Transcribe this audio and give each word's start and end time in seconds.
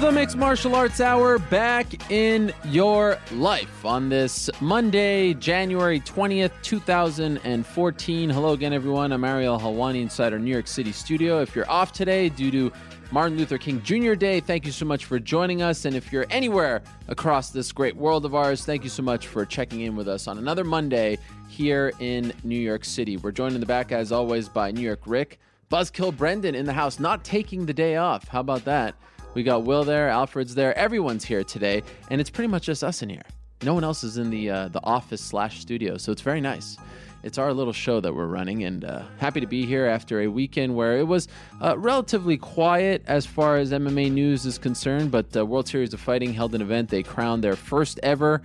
The 0.00 0.12
Mixed 0.12 0.36
Martial 0.36 0.74
Arts 0.74 1.00
Hour 1.00 1.38
back 1.38 2.10
in 2.10 2.52
your 2.66 3.18
life 3.32 3.82
on 3.82 4.10
this 4.10 4.50
Monday, 4.60 5.32
January 5.32 6.00
20th, 6.00 6.52
2014. 6.60 8.28
Hello 8.28 8.52
again, 8.52 8.74
everyone. 8.74 9.10
I'm 9.10 9.24
Ariel 9.24 9.58
Helwani 9.58 10.02
inside 10.02 10.34
our 10.34 10.38
New 10.38 10.50
York 10.50 10.66
City 10.66 10.92
studio. 10.92 11.40
If 11.40 11.56
you're 11.56 11.68
off 11.70 11.92
today 11.92 12.28
due 12.28 12.50
to 12.50 12.72
Martin 13.10 13.38
Luther 13.38 13.56
King 13.56 13.82
Jr. 13.82 14.12
Day, 14.12 14.40
thank 14.40 14.66
you 14.66 14.70
so 14.70 14.84
much 14.84 15.06
for 15.06 15.18
joining 15.18 15.62
us. 15.62 15.86
And 15.86 15.96
if 15.96 16.12
you're 16.12 16.26
anywhere 16.28 16.82
across 17.08 17.48
this 17.48 17.72
great 17.72 17.96
world 17.96 18.26
of 18.26 18.34
ours, 18.34 18.66
thank 18.66 18.84
you 18.84 18.90
so 18.90 19.02
much 19.02 19.26
for 19.26 19.46
checking 19.46 19.80
in 19.80 19.96
with 19.96 20.08
us 20.08 20.28
on 20.28 20.36
another 20.36 20.62
Monday 20.62 21.16
here 21.48 21.92
in 22.00 22.34
New 22.44 22.60
York 22.60 22.84
City. 22.84 23.16
We're 23.16 23.32
joined 23.32 23.54
in 23.54 23.60
the 23.60 23.66
back, 23.66 23.92
as 23.92 24.12
always, 24.12 24.46
by 24.46 24.72
New 24.72 24.82
York 24.82 25.00
Rick. 25.06 25.38
Buzzkill 25.70 26.14
Brendan 26.14 26.54
in 26.54 26.66
the 26.66 26.74
house, 26.74 27.00
not 27.00 27.24
taking 27.24 27.64
the 27.64 27.72
day 27.72 27.96
off. 27.96 28.28
How 28.28 28.40
about 28.40 28.66
that? 28.66 28.94
We 29.36 29.42
got 29.42 29.64
Will 29.64 29.84
there, 29.84 30.08
Alfred's 30.08 30.54
there, 30.54 30.74
everyone's 30.78 31.22
here 31.22 31.44
today, 31.44 31.82
and 32.08 32.22
it's 32.22 32.30
pretty 32.30 32.48
much 32.48 32.62
just 32.62 32.82
us 32.82 33.02
in 33.02 33.10
here. 33.10 33.20
No 33.60 33.74
one 33.74 33.84
else 33.84 34.02
is 34.02 34.16
in 34.16 34.30
the 34.30 34.48
uh, 34.48 34.68
the 34.68 34.82
office 34.82 35.20
slash 35.20 35.60
studio, 35.60 35.98
so 35.98 36.10
it's 36.10 36.22
very 36.22 36.40
nice. 36.40 36.78
It's 37.22 37.36
our 37.36 37.52
little 37.52 37.74
show 37.74 38.00
that 38.00 38.14
we're 38.14 38.28
running, 38.28 38.64
and 38.64 38.82
uh, 38.86 39.02
happy 39.18 39.40
to 39.40 39.46
be 39.46 39.66
here 39.66 39.84
after 39.84 40.22
a 40.22 40.26
weekend 40.26 40.74
where 40.74 40.96
it 40.96 41.06
was 41.06 41.28
uh, 41.60 41.76
relatively 41.76 42.38
quiet 42.38 43.04
as 43.06 43.26
far 43.26 43.58
as 43.58 43.72
MMA 43.72 44.10
news 44.10 44.46
is 44.46 44.56
concerned. 44.56 45.10
But 45.10 45.36
uh, 45.36 45.44
World 45.44 45.68
Series 45.68 45.92
of 45.92 46.00
Fighting 46.00 46.32
held 46.32 46.54
an 46.54 46.62
event; 46.62 46.88
they 46.88 47.02
crowned 47.02 47.44
their 47.44 47.56
first 47.56 48.00
ever 48.02 48.40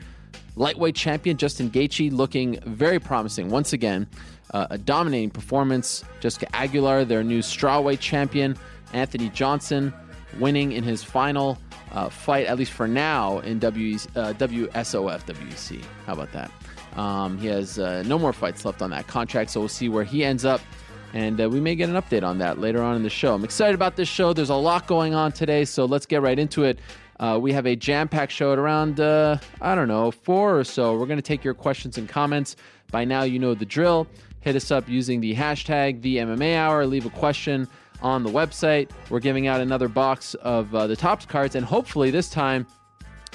lightweight 0.57 0.95
champion, 0.95 1.37
Justin 1.37 1.71
Gaethje, 1.71 2.11
looking 2.11 2.59
very 2.65 2.99
promising 2.99 3.49
once 3.49 3.71
again. 3.71 4.07
Uh, 4.53 4.67
a 4.71 4.77
dominating 4.77 5.29
performance. 5.29 6.03
Jessica 6.19 6.53
Aguilar, 6.53 7.05
their 7.05 7.23
new 7.23 7.39
strawweight 7.39 8.01
champion. 8.01 8.57
Anthony 8.91 9.29
Johnson 9.29 9.93
winning 10.39 10.71
in 10.71 10.83
his 10.83 11.03
final 11.03 11.57
uh, 11.91 12.09
fight, 12.09 12.47
at 12.47 12.57
least 12.57 12.71
for 12.71 12.87
now, 12.87 13.39
in 13.39 13.59
w, 13.59 13.95
uh, 14.15 14.33
WSOF 14.33 15.25
WEC. 15.25 15.83
How 16.05 16.13
about 16.13 16.31
that? 16.31 16.51
Um, 16.95 17.37
he 17.37 17.47
has 17.47 17.79
uh, 17.79 18.03
no 18.03 18.19
more 18.19 18.33
fights 18.33 18.65
left 18.65 18.81
on 18.81 18.89
that 18.91 19.07
contract, 19.07 19.51
so 19.51 19.59
we'll 19.59 19.69
see 19.69 19.89
where 19.89 20.03
he 20.03 20.23
ends 20.23 20.45
up. 20.45 20.61
And 21.13 21.41
uh, 21.41 21.49
we 21.49 21.59
may 21.59 21.75
get 21.75 21.89
an 21.89 21.95
update 21.95 22.23
on 22.23 22.37
that 22.37 22.59
later 22.59 22.81
on 22.81 22.95
in 22.95 23.03
the 23.03 23.09
show. 23.09 23.33
I'm 23.33 23.43
excited 23.43 23.75
about 23.75 23.97
this 23.97 24.07
show. 24.07 24.31
There's 24.31 24.49
a 24.49 24.55
lot 24.55 24.87
going 24.87 25.13
on 25.13 25.31
today, 25.33 25.65
so 25.65 25.85
let's 25.85 26.05
get 26.05 26.21
right 26.21 26.39
into 26.39 26.63
it. 26.63 26.79
Uh, 27.19 27.37
we 27.39 27.51
have 27.53 27.67
a 27.67 27.75
jam 27.75 28.07
packed 28.07 28.31
show 28.31 28.53
at 28.53 28.57
around, 28.57 28.99
uh, 28.99 29.37
I 29.59 29.75
don't 29.75 29.87
know, 29.87 30.09
four 30.11 30.57
or 30.57 30.63
so. 30.63 30.97
We're 30.97 31.05
going 31.05 31.19
to 31.19 31.21
take 31.21 31.43
your 31.43 31.53
questions 31.53 31.97
and 31.97 32.07
comments. 32.09 32.55
By 32.91 33.05
now, 33.05 33.23
you 33.23 33.39
know 33.39 33.53
the 33.53 33.65
drill. 33.65 34.07
Hit 34.39 34.55
us 34.55 34.71
up 34.71 34.89
using 34.89 35.21
the 35.21 35.35
hashtag 35.35 36.01
the 36.01 36.17
MMA 36.17 36.55
Hour. 36.55 36.85
Leave 36.87 37.05
a 37.05 37.11
question 37.11 37.67
on 38.01 38.23
the 38.23 38.29
website. 38.29 38.89
We're 39.09 39.19
giving 39.19 39.47
out 39.47 39.61
another 39.61 39.87
box 39.87 40.33
of 40.35 40.73
uh, 40.73 40.87
the 40.87 40.95
Topps 40.95 41.25
cards, 41.25 41.55
and 41.55 41.65
hopefully 41.65 42.11
this 42.11 42.29
time 42.29 42.65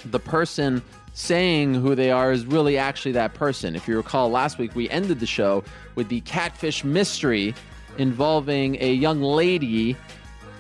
the 0.07 0.21
person 0.21 0.83
saying 1.15 1.75
who 1.75 1.95
they 1.95 2.11
are 2.11 2.31
is 2.31 2.45
really 2.45 2.77
actually 2.77 3.13
that 3.13 3.35
person. 3.35 3.75
If 3.75 3.89
you 3.89 3.97
recall, 3.97 4.31
last 4.31 4.59
week 4.59 4.75
we 4.75 4.89
ended 4.91 5.19
the 5.19 5.27
show 5.27 5.65
with 5.95 6.09
the 6.09 6.21
catfish 6.23 6.85
mystery 6.85 7.55
involving 7.97 8.77
a 8.83 8.93
young 8.93 9.23
lady 9.23 9.97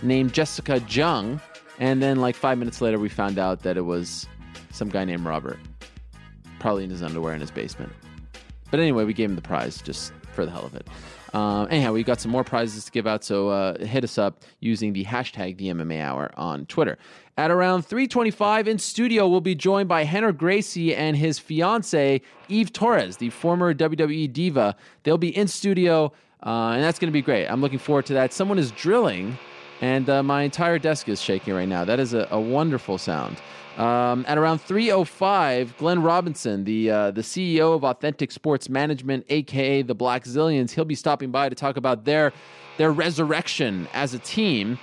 named 0.03 0.32
Jessica 0.32 0.82
Jung, 0.88 1.41
and 1.78 2.02
then 2.02 2.16
like 2.16 2.34
five 2.34 2.56
minutes 2.58 2.81
later 2.81 2.98
we 2.98 3.08
found 3.08 3.38
out 3.38 3.62
that 3.62 3.76
it 3.76 3.82
was 3.82 4.26
some 4.70 4.88
guy 4.88 5.04
named 5.04 5.25
Robert, 5.26 5.58
probably 6.58 6.84
in 6.84 6.91
his 6.91 7.02
underwear 7.02 7.34
in 7.34 7.41
his 7.41 7.50
basement. 7.50 7.92
But 8.70 8.81
anyway, 8.81 9.04
we 9.04 9.12
gave 9.12 9.28
him 9.28 9.36
the 9.36 9.42
prize 9.42 9.81
just 9.82 10.12
for 10.32 10.44
the 10.44 10.50
hell 10.50 10.64
of 10.64 10.75
it. 10.75 10.86
Um, 11.34 11.69
anyhow, 11.70 11.92
we've 11.92 12.06
got 12.06 12.20
some 12.20 12.31
more 12.31 12.44
prizes 12.44 12.84
to 12.84 12.92
give 12.92 13.06
out, 13.06 13.25
so 13.25 13.48
uh, 13.48 13.84
hit 13.84 14.04
us 14.04 14.19
up 14.19 14.42
using 14.60 14.92
the 14.92 15.04
hashtag 15.04 15.59
the 15.59 15.69
MMA 15.69 16.00
Hour 16.00 16.31
on 16.37 16.66
Twitter. 16.66 16.98
At 17.37 17.50
around 17.50 17.82
3:25 17.87 18.66
in 18.66 18.78
studio, 18.78 19.28
we'll 19.28 19.41
be 19.41 19.54
joined 19.54 19.88
by 19.88 20.04
Rener 20.04 20.37
Gracie 20.37 20.94
and 20.94 21.16
his 21.16 21.38
fiance 21.38 22.22
Eve 22.48 22.72
Torres, 22.72 23.19
the 23.19 23.31
former 23.31 23.75
WWE 23.75 24.32
diva. 24.32 24.75
They'll 25.03 25.19
be 25.19 25.37
in 25.37 25.47
studio, 25.47 26.12
uh, 26.42 26.70
and 26.70 26.82
that's 26.82 26.98
going 26.98 27.10
to 27.10 27.12
be 27.12 27.22
great. 27.22 27.47
I'm 27.47 27.60
looking 27.60 27.78
forward 27.78 28.06
to 28.06 28.14
that. 28.14 28.32
Someone 28.32 28.58
is 28.58 28.70
drilling, 28.70 29.37
and 29.82 30.08
uh, 30.08 30.22
my 30.22 30.43
entire 30.43 30.78
desk 30.78 31.08
is 31.08 31.20
shaking 31.20 31.53
right 31.53 31.69
now. 31.69 31.84
That 31.84 32.00
is 32.00 32.14
a, 32.14 32.26
a 32.31 32.41
wonderful 32.41 32.97
sound. 32.97 33.37
Um, 33.76 34.25
at 34.26 34.38
around 34.38 34.60
3:05, 34.60 35.76
Glenn 35.76 36.03
Robinson, 36.03 36.64
the 36.64 36.91
uh, 36.91 37.10
the 37.10 37.20
CEO 37.20 37.75
of 37.75 37.84
Authentic 37.84 38.32
Sports 38.32 38.69
Management, 38.70 39.26
aka 39.28 39.82
the 39.82 39.94
Blackzilians, 39.94 40.70
he'll 40.70 40.87
be 40.87 40.94
stopping 40.94 41.31
by 41.31 41.48
to 41.48 41.54
talk 41.54 41.76
about 41.76 42.04
their 42.04 42.32
their 42.78 42.91
resurrection 42.91 43.87
as 43.92 44.14
a 44.14 44.19
team. 44.19 44.78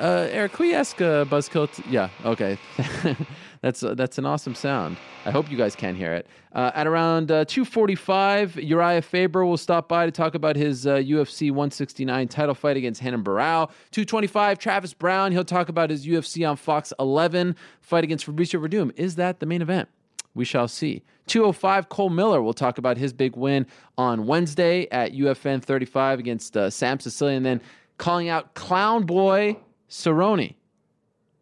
Uh, 0.00 0.26
Eric, 0.30 0.54
can 0.54 0.66
we 0.66 0.74
ask 0.74 1.00
uh, 1.00 1.24
Buzzkill? 1.24 1.72
T- 1.72 1.84
yeah, 1.88 2.08
okay. 2.24 2.58
that's 3.64 3.82
uh, 3.82 3.94
that's 3.94 4.18
an 4.18 4.26
awesome 4.26 4.54
sound. 4.54 4.98
I 5.24 5.30
hope 5.30 5.50
you 5.50 5.56
guys 5.56 5.74
can 5.74 5.94
hear 5.94 6.12
it. 6.12 6.26
Uh, 6.52 6.70
at 6.74 6.86
around 6.86 7.30
uh, 7.30 7.46
2:45, 7.46 8.62
Uriah 8.62 9.00
Faber 9.00 9.46
will 9.46 9.56
stop 9.56 9.88
by 9.88 10.04
to 10.04 10.12
talk 10.12 10.34
about 10.34 10.54
his 10.54 10.86
uh, 10.86 10.96
UFC 10.96 11.50
169 11.50 12.28
title 12.28 12.54
fight 12.54 12.76
against 12.76 13.02
Renan 13.02 13.24
Barão. 13.24 13.70
2:25, 13.90 14.58
Travis 14.58 14.92
Browne. 14.92 15.32
He'll 15.32 15.46
talk 15.46 15.70
about 15.70 15.88
his 15.88 16.06
UFC 16.06 16.46
on 16.46 16.56
Fox 16.56 16.92
11 16.98 17.56
fight 17.80 18.04
against 18.04 18.26
Fabricio 18.26 18.60
Werdum. 18.60 18.92
Is 18.96 19.14
that 19.14 19.40
the 19.40 19.46
main 19.46 19.62
event? 19.62 19.88
We 20.34 20.44
shall 20.44 20.68
see. 20.68 21.02
205, 21.28 21.88
Cole 21.88 22.10
Miller 22.10 22.42
will 22.42 22.52
talk 22.52 22.76
about 22.76 22.98
his 22.98 23.14
big 23.14 23.34
win 23.34 23.66
on 23.96 24.26
Wednesday 24.26 24.86
at 24.90 25.12
UFN 25.14 25.62
35 25.62 26.18
against 26.18 26.54
uh, 26.54 26.68
Sam 26.68 27.00
Sicilia. 27.00 27.40
Then 27.40 27.62
calling 27.96 28.28
out 28.28 28.54
Cowboy 28.54 29.56
Cerrone. 29.88 30.54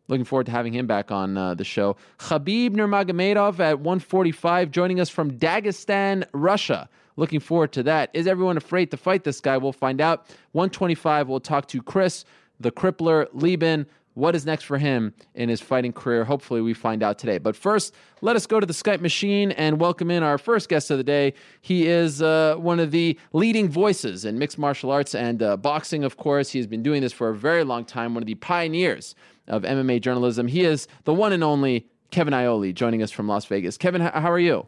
Looking 0.09 0.25
forward 0.25 0.47
to 0.47 0.53
having 0.53 0.73
him 0.73 0.87
back 0.87 1.13
on 1.13 1.39
uh, 1.39 1.55
the 1.55 1.65
show. 1.65 1.97
Khabib 2.19 2.71
Nurmagomedov 2.71 3.61
at 3.61 3.79
145, 3.79 4.71
joining 4.71 4.99
us 4.99 5.09
from 5.09 5.33
Dagestan, 5.33 6.25
Russia. 6.33 6.89
Looking 7.17 7.41
forward 7.41 7.73
to 7.73 7.83
that. 7.85 8.11
Is 8.13 8.27
everyone 8.27 8.57
afraid 8.57 8.91
to 8.91 8.97
fight 8.97 9.23
this 9.23 9.41
guy? 9.41 9.57
We'll 9.59 9.73
find 9.73 10.01
out. 10.01 10.27
125, 10.53 11.29
we'll 11.29 11.41
talk 11.41 11.69
to 11.69 11.83
Chris, 11.83 12.25
the 12.59 12.73
crippler, 12.73 13.29
Leben. 13.33 13.87
What 14.15 14.35
is 14.35 14.45
next 14.45 14.65
for 14.65 14.77
him 14.77 15.15
in 15.35 15.49
his 15.49 15.63
fighting 15.63 15.93
career? 15.93 16.25
Hopefully, 16.25 16.61
we 16.61 16.75
find 16.75 17.03
out 17.03 17.19
today. 17.19 17.39
But 17.39 17.57
first, 17.57 17.95
let 18.21 18.37
us 18.37 18.47
go 18.47 18.61
to 18.61 18.67
the 18.67 18.75
Skype 18.75 19.01
machine 19.01 19.53
and 19.53 19.81
welcome 19.81 20.11
in 20.11 20.23
our 20.23 20.37
first 20.37 20.69
guest 20.69 20.91
of 20.91 20.99
the 20.99 21.05
day. 21.05 21.33
He 21.63 21.87
is 21.87 22.21
uh, 22.21 22.57
one 22.59 22.79
of 22.79 22.91
the 22.91 23.19
leading 23.33 23.71
voices 23.71 24.27
in 24.27 24.39
mixed 24.39 24.59
martial 24.59 24.91
arts 24.91 25.15
and 25.15 25.43
uh, 25.43 25.57
boxing, 25.57 26.05
of 26.05 26.19
course. 26.19 26.51
He 26.51 26.59
has 26.59 26.67
been 26.67 26.83
doing 26.83 27.01
this 27.01 27.13
for 27.13 27.31
a 27.31 27.35
very 27.35 27.65
long 27.65 27.87
time, 27.87 28.13
one 28.13 28.23
of 28.23 28.27
the 28.27 28.35
pioneers 28.35 29.15
of 29.53 29.63
MMA 29.63 30.01
journalism. 30.01 30.49
He 30.49 30.65
is 30.65 30.89
the 31.05 31.15
one 31.15 31.33
and 31.33 31.45
only 31.45 31.87
Kevin 32.11 32.35
Iole 32.35 32.73
joining 32.73 33.03
us 33.03 33.13
from 33.13 33.29
Las 33.29 33.45
Vegas. 33.45 33.77
Kevin, 33.77 34.01
how 34.01 34.31
are 34.31 34.39
you? 34.39 34.67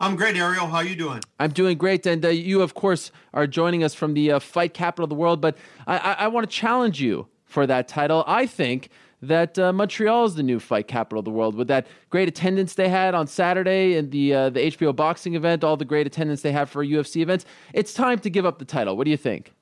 I'm 0.00 0.16
great, 0.16 0.36
Ariel. 0.36 0.66
How 0.66 0.78
are 0.78 0.84
you 0.84 0.96
doing? 0.96 1.20
I'm 1.38 1.52
doing 1.52 1.78
great, 1.78 2.04
and 2.06 2.24
uh, 2.24 2.28
you, 2.28 2.60
of 2.60 2.74
course, 2.74 3.12
are 3.32 3.46
joining 3.46 3.84
us 3.84 3.94
from 3.94 4.14
the 4.14 4.32
uh, 4.32 4.38
fight 4.40 4.74
capital 4.74 5.04
of 5.04 5.10
the 5.10 5.14
world. 5.14 5.40
But 5.40 5.56
I, 5.86 5.98
I, 5.98 6.12
I 6.12 6.28
want 6.28 6.50
to 6.50 6.54
challenge 6.54 7.00
you 7.00 7.28
for 7.44 7.66
that 7.68 7.86
title. 7.86 8.24
I 8.26 8.46
think 8.46 8.88
that 9.20 9.56
uh, 9.60 9.72
Montreal 9.72 10.24
is 10.24 10.34
the 10.34 10.42
new 10.42 10.58
fight 10.58 10.88
capital 10.88 11.20
of 11.20 11.24
the 11.24 11.30
world 11.30 11.54
with 11.54 11.68
that 11.68 11.86
great 12.10 12.26
attendance 12.26 12.74
they 12.74 12.88
had 12.88 13.14
on 13.14 13.28
Saturday 13.28 13.94
and 13.94 14.10
the 14.10 14.34
uh, 14.34 14.50
the 14.50 14.60
HBO 14.72 14.94
boxing 14.94 15.36
event, 15.36 15.62
all 15.62 15.76
the 15.76 15.84
great 15.84 16.08
attendance 16.08 16.42
they 16.42 16.50
have 16.50 16.68
for 16.68 16.84
UFC 16.84 17.22
events. 17.22 17.44
It's 17.72 17.94
time 17.94 18.18
to 18.20 18.30
give 18.30 18.44
up 18.44 18.58
the 18.58 18.64
title. 18.64 18.96
What 18.96 19.04
do 19.04 19.12
you 19.12 19.16
think? 19.16 19.52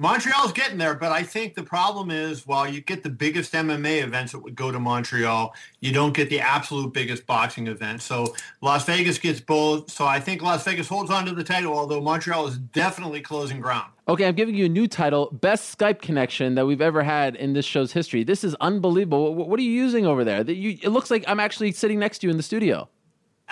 Montreal's 0.00 0.54
getting 0.54 0.78
there, 0.78 0.94
but 0.94 1.12
I 1.12 1.22
think 1.22 1.54
the 1.54 1.62
problem 1.62 2.10
is 2.10 2.46
while 2.46 2.66
you 2.66 2.80
get 2.80 3.02
the 3.02 3.10
biggest 3.10 3.52
MMA 3.52 4.02
events 4.02 4.32
that 4.32 4.38
would 4.38 4.54
go 4.54 4.72
to 4.72 4.80
Montreal, 4.80 5.54
you 5.80 5.92
don't 5.92 6.14
get 6.14 6.30
the 6.30 6.40
absolute 6.40 6.94
biggest 6.94 7.26
boxing 7.26 7.66
event. 7.66 8.00
So 8.00 8.34
Las 8.62 8.86
Vegas 8.86 9.18
gets 9.18 9.42
both. 9.42 9.90
So 9.90 10.06
I 10.06 10.18
think 10.18 10.40
Las 10.40 10.64
Vegas 10.64 10.88
holds 10.88 11.10
on 11.10 11.26
to 11.26 11.32
the 11.32 11.44
title, 11.44 11.74
although 11.74 12.00
Montreal 12.00 12.46
is 12.46 12.56
definitely 12.56 13.20
closing 13.20 13.60
ground. 13.60 13.92
Okay, 14.08 14.24
I'm 14.24 14.34
giving 14.34 14.54
you 14.54 14.64
a 14.64 14.70
new 14.70 14.88
title 14.88 15.28
Best 15.32 15.78
Skype 15.78 16.00
connection 16.00 16.54
that 16.54 16.64
we've 16.64 16.80
ever 16.80 17.02
had 17.02 17.36
in 17.36 17.52
this 17.52 17.66
show's 17.66 17.92
history. 17.92 18.24
This 18.24 18.42
is 18.42 18.54
unbelievable. 18.54 19.34
What 19.34 19.60
are 19.60 19.62
you 19.62 19.70
using 19.70 20.06
over 20.06 20.24
there? 20.24 20.42
It 20.48 20.90
looks 20.90 21.10
like 21.10 21.24
I'm 21.28 21.40
actually 21.40 21.72
sitting 21.72 21.98
next 21.98 22.20
to 22.20 22.26
you 22.26 22.30
in 22.30 22.38
the 22.38 22.42
studio. 22.42 22.88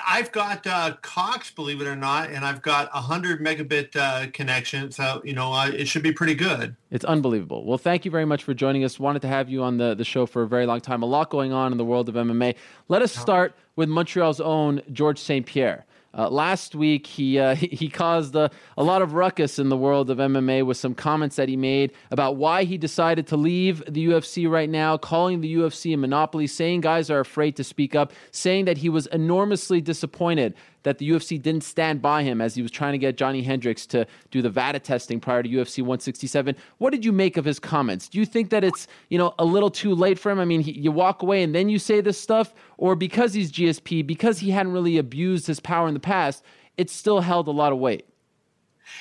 I've 0.07 0.33
got 0.33 0.67
uh, 0.67 0.97
Cox, 1.03 1.51
believe 1.51 1.81
it 1.81 1.87
or 1.87 1.97
not, 1.97 2.31
and 2.31 2.45
I've 2.45 2.63
got 2.63 2.89
a 2.93 3.01
hundred 3.01 3.41
megabit 3.41 3.97
uh, 3.97 4.31
connection, 4.33 4.91
so 4.91 5.21
you 5.25 5.33
know 5.33 5.53
uh, 5.53 5.69
it 5.69 5.89
should 5.89 6.03
be 6.03 6.13
pretty 6.13 6.35
good. 6.35 6.77
It's 6.91 7.05
unbelievable. 7.05 7.65
Well, 7.65 7.79
thank 7.79 8.05
you 8.05 8.11
very 8.11 8.25
much 8.25 8.45
for 8.45 8.55
joining 8.55 8.85
us. 8.85 8.99
Wanted 8.99 9.23
to 9.23 9.29
have 9.29 9.49
you 9.49 9.63
on 9.63 9.79
the 9.79 9.95
the 9.95 10.05
show 10.05 10.27
for 10.27 10.43
a 10.43 10.49
very 10.49 10.67
long 10.67 10.81
time. 10.81 11.03
A 11.03 11.07
lot 11.07 11.31
going 11.31 11.53
on 11.53 11.73
in 11.73 11.79
the 11.79 11.85
world 11.85 12.09
of 12.09 12.15
MMA. 12.15 12.55
Let 12.89 13.03
us 13.03 13.15
start 13.15 13.55
with 13.77 13.89
Montreal's 13.89 14.41
own 14.41 14.83
George 14.93 15.19
St. 15.19 15.47
Pierre. 15.47 15.85
Uh, 16.17 16.29
last 16.29 16.75
week, 16.75 17.07
he 17.07 17.39
uh, 17.39 17.55
he 17.57 17.89
caused 17.89 18.35
a, 18.35 18.51
a 18.77 18.83
lot 18.83 19.03
of 19.03 19.13
ruckus 19.13 19.59
in 19.59 19.69
the 19.69 19.77
world 19.77 20.11
of 20.11 20.19
MMA 20.19 20.65
with 20.65 20.77
some 20.77 20.95
comments 20.95 21.37
that 21.37 21.49
he 21.49 21.57
made 21.57 21.93
about 22.11 22.37
why 22.37 22.65
he 22.65 22.79
decided 22.79 23.27
to 23.29 23.37
leave 23.37 23.83
the 23.87 24.07
UFC 24.07 24.49
right 24.49 24.71
now, 24.71 24.97
calling 24.97 25.41
the 25.41 25.55
UFC 25.55 25.95
a 25.95 25.97
monopoly, 25.97 26.47
saying 26.47 26.81
guys 26.81 27.11
are 27.11 27.21
afraid 27.21 27.57
to 27.57 27.65
speak 27.65 27.95
up, 27.95 28.13
saying 28.31 28.65
that 28.65 28.79
he 28.79 28.89
was 28.89 29.07
enormously 29.09 29.81
disappointed 29.81 30.55
that 30.83 30.99
the 30.99 31.11
UFC 31.11 31.41
didn't 31.41 31.65
stand 31.65 32.01
by 32.03 32.23
him 32.23 32.41
as 32.41 32.55
he 32.55 32.63
was 32.63 32.71
trying 32.71 32.93
to 32.93 32.99
get 32.99 33.17
Johnny 33.17 33.43
Hendricks 33.43 33.87
to 33.87 34.07
do 34.31 34.43
the 34.43 34.51
VADA 34.51 34.81
testing 34.81 35.21
prior 35.21 35.43
to 35.43 35.49
UFC 35.49 35.79
167. 35.79 36.57
What 36.79 36.91
did 36.91 37.05
you 37.05 37.13
make 37.13 37.37
of 37.37 37.45
his 37.45 37.59
comments? 37.59 38.09
Do 38.09 38.19
you 38.19 38.27
think 38.27 38.51
that 38.51 38.65
it's 38.65 38.87
you 39.09 39.19
know 39.19 39.35
a 39.39 39.45
little 39.45 39.71
too 39.71 39.95
late 39.95 40.19
for 40.19 40.31
him? 40.31 40.41
I 40.41 40.45
mean, 40.45 40.61
he, 40.61 40.73
you 40.73 40.91
walk 40.93 41.23
away 41.23 41.43
and 41.43 41.55
then 41.55 41.69
you 41.69 41.79
say 41.79 42.01
this 42.01 42.21
stuff, 42.21 42.55
or 42.77 42.95
because 42.95 43.35
he's 43.35 43.53
GSP, 43.53 44.07
because 44.07 44.39
he 44.39 44.51
hadn't 44.51 44.73
really 44.73 44.99
abused 44.99 45.47
his 45.47 45.61
power 45.61 45.89
in 45.89 45.95
the 45.95 46.01
past, 46.01 46.43
it 46.77 46.89
still 46.89 47.21
held 47.21 47.49
a 47.49 47.53
lot 47.53 47.73
of 47.73 47.79
weight. 47.79 48.08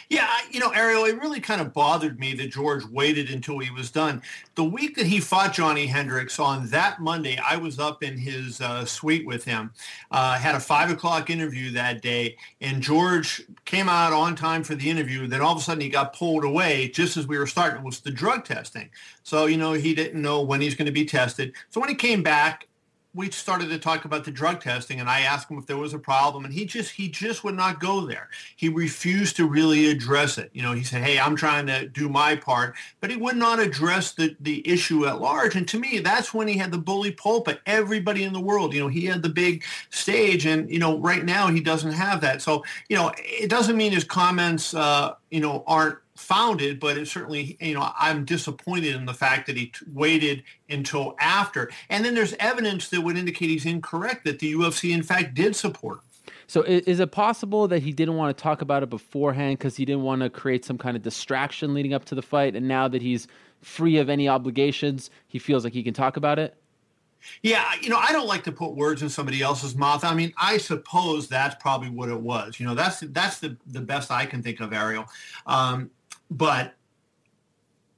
Yeah, 0.09 0.27
you 0.51 0.59
know, 0.59 0.69
Ariel, 0.69 1.05
it 1.05 1.19
really 1.19 1.39
kind 1.39 1.59
of 1.61 1.73
bothered 1.73 2.19
me 2.19 2.33
that 2.35 2.51
George 2.51 2.85
waited 2.85 3.29
until 3.29 3.59
he 3.59 3.69
was 3.71 3.91
done. 3.91 4.21
The 4.55 4.63
week 4.63 4.95
that 4.95 5.05
he 5.05 5.19
fought 5.19 5.53
Johnny 5.53 5.85
Hendricks 5.85 6.39
on 6.39 6.69
that 6.69 7.01
Monday, 7.01 7.37
I 7.37 7.57
was 7.57 7.79
up 7.79 8.03
in 8.03 8.17
his 8.17 8.61
uh, 8.61 8.85
suite 8.85 9.25
with 9.25 9.43
him. 9.43 9.71
Uh, 10.11 10.37
had 10.37 10.55
a 10.55 10.59
five 10.59 10.89
o'clock 10.89 11.29
interview 11.29 11.71
that 11.71 12.01
day, 12.01 12.37
and 12.61 12.81
George 12.81 13.43
came 13.65 13.89
out 13.89 14.13
on 14.13 14.35
time 14.35 14.63
for 14.63 14.75
the 14.75 14.89
interview. 14.89 15.27
Then 15.27 15.41
all 15.41 15.53
of 15.53 15.59
a 15.59 15.61
sudden, 15.61 15.81
he 15.81 15.89
got 15.89 16.13
pulled 16.13 16.43
away 16.43 16.89
just 16.89 17.17
as 17.17 17.27
we 17.27 17.37
were 17.37 17.47
starting. 17.47 17.79
It 17.79 17.85
was 17.85 17.99
the 17.99 18.11
drug 18.11 18.45
testing. 18.45 18.89
So 19.23 19.45
you 19.45 19.57
know, 19.57 19.73
he 19.73 19.93
didn't 19.93 20.21
know 20.21 20.41
when 20.41 20.61
he's 20.61 20.75
going 20.75 20.85
to 20.85 20.91
be 20.91 21.05
tested. 21.05 21.53
So 21.69 21.79
when 21.79 21.89
he 21.89 21.95
came 21.95 22.23
back, 22.23 22.67
we 23.17 23.31
started 23.31 23.69
to 23.69 23.79
talk 23.79 24.05
about 24.05 24.23
the 24.23 24.31
drug 24.31 24.61
testing 24.61 24.99
and 24.99 25.09
I 25.09 25.21
asked 25.21 25.49
him 25.49 25.57
if 25.57 25.65
there 25.65 25.77
was 25.77 25.93
a 25.93 25.99
problem 25.99 26.45
and 26.45 26.53
he 26.53 26.65
just 26.65 26.91
he 26.91 27.09
just 27.09 27.43
would 27.43 27.55
not 27.55 27.79
go 27.79 28.05
there. 28.05 28.29
He 28.55 28.69
refused 28.69 29.35
to 29.37 29.47
really 29.47 29.89
address 29.89 30.37
it. 30.37 30.51
You 30.53 30.61
know, 30.61 30.73
he 30.73 30.83
said, 30.83 31.03
"Hey, 31.03 31.19
I'm 31.19 31.35
trying 31.35 31.65
to 31.67 31.87
do 31.87 32.07
my 32.07 32.35
part," 32.35 32.75
but 33.01 33.09
he 33.09 33.17
would 33.17 33.35
not 33.35 33.59
address 33.59 34.13
the 34.13 34.35
the 34.39 34.65
issue 34.67 35.07
at 35.07 35.19
large. 35.19 35.55
And 35.55 35.67
to 35.69 35.79
me, 35.79 35.99
that's 35.99 36.33
when 36.33 36.47
he 36.47 36.57
had 36.57 36.71
the 36.71 36.77
bully 36.77 37.11
pulpit. 37.11 37.59
Everybody 37.65 38.23
in 38.23 38.33
the 38.33 38.39
world, 38.39 38.73
you 38.73 38.79
know, 38.79 38.87
he 38.87 39.05
had 39.05 39.23
the 39.23 39.29
big 39.29 39.63
stage 39.89 40.45
and, 40.45 40.69
you 40.69 40.79
know, 40.79 40.99
right 40.99 41.25
now 41.25 41.47
he 41.47 41.59
doesn't 41.59 41.91
have 41.91 42.21
that. 42.21 42.41
So, 42.41 42.63
you 42.89 42.95
know, 42.95 43.11
it 43.17 43.49
doesn't 43.49 43.75
mean 43.75 43.91
his 43.91 44.03
comments 44.03 44.73
uh, 44.73 45.15
you 45.31 45.41
know, 45.41 45.63
aren't 45.67 45.97
founded, 46.17 46.79
but 46.79 46.97
it 46.97 47.07
certainly, 47.07 47.57
you 47.59 47.73
know, 47.73 47.91
I'm 47.97 48.25
disappointed 48.25 48.95
in 48.95 49.05
the 49.05 49.13
fact 49.13 49.47
that 49.47 49.55
he 49.55 49.67
t- 49.67 49.85
waited 49.93 50.43
until 50.69 51.15
after. 51.19 51.69
And 51.89 52.03
then 52.03 52.15
there's 52.15 52.33
evidence 52.39 52.89
that 52.89 53.01
would 53.01 53.17
indicate 53.17 53.49
he's 53.49 53.65
incorrect 53.65 54.25
that 54.25 54.39
the 54.39 54.53
UFC, 54.53 54.93
in 54.93 55.03
fact, 55.03 55.33
did 55.33 55.55
support 55.55 55.97
him. 55.97 56.03
So 56.49 56.61
is 56.61 57.01
it 57.01 57.11
possible 57.11 57.67
that 57.67 57.79
he 57.79 57.91
didn't 57.91 58.15
want 58.15 58.35
to 58.35 58.41
talk 58.41 58.61
about 58.61 58.81
it 58.81 58.89
beforehand 58.89 59.57
because 59.57 59.75
he 59.75 59.83
didn't 59.83 60.03
want 60.03 60.21
to 60.21 60.29
create 60.29 60.63
some 60.63 60.77
kind 60.77 60.95
of 60.95 61.03
distraction 61.03 61.73
leading 61.73 61.93
up 61.93 62.05
to 62.05 62.15
the 62.15 62.21
fight, 62.21 62.55
and 62.55 62.67
now 62.67 62.87
that 62.87 63.01
he's 63.01 63.27
free 63.61 63.97
of 63.97 64.09
any 64.09 64.29
obligations, 64.29 65.09
he 65.27 65.39
feels 65.39 65.65
like 65.65 65.73
he 65.73 65.83
can 65.83 65.93
talk 65.93 66.15
about 66.15 66.39
it? 66.39 66.55
Yeah, 67.41 67.65
you 67.81 67.89
know, 67.89 67.97
I 67.97 68.11
don't 68.11 68.27
like 68.27 68.43
to 68.45 68.51
put 68.51 68.75
words 68.75 69.01
in 69.01 69.09
somebody 69.09 69.41
else's 69.41 69.75
mouth. 69.75 70.05
I 70.05 70.13
mean, 70.13 70.33
I 70.37 70.57
suppose 70.57 71.27
that's 71.27 71.55
probably 71.61 71.89
what 71.89 72.09
it 72.09 72.19
was. 72.19 72.59
You 72.59 72.65
know, 72.65 72.75
that's 72.75 73.01
that's 73.01 73.39
the 73.39 73.57
the 73.67 73.81
best 73.81 74.11
I 74.11 74.25
can 74.25 74.41
think 74.41 74.59
of, 74.59 74.71
Ariel. 74.71 75.05
Um, 75.45 75.89
but 76.29 76.73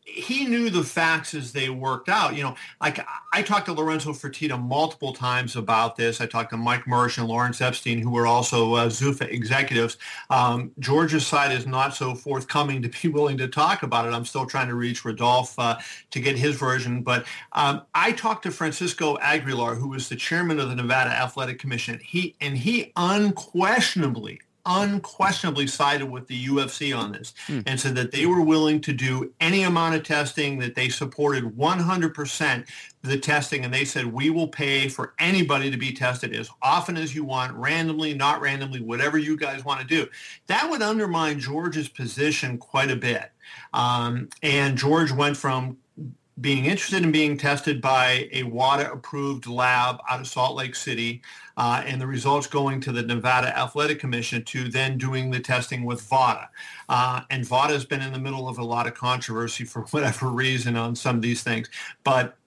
he 0.09 0.45
knew 0.45 0.69
the 0.69 0.83
facts 0.83 1.33
as 1.33 1.53
they 1.53 1.69
worked 1.69 2.09
out. 2.09 2.35
You 2.35 2.43
know, 2.43 2.55
like 2.81 3.05
I 3.31 3.41
talked 3.41 3.67
to 3.67 3.73
Lorenzo 3.73 4.11
Fertitta 4.11 4.61
multiple 4.61 5.13
times 5.13 5.55
about 5.55 5.95
this. 5.95 6.19
I 6.19 6.25
talked 6.25 6.49
to 6.51 6.57
Mike 6.57 6.87
Mersch 6.87 7.17
and 7.17 7.27
Lawrence 7.27 7.61
Epstein, 7.61 7.99
who 7.99 8.09
were 8.09 8.27
also 8.27 8.73
uh, 8.73 8.89
Zuffa 8.89 9.29
executives. 9.31 9.97
Um, 10.29 10.71
George's 10.79 11.25
side 11.25 11.51
is 11.51 11.65
not 11.65 11.95
so 11.95 12.15
forthcoming 12.15 12.81
to 12.81 12.89
be 12.89 13.07
willing 13.07 13.37
to 13.37 13.47
talk 13.47 13.83
about 13.83 14.05
it. 14.05 14.13
I'm 14.13 14.25
still 14.25 14.45
trying 14.45 14.67
to 14.67 14.75
reach 14.75 15.05
Rodolphe 15.05 15.55
uh, 15.57 15.77
to 16.11 16.19
get 16.19 16.37
his 16.37 16.55
version. 16.55 17.01
But 17.01 17.25
um, 17.53 17.83
I 17.93 18.11
talked 18.11 18.43
to 18.43 18.51
Francisco 18.51 19.17
Aguilar, 19.19 19.75
who 19.75 19.89
was 19.89 20.09
the 20.09 20.15
chairman 20.15 20.59
of 20.59 20.69
the 20.69 20.75
Nevada 20.75 21.11
Athletic 21.11 21.59
Commission. 21.59 21.99
He 22.03 22.35
and 22.41 22.57
he 22.57 22.91
unquestionably 22.95 24.41
unquestionably 24.69 25.65
sided 25.65 26.05
with 26.05 26.27
the 26.27 26.45
UFC 26.45 26.95
on 26.95 27.11
this 27.11 27.33
hmm. 27.47 27.61
and 27.65 27.79
said 27.79 27.95
that 27.95 28.11
they 28.11 28.27
were 28.27 28.41
willing 28.41 28.79
to 28.81 28.93
do 28.93 29.33
any 29.39 29.63
amount 29.63 29.95
of 29.95 30.03
testing, 30.03 30.59
that 30.59 30.75
they 30.75 30.87
supported 30.87 31.43
100% 31.43 32.67
the 33.01 33.17
testing, 33.17 33.65
and 33.65 33.73
they 33.73 33.85
said, 33.85 34.05
we 34.05 34.29
will 34.29 34.47
pay 34.47 34.87
for 34.87 35.13
anybody 35.19 35.71
to 35.71 35.77
be 35.77 35.91
tested 35.91 36.35
as 36.35 36.49
often 36.61 36.97
as 36.97 37.15
you 37.15 37.23
want, 37.23 37.53
randomly, 37.55 38.13
not 38.13 38.41
randomly, 38.41 38.79
whatever 38.79 39.17
you 39.17 39.35
guys 39.35 39.65
want 39.65 39.81
to 39.81 39.87
do. 39.87 40.07
That 40.47 40.69
would 40.69 40.81
undermine 40.81 41.39
George's 41.39 41.89
position 41.89 42.57
quite 42.57 42.91
a 42.91 42.95
bit. 42.95 43.31
Um, 43.73 44.29
and 44.43 44.77
George 44.77 45.11
went 45.11 45.35
from 45.35 45.77
being 46.41 46.65
interested 46.65 47.03
in 47.03 47.11
being 47.11 47.37
tested 47.37 47.81
by 47.81 48.29
a 48.31 48.43
WADA-approved 48.43 49.47
lab 49.47 49.99
out 50.09 50.19
of 50.21 50.27
Salt 50.27 50.55
Lake 50.55 50.75
City, 50.75 51.21
uh, 51.59 51.83
and 51.85 51.99
the 51.99 52.07
results 52.07 52.47
going 52.47 52.79
to 52.79 52.93
the 52.93 53.03
Nevada 53.03 53.55
Athletic 53.55 53.99
Commission 53.99 54.43
to 54.45 54.69
then 54.69 54.97
doing 54.97 55.29
the 55.29 55.41
testing 55.41 55.83
with 55.83 56.01
VADA. 56.03 56.49
Uh, 56.87 57.21
and 57.29 57.45
VADA 57.45 57.73
has 57.73 57.83
been 57.83 58.01
in 58.01 58.13
the 58.13 58.19
middle 58.19 58.47
of 58.47 58.59
a 58.59 58.63
lot 58.63 58.87
of 58.87 58.93
controversy 58.93 59.65
for 59.65 59.81
whatever 59.91 60.29
reason 60.29 60.77
on 60.77 60.95
some 60.95 61.17
of 61.17 61.21
these 61.21 61.43
things. 61.43 61.69
But 62.05 62.37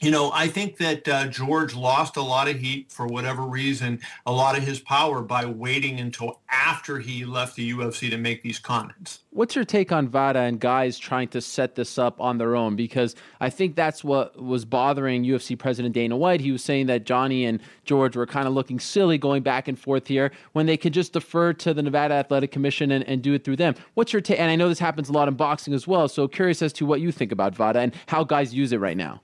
you 0.00 0.10
know, 0.10 0.30
I 0.32 0.48
think 0.48 0.78
that 0.78 1.06
uh, 1.06 1.26
George 1.26 1.74
lost 1.74 2.16
a 2.16 2.22
lot 2.22 2.48
of 2.48 2.56
heat 2.56 2.90
for 2.90 3.06
whatever 3.06 3.42
reason, 3.42 4.00
a 4.24 4.32
lot 4.32 4.56
of 4.56 4.64
his 4.64 4.80
power 4.80 5.20
by 5.20 5.44
waiting 5.44 6.00
until 6.00 6.40
after 6.50 6.98
he 6.98 7.26
left 7.26 7.54
the 7.54 7.72
UFC 7.72 8.08
to 8.08 8.16
make 8.16 8.42
these 8.42 8.58
comments. 8.58 9.20
What's 9.30 9.54
your 9.54 9.64
take 9.64 9.92
on 9.92 10.08
VADA 10.08 10.38
and 10.40 10.58
guys 10.58 10.98
trying 10.98 11.28
to 11.28 11.40
set 11.42 11.74
this 11.74 11.98
up 11.98 12.18
on 12.18 12.38
their 12.38 12.56
own? 12.56 12.76
Because 12.76 13.14
I 13.40 13.50
think 13.50 13.76
that's 13.76 14.02
what 14.02 14.42
was 14.42 14.64
bothering 14.64 15.24
UFC 15.24 15.58
President 15.58 15.94
Dana 15.94 16.16
White. 16.16 16.40
He 16.40 16.50
was 16.50 16.64
saying 16.64 16.86
that 16.86 17.04
Johnny 17.04 17.44
and 17.44 17.60
George 17.84 18.16
were 18.16 18.26
kind 18.26 18.48
of 18.48 18.54
looking 18.54 18.80
silly 18.80 19.18
going 19.18 19.42
back 19.42 19.68
and 19.68 19.78
forth 19.78 20.06
here 20.06 20.32
when 20.52 20.64
they 20.64 20.78
could 20.78 20.94
just 20.94 21.12
defer 21.12 21.52
to 21.52 21.74
the 21.74 21.82
Nevada 21.82 22.14
Athletic 22.14 22.50
Commission 22.50 22.90
and, 22.90 23.04
and 23.04 23.22
do 23.22 23.34
it 23.34 23.44
through 23.44 23.56
them. 23.56 23.74
What's 23.94 24.14
your 24.14 24.22
take? 24.22 24.40
And 24.40 24.50
I 24.50 24.56
know 24.56 24.68
this 24.68 24.78
happens 24.78 25.10
a 25.10 25.12
lot 25.12 25.28
in 25.28 25.34
boxing 25.34 25.74
as 25.74 25.86
well. 25.86 26.08
So 26.08 26.26
curious 26.26 26.62
as 26.62 26.72
to 26.74 26.86
what 26.86 27.00
you 27.00 27.12
think 27.12 27.32
about 27.32 27.54
VADA 27.54 27.80
and 27.80 27.94
how 28.06 28.24
guys 28.24 28.54
use 28.54 28.72
it 28.72 28.78
right 28.78 28.96
now 28.96 29.20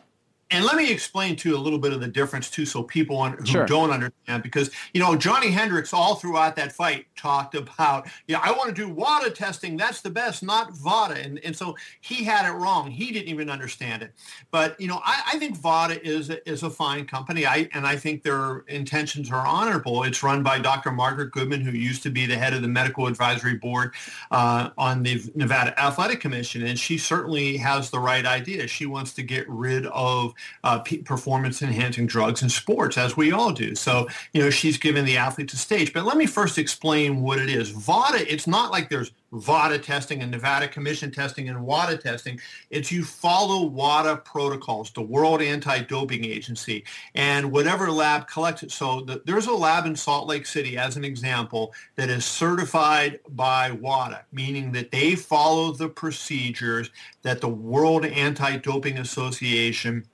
and 0.53 0.65
let 0.65 0.77
me 0.77 0.93
explain 0.93 1.35
to 1.37 1.49
you 1.49 1.57
a 1.57 1.59
little 1.59 1.79
bit 1.79 1.93
of 1.93 2.01
the 2.01 2.07
difference 2.07 2.49
too, 2.49 2.65
so 2.65 2.81
people 2.81 3.25
who 3.29 3.45
sure. 3.45 3.67
don't 3.67 3.91
understand, 3.91 4.45
because 4.45 4.71
you 4.95 5.01
know 5.01 5.17
Johnny 5.17 5.51
Hendricks 5.51 5.93
all 5.93 6.15
throughout 6.15 6.55
that 6.55 6.71
fight 6.71 7.07
talked 7.17 7.57
about, 7.57 8.09
yeah, 8.29 8.39
I 8.41 8.53
want 8.53 8.69
to 8.69 8.75
do 8.75 8.89
WADA 8.89 9.31
testing. 9.31 9.77
That's 9.77 10.03
the 10.03 10.11
best, 10.11 10.45
not 10.45 10.77
VADA, 10.77 11.21
and 11.21 11.41
and 11.41 11.57
so 11.57 11.75
he 12.01 12.23
had 12.23 12.49
it 12.49 12.53
wrong. 12.53 12.93
He 12.93 13.11
didn't 13.11 13.29
even 13.29 13.51
understand 13.51 14.03
it. 14.03 14.13
But 14.53 14.81
you 14.81 14.87
know, 14.87 15.01
I, 15.05 15.33
I 15.35 15.39
think 15.41 15.57
VADA 15.57 16.07
is 16.07 16.31
is 16.47 16.63
a 16.63 16.71
fine 16.71 17.07
company. 17.07 17.45
I 17.45 17.69
and 17.73 17.85
I 17.85 17.97
think 17.97 18.23
their 18.23 18.59
intentions 18.69 19.33
are 19.33 19.45
honorable. 19.45 20.05
It's 20.05 20.23
run 20.23 20.45
by 20.45 20.61
Dr. 20.61 20.93
Margaret 20.93 21.33
Goodman, 21.33 21.63
who 21.63 21.73
used 21.73 22.05
to 22.05 22.11
be 22.11 22.25
the 22.25 22.37
head 22.37 22.55
of 22.55 22.63
the 22.63 22.69
medical 22.69 23.09
advisory 23.09 23.55
board 23.55 23.95
uh, 24.31 24.71
on 24.79 25.03
the 25.03 25.21
Nevada 25.35 25.79
Athletic 25.81 26.21
Commission, 26.21 26.65
and 26.65 26.79
she 26.79 26.99
certainly 26.99 27.57
has 27.57 27.91
the 27.91 27.99
right 27.99 28.25
idea. 28.25 28.69
She 28.69 28.87
wants 28.87 29.13
to 29.15 29.25
get 29.25 29.49
rid 29.49 29.87
of 29.87 30.35
uh, 30.65 30.81
performance 31.05 31.63
enhancing 31.63 32.07
drugs 32.07 32.43
in 32.43 32.49
sports, 32.49 32.97
as 32.99 33.17
we 33.17 33.33
all 33.33 33.53
do. 33.53 33.75
So, 33.75 34.09
you 34.33 34.43
know, 34.43 34.51
she's 34.51 34.79
given 34.79 35.05
the 35.05 35.17
athletes 35.17 35.55
a 35.55 35.57
stage. 35.57 35.93
But 35.93 36.05
let 36.05 36.17
me 36.17 36.27
first 36.27 36.59
explain 36.59 37.23
what 37.23 37.39
it 37.39 37.51
is. 37.51 37.71
VADA, 37.71 38.33
it's 38.33 38.47
not 38.47 38.71
like 38.71 38.89
there's 38.89 39.13
VADA 39.33 39.81
testing 39.81 40.23
and 40.23 40.31
Nevada 40.31 40.69
Commission 40.69 41.11
testing 41.11 41.49
and 41.49 41.61
WADA 41.61 41.99
testing. 41.99 42.41
It's 42.71 42.93
you 42.93 43.05
follow 43.05 43.67
WADA 43.67 44.19
protocols, 44.19 44.91
the 44.93 45.03
World 45.03 45.43
Anti-Doping 45.43 46.25
Agency, 46.25 46.85
and 47.15 47.51
whatever 47.51 47.91
lab 47.91 48.29
collects 48.29 48.63
it. 48.63 48.71
So 48.71 49.01
the, 49.03 49.23
there's 49.25 49.47
a 49.47 49.53
lab 49.53 49.85
in 49.87 49.97
Salt 49.97 50.29
Lake 50.29 50.47
City, 50.47 50.79
as 50.79 50.97
an 50.97 51.05
example, 51.05 51.75
that 51.97 52.09
is 52.09 52.25
certified 52.25 53.21
by 53.31 53.73
WADA, 53.73 54.25
meaning 54.33 54.73
that 54.73 54.91
they 54.91 55.15
follow 55.17 55.73
the 55.73 55.89
procedures 55.89 56.91
that 57.23 57.41
the 57.41 57.49
World 57.49 58.07
Anti-Doping 58.07 58.99
Association 58.99 60.07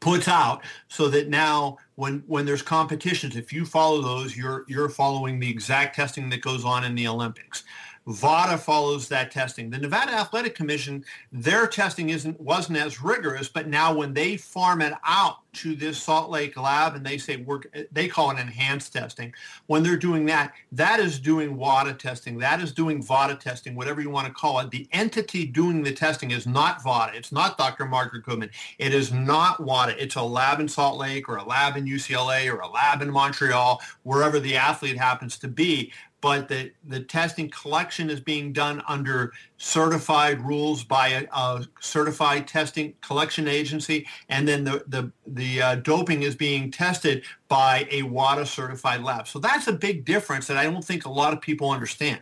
puts 0.00 0.28
out 0.28 0.62
so 0.88 1.08
that 1.08 1.28
now 1.28 1.76
when 1.96 2.22
when 2.26 2.46
there's 2.46 2.62
competitions 2.62 3.36
if 3.36 3.52
you 3.52 3.64
follow 3.64 4.00
those 4.00 4.36
you're 4.36 4.64
you're 4.66 4.88
following 4.88 5.38
the 5.38 5.48
exact 5.48 5.94
testing 5.94 6.30
that 6.30 6.40
goes 6.40 6.64
on 6.64 6.84
in 6.84 6.94
the 6.94 7.06
olympics 7.06 7.64
VADA 8.06 8.58
follows 8.58 9.08
that 9.08 9.30
testing. 9.30 9.70
The 9.70 9.78
Nevada 9.78 10.12
Athletic 10.12 10.54
Commission, 10.54 11.04
their 11.32 11.66
testing 11.66 12.10
isn't 12.10 12.40
wasn't 12.40 12.78
as 12.78 13.02
rigorous, 13.02 13.48
but 13.48 13.68
now 13.68 13.94
when 13.94 14.14
they 14.14 14.36
farm 14.36 14.80
it 14.80 14.94
out 15.04 15.38
to 15.52 15.74
this 15.74 16.00
Salt 16.00 16.30
Lake 16.30 16.56
lab 16.56 16.94
and 16.94 17.04
they 17.04 17.18
say 17.18 17.36
work, 17.36 17.66
they 17.92 18.08
call 18.08 18.30
it 18.30 18.38
enhanced 18.38 18.92
testing. 18.92 19.32
When 19.66 19.82
they're 19.82 19.96
doing 19.96 20.24
that, 20.26 20.52
that 20.72 21.00
is 21.00 21.18
doing 21.18 21.56
WADA 21.56 21.94
testing. 21.94 22.38
That 22.38 22.60
is 22.60 22.72
doing 22.72 23.02
VADA 23.02 23.36
testing, 23.36 23.74
whatever 23.74 24.00
you 24.00 24.10
want 24.10 24.28
to 24.28 24.32
call 24.32 24.60
it. 24.60 24.70
The 24.70 24.88
entity 24.92 25.44
doing 25.44 25.82
the 25.82 25.92
testing 25.92 26.30
is 26.30 26.46
not 26.46 26.82
VADA. 26.82 27.16
It's 27.16 27.32
not 27.32 27.58
Dr. 27.58 27.84
Margaret 27.84 28.24
Goodman. 28.24 28.50
It 28.78 28.94
is 28.94 29.12
not 29.12 29.60
WADA. 29.60 30.02
It's 30.02 30.16
a 30.16 30.22
lab 30.22 30.60
in 30.60 30.68
Salt 30.68 30.98
Lake 30.98 31.28
or 31.28 31.36
a 31.36 31.44
lab 31.44 31.76
in 31.76 31.84
UCLA 31.84 32.50
or 32.52 32.60
a 32.60 32.68
lab 32.68 33.02
in 33.02 33.10
Montreal, 33.10 33.82
wherever 34.04 34.38
the 34.38 34.56
athlete 34.56 34.96
happens 34.96 35.36
to 35.38 35.48
be 35.48 35.92
but 36.20 36.48
the, 36.48 36.72
the 36.86 37.00
testing 37.00 37.48
collection 37.50 38.10
is 38.10 38.20
being 38.20 38.52
done 38.52 38.82
under 38.88 39.32
certified 39.56 40.40
rules 40.40 40.84
by 40.84 41.08
a, 41.08 41.26
a 41.32 41.66
certified 41.80 42.46
testing 42.46 42.94
collection 43.00 43.48
agency, 43.48 44.06
and 44.28 44.46
then 44.46 44.64
the, 44.64 44.84
the, 44.88 45.10
the 45.26 45.62
uh, 45.62 45.74
doping 45.76 46.22
is 46.22 46.34
being 46.34 46.70
tested 46.70 47.24
by 47.48 47.86
a 47.90 48.02
WADA 48.02 48.46
certified 48.46 49.02
lab. 49.02 49.26
So 49.26 49.38
that's 49.38 49.68
a 49.68 49.72
big 49.72 50.04
difference 50.04 50.46
that 50.46 50.56
I 50.56 50.64
don't 50.64 50.84
think 50.84 51.06
a 51.06 51.10
lot 51.10 51.32
of 51.32 51.40
people 51.40 51.70
understand. 51.70 52.20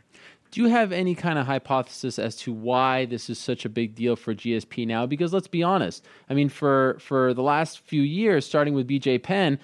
Do 0.50 0.62
you 0.62 0.68
have 0.68 0.92
any 0.92 1.14
kind 1.14 1.38
of 1.38 1.46
hypothesis 1.46 2.18
as 2.18 2.34
to 2.36 2.52
why 2.52 3.04
this 3.04 3.28
is 3.28 3.38
such 3.38 3.66
a 3.66 3.68
big 3.68 3.94
deal 3.94 4.16
for 4.16 4.34
GSP 4.34 4.86
now? 4.86 5.04
Because 5.04 5.32
let's 5.32 5.46
be 5.46 5.62
honest, 5.62 6.06
I 6.30 6.34
mean, 6.34 6.48
for 6.48 6.96
for 7.00 7.34
the 7.34 7.42
last 7.42 7.80
few 7.80 8.00
years, 8.00 8.46
starting 8.46 8.72
with 8.72 8.88
BJ 8.88 9.22
Penn, 9.22 9.58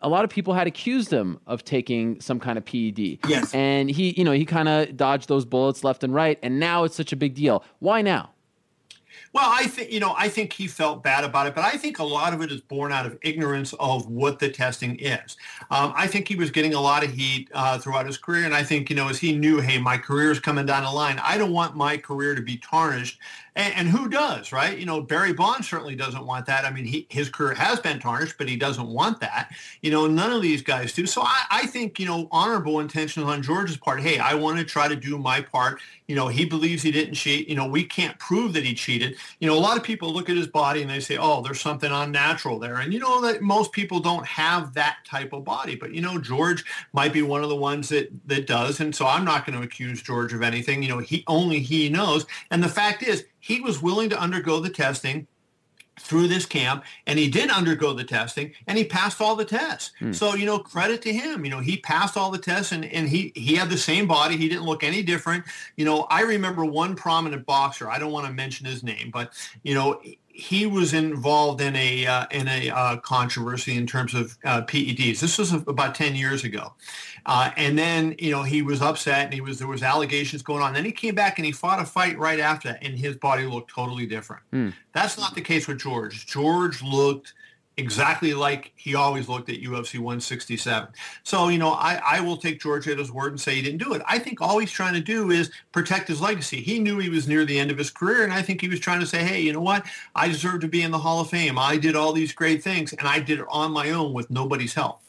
a 0.00 0.08
lot 0.08 0.24
of 0.24 0.30
people 0.30 0.54
had 0.54 0.66
accused 0.66 1.12
him 1.12 1.40
of 1.46 1.64
taking 1.64 2.20
some 2.20 2.38
kind 2.38 2.58
of 2.58 2.64
PED. 2.64 3.18
Yes. 3.28 3.52
And 3.54 3.90
he, 3.90 4.10
you 4.16 4.24
know, 4.24 4.32
he 4.32 4.44
kind 4.44 4.68
of 4.68 4.96
dodged 4.96 5.28
those 5.28 5.44
bullets 5.44 5.82
left 5.84 6.04
and 6.04 6.14
right. 6.14 6.38
And 6.42 6.60
now 6.60 6.84
it's 6.84 6.96
such 6.96 7.12
a 7.12 7.16
big 7.16 7.34
deal. 7.34 7.64
Why 7.80 8.02
now? 8.02 8.30
Well, 9.32 9.48
I 9.52 9.66
think 9.66 9.92
you 9.92 10.00
know, 10.00 10.14
I 10.16 10.28
think 10.28 10.52
he 10.52 10.66
felt 10.66 11.02
bad 11.02 11.22
about 11.22 11.46
it, 11.46 11.54
but 11.54 11.64
I 11.64 11.72
think 11.72 11.98
a 11.98 12.04
lot 12.04 12.32
of 12.32 12.40
it 12.40 12.50
is 12.50 12.60
born 12.60 12.92
out 12.92 13.04
of 13.04 13.18
ignorance 13.22 13.74
of 13.74 14.08
what 14.08 14.38
the 14.38 14.48
testing 14.48 14.96
is. 14.98 15.36
Um, 15.70 15.92
I 15.94 16.06
think 16.06 16.28
he 16.28 16.36
was 16.36 16.50
getting 16.50 16.74
a 16.74 16.80
lot 16.80 17.04
of 17.04 17.12
heat 17.12 17.50
uh, 17.52 17.78
throughout 17.78 18.06
his 18.06 18.16
career, 18.16 18.44
and 18.44 18.54
I 18.54 18.62
think 18.62 18.88
you 18.88 18.96
know, 18.96 19.08
as 19.08 19.18
he 19.18 19.36
knew, 19.36 19.60
hey, 19.60 19.78
my 19.78 19.98
career 19.98 20.30
is 20.30 20.40
coming 20.40 20.66
down 20.66 20.84
the 20.84 20.90
line. 20.90 21.20
I 21.22 21.36
don't 21.36 21.52
want 21.52 21.76
my 21.76 21.96
career 21.98 22.34
to 22.34 22.42
be 22.42 22.56
tarnished 22.56 23.20
and, 23.58 23.74
and, 23.74 23.88
who 23.88 24.08
does, 24.08 24.52
right? 24.52 24.78
You 24.78 24.86
know, 24.86 25.00
Barry 25.00 25.32
Bonds 25.32 25.68
certainly 25.68 25.96
doesn't 25.96 26.24
want 26.24 26.46
that. 26.46 26.64
I 26.64 26.70
mean, 26.70 26.84
he, 26.84 27.08
his 27.10 27.28
career 27.28 27.54
has 27.54 27.80
been 27.80 27.98
tarnished, 27.98 28.36
but 28.38 28.48
he 28.48 28.56
doesn't 28.56 28.86
want 28.86 29.18
that. 29.18 29.50
You 29.82 29.90
know, 29.90 30.06
none 30.06 30.30
of 30.30 30.42
these 30.42 30.62
guys 30.62 30.92
do. 30.92 31.06
So 31.06 31.22
I, 31.22 31.42
I 31.50 31.66
think, 31.66 31.98
you 31.98 32.06
know, 32.06 32.28
honorable 32.30 32.78
intentions 32.78 33.26
on 33.26 33.42
George's 33.42 33.76
part. 33.76 34.00
Hey, 34.00 34.20
I 34.20 34.34
want 34.34 34.58
to 34.58 34.64
try 34.64 34.86
to 34.86 34.94
do 34.94 35.18
my 35.18 35.40
part. 35.40 35.80
You 36.06 36.14
know, 36.14 36.28
he 36.28 36.44
believes 36.44 36.82
he 36.84 36.92
didn't 36.92 37.14
cheat. 37.14 37.48
You 37.48 37.56
know, 37.56 37.66
we 37.66 37.82
can't 37.82 38.16
prove 38.20 38.52
that 38.52 38.64
he 38.64 38.74
cheated. 38.74 39.16
You 39.40 39.48
know, 39.48 39.58
a 39.58 39.58
lot 39.58 39.76
of 39.76 39.82
people 39.82 40.12
look 40.12 40.30
at 40.30 40.36
his 40.36 40.46
body 40.46 40.80
and 40.80 40.88
they 40.88 41.00
say, 41.00 41.16
oh, 41.16 41.42
there's 41.42 41.60
something 41.60 41.90
unnatural 41.90 42.60
there. 42.60 42.76
And, 42.76 42.94
you 42.94 43.00
know, 43.00 43.20
that 43.22 43.42
most 43.42 43.72
people 43.72 43.98
don't 43.98 44.24
have 44.24 44.72
that 44.74 44.98
type 45.04 45.32
of 45.32 45.44
body. 45.44 45.74
But, 45.74 45.92
you 45.92 46.00
know, 46.00 46.18
George 46.18 46.64
might 46.92 47.12
be 47.12 47.22
one 47.22 47.42
of 47.42 47.48
the 47.48 47.56
ones 47.56 47.88
that, 47.88 48.08
that 48.26 48.46
does. 48.46 48.78
And 48.78 48.94
so 48.94 49.04
I'm 49.04 49.24
not 49.24 49.44
going 49.44 49.58
to 49.58 49.64
accuse 49.64 50.00
George 50.00 50.32
of 50.32 50.42
anything. 50.42 50.80
You 50.80 50.90
know, 50.90 50.98
he 50.98 51.24
only 51.26 51.58
he 51.58 51.88
knows. 51.88 52.24
And 52.52 52.62
the 52.62 52.68
fact 52.68 53.02
is, 53.02 53.24
he 53.48 53.62
was 53.62 53.80
willing 53.80 54.10
to 54.10 54.20
undergo 54.20 54.60
the 54.60 54.68
testing 54.68 55.26
through 55.98 56.28
this 56.28 56.44
camp 56.44 56.84
and 57.06 57.18
he 57.18 57.30
did 57.30 57.50
undergo 57.50 57.94
the 57.94 58.04
testing 58.04 58.52
and 58.66 58.76
he 58.76 58.84
passed 58.84 59.22
all 59.22 59.34
the 59.34 59.44
tests. 59.44 59.92
Hmm. 59.98 60.12
So, 60.12 60.34
you 60.34 60.44
know, 60.44 60.58
credit 60.58 61.00
to 61.02 61.12
him. 61.12 61.46
You 61.46 61.50
know, 61.50 61.60
he 61.60 61.78
passed 61.78 62.18
all 62.18 62.30
the 62.30 62.38
tests 62.38 62.72
and, 62.72 62.84
and 62.84 63.08
he, 63.08 63.32
he 63.34 63.54
had 63.54 63.70
the 63.70 63.78
same 63.78 64.06
body. 64.06 64.36
He 64.36 64.50
didn't 64.50 64.64
look 64.64 64.84
any 64.84 65.02
different. 65.02 65.44
You 65.76 65.86
know, 65.86 66.06
I 66.10 66.20
remember 66.22 66.66
one 66.66 66.94
prominent 66.94 67.46
boxer, 67.46 67.88
I 67.90 67.98
don't 67.98 68.12
want 68.12 68.26
to 68.26 68.32
mention 68.34 68.66
his 68.66 68.82
name, 68.82 69.10
but, 69.10 69.32
you 69.62 69.74
know, 69.74 70.02
he 70.38 70.66
was 70.66 70.94
involved 70.94 71.60
in 71.60 71.74
a 71.74 72.06
uh, 72.06 72.26
in 72.30 72.46
a 72.46 72.70
uh, 72.70 72.96
controversy 72.98 73.76
in 73.76 73.88
terms 73.88 74.14
of 74.14 74.38
uh, 74.44 74.62
PEDs. 74.62 75.18
This 75.18 75.36
was 75.36 75.52
about 75.52 75.96
ten 75.96 76.14
years 76.14 76.44
ago, 76.44 76.74
uh, 77.26 77.50
and 77.56 77.76
then 77.76 78.14
you 78.20 78.30
know 78.30 78.44
he 78.44 78.62
was 78.62 78.80
upset 78.80 79.24
and 79.24 79.34
he 79.34 79.40
was 79.40 79.58
there 79.58 79.66
was 79.66 79.82
allegations 79.82 80.42
going 80.42 80.62
on. 80.62 80.74
Then 80.74 80.84
he 80.84 80.92
came 80.92 81.16
back 81.16 81.40
and 81.40 81.44
he 81.44 81.50
fought 81.50 81.82
a 81.82 81.84
fight 81.84 82.16
right 82.18 82.38
after 82.38 82.68
that, 82.68 82.84
and 82.84 82.96
his 82.96 83.16
body 83.16 83.46
looked 83.46 83.72
totally 83.72 84.06
different. 84.06 84.44
Mm. 84.52 84.74
That's 84.92 85.18
not 85.18 85.34
the 85.34 85.40
case 85.40 85.66
with 85.66 85.80
George. 85.80 86.24
George 86.26 86.82
looked 86.82 87.34
exactly 87.78 88.34
like 88.34 88.72
he 88.74 88.94
always 88.94 89.28
looked 89.28 89.48
at 89.48 89.62
UFC 89.62 89.94
167. 89.94 90.88
So, 91.22 91.48
you 91.48 91.58
know, 91.58 91.70
I, 91.70 92.00
I 92.04 92.20
will 92.20 92.36
take 92.36 92.60
George 92.60 92.88
at 92.88 92.98
his 92.98 93.12
word 93.12 93.32
and 93.32 93.40
say 93.40 93.54
he 93.54 93.62
didn't 93.62 93.82
do 93.82 93.94
it. 93.94 94.02
I 94.06 94.18
think 94.18 94.40
all 94.40 94.58
he's 94.58 94.72
trying 94.72 94.94
to 94.94 95.00
do 95.00 95.30
is 95.30 95.50
protect 95.72 96.08
his 96.08 96.20
legacy. 96.20 96.60
He 96.60 96.80
knew 96.80 96.98
he 96.98 97.08
was 97.08 97.28
near 97.28 97.44
the 97.44 97.58
end 97.58 97.70
of 97.70 97.78
his 97.78 97.90
career, 97.90 98.24
and 98.24 98.32
I 98.32 98.42
think 98.42 98.60
he 98.60 98.68
was 98.68 98.80
trying 98.80 99.00
to 99.00 99.06
say, 99.06 99.22
hey, 99.22 99.40
you 99.40 99.52
know 99.52 99.60
what? 99.60 99.86
I 100.14 100.28
deserve 100.28 100.60
to 100.62 100.68
be 100.68 100.82
in 100.82 100.90
the 100.90 100.98
Hall 100.98 101.20
of 101.20 101.30
Fame. 101.30 101.58
I 101.58 101.76
did 101.76 101.94
all 101.94 102.12
these 102.12 102.32
great 102.32 102.62
things, 102.62 102.92
and 102.92 103.06
I 103.06 103.20
did 103.20 103.38
it 103.38 103.46
on 103.48 103.72
my 103.72 103.90
own 103.90 104.12
with 104.12 104.28
nobody's 104.28 104.74
help. 104.74 105.00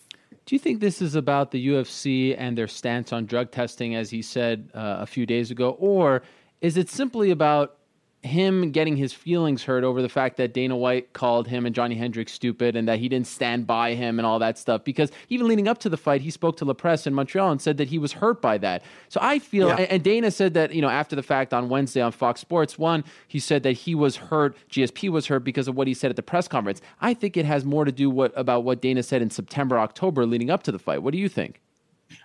Do 0.46 0.56
you 0.56 0.60
think 0.60 0.80
this 0.80 1.02
is 1.02 1.16
about 1.16 1.52
the 1.52 1.68
UFC 1.68 2.36
and 2.38 2.58
their 2.58 2.68
stance 2.68 3.12
on 3.12 3.26
drug 3.26 3.52
testing, 3.52 3.96
as 3.96 4.10
he 4.10 4.22
said 4.22 4.70
uh, 4.74 4.98
a 5.00 5.06
few 5.06 5.26
days 5.26 5.52
ago, 5.52 5.72
or 5.80 6.22
is 6.62 6.78
it 6.78 6.90
simply 6.90 7.32
about 7.32 7.79
him 8.22 8.72
getting 8.72 8.98
his 8.98 9.14
feelings 9.14 9.64
hurt 9.64 9.84
over 9.84 10.02
the 10.02 10.10
fact 10.10 10.36
that 10.38 10.54
Dana 10.54 10.76
White 10.76 11.14
called 11.14 11.48
him 11.48 11.66
and 11.66 11.74
Johnny 11.74 11.96
Hendricks 11.96 12.34
stupid 12.34 12.76
and 12.76 12.88
that 12.88 13.00
he 13.00 13.08
didn't 13.08 13.28
stand 13.28 13.66
by 13.66 13.94
him 13.96 14.20
and 14.20 14.26
all 14.26 14.40
that 14.40 14.58
stuff. 14.58 14.84
Because 14.84 15.10
even 15.30 15.48
leading 15.48 15.68
up 15.70 15.78
to 15.80 15.90
the 15.90 15.96
fight, 15.96 16.22
he 16.22 16.30
spoke 16.30 16.58
to 16.58 16.66
La 16.66 16.74
Presse 16.74 17.08
in 17.08 17.14
Montreal 17.14 17.52
and 17.52 17.62
said 17.62 17.78
that 17.78 17.88
he 17.88 17.98
was 17.98 18.14
hurt 18.14 18.42
by 18.42 18.58
that. 18.58 18.84
So 19.08 19.20
I 19.24 19.40
feel, 19.40 19.70
yeah. 19.70 19.88
and 19.90 20.04
Dana 20.04 20.32
said 20.32 20.54
that, 20.56 20.74
you 20.74 20.82
know, 20.82 20.90
after 20.90 21.16
the 21.16 21.24
fact 21.24 21.54
on 21.54 21.70
Wednesday 21.70 22.02
on 22.02 22.12
Fox 22.12 22.42
Sports 22.42 22.78
One, 22.78 23.06
he 23.28 23.40
said 23.40 23.64
that 23.64 23.74
he 23.74 23.96
was 23.96 24.18
hurt, 24.18 24.58
GSP 24.70 25.10
was 25.10 25.28
hurt 25.28 25.46
because 25.46 25.70
of 25.70 25.76
what 25.76 25.88
he 25.88 25.94
said 25.94 26.10
at 26.10 26.18
the 26.18 26.24
press 26.24 26.48
conference. 26.48 26.82
I 27.00 27.14
think 27.14 27.38
it 27.38 27.46
has 27.46 27.64
more 27.64 27.86
to 27.86 27.92
do 27.92 28.10
what, 28.10 28.34
about 28.36 28.66
what 28.66 28.82
Dana 28.82 29.02
said 29.02 29.22
in 29.22 29.30
September, 29.30 29.80
October 29.80 30.26
leading 30.26 30.50
up 30.50 30.64
to 30.64 30.72
the 30.72 30.80
fight. 30.80 31.04
What 31.04 31.14
do 31.14 31.18
you 31.18 31.30
think? 31.30 31.62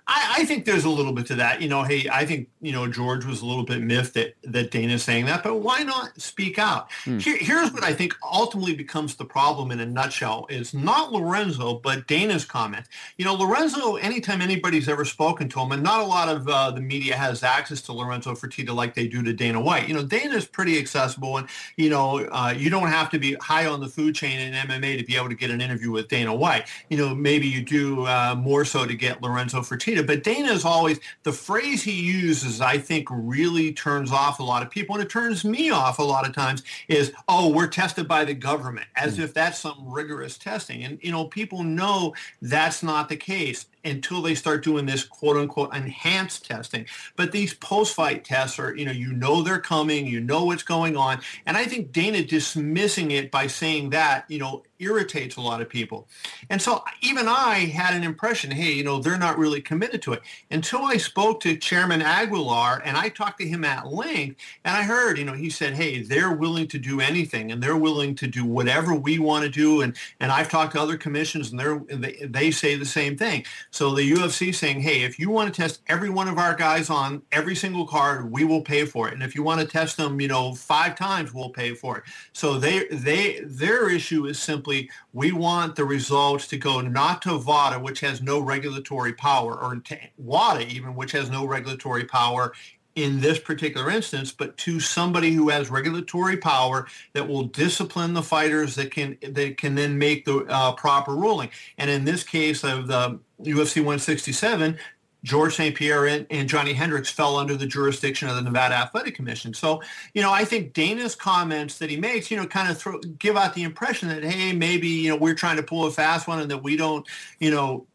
I, 0.07 0.37
I, 0.39 0.45
think 0.45 0.67
there's 0.67 0.85
a 0.85 0.91
little 0.91 1.13
bit 1.13 1.27
to 1.27 1.35
that. 1.37 1.63
You 1.63 1.69
know, 1.69 1.83
hey, 1.83 2.07
I 2.13 2.27
think 2.27 2.49
you 2.61 2.73
know 2.73 2.87
George 2.87 3.25
was 3.25 3.41
a 3.41 3.47
little 3.47 3.65
bit 3.65 3.81
miffed 3.81 4.15
that 4.15 4.35
that 4.43 4.71
Dana's 4.71 5.03
saying 5.03 5.25
that, 5.27 5.43
but 5.43 5.57
why 5.57 5.83
not 5.83 6.21
speak 6.21 6.59
out? 6.59 6.93
Hmm. 7.05 7.19
Here, 7.19 7.39
here's 7.39 7.73
what 7.73 7.85
I 7.85 7.95
think 7.95 8.15
ultimately 8.23 8.75
becomes 8.75 9.15
the 9.15 9.25
problem 9.25 9.71
in 9.71 9.81
a 9.81 9.87
nutshell: 9.87 10.47
is 10.51 10.75
not 10.75 11.13
Lorenzo, 11.13 11.79
but 11.79 12.07
Dana's 12.07 12.45
comment. 12.45 12.87
You 13.17 13.25
know, 13.25 13.35
Lorenzo. 13.35 13.97
Anytime 13.97 14.43
anybody's 14.43 14.89
ever 14.89 15.07
spoken 15.07 15.49
to 15.51 15.61
him, 15.61 15.73
and 15.73 15.83
not 15.83 16.01
a 16.01 16.05
lot 16.05 16.29
of 16.29 16.47
uh, 16.49 16.71
the 16.71 16.83
media 16.83 17.17
has 17.17 17.43
access 17.43 17.81
to 17.83 17.93
Lorenzo 17.95 18.35
Fertitta 18.35 18.75
like 18.75 18.95
they 18.95 19.09
do 19.09 19.23
to 19.23 19.33
Dana 19.33 19.61
White. 19.61 19.89
You 19.89 19.95
know, 19.95 20.03
Dana's 20.03 20.45
pretty 20.45 20.79
accessible, 20.79 21.39
and 21.39 21.49
you 21.77 21.89
know, 21.89 22.19
uh, 22.27 22.53
you 22.55 22.69
don't 22.69 22.89
have 22.89 23.09
to 23.11 23.19
be 23.19 23.35
high 23.41 23.67
on 23.67 23.81
the 23.81 23.89
food 23.89 24.15
chain 24.15 24.39
in 24.39 24.53
MMA 24.53 24.99
to 24.99 25.05
be 25.05 25.17
able 25.17 25.31
to 25.31 25.35
get 25.35 25.51
an 25.51 25.63
interview 25.63 25.91
with 25.91 26.09
Dana 26.09 26.35
White. 26.35 26.69
You 26.91 26.99
know, 26.99 27.15
maybe 27.15 27.49
you 27.49 27.63
do 27.63 28.07
uh, 28.07 28.35
more 28.37 28.67
so 28.67 28.85
to 28.85 28.95
get 28.95 29.23
Lorenzo 29.23 29.61
Fertitta 29.61 29.94
Dana, 29.95 30.07
but 30.07 30.23
Dana 30.23 30.53
is 30.53 30.65
always 30.65 31.01
the 31.23 31.33
phrase 31.33 31.83
he 31.83 31.93
uses. 31.93 32.61
I 32.61 32.79
think 32.79 33.09
really 33.11 33.73
turns 33.73 34.11
off 34.11 34.41
a 34.41 34.43
lot 34.43 34.63
of 34.63 34.71
people, 34.71 34.95
and 34.95 35.05
it 35.05 35.11
turns 35.11 35.45
me 35.45 35.71
off 35.71 35.99
a 35.99 36.03
lot 36.03 36.27
of 36.27 36.35
times. 36.35 36.63
Is 36.89 37.13
oh, 37.29 37.49
we're 37.51 37.67
tested 37.67 38.09
by 38.09 38.25
the 38.25 38.35
government, 38.35 38.87
as 38.97 39.19
mm. 39.19 39.25
if 39.25 39.35
that's 39.35 39.59
some 39.59 39.85
rigorous 39.87 40.37
testing, 40.37 40.85
and 40.85 40.99
you 41.03 41.13
know 41.13 41.27
people 41.27 41.63
know 41.63 42.15
that's 42.43 42.83
not 42.83 43.09
the 43.09 43.17
case 43.17 43.67
until 43.85 44.23
they 44.23 44.35
start 44.35 44.65
doing 44.65 44.87
this 44.87 45.05
quote 45.05 45.37
unquote 45.37 45.75
enhanced 45.75 46.47
testing. 46.47 46.87
But 47.17 47.33
these 47.33 47.55
post-fight 47.55 48.25
tests 48.25 48.59
are, 48.59 48.75
you 48.75 48.85
know, 48.85 48.93
you 48.93 49.13
know 49.13 49.43
they're 49.43 49.61
coming, 49.61 50.07
you 50.07 50.21
know 50.21 50.45
what's 50.45 50.63
going 50.63 50.97
on. 50.97 51.21
And 51.47 51.57
I 51.57 51.65
think 51.65 51.93
Dana 51.93 52.25
dismissing 52.25 53.11
it 53.11 53.31
by 53.31 53.47
saying 53.47 53.91
that, 53.91 54.25
you 54.29 54.39
know, 54.39 54.63
irritates 54.79 55.37
a 55.37 55.41
lot 55.41 55.63
of 55.63 55.69
people. 55.69 56.09
And 56.51 56.61
so 56.61 56.85
even 57.01 57.29
I 57.29 57.61
had 57.67 57.95
an 57.95 58.03
impression, 58.03 58.51
hey, 58.51 58.73
you 58.73 58.85
know, 58.85 59.01
they're 59.01 59.19
not 59.19 59.39
really 59.39 59.61
committed 59.61 60.03
to 60.03 60.13
it. 60.13 60.23
Until 60.51 60.83
I 60.85 60.97
spoke 60.97 61.41
to 61.41 61.57
Chairman 61.57 62.03
Aguilar 62.03 62.83
and 62.85 62.97
I 62.97 63.09
talked 63.09 63.41
to 63.41 63.49
him 63.49 63.65
at 63.65 63.87
length 63.87 64.41
and 64.65 64.77
I 64.77 64.83
heard, 64.83 65.19
you 65.19 65.25
know, 65.25 65.33
he 65.33 65.51
said, 65.51 65.75
hey, 65.75 66.03
they're 66.03 66.33
willing 66.33 66.67
to 66.69 66.79
do 66.79 67.01
anything 67.01 67.53
and 67.53 67.63
they're 67.63 67.77
willing 67.77 68.15
to 68.17 68.27
do 68.27 68.45
whatever 68.45 68.95
we 68.95 69.19
want 69.19 69.45
to 69.45 69.51
do. 69.51 69.81
And, 69.81 69.97
and 70.21 70.31
I've 70.31 70.51
talked 70.51 70.75
to 70.75 70.81
other 70.81 70.97
commissions 70.97 71.51
and 71.51 71.61
they're, 71.61 71.79
they, 71.89 72.27
they 72.27 72.51
say 72.51 72.75
the 72.77 72.85
same 72.85 73.17
thing. 73.17 73.45
So 73.75 73.93
the 73.93 74.09
UFC 74.09 74.55
saying, 74.55 74.83
hey, 74.83 75.03
if 75.03 75.19
you 75.19 75.31
want 75.31 75.53
to 75.53 75.61
test 75.61 75.81
every 75.89 76.09
one 76.09 76.29
of 76.29 76.39
our 76.39 76.55
guys 76.55 76.91
on 76.91 77.23
every 77.33 77.57
single 77.57 77.89
card, 77.89 78.31
we 78.31 78.45
will 78.45 78.61
pay 78.61 78.85
for 78.85 79.09
it. 79.09 79.15
And 79.15 79.23
if 79.25 79.35
you 79.35 79.43
want 79.43 79.61
to 79.63 79.67
test 79.67 79.97
them, 79.97 80.21
you 80.21 80.29
know, 80.29 80.55
five 80.55 80.95
times, 80.95 81.35
we'll 81.35 81.49
pay 81.49 81.75
for 81.75 81.99
it. 81.99 82.05
So 82.33 82.57
they, 82.57 82.87
they, 82.87 83.41
their 83.43 83.91
issue 83.91 84.27
is 84.27 84.39
simply 84.39 84.89
we 85.13 85.33
want 85.33 85.75
the 85.75 85.85
results 85.85 86.47
to 86.49 86.57
go 86.57 86.83
not 86.83 87.21
to 87.23 87.37
VADA, 87.37 87.81
which 87.81 87.99
has 87.99 88.23
no 88.23 88.39
regulatory 88.39 89.13
power, 89.13 89.61
or 89.61 89.75
to 89.75 89.99
WADA 90.19 90.69
even, 90.73 90.95
which 90.95 91.11
has 91.11 91.29
no 91.29 91.45
regulatory 91.45 92.05
power 92.05 92.53
in 92.95 93.21
this 93.21 93.39
particular 93.39 93.91
instance, 93.91 94.31
but 94.31 94.57
to 94.57 94.79
somebody 94.79 95.33
who 95.33 95.49
has 95.49 95.69
regulatory 95.69 96.37
power 96.37 96.87
that 97.13 97.27
will 97.27 97.45
discipline 97.45 98.15
the 98.15 98.23
fighters 98.23 98.77
that 98.77 98.93
can 98.93 99.19
that 99.31 99.59
can 99.59 99.75
then 99.75 99.99
make 99.99 100.25
the 100.25 100.45
uh, 100.49 100.73
proper 100.73 101.15
ruling. 101.15 101.51
And 101.77 101.91
in 101.91 102.05
this 102.05 102.23
case 102.23 102.63
of 102.63 102.87
the 102.87 103.19
UFC 103.53 103.77
167, 103.77 104.79
George 105.23 105.55
St. 105.57 105.75
Pierre 105.75 106.07
and, 106.07 106.27
and, 106.31 106.49
Johnny 106.49 106.75
Hendricks 106.75 107.09
fell 107.09 107.37
under 107.37 107.57
the 107.57 107.67
jurisdiction 107.67 108.29
of 108.29 108.37
the 108.37 108.43
Nevada 108.43 108.75
Athletic 108.75 109.15
Commission. 109.15 109.55
So, 109.55 109.83
you 110.13 110.21
know, 110.21 110.31
I 110.31 110.45
think 110.45 110.75
Dana's 110.75 111.15
comments 111.15 111.79
that 111.79 111.89
he 111.89 111.97
makes, 111.97 112.31
you 112.31 112.37
know, 112.37 112.47
kind 112.47 112.71
of 112.71 112.77
throw, 112.77 112.99
give 113.19 113.37
out 113.37 113.55
the 113.55 113.63
impression 113.63 114.09
that, 114.09 114.23
hey, 114.23 114.53
maybe, 114.53 114.87
you 114.87 115.09
know, 115.09 115.17
we're 115.17 115.35
trying 115.35 115.57
to 115.57 115.63
pull 115.63 115.87
a 115.87 115.91
fast 115.91 116.29
one 116.29 116.41
and 116.41 116.51
that 116.51 116.63
we 116.63 116.77
don't, 116.77 117.07
you 117.39 117.51
know, 117.51 117.87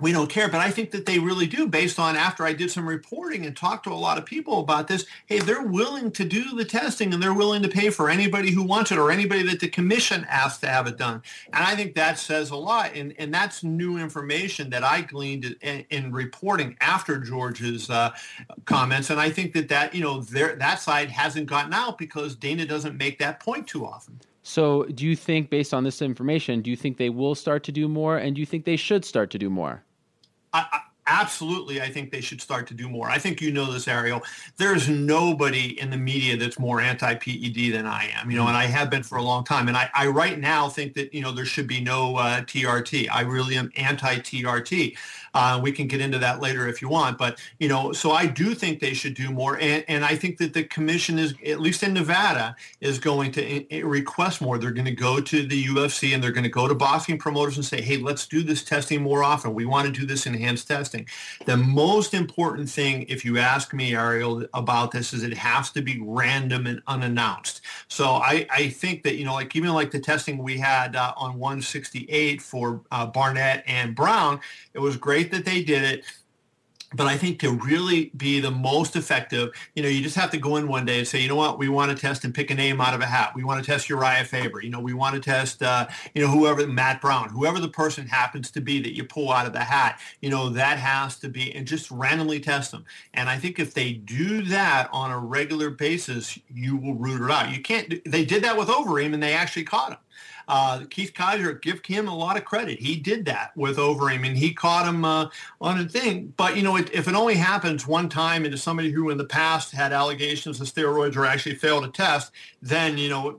we 0.00 0.12
don't 0.12 0.28
care. 0.30 0.48
But 0.48 0.60
I 0.60 0.70
think 0.70 0.90
that 0.92 1.06
they 1.06 1.18
really 1.18 1.46
do 1.46 1.66
based 1.66 1.98
on 1.98 2.16
after 2.16 2.44
I 2.44 2.52
did 2.52 2.70
some 2.70 2.88
reporting 2.88 3.46
and 3.46 3.56
talked 3.56 3.84
to 3.84 3.90
a 3.90 3.94
lot 3.94 4.18
of 4.18 4.24
people 4.24 4.60
about 4.60 4.88
this, 4.88 5.06
hey, 5.26 5.40
they're 5.40 5.62
willing 5.62 6.10
to 6.12 6.24
do 6.24 6.54
the 6.54 6.64
testing 6.64 7.12
and 7.12 7.22
they're 7.22 7.34
willing 7.34 7.62
to 7.62 7.68
pay 7.68 7.90
for 7.90 8.10
anybody 8.10 8.50
who 8.50 8.62
wants 8.62 8.92
it 8.92 8.98
or 8.98 9.10
anybody 9.10 9.42
that 9.44 9.60
the 9.60 9.68
commission 9.68 10.26
asks 10.28 10.60
to 10.60 10.68
have 10.68 10.86
it 10.86 10.96
done. 10.96 11.22
And 11.52 11.64
I 11.64 11.74
think 11.76 11.94
that 11.94 12.18
says 12.18 12.50
a 12.50 12.56
lot. 12.56 12.94
And, 12.94 13.14
and 13.18 13.32
that's 13.32 13.62
new 13.62 13.98
information 13.98 14.70
that 14.70 14.84
I 14.84 15.02
gleaned 15.02 15.56
in, 15.60 15.84
in 15.90 16.12
reporting 16.12 16.76
after 16.80 17.18
George's 17.18 17.90
uh, 17.90 18.10
comments. 18.64 19.10
And 19.10 19.20
I 19.20 19.30
think 19.30 19.52
that 19.54 19.68
that, 19.68 19.94
you 19.94 20.02
know, 20.02 20.20
that 20.22 20.80
side 20.80 21.10
hasn't 21.10 21.46
gotten 21.46 21.72
out 21.72 21.98
because 21.98 22.34
Dana 22.34 22.66
doesn't 22.66 22.96
make 22.96 23.18
that 23.18 23.40
point 23.40 23.66
too 23.66 23.86
often. 23.86 24.20
So, 24.42 24.84
do 24.84 25.06
you 25.06 25.16
think, 25.16 25.50
based 25.50 25.74
on 25.74 25.84
this 25.84 26.00
information, 26.00 26.62
do 26.62 26.70
you 26.70 26.76
think 26.76 26.96
they 26.96 27.10
will 27.10 27.34
start 27.34 27.62
to 27.64 27.72
do 27.72 27.86
more, 27.86 28.16
and 28.16 28.34
do 28.34 28.40
you 28.40 28.46
think 28.46 28.64
they 28.64 28.76
should 28.76 29.04
start 29.04 29.30
to 29.30 29.38
do 29.38 29.50
more? 29.50 29.84
Absolutely, 31.10 31.82
I 31.82 31.88
think 31.90 32.12
they 32.12 32.20
should 32.20 32.40
start 32.40 32.68
to 32.68 32.74
do 32.74 32.88
more. 32.88 33.10
I 33.10 33.18
think 33.18 33.40
you 33.40 33.50
know 33.50 33.72
this, 33.72 33.88
Ariel. 33.88 34.22
There's 34.58 34.88
nobody 34.88 35.80
in 35.80 35.90
the 35.90 35.96
media 35.96 36.36
that's 36.36 36.56
more 36.56 36.80
anti-PED 36.80 37.72
than 37.72 37.84
I 37.84 38.12
am, 38.14 38.30
you 38.30 38.36
know, 38.36 38.46
and 38.46 38.56
I 38.56 38.66
have 38.66 38.90
been 38.90 39.02
for 39.02 39.18
a 39.18 39.22
long 39.22 39.42
time. 39.42 39.66
And 39.66 39.76
I, 39.76 39.90
I 39.92 40.06
right 40.06 40.38
now 40.38 40.68
think 40.68 40.94
that, 40.94 41.12
you 41.12 41.20
know, 41.20 41.32
there 41.32 41.44
should 41.44 41.66
be 41.66 41.80
no 41.80 42.14
uh, 42.14 42.42
TRT. 42.42 43.08
I 43.10 43.22
really 43.22 43.56
am 43.56 43.72
anti-TRT. 43.76 44.96
Uh, 45.34 45.60
we 45.62 45.72
can 45.72 45.86
get 45.86 46.00
into 46.00 46.18
that 46.18 46.40
later 46.40 46.66
if 46.68 46.82
you 46.82 46.88
want. 46.88 47.18
But, 47.18 47.38
you 47.58 47.68
know, 47.68 47.92
so 47.92 48.12
I 48.12 48.26
do 48.26 48.54
think 48.54 48.80
they 48.80 48.94
should 48.94 49.14
do 49.14 49.30
more. 49.30 49.58
And, 49.58 49.84
and 49.88 50.04
I 50.04 50.16
think 50.16 50.38
that 50.38 50.54
the 50.54 50.64
commission 50.64 51.18
is, 51.18 51.34
at 51.46 51.60
least 51.60 51.82
in 51.82 51.94
Nevada, 51.94 52.56
is 52.80 52.98
going 52.98 53.32
to 53.32 53.46
in, 53.46 53.62
in 53.70 53.86
request 53.86 54.40
more. 54.40 54.58
They're 54.58 54.70
going 54.70 54.86
to 54.86 54.90
go 54.92 55.20
to 55.20 55.46
the 55.46 55.64
UFC 55.64 56.14
and 56.14 56.22
they're 56.22 56.32
going 56.32 56.44
to 56.44 56.50
go 56.50 56.66
to 56.66 56.74
boxing 56.74 57.18
promoters 57.18 57.56
and 57.56 57.64
say, 57.64 57.80
hey, 57.80 57.96
let's 57.96 58.26
do 58.26 58.42
this 58.42 58.64
testing 58.64 59.02
more 59.02 59.22
often. 59.22 59.54
We 59.54 59.66
want 59.66 59.86
to 59.86 59.92
do 59.92 60.06
this 60.06 60.26
enhanced 60.26 60.68
testing. 60.68 61.06
The 61.46 61.56
most 61.56 62.14
important 62.14 62.68
thing, 62.68 63.04
if 63.08 63.24
you 63.24 63.38
ask 63.38 63.72
me, 63.74 63.94
Ariel, 63.94 64.44
about 64.54 64.90
this 64.90 65.12
is 65.12 65.22
it 65.22 65.36
has 65.36 65.70
to 65.72 65.82
be 65.82 66.00
random 66.02 66.66
and 66.66 66.82
unannounced. 66.86 67.60
So 67.88 68.06
I, 68.06 68.46
I 68.50 68.68
think 68.68 69.02
that, 69.02 69.16
you 69.16 69.24
know, 69.24 69.34
like 69.34 69.54
even 69.56 69.72
like 69.72 69.90
the 69.90 70.00
testing 70.00 70.38
we 70.38 70.58
had 70.58 70.96
uh, 70.96 71.12
on 71.16 71.38
168 71.38 72.40
for 72.40 72.80
uh, 72.90 73.06
Barnett 73.06 73.64
and 73.66 73.94
Browne, 73.94 74.40
it 74.74 74.78
was 74.78 74.96
great 74.96 75.19
great 75.20 75.32
that 75.32 75.44
they 75.44 75.62
did 75.62 75.82
it 75.82 76.04
but 76.92 77.06
I 77.06 77.16
think 77.16 77.38
to 77.40 77.52
really 77.52 78.10
be 78.16 78.40
the 78.40 78.50
most 78.50 78.96
effective, 78.96 79.50
you 79.76 79.82
know, 79.82 79.88
you 79.88 80.02
just 80.02 80.16
have 80.16 80.30
to 80.32 80.38
go 80.38 80.56
in 80.56 80.66
one 80.66 80.84
day 80.84 80.98
and 80.98 81.06
say, 81.06 81.20
you 81.20 81.28
know 81.28 81.36
what, 81.36 81.56
we 81.56 81.68
want 81.68 81.96
to 81.96 81.96
test 81.96 82.24
and 82.24 82.34
pick 82.34 82.50
a 82.50 82.54
name 82.54 82.80
out 82.80 82.94
of 82.94 83.00
a 83.00 83.06
hat. 83.06 83.32
We 83.36 83.44
want 83.44 83.64
to 83.64 83.70
test 83.70 83.88
Uriah 83.88 84.24
Faber. 84.24 84.60
You 84.60 84.70
know, 84.70 84.80
we 84.80 84.92
want 84.92 85.14
to 85.14 85.20
test, 85.20 85.62
uh, 85.62 85.86
you 86.14 86.22
know, 86.22 86.28
whoever, 86.28 86.66
Matt 86.66 87.00
Brown, 87.00 87.28
whoever 87.28 87.60
the 87.60 87.68
person 87.68 88.08
happens 88.08 88.50
to 88.50 88.60
be 88.60 88.82
that 88.82 88.96
you 88.96 89.04
pull 89.04 89.30
out 89.30 89.46
of 89.46 89.52
the 89.52 89.60
hat, 89.60 90.00
you 90.20 90.30
know, 90.30 90.48
that 90.48 90.78
has 90.78 91.16
to 91.20 91.28
be, 91.28 91.54
and 91.54 91.64
just 91.64 91.92
randomly 91.92 92.40
test 92.40 92.72
them. 92.72 92.84
And 93.14 93.28
I 93.28 93.38
think 93.38 93.60
if 93.60 93.72
they 93.72 93.92
do 93.92 94.42
that 94.46 94.88
on 94.92 95.12
a 95.12 95.18
regular 95.18 95.70
basis, 95.70 96.40
you 96.52 96.76
will 96.76 96.94
root 96.94 97.24
it 97.24 97.30
out. 97.30 97.54
You 97.54 97.62
can't, 97.62 98.02
they 98.04 98.24
did 98.24 98.42
that 98.42 98.58
with 98.58 98.66
Overeem 98.66 99.14
and 99.14 99.22
they 99.22 99.34
actually 99.34 99.64
caught 99.64 99.92
him. 99.92 99.98
Uh, 100.52 100.84
Keith 100.90 101.14
Kizer, 101.14 101.62
give 101.62 101.80
him 101.86 102.08
a 102.08 102.16
lot 102.16 102.36
of 102.36 102.44
credit. 102.44 102.80
He 102.80 102.96
did 102.96 103.24
that 103.26 103.52
with 103.56 103.76
Overeem, 103.76 104.26
and 104.26 104.36
he 104.36 104.52
caught 104.52 104.84
him 104.84 105.04
uh, 105.04 105.28
on 105.60 105.78
a 105.78 105.88
thing. 105.88 106.34
But 106.36 106.56
you 106.56 106.64
know, 106.64 106.74
it, 106.74 106.92
if 106.92 107.06
it 107.06 107.14
only 107.14 107.36
happens 107.36 107.86
one 107.86 108.08
time 108.08 108.44
into 108.44 108.58
somebody 108.58 108.90
who 108.90 109.10
in 109.10 109.16
the 109.16 109.24
past 109.24 109.70
had 109.70 109.92
allegations 109.92 110.60
of 110.60 110.66
steroids 110.66 111.14
or 111.14 111.24
actually 111.24 111.54
failed 111.54 111.84
a 111.84 111.88
test, 111.88 112.32
then 112.60 112.98
you 112.98 113.08
know 113.08 113.38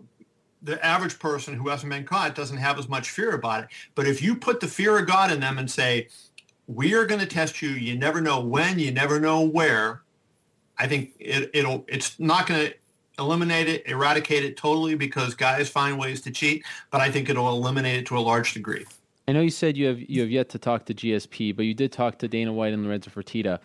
the 0.62 0.84
average 0.86 1.20
person 1.20 1.54
who 1.54 1.68
hasn't 1.68 1.92
been 1.92 2.06
caught 2.06 2.34
doesn't 2.34 2.56
have 2.56 2.80
as 2.80 2.88
much 2.88 3.10
fear 3.10 3.34
about 3.34 3.66
it. 3.66 3.70
But 3.94 4.08
if 4.08 4.22
you 4.22 4.34
put 4.34 4.62
the 4.62 4.68
fear 4.70 4.98
of 4.98 5.06
God 5.06 5.34
in 5.34 5.42
them 5.42 5.58
and 5.58 5.70
say, 5.70 6.08
"We 6.68 6.94
are 6.94 7.06
going 7.06 7.20
to 7.20 7.28
test 7.28 7.62
you. 7.62 7.72
You 7.72 8.00
never 8.00 8.22
know 8.22 8.40
when. 8.40 8.80
You 8.80 8.92
never 8.92 9.20
know 9.20 9.42
where." 9.42 10.02
I 10.78 10.88
think 10.88 11.12
it, 11.20 11.52
it'll. 11.54 11.84
It's 11.90 12.18
not 12.22 12.48
going 12.48 12.68
to 12.68 12.74
eliminate 13.22 13.70
it, 13.70 13.88
eradicate 13.88 14.44
it 14.44 14.58
totally 14.58 14.96
because 14.96 15.34
guys 15.34 15.70
find 15.70 15.98
ways 15.98 16.22
to 16.22 16.32
cheat, 16.32 16.66
but 16.90 17.00
I 17.02 17.10
think 17.10 17.30
it'll 17.30 17.50
eliminate 17.50 18.00
it 18.00 18.06
to 18.08 18.18
a 18.18 18.20
large 18.20 18.54
degree. 18.54 18.86
I 19.28 19.34
know 19.34 19.42
you 19.42 19.50
said 19.50 19.78
you 19.78 19.88
have 19.88 20.02
you 20.02 20.22
have 20.22 20.30
yet 20.30 20.50
to 20.50 20.60
talk 20.60 20.86
to 20.88 20.94
GSP, 20.94 21.56
but 21.56 21.64
you 21.64 21.74
did 21.74 21.92
talk 21.92 22.18
to 22.20 22.28
Dana 22.28 22.52
White 22.52 22.74
and 22.74 22.84
Lorenzo 22.84 23.12
Fertitta. 23.12 23.60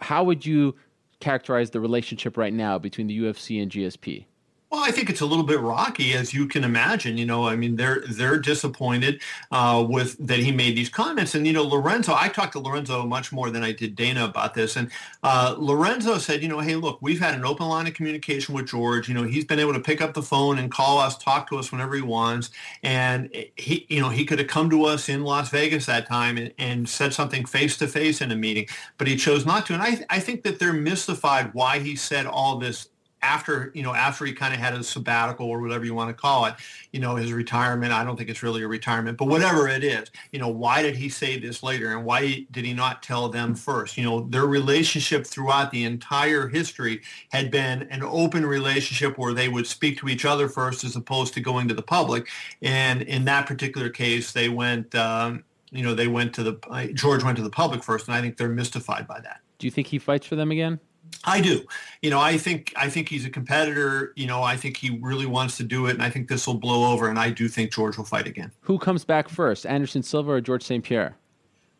How 0.00 0.24
would 0.24 0.44
you 0.44 0.74
characterize 1.20 1.70
the 1.70 1.80
relationship 1.80 2.36
right 2.36 2.52
now 2.52 2.78
between 2.78 3.06
the 3.06 3.18
UFC 3.18 3.62
and 3.62 3.70
GSP? 3.70 4.24
Well, 4.68 4.82
I 4.82 4.90
think 4.90 5.08
it's 5.08 5.20
a 5.20 5.26
little 5.26 5.44
bit 5.44 5.60
rocky, 5.60 6.12
as 6.14 6.34
you 6.34 6.48
can 6.48 6.64
imagine. 6.64 7.16
You 7.16 7.24
know, 7.24 7.46
I 7.46 7.54
mean, 7.54 7.76
they're 7.76 8.02
they're 8.10 8.36
disappointed 8.36 9.22
uh, 9.52 9.86
with 9.88 10.16
that 10.26 10.40
he 10.40 10.50
made 10.50 10.76
these 10.76 10.88
comments. 10.88 11.36
And 11.36 11.46
you 11.46 11.52
know, 11.52 11.62
Lorenzo, 11.62 12.14
I 12.16 12.28
talked 12.28 12.54
to 12.54 12.58
Lorenzo 12.58 13.06
much 13.06 13.30
more 13.30 13.48
than 13.50 13.62
I 13.62 13.70
did 13.70 13.94
Dana 13.94 14.24
about 14.24 14.54
this. 14.54 14.74
And 14.74 14.90
uh, 15.22 15.54
Lorenzo 15.56 16.18
said, 16.18 16.42
you 16.42 16.48
know, 16.48 16.58
hey, 16.58 16.74
look, 16.74 16.98
we've 17.00 17.20
had 17.20 17.34
an 17.34 17.44
open 17.44 17.68
line 17.68 17.86
of 17.86 17.94
communication 17.94 18.56
with 18.56 18.66
George. 18.66 19.08
You 19.08 19.14
know, 19.14 19.22
he's 19.22 19.44
been 19.44 19.60
able 19.60 19.72
to 19.72 19.80
pick 19.80 20.00
up 20.00 20.14
the 20.14 20.22
phone 20.22 20.58
and 20.58 20.68
call 20.68 20.98
us, 20.98 21.16
talk 21.16 21.48
to 21.50 21.58
us 21.58 21.70
whenever 21.70 21.94
he 21.94 22.02
wants. 22.02 22.50
And 22.82 23.30
he, 23.56 23.86
you 23.88 24.00
know, 24.00 24.08
he 24.08 24.24
could 24.24 24.40
have 24.40 24.48
come 24.48 24.68
to 24.70 24.84
us 24.84 25.08
in 25.08 25.22
Las 25.22 25.48
Vegas 25.50 25.86
that 25.86 26.08
time 26.08 26.38
and, 26.38 26.52
and 26.58 26.88
said 26.88 27.14
something 27.14 27.44
face 27.44 27.76
to 27.76 27.86
face 27.86 28.20
in 28.20 28.32
a 28.32 28.36
meeting, 28.36 28.66
but 28.98 29.06
he 29.06 29.14
chose 29.14 29.46
not 29.46 29.64
to. 29.66 29.74
And 29.74 29.82
I 29.82 30.04
I 30.10 30.18
think 30.18 30.42
that 30.42 30.58
they're 30.58 30.72
mystified 30.72 31.54
why 31.54 31.78
he 31.78 31.94
said 31.94 32.26
all 32.26 32.58
this 32.58 32.88
after 33.22 33.70
you 33.74 33.82
know 33.82 33.94
after 33.94 34.24
he 34.24 34.32
kind 34.32 34.52
of 34.54 34.60
had 34.60 34.74
his 34.74 34.88
sabbatical 34.88 35.46
or 35.46 35.60
whatever 35.60 35.84
you 35.84 35.94
want 35.94 36.08
to 36.08 36.14
call 36.14 36.44
it 36.44 36.54
you 36.92 37.00
know 37.00 37.16
his 37.16 37.32
retirement 37.32 37.92
i 37.92 38.04
don't 38.04 38.16
think 38.16 38.28
it's 38.28 38.42
really 38.42 38.62
a 38.62 38.68
retirement 38.68 39.16
but 39.16 39.26
whatever 39.26 39.68
it 39.68 39.82
is 39.82 40.10
you 40.32 40.38
know 40.38 40.48
why 40.48 40.82
did 40.82 40.96
he 40.96 41.08
say 41.08 41.38
this 41.38 41.62
later 41.62 41.92
and 41.92 42.04
why 42.04 42.46
did 42.50 42.64
he 42.64 42.72
not 42.72 43.02
tell 43.02 43.28
them 43.28 43.54
first? 43.54 43.96
You 43.96 44.04
know 44.04 44.20
their 44.28 44.46
relationship 44.46 45.26
throughout 45.26 45.70
the 45.70 45.84
entire 45.84 46.48
history 46.48 47.02
had 47.30 47.50
been 47.50 47.82
an 47.90 48.02
open 48.02 48.46
relationship 48.46 49.18
where 49.18 49.34
they 49.34 49.48
would 49.48 49.66
speak 49.66 49.98
to 49.98 50.08
each 50.08 50.24
other 50.24 50.48
first 50.48 50.84
as 50.84 50.96
opposed 50.96 51.34
to 51.34 51.40
going 51.40 51.68
to 51.68 51.74
the 51.74 51.82
public. 51.82 52.28
And 52.62 53.02
in 53.02 53.24
that 53.26 53.46
particular 53.46 53.90
case 53.90 54.32
they 54.32 54.48
went 54.48 54.94
um, 54.94 55.44
you 55.70 55.82
know 55.82 55.94
they 55.94 56.08
went 56.08 56.34
to 56.34 56.42
the 56.42 56.90
george 56.94 57.24
went 57.24 57.36
to 57.36 57.42
the 57.42 57.50
public 57.50 57.82
first 57.82 58.06
and 58.06 58.16
i 58.16 58.20
think 58.20 58.36
they're 58.36 58.48
mystified 58.48 59.06
by 59.06 59.20
that. 59.20 59.40
Do 59.58 59.66
you 59.66 59.70
think 59.70 59.86
he 59.86 59.98
fights 59.98 60.26
for 60.26 60.36
them 60.36 60.50
again 60.50 60.80
I 61.24 61.40
do. 61.40 61.62
You 62.02 62.10
know, 62.10 62.20
I 62.20 62.36
think 62.36 62.72
I 62.76 62.88
think 62.88 63.08
he's 63.08 63.24
a 63.24 63.30
competitor. 63.30 64.12
You 64.16 64.26
know, 64.26 64.42
I 64.42 64.56
think 64.56 64.76
he 64.76 64.98
really 65.00 65.26
wants 65.26 65.56
to 65.58 65.64
do 65.64 65.86
it, 65.86 65.92
and 65.92 66.02
I 66.02 66.10
think 66.10 66.28
this 66.28 66.46
will 66.46 66.54
blow 66.54 66.92
over. 66.92 67.08
And 67.08 67.18
I 67.18 67.30
do 67.30 67.48
think 67.48 67.72
George 67.72 67.96
will 67.96 68.04
fight 68.04 68.26
again. 68.26 68.52
Who 68.62 68.78
comes 68.78 69.04
back 69.04 69.28
first, 69.28 69.66
Anderson 69.66 70.02
Silva 70.02 70.32
or 70.32 70.40
George 70.40 70.62
St. 70.62 70.84
Pierre? 70.84 71.16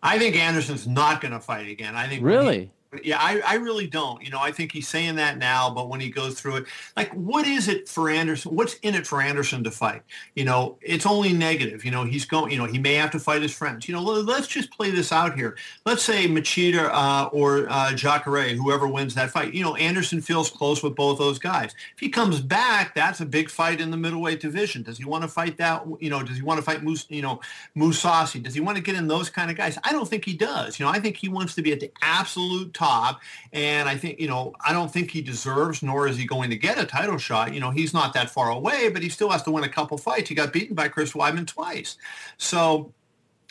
I 0.03 0.18
think 0.18 0.37
Anderson's 0.37 0.87
not 0.87 1.20
going 1.20 1.33
to 1.33 1.40
fight 1.40 1.68
again. 1.68 1.96
I 1.96 2.09
think 2.09 2.25
really. 2.25 2.70
Yeah, 3.03 3.18
I, 3.20 3.40
I 3.40 3.55
really 3.57 3.87
don't. 3.87 4.22
You 4.22 4.31
know, 4.31 4.40
I 4.40 4.53
think 4.53 4.72
he's 4.72 4.88
saying 4.88 5.16
that 5.16 5.38
now, 5.38 5.70
but 5.70 5.88
when 5.88 6.01
he 6.01 6.09
goes 6.09 6.40
through 6.40 6.57
it, 6.57 6.66
like, 6.96 7.12
what 7.12 7.46
is 7.46 7.68
it 7.68 7.88
for 7.88 8.09
Anderson? 8.09 8.55
What's 8.55 8.75
in 8.75 8.94
it 8.94 9.07
for 9.07 9.20
Anderson 9.20 9.64
to 9.64 9.70
fight? 9.70 10.03
You 10.35 10.44
know, 10.44 10.79
it's 10.81 11.05
only 11.05 11.33
negative. 11.33 11.85
You 11.85 11.90
know, 11.90 12.05
he's 12.05 12.25
going, 12.25 12.53
you 12.53 12.59
know, 12.59 12.64
he 12.64 12.79
may 12.79 12.94
have 12.94 13.11
to 13.11 13.18
fight 13.18 13.42
his 13.42 13.53
friends. 13.53 13.88
You 13.88 13.94
know, 13.94 14.03
let's 14.03 14.46
just 14.46 14.70
play 14.70 14.90
this 14.90 15.11
out 15.11 15.37
here. 15.37 15.57
Let's 15.85 16.05
say 16.05 16.27
Machida 16.29 16.88
uh, 16.92 17.29
or 17.33 17.66
uh, 17.68 17.92
Jacare, 17.92 18.55
whoever 18.55 18.87
wins 18.87 19.14
that 19.16 19.31
fight, 19.31 19.53
you 19.53 19.62
know, 19.62 19.75
Anderson 19.77 20.20
feels 20.20 20.49
close 20.49 20.83
with 20.83 20.94
both 20.94 21.18
those 21.18 21.38
guys. 21.38 21.75
If 21.94 22.01
he 22.01 22.09
comes 22.09 22.40
back, 22.40 22.94
that's 22.94 23.20
a 23.20 23.27
big 23.27 23.51
fight 23.51 23.81
in 23.81 23.90
the 23.90 23.96
middleweight 23.96 24.40
division. 24.40 24.83
Does 24.83 24.99
he 24.99 25.05
want 25.05 25.22
to 25.22 25.29
fight 25.29 25.57
that? 25.59 25.85
You 25.99 26.11
know, 26.11 26.22
does 26.22 26.37
he 26.37 26.42
want 26.42 26.59
to 26.59 26.62
fight 26.62 26.83
Mus, 26.85 27.05
you 27.09 27.22
know, 27.22 27.40
Mousasi? 27.77 28.42
Does 28.42 28.55
he 28.55 28.61
want 28.61 28.77
to 28.77 28.83
get 28.83 28.94
in 28.94 29.09
those 29.09 29.29
kind 29.29 29.51
of 29.51 29.57
guys? 29.57 29.77
I 29.83 29.92
don't 29.92 30.09
think 30.09 30.25
he 30.25 30.35
does. 30.35 30.79
You 30.79 30.87
know, 30.87 30.92
I 30.92 31.01
think 31.01 31.16
he 31.16 31.29
wants 31.29 31.55
to 31.57 31.62
be 31.62 31.72
at 31.72 31.81
the 31.81 31.90
absolute 32.01 32.72
top. 32.77 33.21
And 33.53 33.89
I 33.89 33.97
think, 33.97 34.21
you 34.21 34.29
know, 34.29 34.55
I 34.65 34.73
don't 34.73 34.91
think 34.91 35.11
he 35.11 35.23
deserves, 35.23 35.83
nor 35.83 36.07
is 36.09 36.17
he 36.17 36.27
going 36.27 36.51
to 36.51 36.57
get 36.57 36.79
a 36.79 36.85
title 36.85 37.19
shot. 37.19 37.55
You 37.55 37.61
know, 37.61 37.71
he's 37.71 37.95
not 37.95 38.12
that 38.15 38.31
far 38.31 38.51
away, 38.51 38.91
but 38.91 39.03
he 39.03 39.09
still 39.09 39.31
has 39.31 39.43
to 39.45 39.51
win 39.51 39.65
a 39.65 39.69
couple 39.69 39.97
fights. 39.99 40.29
He 40.29 40.35
got 40.35 40.53
beaten 40.53 40.75
by 40.75 40.89
Chris 40.89 41.12
Weidman 41.12 41.47
twice. 41.47 41.97
So, 42.37 42.93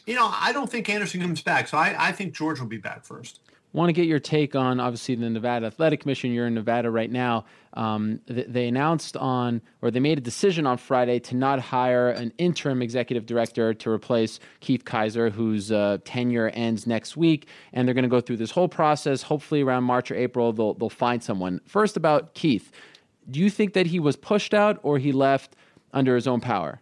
you 0.05 0.15
know, 0.15 0.29
I 0.31 0.51
don't 0.51 0.69
think 0.69 0.89
Anderson 0.89 1.21
comes 1.21 1.41
back. 1.41 1.67
So 1.67 1.77
I, 1.77 1.95
I 1.97 2.11
think 2.11 2.33
George 2.33 2.59
will 2.59 2.67
be 2.67 2.77
back 2.77 3.03
first 3.03 3.39
want 3.75 3.89
to 3.89 3.93
get 3.93 4.07
your 4.07 4.19
take 4.19 4.55
on 4.55 4.79
obviously 4.79 5.15
the 5.15 5.29
Nevada 5.29 5.67
Athletic 5.67 5.99
Commission. 5.99 6.31
You're 6.31 6.47
in 6.47 6.53
Nevada 6.53 6.89
right 6.89 7.11
now. 7.11 7.45
Um, 7.73 8.21
th- 8.27 8.47
they 8.47 8.67
announced 8.67 9.17
on, 9.17 9.61
or 9.81 9.91
they 9.91 9.99
made 9.99 10.17
a 10.17 10.21
decision 10.21 10.65
on 10.65 10.77
Friday 10.77 11.19
to 11.19 11.35
not 11.35 11.59
hire 11.59 12.09
an 12.09 12.31
interim 12.37 12.81
executive 12.81 13.25
director 13.25 13.73
to 13.73 13.89
replace 13.89 14.39
Keith 14.61 14.85
Kizer, 14.85 15.29
whose 15.29 15.71
uh, 15.71 15.97
tenure 16.05 16.49
ends 16.49 16.87
next 16.87 17.17
week. 17.17 17.47
And 17.73 17.87
they're 17.87 17.93
going 17.93 18.03
to 18.03 18.09
go 18.09 18.21
through 18.21 18.37
this 18.37 18.51
whole 18.51 18.69
process. 18.69 19.21
Hopefully, 19.21 19.61
around 19.61 19.83
March 19.83 20.09
or 20.09 20.15
April, 20.15 20.53
they'll, 20.53 20.73
they'll 20.73 20.89
find 20.89 21.21
someone. 21.21 21.59
First, 21.65 21.97
about 21.97 22.33
Keith. 22.33 22.71
Do 23.29 23.39
you 23.39 23.49
think 23.49 23.73
that 23.73 23.87
he 23.87 23.99
was 23.99 24.15
pushed 24.15 24.53
out 24.53 24.79
or 24.83 24.99
he 24.99 25.11
left 25.11 25.55
under 25.91 26.15
his 26.15 26.27
own 26.27 26.39
power? 26.39 26.81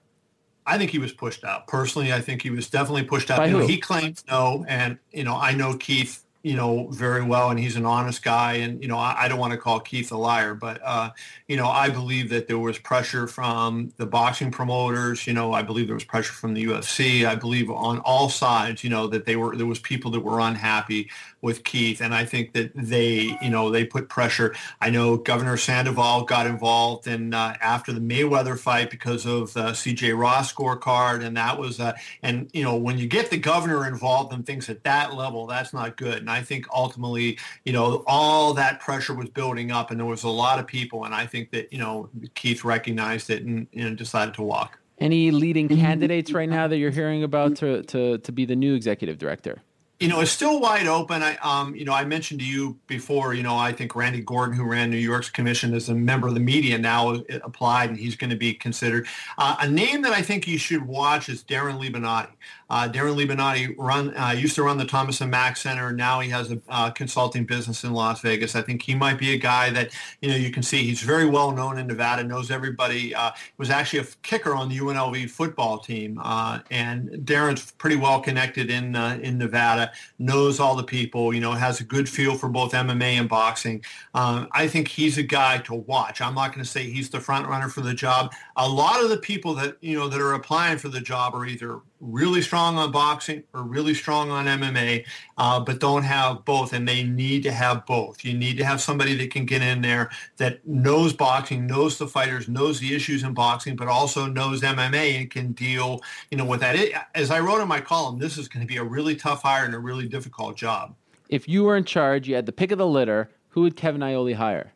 I 0.66 0.78
think 0.78 0.92
he 0.92 1.00
was 1.00 1.12
pushed 1.12 1.44
out. 1.44 1.68
Personally, 1.68 2.14
I 2.14 2.22
think 2.22 2.42
he 2.42 2.50
was 2.50 2.70
definitely 2.70 3.04
pushed 3.04 3.32
out. 3.32 3.38
By 3.38 3.48
you? 3.48 3.60
Know, 3.60 3.68
he 3.68 3.78
claims 3.78 4.24
no, 4.30 4.66
and 4.68 4.98
you 5.12 5.24
know 5.24 5.36
I 5.36 5.54
know 5.54 5.76
Keith 5.76 6.23
you 6.44 6.56
know, 6.58 6.88
very 6.90 7.24
well, 7.24 7.50
and 7.50 7.58
he's 7.58 7.78
an 7.78 7.86
honest 7.86 8.22
guy. 8.22 8.56
And 8.56 8.82
you 8.82 8.90
know, 8.90 8.98
I, 8.98 9.16
I 9.18 9.28
don't 9.30 9.40
want 9.40 9.52
to 9.54 9.58
call 9.58 9.80
Keith 9.80 10.12
a 10.12 10.18
liar, 10.18 10.54
but 10.54 10.82
uh, 10.84 11.12
you 11.48 11.56
know, 11.56 11.68
I 11.68 11.90
believe 11.90 12.30
that 12.30 12.48
there 12.48 12.60
was 12.60 12.78
pressure 12.78 13.28
from 13.28 13.94
the 13.96 14.06
boxing 14.06 14.52
promoters. 14.52 15.26
You 15.26 15.34
know, 15.34 15.54
I 15.54 15.62
believe 15.62 15.88
there 15.88 15.96
was 15.96 16.04
pressure 16.04 16.34
from 16.34 16.54
the 16.54 16.66
UFC. 16.66 17.26
I 17.26 17.36
believe 17.36 17.72
on 17.72 18.00
all 18.00 18.28
sides, 18.28 18.84
you 18.84 18.90
know, 18.90 19.08
that 19.08 19.26
they 19.26 19.38
were 19.38 19.56
there 19.56 19.66
was 19.66 19.80
people 19.80 20.12
that 20.12 20.20
were 20.20 20.42
unhappy 20.42 21.10
with 21.44 21.66
Keith, 21.66 22.00
and 22.00 22.16
I 22.16 22.24
think 22.24 22.54
that 22.54 22.72
they, 22.74 23.38
you 23.42 23.50
know, 23.50 23.70
they 23.70 23.84
put 23.84 24.08
pressure. 24.08 24.56
I 24.80 24.90
know 24.90 25.18
Governor 25.18 25.58
Sandoval 25.58 26.24
got 26.24 26.48
involved 26.48 27.06
in 27.06 27.34
uh, 27.34 27.58
after 27.60 27.92
the 27.92 28.00
Mayweather 28.00 28.58
fight 28.58 28.90
because 28.90 29.26
of 29.26 29.54
the 29.54 29.74
C.J. 29.74 30.14
Ross 30.14 30.54
scorecard, 30.54 31.24
and 31.24 31.36
that 31.36 31.60
was, 31.60 31.82
uh, 31.82 31.94
and 32.24 32.50
you 32.54 32.64
know, 32.64 32.78
when 32.78 32.98
you 32.98 33.08
get 33.08 33.30
the 33.30 33.38
governor 33.38 33.86
involved 33.86 34.34
in 34.34 34.44
things 34.44 34.70
at 34.70 34.86
that 34.86 35.14
level, 35.14 35.46
that's 35.46 35.74
not 35.74 35.98
good. 35.98 36.20
And 36.20 36.30
I 36.30 36.42
think 36.42 36.66
ultimately, 36.74 37.38
you 37.66 37.74
know, 37.74 38.06
all 38.08 38.54
that 38.54 38.80
pressure 38.80 39.14
was 39.14 39.30
building 39.30 39.70
up, 39.70 39.92
and 39.92 40.00
there 40.00 40.08
was 40.08 40.24
a 40.24 40.30
lot 40.30 40.60
of 40.60 40.66
people, 40.66 41.04
and 41.04 41.14
I 41.14 41.26
think 41.26 41.52
that 41.52 41.72
you 41.74 41.80
know 41.80 42.10
Keith 42.36 42.64
recognized 42.64 43.30
it 43.30 43.44
and 43.44 43.68
you 43.74 43.90
know, 43.90 43.96
decided 43.96 44.34
to 44.36 44.44
walk. 44.44 44.80
Any 45.00 45.32
leading 45.32 45.68
candidates 45.68 46.32
right 46.32 46.48
now 46.48 46.70
that 46.70 46.78
you're 46.78 46.92
hearing 46.92 47.24
about 47.24 47.58
to, 47.58 47.82
to, 47.84 48.20
to 48.20 48.32
be 48.32 48.46
the 48.46 48.56
new 48.56 48.76
executive 48.76 49.18
director? 49.18 49.62
You 50.04 50.10
know, 50.10 50.20
it's 50.20 50.32
still 50.32 50.60
wide 50.60 50.86
open. 50.86 51.24
I, 51.24 51.38
um, 51.38 51.74
you 51.76 51.86
know, 51.86 51.94
I 51.94 52.04
mentioned 52.04 52.42
to 52.42 52.46
you 52.46 52.78
before, 52.88 53.34
you 53.34 53.42
know, 53.42 53.56
I 53.56 53.72
think 53.72 53.96
Randy 53.96 54.20
Gordon, 54.20 54.54
who 54.54 54.66
ran 54.66 54.90
New 54.90 54.98
York's 54.98 55.30
commission 55.30 55.74
as 55.74 55.88
a 55.88 55.96
member 55.96 56.28
of 56.28 56.34
the 56.34 56.42
media, 56.42 56.78
now 56.78 57.14
applied 57.42 57.90
and 57.90 57.98
he's 57.98 58.18
going 58.18 58.30
to 58.30 58.36
be 58.36 58.54
considered. 58.54 59.08
Uh, 59.38 59.56
a 59.62 59.70
name 59.70 60.02
that 60.02 60.12
I 60.12 60.22
think 60.22 60.46
you 60.46 60.58
should 60.58 60.86
watch 60.86 61.30
is 61.30 61.42
Darren 61.46 61.82
Libonati. 61.82 62.32
Uh, 62.74 62.90
Darren 62.90 63.16
Libonati 63.16 63.76
run 63.78 64.18
uh, 64.18 64.32
used 64.32 64.56
to 64.56 64.64
run 64.64 64.80
the 64.80 64.86
Thomas 64.86 65.22
and 65.22 65.30
Mack 65.30 65.58
Center. 65.58 65.94
Now 65.94 66.22
he 66.22 66.30
has 66.32 66.52
a 66.52 66.60
uh, 66.70 66.90
consulting 66.90 67.46
business 67.46 67.84
in 67.84 67.94
Las 67.94 68.22
Vegas. 68.22 68.56
I 68.56 68.64
think 68.64 68.82
he 68.82 68.96
might 68.96 69.20
be 69.20 69.36
a 69.36 69.38
guy 69.38 69.70
that 69.70 69.92
you 70.24 70.30
know 70.30 70.36
you 70.36 70.50
can 70.50 70.64
see 70.64 70.82
he's 70.84 71.04
very 71.04 71.28
well 71.28 71.52
known 71.52 71.78
in 71.78 71.86
Nevada. 71.86 72.24
Knows 72.24 72.50
everybody. 72.50 73.14
Uh, 73.14 73.30
was 73.60 73.70
actually 73.70 74.00
a 74.00 74.06
kicker 74.24 74.56
on 74.56 74.70
the 74.70 74.80
UNLV 74.80 75.30
football 75.30 75.78
team, 75.78 76.20
uh, 76.24 76.62
and 76.72 77.10
Darren's 77.24 77.70
pretty 77.74 77.96
well 77.96 78.20
connected 78.20 78.72
in 78.72 78.96
uh, 78.96 79.20
in 79.22 79.38
Nevada. 79.38 79.92
Knows 80.18 80.60
all 80.60 80.76
the 80.76 80.84
people. 80.84 81.32
You 81.32 81.42
know, 81.42 81.52
has 81.52 81.80
a 81.80 81.84
good 81.84 82.10
feel 82.10 82.40
for 82.40 82.50
both 82.50 82.72
MMA 82.72 83.20
and 83.20 83.30
boxing. 83.30 83.86
Um, 84.16 84.48
I 84.52 84.68
think 84.68 84.88
he's 84.88 85.20
a 85.20 85.24
guy 85.24 85.60
to 85.60 85.76
watch. 85.76 86.22
I'm 86.22 86.34
not 86.34 86.52
going 86.52 86.66
to 86.66 86.72
say 86.72 86.90
he's 86.90 87.12
the 87.12 87.20
front 87.20 87.48
runner 87.48 87.70
for 87.70 87.82
the 87.82 87.94
job. 87.94 88.34
A 88.56 88.68
lot 88.68 89.04
of 89.04 89.12
the 89.12 89.18
people 89.18 89.54
that 89.54 89.78
you 89.82 89.96
know 89.96 90.08
that 90.08 90.20
are 90.20 90.34
applying 90.34 90.80
for 90.80 90.90
the 90.90 91.02
job 91.02 91.36
are 91.36 91.46
either 91.46 91.82
really 92.04 92.42
strong 92.42 92.78
on 92.78 92.92
boxing 92.92 93.44
or 93.54 93.64
really 93.64 93.94
strong 93.94 94.30
on 94.30 94.46
MMA, 94.46 95.06
uh, 95.38 95.60
but 95.60 95.80
don't 95.80 96.04
have 96.04 96.44
both. 96.46 96.74
And 96.74 96.88
they 96.88 97.04
need 97.04 97.44
to 97.44 97.52
have 97.52 97.86
both. 97.86 98.26
You 98.26 98.34
need 98.34 98.58
to 98.58 98.66
have 98.66 98.82
somebody 98.82 99.16
that 99.16 99.32
can 99.32 99.46
get 99.46 99.62
in 99.62 99.82
there 99.82 100.12
that 100.38 100.66
knows 100.68 101.14
boxing, 101.14 101.66
knows 101.66 101.98
the 101.98 102.08
fighters, 102.08 102.48
knows 102.48 102.80
the 102.80 102.94
issues 102.94 103.24
in 103.24 103.34
boxing, 103.34 103.76
but 103.76 103.88
also 103.88 104.26
knows 104.26 104.62
MMA 104.62 105.20
and 105.22 105.32
can 105.32 105.54
deal, 105.54 106.02
you 106.30 106.38
know, 106.38 106.46
with 106.46 106.60
that. 106.60 106.76
It, 106.76 106.94
as 107.16 107.32
I 107.32 107.40
wrote 107.40 107.62
in 107.62 107.68
my 107.68 107.80
column, 107.82 108.20
this 108.20 108.38
is 108.38 108.48
going 108.48 108.66
to 108.66 108.68
be 108.68 108.78
a 108.78 108.84
really 108.84 109.16
tough 109.16 109.42
hire 109.44 109.66
and 109.66 109.74
a 109.74 109.80
really 109.80 110.08
difficult 110.08 110.58
job. 110.58 110.96
If 111.30 111.48
you 111.48 111.64
were 111.64 111.78
in 111.78 111.86
charge, 111.86 112.28
you 112.28 112.36
had 112.36 112.46
the 112.46 112.52
pick 112.52 112.72
of 112.72 112.78
the 112.78 112.88
litter, 112.88 113.30
who 113.50 113.62
would 113.62 113.76
Kevin 113.76 114.04
Iole 114.04 114.34
hire? 114.34 114.74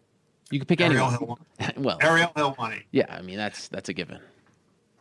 You 0.50 0.60
could 0.60 0.68
pick 0.68 0.82
Ariel 0.82 1.08
anyone. 1.08 1.38
well, 1.78 1.98
Ariel 2.02 2.32
Helwani. 2.36 2.84
Yeah, 2.92 3.06
I 3.10 3.22
mean 3.22 3.38
that's 3.38 3.68
that's 3.68 3.90
a 3.90 3.94
given. 3.94 4.20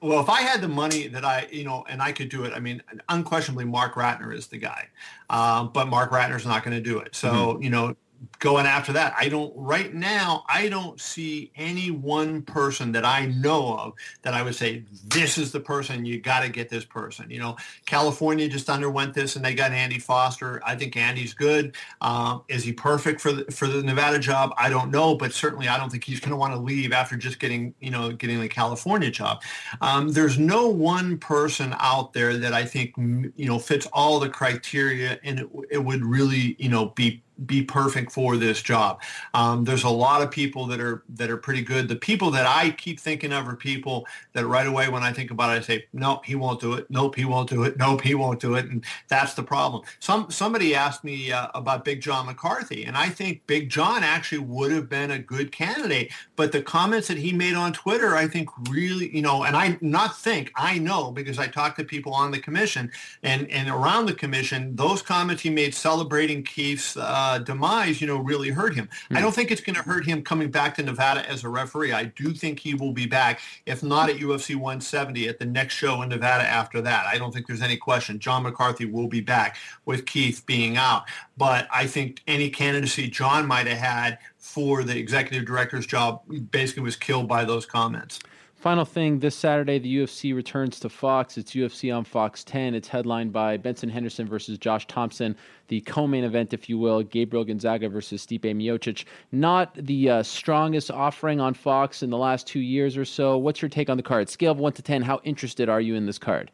Well, 0.00 0.20
if 0.20 0.28
I 0.28 0.42
had 0.42 0.60
the 0.60 0.68
money 0.68 1.08
that 1.08 1.24
I, 1.24 1.48
you 1.50 1.64
know, 1.64 1.84
and 1.88 2.02
I 2.02 2.12
could 2.12 2.28
do 2.28 2.44
it, 2.44 2.52
I 2.54 2.60
mean, 2.60 2.82
unquestionably, 3.08 3.64
Marc 3.64 3.94
Ratner 3.94 4.34
is 4.34 4.46
the 4.46 4.58
guy. 4.58 4.88
Um, 5.30 5.70
but 5.72 5.88
Marc 5.88 6.10
Ratner's 6.10 6.44
not 6.44 6.64
going 6.64 6.76
to 6.76 6.82
do 6.82 6.98
it. 6.98 7.14
So, 7.14 7.30
mm-hmm. 7.30 7.62
you 7.62 7.70
know, 7.70 7.96
going 8.38 8.66
after 8.66 8.92
that. 8.92 9.14
I 9.18 9.28
don't 9.28 9.52
right 9.56 9.92
now. 9.94 10.44
I 10.48 10.68
don't 10.68 11.00
see 11.00 11.50
any 11.56 11.90
one 11.90 12.42
person 12.42 12.92
that 12.92 13.04
I 13.04 13.26
know 13.26 13.76
of 13.78 13.94
that 14.22 14.34
I 14.34 14.42
would 14.42 14.54
say 14.54 14.84
this 15.06 15.38
is 15.38 15.52
the 15.52 15.60
person. 15.60 16.04
You 16.04 16.20
got 16.20 16.40
to 16.40 16.48
get 16.48 16.68
this 16.68 16.84
person. 16.84 17.30
You 17.30 17.40
know, 17.40 17.56
California 17.86 18.48
just 18.48 18.68
underwent 18.68 19.14
this 19.14 19.36
and 19.36 19.44
they 19.44 19.54
got 19.54 19.72
Andy 19.72 19.98
Foster. 19.98 20.60
I 20.64 20.76
think 20.76 20.96
Andy's 20.96 21.34
good. 21.34 21.74
Um, 22.00 22.42
is 22.48 22.64
he 22.64 22.72
perfect 22.72 23.20
for 23.20 23.32
the 23.32 23.50
for 23.50 23.66
the 23.66 23.82
Nevada 23.82 24.18
job? 24.18 24.52
I 24.58 24.68
don't 24.68 24.90
know, 24.90 25.14
but 25.14 25.32
certainly 25.32 25.68
I 25.68 25.78
don't 25.78 25.90
think 25.90 26.04
he's 26.04 26.20
going 26.20 26.30
to 26.30 26.36
want 26.36 26.52
to 26.52 26.60
leave 26.60 26.92
after 26.92 27.16
just 27.16 27.38
getting 27.38 27.74
you 27.80 27.90
know 27.90 28.12
getting 28.12 28.40
the 28.40 28.48
California 28.48 29.10
job. 29.10 29.42
Um, 29.80 30.12
there's 30.12 30.38
no 30.38 30.68
one 30.68 31.18
person 31.18 31.74
out 31.78 32.12
there 32.12 32.36
that 32.36 32.52
I 32.52 32.64
think 32.64 32.92
you 32.96 33.46
know 33.46 33.58
fits 33.58 33.86
all 33.92 34.20
the 34.20 34.28
criteria 34.28 35.18
and 35.24 35.40
it, 35.40 35.48
it 35.70 35.78
would 35.78 36.04
really 36.04 36.56
you 36.58 36.68
know 36.68 36.86
be 36.86 37.22
be 37.44 37.62
perfect 37.62 38.12
for 38.12 38.36
this 38.36 38.62
job. 38.62 39.02
Um, 39.34 39.64
there's 39.64 39.84
a 39.84 39.90
lot 39.90 40.22
of 40.22 40.30
people 40.30 40.66
that 40.66 40.80
are 40.80 41.02
that 41.10 41.30
are 41.30 41.36
pretty 41.36 41.62
good. 41.62 41.88
The 41.88 41.96
people 41.96 42.30
that 42.30 42.46
I 42.46 42.70
keep 42.70 42.98
thinking 42.98 43.32
of 43.32 43.46
are 43.46 43.56
people 43.56 44.06
that 44.32 44.46
right 44.46 44.66
away 44.66 44.88
when 44.88 45.02
I 45.02 45.12
think 45.12 45.30
about 45.30 45.54
it, 45.54 45.60
I 45.60 45.62
say, 45.62 45.86
nope, 45.92 46.24
he 46.24 46.34
won't 46.34 46.60
do 46.60 46.74
it. 46.74 46.86
Nope, 46.88 47.16
he 47.16 47.26
won't 47.26 47.50
do 47.50 47.64
it. 47.64 47.76
Nope, 47.76 48.00
he 48.00 48.14
won't 48.14 48.40
do 48.40 48.54
it. 48.54 48.66
And 48.66 48.84
that's 49.08 49.34
the 49.34 49.42
problem. 49.42 49.82
Some 50.00 50.30
somebody 50.30 50.74
asked 50.74 51.04
me 51.04 51.30
uh, 51.30 51.48
about 51.54 51.84
Big 51.84 52.00
John 52.00 52.26
McCarthy, 52.26 52.84
and 52.84 52.96
I 52.96 53.10
think 53.10 53.46
Big 53.46 53.68
John 53.68 54.02
actually 54.02 54.38
would 54.38 54.72
have 54.72 54.88
been 54.88 55.10
a 55.10 55.18
good 55.18 55.52
candidate. 55.52 56.12
But 56.36 56.52
the 56.52 56.62
comments 56.62 57.08
that 57.08 57.18
he 57.18 57.32
made 57.32 57.54
on 57.54 57.72
Twitter, 57.72 58.16
I 58.16 58.28
think 58.28 58.48
really, 58.70 59.14
you 59.14 59.22
know, 59.22 59.44
and 59.44 59.56
I 59.56 59.76
not 59.82 60.16
think 60.16 60.52
I 60.56 60.78
know 60.78 61.10
because 61.10 61.38
I 61.38 61.48
talked 61.48 61.78
to 61.78 61.84
people 61.84 62.14
on 62.14 62.30
the 62.30 62.38
commission 62.38 62.90
and 63.22 63.50
and 63.50 63.68
around 63.68 64.06
the 64.06 64.14
commission, 64.14 64.74
those 64.74 65.02
comments 65.02 65.42
he 65.42 65.50
made 65.50 65.74
celebrating 65.74 66.42
Keith's. 66.42 66.96
Uh, 66.96 67.25
uh, 67.26 67.38
demise, 67.38 68.00
you 68.00 68.06
know, 68.06 68.18
really 68.18 68.50
hurt 68.50 68.74
him. 68.74 68.88
Mm. 69.10 69.16
I 69.16 69.20
don't 69.20 69.34
think 69.34 69.50
it's 69.50 69.60
going 69.60 69.76
to 69.76 69.82
hurt 69.82 70.06
him 70.06 70.22
coming 70.22 70.50
back 70.50 70.76
to 70.76 70.82
Nevada 70.82 71.28
as 71.28 71.44
a 71.44 71.48
referee. 71.48 71.92
I 71.92 72.04
do 72.04 72.32
think 72.32 72.60
he 72.60 72.74
will 72.74 72.92
be 72.92 73.06
back, 73.06 73.40
if 73.66 73.82
not 73.82 74.08
at 74.08 74.16
UFC 74.16 74.54
170, 74.54 75.28
at 75.28 75.38
the 75.38 75.44
next 75.44 75.74
show 75.74 76.02
in 76.02 76.08
Nevada 76.08 76.44
after 76.44 76.80
that. 76.82 77.06
I 77.06 77.18
don't 77.18 77.32
think 77.32 77.46
there's 77.46 77.62
any 77.62 77.76
question. 77.76 78.18
John 78.18 78.44
McCarthy 78.44 78.84
will 78.84 79.08
be 79.08 79.20
back 79.20 79.56
with 79.84 80.06
Keith 80.06 80.44
being 80.46 80.76
out. 80.76 81.04
But 81.36 81.66
I 81.72 81.86
think 81.86 82.22
any 82.26 82.48
candidacy 82.48 83.08
John 83.08 83.46
might 83.46 83.66
have 83.66 83.78
had 83.78 84.18
for 84.38 84.84
the 84.84 84.96
executive 84.96 85.46
director's 85.46 85.86
job 85.86 86.22
basically 86.50 86.84
was 86.84 86.96
killed 86.96 87.28
by 87.28 87.44
those 87.44 87.66
comments. 87.66 88.20
Final 88.66 88.84
thing 88.84 89.20
this 89.20 89.36
Saturday, 89.36 89.78
the 89.78 89.98
UFC 89.98 90.34
returns 90.34 90.80
to 90.80 90.88
Fox. 90.88 91.38
It's 91.38 91.52
UFC 91.52 91.96
on 91.96 92.02
Fox 92.02 92.42
10. 92.42 92.74
It's 92.74 92.88
headlined 92.88 93.32
by 93.32 93.56
Benson 93.56 93.88
Henderson 93.88 94.26
versus 94.26 94.58
Josh 94.58 94.88
Thomson, 94.88 95.36
the 95.68 95.82
co 95.82 96.08
main 96.08 96.24
event, 96.24 96.52
if 96.52 96.68
you 96.68 96.76
will, 96.76 97.04
Gabriel 97.04 97.44
Gonzaga 97.44 97.88
versus 97.88 98.26
Stipe 98.26 98.40
Miocic. 98.40 99.04
Not 99.30 99.72
the 99.76 100.10
uh, 100.10 100.22
strongest 100.24 100.90
offering 100.90 101.38
on 101.38 101.54
Fox 101.54 102.02
in 102.02 102.10
the 102.10 102.18
last 102.18 102.48
two 102.48 102.58
years 102.58 102.96
or 102.96 103.04
so. 103.04 103.38
What's 103.38 103.62
your 103.62 103.68
take 103.68 103.88
on 103.88 103.98
the 103.98 104.02
card? 104.02 104.28
Scale 104.28 104.50
of 104.50 104.58
1 104.58 104.72
to 104.72 104.82
10, 104.82 105.02
how 105.02 105.20
interested 105.22 105.68
are 105.68 105.80
you 105.80 105.94
in 105.94 106.06
this 106.06 106.18
card? 106.18 106.50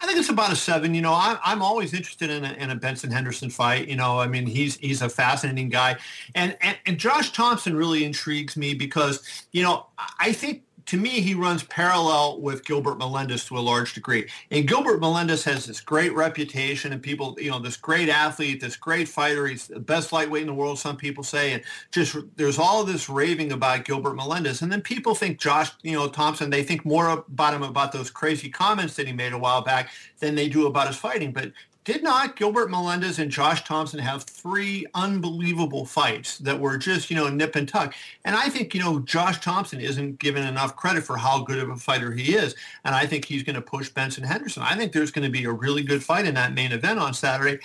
I 0.00 0.06
think 0.06 0.18
it's 0.18 0.30
about 0.30 0.52
a 0.52 0.56
seven. 0.56 0.94
You 0.94 1.02
know, 1.02 1.12
I, 1.12 1.38
I'm 1.44 1.60
always 1.60 1.92
interested 1.92 2.30
in 2.30 2.44
a, 2.44 2.52
in 2.54 2.70
a 2.70 2.74
Benson 2.74 3.10
Henderson 3.10 3.50
fight. 3.50 3.88
You 3.88 3.94
know, 3.94 4.18
I 4.18 4.26
mean, 4.26 4.46
he's 4.46 4.76
he's 4.78 5.00
a 5.00 5.08
fascinating 5.08 5.68
guy, 5.68 5.96
and, 6.34 6.56
and 6.60 6.76
and 6.86 6.98
Josh 6.98 7.30
Thomson 7.30 7.76
really 7.76 8.04
intrigues 8.04 8.56
me 8.56 8.74
because 8.74 9.44
you 9.52 9.62
know 9.62 9.86
I 10.18 10.32
think 10.32 10.64
to 10.86 10.96
me, 10.96 11.20
he 11.20 11.34
runs 11.34 11.62
parallel 11.64 12.40
with 12.40 12.64
Gilbert 12.64 12.98
Melendez 12.98 13.44
to 13.46 13.58
a 13.58 13.60
large 13.60 13.94
degree. 13.94 14.28
And 14.50 14.66
Gilbert 14.66 15.00
Melendez 15.00 15.44
has 15.44 15.66
this 15.66 15.80
great 15.80 16.14
reputation 16.14 16.92
and 16.92 17.02
people, 17.02 17.36
you 17.40 17.50
know, 17.50 17.58
this 17.58 17.76
great 17.76 18.08
athlete, 18.08 18.60
this 18.60 18.76
great 18.76 19.08
fighter. 19.08 19.46
He's 19.46 19.66
the 19.66 19.80
best 19.80 20.12
lightweight 20.12 20.42
in 20.42 20.48
the 20.48 20.54
world, 20.54 20.78
some 20.78 20.96
people 20.96 21.24
say. 21.24 21.52
And 21.52 21.62
just 21.90 22.16
there's 22.36 22.58
all 22.58 22.84
this 22.84 23.08
raving 23.08 23.52
about 23.52 23.84
Gilbert 23.84 24.14
Melendez. 24.14 24.62
And 24.62 24.70
then 24.70 24.82
people 24.82 25.14
think 25.14 25.38
Josh, 25.38 25.70
you 25.82 25.92
know, 25.92 26.08
Thomson, 26.08 26.50
they 26.50 26.62
think 26.62 26.84
more 26.84 27.08
about 27.08 27.54
him 27.54 27.62
about 27.62 27.92
those 27.92 28.10
crazy 28.10 28.48
comments 28.48 28.96
that 28.96 29.06
he 29.06 29.12
made 29.12 29.32
a 29.32 29.38
while 29.38 29.62
back 29.62 29.90
than 30.18 30.34
they 30.34 30.48
do 30.48 30.66
about 30.66 30.88
his 30.88 30.96
fighting. 30.96 31.32
But 31.32 31.52
did 31.84 32.02
not 32.02 32.36
Gilbert 32.36 32.70
Melendez 32.70 33.18
and 33.18 33.30
Josh 33.30 33.64
Thomson 33.64 33.98
have 33.98 34.22
three 34.22 34.86
unbelievable 34.94 35.84
fights 35.84 36.38
that 36.38 36.58
were 36.58 36.78
just, 36.78 37.10
you 37.10 37.16
know, 37.16 37.28
nip 37.28 37.56
and 37.56 37.68
tuck? 37.68 37.94
And 38.24 38.36
I 38.36 38.48
think, 38.48 38.72
you 38.72 38.80
know, 38.80 39.00
Josh 39.00 39.40
Thomson 39.40 39.80
isn't 39.80 40.20
given 40.20 40.46
enough 40.46 40.76
credit 40.76 41.02
for 41.02 41.16
how 41.16 41.42
good 41.42 41.58
of 41.58 41.70
a 41.70 41.76
fighter 41.76 42.12
he 42.12 42.36
is. 42.36 42.54
And 42.84 42.94
I 42.94 43.06
think 43.06 43.24
he's 43.24 43.42
going 43.42 43.56
to 43.56 43.62
push 43.62 43.88
Benson 43.88 44.22
Henderson. 44.22 44.62
I 44.62 44.76
think 44.76 44.92
there's 44.92 45.10
going 45.10 45.24
to 45.24 45.30
be 45.30 45.44
a 45.44 45.52
really 45.52 45.82
good 45.82 46.04
fight 46.04 46.24
in 46.24 46.34
that 46.34 46.54
main 46.54 46.70
event 46.70 47.00
on 47.00 47.14
Saturday. 47.14 47.58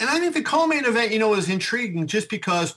And 0.00 0.08
I 0.08 0.18
think 0.18 0.34
the 0.34 0.42
co-main 0.42 0.84
event, 0.84 1.12
you 1.12 1.20
know, 1.20 1.34
is 1.34 1.48
intriguing 1.48 2.08
just 2.08 2.28
because 2.28 2.74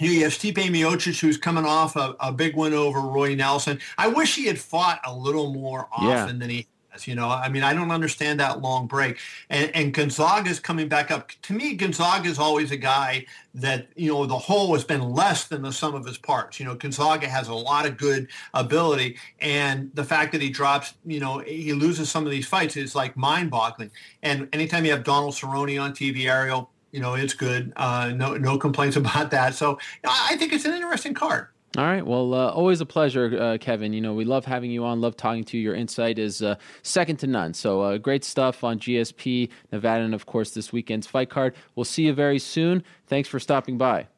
you, 0.00 0.08
know, 0.08 0.12
you 0.12 0.24
have 0.24 0.32
Stipe 0.32 0.54
Miocic, 0.54 1.18
who's 1.20 1.38
coming 1.38 1.64
off 1.64 1.96
a, 1.96 2.14
a, 2.20 2.32
big 2.32 2.56
win 2.56 2.74
over 2.74 3.00
Roy 3.00 3.34
Nelson. 3.34 3.78
I 3.98 4.08
wish 4.08 4.34
he 4.34 4.46
had 4.46 4.58
fought 4.58 5.00
a 5.04 5.14
little 5.14 5.52
more 5.52 5.88
often 5.92 6.08
yeah. 6.08 6.26
than 6.26 6.50
he 6.50 6.66
you 7.06 7.14
know, 7.14 7.28
I 7.28 7.48
mean, 7.48 7.62
I 7.62 7.72
don't 7.72 7.90
understand 7.90 8.40
that 8.40 8.60
long 8.60 8.86
break. 8.86 9.18
And, 9.48 9.74
and 9.74 9.94
Gonzaga 9.94 10.50
is 10.50 10.60
coming 10.60 10.88
back 10.88 11.10
up. 11.10 11.30
To 11.42 11.52
me, 11.52 11.74
Gonzaga 11.74 12.28
is 12.28 12.38
always 12.38 12.70
a 12.70 12.76
guy 12.76 13.26
that, 13.54 13.88
you 13.96 14.12
know, 14.12 14.26
the 14.26 14.38
whole 14.38 14.74
has 14.74 14.84
been 14.84 15.10
less 15.10 15.46
than 15.46 15.62
the 15.62 15.72
sum 15.72 15.94
of 15.94 16.04
his 16.04 16.18
parts. 16.18 16.58
You 16.58 16.66
know, 16.66 16.74
Gonzaga 16.74 17.28
has 17.28 17.48
a 17.48 17.54
lot 17.54 17.86
of 17.86 17.96
good 17.96 18.28
ability. 18.54 19.16
And 19.40 19.90
the 19.94 20.04
fact 20.04 20.32
that 20.32 20.42
he 20.42 20.50
drops, 20.50 20.94
you 21.04 21.20
know, 21.20 21.38
he 21.38 21.72
loses 21.72 22.10
some 22.10 22.24
of 22.24 22.30
these 22.30 22.46
fights 22.46 22.76
is 22.76 22.94
like 22.94 23.16
mind 23.16 23.50
boggling. 23.50 23.90
And 24.22 24.48
anytime 24.52 24.84
you 24.84 24.90
have 24.90 25.04
Donald 25.04 25.34
Cerrone 25.34 25.80
on 25.80 25.92
TV, 25.92 26.26
Ariel, 26.26 26.70
You 26.92 27.00
know, 27.00 27.14
it's 27.14 27.34
good. 27.34 27.72
Uh, 27.76 28.12
no, 28.14 28.36
no 28.36 28.58
complaints 28.58 28.96
about 29.02 29.30
that. 29.30 29.54
So 29.54 29.78
I 30.04 30.36
think 30.36 30.52
it's 30.52 30.64
an 30.64 30.74
interesting 30.74 31.14
card. 31.14 31.48
All 31.78 31.84
right. 31.84 32.04
Well, 32.04 32.34
uh, 32.34 32.50
always 32.50 32.80
a 32.80 32.86
pleasure, 32.86 33.40
uh, 33.40 33.58
Kevin. 33.58 33.92
You 33.92 34.00
know, 34.00 34.12
we 34.12 34.24
love 34.24 34.44
having 34.44 34.72
you 34.72 34.84
on, 34.84 35.00
love 35.00 35.16
talking 35.16 35.44
to 35.44 35.56
you. 35.56 35.62
Your 35.62 35.74
insight 35.74 36.18
is 36.18 36.42
uh, 36.42 36.56
second 36.82 37.18
to 37.18 37.28
none. 37.28 37.54
So 37.54 37.80
uh, 37.82 37.98
great 37.98 38.24
stuff 38.24 38.64
on 38.64 38.80
GSP, 38.80 39.50
Nevada, 39.70 40.02
and 40.02 40.12
of 40.12 40.26
course, 40.26 40.50
this 40.50 40.72
weekend's 40.72 41.06
fight 41.06 41.30
card. 41.30 41.54
We'll 41.76 41.84
see 41.84 42.06
you 42.06 42.12
very 42.12 42.40
soon. 42.40 42.82
Thanks 43.06 43.28
for 43.28 43.38
stopping 43.38 43.78
by. 43.78 44.08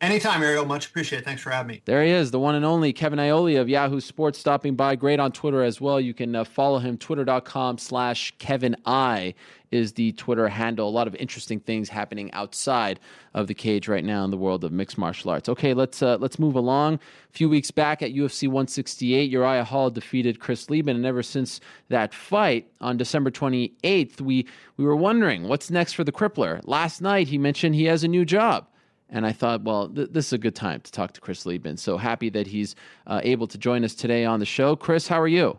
Anytime, 0.00 0.42
Ariel. 0.42 0.64
Much 0.64 0.86
appreciated. 0.86 1.26
Thanks 1.26 1.42
for 1.42 1.50
having 1.50 1.68
me. 1.68 1.82
There 1.84 2.02
he 2.02 2.10
is, 2.10 2.30
the 2.30 2.38
one 2.38 2.54
and 2.54 2.64
only 2.64 2.90
Kevin 2.90 3.18
Iole 3.18 3.60
of 3.60 3.68
Yahoo 3.68 4.00
Sports 4.00 4.38
stopping 4.38 4.74
by. 4.74 4.96
Great 4.96 5.20
on 5.20 5.30
Twitter 5.30 5.62
as 5.62 5.78
well. 5.78 6.00
You 6.00 6.14
can 6.14 6.34
uh, 6.34 6.44
follow 6.44 6.78
him, 6.78 6.96
twitter.com 6.96 7.76
slash 7.76 8.32
Kevin 8.38 8.76
I 8.86 9.34
is 9.70 9.92
the 9.92 10.12
Twitter 10.12 10.48
handle. 10.48 10.88
A 10.88 10.90
lot 10.90 11.06
of 11.06 11.14
interesting 11.16 11.60
things 11.60 11.90
happening 11.90 12.32
outside 12.32 12.98
of 13.34 13.46
the 13.46 13.52
cage 13.52 13.88
right 13.88 14.02
now 14.02 14.24
in 14.24 14.30
the 14.30 14.38
world 14.38 14.64
of 14.64 14.72
mixed 14.72 14.96
martial 14.96 15.30
arts. 15.30 15.50
Okay, 15.50 15.74
let's 15.74 16.02
uh, 16.02 16.16
let's 16.18 16.38
move 16.38 16.56
along. 16.56 16.94
A 16.94 17.32
few 17.32 17.50
weeks 17.50 17.70
back 17.70 18.00
at 18.00 18.12
UFC 18.12 18.48
168, 18.48 19.30
Uriah 19.30 19.64
Hall 19.64 19.90
defeated 19.90 20.40
Chris 20.40 20.70
Leben, 20.70 20.96
and 20.96 21.04
ever 21.04 21.22
since 21.22 21.60
that 21.90 22.14
fight 22.14 22.72
on 22.80 22.96
December 22.96 23.30
28th, 23.30 24.22
we 24.22 24.46
we 24.78 24.84
were 24.86 24.96
wondering 24.96 25.46
what's 25.46 25.70
next 25.70 25.92
for 25.92 26.04
the 26.04 26.12
crippler. 26.12 26.62
Last 26.64 27.02
night 27.02 27.28
he 27.28 27.36
mentioned 27.36 27.74
he 27.74 27.84
has 27.84 28.02
a 28.02 28.08
new 28.08 28.24
job. 28.24 28.66
And 29.10 29.26
I 29.26 29.32
thought, 29.32 29.62
well, 29.62 29.88
th- 29.88 30.10
this 30.12 30.26
is 30.26 30.32
a 30.32 30.38
good 30.38 30.54
time 30.54 30.80
to 30.80 30.92
talk 30.92 31.12
to 31.12 31.20
Chris 31.20 31.44
Leben. 31.44 31.76
So 31.76 31.98
happy 31.98 32.30
that 32.30 32.46
he's 32.46 32.76
uh, 33.06 33.20
able 33.22 33.46
to 33.48 33.58
join 33.58 33.84
us 33.84 33.94
today 33.94 34.24
on 34.24 34.40
the 34.40 34.46
show. 34.46 34.76
Chris, 34.76 35.08
how 35.08 35.20
are 35.20 35.28
you? 35.28 35.58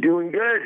Doing 0.00 0.30
good. 0.30 0.60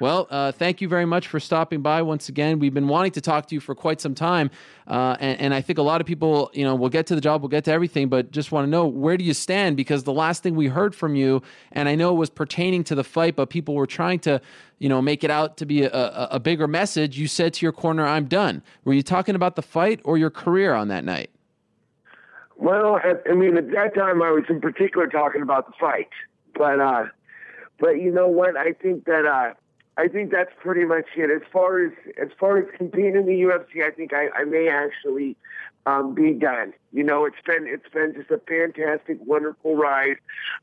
Well, 0.00 0.26
uh, 0.30 0.50
thank 0.50 0.80
you 0.80 0.88
very 0.88 1.04
much 1.04 1.28
for 1.28 1.38
stopping 1.38 1.80
by 1.80 2.02
once 2.02 2.28
again. 2.28 2.58
We've 2.58 2.74
been 2.74 2.88
wanting 2.88 3.12
to 3.12 3.20
talk 3.20 3.46
to 3.46 3.54
you 3.54 3.60
for 3.60 3.74
quite 3.74 4.00
some 4.00 4.16
time, 4.16 4.50
uh, 4.88 5.16
and, 5.20 5.40
and, 5.40 5.54
I 5.54 5.60
think 5.60 5.78
a 5.78 5.82
lot 5.82 6.00
of 6.00 6.08
people, 6.08 6.50
you 6.54 6.64
know, 6.64 6.74
we'll 6.74 6.90
get 6.90 7.06
to 7.06 7.14
the 7.14 7.20
job, 7.20 7.40
we'll 7.40 7.50
get 7.50 7.64
to 7.66 7.72
everything, 7.72 8.08
but 8.08 8.32
just 8.32 8.50
want 8.50 8.66
to 8.66 8.70
know 8.70 8.84
where 8.84 9.16
do 9.16 9.22
you 9.22 9.32
stand? 9.32 9.76
Because 9.76 10.02
the 10.02 10.12
last 10.12 10.42
thing 10.42 10.56
we 10.56 10.66
heard 10.66 10.94
from 10.94 11.14
you, 11.14 11.40
and 11.70 11.88
I 11.88 11.94
know 11.94 12.10
it 12.10 12.18
was 12.18 12.30
pertaining 12.30 12.82
to 12.84 12.96
the 12.96 13.04
fight, 13.04 13.36
but 13.36 13.48
people 13.48 13.74
were 13.74 13.86
trying 13.86 14.18
to, 14.20 14.40
you 14.80 14.88
know, 14.88 15.00
make 15.00 15.22
it 15.22 15.30
out 15.30 15.56
to 15.58 15.66
be 15.66 15.82
a, 15.84 15.92
a, 15.92 16.28
a 16.32 16.40
bigger 16.40 16.66
message. 16.66 17.16
You 17.16 17.28
said 17.28 17.54
to 17.54 17.64
your 17.64 17.72
corner, 17.72 18.04
"I'm 18.04 18.24
done." 18.24 18.62
Were 18.84 18.94
you 18.94 19.02
talking 19.02 19.36
about 19.36 19.54
the 19.54 19.62
fight 19.62 20.00
or 20.04 20.18
your 20.18 20.30
career 20.30 20.74
on 20.74 20.88
that 20.88 21.04
night? 21.04 21.30
Well, 22.56 23.00
I 23.28 23.34
mean, 23.34 23.56
at 23.56 23.70
that 23.72 23.94
time, 23.94 24.22
I 24.22 24.30
was 24.30 24.44
in 24.48 24.60
particular 24.60 25.06
talking 25.06 25.42
about 25.42 25.66
the 25.66 25.72
fight, 25.78 26.10
but 26.54 26.80
uh, 26.80 27.04
but 27.78 28.00
you 28.00 28.12
know 28.12 28.28
what? 28.28 28.56
I 28.56 28.72
think 28.72 29.04
that 29.06 29.26
uh, 29.26 29.54
I 29.96 30.08
think 30.08 30.30
that's 30.30 30.52
pretty 30.58 30.84
much 30.84 31.04
it. 31.16 31.30
As 31.30 31.42
far 31.52 31.84
as 31.84 31.92
as 32.20 32.28
far 32.38 32.58
as 32.58 32.64
competing 32.76 33.14
in 33.14 33.26
the 33.26 33.42
UFC, 33.42 33.84
I 33.84 33.90
think 33.90 34.12
I, 34.14 34.28
I 34.30 34.44
may 34.44 34.68
actually 34.68 35.36
um, 35.84 36.14
be 36.14 36.32
done. 36.32 36.72
You 36.92 37.04
know, 37.04 37.26
it's 37.26 37.40
been 37.44 37.66
it's 37.66 37.88
been 37.92 38.14
just 38.14 38.30
a 38.30 38.38
fantastic, 38.38 39.18
wonderful 39.24 39.76
ride. 39.76 40.16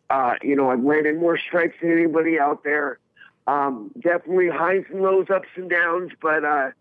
Uh, 0.09 0.35
you 0.41 0.55
know, 0.55 0.71
I've 0.71 0.83
landed 0.83 1.17
more 1.19 1.37
strikes 1.37 1.75
than 1.81 1.91
anybody 1.91 2.39
out 2.39 2.63
there. 2.63 2.99
Um, 3.45 3.91
definitely 3.99 4.49
highs 4.49 4.83
and 4.91 5.01
lows, 5.01 5.27
ups 5.29 5.47
and 5.55 5.69
downs, 5.69 6.11
but 6.21 6.43
uh, 6.43 6.71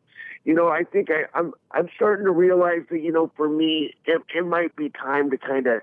you 0.44 0.54
know, 0.54 0.68
I 0.68 0.84
think 0.84 1.10
I, 1.10 1.24
I'm 1.34 1.52
I'm 1.72 1.88
starting 1.94 2.24
to 2.24 2.32
realize 2.32 2.82
that 2.90 3.00
you 3.00 3.12
know, 3.12 3.30
for 3.36 3.48
me, 3.48 3.94
it, 4.06 4.22
it 4.34 4.46
might 4.46 4.74
be 4.76 4.88
time 4.88 5.30
to 5.30 5.38
kind 5.38 5.66
of 5.66 5.82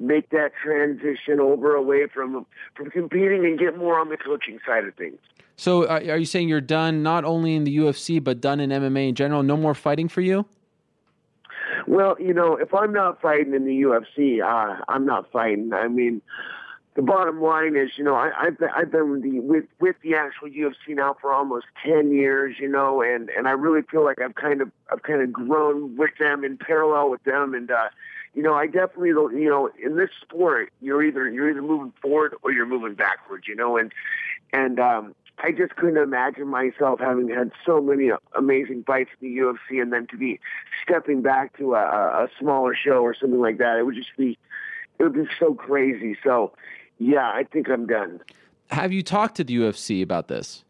make 0.00 0.30
that 0.30 0.52
transition 0.62 1.38
over 1.38 1.74
away 1.74 2.06
from 2.12 2.46
from 2.74 2.90
competing 2.90 3.44
and 3.44 3.58
get 3.58 3.76
more 3.76 3.98
on 3.98 4.08
the 4.08 4.16
coaching 4.16 4.58
side 4.66 4.84
of 4.84 4.94
things. 4.94 5.18
So, 5.56 5.84
uh, 5.84 6.00
are 6.08 6.16
you 6.16 6.24
saying 6.24 6.48
you're 6.48 6.62
done 6.62 7.02
not 7.02 7.24
only 7.24 7.54
in 7.54 7.64
the 7.64 7.76
UFC 7.76 8.22
but 8.22 8.40
done 8.40 8.60
in 8.60 8.70
MMA 8.70 9.10
in 9.10 9.14
general? 9.14 9.42
No 9.42 9.56
more 9.56 9.74
fighting 9.74 10.08
for 10.08 10.22
you? 10.22 10.46
Well, 11.86 12.16
you 12.18 12.32
know, 12.32 12.56
if 12.56 12.72
I'm 12.72 12.92
not 12.92 13.20
fighting 13.20 13.54
in 13.54 13.64
the 13.64 13.82
UFC, 13.82 14.42
uh, 14.42 14.82
I'm 14.88 15.04
not 15.04 15.30
fighting. 15.30 15.72
I 15.72 15.88
mean, 15.88 16.22
the 16.94 17.02
bottom 17.02 17.40
line 17.40 17.76
is, 17.76 17.90
you 17.96 18.04
know, 18.04 18.14
I, 18.14 18.30
I've 18.38 18.58
been, 18.58 18.68
I've 18.74 18.90
been 18.90 19.10
with 19.10 19.22
the 19.22 19.40
with 19.40 19.64
with 19.80 19.96
the 20.02 20.14
actual 20.14 20.48
UFC 20.48 20.94
now 20.94 21.16
for 21.20 21.32
almost 21.32 21.66
ten 21.84 22.12
years, 22.12 22.56
you 22.58 22.68
know, 22.68 23.02
and 23.02 23.28
and 23.30 23.46
I 23.46 23.52
really 23.52 23.82
feel 23.82 24.04
like 24.04 24.20
I've 24.20 24.34
kind 24.34 24.60
of 24.60 24.70
I've 24.90 25.02
kind 25.02 25.22
of 25.22 25.32
grown 25.32 25.96
with 25.96 26.10
them 26.18 26.44
in 26.44 26.56
parallel 26.56 27.10
with 27.10 27.22
them, 27.24 27.54
and 27.54 27.70
uh, 27.70 27.88
you 28.34 28.42
know, 28.42 28.54
I 28.54 28.66
definitely 28.66 29.08
you 29.08 29.48
know, 29.48 29.70
in 29.82 29.96
this 29.96 30.10
sport, 30.22 30.72
you're 30.80 31.02
either 31.02 31.28
you're 31.28 31.50
either 31.50 31.62
moving 31.62 31.92
forward 32.00 32.34
or 32.42 32.52
you're 32.52 32.66
moving 32.66 32.94
backwards, 32.94 33.48
you 33.48 33.56
know, 33.56 33.76
and 33.76 33.92
and 34.52 34.78
um, 34.78 35.14
I 35.42 35.52
just 35.52 35.76
couldn't 35.76 35.96
imagine 35.96 36.48
myself 36.48 37.00
having 37.00 37.28
had 37.28 37.52
so 37.64 37.80
many 37.80 38.10
amazing 38.36 38.84
fights 38.86 39.10
in 39.20 39.28
the 39.28 39.40
UFC 39.40 39.80
and 39.80 39.92
then 39.92 40.06
to 40.08 40.16
be 40.16 40.38
stepping 40.82 41.22
back 41.22 41.56
to 41.58 41.74
a, 41.74 42.24
a 42.24 42.28
smaller 42.38 42.74
show 42.74 43.02
or 43.02 43.14
something 43.14 43.40
like 43.40 43.58
that. 43.58 43.78
It 43.78 43.86
would 43.86 43.94
just 43.94 44.16
be, 44.18 44.38
it 44.98 45.02
would 45.02 45.14
be 45.14 45.28
so 45.38 45.54
crazy. 45.54 46.16
So, 46.22 46.52
yeah, 46.98 47.30
I 47.30 47.44
think 47.44 47.70
I'm 47.70 47.86
done. 47.86 48.20
Have 48.70 48.92
you 48.92 49.02
talked 49.02 49.36
to 49.36 49.44
the 49.44 49.56
UFC 49.56 50.02
about 50.02 50.28
this? 50.28 50.64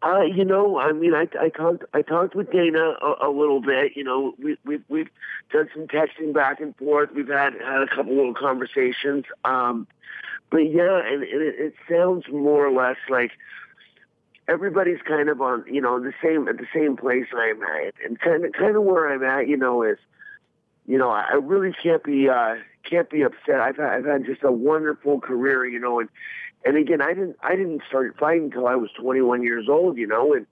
Uh, 0.00 0.22
you 0.22 0.44
know, 0.44 0.78
I 0.78 0.92
mean, 0.92 1.12
I, 1.12 1.26
I 1.40 1.48
talked 1.48 1.84
I 1.92 2.02
talked 2.02 2.36
with 2.36 2.52
Dana 2.52 2.94
a, 3.02 3.28
a 3.28 3.30
little 3.30 3.60
bit. 3.60 3.92
You 3.96 4.04
know, 4.04 4.34
we, 4.38 4.56
we 4.64 4.78
we've 4.88 5.10
done 5.52 5.68
some 5.74 5.88
texting 5.88 6.32
back 6.32 6.60
and 6.60 6.76
forth. 6.76 7.10
We've 7.14 7.28
had 7.28 7.54
had 7.54 7.82
a 7.82 7.88
couple 7.88 8.14
little 8.14 8.34
conversations. 8.34 9.24
Um, 9.44 9.88
but 10.50 10.58
yeah, 10.58 11.00
and, 11.04 11.24
and 11.24 11.42
it, 11.42 11.54
it 11.58 11.74
sounds 11.90 12.24
more 12.30 12.64
or 12.66 12.72
less 12.72 12.96
like 13.08 13.32
everybody's 14.46 15.00
kind 15.06 15.28
of 15.28 15.40
on, 15.40 15.64
you 15.66 15.80
know, 15.80 16.00
the 16.00 16.12
same 16.22 16.48
at 16.48 16.58
the 16.58 16.66
same 16.74 16.96
place 16.96 17.26
I'm 17.36 17.62
at, 17.62 17.94
and 18.04 18.18
kind 18.18 18.44
of 18.44 18.52
kind 18.52 18.76
of 18.76 18.82
where 18.82 19.12
I'm 19.12 19.22
at, 19.22 19.48
you 19.48 19.56
know, 19.56 19.82
is, 19.82 19.98
you 20.86 20.96
know, 20.96 21.10
I 21.10 21.34
really 21.34 21.74
can't 21.82 22.02
be 22.02 22.28
uh, 22.28 22.54
can't 22.88 23.10
be 23.10 23.22
upset. 23.22 23.60
I've 23.60 23.76
had, 23.76 23.92
I've 23.92 24.04
had 24.06 24.24
just 24.24 24.42
a 24.42 24.52
wonderful 24.52 25.20
career, 25.20 25.66
you 25.66 25.78
know, 25.78 26.00
and 26.00 26.08
and 26.64 26.76
again, 26.76 27.00
I 27.00 27.14
didn't 27.14 27.36
I 27.42 27.56
didn't 27.56 27.82
start 27.88 28.16
fighting 28.18 28.44
until 28.44 28.66
I 28.66 28.74
was 28.74 28.90
21 29.00 29.42
years 29.42 29.68
old, 29.68 29.96
you 29.96 30.06
know, 30.06 30.34
and 30.34 30.46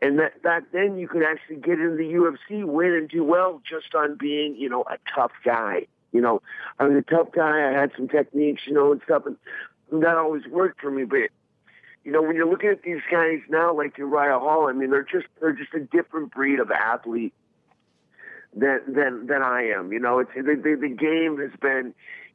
and 0.00 0.18
that 0.18 0.42
back 0.42 0.64
then 0.72 0.98
you 0.98 1.08
could 1.08 1.22
actually 1.22 1.56
get 1.56 1.80
into 1.80 1.96
the 1.96 2.12
UFC, 2.12 2.64
win 2.64 2.92
and 2.92 3.08
do 3.08 3.24
well 3.24 3.62
just 3.68 3.94
on 3.94 4.16
being, 4.16 4.56
you 4.56 4.68
know, 4.68 4.82
a 4.82 4.98
tough 5.14 5.32
guy. 5.44 5.86
You 6.12 6.20
know, 6.20 6.42
I 6.78 6.84
was 6.84 6.96
a 6.96 7.10
tough 7.10 7.32
guy. 7.32 7.68
I 7.68 7.72
had 7.72 7.90
some 7.96 8.08
techniques, 8.08 8.62
you 8.66 8.74
know, 8.74 8.92
and 8.92 9.00
stuff, 9.04 9.24
and 9.26 10.02
that 10.02 10.16
always 10.16 10.46
worked 10.46 10.80
for 10.80 10.90
me. 10.90 11.04
But 11.04 11.30
you 12.04 12.12
know, 12.12 12.22
when 12.22 12.36
you're 12.36 12.48
looking 12.48 12.70
at 12.70 12.82
these 12.82 13.00
guys 13.10 13.40
now, 13.48 13.74
like 13.74 13.98
Uriah 13.98 14.38
Hall, 14.38 14.68
I 14.68 14.72
mean, 14.72 14.90
they're 14.90 15.02
just 15.02 15.26
they're 15.40 15.52
just 15.52 15.74
a 15.74 15.80
different 15.80 16.32
breed 16.32 16.60
of 16.60 16.70
athlete 16.70 17.34
than 18.54 18.80
than 18.86 19.26
than 19.26 19.42
I 19.42 19.68
am. 19.68 19.92
You 19.92 19.98
know, 19.98 20.18
it's 20.18 20.30
the 20.34 20.42
the, 20.42 20.76
the 20.80 20.94
game 20.94 21.38
has 21.38 21.58
been 21.60 21.94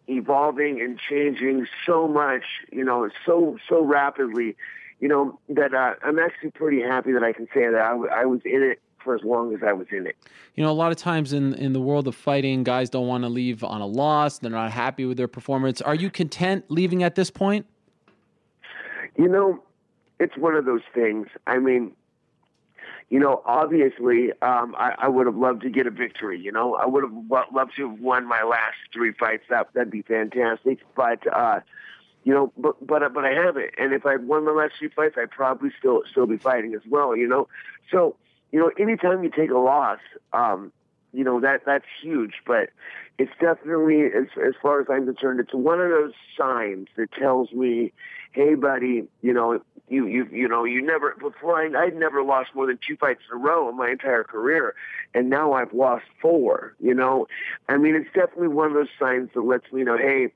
evolving 0.09 0.81
and 0.81 0.99
changing 0.99 1.67
so 1.85 2.07
much. 2.07 2.43
You 2.71 2.83
know, 2.83 3.09
so 3.25 3.57
so 3.67 3.83
rapidly. 3.83 4.55
You 4.99 5.07
know 5.07 5.39
that 5.49 5.73
uh, 5.73 5.93
I'm 6.03 6.19
actually 6.19 6.51
pretty 6.51 6.81
happy 6.81 7.13
that 7.13 7.23
I 7.23 7.31
can 7.31 7.47
say 7.53 7.69
that 7.69 7.75
I, 7.75 8.21
I 8.21 8.25
was 8.25 8.41
in 8.43 8.63
it 8.63 8.81
for 9.03 9.15
as 9.15 9.21
long 9.23 9.53
as 9.53 9.61
I 9.65 9.71
was 9.71 9.87
in 9.91 10.05
it. 10.05 10.17
You 10.55 10.63
know, 10.63 10.71
a 10.71 10.73
lot 10.73 10.91
of 10.91 10.97
times 10.97 11.31
in 11.33 11.53
in 11.53 11.73
the 11.73 11.79
world 11.79 12.07
of 12.07 12.15
fighting, 12.15 12.63
guys 12.63 12.89
don't 12.89 13.07
want 13.07 13.23
to 13.23 13.29
leave 13.29 13.63
on 13.63 13.81
a 13.81 13.87
loss. 13.87 14.39
They're 14.39 14.51
not 14.51 14.71
happy 14.71 15.05
with 15.05 15.17
their 15.17 15.27
performance. 15.27 15.81
Are 15.81 15.95
you 15.95 16.09
content 16.09 16.65
leaving 16.69 17.03
at 17.03 17.15
this 17.15 17.31
point? 17.31 17.65
You 19.17 19.27
know, 19.27 19.63
it's 20.19 20.37
one 20.37 20.55
of 20.55 20.65
those 20.65 20.81
things. 20.93 21.27
I 21.47 21.59
mean, 21.59 21.93
you 23.09 23.19
know, 23.19 23.41
obviously, 23.45 24.31
um, 24.41 24.75
I, 24.77 24.93
I 24.99 25.07
would 25.07 25.25
have 25.25 25.35
loved 25.35 25.61
to 25.63 25.69
get 25.69 25.87
a 25.87 25.91
victory. 25.91 26.39
You 26.39 26.51
know, 26.51 26.75
I 26.75 26.85
would 26.85 27.03
have 27.03 27.47
loved 27.51 27.75
to 27.77 27.89
have 27.89 27.99
won 27.99 28.27
my 28.27 28.43
last 28.43 28.77
three 28.93 29.13
fights. 29.13 29.43
That 29.49 29.69
that'd 29.73 29.91
be 29.91 30.03
fantastic. 30.03 30.79
But 30.95 31.25
uh, 31.35 31.61
you 32.23 32.33
know, 32.33 32.53
but 32.57 32.85
but 32.85 33.13
but 33.13 33.25
I 33.25 33.31
haven't. 33.31 33.71
And 33.79 33.93
if 33.93 34.05
I 34.05 34.17
won 34.17 34.45
my 34.45 34.51
last 34.51 34.73
three 34.77 34.89
fights, 34.89 35.15
I'd 35.17 35.31
probably 35.31 35.71
still 35.79 36.03
still 36.09 36.27
be 36.27 36.37
fighting 36.37 36.75
as 36.75 36.81
well. 36.87 37.15
You 37.15 37.27
know, 37.27 37.47
so 37.91 38.15
you 38.51 38.59
know, 38.59 38.71
anytime 38.77 39.23
you 39.23 39.31
take 39.31 39.49
a 39.49 39.57
loss, 39.57 39.99
um, 40.33 40.71
you 41.11 41.23
know 41.23 41.39
that 41.39 41.61
that's 41.65 41.85
huge. 42.01 42.35
But 42.45 42.69
it's 43.17 43.31
definitely, 43.39 44.05
as 44.05 44.27
as 44.45 44.53
far 44.61 44.81
as 44.81 44.87
I'm 44.89 45.05
concerned, 45.05 45.39
it's 45.39 45.53
one 45.53 45.81
of 45.81 45.89
those 45.89 46.13
signs 46.37 46.87
that 46.95 47.11
tells 47.11 47.51
me, 47.51 47.91
hey, 48.31 48.55
buddy, 48.55 49.07
you 49.21 49.33
know, 49.33 49.61
you 49.89 50.05
you 50.07 50.27
you 50.31 50.47
know, 50.47 50.63
you 50.63 50.81
never 50.81 51.15
before 51.19 51.61
I 51.61 51.85
I'd 51.85 51.95
never 51.95 52.23
lost 52.23 52.55
more 52.55 52.67
than 52.67 52.79
two 52.85 52.95
fights 52.97 53.21
in 53.29 53.37
a 53.37 53.39
row 53.39 53.69
in 53.69 53.77
my 53.77 53.89
entire 53.89 54.23
career, 54.23 54.75
and 55.13 55.29
now 55.29 55.53
I've 55.53 55.73
lost 55.73 56.05
four. 56.21 56.75
You 56.79 56.93
know, 56.93 57.27
I 57.67 57.77
mean, 57.77 57.95
it's 57.95 58.13
definitely 58.13 58.49
one 58.49 58.67
of 58.67 58.73
those 58.73 58.89
signs 58.99 59.29
that 59.33 59.41
lets 59.41 59.71
me 59.71 59.83
know, 59.83 59.97
hey. 59.97 60.33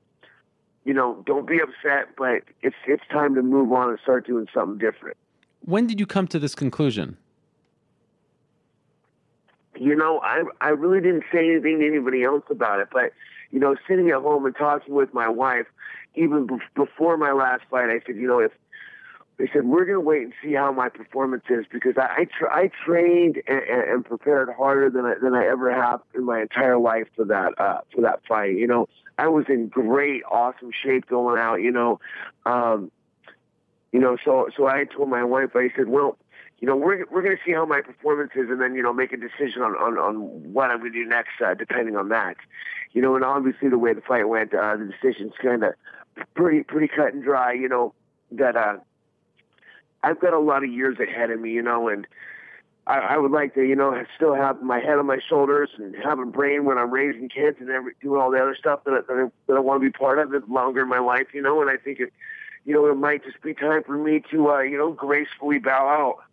You 0.86 0.92
know, 0.92 1.22
don't 1.24 1.46
be 1.48 1.60
upset, 1.60 2.14
but 2.14 2.42
it's 2.60 2.76
it's 2.86 3.04
time 3.10 3.34
to 3.36 3.42
move 3.42 3.72
on 3.72 3.88
and 3.88 3.98
start 4.00 4.26
doing 4.26 4.46
something 4.52 4.76
different. 4.76 5.16
When 5.60 5.86
did 5.86 5.98
you 5.98 6.04
come 6.04 6.28
to 6.28 6.38
this 6.38 6.54
conclusion? 6.54 7.16
you 9.78 9.94
know, 9.94 10.20
I 10.20 10.44
I 10.60 10.70
really 10.70 11.00
didn't 11.00 11.24
say 11.32 11.50
anything 11.50 11.80
to 11.80 11.86
anybody 11.86 12.22
else 12.22 12.44
about 12.50 12.80
it, 12.80 12.88
but 12.92 13.12
you 13.50 13.58
know, 13.60 13.76
sitting 13.86 14.10
at 14.10 14.20
home 14.20 14.46
and 14.46 14.54
talking 14.56 14.94
with 14.94 15.12
my 15.14 15.28
wife, 15.28 15.66
even 16.14 16.46
be- 16.46 16.58
before 16.74 17.16
my 17.16 17.32
last 17.32 17.62
fight, 17.70 17.88
I 17.88 18.00
said, 18.06 18.16
you 18.16 18.26
know, 18.26 18.40
if 18.40 18.52
they 19.36 19.48
said 19.52 19.64
we're 19.64 19.84
going 19.84 19.96
to 19.96 20.00
wait 20.00 20.22
and 20.22 20.32
see 20.42 20.52
how 20.54 20.70
my 20.72 20.88
performance 20.88 21.44
is 21.50 21.66
because 21.72 21.94
I 21.96 22.22
I, 22.22 22.24
tra- 22.38 22.54
I 22.54 22.70
trained 22.84 23.42
and, 23.48 23.60
and 23.60 24.04
prepared 24.04 24.48
harder 24.56 24.90
than 24.90 25.04
I, 25.04 25.14
than 25.20 25.34
I 25.34 25.46
ever 25.46 25.74
have 25.74 26.00
in 26.14 26.24
my 26.24 26.40
entire 26.40 26.78
life 26.78 27.08
for 27.16 27.24
that 27.24 27.58
uh, 27.58 27.80
for 27.94 28.00
that 28.02 28.20
fight. 28.28 28.56
You 28.56 28.66
know, 28.66 28.88
I 29.18 29.28
was 29.28 29.46
in 29.48 29.68
great, 29.68 30.22
awesome 30.30 30.70
shape 30.72 31.06
going 31.06 31.38
out. 31.38 31.56
You 31.56 31.72
know, 31.72 32.00
um, 32.46 32.92
you 33.92 34.00
know, 34.00 34.16
so 34.24 34.48
so 34.56 34.66
I 34.66 34.84
told 34.84 35.08
my 35.08 35.24
wife, 35.24 35.50
I 35.54 35.70
said, 35.76 35.88
well, 35.88 36.16
you 36.60 36.68
know, 36.68 36.76
we're 36.76 37.04
we're 37.10 37.22
going 37.22 37.36
to 37.36 37.42
see 37.44 37.52
how 37.52 37.66
my 37.66 37.80
performance 37.80 38.32
is, 38.36 38.48
and 38.50 38.60
then 38.60 38.74
you 38.74 38.82
know, 38.82 38.92
make 38.92 39.12
a 39.12 39.16
decision 39.16 39.62
on 39.62 39.72
on, 39.72 39.98
on 39.98 40.52
what 40.52 40.70
I'm 40.70 40.78
going 40.78 40.92
to 40.92 40.98
do 41.02 41.08
next, 41.08 41.40
uh, 41.44 41.54
depending 41.54 41.96
on 41.96 42.08
that. 42.10 42.36
You 42.92 43.02
know, 43.02 43.16
and 43.16 43.24
obviously 43.24 43.68
the 43.68 43.78
way 43.78 43.92
the 43.92 44.00
fight 44.00 44.28
went, 44.28 44.54
uh, 44.54 44.76
the 44.76 44.84
decision's 44.84 45.32
kind 45.42 45.64
of 45.64 45.74
pretty 46.34 46.62
pretty 46.62 46.88
cut 46.88 47.12
and 47.12 47.22
dry. 47.24 47.52
You 47.52 47.68
know, 47.68 47.94
that 48.32 48.56
uh, 48.56 48.76
I've 50.04 50.20
got 50.20 50.32
a 50.32 50.38
lot 50.38 50.64
of 50.64 50.70
years 50.70 50.98
ahead 51.00 51.30
of 51.30 51.40
me. 51.40 51.50
You 51.50 51.62
know, 51.62 51.88
and 51.88 52.06
I, 52.86 52.98
I 52.98 53.16
would 53.16 53.30
like 53.30 53.54
to, 53.54 53.62
you 53.62 53.74
know, 53.74 54.04
still 54.14 54.34
have 54.34 54.62
my 54.62 54.78
head 54.78 54.98
on 54.98 55.06
my 55.06 55.18
shoulders 55.26 55.70
and 55.78 55.94
have 56.04 56.18
a 56.18 56.26
brain 56.26 56.64
when 56.64 56.78
I'm 56.78 56.90
raising 56.90 57.28
kids 57.28 57.56
and 57.60 57.70
every, 57.70 57.92
doing 58.02 58.20
all 58.20 58.30
the 58.30 58.38
other 58.40 58.56
stuff 58.58 58.84
that 58.84 58.92
I, 58.92 59.00
that 59.00 59.24
I, 59.24 59.30
that 59.46 59.56
I 59.56 59.60
want 59.60 59.82
to 59.82 59.88
be 59.88 59.92
part 59.92 60.18
of 60.18 60.34
it 60.34 60.48
longer 60.48 60.82
in 60.82 60.88
my 60.88 60.98
life. 60.98 61.28
You 61.32 61.42
know, 61.42 61.60
and 61.60 61.70
I 61.70 61.76
think 61.76 62.00
it, 62.00 62.12
you 62.64 62.74
know, 62.74 62.86
it 62.86 62.96
might 62.96 63.24
just 63.24 63.40
be 63.42 63.54
time 63.54 63.82
for 63.84 63.96
me 63.96 64.22
to, 64.30 64.50
uh, 64.50 64.60
you 64.60 64.78
know, 64.78 64.92
gracefully 64.92 65.58
bow 65.58 65.88
out. 65.88 66.24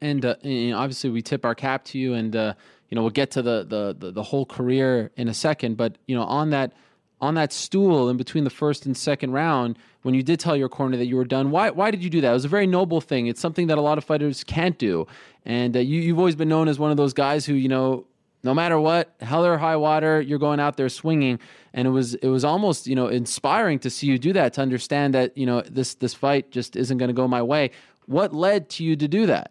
And, 0.00 0.24
uh, 0.24 0.36
and 0.42 0.74
obviously, 0.74 1.10
we 1.10 1.22
tip 1.22 1.44
our 1.44 1.56
cap 1.56 1.84
to 1.86 1.98
you, 1.98 2.14
and 2.14 2.34
uh, 2.36 2.54
you 2.88 2.94
know 2.94 3.02
we'll 3.02 3.10
get 3.10 3.32
to 3.32 3.42
the, 3.42 3.64
the 3.64 3.96
the 3.98 4.12
the 4.12 4.22
whole 4.22 4.46
career 4.46 5.10
in 5.16 5.28
a 5.28 5.34
second. 5.34 5.76
But 5.76 5.98
you 6.06 6.14
know, 6.14 6.22
on 6.22 6.50
that 6.50 6.72
on 7.20 7.34
that 7.34 7.52
stool 7.52 8.08
in 8.08 8.16
between 8.16 8.44
the 8.44 8.50
first 8.50 8.86
and 8.86 8.96
second 8.96 9.32
round, 9.32 9.76
when 10.02 10.14
you 10.14 10.22
did 10.22 10.38
tell 10.38 10.56
your 10.56 10.68
corner 10.68 10.96
that 10.96 11.06
you 11.06 11.16
were 11.16 11.24
done, 11.24 11.50
why 11.50 11.70
why 11.70 11.90
did 11.90 12.02
you 12.02 12.10
do 12.10 12.20
that? 12.20 12.30
It 12.30 12.34
was 12.34 12.44
a 12.44 12.48
very 12.48 12.66
noble 12.66 13.00
thing. 13.00 13.26
It's 13.26 13.40
something 13.40 13.66
that 13.66 13.78
a 13.78 13.80
lot 13.80 13.98
of 13.98 14.04
fighters 14.04 14.44
can't 14.44 14.78
do, 14.78 15.06
and 15.44 15.76
uh, 15.76 15.80
you 15.80 16.00
you've 16.00 16.18
always 16.18 16.36
been 16.36 16.48
known 16.48 16.68
as 16.68 16.78
one 16.78 16.90
of 16.90 16.96
those 16.96 17.12
guys 17.12 17.46
who 17.46 17.54
you 17.54 17.68
know. 17.68 18.04
No 18.44 18.54
matter 18.54 18.78
what, 18.78 19.12
hell 19.18 19.44
or 19.44 19.58
high 19.58 19.74
water, 19.74 20.20
you're 20.20 20.38
going 20.38 20.60
out 20.60 20.76
there 20.76 20.88
swinging, 20.88 21.40
and 21.74 21.88
it 21.88 21.90
was 21.90 22.14
it 22.14 22.28
was 22.28 22.44
almost 22.44 22.86
you 22.86 22.94
know 22.94 23.08
inspiring 23.08 23.80
to 23.80 23.90
see 23.90 24.06
you 24.06 24.16
do 24.16 24.32
that. 24.32 24.52
To 24.54 24.60
understand 24.60 25.12
that 25.14 25.36
you 25.36 25.44
know 25.44 25.60
this 25.62 25.94
this 25.94 26.14
fight 26.14 26.52
just 26.52 26.76
isn't 26.76 26.98
going 26.98 27.08
to 27.08 27.14
go 27.14 27.26
my 27.26 27.42
way. 27.42 27.72
What 28.06 28.32
led 28.32 28.68
to 28.70 28.84
you 28.84 28.94
to 28.94 29.08
do 29.08 29.26
that? 29.26 29.50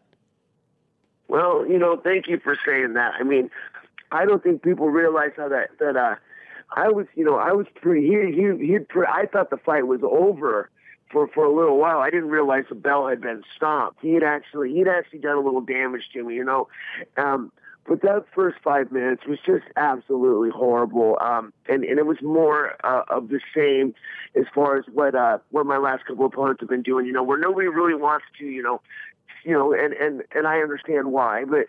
Well, 1.28 1.66
you 1.68 1.78
know, 1.78 1.98
thank 1.98 2.28
you 2.28 2.40
for 2.40 2.58
saying 2.66 2.94
that. 2.94 3.16
I 3.20 3.24
mean, 3.24 3.52
I 4.12 4.26
don't 4.26 4.42
think 4.42 4.64
people 4.64 4.90
realize 4.90 5.32
how 5.36 5.50
that 5.50 5.70
that 5.80 5.98
uh, 5.98 6.16
I 6.76 6.90
was, 6.90 7.08
you 7.16 7.24
know, 7.24 7.36
I 7.36 7.54
was 7.54 7.68
pretty. 7.76 8.08
He 8.08 8.32
he 8.36 8.66
he. 8.66 8.78
I 9.08 9.26
thought 9.26 9.50
the 9.50 9.58
fight 9.58 9.88
was 9.88 10.02
over 10.04 10.70
for 11.12 11.28
for 11.28 11.46
a 11.46 11.54
little 11.54 11.78
while. 11.78 12.00
I 12.00 12.10
didn't 12.10 12.30
realize 12.30 12.66
the 12.70 12.76
bell 12.76 13.08
had 13.08 13.22
been 13.22 13.44
stopped. 13.56 14.00
He 14.02 14.14
had 14.14 14.24
actually 14.24 14.74
he'd 14.74 14.88
actually 14.88 15.20
done 15.20 15.38
a 15.38 15.42
little 15.42 15.62
damage 15.62 16.10
to 16.14 16.24
me, 16.24 16.36
you 16.36 16.44
know. 16.44 16.68
Um, 17.16 17.52
but 17.88 18.02
that 18.02 18.26
first 18.36 18.58
five 18.62 18.92
minutes 18.92 19.24
was 19.26 19.40
just 19.46 19.64
absolutely 19.78 20.50
horrible, 20.50 21.18
um, 21.22 21.54
and 21.70 21.86
and 21.86 22.00
it 22.00 22.06
was 22.06 22.18
more 22.22 22.76
uh, 22.84 23.04
of 23.10 23.30
the 23.30 23.40
same 23.56 23.96
as 24.36 24.46
far 24.54 24.78
as 24.78 24.84
what 24.94 25.16
uh, 25.16 25.38
what 25.52 25.66
my 25.66 25.78
last 25.78 26.06
couple 26.06 26.26
of 26.26 26.34
opponents 26.34 26.60
have 26.60 26.70
been 26.70 26.82
doing. 26.82 27.06
You 27.06 27.14
know, 27.14 27.24
where 27.24 27.38
nobody 27.38 27.68
really 27.68 27.96
wants 27.96 28.26
to, 28.40 28.46
you 28.46 28.62
know, 28.62 28.82
you 29.46 29.54
know, 29.54 29.74
and 29.74 29.94
and 29.94 30.24
and 30.36 30.46
I 30.46 30.58
understand 30.58 31.14
why, 31.14 31.46
but 31.46 31.68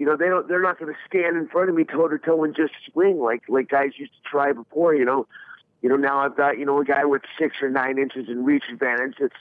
you 0.00 0.06
know 0.06 0.16
they 0.16 0.30
don't 0.30 0.48
they're 0.48 0.62
not 0.62 0.78
going 0.78 0.92
to 0.92 0.98
stand 1.06 1.36
in 1.36 1.46
front 1.46 1.68
of 1.68 1.76
me 1.76 1.84
toe 1.84 2.08
to 2.08 2.18
toe 2.18 2.42
and 2.42 2.56
just 2.56 2.72
swing 2.90 3.20
like 3.20 3.42
like 3.48 3.68
guys 3.68 3.90
used 3.98 4.12
to 4.12 4.28
try 4.28 4.50
before. 4.50 4.94
You 4.94 5.04
know, 5.04 5.26
you 5.82 5.90
know 5.90 5.96
now 5.96 6.20
I've 6.20 6.34
got 6.34 6.58
you 6.58 6.64
know 6.64 6.80
a 6.80 6.84
guy 6.86 7.04
with 7.04 7.20
six 7.38 7.56
or 7.60 7.68
nine 7.68 7.98
inches 7.98 8.26
in 8.30 8.42
reach 8.42 8.64
advantage. 8.72 9.16
It's 9.20 9.36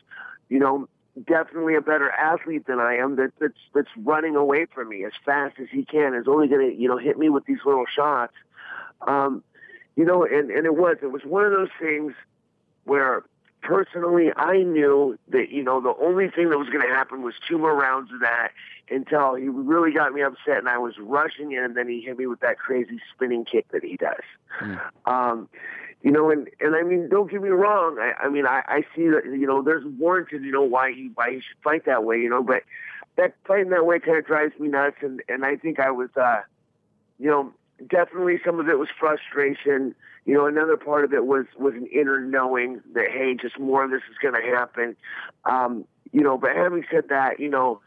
you 0.50 0.60
know 0.60 0.90
definitely 1.26 1.76
a 1.76 1.82
better 1.82 2.12
athlete 2.12 2.68
than 2.68 2.78
I 2.78 2.98
am. 2.98 3.16
That 3.16 3.32
that's 3.40 3.58
that's 3.74 3.88
running 4.04 4.36
away 4.36 4.66
from 4.66 4.90
me 4.90 5.06
as 5.06 5.14
fast 5.26 5.56
as 5.62 5.68
he 5.72 5.86
can. 5.86 6.14
Is 6.14 6.28
only 6.28 6.50
going 6.50 6.70
to 6.70 6.76
you 6.76 6.90
know 6.90 6.98
hit 6.98 7.18
me 7.18 7.30
with 7.30 7.46
these 7.46 7.60
little 7.66 7.86
shots. 7.86 8.34
Um, 9.08 9.42
you 9.96 10.04
know, 10.04 10.26
and 10.26 10.52
and 10.52 10.66
it 10.66 10.76
was 10.76 10.98
it 11.02 11.12
was 11.14 11.22
one 11.24 11.46
of 11.46 11.54
those 11.54 11.72
things 11.80 12.14
where 12.84 13.24
personally, 13.62 14.32
I 14.36 14.64
knew 14.64 15.18
that, 15.30 15.50
you 15.50 15.64
know, 15.64 15.82
the 15.82 15.94
only 16.02 16.30
thing 16.30 16.50
that 16.50 16.58
was 16.58 16.70
going 16.70 16.88
to 16.88 16.94
happen 16.94 17.22
was 17.22 17.34
two 17.48 17.58
more 17.58 17.76
rounds 17.76 18.12
of 18.12 18.20
that 18.22 18.52
until 18.90 19.36
he 19.36 19.48
really 19.48 19.92
got 19.92 20.14
me 20.14 20.22
upset 20.22 20.58
and 20.58 20.70
I 20.70 20.78
was 20.78 20.98
rushing 20.98 21.52
in 21.52 21.64
and 21.64 21.78
then 21.78 21.88
he 21.88 22.02
hit 22.02 22.18
me 22.18 22.26
with 22.26 22.40
that 22.40 22.58
crazy 22.58 23.00
spinning 23.14 23.46
kick 23.46 23.68
that 23.72 23.84
he 23.84 23.98
does. 23.98 24.24
Mm. 24.62 24.80
Um, 25.06 25.50
you 26.02 26.12
know, 26.12 26.32
and, 26.32 26.50
and 26.60 26.76
I 26.76 26.84
mean, 26.84 27.10
don't 27.10 27.30
get 27.30 27.42
me 27.42 27.50
wrong. 27.50 27.98
I, 28.00 28.14
I 28.26 28.30
mean, 28.30 28.46
I, 28.46 28.64
I 28.68 28.82
see 28.96 29.10
that, 29.10 29.26
you 29.26 29.46
know, 29.46 29.62
there's 29.62 29.86
warranted, 30.00 30.44
you 30.44 30.52
know, 30.52 30.64
why 30.64 30.92
he, 30.94 31.12
why 31.14 31.32
he 31.32 31.36
should 31.38 31.58
fight 31.64 31.86
that 31.86 32.04
way, 32.04 32.18
you 32.18 32.30
know, 32.30 32.42
but 32.42 32.64
that 33.18 33.36
fighting 33.46 33.70
that 33.72 33.86
way 33.86 34.00
kind 34.00 34.18
of 34.18 34.26
drives 34.26 34.58
me 34.60 34.70
nuts. 34.70 34.96
And, 35.02 35.22
and 35.28 35.46
I 35.46 35.58
think 35.58 35.80
I 35.80 35.92
was, 35.92 36.10
uh, 36.16 36.42
you 37.20 37.30
know, 37.30 37.52
definitely 37.88 38.40
some 38.46 38.60
of 38.60 38.70
it 38.70 38.80
was 38.80 38.90
frustration 38.98 39.94
you 40.26 40.34
know, 40.34 40.46
another 40.46 40.78
part 40.78 41.06
of 41.06 41.14
it 41.14 41.26
was 41.26 41.46
was 41.58 41.74
an 41.74 41.88
inner 41.88 42.20
knowing 42.20 42.82
that 42.94 43.10
hey, 43.12 43.36
just 43.40 43.60
more 43.60 43.84
of 43.84 43.92
this 43.92 44.02
is 44.10 44.18
going 44.22 44.36
to 44.36 44.56
happen. 44.56 44.96
Um, 45.46 45.86
you 46.12 46.22
know, 46.22 46.38
but 46.38 46.52
having 46.56 46.84
said 46.92 47.06
that, 47.10 47.40
you 47.40 47.50
know, 47.50 47.82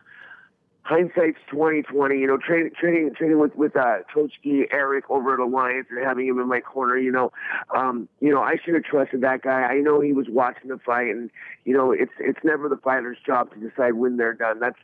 hindsight's 0.82 1.38
twenty 1.48 1.82
twenty. 1.82 2.18
You 2.18 2.26
know, 2.26 2.36
training 2.36 2.72
training 2.78 3.14
training 3.16 3.38
with 3.38 3.54
with 3.56 3.76
uh, 3.76 3.98
Coach 4.12 4.32
Eric 4.44 5.04
over 5.10 5.34
at 5.34 5.40
Alliance, 5.40 5.86
and 5.90 6.04
having 6.04 6.26
him 6.26 6.38
in 6.38 6.48
my 6.48 6.60
corner. 6.60 6.96
You 6.98 7.12
know, 7.12 7.32
um, 7.74 8.08
you 8.20 8.30
know, 8.30 8.42
I 8.42 8.56
should 8.62 8.74
have 8.74 8.84
trusted 8.84 9.20
that 9.22 9.42
guy. 9.42 9.62
I 9.62 9.78
know 9.78 10.00
he 10.00 10.12
was 10.12 10.26
watching 10.28 10.68
the 10.68 10.78
fight, 10.78 11.08
and 11.08 11.30
you 11.64 11.76
know, 11.76 11.92
it's 11.92 12.12
it's 12.18 12.40
never 12.44 12.68
the 12.68 12.76
fighter's 12.76 13.18
job 13.24 13.52
to 13.54 13.60
decide 13.60 13.94
when 13.94 14.16
they're 14.16 14.34
done. 14.34 14.60
That's 14.60 14.78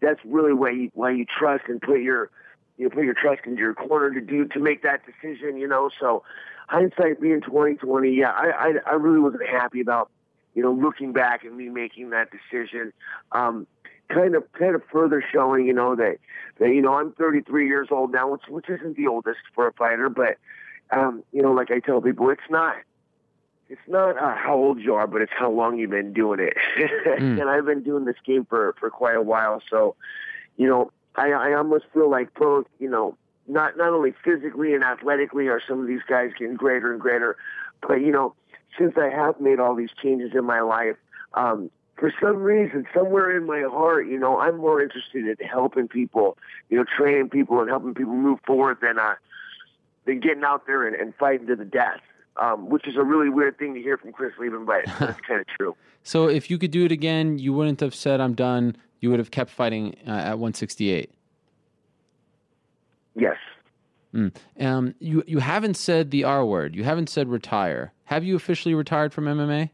that's 0.00 0.20
really 0.24 0.52
why 0.52 0.70
you 0.70 0.90
why 0.94 1.10
you 1.10 1.24
trust 1.24 1.64
and 1.68 1.80
put 1.80 2.00
your 2.00 2.30
you 2.76 2.90
put 2.90 3.04
your 3.04 3.14
trust 3.14 3.42
into 3.46 3.60
your 3.60 3.74
corner 3.74 4.12
to 4.12 4.20
do 4.20 4.46
to 4.46 4.58
make 4.58 4.82
that 4.82 5.02
decision. 5.06 5.56
You 5.56 5.68
know, 5.68 5.90
so 6.00 6.22
hindsight 6.68 7.20
being 7.20 7.40
2020, 7.40 8.10
yeah, 8.10 8.30
I, 8.30 8.50
I, 8.50 8.72
I 8.86 8.94
really 8.94 9.20
wasn't 9.20 9.46
happy 9.46 9.80
about, 9.80 10.10
you 10.54 10.62
know, 10.62 10.72
looking 10.72 11.12
back 11.12 11.44
and 11.44 11.56
me 11.56 11.68
making 11.68 12.10
that 12.10 12.28
decision. 12.30 12.92
Um, 13.32 13.66
kind 14.08 14.34
of, 14.34 14.44
kind 14.52 14.74
of 14.74 14.82
further 14.92 15.24
showing, 15.32 15.66
you 15.66 15.72
know, 15.72 15.96
that, 15.96 16.18
that, 16.58 16.68
you 16.68 16.82
know, 16.82 16.94
I'm 16.94 17.12
33 17.12 17.66
years 17.66 17.88
old 17.90 18.12
now, 18.12 18.30
which, 18.30 18.42
which 18.48 18.68
isn't 18.68 18.96
the 18.96 19.06
oldest 19.06 19.40
for 19.54 19.66
a 19.66 19.72
fighter, 19.72 20.08
but, 20.08 20.36
um, 20.90 21.22
you 21.32 21.42
know, 21.42 21.52
like 21.52 21.70
I 21.70 21.80
tell 21.80 22.00
people, 22.00 22.30
it's 22.30 22.42
not, 22.50 22.76
it's 23.68 23.80
not 23.88 24.18
uh, 24.18 24.36
how 24.36 24.54
old 24.54 24.80
you 24.80 24.94
are, 24.94 25.06
but 25.06 25.22
it's 25.22 25.32
how 25.36 25.50
long 25.50 25.78
you've 25.78 25.90
been 25.90 26.12
doing 26.12 26.38
it. 26.40 26.54
mm. 26.78 27.40
And 27.40 27.48
I've 27.48 27.64
been 27.64 27.82
doing 27.82 28.04
this 28.04 28.16
game 28.24 28.44
for, 28.44 28.74
for 28.78 28.90
quite 28.90 29.16
a 29.16 29.22
while. 29.22 29.62
So, 29.70 29.96
you 30.56 30.68
know, 30.68 30.92
I, 31.16 31.32
I 31.32 31.54
almost 31.54 31.86
feel 31.92 32.10
like 32.10 32.34
both, 32.34 32.66
you 32.78 32.90
know, 32.90 33.16
not 33.46 33.76
not 33.76 33.92
only 33.92 34.14
physically 34.24 34.74
and 34.74 34.82
athletically 34.82 35.48
are 35.48 35.60
some 35.66 35.80
of 35.80 35.86
these 35.86 36.02
guys 36.08 36.30
getting 36.38 36.56
greater 36.56 36.92
and 36.92 37.00
greater, 37.00 37.36
but 37.86 37.94
you 37.94 38.10
know, 38.10 38.34
since 38.78 38.94
I 38.96 39.08
have 39.08 39.40
made 39.40 39.60
all 39.60 39.74
these 39.74 39.90
changes 40.02 40.32
in 40.34 40.44
my 40.44 40.60
life, 40.60 40.96
um, 41.34 41.70
for 41.96 42.12
some 42.20 42.38
reason, 42.38 42.86
somewhere 42.94 43.36
in 43.36 43.46
my 43.46 43.62
heart, 43.62 44.08
you 44.08 44.18
know, 44.18 44.38
I'm 44.38 44.56
more 44.56 44.82
interested 44.82 45.26
in 45.26 45.46
helping 45.46 45.88
people, 45.88 46.36
you 46.68 46.76
know, 46.76 46.84
training 46.96 47.30
people 47.30 47.60
and 47.60 47.68
helping 47.68 47.94
people 47.94 48.14
move 48.14 48.40
forward 48.46 48.78
than 48.82 48.98
uh, 48.98 49.14
than 50.06 50.20
getting 50.20 50.44
out 50.44 50.66
there 50.66 50.86
and, 50.86 50.96
and 50.96 51.14
fighting 51.14 51.46
to 51.48 51.56
the 51.56 51.64
death. 51.64 52.00
Um, 52.36 52.68
which 52.68 52.88
is 52.88 52.96
a 52.96 53.02
really 53.04 53.28
weird 53.28 53.58
thing 53.58 53.74
to 53.74 53.80
hear 53.80 53.96
from 53.96 54.10
Chris 54.10 54.32
Leben, 54.40 54.64
but 54.64 54.86
that's 54.98 55.20
kind 55.28 55.40
of 55.40 55.46
true. 55.46 55.76
So, 56.02 56.28
if 56.28 56.50
you 56.50 56.58
could 56.58 56.72
do 56.72 56.84
it 56.84 56.90
again, 56.90 57.38
you 57.38 57.52
wouldn't 57.52 57.78
have 57.78 57.94
said 57.94 58.20
"I'm 58.20 58.34
done." 58.34 58.76
You 58.98 59.10
would 59.10 59.20
have 59.20 59.30
kept 59.30 59.50
fighting 59.50 59.94
uh, 60.04 60.10
at 60.10 60.38
168. 60.38 61.12
Yes. 63.14 63.36
Mm. 64.14 64.34
Um, 64.60 64.94
you 65.00 65.24
you 65.26 65.38
haven't 65.38 65.76
said 65.76 66.10
the 66.10 66.24
R 66.24 66.44
word. 66.46 66.76
You 66.76 66.84
haven't 66.84 67.08
said 67.08 67.28
retire. 67.28 67.92
Have 68.04 68.22
you 68.22 68.36
officially 68.36 68.74
retired 68.74 69.12
from 69.12 69.24
MMA? 69.24 69.70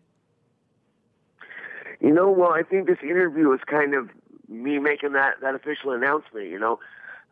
You 2.00 2.12
know, 2.14 2.30
well, 2.30 2.52
I 2.52 2.62
think 2.62 2.86
this 2.86 2.98
interview 3.02 3.52
is 3.52 3.60
kind 3.66 3.94
of 3.94 4.08
me 4.48 4.78
making 4.78 5.12
that 5.12 5.40
that 5.42 5.54
official 5.54 5.92
announcement. 5.92 6.46
You 6.46 6.58
know, 6.58 6.78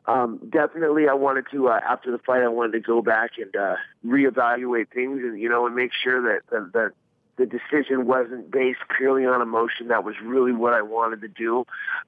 um, 0.07 0.39
definitely, 0.51 1.09
I 1.09 1.15
wanted 1.15 1.47
to 1.53 1.69
uh, 1.69 1.81
after 1.89 2.11
the 2.11 2.19
fight, 2.19 2.43
I 2.43 2.49
wanted 2.49 2.73
to 2.73 2.81
go 2.81 3.01
back 3.01 3.33
and 3.39 3.55
uh, 3.57 3.77
reevaluate 4.07 4.89
things, 4.93 5.21
and 5.23 5.41
you 5.41 5.49
know, 5.49 5.67
and 5.67 5.75
make 5.75 5.93
sure 5.93 6.21
that 6.23 6.43
that, 6.51 6.73
that 6.75 6.93
the 7.39 7.47
decision 7.47 8.07
wasn't 8.07 8.51
based 8.51 8.81
purely 8.97 9.25
on 9.25 9.41
emotion. 9.41 9.89
That 9.89 10.05
was 10.05 10.17
really 10.23 10.53
what 10.53 10.75
I 10.75 10.83
wanted 10.83 11.21
to 11.23 11.29
do. 11.29 11.65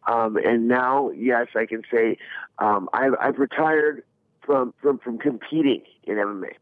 Um, 0.07 0.37
and 0.37 0.69
now, 0.69 1.11
yes, 1.11 1.47
I 1.55 1.67
can 1.67 1.83
say 1.91 2.19
um, 2.59 2.89
I've, 2.93 3.15
I've 3.21 3.39
retired 3.39 4.03
from, 4.45 4.75
from, 4.83 4.99
from 4.99 5.19
competing 5.19 5.83
in 6.05 6.17
MMA. 6.17 6.53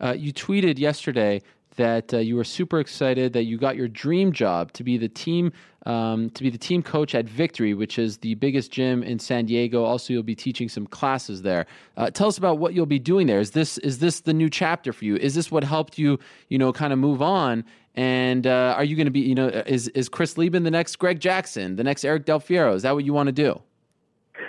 Uh, 0.00 0.14
you 0.16 0.32
tweeted 0.32 0.78
yesterday 0.78 1.40
that 1.76 2.14
uh, 2.14 2.18
you 2.18 2.36
were 2.36 2.44
super 2.44 2.80
excited 2.80 3.32
that 3.32 3.44
you 3.44 3.58
got 3.58 3.76
your 3.76 3.88
dream 3.88 4.32
job 4.32 4.72
to 4.72 4.84
be 4.84 4.96
the 4.96 5.08
team 5.08 5.52
um, 5.86 6.30
to 6.30 6.42
be 6.42 6.50
the 6.50 6.58
team 6.58 6.82
coach 6.82 7.14
at 7.14 7.26
Victory, 7.26 7.74
which 7.74 7.98
is 7.98 8.18
the 8.18 8.34
biggest 8.36 8.70
gym 8.70 9.02
in 9.02 9.18
San 9.18 9.44
Diego. 9.44 9.84
Also, 9.84 10.12
you'll 10.12 10.22
be 10.22 10.34
teaching 10.34 10.68
some 10.68 10.86
classes 10.86 11.42
there. 11.42 11.66
Uh, 11.96 12.10
tell 12.10 12.28
us 12.28 12.38
about 12.38 12.58
what 12.58 12.72
you'll 12.72 12.86
be 12.86 12.98
doing 12.98 13.26
there. 13.26 13.38
Is 13.38 13.50
this 13.50 13.78
is 13.78 13.98
this 13.98 14.20
the 14.20 14.32
new 14.32 14.48
chapter 14.48 14.92
for 14.92 15.04
you? 15.04 15.16
Is 15.16 15.34
this 15.34 15.50
what 15.50 15.62
helped 15.62 15.98
you, 15.98 16.18
you 16.48 16.58
know, 16.58 16.72
kind 16.72 16.92
of 16.92 16.98
move 16.98 17.20
on? 17.20 17.64
And 17.96 18.46
uh, 18.46 18.74
are 18.76 18.84
you 18.84 18.96
going 18.96 19.06
to 19.06 19.12
be, 19.12 19.20
you 19.20 19.34
know, 19.34 19.48
is 19.48 19.88
is 19.88 20.08
Chris 20.08 20.38
Leben 20.38 20.62
the 20.62 20.70
next 20.70 20.96
Greg 20.96 21.20
Jackson, 21.20 21.76
the 21.76 21.84
next 21.84 22.04
Eric 22.04 22.24
Del 22.24 22.40
Fierro? 22.40 22.74
Is 22.74 22.82
that 22.82 22.94
what 22.94 23.04
you 23.04 23.12
want 23.12 23.28
to 23.28 23.32
do? 23.32 23.60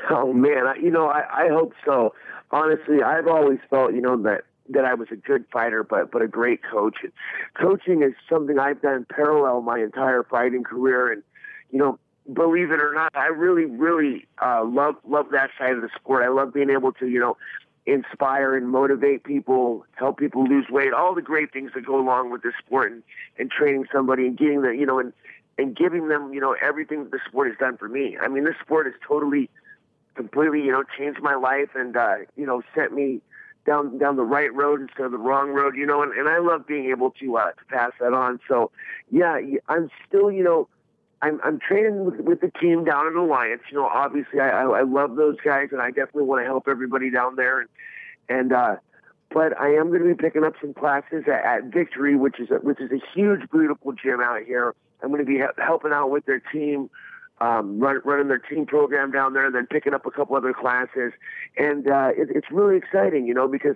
Oh 0.10 0.34
man, 0.34 0.68
I, 0.68 0.76
you 0.82 0.90
know, 0.90 1.08
I, 1.08 1.46
I 1.46 1.48
hope 1.50 1.74
so. 1.86 2.14
Honestly, 2.52 3.04
I've 3.04 3.28
always 3.28 3.60
felt, 3.70 3.94
you 3.94 4.02
know, 4.02 4.22
that 4.24 4.44
that 4.70 4.86
I 4.86 4.94
was 4.94 5.10
a 5.12 5.16
good 5.16 5.46
fighter, 5.52 5.84
but 5.84 6.12
but 6.12 6.22
a 6.22 6.28
great 6.28 6.62
coach. 6.64 6.98
And 7.04 7.12
coaching 7.54 8.02
is 8.02 8.14
something 8.30 8.60
I've 8.60 8.82
done 8.82 9.06
parallel 9.10 9.62
my 9.62 9.80
entire 9.80 10.24
fighting 10.24 10.64
career, 10.64 11.12
and 11.12 11.24
you 11.72 11.80
know, 11.80 12.00
believe 12.32 12.72
it 12.72 12.80
or 12.80 12.94
not, 12.94 13.16
I 13.16 13.28
really, 13.28 13.66
really 13.66 14.28
uh, 14.42 14.64
love 14.64 14.96
love 15.08 15.28
that 15.32 15.52
side 15.58 15.74
of 15.74 15.82
the 15.82 15.90
sport. 15.96 16.24
I 16.24 16.30
love 16.30 16.54
being 16.54 16.70
able 16.70 16.92
to, 16.94 17.08
you 17.08 17.20
know, 17.20 17.38
inspire 17.86 18.56
and 18.56 18.70
motivate 18.70 19.24
people, 19.24 19.86
help 19.94 20.18
people 20.18 20.44
lose 20.44 20.68
weight, 20.70 20.94
all 20.94 21.14
the 21.14 21.22
great 21.22 21.54
things 21.54 21.72
that 21.76 21.86
go 21.86 22.00
along 22.00 22.32
with 22.32 22.42
this 22.42 22.54
sport, 22.66 22.92
and, 22.92 23.04
and 23.38 23.52
training 23.52 23.86
somebody 23.92 24.26
and 24.26 24.38
getting 24.38 24.62
the, 24.62 24.72
you 24.72 24.86
know, 24.86 25.00
and 25.00 25.14
and 25.58 25.76
giving 25.76 26.10
them, 26.10 26.34
you 26.34 26.42
know, 26.42 26.56
everything 26.62 27.04
that 27.04 27.12
the 27.12 27.20
sport 27.28 27.48
has 27.48 27.58
done 27.58 27.78
for 27.78 27.88
me. 27.88 28.18
I 28.22 28.28
mean, 28.28 28.44
this 28.44 28.56
sport 28.62 28.88
has 28.88 28.96
totally, 29.08 29.50
completely, 30.16 30.62
you 30.62 30.72
know, 30.72 30.84
changed 30.98 31.22
my 31.22 31.36
life 31.36 31.70
and 31.76 31.96
uh, 31.96 32.16
you 32.36 32.46
know, 32.46 32.62
sent 32.74 32.94
me 32.94 33.22
down 33.66 33.98
down 33.98 34.16
the 34.16 34.24
right 34.24 34.54
road 34.54 34.82
instead 34.82 35.06
of 35.06 35.12
the 35.12 35.18
wrong 35.18 35.50
road, 35.50 35.76
you 35.76 35.86
know, 35.86 36.02
and, 36.02 36.12
and 36.14 36.30
I 36.30 36.40
love 36.40 36.68
being 36.68 36.90
able 36.90 37.12
to 37.12 37.38
uh, 37.38 37.52
to 37.52 37.66
pass 37.70 37.92
that 38.00 38.14
on. 38.14 38.40
So, 38.48 38.72
yeah, 39.12 39.40
I'm 39.68 39.90
still, 40.08 40.32
you 40.32 40.44
know, 40.44 40.68
I'm 41.22 41.40
I'm 41.44 41.60
training 41.60 42.06
with, 42.06 42.20
with 42.20 42.42
the 42.42 42.52
team 42.60 42.86
down 42.86 43.08
in 43.08 43.16
Alliance. 43.16 43.62
You 43.72 43.78
know, 43.78 43.88
obviously 43.88 44.40
I, 44.40 44.50
I 44.50 44.80
I 44.80 44.82
love 44.84 45.16
those 45.16 45.38
guys, 45.44 45.70
and 45.72 45.82
I 45.82 45.90
definitely 45.90 46.24
want 46.24 46.42
to 46.42 46.46
help 46.46 46.68
everybody 46.68 47.10
down 47.10 47.36
there. 47.36 47.62
And 47.62 47.70
and 48.30 48.54
uh, 48.54 48.76
but 49.32 49.60
I 49.60 49.74
am 49.74 49.90
going 49.90 50.02
to 50.02 50.16
be 50.16 50.16
picking 50.16 50.44
up 50.44 50.54
some 50.62 50.74
classes 50.74 51.24
at, 51.28 51.44
at 51.44 51.64
Victory, 51.66 52.16
which 52.16 52.40
is 52.40 52.52
a, 52.52 52.56
which 52.56 52.80
is 52.80 52.92
a 52.92 53.02
huge, 53.14 53.50
beautiful 53.52 53.92
gym 53.94 54.22
out 54.22 54.44
here. 54.44 54.76
I'm 55.02 55.10
going 55.10 55.26
to 55.26 55.26
be 55.26 55.42
helping 55.58 55.92
out 55.92 56.10
with 56.10 56.26
their 56.26 56.40
team 56.40 56.90
um, 57.42 57.80
run, 57.80 58.02
running 58.06 58.28
their 58.28 58.40
team 58.40 58.66
program 58.66 59.12
down 59.12 59.34
there, 59.34 59.46
and 59.46 59.56
then 59.56 59.68
picking 59.68 59.94
up 59.94 60.06
a 60.06 60.12
couple 60.12 60.36
other 60.36 60.54
classes. 60.54 61.14
And 61.58 61.88
uh, 61.88 62.12
it, 62.16 62.30
it's 62.32 62.52
really 62.52 62.78
exciting, 62.78 63.26
you 63.26 63.34
know, 63.34 63.48
because 63.48 63.76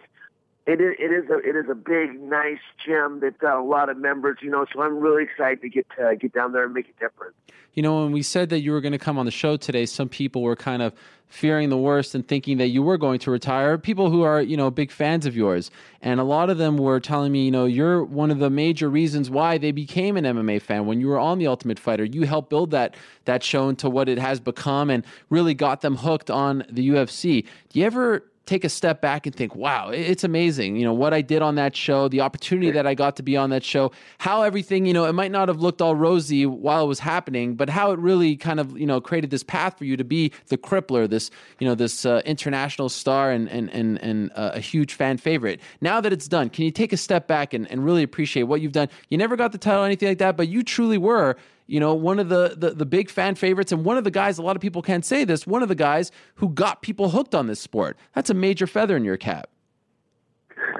it 0.69 0.79
is, 0.81 0.95
it 0.99 1.11
is 1.11 1.29
a 1.31 1.37
it 1.39 1.55
is 1.55 1.65
a 1.69 1.73
big, 1.73 2.21
nice 2.21 2.59
gym 2.85 3.19
that's 3.21 3.37
got 3.37 3.57
a 3.57 3.63
lot 3.63 3.89
of 3.89 3.97
members, 3.97 4.37
you 4.41 4.51
know. 4.51 4.67
So 4.71 4.83
I'm 4.83 4.99
really 4.99 5.23
excited 5.23 5.61
to 5.61 5.69
get 5.69 5.87
to 5.97 6.15
get 6.15 6.31
down 6.31 6.51
there 6.51 6.65
and 6.65 6.73
make 6.73 6.89
a 6.89 6.99
difference. 6.99 7.35
You 7.73 7.81
know, 7.81 8.03
when 8.03 8.11
we 8.11 8.21
said 8.21 8.49
that 8.49 8.59
you 8.59 8.71
were 8.71 8.81
going 8.81 8.91
to 8.91 8.99
come 8.99 9.17
on 9.17 9.25
the 9.25 9.31
show 9.31 9.57
today, 9.57 9.87
some 9.87 10.09
people 10.09 10.43
were 10.43 10.55
kind 10.55 10.83
of 10.83 10.93
fearing 11.27 11.69
the 11.69 11.77
worst 11.77 12.13
and 12.13 12.27
thinking 12.27 12.57
that 12.57 12.67
you 12.67 12.83
were 12.83 12.97
going 12.97 13.19
to 13.19 13.31
retire. 13.31 13.77
People 13.77 14.09
who 14.09 14.23
are, 14.23 14.41
you 14.41 14.57
know, 14.57 14.69
big 14.69 14.91
fans 14.91 15.25
of 15.25 15.35
yours. 15.35 15.69
And 16.01 16.19
a 16.19 16.23
lot 16.23 16.49
of 16.49 16.57
them 16.57 16.77
were 16.77 16.99
telling 16.99 17.31
me, 17.31 17.45
you 17.45 17.51
know, 17.51 17.65
you're 17.65 18.03
one 18.03 18.31
of 18.31 18.39
the 18.39 18.49
major 18.49 18.89
reasons 18.89 19.29
why 19.29 19.59
they 19.59 19.71
became 19.71 20.17
an 20.17 20.23
MMA 20.25 20.61
fan. 20.61 20.87
When 20.87 20.99
you 20.99 21.07
were 21.07 21.19
on 21.19 21.37
The 21.37 21.47
Ultimate 21.47 21.79
Fighter, 21.79 22.03
you 22.03 22.23
helped 22.23 22.49
build 22.49 22.71
that 22.71 22.95
that 23.25 23.43
show 23.43 23.69
into 23.69 23.89
what 23.89 24.09
it 24.09 24.17
has 24.17 24.39
become 24.39 24.89
and 24.89 25.05
really 25.29 25.53
got 25.53 25.81
them 25.81 25.97
hooked 25.97 26.31
on 26.31 26.65
the 26.69 26.89
UFC. 26.89 27.45
Do 27.69 27.79
you 27.79 27.85
ever 27.85 28.23
take 28.49 28.63
a 28.63 28.69
step 28.69 28.99
back 28.99 29.27
and 29.27 29.35
think, 29.35 29.55
wow, 29.55 29.89
it's 29.89 30.23
amazing. 30.23 30.75
You 30.75 30.83
know, 30.83 30.93
what 30.93 31.13
I 31.13 31.21
did 31.21 31.43
on 31.43 31.53
that 31.55 31.75
show, 31.75 32.07
the 32.07 32.21
opportunity 32.21 32.71
that 32.71 32.87
I 32.87 32.95
got 32.95 33.15
to 33.17 33.23
be 33.23 33.37
on 33.37 33.51
that 33.51 33.63
show, 33.63 33.91
how 34.17 34.41
everything, 34.41 34.87
you 34.87 34.93
know, 34.93 35.05
it 35.05 35.13
might 35.13 35.31
not 35.31 35.47
have 35.49 35.59
looked 35.59 35.81
all 35.81 35.95
rosy 35.95 36.47
while 36.47 36.83
it 36.83 36.87
was 36.87 36.99
happening, 36.99 37.53
but 37.53 37.69
how 37.69 37.91
it 37.91 37.99
really 37.99 38.35
kind 38.35 38.59
of, 38.59 38.77
you 38.77 38.87
know, 38.87 38.99
created 38.99 39.29
this 39.29 39.43
path 39.43 39.77
for 39.77 39.85
you 39.85 39.95
to 39.95 40.03
be 40.03 40.31
the 40.47 40.57
crippler, 40.57 41.07
this, 41.07 41.29
you 41.59 41.67
know, 41.67 41.75
this 41.75 42.05
uh, 42.05 42.23
international 42.25 42.89
star 42.89 43.29
and, 43.29 43.47
and, 43.49 43.69
and, 43.69 44.01
and 44.01 44.31
uh, 44.35 44.51
a 44.55 44.59
huge 44.59 44.95
fan 44.95 45.17
favorite. 45.17 45.61
Now 45.79 46.01
that 46.01 46.11
it's 46.11 46.27
done, 46.27 46.49
can 46.49 46.65
you 46.65 46.71
take 46.71 46.91
a 46.91 46.97
step 46.97 47.27
back 47.27 47.53
and, 47.53 47.69
and 47.69 47.85
really 47.85 48.01
appreciate 48.01 48.43
what 48.43 48.61
you've 48.61 48.71
done? 48.71 48.89
You 49.09 49.19
never 49.19 49.35
got 49.35 49.51
the 49.51 49.59
title 49.59 49.83
or 49.83 49.85
anything 49.85 50.09
like 50.09 50.17
that, 50.17 50.35
but 50.35 50.47
you 50.47 50.63
truly 50.63 50.97
were 50.97 51.35
you 51.69 51.79
know, 51.79 51.93
one 51.93 52.17
of 52.17 52.29
the, 52.29 52.55
the, 52.57 52.71
the 52.71 52.85
big 52.85 53.11
fan 53.11 53.35
favorites 53.35 53.71
and 53.71 53.85
one 53.85 53.95
of 53.95 54.03
the 54.03 54.09
guys, 54.09 54.39
a 54.39 54.41
lot 54.41 54.55
of 54.55 54.61
people 54.61 54.81
can't 54.81 55.05
say 55.05 55.23
this, 55.23 55.45
one 55.45 55.61
of 55.61 55.69
the 55.69 55.75
guys 55.75 56.11
who 56.35 56.49
got 56.49 56.81
people 56.81 57.09
hooked 57.09 57.35
on 57.35 57.45
this 57.45 57.59
sport. 57.59 57.95
That's 58.15 58.31
a 58.31 58.33
major 58.33 58.65
feather 58.65 58.97
in 58.97 59.05
your 59.05 59.17
cap. 59.17 59.51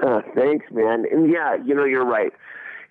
Uh, 0.02 0.20
thanks, 0.34 0.66
man. 0.72 1.04
And 1.12 1.30
yeah, 1.30 1.54
you 1.64 1.76
know, 1.76 1.84
you're 1.84 2.04
right. 2.04 2.32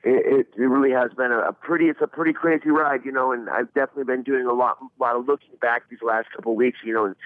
It, 0.04 0.48
it, 0.56 0.62
it 0.62 0.66
really 0.66 0.92
has 0.92 1.12
been 1.12 1.34
a, 1.34 1.40
a 1.40 1.52
pretty, 1.52 1.88
it's 1.88 2.00
a 2.02 2.08
pretty 2.08 2.32
crazy 2.32 2.70
ride, 2.70 3.02
you 3.04 3.12
know, 3.12 3.34
and 3.34 3.50
I've 3.50 3.74
definitely 3.74 4.06
been 4.06 4.24
doing 4.24 4.46
a 4.46 4.54
lot, 4.54 4.78
a 4.82 5.04
lot 5.04 5.18
of 5.18 5.28
looking 5.28 5.58
back 5.62 5.90
these 5.90 6.00
last 6.02 6.32
couple 6.34 6.54
of 6.54 6.58
weeks, 6.58 6.78
you 6.86 6.94
know, 6.94 7.04
and 7.04 7.18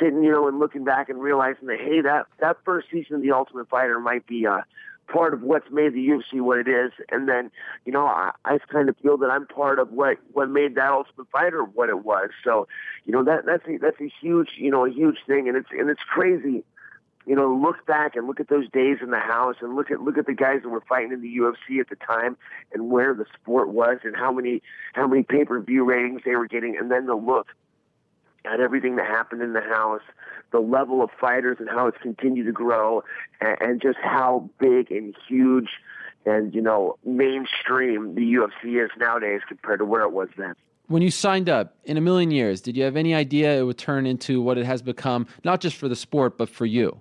sitting, 0.00 0.24
you 0.24 0.32
know, 0.32 0.48
and 0.48 0.58
looking 0.58 0.82
back 0.82 1.10
and 1.10 1.20
realizing 1.20 1.66
that, 1.66 1.78
hey, 1.78 2.00
that, 2.00 2.26
that 2.40 2.56
first 2.64 2.88
season 2.90 3.16
of 3.16 3.22
The 3.22 3.32
Ultimate 3.32 3.68
Fighter 3.68 4.00
might 4.00 4.26
be, 4.26 4.46
uh, 4.46 4.62
part 5.08 5.34
of 5.34 5.42
what's 5.42 5.70
made 5.70 5.94
the 5.94 6.08
UFC 6.08 6.40
what 6.40 6.58
it 6.58 6.68
is. 6.68 6.92
And 7.10 7.28
then, 7.28 7.50
you 7.84 7.92
know, 7.92 8.06
I, 8.06 8.32
I 8.44 8.58
kind 8.58 8.88
of 8.88 8.96
feel 8.98 9.16
that 9.18 9.30
I'm 9.30 9.46
part 9.46 9.78
of 9.78 9.92
what, 9.92 10.18
what 10.32 10.48
made 10.48 10.74
that 10.76 10.90
Ultimate 10.90 11.28
Fighter 11.30 11.62
what 11.62 11.88
it 11.88 12.04
was. 12.04 12.30
So, 12.44 12.66
you 13.04 13.12
know, 13.12 13.22
that, 13.24 13.44
that's 13.46 13.66
a, 13.68 13.78
that's 13.78 14.00
a 14.00 14.10
huge, 14.20 14.50
you 14.56 14.70
know, 14.70 14.86
a 14.86 14.90
huge 14.90 15.18
thing. 15.26 15.48
And 15.48 15.56
it's, 15.56 15.68
and 15.70 15.90
it's 15.90 16.02
crazy, 16.02 16.64
you 17.26 17.36
know, 17.36 17.54
look 17.54 17.86
back 17.86 18.16
and 18.16 18.26
look 18.26 18.40
at 18.40 18.48
those 18.48 18.68
days 18.70 18.98
in 19.02 19.10
the 19.10 19.18
house 19.18 19.56
and 19.60 19.76
look 19.76 19.90
at, 19.90 20.00
look 20.00 20.18
at 20.18 20.26
the 20.26 20.34
guys 20.34 20.62
that 20.62 20.68
were 20.68 20.82
fighting 20.88 21.12
in 21.12 21.20
the 21.20 21.36
UFC 21.36 21.80
at 21.80 21.88
the 21.88 21.96
time 21.96 22.36
and 22.72 22.90
where 22.90 23.14
the 23.14 23.26
sport 23.34 23.68
was 23.68 23.98
and 24.04 24.16
how 24.16 24.32
many, 24.32 24.62
how 24.94 25.06
many 25.06 25.22
pay-per-view 25.22 25.84
ratings 25.84 26.22
they 26.24 26.36
were 26.36 26.48
getting. 26.48 26.76
And 26.76 26.90
then 26.90 27.06
the 27.06 27.14
look 27.14 27.48
at 28.44 28.60
everything 28.60 28.96
that 28.96 29.06
happened 29.06 29.42
in 29.42 29.52
the 29.52 29.60
house, 29.60 30.02
the 30.50 30.60
level 30.60 31.02
of 31.02 31.10
fighters 31.20 31.58
and 31.60 31.68
how 31.68 31.86
it's 31.86 31.98
continued 32.02 32.46
to 32.46 32.52
grow, 32.52 33.02
and, 33.40 33.56
and 33.60 33.82
just 33.82 33.98
how 34.02 34.48
big 34.58 34.90
and 34.90 35.14
huge 35.28 35.68
and 36.24 36.54
you 36.54 36.62
know 36.62 36.96
mainstream 37.04 38.14
the 38.14 38.20
UFC 38.20 38.84
is 38.84 38.90
nowadays 38.98 39.40
compared 39.48 39.78
to 39.80 39.84
where 39.84 40.02
it 40.02 40.12
was 40.12 40.28
then. 40.36 40.54
When 40.88 41.02
you 41.02 41.10
signed 41.10 41.48
up 41.48 41.74
in 41.84 41.96
a 41.96 42.00
million 42.00 42.30
years, 42.30 42.60
did 42.60 42.76
you 42.76 42.84
have 42.84 42.96
any 42.96 43.14
idea 43.14 43.58
it 43.58 43.62
would 43.62 43.78
turn 43.78 44.04
into 44.04 44.42
what 44.42 44.58
it 44.58 44.66
has 44.66 44.82
become, 44.82 45.26
not 45.44 45.60
just 45.60 45.76
for 45.76 45.88
the 45.88 45.96
sport 45.96 46.36
but 46.36 46.48
for 46.48 46.66
you? 46.66 47.00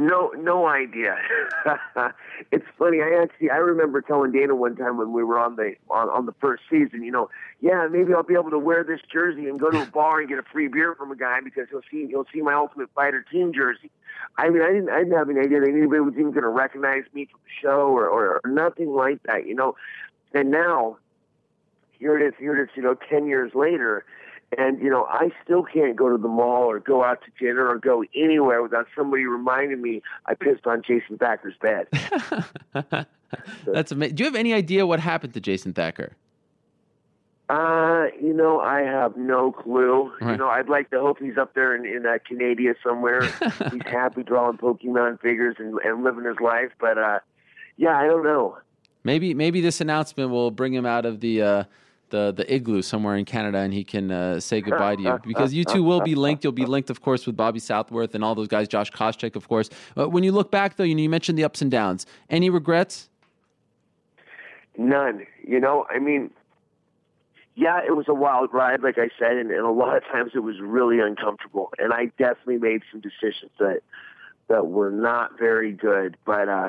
No, 0.00 0.30
no 0.38 0.68
idea. 0.68 1.16
it's 2.52 2.64
funny. 2.78 2.98
I 3.02 3.20
actually 3.20 3.50
I 3.50 3.56
remember 3.56 4.00
telling 4.00 4.30
Dana 4.30 4.54
one 4.54 4.76
time 4.76 4.96
when 4.96 5.12
we 5.12 5.24
were 5.24 5.40
on 5.40 5.56
the 5.56 5.74
on, 5.90 6.08
on 6.08 6.24
the 6.24 6.34
first 6.40 6.62
season. 6.70 7.02
You 7.02 7.10
know, 7.10 7.30
yeah, 7.60 7.88
maybe 7.90 8.14
I'll 8.14 8.22
be 8.22 8.34
able 8.34 8.50
to 8.50 8.60
wear 8.60 8.84
this 8.84 9.00
jersey 9.12 9.48
and 9.48 9.58
go 9.58 9.72
to 9.72 9.82
a 9.82 9.86
bar 9.92 10.20
and 10.20 10.28
get 10.28 10.38
a 10.38 10.44
free 10.44 10.68
beer 10.68 10.94
from 10.94 11.10
a 11.10 11.16
guy 11.16 11.40
because 11.42 11.66
he'll 11.68 11.82
see 11.90 12.06
he'll 12.06 12.26
see 12.32 12.42
my 12.42 12.54
Ultimate 12.54 12.90
Fighter 12.94 13.24
team 13.28 13.52
jersey. 13.52 13.90
I 14.36 14.50
mean, 14.50 14.62
I 14.62 14.68
didn't 14.68 14.88
I 14.88 14.98
didn't 14.98 15.18
have 15.18 15.30
any 15.30 15.40
idea 15.40 15.60
that 15.60 15.68
anybody 15.68 16.00
was 16.00 16.14
even 16.14 16.30
going 16.30 16.44
to 16.44 16.48
recognize 16.48 17.02
me 17.12 17.26
from 17.26 17.40
the 17.42 17.50
show 17.60 17.88
or, 17.88 18.06
or 18.06 18.40
or 18.44 18.48
nothing 18.48 18.90
like 18.90 19.20
that. 19.24 19.48
You 19.48 19.56
know, 19.56 19.74
and 20.32 20.52
now 20.52 20.96
here 21.98 22.16
it 22.16 22.24
is. 22.24 22.34
Here 22.38 22.56
it 22.56 22.62
is. 22.62 22.68
You 22.76 22.84
know, 22.84 22.94
ten 23.10 23.26
years 23.26 23.50
later 23.52 24.04
and, 24.56 24.80
you 24.80 24.88
know, 24.88 25.06
I 25.10 25.30
still 25.44 25.62
can't 25.62 25.94
go 25.94 26.08
to 26.08 26.16
the 26.16 26.28
mall 26.28 26.64
or 26.64 26.80
go 26.80 27.04
out 27.04 27.20
to 27.22 27.44
dinner 27.44 27.68
or 27.68 27.78
go 27.78 28.02
anywhere 28.14 28.62
without 28.62 28.86
somebody 28.96 29.26
reminding 29.26 29.82
me 29.82 30.00
I 30.24 30.34
pissed 30.34 30.66
on 30.66 30.82
Jason 30.82 31.18
Thacker's 31.18 31.54
bed. 31.60 31.86
That's 33.66 33.92
amazing. 33.92 34.16
Do 34.16 34.22
you 34.22 34.30
have 34.30 34.36
any 34.36 34.54
idea 34.54 34.86
what 34.86 35.00
happened 35.00 35.34
to 35.34 35.40
Jason 35.40 35.74
Thacker? 35.74 36.12
Uh, 37.50 38.06
you 38.20 38.32
know, 38.32 38.60
I 38.60 38.80
have 38.80 39.16
no 39.16 39.52
clue. 39.52 40.12
Right. 40.20 40.32
You 40.32 40.38
know, 40.38 40.48
I'd 40.48 40.68
like 40.68 40.90
to 40.90 41.00
hope 41.00 41.18
he's 41.18 41.36
up 41.36 41.54
there 41.54 41.74
in, 41.74 41.84
in 41.84 42.06
uh, 42.06 42.18
Canada 42.26 42.74
somewhere. 42.82 43.22
he's 43.70 43.82
happy 43.86 44.22
drawing 44.22 44.56
Pokemon 44.56 45.20
figures 45.20 45.56
and, 45.58 45.78
and 45.84 46.04
living 46.04 46.24
his 46.24 46.40
life. 46.40 46.70
But, 46.80 46.96
uh, 46.96 47.18
yeah, 47.76 47.98
I 47.98 48.06
don't 48.06 48.24
know. 48.24 48.58
Maybe, 49.04 49.34
maybe 49.34 49.60
this 49.60 49.80
announcement 49.80 50.30
will 50.30 50.50
bring 50.50 50.72
him 50.72 50.86
out 50.86 51.04
of 51.04 51.20
the, 51.20 51.42
uh, 51.42 51.64
the 52.10 52.32
the 52.32 52.52
igloo 52.52 52.82
somewhere 52.82 53.16
in 53.16 53.24
Canada, 53.24 53.58
and 53.58 53.72
he 53.72 53.84
can 53.84 54.10
uh, 54.10 54.40
say 54.40 54.60
goodbye 54.60 54.96
to 54.96 55.02
you 55.02 55.18
because 55.26 55.52
you 55.52 55.64
two 55.64 55.82
will 55.82 56.00
be 56.00 56.14
linked. 56.14 56.44
You'll 56.44 56.52
be 56.52 56.66
linked, 56.66 56.90
of 56.90 57.00
course, 57.00 57.26
with 57.26 57.36
Bobby 57.36 57.58
Southworth 57.58 58.14
and 58.14 58.24
all 58.24 58.34
those 58.34 58.48
guys, 58.48 58.68
Josh 58.68 58.90
Koscheck, 58.90 59.36
of 59.36 59.48
course. 59.48 59.70
But 59.94 60.10
when 60.10 60.24
you 60.24 60.32
look 60.32 60.50
back, 60.50 60.76
though, 60.76 60.84
you 60.84 60.94
know 60.94 61.02
you 61.02 61.08
mentioned 61.08 61.38
the 61.38 61.44
ups 61.44 61.62
and 61.62 61.70
downs. 61.70 62.06
Any 62.30 62.50
regrets? 62.50 63.08
None. 64.76 65.26
You 65.46 65.60
know, 65.60 65.86
I 65.90 65.98
mean, 65.98 66.30
yeah, 67.54 67.80
it 67.86 67.96
was 67.96 68.06
a 68.08 68.14
wild 68.14 68.50
ride, 68.52 68.82
like 68.82 68.98
I 68.98 69.08
said, 69.18 69.36
and, 69.36 69.50
and 69.50 69.64
a 69.64 69.70
lot 69.70 69.96
of 69.96 70.04
times 70.04 70.32
it 70.34 70.40
was 70.40 70.60
really 70.60 71.00
uncomfortable, 71.00 71.72
and 71.78 71.92
I 71.92 72.06
definitely 72.18 72.58
made 72.58 72.82
some 72.90 73.00
decisions 73.00 73.50
that 73.58 73.80
that 74.48 74.66
were 74.66 74.90
not 74.90 75.38
very 75.38 75.72
good, 75.72 76.16
but. 76.24 76.48
uh 76.48 76.68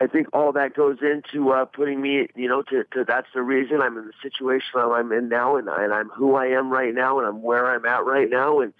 I 0.00 0.08
think 0.08 0.26
all 0.32 0.52
that 0.52 0.74
goes 0.74 0.98
into 1.02 1.52
uh, 1.52 1.66
putting 1.66 2.00
me, 2.00 2.26
you 2.34 2.48
know, 2.48 2.62
to, 2.62 2.84
to 2.92 3.04
that's 3.04 3.28
the 3.32 3.42
reason 3.42 3.80
I'm 3.80 3.96
in 3.96 4.06
the 4.06 4.12
situation 4.22 4.70
I'm 4.74 5.12
in 5.12 5.28
now, 5.28 5.56
and, 5.56 5.68
and 5.68 5.92
I'm 5.92 6.08
who 6.08 6.34
I 6.34 6.46
am 6.46 6.70
right 6.70 6.92
now, 6.92 7.18
and 7.18 7.28
I'm 7.28 7.42
where 7.42 7.72
I'm 7.72 7.86
at 7.86 8.04
right 8.04 8.28
now, 8.28 8.60
and 8.60 8.72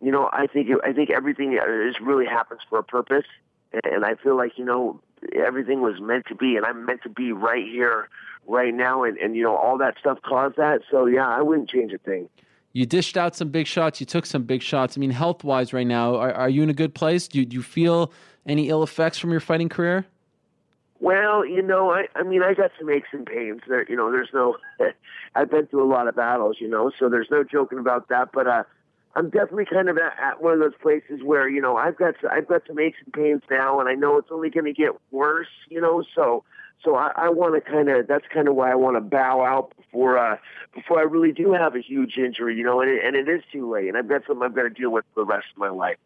you 0.00 0.10
know, 0.10 0.28
I 0.32 0.46
think 0.46 0.68
I 0.84 0.92
think 0.92 1.10
everything 1.10 1.54
is 1.54 1.94
really 2.02 2.26
happens 2.26 2.60
for 2.68 2.78
a 2.78 2.82
purpose, 2.82 3.24
and 3.72 4.04
I 4.04 4.16
feel 4.16 4.36
like 4.36 4.58
you 4.58 4.64
know, 4.64 5.00
everything 5.34 5.80
was 5.80 6.00
meant 6.00 6.26
to 6.26 6.34
be, 6.34 6.56
and 6.56 6.66
I'm 6.66 6.84
meant 6.84 7.02
to 7.04 7.08
be 7.08 7.32
right 7.32 7.64
here, 7.64 8.08
right 8.46 8.74
now, 8.74 9.04
and 9.04 9.16
and 9.16 9.34
you 9.34 9.42
know 9.42 9.56
all 9.56 9.78
that 9.78 9.94
stuff 9.98 10.18
caused 10.22 10.56
that. 10.56 10.80
So 10.90 11.06
yeah, 11.06 11.26
I 11.26 11.40
wouldn't 11.40 11.70
change 11.70 11.92
a 11.92 11.98
thing. 11.98 12.28
You 12.74 12.84
dished 12.84 13.16
out 13.16 13.36
some 13.36 13.48
big 13.48 13.66
shots. 13.66 14.00
You 14.00 14.06
took 14.06 14.26
some 14.26 14.42
big 14.44 14.62
shots. 14.62 14.96
I 14.96 15.00
mean, 15.00 15.10
health 15.10 15.44
wise, 15.44 15.72
right 15.72 15.86
now, 15.86 16.16
are, 16.16 16.32
are 16.32 16.48
you 16.48 16.62
in 16.62 16.70
a 16.70 16.74
good 16.74 16.94
place? 16.94 17.28
Do, 17.28 17.44
do 17.44 17.54
you 17.54 17.62
feel 17.62 18.12
any 18.46 18.70
ill 18.70 18.82
effects 18.82 19.18
from 19.18 19.30
your 19.30 19.40
fighting 19.40 19.68
career? 19.68 20.06
Well, 21.02 21.44
you 21.44 21.62
know, 21.62 21.90
I 21.90 22.04
I 22.14 22.22
mean, 22.22 22.44
I 22.44 22.54
got 22.54 22.70
some 22.78 22.88
aches 22.88 23.08
and 23.10 23.26
pains. 23.26 23.62
There, 23.66 23.84
you 23.88 23.96
know, 23.96 24.12
there's 24.12 24.28
no. 24.32 24.56
I've 25.34 25.50
been 25.50 25.66
through 25.66 25.82
a 25.82 25.90
lot 25.92 26.06
of 26.06 26.14
battles, 26.14 26.58
you 26.60 26.68
know, 26.68 26.92
so 26.96 27.08
there's 27.08 27.26
no 27.28 27.42
joking 27.42 27.80
about 27.80 28.08
that. 28.08 28.28
But 28.32 28.46
uh, 28.46 28.62
I'm 29.16 29.28
definitely 29.28 29.64
kind 29.64 29.88
of 29.88 29.98
at, 29.98 30.12
at 30.22 30.40
one 30.40 30.52
of 30.52 30.60
those 30.60 30.76
places 30.80 31.20
where 31.24 31.48
you 31.48 31.60
know 31.60 31.76
I've 31.76 31.96
got 31.96 32.14
I've 32.30 32.46
got 32.46 32.62
some 32.68 32.78
aches 32.78 32.98
and 33.04 33.12
pains 33.12 33.42
now, 33.50 33.80
and 33.80 33.88
I 33.88 33.94
know 33.94 34.16
it's 34.16 34.28
only 34.30 34.48
going 34.48 34.66
to 34.66 34.72
get 34.72 34.92
worse, 35.10 35.48
you 35.68 35.80
know. 35.80 36.04
So 36.14 36.44
so 36.84 36.96
I, 36.96 37.12
I 37.16 37.28
want 37.28 37.54
to 37.54 37.60
kind 37.70 37.88
of 37.88 38.06
that's 38.06 38.24
kind 38.32 38.48
of 38.48 38.54
why 38.54 38.70
I 38.70 38.74
want 38.74 38.96
to 38.96 39.00
bow 39.00 39.44
out 39.44 39.72
before 39.76 40.18
uh 40.18 40.36
before 40.74 40.98
I 40.98 41.02
really 41.02 41.32
do 41.32 41.52
have 41.52 41.74
a 41.76 41.80
huge 41.80 42.16
injury, 42.16 42.56
you 42.56 42.64
know, 42.64 42.80
and 42.80 42.90
it, 42.90 43.04
and 43.04 43.14
it 43.16 43.28
is 43.28 43.42
too 43.52 43.70
late, 43.70 43.88
and 43.88 43.96
I've 43.96 44.08
got 44.08 44.22
something 44.26 44.42
I've 44.42 44.54
got 44.54 44.62
to 44.62 44.70
deal 44.70 44.90
with 44.90 45.04
for 45.14 45.24
the 45.24 45.26
rest 45.26 45.46
of 45.52 45.58
my 45.58 45.68
life. 45.68 45.96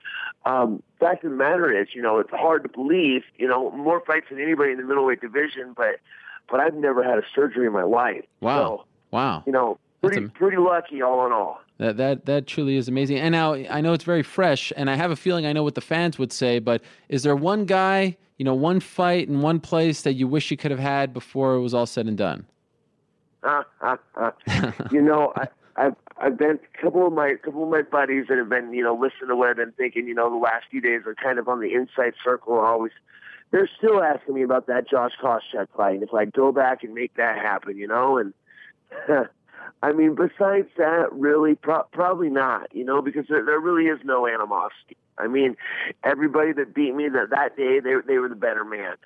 Um, 0.45 0.83
fact 1.01 1.25
of 1.25 1.31
the 1.31 1.37
matter 1.37 1.71
is, 1.71 1.89
you 1.95 2.03
know, 2.03 2.19
it's 2.19 2.31
hard 2.31 2.63
to 2.65 2.69
believe, 2.69 3.23
you 3.37 3.49
know, 3.49 3.71
more 3.71 4.03
fights 4.07 4.27
than 4.31 4.41
anybody 4.41 4.73
in 4.73 4.79
the 4.79 4.85
middleweight 4.85 5.21
division, 5.21 5.75
but 5.77 6.01
but 6.51 6.61
I've 6.61 6.75
never 6.75 7.03
had 7.03 7.19
a 7.19 7.23
surgery 7.35 7.67
in 7.67 7.73
my 7.73 7.83
life. 7.83 8.25
Wow, 8.41 8.79
so, 8.79 8.85
wow, 9.11 9.43
you 9.47 9.53
know, 9.53 9.79
pretty 10.03 10.19
am- 10.19 10.31
pretty 10.31 10.59
lucky 10.59 11.03
all 11.03 11.27
in 11.27 11.33
all. 11.33 11.61
That 11.79 11.97
that 11.99 12.27
that 12.27 12.47
truly 12.47 12.77
is 12.77 12.89
amazing. 12.89 13.19
And 13.19 13.33
now 13.33 13.55
I 13.55 13.81
know 13.81 13.93
it's 13.93 14.05
very 14.05 14.23
fresh, 14.23 14.73
and 14.77 14.89
I 14.89 14.95
have 14.95 15.11
a 15.11 15.17
feeling 15.17 15.45
I 15.47 15.53
know 15.53 15.63
what 15.63 15.75
the 15.75 15.81
fans 15.81 16.19
would 16.19 16.33
say. 16.33 16.59
But 16.59 16.83
is 17.09 17.23
there 17.23 17.37
one 17.37 17.67
guy, 17.67 18.17
you 18.37 18.45
know, 18.45 18.55
one 18.55 18.81
fight 18.81 19.29
in 19.29 19.41
one 19.41 19.61
place 19.61 20.03
that 20.03 20.15
you 20.15 20.29
wish 20.29 20.51
you 20.51 20.57
could 20.57 20.71
have 20.71 20.81
had 20.81 21.13
before 21.15 21.55
it 21.55 21.61
was 21.61 21.75
all 21.75 21.87
said 21.87 22.07
and 22.07 22.19
done? 22.19 22.47
you 24.93 25.01
know, 25.01 25.33
I, 25.37 25.49
I've 25.77 25.97
I've 26.19 26.39
been 26.39 26.59
a 26.59 26.83
couple 26.83 27.07
of 27.07 27.13
my 27.13 27.35
couple 27.43 27.63
of 27.63 27.69
my 27.69 27.83
buddies 27.83 28.27
that 28.29 28.39
have 28.39 28.49
been 28.49 28.73
you 28.73 28.83
know 28.83 28.95
listening 28.95 29.29
to 29.29 29.37
what 29.37 29.49
I've 29.49 29.57
been 29.57 29.73
thinking. 29.73 30.07
You 30.07 30.15
know, 30.15 30.31
the 30.31 30.37
last 30.37 30.67
few 30.71 30.81
days 30.81 31.03
are 31.07 31.15
kind 31.15 31.39
of 31.39 31.49
on 31.49 31.61
the 31.61 31.73
inside 31.73 32.15
circle. 32.25 32.55
Always, 32.55 32.93
they're 33.51 33.71
still 33.79 34.03
asking 34.03 34.35
me 34.35 34.43
about 34.43 34.67
that 34.67 34.89
Josh 34.89 35.13
Koscheck 35.23 35.69
fight. 35.77 36.03
If 36.03 36.13
I 36.13 36.25
go 36.25 36.53
back 36.53 36.83
and 36.83 36.95
make 36.95 37.15
that 37.17 37.39
happen, 37.39 37.77
you 37.77 37.87
know, 37.87 38.19
and 38.19 38.35
I 39.83 39.93
mean, 39.93 40.15
besides 40.15 40.69
that, 40.79 41.13
really, 41.13 41.55
pro- 41.55 41.85
probably 41.93 42.31
not. 42.31 42.75
You 42.75 42.85
know, 42.85 43.03
because 43.03 43.27
there, 43.29 43.45
there 43.45 43.61
really 43.61 43.85
is 43.85 44.01
no 44.05 44.27
animosity. 44.27 44.97
I 45.19 45.27
mean, 45.29 45.57
everybody 46.05 46.53
that 46.53 46.75
beat 46.75 46.95
me 46.95 47.09
that 47.09 47.31
that 47.31 47.57
day, 47.57 47.81
they 47.81 47.95
they 48.07 48.19
were 48.19 48.29
the 48.29 48.35
better 48.35 48.65
man. 48.65 48.97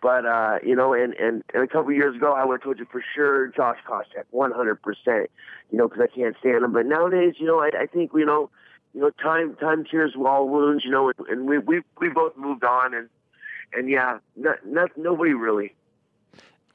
But 0.00 0.26
uh, 0.26 0.58
you 0.62 0.76
know, 0.76 0.92
and, 0.92 1.14
and 1.14 1.42
and 1.52 1.62
a 1.62 1.66
couple 1.66 1.90
of 1.90 1.96
years 1.96 2.16
ago, 2.16 2.32
I 2.32 2.44
would 2.44 2.54
have 2.54 2.62
told 2.62 2.78
you 2.78 2.86
for 2.90 3.02
sure, 3.14 3.48
Josh 3.48 3.78
Koscheck, 3.88 4.24
one 4.30 4.52
hundred 4.52 4.76
percent. 4.82 5.30
You 5.70 5.78
know, 5.78 5.88
because 5.88 6.08
I 6.10 6.14
can't 6.14 6.36
stand 6.40 6.64
him. 6.64 6.72
But 6.72 6.86
nowadays, 6.86 7.34
you 7.38 7.46
know, 7.46 7.60
I, 7.60 7.70
I 7.80 7.86
think 7.86 8.12
you 8.14 8.24
know, 8.24 8.50
you 8.94 9.00
know, 9.00 9.10
time 9.10 9.56
time 9.56 9.84
cures 9.84 10.14
all 10.16 10.48
wounds. 10.48 10.84
You 10.84 10.90
know, 10.90 11.08
and, 11.08 11.28
and 11.28 11.48
we 11.48 11.58
we 11.58 11.82
we 12.00 12.08
both 12.08 12.36
moved 12.36 12.64
on, 12.64 12.94
and 12.94 13.08
and 13.72 13.90
yeah, 13.90 14.18
not, 14.36 14.64
not 14.66 14.90
nobody 14.96 15.32
really 15.34 15.74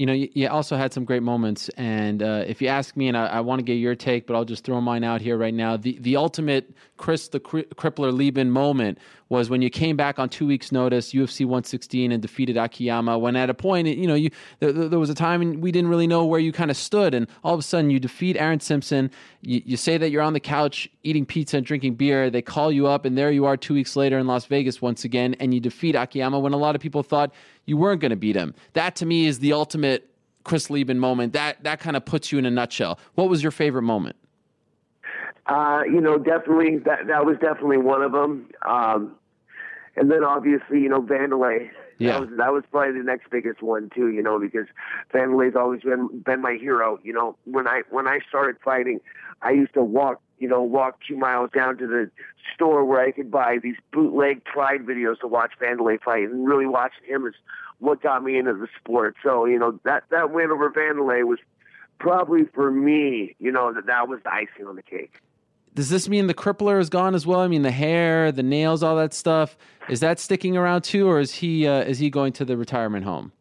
you 0.03 0.07
know, 0.07 0.11
you, 0.11 0.27
you, 0.33 0.49
also 0.49 0.75
had 0.75 0.91
some 0.91 1.05
great 1.05 1.23
moments. 1.23 1.69
And 1.77 2.21
uh, 2.21 2.43
if 2.45 2.61
you 2.61 2.67
ask 2.67 2.97
me, 2.97 3.07
and 3.07 3.15
I, 3.15 3.27
I 3.27 3.39
want 3.39 3.59
to 3.59 3.63
get 3.63 3.75
your 3.75 3.95
take, 3.95 4.27
but 4.27 4.35
I'll 4.35 4.43
just 4.43 4.65
throw 4.65 4.81
mine 4.81 5.05
out 5.05 5.21
here 5.21 5.37
right 5.37 5.53
now. 5.53 5.77
The 5.77 5.97
the 6.01 6.17
ultimate 6.17 6.75
Chris 6.97 7.29
the 7.29 7.39
Cri- 7.39 7.63
Crippler 7.75 8.11
Leben 8.11 8.51
moment 8.51 8.97
was 9.29 9.49
when 9.49 9.61
you 9.61 9.69
came 9.69 9.95
back 9.95 10.19
on 10.19 10.27
two 10.27 10.45
weeks' 10.45 10.73
notice, 10.73 11.13
UFC 11.13 11.45
116, 11.45 12.11
and 12.11 12.21
defeated 12.21 12.57
Akiyama. 12.57 13.17
When 13.17 13.37
at 13.37 13.49
a 13.49 13.53
point, 13.53 13.87
you 13.87 14.05
know, 14.05 14.13
you 14.13 14.29
there, 14.59 14.73
there 14.73 14.99
was 14.99 15.09
a 15.09 15.15
time 15.15 15.61
we 15.61 15.71
didn't 15.71 15.89
really 15.89 16.05
know 16.05 16.25
where 16.25 16.39
you 16.41 16.51
kind 16.51 16.69
of 16.69 16.75
stood, 16.75 17.13
and 17.13 17.25
all 17.41 17.53
of 17.53 17.59
a 17.61 17.63
sudden 17.63 17.89
you 17.89 17.97
defeat 17.97 18.35
Aaron 18.35 18.59
Simpson. 18.59 19.09
You, 19.41 19.61
you 19.65 19.77
say 19.77 19.97
that 19.97 20.09
you're 20.09 20.21
on 20.21 20.33
the 20.33 20.41
couch 20.41 20.89
eating 21.03 21.25
pizza 21.25 21.55
and 21.55 21.65
drinking 21.65 21.95
beer. 21.95 22.29
They 22.29 22.41
call 22.41 22.73
you 22.73 22.87
up, 22.87 23.05
and 23.05 23.17
there 23.17 23.31
you 23.31 23.45
are 23.45 23.55
two 23.55 23.73
weeks 23.73 23.95
later 23.95 24.19
in 24.19 24.27
Las 24.27 24.47
Vegas 24.47 24.81
once 24.81 25.05
again, 25.05 25.33
and 25.39 25.53
you 25.53 25.61
defeat 25.61 25.95
Akiyama 25.95 26.39
when 26.39 26.51
a 26.51 26.57
lot 26.57 26.75
of 26.75 26.81
people 26.81 27.03
thought 27.03 27.33
you 27.65 27.77
weren't 27.77 28.01
going 28.01 28.11
to 28.11 28.15
beat 28.15 28.35
him. 28.35 28.53
That 28.73 28.95
to 28.97 29.05
me 29.05 29.25
is 29.25 29.39
the 29.39 29.53
ultimate 29.53 30.09
Chris 30.43 30.69
Leben 30.69 30.99
moment. 30.99 31.33
That 31.33 31.63
that 31.63 31.79
kind 31.79 31.95
of 31.95 32.05
puts 32.05 32.31
you 32.31 32.37
in 32.37 32.45
a 32.45 32.51
nutshell. 32.51 32.99
What 33.15 33.29
was 33.29 33.41
your 33.41 33.51
favorite 33.51 33.83
moment? 33.83 34.15
Uh, 35.45 35.81
you 35.85 35.99
know, 35.99 36.17
definitely 36.17 36.77
that 36.79 37.07
that 37.07 37.25
was 37.25 37.37
definitely 37.41 37.77
one 37.77 38.01
of 38.01 38.11
them. 38.11 38.49
Um, 38.65 39.15
and 39.95 40.09
then 40.09 40.23
obviously, 40.23 40.79
you 40.79 40.89
know, 40.89 41.01
Wanderlei. 41.01 41.69
Yeah. 41.99 42.13
That 42.13 42.21
was, 42.21 42.29
that 42.37 42.53
was 42.53 42.63
probably 42.71 42.97
the 42.97 43.05
next 43.05 43.29
biggest 43.29 43.61
one 43.61 43.89
too, 43.93 44.09
you 44.09 44.23
know, 44.23 44.39
because 44.39 44.65
Wanderlei's 45.13 45.55
always 45.55 45.81
been 45.81 46.21
been 46.25 46.41
my 46.41 46.57
hero. 46.59 46.99
You 47.03 47.13
know, 47.13 47.35
when 47.45 47.67
I 47.67 47.83
when 47.91 48.07
I 48.07 48.19
started 48.27 48.57
fighting, 48.63 48.99
I 49.41 49.51
used 49.51 49.73
to 49.75 49.83
walk, 49.83 50.21
you 50.43 50.49
know, 50.49 50.61
walk 50.61 50.99
two 51.07 51.17
miles 51.17 51.49
down 51.51 51.77
to 51.77 51.87
the 51.87 52.11
store 52.53 52.83
where 52.85 53.01
I 53.01 53.11
could 53.11 53.31
buy 53.31 53.57
these 53.63 53.77
bootleg 53.91 54.43
Pride 54.43 54.81
videos 54.85 55.19
to 55.21 55.27
watch 55.27 55.53
Wanderlei 55.61 56.01
fight, 56.01 56.29
and 56.29 56.45
really 56.45 56.67
watching 56.67 57.05
him 57.07 57.25
is 57.25 57.33
what 57.79 58.03
got 58.03 58.23
me 58.23 58.37
into 58.37 58.53
the 58.53 58.67
sport. 58.79 59.15
So, 59.23 59.45
you 59.45 59.57
know, 59.57 59.79
that 59.85 60.03
that 60.11 60.31
win 60.31 60.51
over 60.51 60.69
Wanderlei 60.69 61.23
was 61.23 61.39
probably 61.97 62.43
for 62.53 62.69
me, 62.69 63.35
you 63.39 63.51
know, 63.51 63.73
that 63.73 63.85
that 63.87 64.07
was 64.07 64.19
the 64.23 64.33
icing 64.33 64.67
on 64.67 64.75
the 64.75 64.83
cake 64.83 65.21
does 65.75 65.89
this 65.89 66.07
mean 66.07 66.27
the 66.27 66.33
crippler 66.33 66.79
is 66.79 66.89
gone 66.89 67.15
as 67.15 67.25
well? 67.25 67.39
I 67.39 67.47
mean, 67.47 67.63
the 67.63 67.71
hair, 67.71 68.31
the 68.31 68.43
nails, 68.43 68.83
all 68.83 68.95
that 68.97 69.13
stuff. 69.13 69.57
Is 69.89 69.99
that 70.01 70.19
sticking 70.19 70.55
around 70.55 70.83
too, 70.83 71.07
or 71.07 71.19
is 71.19 71.33
he 71.33 71.67
uh, 71.67 71.81
is 71.81 71.99
he 71.99 72.09
going 72.09 72.33
to 72.33 72.45
the 72.45 72.55
retirement 72.55 73.05
home? 73.05 73.31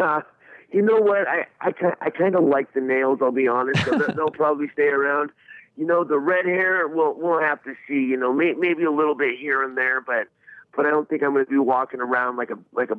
Uh, 0.00 0.22
you 0.72 0.82
know 0.82 0.98
what? 0.98 1.28
I 1.28 1.46
I, 1.60 1.72
I 2.00 2.10
kind 2.10 2.34
of 2.34 2.44
like 2.44 2.72
the 2.72 2.80
nails. 2.80 3.18
I'll 3.22 3.32
be 3.32 3.48
honest. 3.48 3.84
So 3.84 3.98
they'll 4.16 4.30
probably 4.30 4.68
stay 4.72 4.88
around. 4.88 5.30
You 5.76 5.86
know, 5.86 6.04
the 6.04 6.18
red 6.18 6.46
hair, 6.46 6.88
we'll 6.88 7.14
we'll 7.14 7.40
have 7.40 7.62
to 7.64 7.74
see. 7.86 7.94
You 7.94 8.16
know, 8.16 8.32
may, 8.32 8.54
maybe 8.54 8.84
a 8.84 8.90
little 8.90 9.14
bit 9.14 9.38
here 9.38 9.62
and 9.62 9.76
there, 9.76 10.00
but 10.00 10.28
but 10.74 10.86
I 10.86 10.90
don't 10.90 11.08
think 11.08 11.22
I'm 11.22 11.32
going 11.32 11.44
to 11.44 11.50
be 11.50 11.58
walking 11.58 12.00
around 12.00 12.36
like 12.36 12.50
a 12.50 12.58
like 12.72 12.90
a 12.90 12.98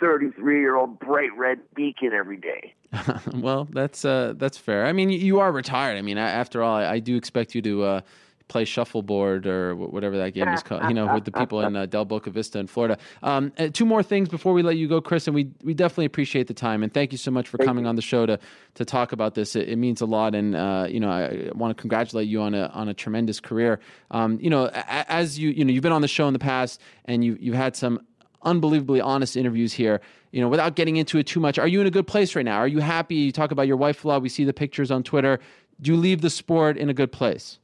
33 0.00 0.60
year 0.60 0.76
old 0.76 0.98
bright 0.98 1.36
red 1.36 1.60
beacon 1.74 2.12
every 2.12 2.36
day. 2.36 2.74
well, 3.34 3.66
that's 3.70 4.04
uh, 4.04 4.34
that's 4.36 4.58
fair. 4.58 4.86
I 4.86 4.92
mean, 4.92 5.10
you 5.10 5.40
are 5.40 5.52
retired. 5.52 5.96
I 5.96 6.02
mean, 6.02 6.18
after 6.18 6.62
all, 6.62 6.76
I, 6.76 6.94
I 6.94 6.98
do 6.98 7.16
expect 7.16 7.54
you 7.54 7.62
to 7.62 7.82
uh, 7.82 8.00
play 8.48 8.64
shuffleboard 8.64 9.46
or 9.46 9.74
whatever 9.74 10.16
that 10.18 10.34
game 10.34 10.48
is 10.48 10.62
called. 10.62 10.84
You 10.88 10.94
know, 10.94 11.12
with 11.14 11.24
the 11.24 11.32
people 11.32 11.60
in 11.60 11.74
uh, 11.76 11.86
Del 11.86 12.04
Boca 12.04 12.30
Vista 12.30 12.58
in 12.58 12.66
Florida. 12.66 12.98
Um, 13.22 13.52
uh, 13.58 13.68
two 13.72 13.84
more 13.84 14.02
things 14.02 14.28
before 14.28 14.52
we 14.52 14.62
let 14.62 14.76
you 14.76 14.88
go, 14.88 15.00
Chris, 15.00 15.26
and 15.26 15.34
we 15.34 15.50
we 15.62 15.74
definitely 15.74 16.06
appreciate 16.06 16.46
the 16.46 16.54
time 16.54 16.82
and 16.82 16.92
thank 16.92 17.12
you 17.12 17.18
so 17.18 17.30
much 17.30 17.48
for 17.48 17.58
thank 17.58 17.66
coming 17.66 17.84
you. 17.84 17.88
on 17.88 17.96
the 17.96 18.02
show 18.02 18.26
to 18.26 18.38
to 18.74 18.84
talk 18.84 19.12
about 19.12 19.34
this. 19.34 19.56
It, 19.56 19.68
it 19.68 19.76
means 19.76 20.00
a 20.00 20.06
lot, 20.06 20.34
and 20.34 20.54
uh, 20.54 20.86
you 20.88 21.00
know, 21.00 21.10
I 21.10 21.50
want 21.54 21.76
to 21.76 21.80
congratulate 21.80 22.28
you 22.28 22.40
on 22.42 22.54
a 22.54 22.66
on 22.68 22.88
a 22.88 22.94
tremendous 22.94 23.40
career. 23.40 23.80
Um, 24.10 24.38
you 24.40 24.50
know, 24.50 24.70
as 24.74 25.38
you 25.38 25.50
you 25.50 25.64
know, 25.64 25.72
you've 25.72 25.82
been 25.82 25.92
on 25.92 26.02
the 26.02 26.08
show 26.08 26.26
in 26.26 26.32
the 26.32 26.38
past, 26.38 26.80
and 27.04 27.24
you 27.24 27.36
you've 27.40 27.56
had 27.56 27.76
some 27.76 28.00
unbelievably 28.42 29.00
honest 29.00 29.36
interviews 29.36 29.72
here. 29.72 30.00
You 30.30 30.40
know, 30.40 30.48
without 30.48 30.76
getting 30.76 30.96
into 30.96 31.18
it 31.18 31.26
too 31.26 31.40
much, 31.40 31.58
are 31.58 31.68
you 31.68 31.80
in 31.80 31.86
a 31.86 31.90
good 31.90 32.06
place 32.06 32.36
right 32.36 32.44
now? 32.44 32.58
Are 32.58 32.68
you 32.68 32.80
happy? 32.80 33.16
You 33.16 33.32
talk 33.32 33.50
about 33.50 33.66
your 33.66 33.76
wife 33.76 34.04
a 34.04 34.08
lot. 34.08 34.22
We 34.22 34.28
see 34.28 34.44
the 34.44 34.52
pictures 34.52 34.90
on 34.90 35.02
Twitter. 35.02 35.40
Do 35.80 35.92
you 35.92 35.96
leave 35.96 36.20
the 36.20 36.30
sport 36.30 36.76
in 36.76 36.88
a 36.88 36.94
good 36.94 37.12
place? 37.12 37.58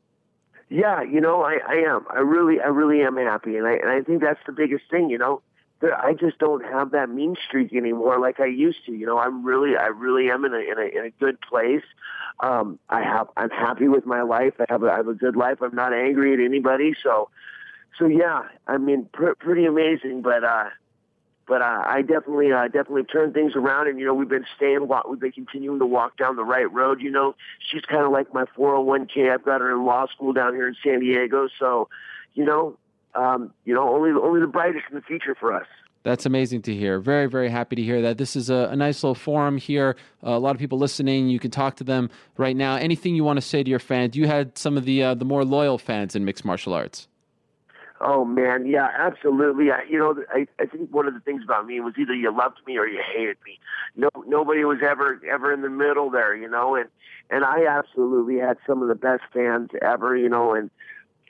Yeah, 0.72 1.02
you 1.02 1.20
know, 1.20 1.42
I, 1.42 1.58
I 1.68 1.74
am. 1.86 2.06
I 2.08 2.20
really, 2.20 2.58
I 2.58 2.68
really 2.68 3.02
am 3.02 3.16
happy, 3.18 3.58
and 3.58 3.66
I 3.66 3.72
and 3.72 3.90
I 3.90 4.00
think 4.00 4.22
that's 4.22 4.40
the 4.46 4.52
biggest 4.52 4.84
thing. 4.90 5.10
You 5.10 5.18
know, 5.18 5.42
I 5.82 6.14
just 6.18 6.38
don't 6.38 6.64
have 6.64 6.92
that 6.92 7.10
mean 7.10 7.36
streak 7.46 7.74
anymore 7.74 8.18
like 8.18 8.40
I 8.40 8.46
used 8.46 8.78
to. 8.86 8.92
You 8.92 9.04
know, 9.04 9.18
I'm 9.18 9.44
really, 9.44 9.76
I 9.76 9.88
really 9.88 10.30
am 10.30 10.46
in 10.46 10.54
a 10.54 10.60
in 10.60 10.78
a, 10.78 10.98
in 10.98 11.04
a 11.04 11.10
good 11.20 11.38
place. 11.42 11.82
Um, 12.40 12.78
I 12.88 13.02
have, 13.02 13.28
I'm 13.36 13.50
happy 13.50 13.88
with 13.88 14.06
my 14.06 14.22
life. 14.22 14.54
I 14.60 14.64
have, 14.70 14.82
a, 14.82 14.90
I 14.90 14.96
have 14.96 15.08
a 15.08 15.14
good 15.14 15.36
life. 15.36 15.58
I'm 15.60 15.74
not 15.74 15.92
angry 15.92 16.32
at 16.32 16.40
anybody. 16.40 16.94
So, 17.02 17.28
so 17.98 18.06
yeah, 18.06 18.44
I 18.66 18.78
mean, 18.78 19.10
pr- 19.12 19.34
pretty 19.38 19.66
amazing. 19.66 20.22
But 20.22 20.42
uh, 20.42 20.70
but 21.46 21.60
I 21.62 22.02
definitely 22.02 22.52
uh, 22.52 22.64
definitely 22.64 23.04
turned 23.04 23.34
things 23.34 23.54
around, 23.56 23.88
and 23.88 23.98
you 23.98 24.06
know 24.06 24.14
we've 24.14 24.28
been 24.28 24.46
staying, 24.56 24.88
we've 25.08 25.20
been 25.20 25.32
continuing 25.32 25.78
to 25.80 25.86
walk 25.86 26.16
down 26.16 26.36
the 26.36 26.44
right 26.44 26.70
road. 26.72 27.00
You 27.00 27.10
know, 27.10 27.34
she's 27.70 27.82
kind 27.82 28.04
of 28.04 28.12
like 28.12 28.32
my 28.32 28.44
401k. 28.56 29.30
I've 29.32 29.44
got 29.44 29.60
her 29.60 29.72
in 29.72 29.84
law 29.84 30.06
school 30.06 30.32
down 30.32 30.54
here 30.54 30.68
in 30.68 30.76
San 30.84 31.00
Diego, 31.00 31.48
so 31.58 31.88
you 32.34 32.44
know, 32.44 32.78
um, 33.14 33.52
you 33.64 33.74
know, 33.74 33.92
only 33.94 34.10
only 34.10 34.40
the 34.40 34.46
brightest 34.46 34.84
in 34.90 34.96
the 34.96 35.02
future 35.02 35.34
for 35.38 35.52
us. 35.52 35.66
That's 36.04 36.26
amazing 36.26 36.62
to 36.62 36.74
hear. 36.74 36.98
Very, 36.98 37.26
very 37.26 37.48
happy 37.48 37.76
to 37.76 37.82
hear 37.82 38.02
that. 38.02 38.18
This 38.18 38.34
is 38.34 38.50
a, 38.50 38.68
a 38.72 38.76
nice 38.76 39.04
little 39.04 39.14
forum 39.14 39.56
here. 39.56 39.94
Uh, 40.24 40.30
a 40.30 40.38
lot 40.38 40.50
of 40.50 40.58
people 40.58 40.78
listening. 40.78 41.28
You 41.28 41.38
can 41.38 41.52
talk 41.52 41.76
to 41.76 41.84
them 41.84 42.10
right 42.36 42.56
now. 42.56 42.74
Anything 42.74 43.14
you 43.14 43.22
want 43.22 43.36
to 43.36 43.42
say 43.42 43.62
to 43.62 43.70
your 43.70 43.78
fans? 43.78 44.16
You 44.16 44.26
had 44.26 44.58
some 44.58 44.76
of 44.76 44.84
the 44.84 45.02
uh, 45.02 45.14
the 45.14 45.24
more 45.24 45.44
loyal 45.44 45.78
fans 45.78 46.16
in 46.16 46.24
mixed 46.24 46.44
martial 46.44 46.74
arts. 46.74 47.08
Oh 48.04 48.24
man, 48.24 48.66
yeah, 48.66 48.88
absolutely. 48.98 49.70
I, 49.70 49.84
you 49.88 49.96
know, 49.96 50.16
I, 50.28 50.48
I 50.58 50.66
think 50.66 50.92
one 50.92 51.06
of 51.06 51.14
the 51.14 51.20
things 51.20 51.44
about 51.44 51.66
me 51.66 51.78
was 51.78 51.94
either 51.96 52.14
you 52.14 52.36
loved 52.36 52.58
me 52.66 52.76
or 52.76 52.84
you 52.84 53.00
hated 53.14 53.36
me. 53.46 53.60
No, 53.94 54.08
nobody 54.26 54.64
was 54.64 54.78
ever 54.82 55.20
ever 55.30 55.52
in 55.52 55.62
the 55.62 55.70
middle 55.70 56.10
there, 56.10 56.34
you 56.34 56.48
know. 56.48 56.74
And 56.74 56.88
and 57.30 57.44
I 57.44 57.64
absolutely 57.64 58.38
had 58.38 58.58
some 58.66 58.82
of 58.82 58.88
the 58.88 58.96
best 58.96 59.22
fans 59.32 59.70
ever, 59.80 60.16
you 60.16 60.28
know. 60.28 60.52
And 60.52 60.68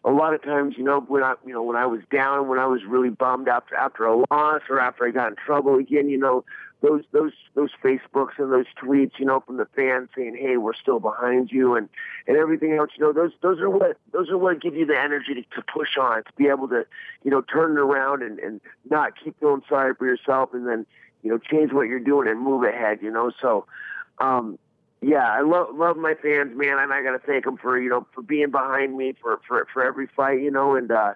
a 0.02 0.10
lot 0.10 0.32
of 0.32 0.42
times, 0.42 0.76
you 0.78 0.84
know, 0.84 1.00
when 1.00 1.22
I, 1.22 1.34
you 1.46 1.52
know, 1.52 1.62
when 1.62 1.76
I 1.76 1.84
was 1.84 2.00
down, 2.10 2.48
when 2.48 2.58
I 2.58 2.66
was 2.66 2.80
really 2.88 3.10
bummed 3.10 3.48
after 3.48 3.76
after 3.76 4.06
a 4.06 4.16
loss 4.16 4.62
or 4.70 4.80
after 4.80 5.06
I 5.06 5.10
got 5.10 5.28
in 5.28 5.36
trouble 5.36 5.76
again, 5.76 6.08
you 6.08 6.18
know, 6.18 6.42
those 6.82 7.02
those 7.12 7.32
those 7.54 7.70
Facebooks 7.82 8.38
and 8.38 8.52
those 8.52 8.66
tweets, 8.82 9.12
you 9.18 9.24
know, 9.24 9.40
from 9.40 9.56
the 9.56 9.66
fans 9.76 10.08
saying, 10.16 10.36
"Hey, 10.36 10.56
we're 10.56 10.74
still 10.74 11.00
behind 11.00 11.50
you," 11.50 11.74
and 11.76 11.88
and 12.26 12.36
everything 12.36 12.74
else. 12.74 12.90
You 12.98 13.04
know, 13.04 13.12
those 13.12 13.32
those 13.40 13.60
are 13.60 13.70
what 13.70 13.96
those 14.12 14.28
are 14.30 14.36
what 14.36 14.60
give 14.60 14.74
you 14.74 14.84
the 14.84 14.98
energy 14.98 15.34
to, 15.34 15.42
to 15.42 15.62
push 15.72 15.96
on, 15.96 16.24
to 16.24 16.32
be 16.36 16.48
able 16.48 16.68
to, 16.68 16.84
you 17.24 17.30
know, 17.30 17.40
turn 17.40 17.72
it 17.72 17.80
around 17.80 18.22
and 18.22 18.38
and 18.40 18.60
not 18.90 19.12
keep 19.22 19.38
feeling 19.40 19.62
sorry 19.68 19.94
for 19.94 20.06
yourself, 20.06 20.50
and 20.52 20.66
then 20.66 20.84
you 21.22 21.30
know 21.30 21.38
change 21.38 21.72
what 21.72 21.88
you're 21.88 22.00
doing 22.00 22.28
and 22.28 22.40
move 22.40 22.64
ahead. 22.64 22.98
You 23.00 23.10
know, 23.10 23.30
so. 23.40 23.66
um 24.18 24.58
yeah, 25.04 25.32
I 25.32 25.40
love 25.40 25.74
love 25.74 25.96
my 25.96 26.14
fans, 26.14 26.56
man, 26.56 26.78
and 26.78 26.92
I 26.92 27.02
got 27.02 27.10
to 27.10 27.18
thank 27.18 27.44
them 27.44 27.56
for 27.56 27.76
you 27.80 27.90
know 27.90 28.06
for 28.14 28.22
being 28.22 28.52
behind 28.52 28.96
me 28.96 29.14
for 29.20 29.40
for 29.48 29.66
for 29.72 29.84
every 29.84 30.06
fight, 30.06 30.40
you 30.40 30.50
know, 30.52 30.76
and 30.76 30.92
uh, 30.92 31.14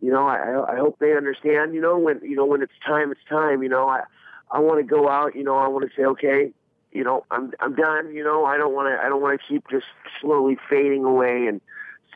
you 0.00 0.12
know 0.12 0.28
I 0.28 0.74
I 0.74 0.76
hope 0.76 1.00
they 1.00 1.16
understand, 1.16 1.74
you 1.74 1.80
know, 1.80 1.98
when 1.98 2.20
you 2.22 2.36
know 2.36 2.44
when 2.44 2.62
it's 2.62 2.78
time, 2.86 3.10
it's 3.10 3.24
time, 3.28 3.60
you 3.64 3.68
know. 3.68 3.88
I 3.88 4.02
I 4.50 4.60
want 4.60 4.78
to 4.78 4.84
go 4.84 5.08
out, 5.08 5.34
you 5.34 5.44
know, 5.44 5.56
I 5.56 5.68
want 5.68 5.88
to 5.88 5.96
say, 5.96 6.04
okay, 6.04 6.52
you 6.92 7.02
know, 7.02 7.24
I'm 7.30 7.52
I'm 7.60 7.74
done, 7.74 8.14
you 8.14 8.22
know. 8.22 8.44
I 8.44 8.56
don't 8.56 8.72
want 8.72 8.88
to 8.88 9.04
I 9.04 9.08
don't 9.08 9.20
want 9.20 9.40
to 9.40 9.46
keep 9.46 9.68
just 9.68 9.86
slowly 10.20 10.56
fading 10.70 11.04
away, 11.04 11.46
and 11.46 11.60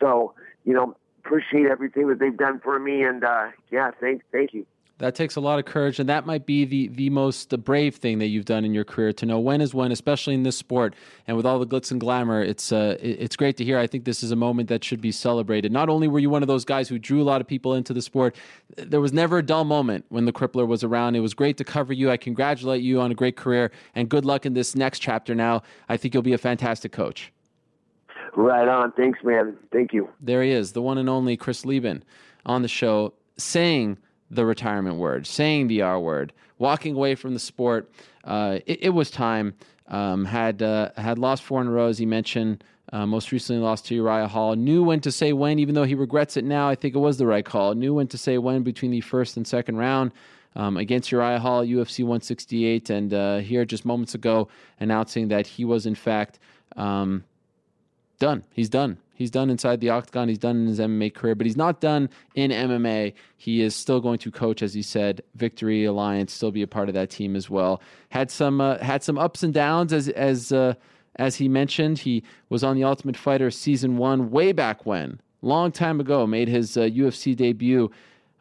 so 0.01 0.35
you 0.65 0.73
know, 0.73 0.97
appreciate 1.25 1.67
everything 1.67 2.09
that 2.09 2.21
they've 2.21 2.37
done 2.37 2.61
for 2.61 2.79
me, 2.79 3.03
and 3.03 3.25
uh, 3.25 3.49
yeah, 3.71 3.91
thank 4.01 4.23
thank 4.31 4.55
you. 4.55 4.67
That 4.99 5.15
takes 5.15 5.37
a 5.37 5.41
lot 5.41 5.61
of 5.61 5.65
courage, 5.65 6.01
and 6.01 6.09
that 6.09 6.27
might 6.27 6.45
be 6.45 6.65
the 6.65 6.89
the 6.89 7.09
most 7.09 7.51
the 7.51 7.59
brave 7.59 7.95
thing 7.95 8.19
that 8.19 8.27
you've 8.27 8.45
done 8.45 8.65
in 8.65 8.75
your 8.75 8.85
career 8.85 9.13
to 9.13 9.27
know 9.27 9.39
when 9.39 9.61
is 9.61 9.73
when, 9.73 9.93
especially 9.93 10.35
in 10.35 10.43
this 10.43 10.57
sport 10.57 10.95
and 11.29 11.37
with 11.37 11.47
all 11.47 11.61
the 11.61 11.67
glitz 11.67 11.93
and 11.93 12.01
glamour. 12.01 12.43
It's 12.43 12.73
uh, 12.73 12.97
it's 13.01 13.37
great 13.37 13.57
to 13.59 13.65
hear. 13.65 13.79
I 13.79 13.87
think 13.87 14.05
this 14.05 14.25
is 14.25 14.33
a 14.33 14.37
moment 14.37 14.69
that 14.71 14.83
should 14.83 15.01
be 15.01 15.13
celebrated. 15.13 15.71
Not 15.71 15.89
only 15.89 16.09
were 16.09 16.19
you 16.19 16.31
one 16.31 16.43
of 16.43 16.49
those 16.49 16.65
guys 16.65 16.89
who 16.89 16.99
drew 16.99 17.23
a 17.23 17.25
lot 17.25 17.41
of 17.41 17.47
people 17.47 17.75
into 17.75 17.95
the 17.95 18.03
sport, 18.03 18.35
there 18.77 19.01
was 19.01 19.13
never 19.13 19.39
a 19.39 19.43
dull 19.43 19.65
moment 19.65 20.05
when 20.09 20.25
the 20.25 20.33
Crippler 20.33 20.67
was 20.67 20.83
around. 20.83 21.15
It 21.15 21.21
was 21.21 21.33
great 21.33 21.59
to 21.59 21.65
cover 21.65 21.93
you. 21.93 22.11
I 22.11 22.17
congratulate 22.17 22.83
you 22.83 23.01
on 23.01 23.13
a 23.13 23.15
great 23.15 23.37
career, 23.37 23.71
and 23.95 24.09
good 24.09 24.25
luck 24.25 24.47
in 24.47 24.55
this 24.55 24.75
next 24.75 24.99
chapter. 24.99 25.33
Now, 25.33 25.63
I 25.89 25.97
think 25.97 26.13
you'll 26.13 26.25
be 26.25 26.33
a 26.33 26.39
fantastic 26.39 26.91
coach. 26.91 27.33
Right 28.35 28.67
on. 28.67 28.91
Thanks, 28.93 29.21
man. 29.23 29.57
Thank 29.73 29.93
you. 29.93 30.09
There 30.21 30.43
he 30.43 30.51
is, 30.51 30.73
the 30.73 30.83
one 30.83 30.99
and 30.99 31.09
only 31.09 31.37
Chris 31.37 31.65
Leben 31.65 32.03
on 32.45 32.63
the 32.63 32.69
show, 32.69 33.15
saying 33.37 33.99
the 34.31 34.45
retirement 34.45 34.97
word, 34.97 35.27
saying 35.27 35.69
the 35.69 35.83
R 35.83 36.01
word, 36.01 36.33
walking 36.59 36.95
away 36.95 37.15
from 37.15 37.35
the 37.35 37.41
sport. 37.41 37.91
Uh, 38.25 38.59
it, 38.67 38.85
it, 38.85 38.91
was 38.91 39.11
time. 39.11 39.55
Um, 39.89 40.27
had 40.27 40.61
uh, 40.63 40.91
had 40.97 41.19
lost 41.19 41.43
four 41.43 41.61
in 41.61 41.67
a 41.67 41.71
row, 41.71 41.89
as 41.89 41.99
he 41.99 42.07
mentioned. 42.07 42.63
Uh, 42.91 43.05
most 43.05 43.33
recently 43.33 43.63
lost 43.63 43.87
to 43.87 43.95
Uriah 43.95 44.29
Hall. 44.29 44.55
Knew 44.55 44.83
when 44.83 45.01
to 45.01 45.13
say 45.13 45.33
when, 45.35 45.59
even 45.59 45.75
though 45.75 45.85
he 45.85 45.95
regrets 45.95 46.37
it 46.39 46.45
now. 46.45 46.69
I 46.69 46.75
think 46.75 46.95
it 46.95 46.99
was 46.99 47.19
the 47.19 47.27
right 47.27 47.45
call. 47.45 47.75
Knew 47.75 47.95
when 47.95 48.07
to 48.09 48.19
say 48.19 48.39
when 48.39 48.63
between 48.63 48.91
the 48.91 49.03
first 49.03 49.37
and 49.37 49.47
second 49.47 49.77
round. 49.77 50.13
Um, 50.57 50.77
against 50.77 51.13
Uriah 51.13 51.39
Hall, 51.39 51.65
UFC 51.65 52.01
168, 52.01 52.91
and 52.91 53.15
uh, 53.15 53.39
here 53.39 53.65
just 53.65 53.85
moments 53.85 54.15
ago 54.15 54.49
announcing 54.81 55.29
that 55.29 55.47
he 55.47 55.65
was 55.65 55.87
in 55.87 55.95
fact 55.95 56.39
um, 56.77 57.25
done. 58.19 58.43
He's 58.55 58.69
done. 58.69 58.99
He's 59.19 59.33
done 59.33 59.51
inside 59.51 59.81
the 59.81 59.91
octagon. 59.91 60.29
He's 60.29 60.39
done 60.39 60.59
in 60.61 60.69
his 60.69 60.79
MMA 60.79 61.13
career, 61.13 61.35
but 61.35 61.45
he's 61.45 61.57
not 61.57 61.81
done 61.81 62.09
in 62.37 62.53
MMA. 62.53 63.15
He 63.37 63.63
is 63.63 63.75
still 63.75 64.01
going 64.01 64.19
to 64.19 64.31
coach, 64.31 64.63
as 64.63 64.75
he 64.75 64.83
said, 64.83 65.23
Victory 65.35 65.85
Alliance, 65.85 66.33
still 66.33 66.53
be 66.53 66.63
a 66.63 66.69
part 66.69 66.89
of 66.89 66.95
that 66.95 67.11
team 67.11 67.35
as 67.35 67.51
well. 67.51 67.83
Had 68.11 68.31
some 68.31 68.61
uh, 68.61 68.79
had 68.79 69.03
some 69.03 69.19
ups 69.19 69.43
and 69.43 69.53
downs, 69.53 69.93
as 69.93 70.09
as 70.11 70.53
uh, 70.53 70.75
as 71.17 71.35
he 71.35 71.49
mentioned. 71.49 71.99
He 71.99 72.23
was 72.49 72.63
on 72.63 72.77
the 72.77 72.85
Ultimate 72.85 73.17
Fighter 73.17 73.51
season 73.51 73.97
one 73.97 74.31
way 74.31 74.53
back 74.53 74.87
when, 74.87 75.21
long 75.43 75.73
time 75.73 75.99
ago. 75.99 76.25
Made 76.25 76.47
his 76.47 76.77
uh, 76.77 76.83
UFC 76.83 77.35
debut 77.35 77.91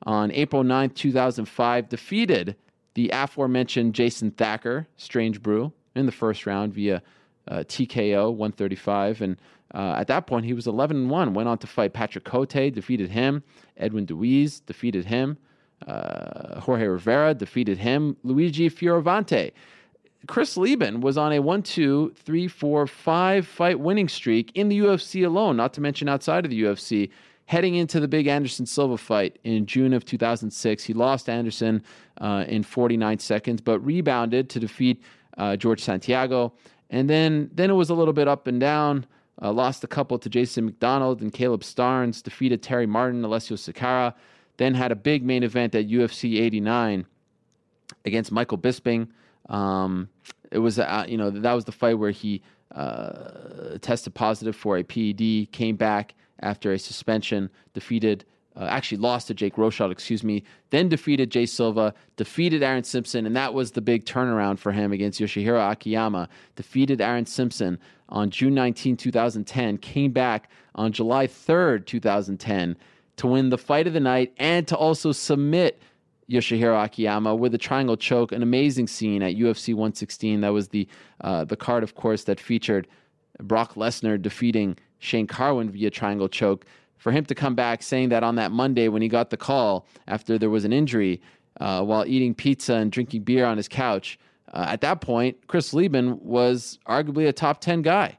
on 0.03 0.31
April 0.31 0.63
9th, 0.63 0.93
2005. 0.93 1.89
Defeated 1.89 2.55
the 2.93 3.09
aforementioned 3.11 3.95
Jason 3.95 4.29
Thacker, 4.29 4.85
Strange 4.95 5.41
Brew, 5.41 5.73
in 5.95 6.05
the 6.05 6.11
first 6.11 6.45
round 6.45 6.75
via 6.75 7.01
uh, 7.47 7.63
TKO 7.67 8.29
135 8.31 9.21
and 9.21 9.37
uh, 9.73 9.95
at 9.97 10.07
that 10.07 10.27
point, 10.27 10.45
he 10.45 10.53
was 10.53 10.67
11 10.67 10.95
and 10.95 11.09
1. 11.09 11.33
Went 11.33 11.49
on 11.49 11.57
to 11.59 11.67
fight 11.67 11.93
Patrick 11.93 12.23
Cote, 12.23 12.73
defeated 12.73 13.09
him. 13.09 13.43
Edwin 13.77 14.05
Dewees 14.05 14.61
defeated 14.65 15.05
him. 15.05 15.37
Uh, 15.85 16.59
Jorge 16.59 16.87
Rivera 16.87 17.33
defeated 17.33 17.77
him. 17.77 18.17
Luigi 18.23 18.69
Fioravanti. 18.69 19.51
Chris 20.25 20.57
Leben 20.57 20.99
was 21.01 21.17
on 21.17 21.31
a 21.31 21.39
1 21.39 21.61
2 21.63 22.13
3 22.15 22.47
4 22.47 22.87
5 22.87 23.47
fight 23.47 23.79
winning 23.79 24.09
streak 24.09 24.51
in 24.55 24.67
the 24.69 24.79
UFC 24.79 25.25
alone, 25.25 25.55
not 25.55 25.73
to 25.73 25.81
mention 25.81 26.09
outside 26.09 26.43
of 26.45 26.51
the 26.51 26.63
UFC. 26.63 27.09
Heading 27.45 27.75
into 27.75 28.01
the 28.01 28.09
big 28.09 28.27
Anderson 28.27 28.65
Silva 28.65 28.97
fight 28.97 29.39
in 29.45 29.65
June 29.65 29.93
of 29.93 30.03
2006, 30.03 30.83
he 30.83 30.93
lost 30.93 31.29
Anderson 31.29 31.81
uh, 32.19 32.43
in 32.45 32.61
49 32.61 33.19
seconds, 33.19 33.61
but 33.61 33.79
rebounded 33.79 34.49
to 34.49 34.59
defeat 34.59 35.01
uh, 35.37 35.55
George 35.55 35.81
Santiago. 35.81 36.51
And 36.89 37.09
then, 37.09 37.49
then 37.53 37.69
it 37.69 37.73
was 37.73 37.89
a 37.89 37.93
little 37.93 38.13
bit 38.13 38.27
up 38.27 38.47
and 38.47 38.59
down. 38.59 39.05
Uh, 39.41 39.51
lost 39.51 39.83
a 39.83 39.87
couple 39.87 40.17
to 40.17 40.29
Jason 40.29 40.65
MacDonald 40.65 41.21
and 41.21 41.31
Caleb 41.31 41.61
Starnes, 41.61 42.23
defeated 42.23 42.63
Terry 42.63 42.87
Martin, 42.87 43.23
Alessio 43.23 43.55
Sakara, 43.55 44.13
then 44.57 44.73
had 44.73 44.91
a 44.91 44.95
big 44.95 45.23
main 45.23 45.43
event 45.43 45.75
at 45.75 45.87
UFC 45.87 46.41
89 46.41 47.05
against 48.03 48.31
Michael 48.31 48.57
Bisping. 48.57 49.09
Um, 49.49 50.09
it 50.51 50.59
was, 50.59 50.79
uh, 50.79 51.05
you 51.07 51.17
know, 51.17 51.29
that 51.29 51.53
was 51.53 51.65
the 51.65 51.71
fight 51.71 51.99
where 51.99 52.11
he 52.11 52.41
uh, 52.73 53.77
tested 53.81 54.13
positive 54.13 54.55
for 54.55 54.77
a 54.77 54.83
PED, 54.83 55.51
came 55.51 55.75
back 55.75 56.15
after 56.39 56.73
a 56.73 56.79
suspension, 56.79 57.49
defeated 57.73 58.25
uh, 58.59 58.65
actually 58.65 58.97
lost 58.97 59.27
to 59.27 59.33
Jake 59.33 59.55
Rosholt, 59.55 59.91
excuse 59.91 60.23
me, 60.23 60.43
then 60.71 60.89
defeated 60.89 61.29
Jay 61.29 61.45
Silva, 61.45 61.93
defeated 62.15 62.63
Aaron 62.63 62.83
Simpson, 62.83 63.25
and 63.27 63.35
that 63.35 63.53
was 63.53 63.71
the 63.71 63.81
big 63.81 64.05
turnaround 64.05 64.57
for 64.57 64.71
him 64.71 64.91
against 64.91 65.19
Yoshihiro 65.19 65.71
Akiyama. 65.71 66.27
Defeated 66.55 66.99
Aaron 66.99 67.27
Simpson 67.27 67.77
on 68.09 68.29
June 68.29 68.53
19, 68.53 68.97
2010, 68.97 69.77
came 69.77 70.11
back 70.11 70.49
on 70.75 70.91
July 70.91 71.27
3rd, 71.27 71.85
2010 71.85 72.77
to 73.17 73.27
win 73.27 73.49
the 73.49 73.57
fight 73.57 73.87
of 73.87 73.93
the 73.93 73.99
night 73.99 74.33
and 74.37 74.67
to 74.67 74.77
also 74.77 75.11
submit 75.11 75.81
Yoshihiro 76.29 76.83
Akiyama 76.83 77.35
with 77.35 77.53
a 77.53 77.57
triangle 77.57 77.97
choke, 77.97 78.31
an 78.31 78.43
amazing 78.43 78.87
scene 78.87 79.23
at 79.23 79.35
UFC 79.35 79.73
116. 79.73 80.41
That 80.41 80.49
was 80.49 80.69
the 80.69 80.87
uh, 81.21 81.45
the 81.45 81.55
card, 81.55 81.83
of 81.83 81.95
course, 81.95 82.23
that 82.25 82.39
featured 82.39 82.87
Brock 83.41 83.75
Lesnar 83.75 84.21
defeating 84.21 84.77
Shane 84.99 85.27
Carwin 85.27 85.69
via 85.69 85.89
triangle 85.89 86.27
choke 86.27 86.65
for 86.97 87.11
him 87.11 87.25
to 87.25 87.35
come 87.35 87.55
back 87.55 87.81
saying 87.81 88.09
that 88.09 88.23
on 88.23 88.35
that 88.35 88.51
Monday 88.51 88.87
when 88.87 89.01
he 89.01 89.07
got 89.07 89.29
the 89.29 89.37
call 89.37 89.85
after 90.07 90.37
there 90.37 90.49
was 90.49 90.65
an 90.65 90.73
injury 90.73 91.21
uh, 91.59 91.83
while 91.83 92.05
eating 92.05 92.33
pizza 92.33 92.73
and 92.73 92.91
drinking 92.91 93.23
beer 93.23 93.45
on 93.45 93.57
his 93.57 93.67
couch, 93.67 94.19
uh, 94.53 94.65
at 94.69 94.81
that 94.81 95.01
point, 95.01 95.47
Chris 95.47 95.73
Leben 95.73 96.19
was 96.23 96.79
arguably 96.87 97.27
a 97.27 97.33
top 97.33 97.61
10 97.61 97.81
guy. 97.81 98.17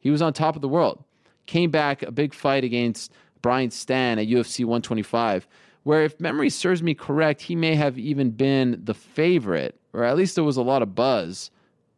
He 0.00 0.10
was 0.10 0.22
on 0.22 0.32
top 0.32 0.56
of 0.56 0.62
the 0.62 0.68
world. 0.68 1.04
Came 1.46 1.70
back 1.70 2.02
a 2.02 2.10
big 2.10 2.34
fight 2.34 2.64
against 2.64 3.12
Brian 3.42 3.70
Stann 3.70 4.18
at 4.18 4.28
UFC 4.28 4.60
125, 4.64 5.48
where, 5.82 6.02
if 6.02 6.20
memory 6.20 6.50
serves 6.50 6.82
me 6.82 6.94
correct, 6.94 7.42
he 7.42 7.56
may 7.56 7.74
have 7.74 7.98
even 7.98 8.30
been 8.30 8.80
the 8.84 8.94
favorite, 8.94 9.80
or 9.92 10.04
at 10.04 10.16
least 10.16 10.34
there 10.34 10.44
was 10.44 10.56
a 10.56 10.62
lot 10.62 10.82
of 10.82 10.94
buzz 10.94 11.50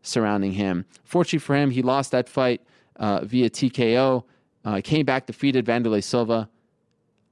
surrounding 0.02 0.52
him. 0.52 0.84
Fortunately 1.04 1.38
for 1.38 1.56
him, 1.56 1.70
he 1.70 1.82
lost 1.82 2.10
that 2.12 2.28
fight 2.28 2.60
uh, 2.96 3.24
via 3.24 3.50
TKO. 3.50 4.24
Uh, 4.64 4.80
came 4.82 5.04
back, 5.04 5.26
defeated 5.26 5.66
Wanderlei 5.66 6.02
Silva, 6.02 6.48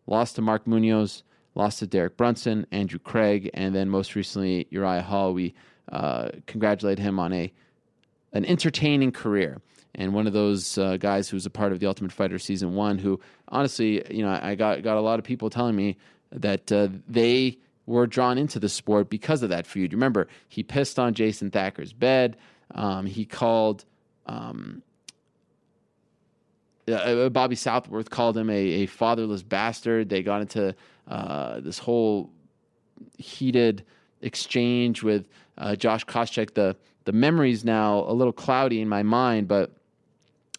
lost 0.07 0.35
to 0.37 0.43
Mark 0.43 0.67
Munoz, 0.67 1.23
lost 1.55 1.79
to 1.79 1.87
Derek 1.87 2.17
Brunson, 2.17 2.67
Andrew 2.73 2.99
Craig, 2.99 3.51
and 3.55 3.75
then 3.75 3.89
most 3.89 4.15
recently 4.17 4.67
Uriah 4.71 5.03
Hall. 5.03 5.33
We 5.33 5.55
uh, 5.91 6.31
congratulate 6.47 6.99
him 6.99 7.19
on 7.19 7.33
a 7.33 7.53
an 8.33 8.45
entertaining 8.45 9.11
career 9.11 9.61
and 9.95 10.15
one 10.15 10.27
of 10.27 10.33
those 10.33 10.79
uh, 10.79 10.97
guys 10.97 11.29
who's 11.29 11.47
a 11.47 11.51
part 11.51 11.73
of 11.73 11.81
the 11.81 11.87
Ultimate 11.87 12.13
Fighter 12.13 12.39
season 12.39 12.75
one. 12.75 12.99
Who 12.99 13.21
honestly, 13.49 14.03
you 14.15 14.23
know, 14.23 14.39
I 14.41 14.55
got 14.55 14.83
got 14.83 14.97
a 14.97 15.01
lot 15.01 15.19
of 15.19 15.25
people 15.25 15.51
telling 15.51 15.77
me 15.77 15.97
that 16.33 16.71
uh, 16.71 16.89
they 17.09 17.59
were 17.87 18.07
drawn 18.07 18.39
into 18.39 18.61
the 18.61 18.69
sport 18.69 19.11
because 19.11 19.43
of 19.43 19.49
that 19.49 19.67
feud. 19.67 19.93
Remember, 19.93 20.29
he 20.49 20.63
pissed 20.63 20.99
on 20.99 21.15
Jason 21.15 21.51
Thacker's 21.51 21.93
bed. 21.93 22.37
Um, 22.73 23.05
he 23.07 23.25
called 23.25 23.85
um, 24.27 24.83
uh, 26.89 26.93
uh, 26.93 27.29
Bobby 27.29 27.57
Southworth 27.57 28.11
called 28.11 28.37
him 28.37 28.49
a, 28.49 28.55
a 28.55 28.87
fatherless 28.87 29.43
bastard. 29.43 30.09
They 30.09 30.23
got 30.23 30.41
into 30.41 30.75
this 31.63 31.79
whole 31.79 32.31
heated 33.19 33.85
exchange 34.23 35.03
with 35.03 35.27
uh, 35.61 35.77
Josh 35.77 36.05
Koscheck. 36.05 36.55
The 36.55 36.77
the 37.05 37.13
memory's 37.13 37.65
now 37.65 38.05
a 38.09 38.13
little 38.13 38.33
cloudy 38.33 38.81
in 38.81 38.89
my 38.89 39.03
mind, 39.03 39.47
but 39.47 39.71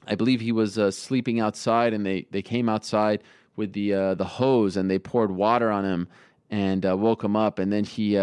I 0.07 0.15
believe 0.15 0.39
he 0.39 0.51
was 0.51 0.77
uh, 0.79 0.91
sleeping 0.91 1.39
outside, 1.39 1.93
and 1.93 2.05
they, 2.05 2.25
they 2.31 2.41
came 2.41 2.67
outside 2.67 3.23
with 3.55 3.73
the 3.73 3.93
uh, 3.93 4.15
the 4.15 4.25
hose 4.25 4.77
and 4.77 4.89
they 4.89 4.97
poured 4.97 5.31
water 5.31 5.69
on 5.69 5.83
him 5.83 6.07
and 6.49 6.83
woke 6.83 7.23
him 7.23 7.35
up, 7.35 7.59
and 7.59 7.73
then 7.73 7.83
he 7.83 8.17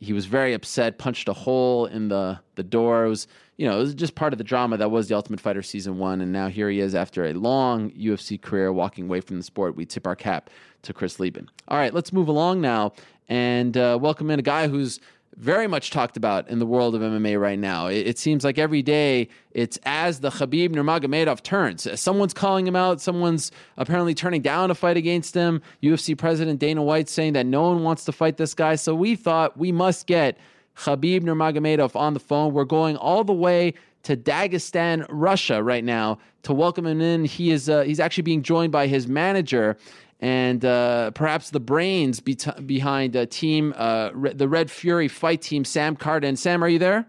he 0.00 0.12
was 0.12 0.26
very 0.26 0.52
upset, 0.52 0.98
punched 0.98 1.28
a 1.28 1.32
hole 1.32 1.86
in 1.86 2.08
the 2.08 2.38
the 2.54 2.62
door. 2.62 3.06
It 3.06 3.08
was 3.08 3.26
you 3.56 3.66
know 3.66 3.76
it 3.76 3.80
was 3.80 3.94
just 3.94 4.14
part 4.14 4.32
of 4.32 4.38
the 4.38 4.44
drama 4.44 4.76
that 4.76 4.90
was 4.90 5.08
the 5.08 5.14
Ultimate 5.14 5.40
Fighter 5.40 5.62
season 5.62 5.98
one, 5.98 6.20
and 6.20 6.32
now 6.32 6.48
here 6.48 6.68
he 6.68 6.80
is 6.80 6.94
after 6.94 7.24
a 7.24 7.32
long 7.32 7.90
UFC 7.92 8.40
career, 8.40 8.72
walking 8.72 9.04
away 9.04 9.20
from 9.20 9.36
the 9.38 9.42
sport. 9.42 9.76
We 9.76 9.86
tip 9.86 10.06
our 10.06 10.16
cap 10.16 10.50
to 10.82 10.92
Chris 10.92 11.18
Leben. 11.18 11.50
All 11.68 11.78
right, 11.78 11.94
let's 11.94 12.12
move 12.12 12.28
along 12.28 12.60
now 12.60 12.92
and 13.28 13.76
uh, 13.76 13.98
welcome 14.00 14.30
in 14.30 14.38
a 14.38 14.42
guy 14.42 14.68
who's 14.68 15.00
very 15.36 15.66
much 15.66 15.90
talked 15.90 16.16
about 16.16 16.48
in 16.48 16.58
the 16.58 16.66
world 16.66 16.94
of 16.94 17.02
MMA 17.02 17.40
right 17.40 17.58
now. 17.58 17.88
It, 17.88 18.06
it, 18.06 18.18
seems 18.18 18.44
like 18.44 18.58
every 18.58 18.82
day 18.82 19.28
it's 19.50 19.78
as 19.84 20.20
the 20.20 20.30
Khabib 20.30 20.70
Nurmagomedov 20.70 21.42
turns. 21.42 21.88
Someone's 22.00 22.34
calling 22.34 22.66
him 22.66 22.76
out. 22.76 23.00
Someone's 23.00 23.50
apparently 23.76 24.14
turning 24.14 24.42
down 24.42 24.70
a 24.70 24.74
fight 24.74 24.96
against 24.96 25.34
him. 25.34 25.60
UFC 25.82 26.16
President 26.16 26.60
Dana 26.60 26.82
White 26.82 27.08
saying 27.08 27.32
that 27.32 27.46
no 27.46 27.62
one 27.62 27.82
wants 27.82 28.04
to 28.04 28.12
fight 28.12 28.36
this 28.36 28.54
guy. 28.54 28.76
So 28.76 28.94
we 28.94 29.16
thought 29.16 29.56
we 29.56 29.72
must 29.72 30.06
get 30.06 30.38
Khabib 30.76 31.22
Nurmagomedov 31.22 31.96
on 31.96 32.14
the 32.14 32.20
phone. 32.20 32.52
We're 32.52 32.64
going 32.64 32.96
all 32.96 33.24
the 33.24 33.32
way 33.32 33.74
to 34.04 34.16
Dagestan, 34.16 35.06
Russia, 35.08 35.62
right 35.62 35.84
now 35.84 36.18
to 36.42 36.52
welcome 36.52 36.86
him 36.86 37.00
in. 37.00 37.24
He 37.24 37.50
is 37.50 37.68
uh, 37.68 37.82
he's 37.82 38.00
actually 38.00 38.22
being 38.22 38.42
joined 38.42 38.70
by 38.70 38.86
his 38.86 39.08
manager 39.08 39.76
and 40.24 40.64
uh, 40.64 41.10
perhaps 41.10 41.50
the 41.50 41.60
brains 41.60 42.20
be- 42.20 42.38
behind 42.64 43.14
a 43.14 43.26
team, 43.26 43.74
uh, 43.76 44.08
re- 44.14 44.32
the 44.32 44.48
Red 44.48 44.70
Fury 44.70 45.06
fight 45.06 45.42
team, 45.42 45.66
Sam 45.66 45.96
Carden. 45.96 46.36
Sam, 46.36 46.64
are 46.64 46.68
you 46.68 46.78
there? 46.78 47.06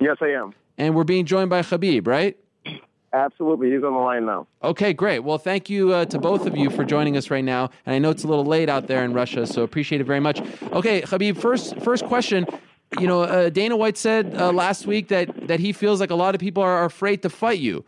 Yes, 0.00 0.18
I 0.20 0.32
am. 0.32 0.52
And 0.76 0.94
we're 0.94 1.04
being 1.04 1.24
joined 1.24 1.48
by 1.48 1.62
Khabib, 1.62 2.06
right? 2.06 2.36
Absolutely. 3.14 3.70
He's 3.70 3.82
on 3.82 3.94
the 3.94 3.98
line 4.00 4.26
now. 4.26 4.46
Okay, 4.62 4.92
great. 4.92 5.20
Well, 5.20 5.38
thank 5.38 5.70
you 5.70 5.94
uh, 5.94 6.04
to 6.04 6.18
both 6.18 6.44
of 6.44 6.54
you 6.54 6.68
for 6.68 6.84
joining 6.84 7.16
us 7.16 7.30
right 7.30 7.42
now. 7.42 7.70
And 7.86 7.94
I 7.94 7.98
know 7.98 8.10
it's 8.10 8.24
a 8.24 8.28
little 8.28 8.44
late 8.44 8.68
out 8.68 8.86
there 8.86 9.02
in 9.02 9.14
Russia, 9.14 9.46
so 9.46 9.62
appreciate 9.62 10.02
it 10.02 10.04
very 10.04 10.20
much. 10.20 10.42
Okay, 10.72 11.00
Khabib, 11.00 11.38
first, 11.38 11.78
first 11.80 12.04
question. 12.04 12.44
You 13.00 13.06
know, 13.06 13.22
uh, 13.22 13.48
Dana 13.48 13.78
White 13.78 13.96
said 13.96 14.34
uh, 14.36 14.52
last 14.52 14.86
week 14.86 15.08
that, 15.08 15.48
that 15.48 15.58
he 15.58 15.72
feels 15.72 16.00
like 16.00 16.10
a 16.10 16.14
lot 16.14 16.34
of 16.34 16.42
people 16.42 16.62
are 16.62 16.84
afraid 16.84 17.22
to 17.22 17.30
fight 17.30 17.60
you. 17.60 17.82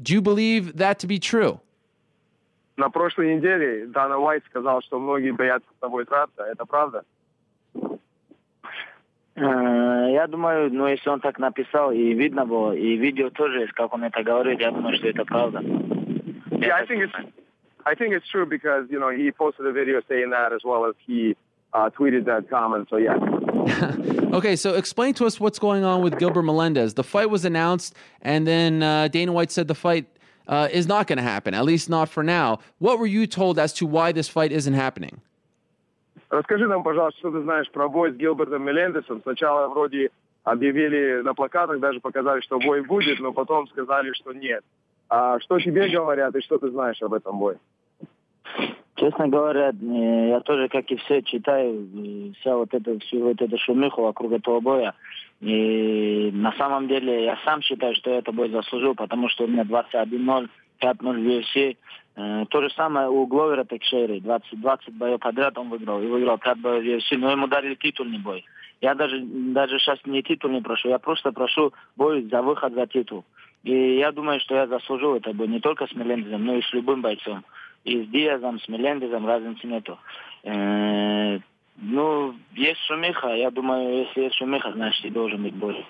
Do 0.00 0.14
you 0.14 0.22
believe 0.22 0.78
that 0.78 1.00
to 1.00 1.06
be 1.06 1.18
true? 1.18 1.60
На 2.80 2.88
прошлой 2.88 3.36
неделе 3.36 3.86
Дана 3.88 4.16
Уайт 4.16 4.42
сказал, 4.46 4.80
что 4.80 4.98
многие 4.98 5.32
боятся 5.32 5.68
с 5.76 5.80
тобой 5.80 6.06
драться. 6.06 6.44
Это 6.44 6.64
правда? 6.64 7.02
Э, 9.34 10.08
я 10.10 10.26
думаю, 10.26 10.72
ну 10.72 10.86
если 10.86 11.10
он 11.10 11.20
так 11.20 11.38
написал, 11.38 11.92
и 11.92 12.14
видно 12.14 12.46
было, 12.46 12.72
и 12.72 12.96
видео 12.96 13.28
тоже 13.28 13.68
как 13.74 13.92
он 13.92 14.04
это 14.04 14.22
говорит, 14.22 14.60
я 14.60 14.70
думаю, 14.70 14.96
что 14.96 15.08
это 15.08 15.26
правда. 15.26 15.58
Yeah, 15.58 16.74
I 16.74 16.86
think 16.86 17.02
it's 17.02 17.12
I 17.84 17.94
think 17.94 18.14
it's 18.14 18.26
true 18.26 18.46
because 18.46 18.86
you 18.88 18.98
know 18.98 19.10
he 19.10 19.30
posted 19.30 19.66
a 19.66 19.72
video 19.72 20.00
saying 20.08 20.30
that 20.30 20.54
as 20.54 20.64
well 20.64 20.86
as 20.86 20.94
he 21.06 21.36
uh, 21.74 21.90
tweeted 21.90 22.24
that 22.24 22.48
comment. 22.48 22.88
So 22.88 22.96
yeah. 22.96 23.18
okay, 24.38 24.56
so 24.56 24.74
explain 24.74 25.12
to 25.14 25.26
us 25.26 25.38
what's 25.38 25.58
going 25.58 25.84
on 25.84 26.00
with 26.00 26.18
Gilbert 26.18 26.44
Melendez. 26.44 26.94
The 26.94 27.04
fight 27.04 27.28
was 27.28 27.44
announced, 27.44 27.94
and 28.22 28.46
then 28.46 28.82
uh, 28.82 29.08
Dana 29.08 29.32
White 29.32 29.50
said 29.50 29.68
the 29.68 29.74
fight 29.74 30.06
uh, 30.50 30.68
is 30.70 30.86
not 30.86 31.06
going 31.06 31.16
to 31.24 31.28
happen, 31.34 31.54
at 31.54 31.64
least 31.64 31.88
not 31.88 32.08
for 32.08 32.22
now. 32.22 32.58
What 32.78 32.98
were 32.98 33.06
you 33.06 33.26
told 33.26 33.58
as 33.58 33.72
to 33.74 33.86
why 33.86 34.12
this 34.12 34.28
fight 34.28 34.52
isn't 34.52 34.74
happening? 34.74 35.22
Расскажи 36.28 36.66
нам, 36.68 36.82
пожалуйста, 36.82 37.18
что 37.18 37.30
ты 37.30 37.42
знаешь 37.42 37.70
про 37.70 37.88
бой 37.88 38.12
с 38.12 38.16
Гилбертом 38.16 38.62
Мелендесом. 38.62 39.20
Сначала 39.22 39.68
вроде 39.68 40.10
объявили 40.44 41.22
на 41.22 41.34
плакатах, 41.34 41.80
даже 41.80 42.00
показали, 42.00 42.40
что 42.40 42.58
бой 42.58 42.82
будет, 42.82 43.18
но 43.20 43.32
потом 43.32 43.66
сказали, 43.68 44.12
что 44.12 44.32
нет. 44.32 44.62
А 45.08 45.40
что 45.40 45.58
тебе 45.58 45.88
говорят 45.88 46.34
и 46.36 46.40
что 46.40 46.58
ты 46.58 46.70
знаешь 46.70 47.02
об 47.02 47.14
этом 47.14 47.38
бое? 47.38 47.58
Честно 48.94 49.28
говоря, 49.28 49.72
я 49.80 50.40
тоже, 50.40 50.68
как 50.68 50.90
и 50.90 50.96
все, 50.96 51.22
читаю 51.22 51.88
вся 52.40 52.56
вот 52.56 52.72
эта, 52.74 52.98
всю 52.98 53.20
вот 53.20 53.40
эту 53.40 53.56
шумиху 53.58 54.02
вокруг 54.02 54.32
этого 54.32 54.60
боя. 54.60 54.94
И 55.40 56.30
на 56.32 56.52
самом 56.52 56.86
деле 56.88 57.24
я 57.24 57.38
сам 57.44 57.62
считаю, 57.62 57.94
что 57.94 58.10
я 58.10 58.18
это 58.18 58.30
бой 58.30 58.50
заслужил, 58.50 58.94
потому 58.94 59.28
что 59.28 59.44
у 59.44 59.46
меня 59.46 59.62
21-0, 59.62 60.48
5-0 60.80 60.98
в 61.00 61.26
UFC. 61.26 61.76
Э, 62.16 62.44
то 62.50 62.62
же 62.62 62.70
самое 62.70 63.08
у 63.08 63.26
Гловера 63.26 63.64
Текшейри. 63.64 64.20
20, 64.20 64.60
20 64.60 64.94
боев 64.94 65.20
подряд 65.20 65.56
он 65.56 65.70
выиграл. 65.70 66.02
И 66.02 66.06
выиграл 66.06 66.38
5 66.38 66.58
боев 66.58 66.84
в 66.84 66.86
UFC, 66.86 67.16
но 67.16 67.30
ему 67.30 67.46
дали 67.46 67.74
титульный 67.74 68.18
бой. 68.18 68.44
Я 68.80 68.94
даже, 68.94 69.20
даже 69.20 69.78
сейчас 69.78 69.98
не 70.06 70.22
титул 70.22 70.50
не 70.50 70.62
прошу, 70.62 70.88
я 70.88 70.98
просто 70.98 71.32
прошу 71.32 71.72
бой 71.96 72.22
за 72.30 72.42
выход 72.42 72.74
за 72.74 72.86
титул. 72.86 73.24
И 73.62 73.98
я 73.98 74.10
думаю, 74.10 74.40
что 74.40 74.54
я 74.54 74.66
заслужил 74.66 75.16
это 75.16 75.32
бой 75.34 75.48
не 75.48 75.60
только 75.60 75.86
с 75.86 75.94
Мелендезом, 75.94 76.44
но 76.46 76.56
и 76.56 76.62
с 76.62 76.72
любым 76.72 77.02
бойцом. 77.02 77.44
И 77.84 78.02
с 78.02 78.08
Диазом, 78.08 78.58
с 78.58 78.68
Мелендезом 78.68 79.26
разницы 79.26 79.66
нету. 79.66 79.98
Э, 80.44 81.38
Ну, 81.79 82.35
есть 82.53 82.79
шумиха. 82.87 83.27
Я 83.35 83.51
думаю, 83.51 84.05
если 84.05 84.21
есть 84.21 84.35
шумиха, 84.35 84.71
значит 84.71 85.05
и 85.05 85.09
должен 85.09 85.43
быть 85.43 85.55
бой. 85.55 85.85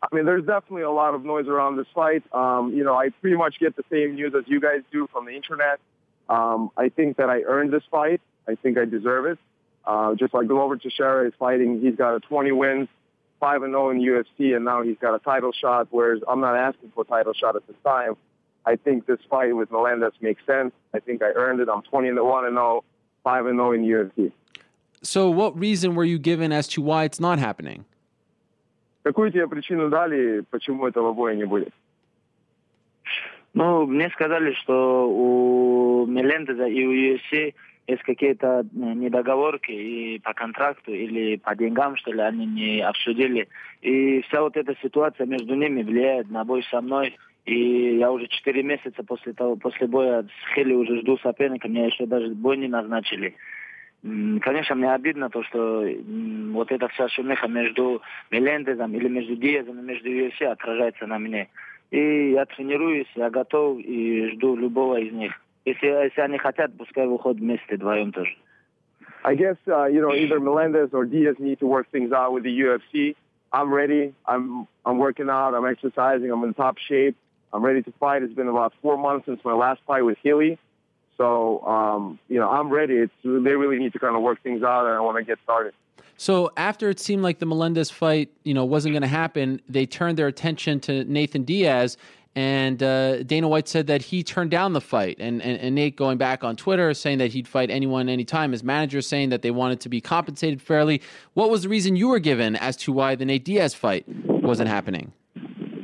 I 0.00 0.06
mean, 0.14 0.26
there's 0.26 0.44
definitely 0.44 0.82
a 0.82 0.90
lot 0.90 1.14
of 1.14 1.24
noise 1.24 1.48
around 1.48 1.76
this 1.76 1.88
fight. 1.92 2.22
Um, 2.32 2.72
you 2.72 2.84
know, 2.84 2.94
I 2.94 3.08
pretty 3.20 3.36
much 3.36 3.58
get 3.58 3.74
the 3.76 3.82
same 3.90 4.14
news 4.14 4.32
as 4.34 4.44
you 4.46 4.60
guys 4.60 4.82
do 4.92 5.08
from 5.12 5.26
the 5.26 5.34
internet. 5.34 5.80
Um, 6.28 6.70
I 6.76 6.88
think 6.88 7.16
that 7.16 7.28
I 7.28 7.42
earned 7.42 7.72
this 7.72 7.82
fight. 7.90 8.20
I 8.46 8.54
think 8.54 8.78
I 8.78 8.84
deserve 8.84 9.26
it. 9.26 9.38
Uh, 9.84 10.14
just 10.14 10.34
like 10.34 10.46
Glover 10.46 10.76
Teixeira 10.76 11.26
is 11.26 11.32
fighting, 11.38 11.80
he's 11.80 11.96
got 11.96 12.14
a 12.14 12.20
20 12.20 12.52
wins, 12.52 12.88
5 13.40 13.62
and 13.62 13.72
0 13.72 13.90
in 13.90 14.00
UFC, 14.00 14.54
and 14.54 14.64
now 14.64 14.82
he's 14.82 14.98
got 15.00 15.14
a 15.14 15.18
title 15.18 15.52
shot. 15.52 15.88
Whereas 15.90 16.20
I'm 16.28 16.40
not 16.40 16.56
asking 16.56 16.92
for 16.94 17.02
a 17.02 17.06
title 17.06 17.32
shot 17.32 17.56
at 17.56 17.66
this 17.66 17.76
time. 17.82 18.16
I 18.66 18.76
think 18.76 19.06
this 19.06 19.18
fight 19.30 19.56
with 19.56 19.70
Melendez 19.70 20.12
makes 20.20 20.44
sense. 20.46 20.72
I 20.94 21.00
think 21.00 21.22
I 21.22 21.32
earned 21.34 21.60
it. 21.60 21.68
I'm 21.68 21.82
20 21.82 22.08
and 22.08 22.20
1 22.20 22.44
and 22.44 22.54
0, 22.54 22.84
5 23.24 23.46
and 23.46 23.58
0 23.58 23.72
in 23.72 23.84
UFC. 23.84 24.32
So, 25.03 25.29
what 25.29 25.57
reason 25.59 25.95
were 25.95 26.05
you 26.05 26.17
given 26.17 26.51
as 26.53 26.67
to 26.69 26.81
why 26.81 27.03
it's 27.03 27.19
not 27.19 27.37
happening? 27.37 27.85
Какую 29.03 29.31
тебе 29.31 29.47
причину 29.47 29.89
дали, 29.89 30.41
почему 30.49 30.87
этого 30.87 31.11
боя 31.11 31.35
не 31.35 31.43
будет? 31.43 31.73
Ну, 33.53 33.85
мне 33.85 34.09
сказали, 34.11 34.53
что 34.53 35.07
у 35.09 36.05
Мелендеза 36.07 36.65
и 36.65 36.85
у 36.85 36.93
UFC 36.93 37.53
есть 37.85 38.01
какие-то 38.03 38.65
недоговорки 38.71 39.71
и 39.71 40.19
по 40.19 40.33
контракту 40.33 40.93
или 40.93 41.35
по 41.35 41.53
деньгам, 41.53 41.97
что 41.97 42.13
ли, 42.13 42.21
они 42.21 42.45
не 42.45 42.81
обсудили. 42.81 43.49
И 43.81 44.21
вся 44.21 44.41
вот 44.41 44.55
эта 44.55 44.73
ситуация 44.81 45.27
между 45.27 45.53
ними 45.55 45.83
влияет 45.83 46.31
на 46.31 46.45
бой 46.45 46.65
со 46.71 46.79
мной. 46.79 47.17
И 47.45 47.97
я 47.97 48.09
уже 48.09 48.27
четыре 48.27 48.63
месяца 48.63 49.03
после 49.03 49.33
того, 49.33 49.57
после 49.57 49.87
боя 49.87 50.23
с 50.23 50.55
Хелли 50.55 50.73
уже 50.73 51.01
жду 51.01 51.17
соперника, 51.17 51.67
меня 51.67 51.87
еще 51.87 52.05
даже 52.05 52.29
бой 52.29 52.55
не 52.55 52.69
назначили. 52.69 53.35
Конечно, 54.02 54.76
мне 54.76 54.92
обидно 54.94 55.28
то, 55.28 55.42
что 55.42 55.84
вот 56.52 56.70
эта 56.70 56.88
вся 56.88 57.08
шумиха 57.08 57.48
между 57.48 58.00
Мелендезом 58.30 58.94
или 58.94 59.08
между 59.08 59.34
Диазом 59.34 59.80
и 59.80 59.82
между 59.82 60.08
UFC 60.08 60.44
отражается 60.44 61.06
на 61.06 61.18
мне. 61.18 61.48
И 61.90 62.30
я 62.30 62.46
тренируюсь, 62.46 63.08
я 63.16 63.28
готов 63.30 63.78
и 63.78 64.30
жду 64.32 64.56
любого 64.56 65.00
из 65.00 65.12
них. 65.12 65.32
Если, 65.64 65.86
если 65.86 66.20
они 66.20 66.38
хотят, 66.38 66.70
пускай 66.78 67.06
выходят 67.06 67.40
вместе 67.40 67.74
вдвоем 67.74 68.12
тоже. 68.12 68.36
I 69.24 69.34
guess, 69.34 69.56
uh, 69.66 69.86
you 69.86 70.00
know, 70.00 70.14
either 70.14 70.38
Melendez 70.38 70.90
or 70.92 71.04
Diaz 71.04 71.36
need 71.40 71.58
to 71.58 71.66
work 71.66 71.90
things 71.90 72.12
out 72.12 72.32
with 72.32 72.44
the 72.44 72.60
UFC. 72.60 73.16
I'm 73.52 73.72
ready. 73.72 74.14
I'm, 74.26 74.68
I'm 74.86 74.98
working 74.98 75.28
out. 75.28 75.54
I'm 75.54 75.66
exercising. 75.66 76.30
I'm 76.30 76.44
in 76.44 76.54
top 76.54 76.78
shape. 76.78 77.16
I'm 77.52 77.64
ready 77.64 77.82
to 77.82 77.92
fight. 77.98 78.22
It's 78.22 78.32
been 78.32 78.48
about 78.48 78.74
four 78.80 78.96
months 78.96 79.26
since 79.26 79.40
my 79.44 79.54
last 79.54 79.80
fight 79.86 80.02
with 80.02 80.18
Healy. 80.22 80.58
So, 81.16 81.66
um, 81.66 82.18
you 82.28 82.38
know, 82.38 82.48
I'm 82.48 82.70
ready. 82.70 82.94
It's, 82.94 83.12
they 83.24 83.54
really 83.54 83.78
need 83.78 83.92
to 83.92 83.98
kind 83.98 84.14
of 84.14 84.22
work 84.22 84.42
things 84.42 84.62
out, 84.62 84.86
and 84.86 84.94
I 84.94 85.00
want 85.00 85.18
to 85.18 85.24
get 85.24 85.38
started. 85.42 85.74
So 86.16 86.50
after 86.56 86.90
it 86.90 86.98
seemed 87.00 87.22
like 87.22 87.38
the 87.38 87.46
Melendez 87.46 87.90
fight, 87.90 88.30
you 88.44 88.54
know, 88.54 88.64
wasn't 88.64 88.92
going 88.92 89.02
to 89.02 89.08
happen, 89.08 89.60
they 89.68 89.86
turned 89.86 90.16
their 90.18 90.26
attention 90.26 90.80
to 90.80 91.04
Nathan 91.04 91.42
Diaz, 91.42 91.96
and 92.34 92.80
uh, 92.82 93.24
Dana 93.24 93.48
White 93.48 93.66
said 93.68 93.88
that 93.88 94.02
he 94.02 94.22
turned 94.22 94.50
down 94.50 94.72
the 94.72 94.80
fight. 94.80 95.16
And, 95.18 95.42
and, 95.42 95.60
and 95.60 95.74
Nate 95.74 95.96
going 95.96 96.18
back 96.18 96.44
on 96.44 96.54
Twitter 96.54 96.94
saying 96.94 97.18
that 97.18 97.32
he'd 97.32 97.48
fight 97.48 97.68
anyone, 97.68 98.08
anytime. 98.08 98.52
His 98.52 98.62
manager 98.62 99.00
saying 99.00 99.30
that 99.30 99.42
they 99.42 99.50
wanted 99.50 99.80
to 99.80 99.88
be 99.88 100.00
compensated 100.00 100.62
fairly. 100.62 101.02
What 101.34 101.50
was 101.50 101.62
the 101.64 101.68
reason 101.68 101.96
you 101.96 102.08
were 102.08 102.20
given 102.20 102.54
as 102.54 102.76
to 102.78 102.92
why 102.92 103.16
the 103.16 103.24
Nate 103.24 103.44
Diaz 103.44 103.74
fight 103.74 104.04
wasn't 104.26 104.68
happening? 104.68 105.12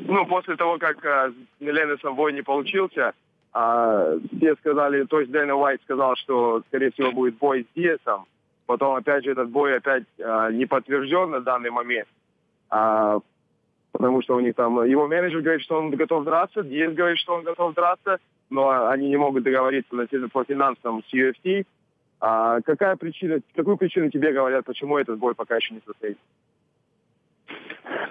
Ну, 0.07 0.27
после 0.27 0.57
того, 0.57 0.79
как 0.79 1.05
uh, 1.05 1.33
Мелендесом 1.61 2.15
бой 2.15 2.33
не 2.33 2.43
получился, 2.43 3.15
А, 3.52 4.16
все 4.38 4.56
сказали, 4.56 5.04
то 5.04 5.20
есть 5.20 5.32
Дэна 5.32 5.56
Уайт 5.56 5.82
сказал, 5.84 6.16
что, 6.18 6.62
скорее 6.68 6.92
всего, 6.92 7.12
будет 7.12 7.38
бой 7.38 7.64
с 7.64 7.76
Диасом. 7.76 8.26
Потом, 8.66 8.96
опять 8.96 9.24
же, 9.24 9.32
этот 9.32 9.50
бой 9.50 9.76
опять 9.76 10.04
а, 10.24 10.52
не 10.52 10.66
подтвержден 10.66 11.32
на 11.32 11.42
данный 11.42 11.72
момент. 11.72 12.08
А, 12.70 13.20
потому 13.92 14.22
что 14.22 14.36
у 14.36 14.40
них 14.40 14.56
там... 14.56 14.84
Его 14.84 15.08
менеджер 15.08 15.42
говорит, 15.42 15.64
что 15.64 15.80
он 15.80 15.90
готов 15.90 16.24
драться, 16.26 16.64
Диас 16.64 16.94
говорит, 16.94 17.18
что 17.18 17.34
он 17.34 17.44
готов 17.44 17.74
драться, 17.74 18.20
но 18.52 18.88
они 18.88 19.10
не 19.10 19.18
могут 19.18 19.44
договориться 19.44 19.96
по 20.32 20.44
финансам 20.44 21.04
с 21.04 21.14
UFC. 21.14 21.66
А, 22.20 22.62
какая 22.62 22.96
причина, 22.98 23.40
какую 23.56 23.78
причину 23.78 24.12
тебе 24.12 24.32
говорят, 24.34 24.66
почему 24.66 24.98
этот 24.98 25.18
бой 25.18 25.34
пока 25.34 25.56
еще 25.56 25.74
не 25.74 25.82
состоится? 25.86 26.22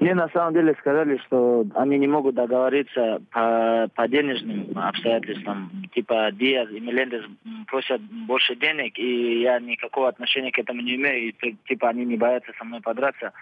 Мне 0.01 0.15
на 0.15 0.29
самом 0.29 0.55
деле 0.55 0.75
сказали, 0.79 1.19
что 1.27 1.67
они 1.75 1.99
не 1.99 2.07
могут 2.07 2.37
договориться 2.37 3.21
по, 3.31 3.89
по 3.95 4.09
денежным 4.09 4.71
обстоятельствам. 4.77 5.71
Типа 5.93 6.31
Диаз 6.33 6.71
и 6.71 6.81
Мелендес 6.81 7.25
просят 7.67 8.01
больше 8.01 8.55
денег, 8.57 8.99
и 8.99 9.41
я 9.41 9.59
никакого 9.59 10.09
отношения 10.09 10.53
к 10.53 10.59
этому 10.59 10.83
не 10.83 10.95
имею. 10.95 11.29
И, 11.29 11.57
типа 11.67 11.89
они 11.89 12.05
не 12.05 12.17
боятся 12.17 12.53
со 12.59 12.65
мной 12.65 12.81
подраться. 12.81 13.33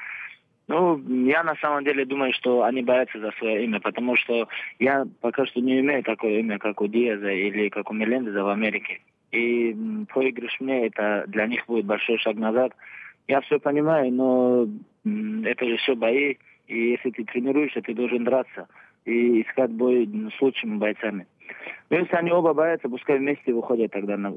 Ну, 0.69 0.99
я 1.27 1.45
на 1.45 1.55
самом 1.57 1.85
деле 1.85 2.05
думаю, 2.05 2.33
что 2.33 2.65
они 2.65 2.83
боятся 2.83 3.21
за 3.21 3.31
свое 3.39 3.65
имя, 3.65 3.79
потому 3.79 4.17
что 4.17 4.49
я 4.81 5.07
пока 5.21 5.47
что 5.47 5.61
не 5.61 5.81
имею 5.81 6.03
такое 6.03 6.41
имя, 6.41 6.59
как 6.59 6.81
у 6.81 6.89
Диаза 6.89 7.31
или 7.31 7.69
как 7.69 7.91
у 7.91 7.95
Мелендеза 7.95 8.43
в 8.43 8.49
Америке. 8.49 9.01
И 9.31 9.77
проигрыш 10.13 10.57
мне, 10.61 10.87
это 10.87 11.25
для 11.29 11.47
них 11.47 11.67
будет 11.67 11.85
большой 11.85 12.19
шаг 12.19 12.37
назад. 12.37 12.73
Я 13.29 13.41
все 13.41 13.59
понимаю, 13.59 14.13
но 14.13 14.69
это 15.45 15.67
же 15.67 15.77
все 15.79 15.95
бои. 15.95 16.37
И 16.69 16.91
если 16.91 17.11
ты 17.11 17.25
тренируешься, 17.25 17.81
ты 17.81 17.95
должен 17.95 18.25
драться 18.25 18.69
и 19.05 19.43
искать 19.43 19.71
бой 19.71 20.09
с 20.37 20.41
лучшими 20.41 20.79
бойцами. 20.79 21.27
Но 21.91 21.99
если 21.99 22.17
они 22.17 22.33
оба 22.33 22.55
боятся, 22.55 22.89
пускай 22.89 23.19
вместе 23.19 23.53
выходят 23.53 23.93
тогда 23.93 24.17
на, 24.17 24.33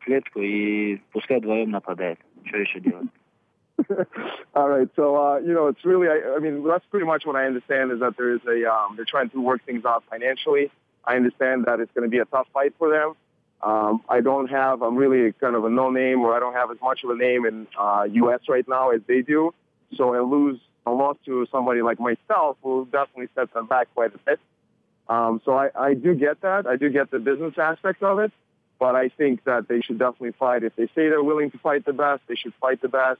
клетку 0.00 0.40
и 0.40 1.00
пускай 1.12 1.38
вдвоем 1.38 1.70
нападают. 1.70 2.18
Что 2.44 2.58
еще 2.58 2.80
делать? 2.80 3.08
All 4.54 4.68
right. 4.68 4.88
So, 4.96 5.14
uh, 5.14 5.38
you 5.38 5.54
know, 5.54 5.68
it's 5.68 5.84
really, 5.84 6.08
I, 6.08 6.36
I, 6.36 6.38
mean, 6.40 6.64
that's 6.66 6.84
pretty 6.90 7.06
much 7.06 7.24
what 7.24 7.36
I 7.36 7.46
understand 7.46 7.92
is 7.92 8.00
that 8.00 8.16
there 8.16 8.34
is 8.34 8.40
a, 8.46 8.68
um, 8.68 8.96
they're 8.96 9.04
trying 9.04 9.30
to 9.30 9.40
work 9.40 9.64
things 9.64 9.84
out 9.84 10.02
financially. 10.10 10.70
I 11.04 11.14
understand 11.14 11.66
that 11.66 11.78
it's 11.78 11.92
going 11.94 12.02
to 12.02 12.10
be 12.10 12.18
a 12.18 12.24
tough 12.24 12.48
fight 12.52 12.74
for 12.76 12.90
them. 12.90 13.14
Um, 13.62 14.02
I 14.08 14.20
don't 14.20 14.48
have, 14.48 14.82
I'm 14.82 14.96
really 14.96 15.32
kind 15.32 15.56
of 15.56 15.64
a 15.64 15.70
no 15.70 15.90
name 15.90 16.20
or 16.20 16.34
I 16.34 16.38
don't 16.38 16.54
have 16.54 16.70
as 16.70 16.78
much 16.80 17.02
of 17.02 17.10
a 17.10 17.16
name 17.16 17.44
in 17.44 17.66
uh, 17.78 18.06
U.S. 18.10 18.40
right 18.48 18.66
now 18.68 18.90
as 18.90 19.00
they 19.06 19.22
do. 19.22 19.52
So 19.96 20.14
I 20.14 20.20
lose 20.20 20.60
a 20.86 20.90
loss 20.90 21.16
to 21.26 21.46
somebody 21.50 21.82
like 21.82 21.98
myself 21.98 22.56
will 22.62 22.84
definitely 22.84 23.28
set 23.34 23.52
them 23.52 23.66
back 23.66 23.88
quite 23.94 24.14
a 24.14 24.18
bit. 24.18 24.40
Um, 25.08 25.40
so 25.44 25.52
I, 25.52 25.70
I 25.74 25.94
do 25.94 26.14
get 26.14 26.40
that. 26.42 26.66
I 26.66 26.76
do 26.76 26.90
get 26.90 27.10
the 27.10 27.18
business 27.18 27.54
aspect 27.58 28.02
of 28.02 28.18
it. 28.18 28.32
But 28.78 28.94
I 28.94 29.08
think 29.08 29.42
that 29.44 29.66
they 29.66 29.80
should 29.80 29.98
definitely 29.98 30.32
fight. 30.38 30.62
If 30.62 30.76
they 30.76 30.86
say 30.86 31.08
they're 31.08 31.22
willing 31.22 31.50
to 31.50 31.58
fight 31.58 31.84
the 31.84 31.92
best, 31.92 32.22
they 32.28 32.36
should 32.36 32.54
fight 32.60 32.80
the 32.80 32.88
best. 32.88 33.18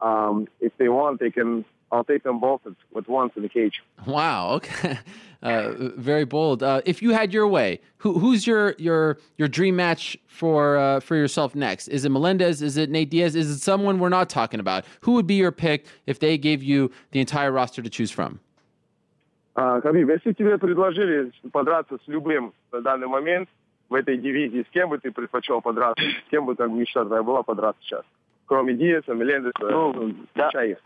Um, 0.00 0.48
if 0.60 0.72
they 0.78 0.88
want, 0.88 1.20
they 1.20 1.30
can. 1.30 1.66
I'll 1.93 2.03
take 2.03 2.23
them 2.23 2.39
both 2.39 2.61
at 2.65 3.07
once 3.07 3.33
in 3.35 3.41
the 3.41 3.49
cage. 3.49 3.81
Wow. 4.05 4.51
Okay. 4.55 4.99
Uh, 5.41 5.71
very 5.95 6.25
bold. 6.25 6.61
Uh, 6.61 6.81
if 6.85 7.01
you 7.01 7.11
had 7.11 7.31
your 7.31 7.47
way, 7.47 7.79
who, 7.97 8.19
who's 8.19 8.45
your 8.45 8.75
your 8.77 9.17
your 9.37 9.47
dream 9.47 9.75
match 9.75 10.17
for 10.27 10.75
uh, 10.75 10.99
for 10.99 11.15
yourself 11.15 11.55
next? 11.55 11.87
Is 11.87 12.03
it 12.03 12.09
Melendez? 12.09 12.61
Is 12.61 12.75
it 12.75 12.89
Nate 12.89 13.09
Diaz? 13.09 13.35
Is 13.35 13.49
it 13.49 13.59
someone 13.59 13.99
we're 13.99 14.09
not 14.09 14.29
talking 14.29 14.59
about? 14.59 14.83
Who 15.01 15.13
would 15.13 15.27
be 15.27 15.35
your 15.35 15.53
pick 15.53 15.85
if 16.05 16.19
they 16.19 16.37
gave 16.37 16.61
you 16.61 16.91
the 17.11 17.21
entire 17.21 17.53
roster 17.53 17.81
to 17.81 17.89
choose 17.89 18.11
from? 18.11 18.41
Uh, 19.55 19.79
Хабиб, 19.81 20.09
если 20.09 20.33
тебе 20.33 20.57
предложили 20.57 21.31
подраться 21.51 21.97
с 22.03 22.07
любым 22.07 22.53
на 22.71 22.81
данный 22.81 23.07
момент 23.07 23.47
в 23.89 23.93
этой 23.93 24.17
дивизии, 24.17 24.63
с 24.63 24.73
кем 24.73 24.89
бы 24.89 24.99
ты 24.99 25.11
предпочел 25.11 25.61
подраться? 25.61 26.03
С 26.03 26.29
кем 26.29 26.45
бы 26.45 26.55
там 26.55 26.77
мечта 26.77 27.05
твоя 27.05 27.23
была 27.23 27.43
подраться 27.43 27.81
сейчас? 27.83 28.03
Кроме 28.45 28.73
Диаса, 28.73 29.13
Мелендеса, 29.13 29.53
ну, 29.61 30.15
да. 30.35 30.49
их. 30.65 30.79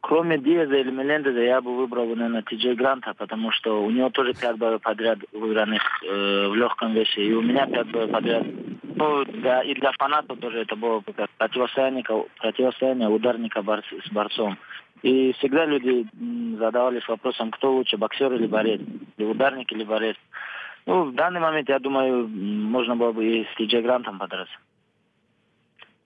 Кроме 0.00 0.38
Диаза 0.38 0.74
или 0.74 0.90
Мелендеза, 0.90 1.40
я 1.40 1.60
бы 1.60 1.76
выбрал, 1.76 2.06
наверное, 2.06 2.42
Ти 2.42 2.74
Гранта, 2.74 3.14
потому 3.14 3.52
что 3.52 3.84
у 3.84 3.90
него 3.90 4.10
тоже 4.10 4.34
пять 4.34 4.56
боев 4.56 4.80
подряд 4.80 5.18
выигранных 5.32 5.82
э, 6.02 6.48
в 6.48 6.54
легком 6.56 6.92
весе, 6.94 7.22
и 7.22 7.32
у 7.32 7.42
меня 7.42 7.66
пять 7.66 7.90
боев 7.92 8.10
подряд. 8.10 8.44
Ну, 8.96 9.24
да, 9.24 9.62
и 9.62 9.74
для 9.74 9.92
фанатов 9.92 10.38
тоже 10.40 10.62
это 10.62 10.74
было 10.74 11.02
как 11.16 11.30
противостояние, 11.38 12.04
противостояние 12.38 13.08
ударника 13.08 13.62
борц, 13.62 13.84
с 14.04 14.10
борцом. 14.10 14.58
И 15.02 15.32
всегда 15.34 15.64
люди 15.64 16.06
задавались 16.58 17.06
вопросом, 17.08 17.50
кто 17.50 17.72
лучше, 17.72 17.96
боксер 17.96 18.32
или 18.32 18.46
борец, 18.46 18.80
или 19.16 19.26
ударник 19.26 19.70
или 19.72 19.84
борец. 19.84 20.16
Ну, 20.86 21.04
в 21.04 21.14
данный 21.14 21.40
момент, 21.40 21.68
я 21.68 21.78
думаю, 21.78 22.26
можно 22.26 22.96
было 22.96 23.12
бы 23.12 23.24
и 23.24 23.44
с 23.44 23.56
Ти 23.56 23.66
Грантом 23.80 24.18
подраться. 24.18 24.54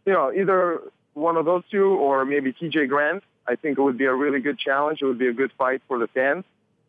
Know, 0.06 0.30
either 0.30 0.82
one 1.14 1.36
of 1.36 1.44
those 1.44 1.62
two 1.70 1.86
or 1.86 2.24
maybe 2.24 2.52
TJ 2.52 2.88
Grant. 2.88 3.22
I 3.46 3.56
think 3.56 3.78
it 3.78 3.82
would 3.82 3.98
be 3.98 4.06
a 4.06 4.14
really 4.14 4.40
good 4.40 4.58
challenge. 4.58 5.02
It 5.02 5.06
would 5.06 5.18
be 5.18 5.28
a 5.28 5.32
good 5.32 5.52
fight 5.56 5.82
for 5.88 5.98
the 5.98 6.06
fans. 6.08 6.44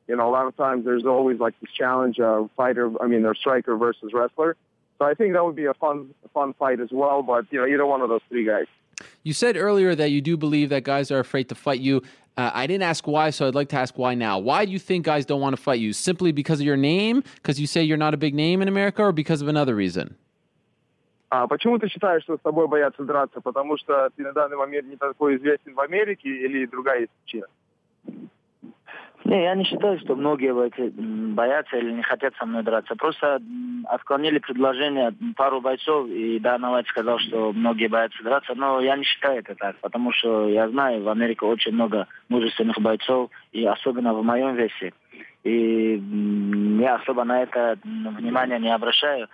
You 0.08 0.16
know, 0.16 0.30
a 0.30 0.32
lot 0.32 0.46
of 0.46 0.56
times 0.56 0.86
there's 0.86 1.06
always 1.06 1.40
like 1.40 1.60
this 1.60 1.72
challenge, 1.72 2.20
of 2.20 2.50
fighter, 2.56 2.92
I 3.02 3.08
mean, 3.08 3.26
a 3.26 3.34
striker 3.34 3.76
versus 3.76 4.12
wrestler. 4.14 4.56
So 5.00 5.06
I 5.06 5.14
think 5.14 5.34
that 5.34 5.44
would 5.44 5.56
be 5.56 5.66
a 5.66 5.74
fun, 5.74 6.14
fun 6.34 6.54
fight 6.54 6.80
as 6.80 6.90
well. 6.92 7.24
But, 7.24 7.46
you 7.52 7.60
know, 7.60 7.68
either 7.68 7.86
one 7.86 8.02
of 8.02 8.10
those 8.10 8.22
three 8.30 8.46
guys. 8.46 8.68
You 9.24 9.34
said 9.34 9.58
earlier 9.58 9.96
that 9.96 10.12
you 10.12 10.22
do 10.22 10.38
believe 10.38 10.70
that 10.70 10.84
guys 10.84 11.12
are 11.12 11.20
afraid 11.20 11.50
to 11.50 11.56
fight 11.56 11.82
you. 11.82 12.02
Uh, 12.38 12.52
I 12.54 12.68
didn't 12.68 12.84
ask 12.84 13.08
why, 13.08 13.30
so 13.30 13.48
I'd 13.48 13.56
like 13.56 13.70
to 13.70 13.78
ask 13.78 13.98
why 13.98 14.14
now. 14.14 14.40
Why 14.40 14.66
do 14.66 14.72
you 14.72 14.80
think 14.80 15.06
guys 15.06 15.26
don't 15.26 15.42
want 15.42 15.56
to 15.56 15.62
fight 15.62 15.80
you? 15.80 15.94
Simply 15.94 16.32
because 16.32 16.60
of 16.60 16.66
your 16.66 16.78
name? 16.78 17.24
Because 17.36 17.60
you 17.60 17.68
say 17.68 17.84
you're 17.84 17.98
not 17.98 18.14
a 18.14 18.18
big 18.18 18.36
name 18.36 18.62
in 18.62 18.68
America, 18.68 19.04
or 19.04 19.12
because 19.12 19.42
of 19.42 19.48
another 19.48 19.76
reason? 19.76 20.16
А 21.30 21.48
почему 21.48 21.80
ты 21.80 21.88
считаешь, 21.90 22.24
что 22.24 22.38
с 22.38 22.42
тобой 22.42 22.68
боятся 22.68 23.04
драться? 23.04 23.42
Потому 23.42 23.78
что 23.78 24.10
ты 24.16 24.24
на 24.24 24.34
данный 24.34 24.58
момент 24.58 24.88
не 24.88 24.96
такой 24.96 25.38
известен 25.38 25.74
в 25.74 25.80
Америке 25.80 26.30
или 26.30 26.66
другая 26.66 27.02
есть 27.02 27.12
причина? 27.24 27.48
Не, 29.26 29.42
я 29.42 29.56
не 29.56 29.64
считаю, 29.64 30.00
что 30.00 30.16
многие 30.16 30.54
боятся 31.34 31.78
или 31.78 31.92
не 31.94 32.04
хотят 32.04 32.36
со 32.36 32.46
мной 32.46 32.62
драться. 32.62 32.96
Просто 32.96 33.42
отклонили 33.86 34.38
предложение 34.38 35.16
пару 35.36 35.62
бойцов, 35.62 36.08
и 36.08 36.38
да, 36.40 36.60
Навать 36.60 36.88
сказал, 36.88 37.18
что 37.18 37.52
многие 37.52 37.88
боятся 37.88 38.24
драться, 38.24 38.54
но 38.54 38.80
я 38.82 38.96
не 38.96 39.04
считаю 39.04 39.40
это 39.40 39.56
так, 39.56 39.78
потому 39.78 40.12
что 40.12 40.48
я 40.48 40.70
знаю, 40.70 41.02
в 41.02 41.10
Америке 41.10 41.44
очень 41.46 41.72
много 41.72 42.08
мужественных 42.30 42.80
бойцов, 42.80 43.32
и 43.52 43.66
особенно 43.66 44.14
в 44.14 44.24
моем 44.24 44.56
весе. 44.56 44.94
И 45.44 45.96
я 46.80 46.96
особо 46.96 47.24
на 47.24 47.42
это 47.42 47.80
внимание 47.84 48.60
не 48.60 48.74
обращаю. 48.74 49.28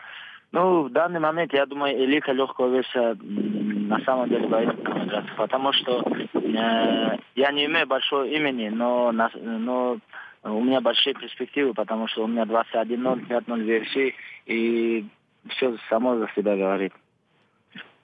Ну, 0.52 0.84
в 0.84 0.90
данный 0.92 1.22
момент, 1.22 1.54
я 1.54 1.66
думаю, 1.66 1.98
элита 1.98 2.34
легкого 2.34 2.76
веса 2.76 3.18
на 3.22 4.00
самом 4.02 4.28
деле 4.28 4.48
боится 4.48 4.76
драться, 4.76 5.32
потому 5.38 5.72
что 5.72 6.04
э, 6.34 7.18
я 7.36 7.52
не 7.52 7.66
имею 7.66 7.88
большого 7.88 8.26
имени, 8.26 8.68
но, 8.68 9.14
но 9.14 9.98
у 10.44 10.62
меня 10.62 10.82
большие 10.82 11.14
перспективы, 11.14 11.74
потому 11.74 12.08
что 12.08 12.26
у 12.26 12.28
меня 12.28 12.44
21-0, 12.44 13.28
5-0 13.28 13.46
в 13.46 13.70
UFC, 13.70 14.14
и 14.46 15.06
все 15.50 15.78
само 15.90 16.18
за 16.18 16.28
себя 16.36 16.58
говорит. 16.58 16.94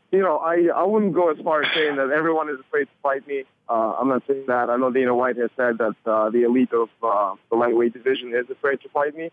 You 0.10 0.22
know, 0.22 0.38
I, 0.40 0.70
I 0.74 0.84
wouldn't 0.86 1.12
go 1.12 1.30
as 1.30 1.38
far 1.44 1.64
as 1.64 1.68
saying 1.74 1.98
that 1.98 2.12
everyone 2.12 2.48
is 2.48 2.62
afraid 2.62 2.86
to 2.86 2.96
fight 3.04 3.28
me. 3.28 3.44
Uh, 3.68 3.98
I'm 4.00 4.08
not 4.08 4.24
saying 4.26 4.46
that. 4.48 4.70
I 4.70 4.78
know 4.78 4.90
Dana 4.90 5.14
White 5.14 5.36
has 5.36 5.50
said 5.58 5.80
that 5.80 5.96
uh, 6.06 6.30
the 6.30 6.44
elite 6.44 6.72
of 6.72 6.88
uh, 7.04 7.36
the 7.50 7.58
lightweight 7.58 7.92
division 7.92 8.34
is 8.34 8.50
afraid 8.50 8.80
to 8.84 8.90
fight 8.90 9.18
me. 9.18 9.32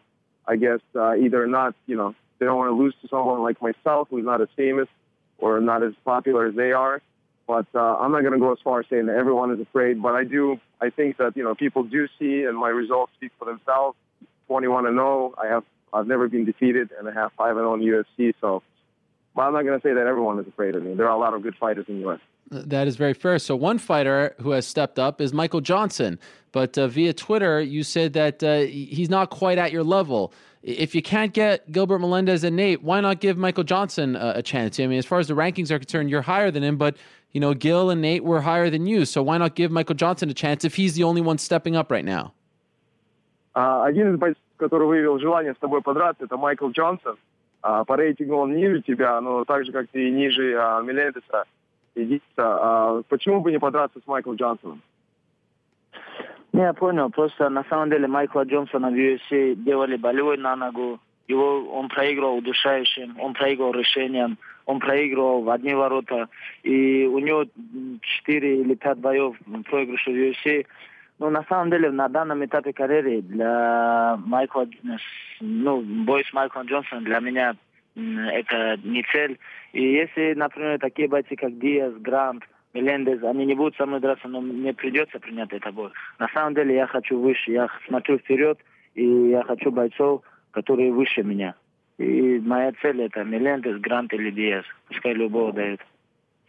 I 0.49 0.57
guess 0.57 0.81
uh, 0.97 1.15
either 1.15 1.47
not, 1.47 1.77
you 1.87 1.97
know, 1.97 2.17
they 2.39 2.47
don't 2.47 2.59
want 2.59 2.71
to 2.71 2.77
lose 2.77 2.95
to 3.03 3.09
someone 3.09 3.43
like 3.43 3.61
myself 3.63 4.09
who's 4.11 4.25
not 4.25 4.41
as 4.41 4.49
famous 4.57 4.89
or 5.39 5.61
not 5.61 5.83
as 5.83 5.93
popular 6.05 6.47
as 6.47 6.55
they 6.55 6.73
are. 6.73 7.01
But 7.47 7.67
uh, 7.75 7.97
I'm 7.97 8.13
not 8.13 8.23
going 8.23 8.33
to 8.33 8.39
go 8.39 8.53
as 8.53 8.59
far 8.65 8.81
as 8.81 8.87
saying 8.89 9.07
that 9.07 9.17
everyone 9.17 9.53
is 9.53 9.61
afraid. 9.61 10.03
But 10.03 10.15
I 10.15 10.25
do, 10.25 10.59
I 10.81 10.91
think 10.91 11.19
that 11.19 11.37
you 11.37 11.45
know 11.45 11.55
people 11.55 11.83
do 11.85 12.09
see, 12.19 12.45
and 12.45 12.57
my 12.57 12.71
results 12.71 13.13
speak 13.17 13.33
for 13.39 13.45
themselves. 13.45 13.97
21 14.47 14.87
and 14.87 14.97
0. 14.97 15.35
I 15.43 15.47
have, 15.47 15.65
I've 15.93 16.07
never 16.07 16.29
been 16.29 16.45
defeated, 16.45 16.91
and 16.99 17.09
I 17.09 17.13
have 17.13 17.33
5 17.37 17.57
and 17.57 17.65
0 17.65 17.75
in 17.75 17.81
UFC. 17.81 18.35
So, 18.41 18.63
but 19.35 19.43
I'm 19.43 19.53
not 19.53 19.65
going 19.65 19.79
to 19.79 19.87
say 19.87 19.95
that 19.95 20.07
everyone 20.07 20.39
is 20.39 20.47
afraid 20.47 20.75
of 20.75 20.83
me. 20.83 20.95
There 20.95 21.07
are 21.07 21.17
a 21.17 21.19
lot 21.19 21.35
of 21.35 21.43
good 21.43 21.55
fighters 21.57 21.87
in 21.89 21.97
the 21.97 22.01
U.S. 22.03 22.21
That 22.51 22.87
is 22.87 22.97
very 22.97 23.15
fair. 23.15 23.39
So, 23.39 23.57
one 23.57 23.79
fighter 23.79 24.35
who 24.41 24.51
has 24.51 24.67
stepped 24.67 24.99
up 24.99 25.21
is 25.21 25.33
Michael 25.33 25.61
Johnson. 25.61 26.19
But 26.53 26.79
uh, 26.79 26.89
via 26.89 27.13
Twitter, 27.13 27.61
you 27.61 27.83
said 27.83 28.13
that 28.13 28.43
uh, 28.43 28.61
he's 28.61 29.11
not 29.11 29.31
quite 29.31 29.59
at 29.59 29.73
your 29.73 29.83
level 29.83 30.33
if 30.64 30.94
you 30.94 31.02
can't 31.02 31.34
get 31.34 31.72
Gilbert 31.72 32.00
Melendez 32.00 32.44
and 32.44 32.56
Nate, 32.56 32.84
why 32.84 33.00
not 33.02 33.20
give 33.20 33.38
Michael 33.38 33.64
Johnson 33.64 34.16
a, 34.16 34.34
a, 34.38 34.44
chance? 34.44 34.80
I 34.80 34.88
mean, 34.88 35.00
as 35.00 35.06
far 35.06 35.20
as 35.20 35.28
the 35.28 35.34
rankings 35.34 35.72
are 35.72 35.80
concerned, 35.80 36.10
you're 36.10 36.22
higher 36.22 36.52
than 36.52 36.64
him, 36.64 36.78
but 36.78 36.98
you 37.32 37.40
know, 37.40 37.54
Gil 37.54 37.90
and 37.90 38.02
Nate 38.02 38.24
were 38.24 38.42
higher 38.42 38.70
than 38.70 38.86
you. 38.86 39.06
So 39.06 39.24
why 39.24 39.38
not 39.38 39.56
give 39.56 39.72
Michael 39.72 39.96
Johnson 39.96 40.30
a 40.30 40.34
chance 40.34 40.66
if 40.66 40.76
he's 40.76 40.96
the 40.96 41.04
only 41.04 41.22
one 41.22 41.38
stepping 41.38 41.76
up 41.76 41.92
right 41.92 42.06
now? 42.06 42.34
один 43.56 44.14
из 44.14 44.18
бойцов, 44.18 44.42
который 44.58 44.88
выявил 44.88 45.20
желание 45.20 45.54
с 45.54 45.58
тобой 45.58 45.82
подраться, 45.82 46.24
это 46.24 46.38
Майкл 46.38 46.70
Джонсон. 46.70 47.18
по 47.62 47.96
рейтингу 47.96 48.36
он 48.36 48.56
ниже 48.56 48.82
тебя, 48.82 49.20
но 49.22 49.44
так 49.44 49.66
же, 49.66 49.72
как 49.72 49.88
ты 49.90 50.10
ниже 50.10 50.54
Мелендеса 50.84 51.46
и 51.96 52.06
Диса. 52.06 53.04
почему 53.10 53.42
бы 53.42 53.52
не 53.52 53.60
подраться 53.60 54.00
с 54.00 54.08
Майклом 54.08 54.36
Джонсоном? 54.36 54.82
Не, 56.55 56.61
я 56.61 56.73
понял. 56.73 57.11
Просто 57.11 57.49
на 57.49 57.65
самом 57.65 57.91
деле 57.91 58.07
Майкла 58.07 58.45
Джонсона 58.45 58.89
в 58.89 58.95
UFC 58.95 59.57
делали 59.57 59.97
болевой 59.97 60.39
на 60.39 60.55
ногу. 60.55 61.01
Его, 61.27 61.69
он 61.73 61.89
проигрывал 61.89 62.37
удушающим, 62.37 63.19
он 63.19 63.35
проигрывал 63.35 63.73
решением, 63.73 64.39
он 64.65 64.79
проигрывал 64.79 65.43
в 65.43 65.51
одни 65.51 65.75
ворота. 65.75 66.29
И 66.63 67.07
у 67.07 67.19
него 67.19 67.47
4 68.01 68.61
или 68.61 68.75
5 68.75 68.99
боев 68.99 69.37
проигрыша 69.69 70.13
в 70.13 70.15
UFC. 70.15 70.65
Но 71.19 71.29
на 71.29 71.43
самом 71.49 71.71
деле 71.71 71.91
на 71.91 72.09
данном 72.09 72.45
этапе 72.45 72.73
карьеры 72.73 73.21
для 73.23 74.17
Майкла, 74.25 74.69
ну, 75.41 75.81
бой 75.81 76.25
с 76.25 76.33
Майклом 76.33 76.67
Джонсоном 76.67 77.03
для 77.03 77.19
меня 77.19 77.57
это 77.97 78.79
не 78.85 79.03
цель. 79.11 79.41
И 79.73 79.83
если, 79.83 80.35
например, 80.35 80.79
такие 80.79 81.09
бойцы, 81.09 81.35
как 81.35 81.59
Диас, 81.59 81.95
Грант, 81.95 82.45
Мелендес, 82.75 83.23
они 83.23 83.47
не 83.47 83.55
будут 83.55 83.77
со 83.77 83.87
мной 83.87 84.01
драться, 84.01 84.29
но 84.29 84.41
мне 84.41 84.75
придется 84.75 85.19
принять 85.21 85.53
это 85.53 85.73
бой. 85.73 85.91
На 86.19 86.29
самом 86.29 86.55
деле 86.55 86.75
я 86.75 86.87
хочу 86.87 87.19
выше, 87.19 87.53
я 87.53 87.69
смотрю 87.87 88.19
вперед, 88.19 88.59
и 88.95 89.31
я 89.31 89.43
хочу 89.45 89.71
бойцов, 89.71 90.23
которые 90.51 90.93
выше 90.93 91.23
меня. 91.23 91.55
И 91.99 92.41
моя 92.41 92.73
цель 92.83 93.03
это 93.03 93.23
Мелендес, 93.23 93.81
Грант 93.81 94.13
или 94.13 94.31
Диас. 94.31 94.65
Пускай 94.89 95.15
любого 95.15 95.53
дают. 95.53 95.81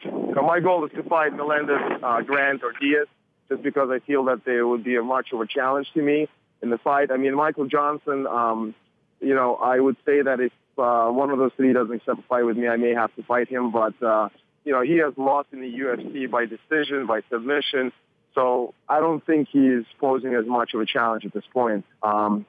My 0.03 0.59
goal 0.59 0.85
is 0.85 0.91
to 0.93 1.03
fight 1.03 1.33
Melendez, 1.33 1.79
uh, 2.03 2.21
Grant, 2.21 2.63
or 2.63 2.73
Diaz, 2.79 3.07
just 3.49 3.63
because 3.63 3.89
I 3.89 3.99
feel 3.99 4.23
that 4.25 4.43
they 4.45 4.61
would 4.61 4.83
be 4.83 4.95
a 4.95 5.03
much 5.03 5.31
of 5.31 5.39
a 5.39 5.47
challenge 5.47 5.91
to 5.93 6.01
me 6.01 6.27
in 6.61 6.69
the 6.69 6.77
fight. 6.77 7.11
I 7.11 7.17
mean, 7.17 7.35
Michael 7.35 7.65
Johnson, 7.65 8.27
um, 8.27 8.75
you 9.19 9.33
know, 9.33 9.55
I 9.55 9.79
would 9.79 9.95
say 10.05 10.21
that 10.21 10.39
if 10.39 10.51
uh, 10.77 11.09
one 11.09 11.29
of 11.31 11.39
those 11.39 11.51
three 11.55 11.73
doesn't 11.73 11.95
accept 11.95 12.19
a 12.19 12.23
fight 12.23 12.45
with 12.45 12.57
me, 12.57 12.67
I 12.67 12.77
may 12.77 12.93
have 12.93 13.13
to 13.15 13.23
fight 13.23 13.47
him. 13.47 13.71
But, 13.71 13.93
uh, 14.03 14.29
you 14.65 14.71
know, 14.71 14.81
he 14.81 14.97
has 14.97 15.13
lost 15.15 15.49
in 15.53 15.61
the 15.61 15.71
UFC 15.71 16.29
by 16.29 16.45
decision, 16.45 17.05
by 17.05 17.21
submission. 17.29 17.93
So 18.33 18.73
I 18.89 18.99
don't 18.99 19.25
think 19.25 19.47
he's 19.49 19.85
posing 19.99 20.33
as 20.33 20.45
much 20.45 20.73
of 20.73 20.81
a 20.81 20.85
challenge 20.85 21.23
at 21.23 21.33
this 21.33 21.45
point. 21.53 21.85
Um, 22.03 22.45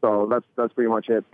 so 0.00 0.26
that's 0.30 0.46
that's 0.56 0.72
pretty 0.72 0.88
much 0.88 1.08
it. 1.08 1.24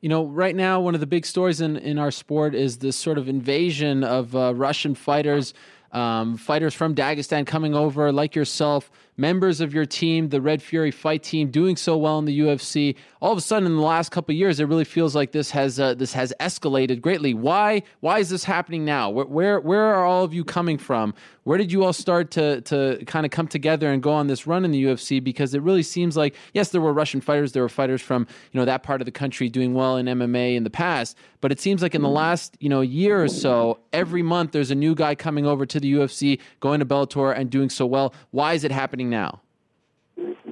You 0.00 0.08
know, 0.08 0.24
right 0.24 0.56
now, 0.56 0.80
one 0.80 0.94
of 0.94 1.00
the 1.00 1.06
big 1.06 1.24
stories 1.24 1.60
in, 1.60 1.76
in 1.76 1.96
our 1.96 2.10
sport 2.10 2.56
is 2.56 2.78
this 2.78 2.96
sort 2.96 3.18
of 3.18 3.28
invasion 3.28 4.02
of 4.02 4.34
uh, 4.34 4.52
Russian 4.52 4.96
fighters, 4.96 5.54
um, 5.92 6.36
fighters 6.36 6.74
from 6.74 6.96
Dagestan 6.96 7.46
coming 7.46 7.74
over, 7.74 8.10
like 8.10 8.34
yourself, 8.34 8.90
members 9.22 9.60
of 9.60 9.72
your 9.72 9.86
team, 9.86 10.30
the 10.30 10.40
Red 10.40 10.60
Fury 10.60 10.90
fight 10.90 11.22
team, 11.22 11.48
doing 11.48 11.76
so 11.76 11.96
well 11.96 12.18
in 12.18 12.24
the 12.24 12.40
UFC. 12.40 12.96
All 13.20 13.30
of 13.30 13.38
a 13.38 13.40
sudden, 13.40 13.66
in 13.66 13.76
the 13.76 13.82
last 13.82 14.10
couple 14.10 14.32
of 14.32 14.36
years, 14.36 14.58
it 14.58 14.64
really 14.64 14.84
feels 14.84 15.14
like 15.14 15.30
this 15.30 15.52
has 15.52 15.78
uh, 15.78 15.94
this 15.94 16.12
has 16.12 16.34
escalated 16.40 17.00
greatly. 17.00 17.32
Why 17.32 17.84
why 18.00 18.18
is 18.18 18.30
this 18.30 18.42
happening 18.42 18.84
now? 18.84 19.10
Where, 19.10 19.26
where 19.26 19.60
where 19.60 19.84
are 19.84 20.04
all 20.04 20.24
of 20.24 20.34
you 20.34 20.44
coming 20.44 20.76
from? 20.76 21.14
Where 21.44 21.56
did 21.56 21.70
you 21.70 21.84
all 21.84 21.92
start 21.92 22.32
to 22.32 22.62
to 22.62 23.04
kind 23.06 23.24
of 23.24 23.30
come 23.30 23.46
together 23.46 23.92
and 23.92 24.02
go 24.02 24.12
on 24.12 24.26
this 24.26 24.46
run 24.48 24.64
in 24.64 24.72
the 24.72 24.84
UFC? 24.84 25.22
Because 25.22 25.54
it 25.54 25.62
really 25.62 25.84
seems 25.84 26.16
like 26.16 26.34
yes, 26.52 26.70
there 26.70 26.80
were 26.80 26.92
Russian 26.92 27.20
fighters, 27.20 27.52
there 27.52 27.62
were 27.62 27.68
fighters 27.68 28.02
from 28.02 28.26
you 28.50 28.58
know 28.58 28.64
that 28.64 28.82
part 28.82 29.00
of 29.00 29.04
the 29.04 29.12
country 29.12 29.48
doing 29.48 29.72
well 29.72 29.96
in 29.96 30.06
MMA 30.06 30.56
in 30.56 30.64
the 30.64 30.70
past, 30.70 31.16
but 31.40 31.52
it 31.52 31.60
seems 31.60 31.80
like 31.80 31.94
in 31.94 32.02
the 32.02 32.08
last 32.08 32.56
you 32.58 32.68
know 32.68 32.80
year 32.80 33.22
or 33.22 33.28
so, 33.28 33.78
every 33.92 34.22
month 34.22 34.50
there's 34.50 34.72
a 34.72 34.74
new 34.74 34.96
guy 34.96 35.14
coming 35.14 35.46
over 35.46 35.64
to 35.64 35.78
the 35.78 35.92
UFC, 35.92 36.40
going 36.58 36.80
to 36.80 36.86
Bellator 36.86 37.36
and 37.36 37.50
doing 37.50 37.70
so 37.70 37.86
well. 37.86 38.12
Why 38.32 38.54
is 38.54 38.64
it 38.64 38.72
happening 38.72 39.11
now? 39.12 39.40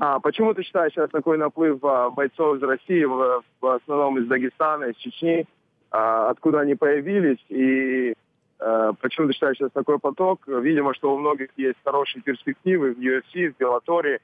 А 0.01 0.19
почему 0.21 0.55
ты 0.55 0.63
считаешь 0.63 0.93
сейчас 0.93 1.11
такой 1.11 1.37
наплыв 1.37 1.85
а, 1.85 2.11
бойцов 2.11 2.57
из 2.57 2.63
России, 2.63 3.05
в, 3.05 3.43
в 3.61 3.67
основном 3.67 4.19
из 4.19 4.27
Дагестана, 4.27 4.85
из 4.85 4.97
Чечни, 4.97 5.47
а, 5.91 6.31
откуда 6.31 6.61
они 6.61 6.75
появились, 6.75 7.45
и 7.49 8.15
а, 8.59 8.93
почему 8.95 9.27
ты 9.27 9.35
считаешь 9.35 9.57
сейчас 9.57 9.71
такой 9.73 9.99
поток? 9.99 10.41
Видимо, 10.47 10.95
что 10.95 11.15
у 11.15 11.19
многих 11.19 11.49
есть 11.57 11.79
хорошие 11.85 12.23
перспективы 12.23 12.95
в 12.95 12.99
UFC, 12.99 13.53
в 13.53 13.59
Беллаторе, 13.59 14.21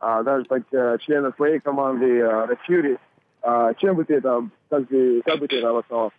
а, 0.00 0.22
даже 0.22 0.44
так, 0.46 0.62
а, 0.72 0.98
членов 0.98 1.36
твоей 1.36 1.60
команды 1.60 2.20
а, 2.22 2.46
Red. 2.46 2.98
А, 3.42 3.74
чем 3.74 3.96
бы 3.96 4.04
ты 4.04 4.14
это, 4.14 4.48
как, 4.68 4.86
бы, 4.88 5.22
как 5.24 5.38
бы 5.38 5.48
ты 5.48 5.58
это 5.58 5.70
обосновал? 5.70 6.12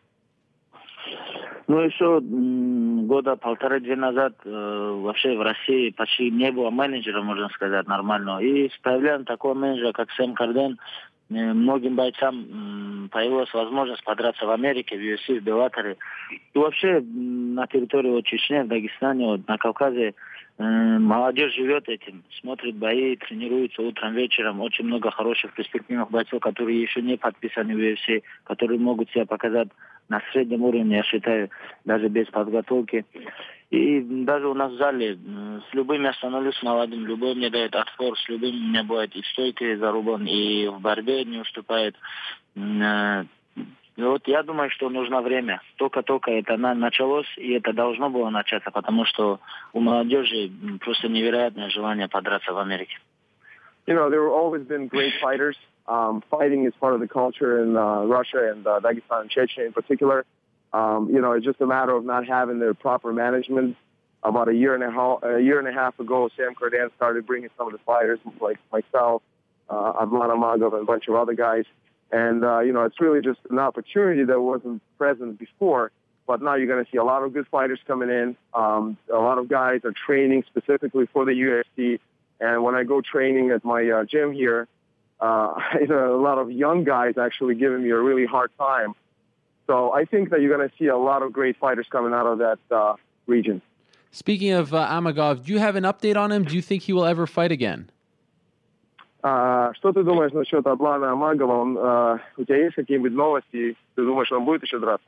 Ну, 1.67 1.79
еще 1.81 2.19
года 2.21 3.35
полтора-две 3.35 3.95
назад 3.95 4.33
э, 4.45 4.99
вообще 5.01 5.37
в 5.37 5.41
России 5.41 5.91
почти 5.91 6.31
не 6.31 6.51
было 6.51 6.69
менеджера, 6.69 7.21
можно 7.21 7.49
сказать, 7.49 7.87
нормального. 7.87 8.39
И 8.39 8.69
с 8.69 8.77
появлением 8.79 9.25
такого 9.25 9.53
менеджера, 9.53 9.91
как 9.91 10.11
Сэм 10.11 10.33
Карден, 10.33 10.79
э, 11.29 11.33
многим 11.33 11.95
бойцам 11.95 12.35
м, 12.35 13.09
появилась 13.11 13.53
возможность 13.53 14.03
подраться 14.03 14.45
в 14.45 14.51
Америке, 14.51 14.97
в 14.97 15.01
UFC, 15.01 15.39
в 15.39 15.43
Беллаторе. 15.43 15.97
И 16.53 16.57
вообще 16.57 17.01
на 17.01 17.67
территории 17.67 18.09
вот, 18.09 18.25
Чечни, 18.25 18.63
в 18.63 18.67
Дагестане, 18.67 19.25
вот, 19.25 19.47
на 19.47 19.57
Кавказе 19.57 20.07
э, 20.09 20.13
молодежь 20.61 21.55
живет 21.55 21.89
этим, 21.89 22.23
смотрит 22.39 22.75
бои, 22.75 23.15
тренируется 23.15 23.81
утром, 23.81 24.13
вечером. 24.13 24.61
Очень 24.61 24.85
много 24.85 25.11
хороших 25.11 25.53
перспективных 25.53 26.11
бойцов, 26.11 26.41
которые 26.41 26.81
еще 26.81 27.01
не 27.01 27.17
подписаны 27.17 27.75
в 27.75 27.79
UFC, 27.79 28.23
которые 28.43 28.79
могут 28.79 29.09
себя 29.11 29.25
показать 29.25 29.69
на 30.09 30.21
среднем 30.31 30.63
уровне, 30.63 30.97
я 30.97 31.03
считаю, 31.03 31.49
даже 31.85 32.09
без 32.09 32.27
подготовки. 32.27 33.05
И 33.69 34.01
даже 34.01 34.47
у 34.49 34.53
нас 34.53 34.73
в 34.73 34.77
зале 34.77 35.13
м, 35.13 35.63
с 35.69 35.73
любым 35.73 36.03
я 36.03 36.13
становлюсь 36.13 36.61
молодым, 36.61 37.07
любой 37.07 37.33
мне 37.35 37.49
дает 37.49 37.73
отпор, 37.73 38.17
с 38.17 38.27
любым 38.27 38.53
у 38.53 38.69
меня 38.69 38.83
бывает 38.83 39.15
и 39.15 39.21
в 39.21 39.27
стойке 39.27 39.77
зарубан, 39.77 40.25
и 40.27 40.67
в 40.67 40.81
борьбе 40.81 41.23
не 41.23 41.39
уступает. 41.39 41.95
И 43.97 44.03
вот 44.03 44.25
я 44.27 44.41
думаю, 44.43 44.69
что 44.69 44.89
нужно 44.89 45.21
время. 45.21 45.61
Только-только 45.75 46.31
это 46.31 46.55
началось, 46.57 47.27
и 47.37 47.53
это 47.53 47.73
должно 47.73 48.09
было 48.09 48.29
начаться, 48.29 48.71
потому 48.71 49.05
что 49.05 49.39
у 49.73 49.81
молодежи 49.81 50.49
просто 50.79 51.09
невероятное 51.09 51.69
желание 51.69 52.07
подраться 52.07 52.53
в 52.53 52.57
Америке. 52.57 52.97
You 53.87 53.95
know, 53.95 54.09
there 54.09 54.23
have 54.23 54.31
always 54.31 54.63
been 54.63 54.87
great 54.87 55.13
fighters. 55.19 55.57
Um, 55.87 56.21
fighting 56.29 56.65
is 56.65 56.73
part 56.79 56.93
of 56.93 56.99
the 56.99 57.07
culture 57.07 57.63
in 57.63 57.75
uh, 57.75 58.05
Russia 58.05 58.51
and 58.51 58.65
uh, 58.65 58.79
Dagestan 58.79 59.21
and 59.21 59.29
Chechnya 59.29 59.65
in 59.65 59.73
particular. 59.73 60.23
Um, 60.71 61.09
you 61.11 61.19
know, 61.19 61.33
it's 61.33 61.43
just 61.43 61.59
a 61.59 61.65
matter 61.65 61.93
of 61.93 62.05
not 62.05 62.25
having 62.27 62.59
the 62.59 62.73
proper 62.73 63.11
management. 63.11 63.75
About 64.23 64.47
a 64.49 64.53
year 64.53 64.75
and 64.75 64.83
a 64.83 64.91
half, 64.91 65.23
a 65.23 65.41
year 65.41 65.57
and 65.57 65.67
a 65.67 65.73
half 65.73 65.99
ago, 65.99 66.29
Sam 66.37 66.53
Kardan 66.53 66.91
started 66.95 67.25
bringing 67.25 67.49
some 67.57 67.65
of 67.65 67.73
the 67.73 67.79
fighters 67.79 68.19
like 68.39 68.59
myself, 68.71 69.23
uh, 69.67 70.05
Magov, 70.05 70.73
and 70.73 70.83
a 70.83 70.85
bunch 70.85 71.07
of 71.07 71.15
other 71.15 71.33
guys– 71.33 71.65
and 72.11 72.43
uh, 72.43 72.59
you 72.59 72.73
know, 72.73 72.83
it's 72.83 72.99
really 72.99 73.21
just 73.21 73.39
an 73.49 73.59
opportunity 73.59 74.23
that 74.23 74.39
wasn't 74.39 74.81
present 74.97 75.39
before. 75.39 75.91
But 76.27 76.41
now 76.41 76.55
you're 76.55 76.67
going 76.67 76.83
to 76.83 76.91
see 76.91 76.97
a 76.97 77.03
lot 77.03 77.23
of 77.23 77.33
good 77.33 77.47
fighters 77.47 77.79
coming 77.87 78.09
in. 78.09 78.37
Um, 78.53 78.97
a 79.11 79.17
lot 79.17 79.37
of 79.37 79.49
guys 79.49 79.81
are 79.83 79.91
training 79.91 80.43
specifically 80.47 81.07
for 81.11 81.25
the 81.25 81.31
UFC. 81.31 81.99
And 82.39 82.63
when 82.63 82.75
I 82.75 82.83
go 82.83 83.01
training 83.01 83.51
at 83.51 83.65
my 83.65 83.89
uh, 83.89 84.03
gym 84.05 84.31
here, 84.31 84.67
uh, 85.19 85.53
you 85.79 85.87
know, 85.87 86.15
a 86.15 86.21
lot 86.21 86.37
of 86.37 86.51
young 86.51 86.83
guys 86.83 87.17
actually 87.17 87.55
giving 87.55 87.83
me 87.83 87.89
a 87.89 87.97
really 87.97 88.25
hard 88.25 88.51
time. 88.57 88.93
So 89.67 89.93
I 89.93 90.05
think 90.05 90.31
that 90.31 90.41
you're 90.41 90.55
going 90.55 90.67
to 90.67 90.75
see 90.77 90.87
a 90.87 90.97
lot 90.97 91.21
of 91.21 91.31
great 91.31 91.57
fighters 91.57 91.87
coming 91.89 92.13
out 92.13 92.25
of 92.25 92.39
that 92.39 92.59
uh, 92.69 92.95
region. 93.25 93.61
Speaking 94.11 94.51
of 94.51 94.73
uh, 94.73 94.87
Amagov, 94.89 95.45
do 95.45 95.53
you 95.53 95.59
have 95.59 95.77
an 95.77 95.85
update 95.85 96.17
on 96.17 96.31
him? 96.31 96.43
Do 96.43 96.55
you 96.55 96.61
think 96.61 96.83
he 96.83 96.91
will 96.93 97.05
ever 97.05 97.25
fight 97.25 97.51
again? 97.51 97.89
А, 99.23 99.73
что 99.75 99.91
ты 99.93 100.03
думаешь 100.03 100.31
насчет 100.31 100.65
Адлана 100.65 101.11
Амагова? 101.11 101.61
Он, 101.61 101.77
а, 101.79 102.19
у 102.37 102.43
тебя 102.43 102.57
есть 102.57 102.75
какие-нибудь 102.75 103.13
новости? 103.13 103.75
Ты 103.95 104.05
думаешь, 104.05 104.31
он 104.31 104.45
будет 104.45 104.63
еще 104.63 104.79
драться? 104.79 105.07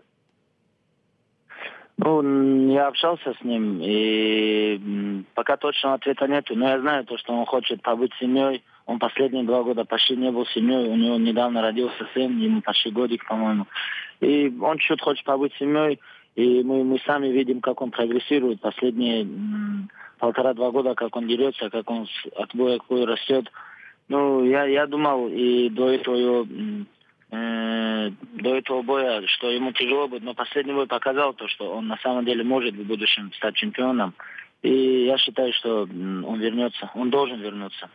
Ну, 1.98 2.72
я 2.72 2.88
общался 2.88 3.34
с 3.40 3.44
ним, 3.44 3.80
и 3.82 5.24
пока 5.36 5.58
точного 5.58 5.96
ответа 5.96 6.28
нету. 6.28 6.56
Но 6.56 6.70
я 6.70 6.80
знаю 6.80 7.06
то, 7.06 7.18
что 7.18 7.34
он 7.34 7.46
хочет 7.46 7.82
побыть 7.82 8.12
семьей. 8.20 8.64
Он 8.86 9.00
последние 9.00 9.44
два 9.44 9.64
года 9.64 9.86
почти 9.86 10.16
не 10.16 10.32
был 10.32 10.46
семьей. 10.48 10.90
У 10.90 10.96
него 10.96 11.18
недавно 11.18 11.62
родился 11.62 12.08
сын, 12.14 12.38
ему 12.38 12.62
почти 12.62 12.90
годик, 12.90 13.26
по-моему. 13.28 13.68
И 14.20 14.54
он 14.62 14.80
чуть 14.80 15.02
хочет 15.02 15.24
побыть 15.24 15.54
семьей. 15.60 16.00
И 16.36 16.64
мы, 16.64 16.84
мы 16.84 17.00
сами 17.06 17.28
видим, 17.28 17.62
как 17.62 17.82
он 17.82 17.92
прогрессирует 17.92 18.60
последние 18.60 19.28
полтора-два 20.18 20.72
года, 20.72 20.96
как 20.96 21.16
он 21.16 21.28
дерется, 21.28 21.70
как 21.70 21.90
он 21.90 22.08
от 22.36 22.56
боя 22.56 22.80
к 22.80 22.88
бою 22.88 23.06
растет. 23.06 23.50
Ну, 24.10 24.44
я, 24.46 24.66
я 24.66 24.86
думал 24.88 25.28
и 25.30 25.70
до 25.70 25.90
этого 25.90 26.46
э, 27.32 28.10
до 28.34 28.56
этого 28.56 28.82
боя, 28.82 29.22
что 29.28 29.50
ему 29.50 29.72
тяжело 29.72 30.08
будет, 30.08 30.24
но 30.24 30.34
последний 30.34 30.74
бой 30.74 30.88
показал 30.88 31.34
то, 31.34 31.48
что 31.48 31.74
он 31.74 31.88
на 31.88 31.98
самом 31.98 32.26
деле 32.26 32.44
может 32.44 32.76
в 32.76 32.86
будущем 32.86 33.32
стать 33.34 33.56
чемпионом. 33.56 34.14
И 34.62 35.06
я 35.06 35.18
считаю, 35.18 35.52
что 35.54 35.84
он 35.84 36.40
вернется, 36.40 36.92
он 36.96 37.10
должен 37.10 37.40
вернуться. 37.40 37.90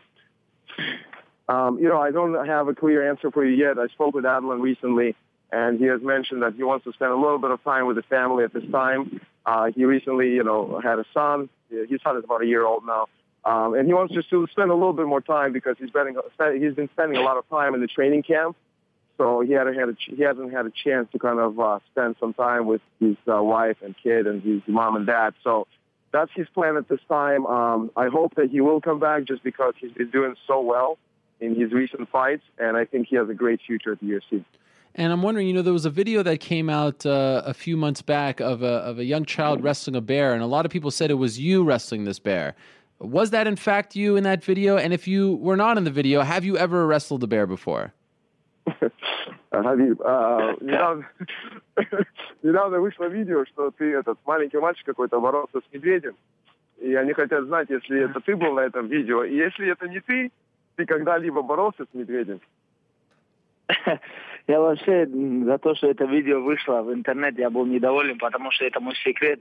Um, 1.49 1.79
you 1.79 1.89
know, 1.89 1.99
I 1.99 2.11
don't 2.11 2.35
have 2.47 2.69
a 2.69 2.75
clear 2.75 3.09
answer 3.09 3.31
for 3.31 3.43
you 3.43 3.55
yet. 3.57 3.79
I 3.79 3.87
spoke 3.89 4.15
with 4.15 4.25
Adlan 4.25 4.61
recently, 4.61 5.17
and 5.51 5.79
he 5.79 5.87
has 5.87 6.03
mentioned 6.03 6.43
that 6.43 6.55
he 6.55 6.63
wants 6.63 6.85
to 6.85 6.93
spend 6.93 7.11
a 7.11 7.17
little 7.17 7.39
bit 7.39 7.51
of 7.51 7.65
time 7.65 7.87
with 7.87 7.97
his 7.97 8.05
family 8.05 8.45
at 8.45 8.53
this 8.53 8.71
time. 8.71 9.21
Uh, 9.47 9.71
he 9.75 9.87
recently, 9.87 10.29
you 10.29 10.45
know, 10.45 10.79
had 10.85 10.99
a 10.99 11.07
son. 11.15 11.49
His 11.71 12.03
son 12.03 12.19
is 12.19 12.25
about 12.25 12.43
a 12.43 12.47
year 12.47 12.67
old 12.67 12.85
now. 12.85 13.07
Um, 13.49 13.73
and 13.73 13.87
he 13.87 13.95
wants 13.95 14.13
just 14.13 14.29
to 14.29 14.47
spend 14.51 14.71
a 14.71 14.75
little 14.75 14.93
bit 14.93 15.07
more 15.07 15.23
time 15.23 15.55
because 15.55 15.77
he's 15.79 15.91
been, 15.91 16.15
he's 16.61 16.75
been 16.75 16.91
spending 16.93 17.17
a 17.17 17.23
lot 17.23 17.39
of 17.39 17.49
time 17.49 17.75
in 17.75 17.81
the 17.81 17.87
training 17.87 18.23
camp. 18.23 18.57
So 19.17 19.41
he 19.41 19.53
hadn't 19.53 19.75
had 19.75 19.89
a, 19.89 19.97
he 19.99 20.23
hasn't 20.23 20.53
had 20.53 20.67
a 20.67 20.73
chance 20.85 21.09
to 21.13 21.19
kind 21.19 21.39
of 21.39 21.59
uh, 21.59 21.79
spend 21.91 22.17
some 22.21 22.35
time 22.35 22.67
with 22.67 22.83
his 23.01 23.17
uh, 23.27 23.43
wife 23.43 23.79
and 23.83 23.95
kid 24.03 24.27
and 24.27 24.43
his 24.43 24.61
mom 24.67 24.97
and 24.97 25.07
dad. 25.07 25.33
So 25.43 25.67
that's 26.13 26.31
his 26.35 26.47
plan 26.51 26.77
at 26.77 26.89
this 26.89 27.01
time. 27.09 27.47
Um, 27.47 27.91
I 27.97 28.09
hope 28.09 28.35
that 28.35 28.51
he 28.51 28.61
will 28.61 28.83
come 28.83 29.01
back 29.01 29.25
just 29.25 29.43
because 29.43 29.73
he's 29.81 29.93
been 29.93 30.11
doing 30.11 30.35
so 30.47 30.61
well 30.61 30.99
in 31.41 31.59
his 31.59 31.73
recent 31.73 32.09
fights, 32.11 32.43
and 32.59 32.77
I 32.77 32.85
think 32.85 33.09
he 33.09 33.17
has 33.17 33.31
a 33.31 33.35
great 33.35 33.61
future 33.67 33.93
at 33.93 34.01
the 34.01 34.07
UFC. 34.07 34.45
And 34.95 35.13
I'm 35.13 35.23
wondering, 35.23 35.47
you 35.47 35.55
know, 35.55 35.63
there 35.63 35.73
was 35.73 35.85
a 35.85 35.91
video 35.91 36.23
that 36.25 36.41
came 36.41 36.69
out 36.69 37.07
uh, 37.07 37.43
a 37.45 37.55
few 37.55 37.77
months 37.77 38.03
back 38.03 38.41
of 38.41 38.63
a, 38.63 38.67
of 38.67 38.99
a 38.99 39.05
young 39.05 39.25
child 39.25 39.63
wrestling 39.63 39.97
a 39.97 40.01
bear, 40.01 40.35
and 40.35 40.43
a 40.43 40.47
lot 40.47 40.67
of 40.67 40.73
people 40.73 40.91
said 40.91 41.11
it 41.11 41.15
was 41.15 41.39
you 41.39 41.65
wrestling 41.65 42.05
this 42.05 42.19
bear. 42.19 42.55
Was 43.01 43.31
that 43.31 43.47
in 43.47 43.57
fact 43.57 43.95
you 43.95 44.17
in 44.17 44.25
that 44.25 44.45
video? 44.45 44.77
And 44.77 44.93
if 44.93 45.07
you 45.07 45.37
were 45.37 45.57
not 45.57 45.79
in 45.79 45.85
the 45.85 45.91
video, 45.91 46.23
have 46.23 46.45
you 46.45 46.57
ever 46.59 46.87
wrestled 46.87 47.23
a 47.23 47.27
bear 47.27 47.47
before? 47.47 47.93
А, 49.51 49.63
Хабиб, 49.63 49.99
а, 50.05 50.55
недавно, 50.61 51.09
недавно 52.43 52.81
вышло 52.81 53.05
видео, 53.09 53.47
что 53.47 53.71
ты 53.71 53.95
этот 53.95 54.19
маленький 54.27 54.59
мальчик 54.59 54.85
какой-то 54.85 55.19
боролся 55.21 55.61
с 55.61 55.73
медведем. 55.73 56.15
и 56.81 56.95
они 56.95 57.13
хотят 57.13 57.45
знать, 57.45 57.69
если 57.71 58.05
это 58.05 58.21
ты 58.21 58.37
был 58.37 58.55
на 58.55 58.61
этом 58.61 58.87
видео, 58.87 59.25
и 59.25 59.35
если 59.35 59.71
это 59.71 59.89
не 59.89 60.01
ты, 60.01 60.31
ты 60.77 60.87
когда-либо 60.87 61.43
боролся 61.43 61.85
с 61.85 61.95
медведем? 61.95 62.41
Я 64.47 64.61
вообще 64.61 65.07
за 65.07 65.59
то, 65.59 65.75
что 65.75 65.91
это 65.91 66.05
видео 66.07 66.41
вышло 66.41 66.83
в 66.83 66.95
интернет, 66.95 67.39
я 67.39 67.51
был 67.51 67.67
недоволен, 67.67 68.19
потому 68.19 68.51
что 68.51 68.65
это 68.65 68.81
мой 68.81 68.95
секрет, 69.05 69.41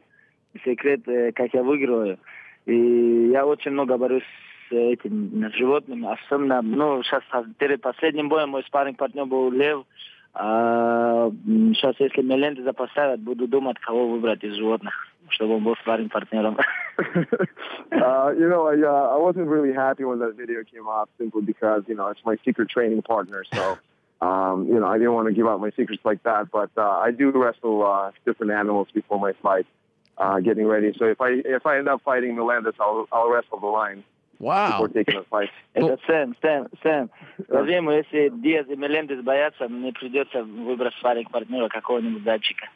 секрет, 0.66 1.08
э, 1.08 1.32
как 1.32 1.54
я 1.54 1.64
выигрываю. 1.64 2.20
И 2.67 3.31
я 3.33 3.45
очень 3.45 3.73
много 3.73 3.97
борюсь 3.99 4.23
с 4.69 4.73
этим, 4.73 5.51
с 5.51 5.55
животными, 5.55 6.13
особенно, 6.13 6.63
ну, 6.63 7.03
сейчас 7.03 7.23
перед 7.59 7.81
последним 7.81 8.29
боем 8.29 8.51
мой 8.51 8.63
спарринг 8.65 8.99
партнер 8.99 9.27
был 9.27 9.51
Лев, 9.51 9.85
а 10.35 11.27
м, 11.27 11.75
сейчас, 11.75 11.97
если 11.99 12.23
Мелендеза 12.23 12.73
поставят, 12.73 13.21
буду 13.21 13.47
думать, 13.47 13.79
кого 13.81 14.09
выбрать 14.09 14.43
из 14.43 14.55
животных, 14.55 14.95
чтобы 15.29 15.57
он 15.57 15.65
был 15.65 15.77
спарринг 15.77 16.13
партнером. 16.13 16.57
uh, 16.99 18.33
you 18.39 18.49
know, 18.49 18.67
I, 18.67 18.77
uh, 18.77 19.15
I 19.15 19.19
wasn't 19.19 19.49
really 19.49 19.73
happy 19.73 20.05
when 20.05 20.21
that 20.21 20.37
video 20.37 20.63
came 20.65 20.89
out 20.89 21.09
simply 21.19 21.43
because, 21.43 21.83
you 21.87 21.95
know, 21.95 22.09
it's 22.09 22.25
my 22.25 22.37
secret 22.45 22.69
training 22.71 23.03
partner. 23.03 23.45
So, 23.53 23.79
um, 24.27 24.67
you 24.69 24.79
know, 24.79 24.87
I 24.87 24.99
didn't 24.99 25.15
want 25.15 25.29
to 25.29 25.35
give 25.35 25.47
out 25.47 25.61
my 25.61 25.71
secrets 25.71 26.03
like 26.05 26.23
that. 26.23 26.51
But 26.51 26.71
uh, 26.77 26.83
I 26.83 27.11
do 27.11 27.31
wrestle 27.31 27.85
uh, 27.85 28.13
different 28.25 28.53
animals 28.53 28.89
before 28.95 29.19
my 29.19 29.33
fight, 29.43 29.67
uh, 30.19 30.41
getting 30.41 30.67
ready. 30.67 30.93
So 30.99 31.07
if 31.07 31.21
I 31.21 31.41
if 31.45 31.67
I 31.67 31.79
end 31.79 31.89
up 31.89 32.03
fighting 32.03 32.35
Melendez, 32.37 32.75
I'll 32.81 33.07
I'll 33.13 33.31
wrestle 33.31 33.59
the 33.61 33.67
lion 33.67 34.05
Wow. 34.39 34.73
before 34.73 34.89
taking 34.89 35.15
the 35.21 35.25
fight. 35.31 35.51
Это 35.75 35.99
Сэм, 36.07 36.35
Сэм, 36.43 36.67
Сэм. 36.83 37.11
Скажи 37.45 37.73
ему, 37.73 37.93
если 37.93 38.29
Диаз 38.29 38.67
и 38.69 38.75
Мелендес 38.77 39.23
боятся, 39.23 39.69
мне 39.69 39.93
придется 39.93 40.43
выбрать 40.43 40.95
спарринг 40.95 41.31
партнера 41.31 41.69
какого-нибудь 41.69 42.25
зайчика. 42.25 42.69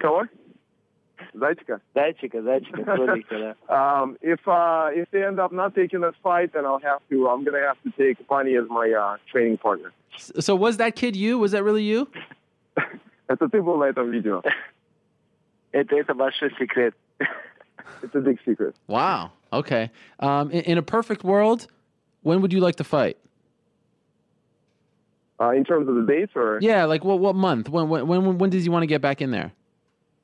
Кого? 0.00 0.24
Зайчика. 1.32 1.80
Зайчика, 1.94 2.42
зайчика, 2.42 2.82
кролика, 2.84 3.38
да. 3.38 3.54
Um, 4.02 4.16
if 4.20 4.40
uh, 4.46 4.90
if 4.92 5.08
they 5.12 5.24
end 5.24 5.38
up 5.38 5.52
not 5.52 5.74
taking 5.74 6.00
this 6.00 6.14
fight, 6.22 6.52
then 6.52 6.64
I'll 6.66 6.80
have 6.80 7.00
to. 7.10 7.28
I'm 7.28 7.44
gonna 7.44 7.60
have 7.60 7.80
to 7.84 7.90
take 7.96 8.26
Bunny 8.26 8.56
as 8.56 8.68
my 8.68 8.90
uh, 8.90 9.16
training 9.30 9.58
partner. 9.58 9.92
So 10.16 10.54
was 10.56 10.76
that 10.78 10.96
kid 10.96 11.14
you? 11.16 11.38
Was 11.38 11.52
that 11.52 11.62
really 11.62 11.82
you? 11.84 12.08
Это 13.28 13.48
ты 13.48 13.62
был 13.62 13.78
на 13.78 13.84
этом 13.84 14.10
видео. 14.10 14.42
Это, 15.72 15.96
это 15.96 16.14
большой 16.14 16.50
секрет. 16.58 16.94
It's 18.02 18.14
a 18.14 18.20
big 18.20 18.38
secret. 18.44 18.74
Wow. 18.86 19.30
Okay. 19.52 19.90
Um, 20.20 20.50
in, 20.50 20.62
in 20.62 20.78
a 20.78 20.82
perfect 20.82 21.24
world, 21.24 21.66
when 22.22 22.40
would 22.42 22.52
you 22.52 22.60
like 22.60 22.76
to 22.76 22.84
fight? 22.84 23.16
Uh, 25.40 25.50
in 25.50 25.64
terms 25.64 25.88
of 25.88 25.94
the 25.96 26.02
dates, 26.06 26.32
or 26.36 26.58
Yeah, 26.60 26.84
like 26.84 27.04
what 27.04 27.18
what 27.18 27.34
month? 27.34 27.68
When 27.68 27.88
when 27.88 28.06
when, 28.06 28.38
when 28.38 28.50
does 28.50 28.62
he 28.62 28.70
want 28.70 28.82
to 28.84 28.86
get 28.86 29.00
back 29.02 29.20
in 29.20 29.30
there? 29.32 29.52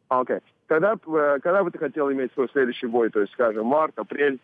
Окей. 0.08 0.38
Когда, 0.68 0.94
б, 0.94 1.02
э, 1.06 1.40
когда 1.40 1.64
бы 1.64 1.70
ты 1.72 1.78
хотел 1.78 2.10
иметь 2.12 2.32
свой 2.34 2.48
следующий 2.52 2.86
бой? 2.86 3.10
То 3.10 3.20
есть, 3.20 3.32
скажем, 3.32 3.66
март, 3.66 3.98
апрель, 3.98 4.38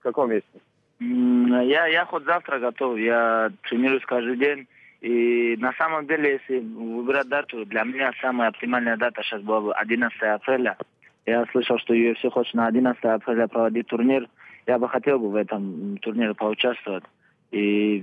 в 0.00 0.02
каком 0.02 0.30
месяце? 0.30 0.60
М, 1.00 1.62
Я, 1.62 1.86
я 1.86 2.04
хоть 2.04 2.24
завтра 2.24 2.58
готов, 2.58 2.98
я 2.98 3.52
тренируюсь 3.68 4.04
каждый 4.04 4.36
день. 4.36 4.66
И 5.03 5.57
на 5.59 5.73
самом 5.73 6.07
деле, 6.07 6.39
если 6.39 6.59
выбирать 6.59 7.27
дату, 7.27 7.65
для 7.65 7.83
меня 7.83 8.13
самая 8.21 8.47
оптимальная 8.47 8.95
дата 8.95 9.21
сейчас 9.21 9.41
была 9.41 9.59
бы 9.59 9.73
11 9.73 10.17
апреля. 10.21 10.77
Я 11.25 11.45
слышал, 11.51 11.77
что 11.79 11.93
UFC 11.93 12.29
хочет 12.29 12.53
на 12.53 12.67
11 12.67 13.03
апреля 13.03 13.47
проводить 13.49 13.87
турнир. 13.87 14.29
Я 14.65 14.79
бы 14.79 14.87
хотел 14.87 15.19
бы 15.19 15.29
в 15.29 15.35
этом 15.35 15.97
турнире 15.97 16.33
поучаствовать. 16.33 17.03
И 17.51 18.01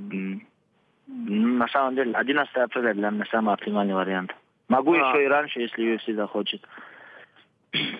на 1.06 1.66
самом 1.68 1.94
деле 1.94 2.12
11 2.12 2.54
апреля 2.56 2.92
для 2.92 3.08
меня 3.08 3.24
самый 3.30 3.54
оптимальный 3.54 3.94
вариант. 3.94 4.36
Могу 4.68 4.92
А. 4.92 4.96
еще 4.96 5.24
и 5.24 5.28
раньше, 5.28 5.60
если 5.60 5.94
UFC 5.94 6.14
захочет. 6.14 6.60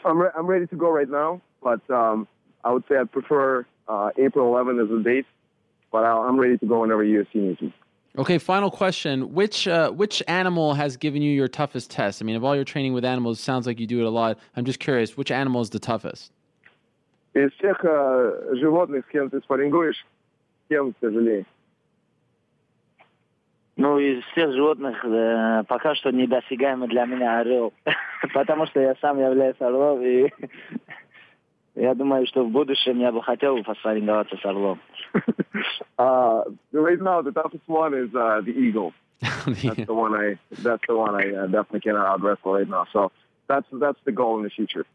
I'm, 0.05 0.21
re- 0.21 0.33
I'm 0.37 0.47
ready 0.47 0.67
to 0.67 0.77
go 0.77 0.91
right 0.91 1.09
now, 1.09 1.41
but 1.63 1.81
um, 1.89 2.29
I 2.63 2.71
would 2.71 2.85
say 2.87 2.97
I'd 2.99 3.11
prefer 3.11 3.65
uh, 3.89 4.11
April 4.19 4.49
11 4.49 4.79
as 4.79 4.91
a 4.91 5.03
date, 5.03 5.27
but 5.91 6.05
I'm 6.05 6.39
ready 6.39 6.59
to 6.59 6.67
go 6.67 6.81
whenever 6.81 7.03
UFC 7.03 7.37
needs 7.37 7.63
me. 7.63 7.73
Okay, 8.18 8.38
final 8.38 8.72
question. 8.72 9.34
Which 9.34 9.68
uh, 9.68 9.92
which 9.92 10.24
animal 10.28 10.74
has 10.74 10.96
given 10.96 11.22
you 11.22 11.32
your 11.32 11.50
toughest 11.50 11.92
test? 11.92 12.22
I 12.22 12.26
mean, 12.26 12.38
of 12.38 12.44
all 12.46 12.56
your 12.56 12.64
training 12.64 12.94
with 12.94 13.04
animals, 13.04 13.40
it 13.40 13.44
sounds 13.44 13.68
like 13.68 13.78
you 13.78 13.88
do 13.88 14.00
it 14.00 14.06
a 14.06 14.10
lot. 14.10 14.38
I'm 14.56 14.64
just 14.64 14.80
curious, 14.80 15.18
which 15.18 15.32
animal 15.32 15.62
is 15.62 15.70
the 15.70 15.80
toughest? 15.80 16.32
Из 17.34 17.52
всех 17.52 17.84
э, 17.84 18.56
животных, 18.56 19.06
с 19.06 19.12
кем 19.12 19.30
ты 19.30 19.42
спаррингуешь, 19.42 20.06
кем 20.70 20.94
тяжелее? 21.02 21.46
Ну, 23.76 24.00
из 24.00 24.24
всех 24.32 24.54
животных 24.54 25.04
э, 25.04 25.64
пока 25.68 25.96
что 25.96 26.12
недосягаемый 26.12 26.88
для 26.88 27.04
меня 27.06 27.40
орел. 27.40 27.74
Потому 28.34 28.66
что 28.68 28.80
я 28.80 28.96
сам 29.02 29.20
являюсь 29.20 29.60
орлом, 29.60 30.02
и 30.02 30.32
я 31.76 31.94
думаю, 31.94 32.26
что 32.28 32.44
в 32.44 32.50
будущем 32.50 33.00
я 33.00 33.12
бы 33.12 33.22
хотел 33.22 33.58
бы 33.58 33.64
поспарринговаться 33.64 34.38
с 34.38 34.46
орлом. 34.46 34.80
uh, 35.98 36.44
right 36.74 37.02
now, 37.02 37.22
the 37.22 37.32
toughest 37.32 37.68
one 37.68 37.94
is 37.94 38.14
uh, 38.16 38.42
the 38.42 38.52
eagle. 38.52 38.94
That's 39.22 39.86
the 39.86 39.94
one 39.94 40.14
I. 40.14 40.38
That's 40.52 40.84
the 40.88 40.96
one 40.96 41.16
I 41.16 41.34
uh, 41.34 41.48
definitely 41.48 41.82
cannot 41.82 42.06
out 42.06 42.22
wrestle 42.22 42.54
right 42.54 42.68
now. 42.68 42.86
So 42.92 43.12
that's 43.48 43.66
that's 43.72 44.00
the 44.06 44.12
goal 44.12 44.38
in 44.38 44.44
the 44.44 44.50
future. 44.50 44.86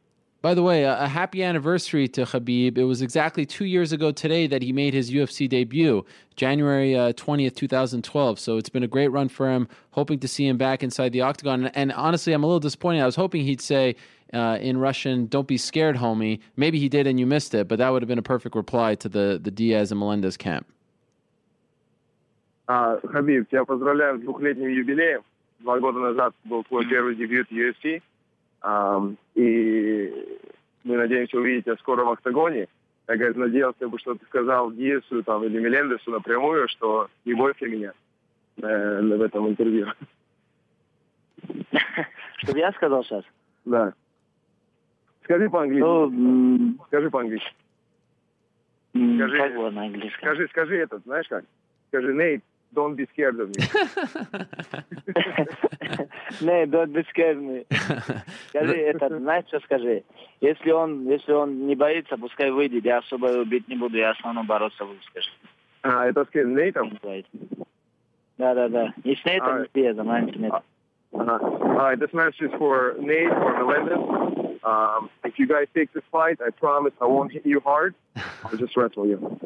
By 0.43 0.55
the 0.55 0.63
way, 0.63 0.85
a, 0.85 1.03
a 1.03 1.07
happy 1.07 1.43
anniversary 1.43 2.09
to 2.09 2.23
Khabib. 2.23 2.79
It 2.79 2.85
was 2.85 3.03
exactly 3.03 3.45
two 3.45 3.67
years 3.67 3.93
ago 3.93 4.11
today 4.11 4.47
that 4.47 4.63
he 4.63 4.73
made 4.73 4.95
his 4.95 5.11
UFC 5.11 5.47
debut, 5.47 6.05
January 6.35 6.97
uh, 6.97 7.13
20th, 7.13 7.57
2012. 7.57 8.39
So 8.39 8.57
it's 8.57 8.71
been 8.71 8.83
a 8.83 8.89
great 8.89 9.09
run 9.09 9.29
for 9.29 9.51
him. 9.51 9.69
Hoping 9.91 10.19
to 10.21 10.29
see 10.29 10.47
him 10.47 10.57
back 10.57 10.83
inside 10.83 11.13
the 11.13 11.21
octagon. 11.21 11.67
And, 11.67 11.77
and 11.77 11.93
honestly, 11.93 12.33
I'm 12.33 12.43
a 12.43 12.47
little 12.47 12.61
disappointed. 12.61 13.03
I 13.03 13.07
was 13.07 13.17
hoping 13.17 13.45
he'd 13.45 13.61
say 13.61 13.97
uh, 14.36 14.58
in 14.62 14.78
Russian, 14.78 15.28
don't 15.28 15.48
be 15.48 15.58
scared, 15.58 15.96
homie. 15.96 16.40
Maybe 16.56 16.78
he 16.80 16.90
did 16.90 17.08
and 17.08 17.20
you 17.20 17.26
missed 17.26 17.54
it, 17.54 17.68
but 17.68 17.78
that 17.80 17.90
would 17.90 18.02
have 18.02 18.10
been 18.10 18.20
a 18.20 18.30
perfect 18.36 18.56
reply 18.56 18.96
to 18.96 19.10
the, 19.10 19.40
the 19.42 19.52
Diaz 19.52 19.92
and 19.92 20.00
Melendez 20.00 20.38
camp. 20.38 20.68
Khabib, 22.68 23.48
я 23.52 23.64
поздравляю 23.64 24.18
с 24.18 24.22
двухлетним 24.22 24.70
юбилеем. 24.70 25.22
Два 25.60 25.80
года 25.80 26.00
назад 26.00 26.34
был 26.44 26.64
твой 26.64 26.86
первый 26.88 27.16
дебют 27.16 27.48
в 27.50 27.52
UFC. 27.52 28.02
И 29.36 30.14
мы 30.84 30.98
надеемся 30.98 31.38
увидеть 31.38 31.66
тебя 31.66 31.76
скоро 31.78 32.04
в 32.04 32.10
октагоне. 32.10 32.68
Я, 33.08 33.18
говорит, 33.18 33.38
надеялся 33.38 33.88
бы, 33.88 34.00
что 34.00 34.16
ты 34.16 34.26
сказал 34.26 34.72
Диесу 34.72 35.22
там, 35.24 35.44
или 35.44 35.60
Мелендесу 35.60 36.10
напрямую, 36.10 36.68
что 36.68 37.08
не 37.24 37.36
бойся 37.36 37.68
меня 37.68 37.94
э, 38.58 39.02
в 39.02 39.22
этом 39.22 39.48
интервью. 39.48 39.88
Чтобы 42.38 42.60
я 42.60 42.72
сказал 42.72 43.04
сейчас? 43.04 43.24
Да. 43.66 43.94
Скажи 45.26 45.50
по-английски. 45.50 45.84
Ну, 45.84 46.76
Скажи 46.88 47.10
по-английски. 47.10 47.50
Скажи. 48.94 49.38
как 49.38 49.56
было 49.56 49.70
на 49.72 49.84
английском? 49.86 50.22
Скажи, 50.22 50.48
скажи 50.48 50.78
этот, 50.78 51.04
знаешь 51.04 51.28
как? 51.28 51.44
Скажи, 51.90 52.14
Нейт, 52.14 52.42
don't 52.74 52.96
be 52.96 53.06
scared 53.14 53.38
of 53.40 53.50
me. 53.50 53.62
Не, 56.42 56.66
don't 56.66 56.92
be 56.94 57.04
scared 57.14 57.40
me. 57.42 57.66
Скажи 58.50 58.76
это, 58.78 59.10
знаешь, 59.20 59.46
что 59.48 59.60
скажи? 59.62 60.04
Если 60.42 60.72
он, 60.72 61.08
если 61.10 61.32
он 61.34 61.68
не 61.68 61.76
боится, 61.76 62.18
пускай 62.18 62.52
выйдет, 62.52 62.86
я 62.86 62.98
особо 63.00 63.30
его 63.32 63.44
бить 63.44 63.68
не 63.68 63.76
буду, 63.76 63.98
я 63.98 64.14
в 64.14 64.18
основном 64.18 64.46
бороться 64.48 64.86
буду, 64.86 65.00
скажи. 65.10 65.30
А, 65.82 66.06
это 66.08 66.24
с 66.24 66.34
Нейтом? 66.34 66.98
Да, 68.38 68.54
да, 68.54 68.70
да. 68.70 68.94
Не 69.04 69.16
с 69.16 69.26
Нейтом, 69.26 69.60
не 69.62 69.66
с 69.66 69.70
Диазом, 69.74 70.10
а 70.10 70.22
с 70.22 70.36
Нейтом. 70.36 70.62
All 71.12 71.40
right, 71.78 71.98
this 71.98 72.14
match 72.14 72.40
is 72.42 72.52
for 72.58 72.96
Nate 73.00 73.32
or 73.32 73.54
Melendez. 73.58 74.00
Um, 74.66 75.10
if 75.24 75.38
you 75.38 75.48
guys 75.48 75.68
take 75.76 75.94
this 75.94 76.04
fight, 76.12 76.40
I 76.46 76.50
promise 76.50 76.94
I 77.00 77.06
won't 77.06 77.32
hit 77.32 77.46
you 77.46 77.60
hard. 77.60 77.94
I'll 78.44 78.58
just 78.58 78.76
wrestle 78.76 79.06
you. 79.06 79.40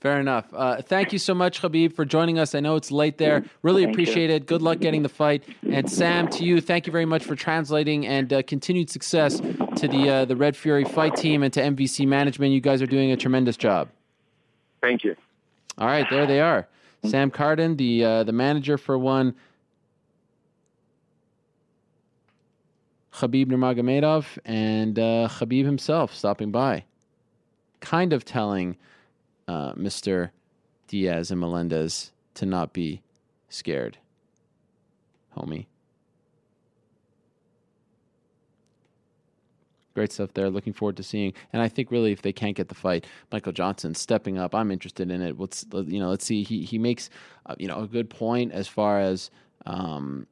Fair 0.00 0.18
enough. 0.18 0.46
Uh, 0.52 0.82
thank 0.82 1.12
you 1.12 1.18
so 1.18 1.32
much, 1.32 1.62
Khabib, 1.62 1.92
for 1.92 2.04
joining 2.04 2.38
us. 2.38 2.56
I 2.56 2.60
know 2.60 2.74
it's 2.74 2.90
late 2.90 3.18
there. 3.18 3.44
Really 3.62 3.84
Thank 3.84 3.94
appreciate 3.94 4.30
it. 4.30 4.46
Good 4.46 4.60
luck 4.60 4.80
getting 4.80 5.02
the 5.02 5.08
fight. 5.08 5.44
And 5.70 5.88
Sam, 5.88 6.26
to 6.30 6.44
you, 6.44 6.60
thank 6.60 6.88
you 6.88 6.92
very 6.92 7.04
much 7.04 7.22
for 7.22 7.36
translating 7.36 8.04
and 8.06 8.32
uh, 8.32 8.42
continued 8.42 8.90
success 8.90 9.38
to 9.38 9.86
the 9.88 10.08
uh, 10.08 10.24
the 10.24 10.34
Red 10.34 10.56
Fury 10.56 10.84
fight 10.84 11.14
team 11.14 11.44
and 11.44 11.52
to 11.52 11.60
MVC 11.60 12.08
management. 12.08 12.52
You 12.52 12.60
guys 12.60 12.82
are 12.82 12.86
doing 12.86 13.12
a 13.12 13.16
tremendous 13.16 13.56
job. 13.56 13.90
Thank 14.80 15.04
you. 15.04 15.14
All 15.78 15.86
right, 15.86 16.06
there 16.10 16.26
they 16.26 16.40
are. 16.40 16.66
Sam 17.04 17.30
Kardan, 17.30 17.76
the 17.76 18.04
uh, 18.04 18.24
the 18.24 18.32
manager 18.32 18.78
for 18.78 18.98
one. 18.98 19.34
Khabib 23.14 23.46
Nurmagomedov 23.46 24.38
and 24.44 24.98
uh, 24.98 25.28
Khabib 25.30 25.64
himself 25.64 26.14
stopping 26.14 26.50
by, 26.50 26.84
kind 27.80 28.12
of 28.12 28.24
telling 28.24 28.76
uh, 29.46 29.74
Mr. 29.74 30.30
Diaz 30.88 31.30
and 31.30 31.40
Melendez 31.40 32.12
to 32.34 32.46
not 32.46 32.72
be 32.72 33.02
scared, 33.48 33.98
homie. 35.36 35.66
Great 39.94 40.10
stuff 40.10 40.32
there. 40.32 40.48
Looking 40.48 40.72
forward 40.72 40.96
to 40.96 41.02
seeing. 41.02 41.34
And 41.52 41.60
I 41.60 41.68
think 41.68 41.90
really, 41.90 42.12
if 42.12 42.22
they 42.22 42.32
can't 42.32 42.56
get 42.56 42.68
the 42.68 42.74
fight, 42.74 43.06
Michael 43.30 43.52
Johnson 43.52 43.94
stepping 43.94 44.38
up. 44.38 44.54
I'm 44.54 44.70
interested 44.70 45.10
in 45.10 45.20
it. 45.20 45.38
Let's 45.38 45.66
you 45.70 46.00
know, 46.00 46.08
let's 46.08 46.24
see. 46.24 46.42
He 46.42 46.64
he 46.64 46.78
makes 46.78 47.10
uh, 47.44 47.56
you 47.58 47.68
know 47.68 47.80
a 47.80 47.86
good 47.86 48.08
point 48.08 48.52
as 48.52 48.66
far 48.66 49.00
as 49.00 49.30
um, 49.66 50.26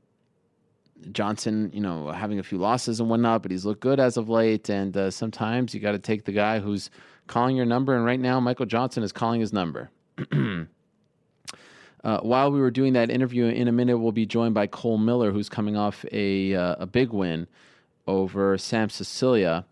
Johnson, 1.13 1.71
you 1.73 1.81
know, 1.81 2.11
having 2.11 2.39
a 2.39 2.43
few 2.43 2.59
losses 2.59 3.01
and 3.01 3.09
whatnot, 3.09 3.43
but 3.43 3.51
he's 3.51 3.65
looked 3.65 3.81
good 3.81 4.01
as 4.01 4.17
of 4.17 4.29
late. 4.29 4.69
And 4.69 4.97
uh, 4.97 5.11
sometimes 5.11 5.75
you 5.75 5.81
got 5.81 5.93
to 5.93 5.99
take 5.99 6.25
the 6.25 6.33
guy 6.33 6.59
who's 6.59 6.91
calling 7.27 7.57
your 7.57 7.67
number. 7.67 7.97
And 7.97 8.05
right 8.05 8.21
now, 8.21 8.41
Michael 8.41 8.67
Johnson 8.67 9.03
is 9.03 9.13
calling 9.13 9.41
his 9.41 9.53
number. 9.53 9.91
Uh, 12.03 12.19
while 12.21 12.51
we 12.51 12.61
were 12.61 12.71
doing 12.71 12.95
that 12.95 13.11
interview, 13.11 13.45
in 13.45 13.69
a 13.69 13.73
minute, 13.73 13.99
we'll 13.99 14.11
be 14.11 14.25
joined 14.25 14.55
by 14.55 14.67
Cole 14.67 14.97
Miller, 14.97 15.31
who's 15.31 15.51
coming 15.51 15.77
off 15.77 16.03
a, 16.13 16.55
uh, 16.55 16.77
a 16.79 16.87
big 16.87 17.11
win 17.11 17.47
over 18.07 18.57
Sam 18.57 18.89
Sicilia. 18.89 19.67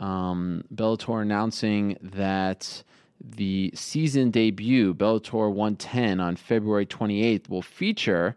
Um, 0.00 0.64
Bellator 0.74 1.22
announcing 1.22 1.96
that 2.02 2.82
the 3.20 3.70
season 3.74 4.30
debut, 4.30 4.94
Bellator 4.94 5.52
110, 5.52 6.20
on 6.20 6.36
February 6.36 6.86
28th, 6.86 7.48
will 7.48 7.62
feature 7.62 8.36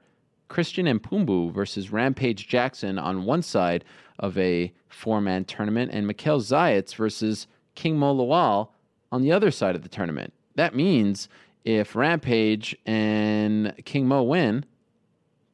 Christian 0.52 0.86
M'Pumbu 0.86 1.50
versus 1.54 1.94
Rampage 1.94 2.46
Jackson 2.46 3.00
on 3.00 3.24
one 3.24 3.42
side 3.42 3.86
of 4.20 4.38
a 4.38 4.74
four 4.90 5.22
man 5.22 5.46
tournament, 5.46 5.92
and 5.94 6.06
Mikhail 6.06 6.42
Zayats 6.42 6.94
versus 6.94 7.48
King 7.74 7.98
Mo 7.98 8.14
Lawal 8.14 8.68
on 9.14 9.22
the 9.22 9.32
other 9.32 9.50
side 9.50 9.78
of 9.78 9.82
the 9.82 9.88
tournament. 9.88 10.34
That 10.56 10.76
means 10.76 11.30
if 11.64 11.96
Rampage 11.96 12.76
and 12.86 13.74
King 13.86 14.10
Mo 14.10 14.24
win, 14.24 14.66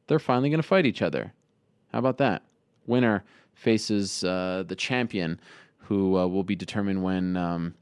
they're 0.08 0.18
finally 0.18 0.50
going 0.50 0.60
to 0.60 0.66
fight 0.66 0.84
each 0.84 1.00
other. 1.00 1.32
How 1.92 2.00
about 2.00 2.18
that? 2.18 2.42
Winner 2.88 3.22
faces 3.54 4.24
uh, 4.24 4.64
the 4.66 4.74
champion, 4.74 5.38
who 5.76 6.18
uh, 6.18 6.26
will 6.26 6.42
be 6.42 6.56
determined 6.56 7.04
when 7.04 7.36
um, 7.36 7.74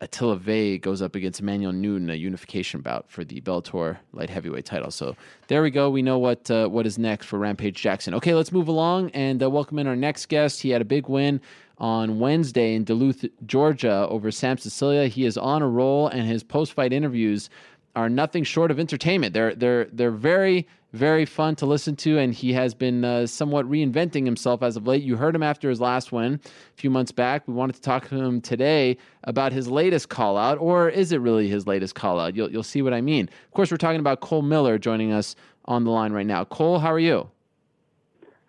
Attila 0.00 0.38
Végh 0.38 0.80
goes 0.80 1.02
up 1.02 1.14
against 1.14 1.40
Emmanuel 1.40 1.72
Newton, 1.72 2.10
a 2.10 2.14
unification 2.14 2.80
bout 2.80 3.10
for 3.10 3.24
the 3.24 3.40
Bellator 3.40 3.98
light 4.12 4.30
heavyweight 4.30 4.64
title. 4.64 4.90
So 4.90 5.16
there 5.48 5.62
we 5.62 5.70
go. 5.70 5.90
We 5.90 6.02
know 6.02 6.18
what 6.18 6.50
uh, 6.50 6.68
what 6.68 6.86
is 6.86 6.98
next 6.98 7.26
for 7.26 7.38
Rampage 7.38 7.80
Jackson. 7.80 8.14
Okay, 8.14 8.34
let's 8.34 8.52
move 8.52 8.68
along 8.68 9.10
and 9.10 9.42
uh, 9.42 9.50
welcome 9.50 9.78
in 9.78 9.86
our 9.86 9.96
next 9.96 10.26
guest. 10.26 10.62
He 10.62 10.70
had 10.70 10.82
a 10.82 10.84
big 10.84 11.08
win 11.08 11.40
on 11.78 12.20
Wednesday 12.20 12.74
in 12.74 12.84
Duluth, 12.84 13.24
Georgia, 13.46 14.06
over 14.08 14.30
Sam 14.30 14.58
Sicilia. 14.58 15.08
He 15.08 15.24
is 15.24 15.36
on 15.36 15.60
a 15.60 15.68
roll, 15.68 16.06
and 16.06 16.26
his 16.26 16.44
post-fight 16.44 16.92
interviews 16.92 17.50
are 17.96 18.08
nothing 18.08 18.44
short 18.44 18.70
of 18.70 18.78
entertainment. 18.78 19.34
They're 19.34 19.54
they're 19.54 19.86
they're 19.86 20.10
very 20.10 20.66
very 20.94 21.24
fun 21.24 21.56
to 21.56 21.66
listen 21.66 21.96
to, 21.96 22.18
and 22.18 22.32
he 22.32 22.52
has 22.52 22.72
been 22.72 23.04
uh, 23.04 23.26
somewhat 23.26 23.68
reinventing 23.68 24.24
himself 24.24 24.62
as 24.62 24.76
of 24.76 24.86
late. 24.86 25.02
You 25.02 25.16
heard 25.16 25.34
him 25.34 25.42
after 25.42 25.68
his 25.68 25.80
last 25.80 26.12
win 26.12 26.34
a 26.44 26.76
few 26.76 26.88
months 26.88 27.10
back. 27.10 27.48
We 27.48 27.54
wanted 27.54 27.74
to 27.74 27.82
talk 27.82 28.08
to 28.08 28.14
him 28.14 28.40
today 28.40 28.96
about 29.24 29.52
his 29.52 29.66
latest 29.68 30.08
call 30.08 30.36
out, 30.36 30.56
or 30.58 30.88
is 30.88 31.10
it 31.10 31.20
really 31.20 31.48
his 31.48 31.66
latest 31.66 31.96
call 31.96 32.20
out? 32.20 32.36
You'll 32.36 32.50
you'll 32.50 32.62
see 32.62 32.80
what 32.80 32.94
I 32.94 33.00
mean. 33.00 33.28
Of 33.46 33.50
course, 33.50 33.72
we're 33.72 33.76
talking 33.76 33.98
about 33.98 34.20
Cole 34.20 34.42
Miller 34.42 34.78
joining 34.78 35.10
us 35.10 35.34
on 35.64 35.82
the 35.82 35.90
line 35.90 36.12
right 36.12 36.26
now. 36.26 36.44
Cole, 36.44 36.78
how 36.78 36.92
are 36.92 37.00
you? 37.00 37.28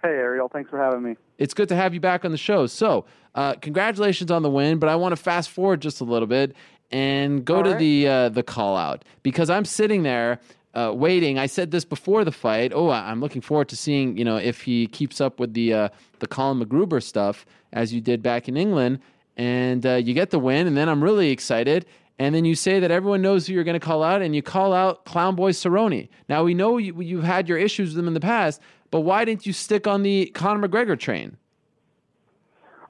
Hey, 0.03 0.09
Ariel. 0.09 0.47
Thanks 0.47 0.69
for 0.69 0.77
having 0.77 1.01
me. 1.01 1.15
It's 1.39 1.55
good 1.55 1.69
to 1.69 1.75
have 1.75 1.95
you 1.95 1.99
back 1.99 2.25
on 2.25 2.31
the 2.31 2.37
show. 2.37 2.67
So, 2.67 3.05
uh, 3.33 3.55
congratulations 3.55 4.29
on 4.29 4.43
the 4.43 4.51
win, 4.51 4.77
but 4.77 4.87
I 4.87 4.95
want 4.95 5.13
to 5.13 5.17
fast 5.17 5.49
forward 5.49 5.81
just 5.81 5.99
a 5.99 6.03
little 6.03 6.27
bit 6.27 6.55
and 6.91 7.43
go 7.43 7.57
All 7.57 7.63
to 7.63 7.71
right. 7.71 7.79
the 7.79 8.07
uh, 8.07 8.29
the 8.29 8.43
call 8.43 8.77
out 8.77 9.03
because 9.23 9.49
I'm 9.49 9.65
sitting 9.65 10.03
there 10.03 10.39
uh, 10.75 10.91
waiting. 10.93 11.39
I 11.39 11.45
said 11.45 11.71
this 11.71 11.85
before 11.85 12.23
the 12.23 12.31
fight. 12.31 12.71
Oh, 12.73 12.89
I'm 12.89 13.21
looking 13.21 13.41
forward 13.41 13.69
to 13.69 13.77
seeing 13.77 14.17
you 14.17 14.25
know 14.25 14.37
if 14.37 14.61
he 14.61 14.87
keeps 14.87 15.21
up 15.21 15.39
with 15.39 15.53
the 15.53 15.73
uh, 15.73 15.89
the 16.19 16.27
Colin 16.27 16.59
McGruber 16.59 17.01
stuff 17.01 17.45
as 17.73 17.93
you 17.93 18.01
did 18.01 18.21
back 18.21 18.47
in 18.47 18.57
England, 18.57 18.99
and 19.37 19.85
uh, 19.85 19.95
you 19.95 20.13
get 20.13 20.29
the 20.29 20.39
win, 20.39 20.67
and 20.67 20.77
then 20.77 20.89
I'm 20.89 21.03
really 21.03 21.31
excited. 21.31 21.85
And 22.17 22.33
then 22.33 22.45
you 22.45 22.55
say 22.55 22.79
that 22.79 22.91
everyone 22.91 23.21
knows 23.21 23.45
who 23.45 23.53
you're 23.53 23.65
going 23.65 23.79
to 23.79 23.85
call 23.85 24.01
out, 24.01 24.21
and 24.21 24.33
you 24.33 24.41
call 24.41 24.73
out 24.73 25.03
Clown 25.03 25.35
Boy 25.35 25.51
Cerrone. 25.51 26.07
Now 26.29 26.43
we 26.43 26.53
know 26.53 26.77
you, 26.77 27.01
you've 27.01 27.25
had 27.25 27.49
your 27.49 27.57
issues 27.57 27.89
with 27.89 27.99
him 27.99 28.07
in 28.07 28.13
the 28.13 28.21
past, 28.21 28.61
but 28.89 29.01
why 29.01 29.25
didn't 29.25 29.45
you 29.45 29.51
stick 29.51 29.85
on 29.85 30.03
the 30.03 30.27
Conor 30.27 30.65
McGregor 30.65 30.97
train? 30.97 31.35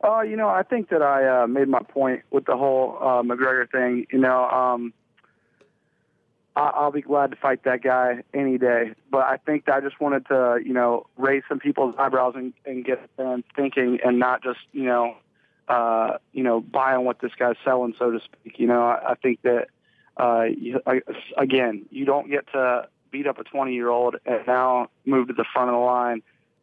Uh, 0.03 0.21
you 0.21 0.35
know, 0.35 0.47
I 0.47 0.61
think 0.61 0.89
that 0.89 1.01
I 1.01 1.43
uh, 1.43 1.47
made 1.47 1.67
my 1.67 1.79
point 1.79 2.21
with 2.29 2.45
the 2.45 2.55
whole 2.55 2.97
uh, 3.01 3.23
McGregor 3.23 3.69
thing. 3.71 4.05
You 4.11 4.19
know, 4.19 4.45
um, 4.45 4.93
I'll 6.55 6.91
be 6.91 7.01
glad 7.01 7.31
to 7.31 7.37
fight 7.37 7.63
that 7.65 7.83
guy 7.83 8.23
any 8.33 8.57
day. 8.57 8.93
But 9.11 9.25
I 9.25 9.37
think 9.37 9.65
that 9.65 9.75
I 9.75 9.81
just 9.81 9.99
wanted 9.99 10.25
to, 10.27 10.59
you 10.63 10.73
know, 10.73 11.05
raise 11.17 11.43
some 11.49 11.59
people's 11.59 11.95
eyebrows 11.97 12.33
and, 12.37 12.53
and 12.65 12.85
get 12.85 13.09
them 13.17 13.43
thinking, 13.55 13.99
and 14.05 14.19
not 14.19 14.41
just, 14.41 14.59
you 14.71 14.85
know, 14.85 15.17
uh, 15.67 16.17
you 16.31 16.43
know, 16.43 16.61
buy 16.61 16.95
on 16.95 17.03
what 17.03 17.19
this 17.19 17.31
guy's 17.37 17.55
selling, 17.63 17.93
so 17.99 18.11
to 18.11 18.19
speak. 18.19 18.57
You 18.57 18.67
know, 18.67 18.83
I, 18.83 19.11
I 19.11 19.15
think 19.15 19.41
that 19.41 19.67
uh, 20.17 20.43
you, 20.43 20.79
I, 20.85 21.01
again, 21.37 21.85
you 21.91 22.05
don't 22.05 22.29
get 22.29 22.47
to 22.53 22.87
beat 23.11 23.27
up 23.27 23.37
a 23.37 23.43
20 23.43 23.73
year 23.73 23.89
old 23.89 24.15
and 24.25 24.41
now 24.47 24.89
move 25.05 25.27
to 25.27 25.33
the 25.33 25.45
front 25.51 25.69
of 25.69 25.73
the 25.73 25.79
line 25.79 26.21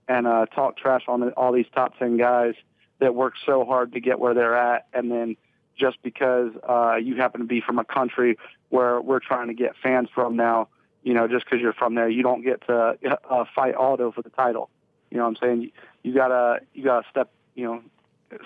and 0.08 0.26
uh, 0.26 0.46
talk 0.46 0.76
trash 0.76 1.02
on 1.06 1.30
all 1.32 1.52
these 1.52 1.66
top 1.74 1.98
10 1.98 2.16
guys 2.16 2.54
that 2.98 3.14
work 3.14 3.34
so 3.44 3.64
hard 3.64 3.92
to 3.92 4.00
get 4.00 4.18
where 4.18 4.32
they're 4.32 4.56
at, 4.56 4.86
and 4.92 5.10
then 5.10 5.36
just 5.76 6.02
because 6.02 6.52
uh, 6.68 6.96
you 6.96 7.16
happen 7.16 7.40
to 7.40 7.46
be 7.46 7.60
from 7.60 7.78
a 7.78 7.84
country 7.84 8.38
where 8.68 9.00
we're 9.00 9.20
trying 9.20 9.48
to 9.48 9.54
get 9.54 9.72
fans 9.82 10.08
from 10.14 10.36
now, 10.36 10.68
you 11.02 11.14
know, 11.14 11.28
just 11.28 11.44
because 11.44 11.60
you're 11.60 11.72
from 11.72 11.94
there, 11.94 12.08
you 12.08 12.22
don't 12.22 12.42
get 12.42 12.66
to 12.66 12.96
uh, 13.30 13.44
fight 13.54 13.74
Aldo 13.74 14.12
for 14.12 14.22
the 14.22 14.30
title. 14.30 14.70
You 15.10 15.18
know 15.18 15.24
what 15.24 15.30
I'm 15.30 15.48
saying? 15.48 15.62
You, 15.62 15.70
you 16.02 16.14
gotta 16.14 16.60
you 16.72 16.84
gotta 16.84 17.06
step 17.10 17.30
you 17.54 17.64
know 17.64 17.82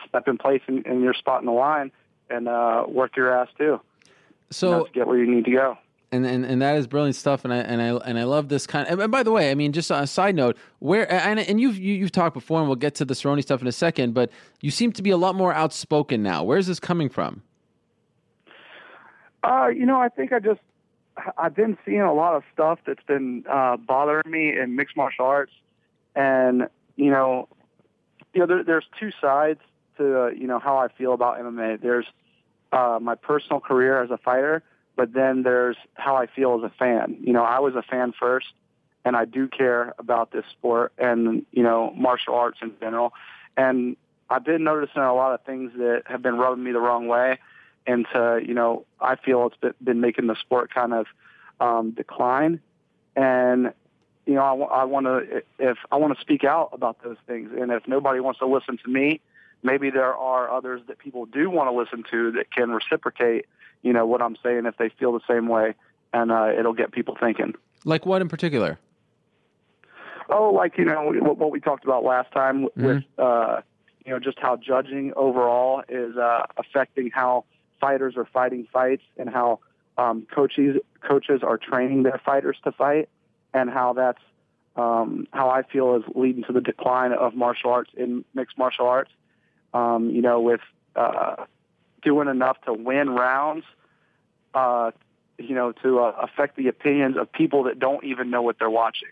step 0.09 0.27
in 0.27 0.37
place 0.37 0.63
in, 0.67 0.83
in 0.83 1.01
your 1.01 1.15
spot 1.15 1.41
in 1.41 1.47
the 1.47 1.53
line 1.53 1.93
and 2.29 2.49
uh, 2.49 2.85
work 2.89 3.17
your 3.17 3.33
ass 3.33 3.49
too. 3.57 3.81
you 4.67 4.73
know, 4.73 4.85
to 4.85 4.93
get 4.93 5.07
where 5.07 5.19
you 5.19 5.33
need 5.33 5.45
to 5.45 5.51
go. 5.51 5.79
And, 6.13 6.25
and 6.25 6.45
and 6.45 6.63
that 6.63 6.77
is 6.77 6.87
brilliant 6.87 7.17
stuff 7.17 7.45
and 7.45 7.53
I 7.53 7.59
and 7.59 7.83
I 7.83 7.89
and 8.09 8.19
I 8.19 8.25
love 8.25 8.49
this 8.49 8.67
kind 8.67 8.89
and 8.89 9.11
by 9.11 9.23
the 9.23 9.33
way 9.33 9.51
I 9.51 9.55
mean 9.55 9.73
just 9.73 9.91
on 9.91 10.03
a 10.03 10.07
side 10.07 10.35
note 10.35 10.57
where 10.79 11.11
and 11.11 11.41
and 11.41 11.61
you've 11.61 11.79
you, 11.79 11.95
you've 11.95 12.13
talked 12.13 12.35
before 12.35 12.61
and 12.61 12.69
we'll 12.69 12.77
get 12.77 12.95
to 12.97 13.05
the 13.05 13.15
Cerrone 13.15 13.43
stuff 13.43 13.61
in 13.61 13.67
a 13.67 13.73
second 13.73 14.15
but 14.15 14.31
you 14.61 14.71
seem 14.71 14.93
to 14.93 15.03
be 15.03 15.11
a 15.11 15.17
lot 15.17 15.35
more 15.35 15.53
outspoken 15.53 16.23
now. 16.23 16.45
Where's 16.45 16.67
this 16.67 16.81
coming 16.81 17.09
from? 17.09 17.43
Uh, 19.43 19.69
you 19.69 19.87
know, 19.87 20.01
I 20.01 20.09
think 20.09 20.33
I 20.33 20.41
just 20.41 20.61
I've 21.39 21.55
been 21.55 21.79
seeing 21.85 22.01
a 22.01 22.13
lot 22.13 22.35
of 22.35 22.43
stuff 22.53 22.81
that's 22.87 23.03
been 23.05 23.45
uh, 23.51 23.77
bothering 23.77 24.31
me 24.31 24.57
in 24.59 24.77
mixed 24.77 24.97
martial 24.97 25.25
arts, 25.25 25.53
and 26.15 26.69
you 26.97 27.11
know, 27.11 27.49
you 28.35 28.41
know, 28.41 28.47
there, 28.47 28.65
there's 28.65 28.85
two 28.99 29.11
sides 29.21 29.61
to 29.99 30.25
uh, 30.25 30.27
you 30.29 30.47
know 30.47 30.59
how 30.59 30.79
I 30.79 30.89
feel 30.89 31.15
about 31.15 31.39
MMA. 31.39 31.81
There's 31.81 32.07
uh, 32.73 32.99
my 33.01 33.15
personal 33.15 33.61
career 33.61 34.03
as 34.03 34.11
a 34.11 34.19
fighter, 34.19 34.63
but 34.97 35.13
then 35.13 35.43
there's 35.43 35.77
how 35.95 36.17
I 36.17 36.27
feel 36.27 36.59
as 36.59 36.71
a 36.71 36.75
fan. 36.77 37.19
You 37.21 37.33
know, 37.33 37.45
I 37.45 37.61
was 37.61 37.75
a 37.75 37.83
fan 37.83 38.13
first, 38.19 38.49
and 39.05 39.17
I 39.17 39.25
do 39.25 39.47
care 39.47 39.95
about 39.99 40.33
this 40.33 40.45
sport 40.51 40.93
and 40.99 41.45
you 41.53 41.63
know 41.63 41.93
martial 41.97 42.35
arts 42.35 42.59
in 42.63 42.73
general, 42.81 43.13
and 43.57 43.97
I've 44.29 44.45
been 44.45 44.65
noticing 44.65 45.03
a 45.03 45.15
lot 45.15 45.35
of 45.35 45.45
things 45.45 45.73
that 45.77 46.03
have 46.07 46.23
been 46.23 46.37
rubbing 46.37 46.65
me 46.65 46.73
the 46.73 46.81
wrong 46.81 47.07
way 47.07 47.39
and 47.87 48.07
to 48.13 48.41
you 48.45 48.55
know 48.55 48.85
I 49.01 49.17
feel 49.17 49.47
it's 49.47 49.75
been, 49.83 50.01
making 50.01 50.27
the 50.27 50.37
sport 50.37 50.73
kind 50.73 50.93
of 50.93 51.07
um, 51.61 51.93
decline, 51.93 52.61
and 53.15 53.73
you 54.27 54.35
know 54.35 54.43
I, 54.43 54.81
I, 54.81 54.85
want 54.85 55.07
to 55.07 55.43
if 55.59 55.79
I 55.91 55.97
want 55.97 56.15
to 56.17 56.21
speak 56.21 56.45
out 56.45 56.71
about 56.73 57.03
those 57.03 57.17
things, 57.27 57.51
and 57.59 57.71
if 57.71 57.87
nobody 57.87 58.21
wants 58.21 58.41
to 58.41 58.47
listen 58.47 58.79
to 58.85 58.91
me, 58.91 59.21
maybe 59.63 59.91
there 59.91 60.15
are 60.15 60.51
others 60.51 60.83
that 60.89 60.99
people 60.99 61.27
do 61.27 61.49
want 61.49 61.71
to 61.71 61.77
listen 61.77 62.05
to 62.11 62.33
that 62.33 62.51
can 62.51 62.71
reciprocate 62.71 63.47
you 63.83 63.93
know 63.93 64.07
what 64.07 64.23
I'm 64.23 64.37
saying 64.43 64.67
if 64.67 64.77
they 64.77 64.89
feel 64.89 65.13
the 65.13 65.21
same 65.29 65.49
way, 65.49 65.75
and 66.13 66.31
uh, 66.33 66.49
it'll 66.59 66.73
get 66.75 66.93
people 66.93 67.17
thinking. 67.19 67.55
like 67.85 68.05
what 68.07 68.23
in 68.23 68.29
particular 68.29 68.79
Oh, 70.29 70.51
like 70.51 70.77
you 70.77 70.85
know 70.85 71.13
what, 71.21 71.39
what 71.39 71.51
we 71.51 71.61
talked 71.61 71.85
about 71.85 72.03
last 72.05 72.33
time 72.33 72.67
with 72.75 73.05
uh, 73.19 73.61
you 74.05 74.13
know 74.13 74.19
just 74.19 74.39
how 74.41 74.57
judging 74.57 75.13
overall 75.15 75.83
is 75.89 76.17
uh, 76.17 76.47
affecting 76.57 77.11
how 77.11 77.45
fighters 77.81 78.15
are 78.17 78.25
fighting 78.25 78.67
fights 78.73 79.03
and 79.17 79.29
how 79.31 79.61
um, 79.99 80.27
coaches 80.35 80.79
coaches 81.01 81.43
are 81.43 81.57
training 81.59 82.03
their 82.03 82.21
fighters 82.25 82.57
to 82.65 82.73
fight, 82.73 83.09
and 83.55 83.71
how 83.71 83.93
that's 83.93 84.23
um, 84.75 85.29
how 85.33 85.49
I 85.49 85.63
feel 85.63 85.95
is 85.95 86.03
leading 86.15 86.43
to 86.45 86.53
the 86.53 86.61
decline 86.61 87.13
of 87.13 87.35
martial 87.35 87.71
arts 87.71 87.91
in 87.97 88.25
mixed 88.35 88.59
martial 88.59 88.87
arts. 88.87 89.11
Um, 89.75 90.11
you 90.11 90.23
know, 90.23 90.41
with 90.41 90.61
uh, 90.97 91.45
doing 92.07 92.29
enough 92.29 92.57
to 92.63 92.73
win 92.73 93.11
rounds, 93.11 93.67
uh, 94.55 94.93
you 95.37 95.55
know, 95.55 95.73
to 95.83 95.99
uh, 95.99 96.13
affect 96.23 96.57
the 96.57 96.69
opinions 96.69 97.19
of 97.19 97.31
people 97.31 97.65
that 97.65 97.79
don't 97.79 98.03
even 98.05 98.31
know 98.31 98.41
what 98.41 98.59
they're 98.59 98.71
watching. 98.71 99.11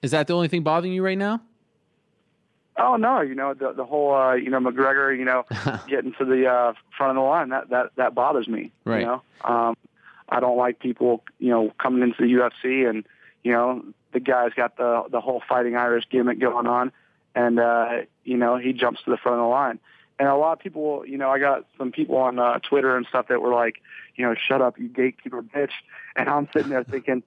is 0.00 0.12
that 0.12 0.28
the 0.28 0.32
only 0.32 0.48
thing 0.48 0.62
bothering 0.62 0.92
you 0.94 1.04
right 1.04 1.18
now 1.18 1.42
Oh 2.78 2.94
no, 2.94 3.20
you 3.20 3.34
know 3.34 3.54
the 3.54 3.72
the 3.72 3.84
whole 3.84 4.14
uh, 4.14 4.34
you 4.34 4.50
know 4.50 4.60
McGregor, 4.60 5.16
you 5.16 5.24
know, 5.24 5.44
getting 5.88 6.14
to 6.18 6.24
the 6.24 6.46
uh, 6.46 6.72
front 6.96 7.10
of 7.10 7.16
the 7.16 7.28
line 7.28 7.48
that 7.48 7.70
that 7.70 7.90
that 7.96 8.14
bothers 8.14 8.46
me. 8.46 8.70
Right. 8.84 9.00
You 9.00 9.06
know, 9.06 9.22
um, 9.44 9.76
I 10.28 10.38
don't 10.38 10.56
like 10.56 10.78
people 10.78 11.24
you 11.40 11.50
know 11.50 11.72
coming 11.82 12.02
into 12.02 12.16
the 12.20 12.32
UFC 12.32 12.88
and 12.88 13.04
you 13.42 13.52
know 13.52 13.84
the 14.12 14.20
guy's 14.20 14.52
got 14.52 14.76
the 14.76 15.04
the 15.10 15.20
whole 15.20 15.42
fighting 15.48 15.74
Irish 15.74 16.04
gimmick 16.08 16.38
going 16.38 16.68
on, 16.68 16.92
and 17.34 17.58
uh, 17.58 18.02
you 18.22 18.36
know 18.36 18.58
he 18.58 18.72
jumps 18.72 19.02
to 19.04 19.10
the 19.10 19.16
front 19.16 19.38
of 19.38 19.44
the 19.44 19.48
line. 19.48 19.80
And 20.18 20.28
a 20.28 20.34
lot 20.36 20.52
of 20.52 20.58
people, 20.58 21.04
you 21.06 21.16
know, 21.16 21.30
I 21.30 21.38
got 21.38 21.66
some 21.76 21.92
people 21.92 22.16
on 22.16 22.38
uh, 22.38 22.58
Twitter 22.58 22.96
and 22.96 23.06
stuff 23.06 23.28
that 23.28 23.40
were 23.40 23.52
like, 23.54 23.76
you 24.16 24.26
know, 24.26 24.34
shut 24.34 24.60
up, 24.60 24.78
you 24.78 24.88
gatekeeper 24.88 25.42
bitch. 25.42 25.70
And 26.16 26.28
I'm 26.28 26.48
sitting 26.52 26.70
there 26.70 26.82
thinking, 26.82 27.22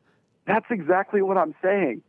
that's 0.45 0.65
exactly 0.69 1.21
what 1.21 1.37
I'm 1.37 1.55
saying. 1.61 2.01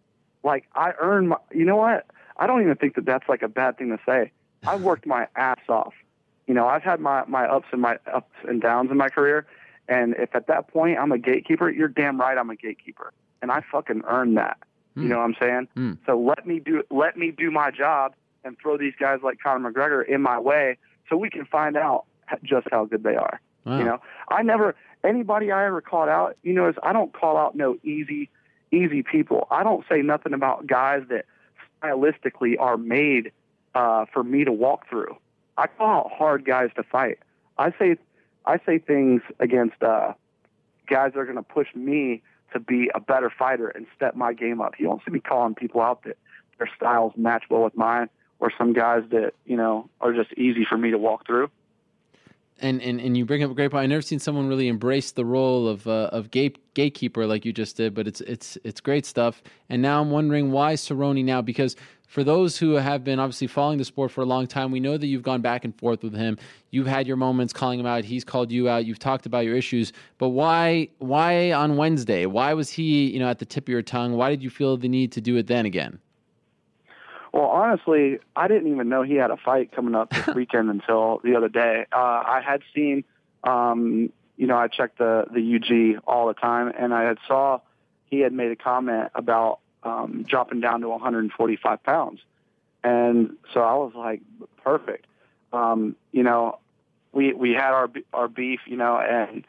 like 0.43 0.65
I 0.75 0.93
earned 0.99 1.29
my. 1.29 1.37
You 1.53 1.65
know 1.65 1.77
what? 1.77 2.07
I 2.37 2.47
don't 2.47 2.63
even 2.63 2.77
think 2.77 2.97
that 2.97 3.05
that's 3.05 3.29
like 3.29 3.43
a 3.43 3.49
bad 3.49 3.79
thing 3.79 3.91
to 3.91 3.99
say. 4.05 4.33
I've 4.67 4.83
worked 4.83 5.07
my 5.07 5.29
ass 5.37 5.61
off. 5.69 5.95
You 6.47 6.55
know, 6.55 6.67
I've 6.67 6.83
had 6.83 7.01
my 7.01 7.25
my 7.27 7.47
ups 7.47 7.69
and 7.73 7.81
my 7.81 7.99
ups 8.13 8.35
and 8.49 8.61
downs 8.61 8.91
in 8.91 8.97
my 8.97 9.09
career, 9.09 9.47
and 9.89 10.15
if 10.19 10.35
at 10.35 10.49
that 10.49 10.69
point 10.69 10.99
I'm 10.99 11.13
a 11.13 11.19
gatekeeper, 11.19 11.71
you're 11.71 11.89
damn 11.89 12.21
right 12.21 12.37
I'm 12.37 12.51
a 12.51 12.57
gatekeeper, 12.57 13.13
and 13.41 13.53
I 13.53 13.63
fucking 13.71 14.03
earned 14.07 14.37
that. 14.37 14.59
You 14.95 15.05
know 15.05 15.19
what 15.19 15.25
I'm 15.25 15.37
saying? 15.41 15.69
Mm. 15.77 15.99
So 16.05 16.19
let 16.19 16.47
me 16.47 16.59
do 16.59 16.83
let 16.91 17.17
me 17.17 17.31
do 17.31 17.51
my 17.51 17.71
job 17.71 18.15
and 18.45 18.57
throw 18.61 18.77
these 18.77 18.95
guys 18.99 19.21
like 19.23 19.39
Conor 19.41 19.71
McGregor 19.71 20.07
in 20.07 20.23
my 20.23 20.39
way, 20.39 20.79
so 21.09 21.17
we 21.17 21.31
can 21.31 21.45
find 21.45 21.77
out 21.77 22.05
just 22.43 22.67
how 22.71 22.85
good 22.85 23.03
they 23.03 23.17
are. 23.17 23.41
Wow. 23.65 23.79
You 23.79 23.85
know, 23.85 23.99
I 24.29 24.43
never 24.43 24.75
anybody 25.05 25.51
I 25.51 25.67
ever 25.67 25.81
called 25.81 26.09
out. 26.09 26.37
You 26.43 26.53
know, 26.53 26.69
is 26.69 26.77
I 26.83 26.93
don't 26.93 27.13
call 27.13 27.37
out 27.37 27.55
no 27.55 27.77
easy 27.83 28.29
easy 28.73 29.03
people. 29.03 29.47
I 29.51 29.63
don't 29.63 29.85
say 29.89 30.03
nothing 30.03 30.33
about 30.33 30.67
guys 30.67 31.03
that 31.11 31.27
stylistically 31.83 32.59
are 32.59 32.77
made 32.77 33.33
uh, 33.75 34.07
for 34.13 34.25
me 34.25 34.45
to 34.45 34.53
walk 34.53 34.89
through. 34.89 35.17
I 35.57 35.67
call 35.67 36.07
out 36.07 36.13
hard 36.13 36.45
guys 36.45 36.71
to 36.77 36.83
fight. 36.83 37.19
I 37.59 37.73
say 37.79 37.97
I 38.45 38.59
say 38.65 38.79
things 38.79 39.23
against 39.39 39.83
uh, 39.83 40.15
guys 40.89 41.13
that 41.13 41.21
are 41.21 41.25
going 41.25 41.37
to 41.37 41.43
push 41.43 41.69
me 41.75 42.23
to 42.53 42.61
be 42.61 42.91
a 42.95 43.01
better 43.01 43.31
fighter 43.31 43.69
and 43.69 43.87
step 43.95 44.15
my 44.15 44.33
game 44.33 44.61
up. 44.61 44.75
You 44.79 44.87
don't 44.87 45.01
see 45.05 45.11
me 45.11 45.21
calling 45.21 45.55
people 45.55 45.81
out 45.81 46.03
that 46.05 46.19
their 46.59 46.69
styles 46.77 47.13
match 47.17 47.45
well 47.49 47.63
with 47.63 47.77
mine, 47.77 48.09
or 48.43 48.53
some 48.59 48.73
guys 48.73 49.05
that 49.11 49.35
you 49.47 49.57
know 49.57 49.89
are 50.01 50.13
just 50.13 50.33
easy 50.35 50.67
for 50.69 50.77
me 50.77 50.91
to 50.91 50.99
walk 50.99 51.25
through. 51.27 51.49
And, 52.59 52.83
and 52.83 53.01
and 53.01 53.17
you 53.17 53.25
bring 53.25 53.43
up 53.43 53.51
a 53.51 53.55
great 53.55 53.71
point. 53.71 53.85
I've 53.85 53.89
never 53.89 54.03
seen 54.03 54.19
someone 54.19 54.49
really 54.49 54.69
embrace 54.69 55.13
the 55.13 55.25
role 55.25 55.69
of 55.69 55.87
uh, 55.87 56.11
of 56.13 56.31
gate, 56.31 56.59
gatekeeper 56.75 57.27
like 57.27 57.45
you 57.45 57.53
just 57.53 57.77
did, 57.77 57.95
but 57.95 58.07
it's 58.07 58.21
it's 58.23 58.59
it's 58.65 58.81
great 58.81 59.07
stuff. 59.07 59.43
And 59.69 59.81
now 59.81 60.01
I'm 60.01 60.11
wondering 60.11 60.51
why 60.51 60.75
Cerrone 60.75 61.25
now 61.25 61.41
because 61.41 61.77
for 62.09 62.25
those 62.25 62.59
who 62.59 62.73
have 62.73 63.05
been 63.05 63.19
obviously 63.19 63.47
following 63.47 63.79
the 63.79 63.85
sport 63.85 64.11
for 64.11 64.21
a 64.21 64.27
long 64.27 64.47
time, 64.47 64.71
we 64.71 64.81
know 64.81 64.99
that 64.99 65.07
you've 65.07 65.23
gone 65.23 65.41
back 65.41 65.65
and 65.65 65.75
forth 65.79 66.03
with 66.03 66.15
him. 66.15 66.37
You've 66.71 66.87
had 66.87 67.07
your 67.07 67.17
moments 67.17 67.53
calling 67.53 67.81
him 67.81 67.87
out. 67.87 68.05
He's 68.05 68.25
called 68.25 68.53
you 68.53 68.69
out. 68.69 68.85
You've 68.85 68.99
talked 68.99 69.25
about 69.25 69.45
your 69.45 69.57
issues. 69.57 69.93
But 70.19 70.31
why 70.31 70.89
why 70.99 71.53
on 71.53 71.77
Wednesday? 71.77 72.27
Why 72.27 72.55
was 72.55 72.71
he 72.71 73.09
you 73.13 73.21
know 73.21 73.29
at 73.29 73.39
the 73.39 73.47
tip 73.47 73.65
of 73.65 73.69
your 73.69 73.83
tongue? 73.83 74.15
Why 74.15 74.31
did 74.31 74.43
you 74.43 74.51
feel 74.51 74.77
the 74.77 74.89
need 74.89 75.13
to 75.13 75.21
do 75.21 75.37
it 75.37 75.47
then 75.47 75.65
again? 75.65 76.01
Well, 77.33 77.45
honestly, 77.47 78.19
I 78.37 78.47
didn't 78.47 78.71
even 78.71 78.91
know 78.91 79.03
he 79.03 79.15
had 79.15 79.31
a 79.31 79.39
fight 79.39 79.73
coming 79.73 79.95
up 79.95 80.11
this 80.11 80.27
weekend 80.35 80.69
until 80.71 81.21
the 81.25 81.35
other 81.37 81.49
day. 81.49 81.87
Uh, 81.91 81.97
I 81.97 82.43
had 82.45 82.63
seen, 82.75 83.05
um, 83.43 84.13
you 84.37 84.47
know, 84.47 84.57
I 84.57 84.69
checked 84.69 84.99
the 84.99 85.25
the 85.33 85.57
UG 85.57 86.03
all 86.07 86.29
the 86.29 86.35
time, 86.35 86.73
and 86.79 86.93
I 86.93 87.05
had 87.05 87.19
saw 87.27 87.61
he 88.05 88.21
had 88.21 88.33
made 88.33 88.53
a 88.53 88.57
comment 88.57 89.11
about 89.15 89.61
um, 89.83 90.25
dropping 90.29 90.61
down 90.61 90.83
to 90.83 90.89
145 90.91 91.83
pounds, 91.83 92.21
and 92.85 93.37
so 93.55 93.61
I 93.61 93.75
was 93.75 93.93
like, 93.95 94.21
perfect. 94.63 95.07
Um, 95.55 95.97
you 96.13 96.23
know, 96.23 96.59
we 97.13 97.33
we 97.33 97.53
had 97.53 97.73
our 97.73 97.91
our 98.13 98.29
beef, 98.29 98.61
you 98.67 98.77
know, 98.77 98.99
and 98.99 99.47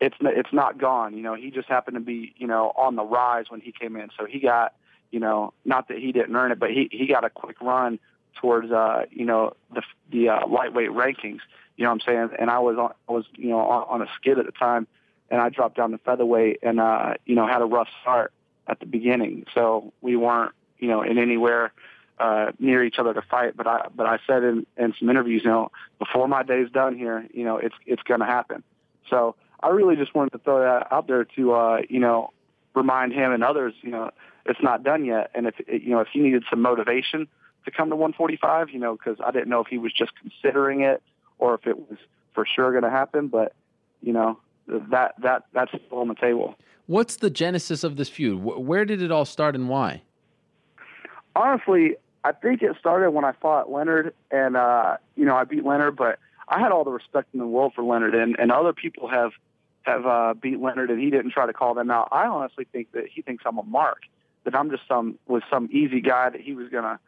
it's 0.00 0.16
it's 0.20 0.52
not 0.52 0.78
gone. 0.78 1.16
You 1.16 1.22
know, 1.22 1.34
he 1.34 1.52
just 1.52 1.68
happened 1.68 1.94
to 1.94 2.00
be, 2.00 2.34
you 2.36 2.48
know, 2.48 2.72
on 2.76 2.96
the 2.96 3.04
rise 3.04 3.46
when 3.50 3.60
he 3.60 3.72
came 3.72 3.94
in, 3.94 4.10
so 4.18 4.26
he 4.26 4.40
got 4.40 4.74
you 5.14 5.20
know, 5.20 5.52
not 5.64 5.86
that 5.88 5.98
he 5.98 6.10
didn't 6.10 6.34
earn 6.34 6.50
it, 6.50 6.58
but 6.58 6.70
he 6.70 6.88
he 6.90 7.06
got 7.06 7.24
a 7.24 7.30
quick 7.30 7.60
run 7.60 8.00
towards 8.34 8.72
uh, 8.72 9.04
you 9.12 9.24
know, 9.24 9.52
the 9.72 9.82
the 10.10 10.28
uh, 10.28 10.46
lightweight 10.48 10.90
rankings. 10.90 11.38
You 11.76 11.84
know 11.84 11.90
what 11.90 12.02
I'm 12.08 12.14
saying? 12.14 12.30
And 12.36 12.50
I 12.50 12.58
was 12.58 12.76
on 12.76 12.90
I 13.08 13.12
was, 13.12 13.24
you 13.36 13.50
know, 13.50 13.60
on, 13.60 14.00
on 14.00 14.02
a 14.02 14.10
skid 14.16 14.40
at 14.40 14.46
the 14.46 14.50
time 14.50 14.88
and 15.30 15.40
I 15.40 15.50
dropped 15.50 15.76
down 15.76 15.92
to 15.92 15.98
featherweight 15.98 16.58
and 16.64 16.80
uh, 16.80 17.14
you 17.26 17.36
know, 17.36 17.46
had 17.46 17.62
a 17.62 17.64
rough 17.64 17.86
start 18.02 18.32
at 18.66 18.80
the 18.80 18.86
beginning. 18.86 19.46
So 19.54 19.92
we 20.00 20.16
weren't, 20.16 20.50
you 20.80 20.88
know, 20.88 21.02
in 21.02 21.16
anywhere 21.16 21.72
uh 22.18 22.50
near 22.58 22.82
each 22.82 22.98
other 22.98 23.14
to 23.14 23.22
fight. 23.22 23.56
But 23.56 23.68
I 23.68 23.86
but 23.94 24.06
I 24.06 24.18
said 24.26 24.42
in, 24.42 24.66
in 24.76 24.94
some 24.98 25.08
interviews, 25.10 25.42
you 25.44 25.50
know, 25.50 25.70
before 26.00 26.26
my 26.26 26.42
day's 26.42 26.70
done 26.70 26.98
here, 26.98 27.24
you 27.32 27.44
know, 27.44 27.58
it's 27.58 27.76
it's 27.86 28.02
gonna 28.02 28.26
happen. 28.26 28.64
So 29.08 29.36
I 29.62 29.68
really 29.68 29.94
just 29.94 30.12
wanted 30.12 30.32
to 30.32 30.38
throw 30.38 30.58
that 30.58 30.92
out 30.92 31.06
there 31.06 31.24
to 31.36 31.52
uh, 31.52 31.82
you 31.88 32.00
know, 32.00 32.32
remind 32.74 33.12
him 33.12 33.30
and 33.30 33.44
others, 33.44 33.74
you 33.80 33.92
know, 33.92 34.10
it's 34.46 34.62
not 34.62 34.82
done 34.82 35.04
yet. 35.04 35.30
And 35.34 35.46
if 35.46 35.54
you 35.66 35.90
know 35.90 36.00
if 36.00 36.08
he 36.12 36.20
needed 36.20 36.44
some 36.50 36.62
motivation 36.62 37.28
to 37.64 37.70
come 37.70 37.90
to 37.90 37.96
145, 37.96 38.70
you 38.70 38.78
know, 38.78 38.96
because 38.96 39.18
I 39.24 39.30
didn't 39.30 39.48
know 39.48 39.60
if 39.60 39.68
he 39.68 39.78
was 39.78 39.92
just 39.92 40.12
considering 40.20 40.82
it 40.82 41.02
or 41.38 41.54
if 41.54 41.66
it 41.66 41.78
was 41.78 41.98
for 42.34 42.46
sure 42.46 42.70
going 42.72 42.84
to 42.84 42.90
happen. 42.90 43.28
But 43.28 43.54
you 44.02 44.12
know 44.12 44.38
that 44.66 45.14
that 45.22 45.44
that's 45.52 45.70
still 45.70 45.98
on 45.98 46.08
the 46.08 46.14
table. 46.14 46.54
What's 46.86 47.16
the 47.16 47.30
genesis 47.30 47.82
of 47.82 47.96
this 47.96 48.08
feud? 48.08 48.42
Where 48.42 48.84
did 48.84 49.00
it 49.00 49.10
all 49.10 49.24
start 49.24 49.54
and 49.54 49.68
why? 49.68 50.02
Honestly, 51.34 51.96
I 52.22 52.32
think 52.32 52.62
it 52.62 52.76
started 52.78 53.10
when 53.10 53.24
I 53.24 53.32
fought 53.32 53.70
Leonard, 53.70 54.14
and 54.30 54.56
uh, 54.56 54.98
you 55.16 55.24
know 55.24 55.36
I 55.36 55.44
beat 55.44 55.64
Leonard, 55.64 55.96
but 55.96 56.18
I 56.48 56.60
had 56.60 56.72
all 56.72 56.84
the 56.84 56.90
respect 56.90 57.28
in 57.32 57.40
the 57.40 57.46
world 57.46 57.72
for 57.74 57.82
Leonard, 57.82 58.14
and 58.14 58.36
and 58.38 58.52
other 58.52 58.72
people 58.72 59.08
have 59.08 59.32
have 59.82 60.06
uh, 60.06 60.34
beat 60.40 60.60
Leonard, 60.60 60.90
and 60.90 61.00
he 61.00 61.10
didn't 61.10 61.30
try 61.30 61.46
to 61.46 61.52
call 61.52 61.74
them 61.74 61.90
out. 61.90 62.08
I 62.12 62.26
honestly 62.26 62.66
think 62.72 62.92
that 62.92 63.04
he 63.08 63.22
thinks 63.22 63.44
I'm 63.46 63.58
a 63.58 63.62
mark, 63.62 64.02
that 64.44 64.54
I'm 64.54 64.70
just 64.70 64.82
some 64.88 65.18
was 65.26 65.42
some 65.50 65.68
easy 65.72 66.00
guy 66.00 66.30
that 66.30 66.40
he 66.40 66.54
was 66.54 66.68
gonna 66.68 66.98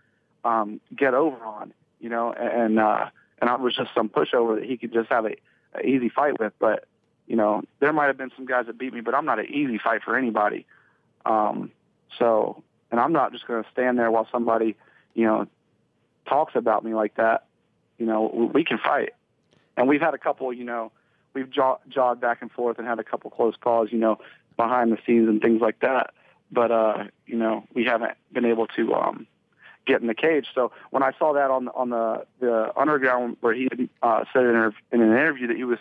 um, 0.45 0.81
get 0.95 1.15
over 1.15 1.37
on, 1.45 1.73
you 2.01 2.09
know, 2.09 2.33
and 2.33 2.79
uh, 2.79 3.07
and 3.41 3.51
I 3.51 3.57
was 3.57 3.75
just 3.75 3.91
some 3.95 4.09
pushover 4.09 4.59
that 4.61 4.65
he 4.65 4.77
could 4.77 4.93
just 4.93 5.11
have 5.11 5.27
a, 5.27 5.37
a 5.75 5.87
easy 5.87 6.09
fight 6.09 6.39
with. 6.39 6.53
But 6.59 6.87
you 7.27 7.37
know, 7.37 7.63
there 7.81 7.93
might 7.93 8.07
have 8.07 8.17
been 8.17 8.31
some 8.37 8.47
guys 8.47 8.67
that 8.67 8.79
beat 8.79 8.95
me, 8.95 9.01
but 9.01 9.15
I'm 9.15 9.25
not 9.25 9.39
an 9.39 9.47
easy 9.47 9.79
fight 9.79 10.03
for 10.03 10.17
anybody. 10.17 10.67
Um, 11.25 11.73
so, 12.19 12.63
and 12.91 13.01
I'm 13.01 13.13
not 13.13 13.33
just 13.33 13.47
to 13.47 13.65
stand 13.73 13.99
there 13.99 14.11
while 14.11 14.29
somebody, 14.31 14.77
you 15.15 15.25
know, 15.27 15.47
talks 16.29 16.55
about 16.55 16.85
me 16.85 16.95
like 16.95 17.17
that. 17.17 17.47
You 17.99 18.07
know, 18.07 18.51
we- 18.55 18.65
can 18.65 18.79
fight, 18.79 19.15
and 19.77 19.89
we've 19.89 20.01
had 20.01 20.15
a 20.15 20.19
couple, 20.19 20.53
you 20.53 20.65
know, 20.65 20.93
we've 21.33 21.51
jog- 21.51 21.81
jogged 21.89 22.21
back 22.21 22.43
and 22.43 22.53
forth 22.53 22.79
and 22.79 22.87
had 22.87 22.99
a 22.99 23.05
couple 23.05 23.31
close 23.31 23.55
calls, 23.57 23.91
you 23.91 23.99
know, 23.99 24.19
behind 24.57 24.93
the 24.93 24.99
scenes 25.07 25.29
and 25.29 25.41
things 25.41 25.61
like 25.61 25.81
that. 25.81 26.13
But 26.51 26.71
uh, 26.71 27.05
you 27.27 27.37
know, 27.37 27.65
we 27.75 27.85
haven't 27.85 28.13
been 28.33 28.45
able 28.45 28.67
to 28.69 28.95
um, 28.95 29.27
get 29.87 30.01
in 30.01 30.07
the 30.07 30.15
cage. 30.15 30.47
So 30.55 30.73
when 30.91 31.03
I 31.03 31.13
saw 31.19 31.33
that 31.35 31.51
on 31.51 31.69
on 31.69 31.91
the 31.91 32.25
the 32.41 32.73
underground 32.79 33.37
where 33.41 33.55
he 33.55 33.69
uh, 34.03 34.25
said 34.33 34.45
in, 34.45 34.55
an- 34.57 34.75
in 34.93 35.01
an 35.03 35.11
interview 35.13 35.47
that 35.49 35.57
he 35.57 35.65
was, 35.65 35.79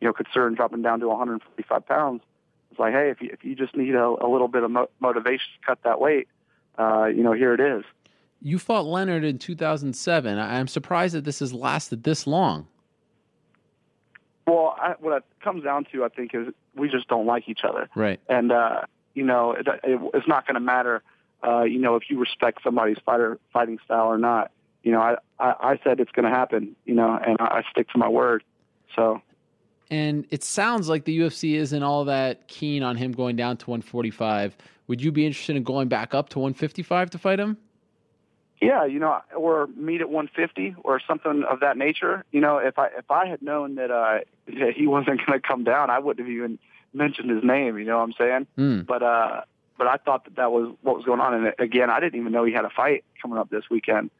you 0.00 0.06
know, 0.08 0.12
concerned 0.12 0.56
dropping 0.56 0.82
down 0.82 1.00
to 1.00 1.08
145 1.08 1.86
pounds, 1.86 2.22
it's 2.70 2.80
like, 2.80 2.92
hey, 2.92 3.10
if 3.10 3.20
you 3.22 3.30
if 3.32 3.44
you 3.44 3.54
just 3.54 3.76
need 3.76 3.94
a, 3.94 4.04
a 4.06 4.28
little 4.28 4.48
bit 4.48 4.64
of 4.64 4.70
mo- 4.70 4.90
motivation 5.00 5.46
to 5.60 5.66
cut 5.66 5.78
that 5.84 6.00
weight, 6.00 6.26
uh, 6.78 7.04
you 7.06 7.22
know, 7.22 7.32
here 7.32 7.54
it 7.54 7.60
is. 7.60 7.84
You 8.40 8.58
fought 8.58 8.84
Leonard 8.86 9.24
in 9.24 9.38
2007. 9.38 10.38
I- 10.38 10.58
I'm 10.58 10.66
surprised 10.68 11.14
that 11.14 11.24
this 11.24 11.38
has 11.40 11.52
lasted 11.52 12.02
this 12.04 12.26
long. 12.26 12.66
Well, 14.46 14.76
I, 14.80 14.94
what 15.00 15.16
it 15.18 15.24
comes 15.42 15.62
down 15.64 15.86
to, 15.92 16.04
I 16.04 16.08
think, 16.08 16.34
is 16.34 16.48
we 16.74 16.88
just 16.88 17.08
don't 17.08 17.26
like 17.26 17.48
each 17.48 17.60
other. 17.64 17.88
Right. 17.94 18.20
and 18.28 18.50
uh, 18.52 18.82
you 19.18 19.24
know 19.24 19.52
it, 19.52 19.66
it, 19.84 20.00
it's 20.14 20.28
not 20.28 20.46
going 20.46 20.54
to 20.54 20.66
matter 20.74 21.02
uh, 21.46 21.62
you 21.62 21.80
know 21.84 21.96
if 21.96 22.04
you 22.08 22.18
respect 22.18 22.62
somebody's 22.62 22.98
fighter 23.04 23.38
fighting 23.52 23.78
style 23.84 24.06
or 24.06 24.18
not 24.18 24.50
you 24.82 24.92
know 24.92 25.00
i 25.00 25.16
i, 25.38 25.48
I 25.72 25.80
said 25.84 26.00
it's 26.00 26.12
going 26.12 26.28
to 26.30 26.36
happen 26.40 26.76
you 26.84 26.94
know 26.94 27.10
and 27.26 27.36
I, 27.40 27.44
I 27.58 27.62
stick 27.70 27.88
to 27.90 27.98
my 27.98 28.08
word 28.08 28.42
so 28.96 29.20
And 29.90 30.26
it 30.30 30.44
sounds 30.44 30.88
like 30.88 31.04
the 31.04 31.18
UFC 31.24 31.54
isn't 31.54 31.82
all 31.82 32.04
that 32.06 32.48
keen 32.48 32.82
on 32.82 32.96
him 32.96 33.12
going 33.12 33.36
down 33.36 33.56
to 33.58 33.70
145. 33.70 34.56
Would 34.86 35.00
you 35.00 35.12
be 35.12 35.24
interested 35.26 35.56
in 35.56 35.62
going 35.62 35.88
back 35.88 36.14
up 36.14 36.28
to 36.30 36.38
155 36.38 37.10
to 37.10 37.18
fight 37.18 37.40
him? 37.40 37.56
yeah 38.60 38.84
you 38.84 38.98
know 38.98 39.20
or 39.36 39.68
meet 39.76 40.00
at 40.00 40.10
150 40.10 40.74
or 40.84 41.00
something 41.06 41.44
of 41.44 41.60
that 41.60 41.76
nature 41.76 42.24
you 42.32 42.40
know 42.40 42.58
if 42.58 42.78
i 42.78 42.88
if 42.98 43.10
i 43.10 43.26
had 43.26 43.40
known 43.40 43.76
that 43.76 43.90
uh 43.90 44.18
that 44.46 44.72
he 44.74 44.86
wasn't 44.86 45.18
going 45.26 45.40
to 45.40 45.46
come 45.46 45.64
down 45.64 45.90
i 45.90 45.98
wouldn't 45.98 46.26
have 46.26 46.34
even 46.34 46.58
mentioned 46.94 47.30
his 47.30 47.44
name 47.44 47.78
you 47.78 47.84
know 47.84 47.98
what 47.98 48.04
i'm 48.04 48.12
saying 48.14 48.46
Hmm. 48.56 48.80
but 48.82 49.02
uh 49.02 49.42
but 49.76 49.86
i 49.86 49.96
thought 49.96 50.24
that 50.24 50.36
that 50.36 50.50
was 50.52 50.74
what 50.82 50.96
was 50.96 51.04
going 51.04 51.20
on 51.20 51.34
and 51.34 51.52
again 51.58 51.90
i 51.90 52.00
didn't 52.00 52.18
even 52.20 52.32
know 52.32 52.44
he 52.44 52.52
had 52.52 52.64
a 52.64 52.70
fight 52.70 53.04
coming 53.22 53.38
up 53.38 53.50
this 53.50 53.64
weekend 53.70 54.10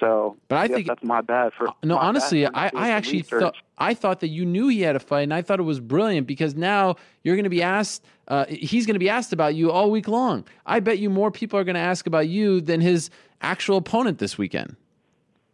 so 0.00 0.36
But 0.48 0.56
I 0.58 0.68
think- 0.68 0.86
that's 0.86 1.02
my 1.04 1.20
bad 1.20 1.52
for 1.56 1.68
No, 1.84 1.98
honestly, 1.98 2.44
for 2.46 2.50
I, 2.56 2.70
I 2.74 2.88
actually 2.90 3.18
research. 3.18 3.40
thought 3.42 3.56
I 3.76 3.92
thought 3.92 4.20
that 4.20 4.28
you 4.28 4.46
knew 4.46 4.68
he 4.68 4.80
had 4.80 4.96
a 4.96 4.98
fight, 4.98 5.20
and 5.20 5.34
I 5.34 5.42
thought 5.42 5.60
it 5.60 5.64
was 5.64 5.80
brilliant 5.80 6.26
because 6.26 6.54
now 6.56 6.96
you're 7.22 7.36
going 7.36 7.44
to 7.44 7.50
be 7.50 7.62
asked. 7.62 8.02
Uh, 8.26 8.46
he's 8.48 8.86
going 8.86 8.94
to 8.94 8.98
be 9.00 9.10
asked 9.10 9.34
about 9.34 9.54
you 9.54 9.70
all 9.70 9.90
week 9.90 10.08
long. 10.08 10.44
I 10.64 10.80
bet 10.80 10.98
you 10.98 11.10
more 11.10 11.30
people 11.30 11.58
are 11.58 11.64
going 11.64 11.74
to 11.74 11.80
ask 11.92 12.06
about 12.06 12.26
you 12.28 12.62
than 12.62 12.80
his 12.80 13.10
actual 13.42 13.76
opponent 13.76 14.18
this 14.18 14.38
weekend. 14.38 14.76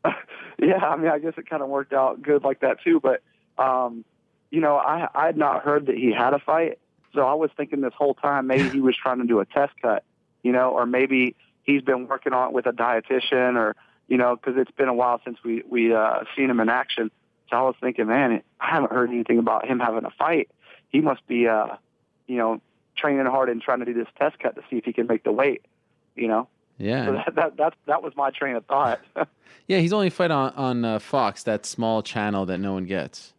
Yeah, 0.60 0.76
I 0.85 0.97
mean, 0.97 1.10
I 1.10 1.18
guess 1.18 1.35
it 1.36 1.48
kind 1.51 1.62
of 1.62 1.68
worked 1.68 1.93
out 1.93 2.22
good 2.22 2.43
like 2.44 2.60
that 2.60 2.78
too. 2.82 3.01
But 3.01 3.22
um, 3.62 4.05
you 4.50 4.60
know, 4.60 4.76
I 4.76 5.08
I 5.14 5.26
had 5.26 5.36
not 5.36 5.62
heard 5.62 5.86
that 5.86 5.96
he 5.96 6.12
had 6.12 6.34
a 6.34 6.38
fight, 6.38 6.78
so 7.14 7.22
I 7.22 7.34
was 7.34 7.50
thinking 7.56 7.80
this 7.80 7.94
whole 7.96 8.14
time 8.14 8.46
maybe 8.46 8.68
he 8.68 8.80
was 8.80 8.96
trying 8.96 9.18
to 9.18 9.26
do 9.26 9.40
a 9.40 9.46
test 9.46 9.72
cut, 9.80 10.04
you 10.42 10.52
know, 10.52 10.70
or 10.70 10.86
maybe 10.86 11.36
he's 11.62 11.82
been 11.82 12.06
working 12.08 12.32
on 12.32 12.48
it 12.48 12.54
with 12.54 12.66
a 12.66 12.72
dietitian, 12.72 13.56
or 13.56 13.76
you 14.08 14.16
know, 14.16 14.36
because 14.36 14.54
it's 14.56 14.70
been 14.70 14.88
a 14.88 14.94
while 14.94 15.20
since 15.24 15.38
we 15.44 15.62
we 15.68 15.94
uh, 15.94 16.20
seen 16.36 16.50
him 16.50 16.60
in 16.60 16.68
action. 16.68 17.10
So 17.50 17.56
I 17.56 17.62
was 17.62 17.76
thinking, 17.80 18.06
man, 18.06 18.42
I 18.60 18.70
haven't 18.70 18.92
heard 18.92 19.10
anything 19.10 19.38
about 19.38 19.66
him 19.66 19.80
having 19.80 20.04
a 20.04 20.10
fight. 20.10 20.50
He 20.90 21.00
must 21.00 21.26
be, 21.26 21.48
uh, 21.48 21.76
you 22.26 22.36
know, 22.36 22.60
training 22.96 23.24
hard 23.26 23.48
and 23.48 23.62
trying 23.62 23.78
to 23.78 23.84
do 23.86 23.94
this 23.94 24.08
test 24.18 24.38
cut 24.38 24.54
to 24.56 24.62
see 24.68 24.76
if 24.76 24.84
he 24.84 24.92
can 24.92 25.06
make 25.06 25.24
the 25.24 25.32
weight. 25.32 25.64
You 26.14 26.28
know. 26.28 26.48
Yeah. 26.78 27.06
So 27.06 27.12
that 27.12 27.34
that 27.34 27.56
that, 27.56 27.74
that 27.86 28.02
was 28.02 28.14
my 28.16 28.30
train 28.30 28.56
of 28.56 28.64
thought. 28.66 29.00
yeah, 29.66 29.78
he's 29.78 29.92
only 29.92 30.10
fight 30.10 30.30
on 30.30 30.52
on 30.54 30.84
uh, 30.84 30.98
Fox, 30.98 31.42
that 31.44 31.66
small 31.66 32.02
channel 32.02 32.46
that 32.46 32.58
no 32.58 32.72
one 32.72 32.84
gets. 32.84 33.34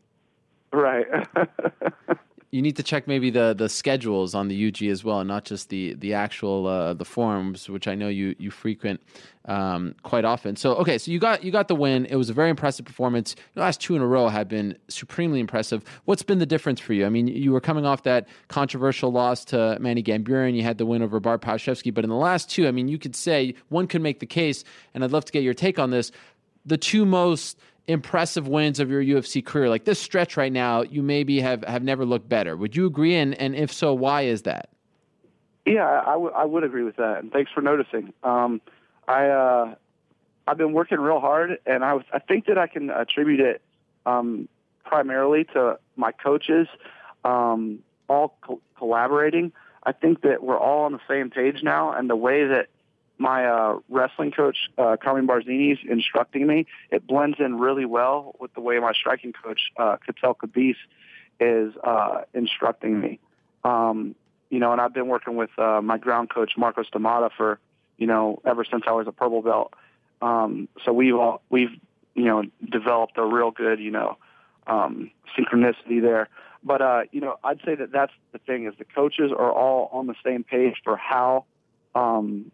Right. 0.71 1.05
you 2.51 2.63
need 2.63 2.75
to 2.77 2.83
check 2.83 3.07
maybe 3.07 3.29
the 3.29 3.53
the 3.53 3.69
schedules 3.69 4.33
on 4.33 4.47
the 4.47 4.67
UG 4.67 4.83
as 4.83 5.03
well, 5.03 5.23
not 5.23 5.45
just 5.45 5.69
the 5.69 5.93
the 5.93 6.13
actual 6.13 6.65
uh, 6.65 6.93
the 6.93 7.05
forums, 7.05 7.69
which 7.69 7.87
I 7.87 7.95
know 7.95 8.07
you 8.07 8.35
you 8.39 8.49
frequent 8.49 9.01
um, 9.45 9.93
quite 10.01 10.25
often. 10.25 10.55
So 10.55 10.75
okay, 10.75 10.97
so 10.97 11.11
you 11.11 11.19
got 11.19 11.43
you 11.43 11.51
got 11.51 11.67
the 11.67 11.75
win. 11.75 12.05
It 12.07 12.15
was 12.15 12.29
a 12.29 12.33
very 12.33 12.49
impressive 12.49 12.85
performance. 12.85 13.35
The 13.53 13.61
last 13.61 13.81
two 13.81 13.95
in 13.95 14.01
a 14.01 14.07
row 14.07 14.29
have 14.29 14.47
been 14.47 14.77
supremely 14.87 15.39
impressive. 15.39 15.83
What's 16.05 16.23
been 16.23 16.39
the 16.39 16.45
difference 16.45 16.79
for 16.79 16.93
you? 16.93 17.05
I 17.05 17.09
mean, 17.09 17.27
you 17.27 17.51
were 17.51 17.61
coming 17.61 17.85
off 17.85 18.03
that 18.03 18.27
controversial 18.47 19.11
loss 19.11 19.45
to 19.45 19.77
Manny 19.79 20.01
Gamburyan. 20.01 20.55
You 20.55 20.63
had 20.63 20.79
the 20.79 20.85
win 20.85 21.03
over 21.03 21.19
Bart 21.19 21.41
Palaszewski, 21.41 21.93
but 21.93 22.03
in 22.03 22.09
the 22.09 22.15
last 22.15 22.49
two, 22.49 22.67
I 22.67 22.71
mean, 22.71 22.87
you 22.87 22.97
could 22.97 23.15
say 23.15 23.53
one 23.69 23.85
could 23.85 24.01
make 24.01 24.19
the 24.19 24.25
case, 24.25 24.63
and 24.93 25.03
I'd 25.03 25.11
love 25.11 25.25
to 25.25 25.31
get 25.31 25.43
your 25.43 25.53
take 25.53 25.77
on 25.77 25.91
this. 25.91 26.11
The 26.65 26.77
two 26.77 27.05
most 27.05 27.59
impressive 27.89 28.47
wins 28.47 28.79
of 28.79 28.89
your 28.89 29.03
UFC 29.03 29.43
career, 29.43 29.67
like 29.67 29.85
this 29.85 29.99
stretch 29.99 30.37
right 30.37 30.51
now, 30.51 30.83
you 30.83 31.01
maybe 31.01 31.39
have, 31.41 31.63
have 31.63 31.83
never 31.83 32.05
looked 32.05 32.29
better. 32.29 32.55
Would 32.55 32.75
you 32.75 32.85
agree? 32.85 33.15
And, 33.15 33.33
and 33.35 33.55
if 33.55 33.73
so, 33.73 33.93
why 33.93 34.21
is 34.21 34.43
that? 34.43 34.69
Yeah, 35.65 36.01
I, 36.05 36.13
w- 36.13 36.31
I 36.31 36.45
would 36.45 36.63
agree 36.63 36.83
with 36.83 36.95
that. 36.97 37.19
And 37.19 37.31
thanks 37.31 37.51
for 37.51 37.61
noticing. 37.61 38.13
Um, 38.23 38.61
I, 39.07 39.27
uh, 39.27 39.75
I've 40.47 40.57
been 40.57 40.73
working 40.73 40.99
real 40.99 41.19
hard, 41.19 41.59
and 41.65 41.83
I, 41.83 41.93
was, 41.93 42.05
I 42.13 42.19
think 42.19 42.45
that 42.45 42.57
I 42.57 42.67
can 42.67 42.89
attribute 42.89 43.39
it 43.39 43.61
um, 44.05 44.47
primarily 44.83 45.45
to 45.53 45.79
my 45.95 46.11
coaches 46.11 46.67
um, 47.23 47.79
all 48.07 48.37
co- 48.41 48.61
collaborating. 48.77 49.51
I 49.83 49.91
think 49.93 50.21
that 50.21 50.43
we're 50.43 50.57
all 50.57 50.85
on 50.85 50.91
the 50.91 50.99
same 51.07 51.29
page 51.29 51.63
now, 51.63 51.91
and 51.91 52.09
the 52.09 52.15
way 52.15 52.45
that 52.45 52.67
my 53.19 53.45
uh, 53.45 53.79
wrestling 53.89 54.31
coach, 54.31 54.57
uh, 54.77 54.95
Carmen 55.01 55.27
Barzini, 55.27 55.73
is 55.73 55.79
instructing 55.87 56.47
me. 56.47 56.65
It 56.89 57.05
blends 57.05 57.37
in 57.39 57.59
really 57.59 57.85
well 57.85 58.35
with 58.39 58.53
the 58.53 58.61
way 58.61 58.79
my 58.79 58.93
striking 58.93 59.33
coach, 59.33 59.59
uh, 59.77 59.97
Katel 60.07 60.35
Kubis, 60.35 60.75
is 61.39 61.73
uh, 61.83 62.21
instructing 62.33 62.99
me. 62.99 63.19
Um, 63.63 64.15
you 64.49 64.59
know, 64.59 64.71
and 64.71 64.81
I've 64.81 64.93
been 64.93 65.09
working 65.09 65.35
with 65.35 65.51
uh, 65.59 65.81
my 65.81 65.97
ground 65.97 66.29
coach, 66.29 66.53
Marcos 66.57 66.89
da 66.89 66.99
Matta, 66.99 67.29
for, 67.35 67.59
you 67.97 68.07
know, 68.07 68.41
ever 68.45 68.63
since 68.63 68.83
I 68.87 68.93
was 68.93 69.05
a 69.05 69.11
purple 69.11 69.41
belt. 69.41 69.73
Um, 70.21 70.69
so 70.83 70.91
we've 70.93 71.15
all, 71.15 71.41
we've, 71.49 71.71
you 72.15 72.25
know, 72.25 72.43
developed 72.67 73.17
a 73.17 73.25
real 73.25 73.51
good, 73.51 73.79
you 73.79 73.91
know, 73.91 74.17
um, 74.65 75.11
synchronicity 75.37 76.01
there. 76.01 76.29
But, 76.63 76.81
uh, 76.81 77.01
you 77.11 77.21
know, 77.21 77.35
I'd 77.43 77.59
say 77.65 77.75
that 77.75 77.91
that's 77.91 78.11
the 78.31 78.39
thing 78.39 78.65
is 78.65 78.73
the 78.77 78.85
coaches 78.85 79.31
are 79.31 79.51
all 79.51 79.89
on 79.93 80.07
the 80.07 80.15
same 80.25 80.43
page 80.43 80.75
for 80.83 80.97
how, 80.97 81.45
um, 81.95 82.51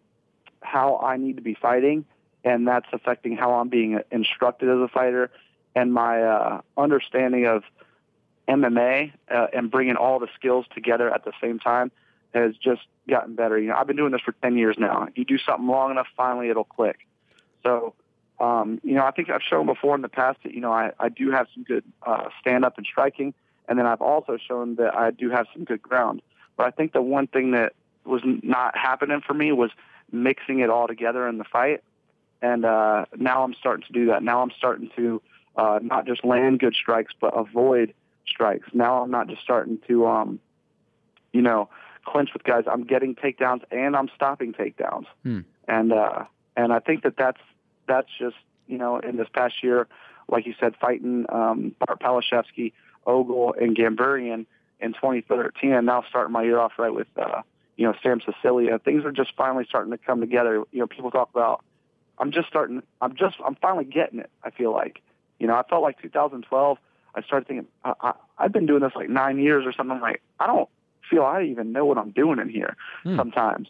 how 0.62 0.98
I 0.98 1.16
need 1.16 1.36
to 1.36 1.42
be 1.42 1.54
fighting, 1.54 2.04
and 2.44 2.66
that's 2.66 2.86
affecting 2.92 3.36
how 3.36 3.54
I'm 3.54 3.68
being 3.68 4.00
instructed 4.10 4.68
as 4.68 4.78
a 4.78 4.88
fighter 4.88 5.30
and 5.74 5.92
my 5.92 6.22
uh, 6.22 6.60
understanding 6.76 7.46
of 7.46 7.62
MMA 8.48 9.12
uh, 9.30 9.46
and 9.52 9.70
bringing 9.70 9.96
all 9.96 10.18
the 10.18 10.28
skills 10.34 10.64
together 10.74 11.12
at 11.12 11.24
the 11.24 11.32
same 11.40 11.58
time 11.58 11.90
has 12.32 12.56
just 12.56 12.82
gotten 13.08 13.34
better. 13.34 13.58
You 13.58 13.68
know, 13.68 13.76
I've 13.76 13.86
been 13.86 13.96
doing 13.96 14.12
this 14.12 14.20
for 14.20 14.32
10 14.42 14.56
years 14.56 14.76
now. 14.78 15.08
You 15.14 15.24
do 15.24 15.38
something 15.38 15.66
long 15.66 15.90
enough, 15.90 16.06
finally 16.16 16.48
it'll 16.48 16.64
click. 16.64 17.06
So, 17.62 17.94
um, 18.38 18.80
you 18.82 18.94
know, 18.94 19.04
I 19.04 19.10
think 19.10 19.30
I've 19.30 19.42
shown 19.42 19.66
before 19.66 19.94
in 19.94 20.02
the 20.02 20.08
past 20.08 20.38
that, 20.44 20.52
you 20.52 20.60
know, 20.60 20.72
I, 20.72 20.92
I 21.00 21.08
do 21.08 21.30
have 21.30 21.46
some 21.54 21.64
good 21.64 21.84
uh, 22.04 22.28
stand-up 22.40 22.76
and 22.76 22.86
striking, 22.86 23.34
and 23.68 23.78
then 23.78 23.86
I've 23.86 24.02
also 24.02 24.36
shown 24.36 24.76
that 24.76 24.94
I 24.94 25.10
do 25.10 25.30
have 25.30 25.46
some 25.52 25.64
good 25.64 25.82
ground. 25.82 26.22
But 26.56 26.66
I 26.66 26.70
think 26.70 26.92
the 26.92 27.02
one 27.02 27.26
thing 27.26 27.50
that 27.52 27.74
was 28.06 28.22
not 28.24 28.76
happening 28.76 29.20
for 29.26 29.34
me 29.34 29.52
was– 29.52 29.70
mixing 30.12 30.60
it 30.60 30.70
all 30.70 30.86
together 30.86 31.28
in 31.28 31.38
the 31.38 31.44
fight. 31.44 31.82
And 32.42 32.64
uh, 32.64 33.06
now 33.16 33.42
I'm 33.42 33.54
starting 33.54 33.84
to 33.86 33.92
do 33.92 34.06
that. 34.06 34.22
Now 34.22 34.42
I'm 34.42 34.52
starting 34.56 34.90
to 34.96 35.22
uh, 35.56 35.78
not 35.82 36.06
just 36.06 36.24
land 36.24 36.60
good 36.60 36.74
strikes, 36.74 37.12
but 37.20 37.36
avoid 37.36 37.94
strikes. 38.26 38.68
Now 38.72 39.02
I'm 39.02 39.10
not 39.10 39.28
just 39.28 39.42
starting 39.42 39.78
to, 39.88 40.06
um, 40.06 40.40
you 41.32 41.42
know, 41.42 41.68
clinch 42.04 42.30
with 42.32 42.44
guys. 42.44 42.64
I'm 42.70 42.84
getting 42.84 43.14
takedowns 43.14 43.62
and 43.70 43.96
I'm 43.96 44.08
stopping 44.14 44.52
takedowns. 44.52 45.06
Hmm. 45.22 45.40
And 45.66 45.92
uh, 45.92 46.24
and 46.56 46.72
I 46.72 46.78
think 46.78 47.02
that 47.02 47.16
that's 47.16 47.40
that's 47.88 48.08
just 48.18 48.36
you 48.68 48.78
know 48.78 48.98
in 48.98 49.16
this 49.16 49.28
past 49.32 49.54
year, 49.62 49.88
like 50.28 50.46
you 50.46 50.54
said, 50.60 50.74
fighting 50.80 51.26
um, 51.30 51.74
Bart 51.80 52.00
Palaszewski, 52.00 52.72
Ogle, 53.06 53.54
and 53.60 53.76
Gamburyan 53.76 54.46
in 54.78 54.92
2013, 54.92 55.72
and 55.72 55.86
now 55.86 56.04
starting 56.08 56.32
my 56.32 56.44
year 56.44 56.60
off 56.60 56.72
right 56.78 56.94
with 56.94 57.08
uh, 57.16 57.42
you 57.76 57.86
know, 57.86 57.94
Sam 58.02 58.20
Sicilia. 58.20 58.78
Things 58.78 59.04
are 59.04 59.12
just 59.12 59.32
finally 59.36 59.64
starting 59.68 59.92
to 59.92 59.98
come 59.98 60.20
together. 60.20 60.62
You 60.72 60.80
know, 60.80 60.86
people 60.86 61.10
talk 61.10 61.30
about, 61.32 61.64
I'm 62.18 62.32
just 62.32 62.48
starting, 62.48 62.82
I'm 63.00 63.14
just, 63.16 63.36
I'm 63.44 63.54
finally 63.56 63.84
getting 63.84 64.20
it, 64.20 64.30
I 64.42 64.50
feel 64.50 64.72
like. 64.72 65.00
You 65.38 65.46
know, 65.46 65.54
I 65.54 65.62
felt 65.68 65.82
like 65.82 66.00
2012, 66.00 66.78
I 67.14 67.22
started 67.22 67.46
thinking, 67.48 67.66
I, 67.84 67.92
I, 68.00 68.12
I've 68.38 68.52
been 68.52 68.66
doing 68.66 68.80
this 68.82 68.92
like 68.94 69.08
nine 69.10 69.38
years 69.38 69.64
or 69.66 69.72
something. 69.72 69.96
I'm 69.96 70.02
like, 70.02 70.22
I 70.40 70.46
don't 70.46 70.68
feel 71.10 71.22
I 71.22 71.42
even 71.44 71.72
know 71.72 71.84
what 71.84 71.98
I'm 71.98 72.10
doing 72.10 72.38
in 72.38 72.48
here 72.48 72.76
Hmm. 73.02 73.16
sometimes. 73.16 73.68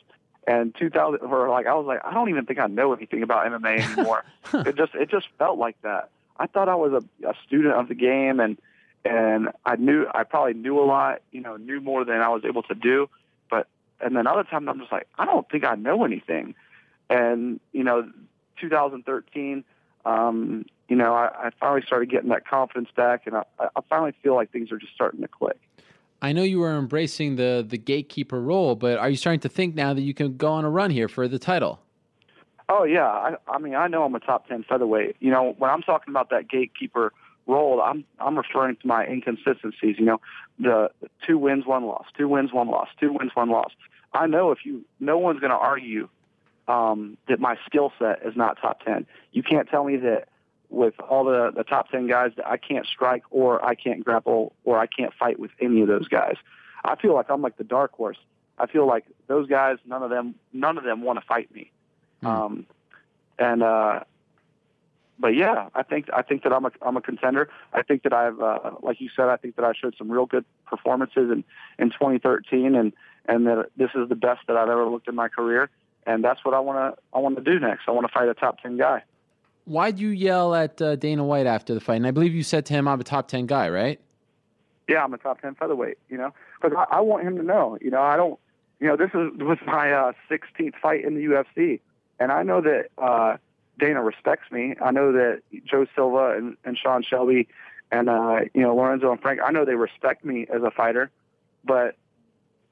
And 0.49 0.73
2000, 0.77 1.21
or 1.27 1.49
like, 1.49 1.67
I 1.67 1.75
was 1.75 1.87
like, 1.87 2.01
I 2.05 2.15
don't 2.15 2.29
even 2.29 2.47
think 2.47 2.61
I 2.61 2.69
know 2.69 2.93
anything 2.95 3.25
about 3.25 3.47
MMA 3.47 3.81
anymore. 3.93 4.25
it 4.55 4.77
just, 4.77 4.95
it 4.95 5.11
just 5.11 5.27
felt 5.39 5.59
like 5.59 5.77
that. 5.83 6.11
I 6.39 6.47
thought 6.47 6.69
I 6.69 6.77
was 6.77 6.93
a, 6.93 7.29
a 7.29 7.35
student 7.47 7.75
of 7.75 7.89
the 7.89 7.95
game 7.97 8.39
and, 8.39 8.57
and 9.05 9.49
I 9.65 9.75
knew, 9.77 10.07
I 10.15 10.23
probably 10.23 10.55
knew 10.55 10.79
a 10.79 10.87
lot, 10.87 11.23
you 11.33 11.41
know, 11.41 11.57
knew 11.57 11.81
more 11.81 12.05
than 12.05 12.21
I 12.21 12.29
was 12.29 12.45
able 12.45 12.63
to 12.65 12.75
do. 12.75 13.09
And 14.01 14.17
then 14.17 14.27
other 14.27 14.45
times 14.45 14.67
I'm 14.69 14.79
just 14.79 14.93
like, 14.93 15.09
I 15.19 15.25
don't 15.25 15.49
think 15.49 15.65
I 15.65 15.75
know 15.75 16.05
anything. 16.05 16.55
And 17.09 17.61
you 17.73 17.85
know, 17.85 18.11
2013, 18.61 19.65
um, 20.05 20.67
you 20.89 20.97
know, 20.97 21.15
I, 21.15 21.47
I 21.47 21.51
finally 21.59 21.83
started 21.87 22.11
getting 22.11 22.31
that 22.31 22.47
confidence 22.47 22.91
back, 22.95 23.27
and 23.27 23.37
I, 23.37 23.45
I 23.59 23.81
finally 23.89 24.13
feel 24.23 24.35
like 24.35 24.51
things 24.53 24.71
are 24.71 24.79
just 24.79 24.95
starting 24.95 25.21
to 25.23 25.29
click. 25.29 25.59
I 26.23 26.33
know 26.33 26.43
you 26.43 26.61
were 26.61 26.77
embracing 26.77 27.37
the 27.37 27.65
the 27.67 27.79
gatekeeper 27.79 28.41
role, 28.41 28.75
but 28.75 28.99
are 28.99 29.11
you 29.11 29.17
starting 29.17 29.41
to 29.41 29.49
think 29.49 29.75
now 29.75 29.95
that 29.95 30.03
you 30.03 30.15
can 30.15 30.37
go 30.37 30.49
on 30.53 30.65
a 30.65 30.71
run 30.71 30.91
here 30.91 31.09
for 31.09 31.29
the 31.29 31.39
title? 31.39 31.81
Oh 32.69 32.85
yeah, 32.85 33.07
I, 33.07 33.37
I 33.49 33.59
mean, 33.59 33.75
I 33.75 33.87
know 33.87 34.05
I'm 34.05 34.15
a 34.15 34.21
top 34.21 34.49
10 34.49 34.65
featherweight. 34.65 35.17
You 35.21 35.31
know, 35.31 35.55
when 35.59 35.71
I'm 35.71 35.83
talking 35.83 36.13
about 36.13 36.31
that 36.31 36.49
gatekeeper 36.49 37.13
role, 37.47 37.81
I'm 37.81 38.05
I'm 38.19 38.37
referring 38.37 38.77
to 38.77 38.87
my 38.87 39.07
inconsistencies. 39.07 39.97
You 39.99 40.05
know, 40.05 40.21
the 40.59 40.91
two 41.27 41.39
wins, 41.39 41.67
one 41.67 41.85
loss, 41.85 42.07
two 42.17 42.29
wins, 42.29 42.53
one 42.53 42.69
loss, 42.69 42.89
two 42.99 43.13
wins, 43.13 43.33
one 43.35 43.51
loss. 43.51 43.73
I 44.13 44.27
know 44.27 44.51
if 44.51 44.65
you, 44.65 44.85
no 44.99 45.19
one's 45.19 45.41
going 45.41 45.51
to 45.51 45.57
argue 45.57 46.09
um, 46.69 47.17
that 47.29 47.39
my 47.41 47.57
skill 47.67 47.93
set 47.99 48.23
is 48.25 48.37
not 48.37 48.59
top 48.61 48.83
10. 48.85 49.07
You 49.33 49.43
can't 49.43 49.69
tell 49.69 49.85
me 49.85 49.97
that 49.99 50.29
with 50.69 50.99
all 51.01 51.25
the, 51.25 51.53
the 51.55 51.63
top 51.63 51.91
10 51.91 52.07
guys 52.09 52.33
that 52.37 52.47
I 52.47 52.57
can't 52.57 52.87
strike 52.87 53.23
or 53.31 53.65
I 53.65 53.75
can't 53.75 54.05
grapple 54.05 54.53
or 54.65 54.79
I 54.79 54.87
can't 54.87 55.13
fight 55.15 55.39
with 55.39 55.51
any 55.61 55.83
of 55.83 55.89
those 55.89 56.09
guys. 56.09 56.37
I 56.85 56.97
feel 56.97 57.15
like 57.15 57.27
I'm 57.29 57.43
like 57.43 57.57
the 57.57 57.65
dark 57.65 57.93
horse. 57.93 58.19
I 58.59 58.67
feel 58.67 58.87
like 58.87 59.05
those 59.27 59.49
guys, 59.49 59.79
none 59.87 60.03
of 60.03 60.11
them, 60.11 60.35
none 60.53 60.79
of 60.79 60.85
them 60.85 61.03
want 61.03 61.21
to 61.21 61.27
fight 61.27 61.55
me. 61.55 61.71
Um, 62.23 62.67
and, 63.39 63.63
uh, 63.63 64.01
but 65.19 65.35
yeah, 65.35 65.69
I 65.75 65.83
think 65.83 66.07
I 66.13 66.23
think 66.23 66.43
that 66.43 66.53
I'm 66.53 66.65
a 66.67 66.71
I'm 66.83 66.97
a 66.97 67.01
contender. 67.01 67.49
I 67.73 67.83
think 67.83 68.03
that 68.03 68.13
I've, 68.13 68.41
uh, 68.41 68.73
like 68.83 69.01
you 69.01 69.09
said, 69.15 69.29
I 69.29 69.37
think 69.37 69.57
that 69.57 69.65
I 69.65 69.73
showed 69.73 69.95
some 69.97 70.11
real 70.11 70.27
good 70.27 70.45
performances 70.67 71.31
in 71.31 71.45
in 71.79 71.91
2013, 71.91 72.75
and 72.75 72.93
and 73.27 73.47
that 73.47 73.71
this 73.77 73.91
is 73.95 74.09
the 74.09 74.15
best 74.15 74.41
that 74.49 74.57
I've 74.57 74.69
ever 74.69 74.87
looked 74.87 75.09
in 75.09 75.15
my 75.15 75.29
career. 75.29 75.71
And 76.07 76.23
that's 76.23 76.45
what 76.45 76.55
I 76.55 76.61
want 76.61 76.97
to 76.97 77.03
I 77.15 77.19
want 77.19 77.37
to 77.37 77.43
do 77.43 77.59
next. 77.59 77.85
I 77.89 77.93
want 77.93 78.07
to 78.07 78.13
fight 78.13 78.29
a 78.29 78.35
top 78.35 78.61
10 78.61 78.77
guy. 78.77 79.03
Why 79.65 79.91
do 79.91 80.03
you 80.03 80.11
yell 80.11 80.55
at 80.55 80.81
uh, 80.81 80.95
Dana 80.95 81.25
White 81.25 81.47
after 81.47 81.75
the 81.75 81.81
fight? 81.81 81.97
And 81.97 82.07
I 82.07 82.13
believe 82.13 82.35
you 82.35 82.45
said 82.45 82.67
to 82.67 82.73
him, 82.73 82.87
"I'm 82.87 83.01
a 83.01 83.05
top 83.05 83.27
ten 83.27 83.47
guy," 83.47 83.69
right? 83.69 84.01
Yeah, 84.89 85.03
I'm 85.03 85.13
a 85.13 85.19
top 85.19 85.41
10 85.41 85.57
featherweight. 85.57 85.99
You 86.09 86.19
know, 86.19 86.33
because 86.61 86.77
I, 86.79 86.99
I 86.99 87.01
want 87.01 87.25
him 87.25 87.37
to 87.37 87.43
know. 87.43 87.77
You 87.81 87.91
know, 87.91 88.01
I 88.01 88.17
don't. 88.17 88.39
You 88.79 88.89
know, 88.89 88.97
this 88.97 89.09
is 89.09 89.33
was 89.41 89.59
my 89.67 89.91
uh, 89.91 90.13
16th 90.31 90.75
fight 90.81 91.05
in 91.05 91.15
the 91.15 91.25
UFC, 91.25 91.81
and 92.21 92.31
I 92.31 92.45
know 92.45 92.61
that 92.61 92.89
uh, 92.99 93.39
Dana 93.79 94.03
respects 94.03 94.51
me. 94.51 94.75
I 94.83 94.91
know 94.91 95.13
that 95.13 95.43
Joe 95.65 95.87
Silva 95.95 96.37
and, 96.37 96.57
and 96.65 96.79
Sean 96.79 97.03
Shelby 97.03 97.49
and 97.91 98.09
uh, 98.09 98.41
you 98.55 98.63
know 98.63 98.75
Lorenzo 98.75 99.13
and 99.13 99.21
Frank. 99.21 99.41
I 99.45 99.51
know 99.51 99.65
they 99.65 99.75
respect 99.75 100.25
me 100.25 100.47
as 100.53 100.63
a 100.63 100.71
fighter, 100.71 101.11
but 101.65 101.97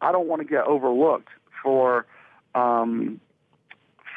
I 0.01 0.13
don't 0.13 0.27
want 0.27 0.43
to 0.43 0.49
get 0.49 0.65
overlooked 0.65 1.29
for 1.63 2.07
um, 2.55 3.21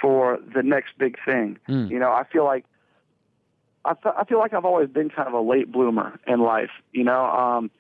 for 0.02 0.40
the 0.54 0.64
next 0.64 0.98
big 0.98 1.18
thing. 1.24 1.58
Mm. 1.68 1.90
You 1.90 2.00
know, 2.00 2.12
I 2.12 2.24
feel 2.32 2.46
like 2.46 2.66
I, 3.86 3.94
fe- 3.94 4.16
I 4.18 4.26
feel 4.26 4.40
like 4.40 4.54
I've 4.54 4.66
always 4.66 4.90
been 4.90 5.10
kind 5.10 5.28
of 5.28 5.34
a 5.34 5.42
late 5.42 5.72
bloomer 5.72 6.20
in 6.28 6.42
life. 6.42 6.72
You 6.92 7.04
know, 7.04 7.26
um, 7.26 7.72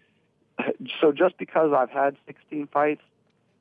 so 1.02 1.12
just 1.12 1.38
because 1.38 1.72
I've 1.74 1.92
had 1.92 2.16
16 2.26 2.68
fights 2.68 3.02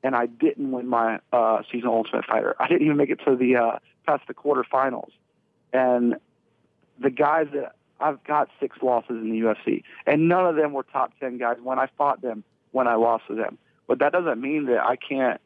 and 0.03 0.15
I 0.15 0.27
didn't 0.27 0.71
win 0.71 0.87
my 0.87 1.19
uh, 1.31 1.61
season 1.71 1.89
Ultimate 1.89 2.25
Fighter, 2.25 2.55
I 2.59 2.67
didn't 2.67 2.83
even 2.83 2.97
make 2.97 3.09
it 3.09 3.19
to 3.25 3.35
the 3.35 3.55
uh, 3.57 3.79
past 4.05 4.23
the 4.27 4.33
quarterfinals, 4.33 5.11
and 5.73 6.15
the 6.99 7.09
guys 7.09 7.47
that 7.53 7.75
I've 7.99 8.23
got 8.23 8.49
six 8.59 8.77
losses 8.81 9.11
in 9.11 9.29
the 9.31 9.39
UFC, 9.39 9.83
and 10.05 10.27
none 10.27 10.45
of 10.45 10.55
them 10.55 10.73
were 10.73 10.83
top 10.83 11.13
10 11.19 11.37
guys 11.37 11.57
when 11.61 11.79
I 11.79 11.87
fought 11.97 12.21
them 12.21 12.43
when 12.71 12.87
I 12.87 12.95
lost 12.95 13.25
to 13.27 13.35
them. 13.35 13.57
But 13.87 13.99
that 13.99 14.11
doesn't 14.11 14.39
mean 14.41 14.65
that 14.65 14.79
I 14.79 14.95
can't 14.95 15.41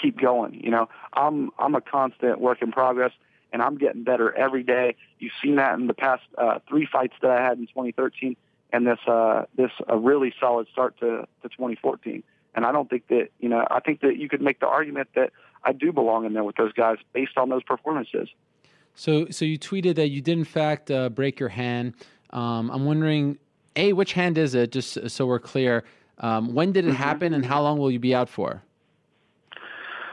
keep 0.00 0.20
going. 0.20 0.54
You 0.62 0.70
know, 0.70 0.88
I'm 1.12 1.50
I'm 1.58 1.74
a 1.74 1.80
constant 1.80 2.40
work 2.40 2.62
in 2.62 2.72
progress, 2.72 3.12
and 3.52 3.62
I'm 3.62 3.78
getting 3.78 4.04
better 4.04 4.34
every 4.34 4.62
day. 4.62 4.96
You've 5.18 5.32
seen 5.42 5.56
that 5.56 5.78
in 5.78 5.86
the 5.86 5.94
past 5.94 6.22
uh, 6.36 6.58
three 6.68 6.86
fights 6.90 7.14
that 7.22 7.30
I 7.30 7.42
had 7.42 7.58
in 7.58 7.66
2013, 7.66 8.36
and 8.72 8.86
this 8.86 8.98
uh, 9.06 9.44
this 9.56 9.70
a 9.88 9.96
really 9.96 10.34
solid 10.38 10.66
start 10.72 10.98
to 11.00 11.26
to 11.42 11.48
2014. 11.48 12.22
And 12.54 12.64
I 12.64 12.72
don't 12.72 12.88
think 12.88 13.08
that 13.08 13.28
you 13.38 13.48
know 13.48 13.66
I 13.70 13.80
think 13.80 14.00
that 14.00 14.16
you 14.16 14.28
could 14.28 14.42
make 14.42 14.60
the 14.60 14.66
argument 14.66 15.08
that 15.14 15.32
I 15.64 15.72
do 15.72 15.92
belong 15.92 16.24
in 16.26 16.32
there 16.32 16.44
with 16.44 16.56
those 16.56 16.72
guys 16.72 16.98
based 17.12 17.36
on 17.36 17.48
those 17.48 17.62
performances. 17.62 18.28
So, 18.96 19.26
so 19.30 19.44
you 19.44 19.58
tweeted 19.58 19.94
that 19.96 20.08
you 20.08 20.20
did 20.20 20.38
in 20.38 20.44
fact 20.44 20.90
uh, 20.90 21.10
break 21.10 21.38
your 21.38 21.50
hand. 21.50 21.94
Um, 22.30 22.70
I'm 22.70 22.84
wondering, 22.86 23.38
a, 23.76 23.92
which 23.92 24.14
hand 24.14 24.38
is 24.38 24.54
it? 24.54 24.72
Just 24.72 25.10
so 25.10 25.26
we're 25.26 25.38
clear. 25.38 25.84
Um, 26.18 26.54
when 26.54 26.72
did 26.72 26.86
it 26.86 26.88
Mm-hmm. 26.88 26.96
happen, 26.96 27.34
and 27.34 27.44
how 27.44 27.62
long 27.62 27.78
will 27.78 27.90
you 27.90 27.98
be 27.98 28.14
out 28.14 28.28
for? 28.28 28.62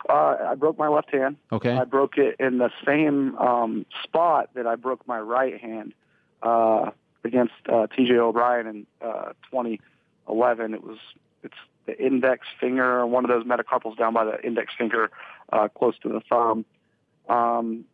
Uh, 0.09 0.35
I 0.49 0.55
broke 0.55 0.77
my 0.77 0.89
left 0.89 1.11
hand. 1.11 1.37
Okay. 1.51 1.71
I 1.71 1.85
broke 1.85 2.17
it 2.17 2.35
in 2.39 2.57
the 2.57 2.69
same 2.85 3.37
um, 3.37 3.85
spot 4.03 4.49
that 4.53 4.67
I 4.67 4.75
broke 4.75 5.07
my 5.07 5.19
right 5.19 5.59
hand 5.59 5.93
uh, 6.41 6.91
against 7.23 7.53
uh, 7.71 7.87
T.J. 7.87 8.13
O'Brien 8.15 8.67
in 8.67 8.85
uh, 9.01 9.31
2011. 9.49 10.73
It 10.73 10.83
was 10.83 10.97
it's 11.41 11.53
the 11.85 11.97
index 11.97 12.45
finger, 12.59 13.05
one 13.07 13.23
of 13.23 13.29
those 13.29 13.45
metacarpals 13.45 13.97
down 13.97 14.13
by 14.13 14.25
the 14.25 14.45
index 14.45 14.73
finger, 14.77 15.09
uh, 15.53 15.69
close 15.69 15.97
to 15.99 16.09
the 16.09 16.19
thumb. 16.29 16.65
Um, 17.29 17.85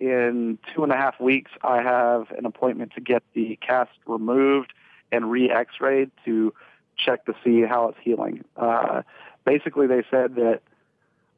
in 0.00 0.58
two 0.74 0.82
and 0.82 0.90
a 0.90 0.96
half 0.96 1.20
weeks, 1.20 1.50
I 1.62 1.82
have 1.82 2.30
an 2.36 2.46
appointment 2.46 2.92
to 2.94 3.00
get 3.00 3.22
the 3.34 3.58
cast 3.60 3.92
removed 4.06 4.72
and 5.12 5.30
re-X-rayed 5.30 6.10
to 6.24 6.54
check 6.96 7.26
to 7.26 7.34
see 7.44 7.62
how 7.62 7.88
it's 7.88 7.98
healing. 8.02 8.44
Uh, 8.56 9.02
basically, 9.44 9.86
they 9.86 10.02
said 10.10 10.36
that 10.36 10.60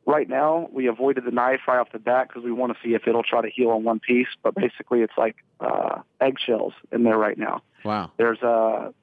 right 0.06 0.28
now 0.28 0.68
we 0.72 0.86
avoided 0.86 1.24
the 1.24 1.30
knife 1.30 1.60
right 1.66 1.78
off 1.78 1.90
the 1.92 1.98
bat 1.98 2.28
because 2.28 2.44
we 2.44 2.52
want 2.52 2.72
to 2.72 2.78
see 2.82 2.94
if 2.94 3.06
it'll 3.06 3.22
try 3.22 3.42
to 3.42 3.50
heal 3.50 3.72
in 3.76 3.82
one 3.82 3.98
piece. 3.98 4.28
But 4.42 4.54
basically, 4.54 5.00
it's 5.00 5.16
like 5.18 5.36
uh, 5.60 6.02
eggshells 6.20 6.74
in 6.92 7.02
there 7.02 7.18
right 7.18 7.38
now. 7.38 7.62
Wow. 7.84 8.12
There's 8.16 8.42
a 8.42 8.94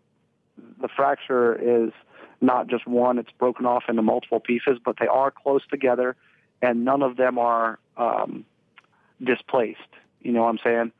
the 0.81 0.89
fracture 0.93 1.55
is 1.55 1.91
not 2.41 2.67
just 2.67 2.87
one; 2.87 3.17
it's 3.17 3.31
broken 3.37 3.65
off 3.65 3.83
into 3.89 4.01
multiple 4.01 4.39
pieces, 4.39 4.77
but 4.83 4.95
they 4.99 5.07
are 5.07 5.31
close 5.31 5.61
together, 5.69 6.15
and 6.61 6.85
none 6.85 7.01
of 7.01 7.17
them 7.17 7.37
are 7.37 7.79
um, 7.97 8.45
displaced. 9.23 9.79
You 10.21 10.31
know 10.31 10.43
what 10.43 10.49
I'm 10.49 10.59
saying? 10.63 10.91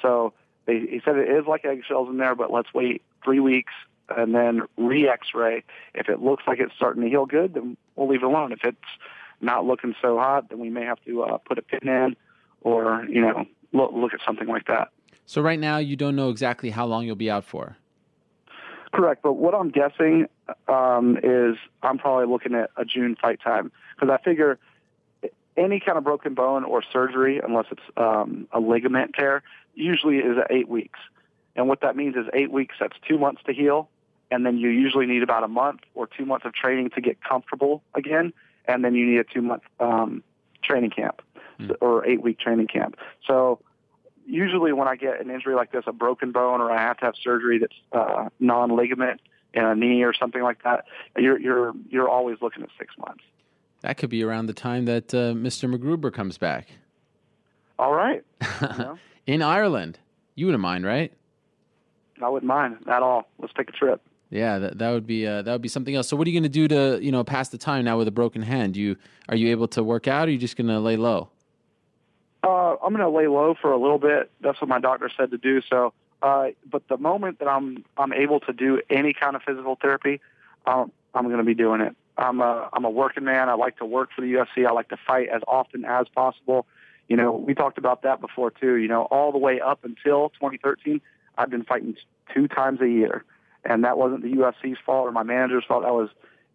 So 0.00 0.32
they, 0.66 0.80
he 0.80 1.00
said 1.04 1.16
it 1.16 1.28
is 1.28 1.46
like 1.46 1.64
eggshells 1.64 2.08
in 2.08 2.18
there, 2.18 2.34
but 2.34 2.52
let's 2.52 2.72
wait 2.74 3.02
three 3.24 3.40
weeks 3.40 3.72
and 4.16 4.34
then 4.34 4.62
re-X-ray. 4.76 5.64
If 5.94 6.08
it 6.08 6.20
looks 6.20 6.44
like 6.46 6.58
it's 6.58 6.74
starting 6.74 7.02
to 7.02 7.08
heal 7.08 7.26
good, 7.26 7.54
then 7.54 7.76
we'll 7.96 8.08
leave 8.08 8.22
it 8.22 8.26
alone. 8.26 8.52
If 8.52 8.60
it's 8.64 8.78
not 9.40 9.64
looking 9.64 9.94
so 10.00 10.18
hot, 10.18 10.48
then 10.48 10.58
we 10.58 10.70
may 10.70 10.84
have 10.84 11.02
to 11.04 11.22
uh, 11.22 11.38
put 11.38 11.58
a 11.58 11.62
pin 11.62 11.88
in, 11.88 12.16
or 12.62 13.04
you 13.08 13.20
know, 13.20 13.46
look 13.72 13.92
look 13.92 14.14
at 14.14 14.20
something 14.24 14.48
like 14.48 14.66
that. 14.66 14.88
So 15.26 15.40
right 15.40 15.58
now, 15.58 15.78
you 15.78 15.96
don't 15.96 16.16
know 16.16 16.30
exactly 16.30 16.70
how 16.70 16.86
long 16.86 17.06
you'll 17.06 17.16
be 17.16 17.30
out 17.30 17.44
for. 17.44 17.76
Correct, 18.92 19.22
but 19.22 19.34
what 19.34 19.54
I'm 19.54 19.70
guessing 19.70 20.26
um, 20.68 21.18
is 21.22 21.56
I'm 21.82 21.96
probably 21.96 22.26
looking 22.26 22.54
at 22.54 22.70
a 22.76 22.84
June 22.84 23.16
fight 23.20 23.40
time 23.42 23.72
because 23.94 24.12
I 24.12 24.22
figure 24.22 24.58
any 25.56 25.80
kind 25.80 25.98
of 25.98 26.04
broken 26.04 26.34
bone 26.34 26.64
or 26.64 26.82
surgery, 26.92 27.40
unless 27.42 27.66
it's 27.70 27.82
um, 27.96 28.48
a 28.52 28.60
ligament 28.60 29.12
tear, 29.18 29.42
usually 29.74 30.18
is 30.18 30.38
at 30.38 30.50
eight 30.50 30.68
weeks. 30.68 30.98
And 31.54 31.68
what 31.68 31.82
that 31.82 31.96
means 31.96 32.16
is 32.16 32.26
eight 32.32 32.50
weeks. 32.50 32.76
That's 32.80 32.96
two 33.06 33.18
months 33.18 33.42
to 33.46 33.52
heal, 33.52 33.88
and 34.30 34.46
then 34.46 34.56
you 34.56 34.70
usually 34.70 35.06
need 35.06 35.22
about 35.22 35.44
a 35.44 35.48
month 35.48 35.80
or 35.94 36.06
two 36.06 36.24
months 36.24 36.46
of 36.46 36.54
training 36.54 36.90
to 36.90 37.00
get 37.00 37.22
comfortable 37.22 37.82
again, 37.94 38.32
and 38.64 38.84
then 38.84 38.94
you 38.94 39.06
need 39.06 39.18
a 39.18 39.24
two 39.24 39.42
month 39.42 39.62
um, 39.78 40.22
training 40.62 40.90
camp 40.90 41.20
or 41.80 42.06
eight 42.06 42.22
week 42.22 42.38
training 42.38 42.66
camp. 42.66 42.96
So 43.26 43.60
usually 44.26 44.72
when 44.72 44.88
I 44.88 44.96
get 44.96 45.20
an 45.20 45.30
injury 45.30 45.54
like 45.54 45.72
this, 45.72 45.84
a 45.86 45.92
broken 45.92 46.32
bone, 46.32 46.60
or 46.60 46.70
I 46.70 46.80
have 46.80 46.96
to 46.98 47.04
have 47.06 47.14
surgery 47.22 47.58
that's 47.58 47.76
uh, 47.92 48.28
non-ligament 48.40 49.20
in 49.54 49.64
a 49.64 49.74
knee 49.74 50.02
or 50.02 50.14
something 50.14 50.42
like 50.42 50.62
that, 50.64 50.86
you're 51.16 51.38
you're 51.38 51.72
you're 51.90 52.08
always 52.08 52.38
looking 52.40 52.62
at 52.62 52.70
six 52.78 52.96
months. 52.98 53.22
That 53.82 53.98
could 53.98 54.10
be 54.10 54.22
around 54.22 54.46
the 54.46 54.52
time 54.52 54.84
that 54.86 55.12
uh, 55.12 55.34
Mr. 55.34 55.72
McGruber 55.72 56.12
comes 56.12 56.38
back 56.38 56.68
All 57.78 57.92
right, 57.92 58.24
know, 58.78 58.98
in 59.26 59.42
Ireland. 59.42 59.98
You 60.34 60.46
wouldn't 60.46 60.62
mind, 60.62 60.86
right? 60.86 61.12
I 62.22 62.28
wouldn't 62.28 62.48
mind 62.48 62.78
at 62.86 63.02
all. 63.02 63.28
Let's 63.38 63.52
take 63.54 63.68
a 63.68 63.72
trip. 63.72 64.00
Yeah, 64.30 64.58
that, 64.60 64.78
that 64.78 64.90
would 64.92 65.06
be 65.06 65.26
uh, 65.26 65.42
that 65.42 65.52
would 65.52 65.62
be 65.62 65.68
something 65.68 65.94
else. 65.94 66.08
So, 66.08 66.16
what 66.16 66.26
are 66.26 66.30
you 66.30 66.40
going 66.40 66.50
to 66.50 66.68
do 66.68 66.68
to 66.68 67.04
you 67.04 67.12
know 67.12 67.22
pass 67.24 67.50
the 67.50 67.58
time 67.58 67.84
now 67.84 67.98
with 67.98 68.08
a 68.08 68.12
broken 68.12 68.40
hand? 68.40 68.76
You 68.76 68.96
are 69.28 69.36
you 69.36 69.50
able 69.50 69.68
to 69.68 69.82
work 69.82 70.08
out, 70.08 70.26
or 70.26 70.30
are 70.30 70.32
you 70.32 70.38
just 70.38 70.56
going 70.56 70.68
to 70.68 70.80
lay 70.80 70.96
low? 70.96 71.28
Uh, 72.42 72.76
I'm 72.82 72.94
going 72.94 72.98
to 72.98 73.10
lay 73.10 73.26
low 73.28 73.54
for 73.60 73.72
a 73.72 73.78
little 73.78 73.98
bit. 73.98 74.30
That's 74.40 74.60
what 74.60 74.68
my 74.68 74.80
doctor 74.80 75.10
said 75.16 75.30
to 75.30 75.38
do. 75.38 75.60
So, 75.60 75.92
uh, 76.22 76.48
but 76.68 76.88
the 76.88 76.96
moment 76.96 77.40
that 77.40 77.48
I'm 77.48 77.84
I'm 77.98 78.12
able 78.12 78.40
to 78.40 78.52
do 78.52 78.80
any 78.88 79.12
kind 79.12 79.36
of 79.36 79.42
physical 79.42 79.76
therapy, 79.80 80.20
um, 80.66 80.92
I'm 81.14 81.24
going 81.24 81.38
to 81.38 81.44
be 81.44 81.54
doing 81.54 81.80
it. 81.82 81.94
I'm 82.16 82.40
a 82.40 82.68
I'm 82.72 82.84
a 82.84 82.90
working 82.90 83.24
man. 83.24 83.48
I 83.48 83.54
like 83.54 83.78
to 83.78 83.84
work 83.84 84.10
for 84.14 84.20
the 84.20 84.32
UFC. 84.32 84.66
I 84.66 84.72
like 84.72 84.88
to 84.88 84.98
fight 85.06 85.28
as 85.28 85.42
often 85.46 85.84
as 85.84 86.06
possible. 86.14 86.66
You 87.08 87.16
know, 87.16 87.32
we 87.32 87.54
talked 87.54 87.78
about 87.78 88.02
that 88.02 88.20
before 88.20 88.50
too. 88.50 88.76
You 88.76 88.88
know, 88.88 89.02
all 89.02 89.32
the 89.32 89.38
way 89.38 89.60
up 89.60 89.84
until 89.84 90.30
2013, 90.30 91.00
I've 91.36 91.50
been 91.50 91.64
fighting 91.64 91.96
two 92.34 92.48
times 92.48 92.80
a 92.80 92.88
year, 92.88 93.24
and 93.64 93.84
that 93.84 93.98
wasn't 93.98 94.22
the 94.22 94.32
UFC's 94.32 94.78
fault 94.84 95.08
or 95.08 95.12
my 95.12 95.22
manager's 95.22 95.64
fault. 95.66 95.82
That 95.82 95.92
was 95.92 96.10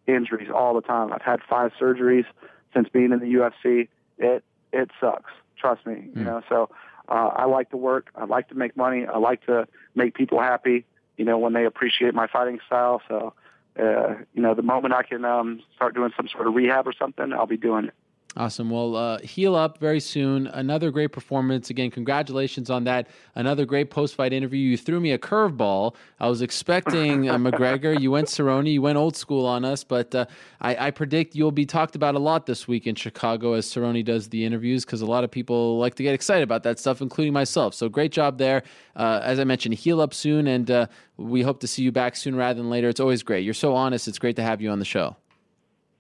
injuries 0.08 0.50
all 0.54 0.74
the 0.74 0.82
time. 0.82 1.12
I've 1.12 1.22
had 1.22 1.42
five 1.50 1.72
surgeries 1.80 2.26
since 2.74 2.88
being 2.90 3.12
in 3.12 3.20
the 3.20 3.26
UFC. 3.26 3.88
It 4.18 4.44
it 4.72 4.92
sucks. 5.00 5.32
Trust 5.58 5.86
me. 5.86 6.10
You 6.16 6.24
know, 6.24 6.42
so 6.50 6.70
uh, 7.10 7.30
I 7.36 7.46
like 7.46 7.70
to 7.72 7.78
work. 7.78 8.10
I 8.16 8.26
like 8.26 8.50
to 8.50 8.56
make 8.56 8.76
money. 8.76 9.06
I 9.06 9.18
like 9.18 9.46
to 9.46 9.68
make 9.96 10.14
people 10.14 10.40
happy. 10.40 10.86
You 11.18 11.26
know, 11.26 11.38
when 11.38 11.54
they 11.54 11.66
appreciate 11.66 12.14
my 12.14 12.28
fighting 12.28 12.60
style. 12.68 13.02
So, 13.08 13.34
uh, 13.80 14.16
you 14.34 14.42
know, 14.42 14.54
the 14.54 14.62
moment 14.62 14.94
I 14.94 15.04
can 15.04 15.26
um, 15.26 15.62
start 15.76 15.96
doing 15.96 16.12
some 16.16 16.28
sort 16.28 16.48
of 16.48 16.54
rehab 16.54 16.88
or 16.88 16.94
something, 16.94 17.34
I'll 17.34 17.46
be 17.46 17.58
doing 17.58 17.86
it. 17.86 17.94
Awesome. 18.38 18.70
Well, 18.70 18.96
uh, 18.96 19.18
heal 19.22 19.56
up 19.56 19.80
very 19.80 20.00
soon. 20.00 20.46
Another 20.46 20.92
great 20.92 21.12
performance. 21.12 21.72
Again, 21.72 21.90
congratulations 21.90 22.70
on 22.70 22.84
that. 22.84 23.08
Another 23.34 23.66
great 23.66 23.90
post 23.90 24.14
fight 24.14 24.32
interview. 24.32 24.60
You 24.60 24.78
threw 24.78 25.00
me 25.00 25.12
a 25.12 25.18
curveball. 25.18 25.96
I 26.20 26.30
was 26.30 26.44
expecting 26.44 27.28
uh, 27.32 27.38
McGregor. 27.38 28.00
You 28.00 28.12
went 28.12 28.28
Cerrone. 28.28 28.72
You 28.72 28.84
went 28.84 29.00
old 29.00 29.16
school 29.16 29.48
on 29.48 29.66
us, 29.66 29.84
but 29.84 30.14
uh, 30.14 30.28
I, 30.62 30.88
I 30.88 30.92
predict 30.92 31.36
you'll 31.36 31.52
be 31.52 31.66
talked 31.66 31.96
about 31.96 32.14
a 32.14 32.20
lot 32.20 32.46
this 32.46 32.68
week 32.68 32.86
in 32.86 32.94
Chicago 32.94 33.54
as 33.54 33.66
Cerrone 33.66 34.06
does 34.06 34.30
the 34.30 34.46
interviews 34.46 34.86
because 34.86 35.02
a 35.02 35.08
lot 35.08 35.24
of 35.24 35.32
people 35.32 35.80
like 35.80 35.96
to 35.96 36.04
get 36.04 36.14
excited 36.14 36.44
about 36.44 36.62
that 36.62 36.78
stuff, 36.78 37.02
including 37.02 37.34
myself. 37.34 37.74
So 37.74 37.90
great 37.90 38.12
job 38.12 38.38
there. 38.38 38.62
Uh, 38.96 39.20
as 39.24 39.40
I 39.40 39.46
mentioned, 39.46 39.74
heal 39.74 40.00
up 40.00 40.14
soon, 40.14 40.46
and 40.46 40.70
uh, 40.70 40.86
we 41.18 41.42
hope 41.42 41.60
to 41.62 41.68
see 41.68 41.82
you 41.82 41.92
back 41.92 42.16
soon 42.16 42.36
rather 42.36 42.62
than 42.62 42.70
later. 42.70 42.88
It's 42.88 43.00
always 43.00 43.24
great. 43.24 43.46
You're 43.46 43.56
so 43.56 43.74
honest. 43.74 44.08
It's 44.08 44.20
great 44.20 44.36
to 44.36 44.44
have 44.44 44.62
you 44.62 44.70
on 44.70 44.78
the 44.78 44.86
show. 44.86 45.16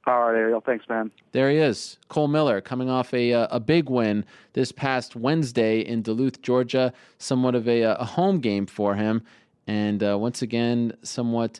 All 0.08 0.22
right, 0.22 0.38
Ariel. 0.38 0.62
Thanks, 0.62 0.88
man. 0.88 1.12
There 1.34 1.52
he 1.52 1.58
is, 1.58 1.98
Cole 2.08 2.30
Miller, 2.30 2.62
coming 2.62 2.90
off 2.90 3.14
a 3.14 3.34
uh, 3.34 3.48
a 3.52 3.60
big 3.60 3.90
win 3.90 4.24
this 4.54 4.72
past 4.72 5.18
Wednesday 5.18 5.82
in 5.82 6.02
Duluth, 6.02 6.42
Georgia. 6.42 6.94
Somewhat 7.18 7.56
of 7.56 7.68
a, 7.68 7.82
a 7.82 8.06
home 8.06 8.40
game 8.40 8.66
for 8.68 8.96
him, 8.96 9.22
and 9.68 10.02
uh, 10.02 10.18
once 10.18 10.42
again, 10.42 10.94
somewhat 11.04 11.60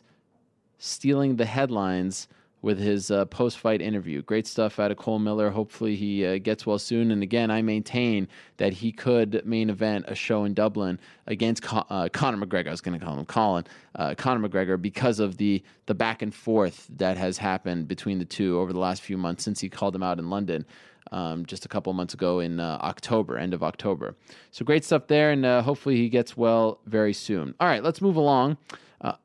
stealing 0.78 1.36
the 1.36 1.44
headlines 1.44 2.26
with 2.60 2.78
his 2.78 3.10
uh, 3.10 3.24
post 3.26 3.58
fight 3.58 3.80
interview. 3.80 4.22
Great 4.22 4.46
stuff 4.46 4.80
out 4.80 4.90
of 4.90 4.96
Cole 4.96 5.18
Miller. 5.18 5.50
Hopefully, 5.50 5.94
he 5.94 6.26
uh, 6.26 6.38
gets 6.38 6.66
well 6.66 6.78
soon. 6.78 7.10
And 7.10 7.22
again, 7.22 7.50
I 7.50 7.62
maintain 7.62 8.28
that 8.56 8.72
he 8.72 8.90
could 8.90 9.42
main 9.44 9.70
event 9.70 10.06
a 10.08 10.14
show 10.14 10.44
in 10.44 10.54
Dublin 10.54 10.98
against 11.26 11.62
Con- 11.62 11.86
uh, 11.88 12.08
Conor 12.12 12.44
McGregor. 12.44 12.68
I 12.68 12.70
was 12.70 12.80
going 12.80 12.98
to 12.98 13.04
call 13.04 13.18
him 13.18 13.26
Colin. 13.26 13.64
Uh, 13.94 14.14
Conor 14.14 14.48
McGregor 14.48 14.80
because 14.80 15.20
of 15.20 15.36
the 15.36 15.62
the 15.86 15.94
back 15.94 16.22
and 16.22 16.34
forth 16.34 16.86
that 16.96 17.16
has 17.16 17.38
happened 17.38 17.88
between 17.88 18.18
the 18.18 18.24
two 18.24 18.58
over 18.58 18.72
the 18.72 18.80
last 18.80 19.02
few 19.02 19.16
months 19.16 19.44
since 19.44 19.60
he 19.60 19.68
called 19.68 19.94
him 19.94 20.02
out 20.02 20.18
in 20.18 20.30
London. 20.30 20.66
Um, 21.10 21.46
just 21.46 21.64
a 21.64 21.68
couple 21.68 21.90
months 21.94 22.12
ago 22.12 22.40
in 22.40 22.60
uh, 22.60 22.78
October, 22.82 23.38
end 23.38 23.54
of 23.54 23.62
October. 23.62 24.14
So 24.50 24.62
great 24.62 24.84
stuff 24.84 25.06
there, 25.06 25.30
and 25.30 25.46
uh, 25.46 25.62
hopefully 25.62 25.96
he 25.96 26.10
gets 26.10 26.36
well 26.36 26.80
very 26.84 27.14
soon. 27.14 27.54
All 27.58 27.66
right, 27.66 27.82
let's 27.82 28.02
move 28.02 28.16
along. 28.16 28.58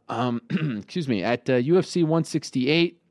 Um, 0.08 0.42
excuse 0.80 1.08
me. 1.08 1.24
At 1.24 1.46
UFC 1.46 2.04
168, 2.04 3.02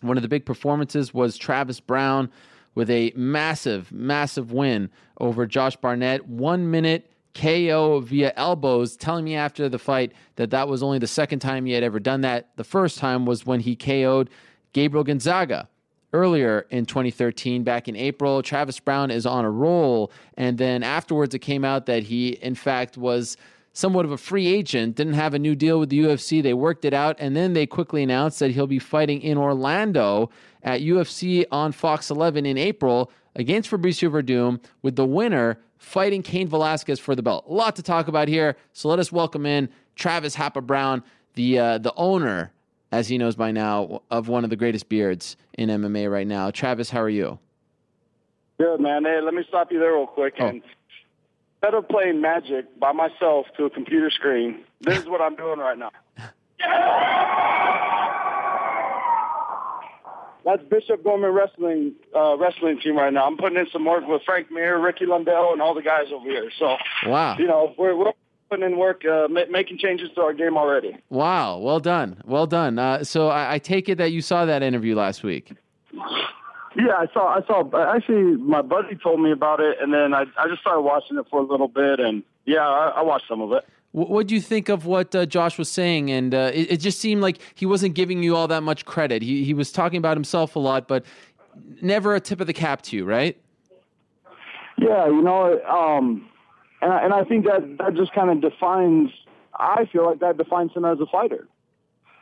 one 0.00 0.16
of 0.16 0.22
the 0.22 0.28
big 0.28 0.44
performances 0.44 1.12
was 1.12 1.36
Travis 1.36 1.80
Browne 1.80 2.30
with 2.74 2.90
a 2.90 3.12
massive, 3.16 3.90
massive 3.90 4.52
win 4.52 4.90
over 5.18 5.46
Josh 5.46 5.76
Barnett. 5.76 6.26
One 6.28 6.70
minute 6.70 7.10
KO 7.34 8.00
via 8.00 8.32
elbows, 8.36 8.96
telling 8.96 9.24
me 9.24 9.34
after 9.34 9.68
the 9.68 9.78
fight 9.78 10.12
that 10.36 10.50
that 10.50 10.68
was 10.68 10.82
only 10.82 10.98
the 10.98 11.06
second 11.06 11.40
time 11.40 11.66
he 11.66 11.72
had 11.72 11.82
ever 11.82 12.00
done 12.00 12.22
that. 12.22 12.50
The 12.56 12.64
first 12.64 12.98
time 12.98 13.26
was 13.26 13.44
when 13.44 13.60
he 13.60 13.76
KO'd 13.76 14.30
Gabriel 14.72 15.04
Gonzaga 15.04 15.68
earlier 16.12 16.66
in 16.70 16.86
2013, 16.86 17.62
back 17.62 17.88
in 17.88 17.96
April. 17.96 18.42
Travis 18.42 18.80
Browne 18.80 19.10
is 19.10 19.26
on 19.26 19.44
a 19.44 19.50
roll. 19.50 20.10
And 20.36 20.56
then 20.56 20.82
afterwards, 20.82 21.34
it 21.34 21.40
came 21.40 21.64
out 21.64 21.86
that 21.86 22.04
he, 22.04 22.30
in 22.30 22.54
fact, 22.54 22.96
was 22.96 23.36
somewhat 23.76 24.06
of 24.06 24.10
a 24.10 24.16
free 24.16 24.46
agent, 24.46 24.96
didn't 24.96 25.12
have 25.12 25.34
a 25.34 25.38
new 25.38 25.54
deal 25.54 25.78
with 25.78 25.90
the 25.90 25.98
UFC. 25.98 26.42
They 26.42 26.54
worked 26.54 26.86
it 26.86 26.94
out, 26.94 27.14
and 27.18 27.36
then 27.36 27.52
they 27.52 27.66
quickly 27.66 28.02
announced 28.02 28.38
that 28.38 28.52
he'll 28.52 28.66
be 28.66 28.78
fighting 28.78 29.20
in 29.20 29.36
Orlando 29.36 30.30
at 30.62 30.80
UFC 30.80 31.44
on 31.52 31.72
Fox 31.72 32.10
11 32.10 32.46
in 32.46 32.56
April 32.56 33.10
against 33.34 33.70
Fabricio 33.70 34.10
Werdum, 34.10 34.60
with 34.80 34.96
the 34.96 35.04
winner 35.04 35.58
fighting 35.76 36.22
Cain 36.22 36.48
Velasquez 36.48 36.98
for 36.98 37.14
the 37.14 37.22
belt. 37.22 37.44
A 37.46 37.52
lot 37.52 37.76
to 37.76 37.82
talk 37.82 38.08
about 38.08 38.28
here, 38.28 38.56
so 38.72 38.88
let 38.88 38.98
us 38.98 39.12
welcome 39.12 39.44
in 39.44 39.68
Travis 39.94 40.34
Hapa 40.36 40.64
Browne, 40.64 41.02
the 41.34 41.58
uh, 41.58 41.78
the 41.78 41.92
owner, 41.96 42.52
as 42.92 43.08
he 43.08 43.18
knows 43.18 43.36
by 43.36 43.50
now, 43.50 44.00
of 44.10 44.28
one 44.28 44.42
of 44.42 44.48
the 44.48 44.56
greatest 44.56 44.88
beards 44.88 45.36
in 45.52 45.68
MMA 45.68 46.10
right 46.10 46.26
now. 46.26 46.50
Travis, 46.50 46.88
how 46.88 47.02
are 47.02 47.10
you? 47.10 47.38
Good 48.58 48.80
man. 48.80 49.04
Hey, 49.04 49.20
let 49.22 49.34
me 49.34 49.44
stop 49.46 49.70
you 49.70 49.78
there 49.78 49.92
real 49.92 50.06
quick. 50.06 50.32
Oh. 50.40 50.46
And 50.46 50.62
instead 51.66 51.78
of 51.78 51.88
playing 51.88 52.20
Magic 52.20 52.78
by 52.78 52.92
myself 52.92 53.46
to 53.56 53.64
a 53.64 53.70
computer 53.70 54.10
screen, 54.10 54.60
this 54.80 54.98
is 54.98 55.06
what 55.08 55.20
I'm 55.20 55.34
doing 55.36 55.58
right 55.58 55.76
now. 55.78 55.90
That's 60.44 60.62
Bishop 60.70 61.02
Gorman 61.02 61.32
Wrestling 61.32 61.94
uh, 62.14 62.36
wrestling 62.36 62.78
team 62.80 62.96
right 62.96 63.12
now. 63.12 63.26
I'm 63.26 63.36
putting 63.36 63.58
in 63.58 63.66
some 63.72 63.84
work 63.84 64.06
with 64.06 64.22
Frank 64.24 64.48
Mir, 64.52 64.78
Ricky 64.78 65.04
Lundell, 65.06 65.52
and 65.52 65.60
all 65.60 65.74
the 65.74 65.82
guys 65.82 66.06
over 66.14 66.24
here. 66.24 66.50
So, 66.56 66.76
Wow. 67.06 67.36
you 67.36 67.48
know, 67.48 67.74
we're, 67.76 67.96
we're 67.96 68.12
putting 68.48 68.64
in 68.64 68.78
work, 68.78 69.04
uh, 69.04 69.26
ma- 69.28 69.40
making 69.50 69.78
changes 69.78 70.08
to 70.14 70.20
our 70.20 70.32
game 70.32 70.56
already. 70.56 70.96
Wow, 71.10 71.58
well 71.58 71.80
done, 71.80 72.22
well 72.24 72.46
done. 72.46 72.78
Uh, 72.78 73.02
so 73.02 73.26
I, 73.28 73.54
I 73.54 73.58
take 73.58 73.88
it 73.88 73.98
that 73.98 74.12
you 74.12 74.22
saw 74.22 74.44
that 74.44 74.62
interview 74.62 74.94
last 74.94 75.24
week. 75.24 75.50
Yeah, 76.76 76.92
I 76.98 77.06
saw. 77.12 77.28
I 77.28 77.46
saw. 77.46 77.94
Actually, 77.94 78.36
my 78.36 78.60
buddy 78.60 78.96
told 78.96 79.20
me 79.20 79.32
about 79.32 79.60
it, 79.60 79.78
and 79.80 79.94
then 79.94 80.12
I 80.12 80.26
I 80.36 80.46
just 80.48 80.60
started 80.60 80.82
watching 80.82 81.16
it 81.16 81.26
for 81.30 81.40
a 81.40 81.42
little 81.42 81.68
bit, 81.68 82.00
and 82.00 82.22
yeah, 82.44 82.68
I, 82.68 82.88
I 82.96 83.02
watched 83.02 83.26
some 83.28 83.40
of 83.40 83.52
it. 83.52 83.64
What 83.92 84.26
do 84.26 84.34
you 84.34 84.42
think 84.42 84.68
of 84.68 84.84
what 84.84 85.14
uh, 85.14 85.24
Josh 85.24 85.56
was 85.56 85.70
saying? 85.70 86.10
And 86.10 86.34
uh, 86.34 86.50
it, 86.52 86.72
it 86.72 86.76
just 86.80 87.00
seemed 87.00 87.22
like 87.22 87.38
he 87.54 87.64
wasn't 87.64 87.94
giving 87.94 88.22
you 88.22 88.36
all 88.36 88.46
that 88.48 88.62
much 88.62 88.84
credit. 88.84 89.22
He 89.22 89.42
he 89.42 89.54
was 89.54 89.72
talking 89.72 89.96
about 89.96 90.18
himself 90.18 90.54
a 90.54 90.58
lot, 90.58 90.86
but 90.86 91.06
never 91.80 92.14
a 92.14 92.20
tip 92.20 92.42
of 92.42 92.46
the 92.46 92.52
cap 92.52 92.82
to 92.82 92.96
you, 92.96 93.06
right? 93.06 93.40
Yeah, 94.76 95.06
you 95.06 95.22
know, 95.22 95.58
um, 95.64 96.28
and 96.82 96.92
I, 96.92 97.04
and 97.04 97.14
I 97.14 97.24
think 97.24 97.46
that 97.46 97.78
that 97.78 97.94
just 97.94 98.12
kind 98.12 98.28
of 98.30 98.42
defines. 98.42 99.10
I 99.54 99.86
feel 99.90 100.04
like 100.04 100.20
that 100.20 100.36
defines 100.36 100.72
him 100.74 100.84
as 100.84 101.00
a 101.00 101.06
fighter. 101.06 101.48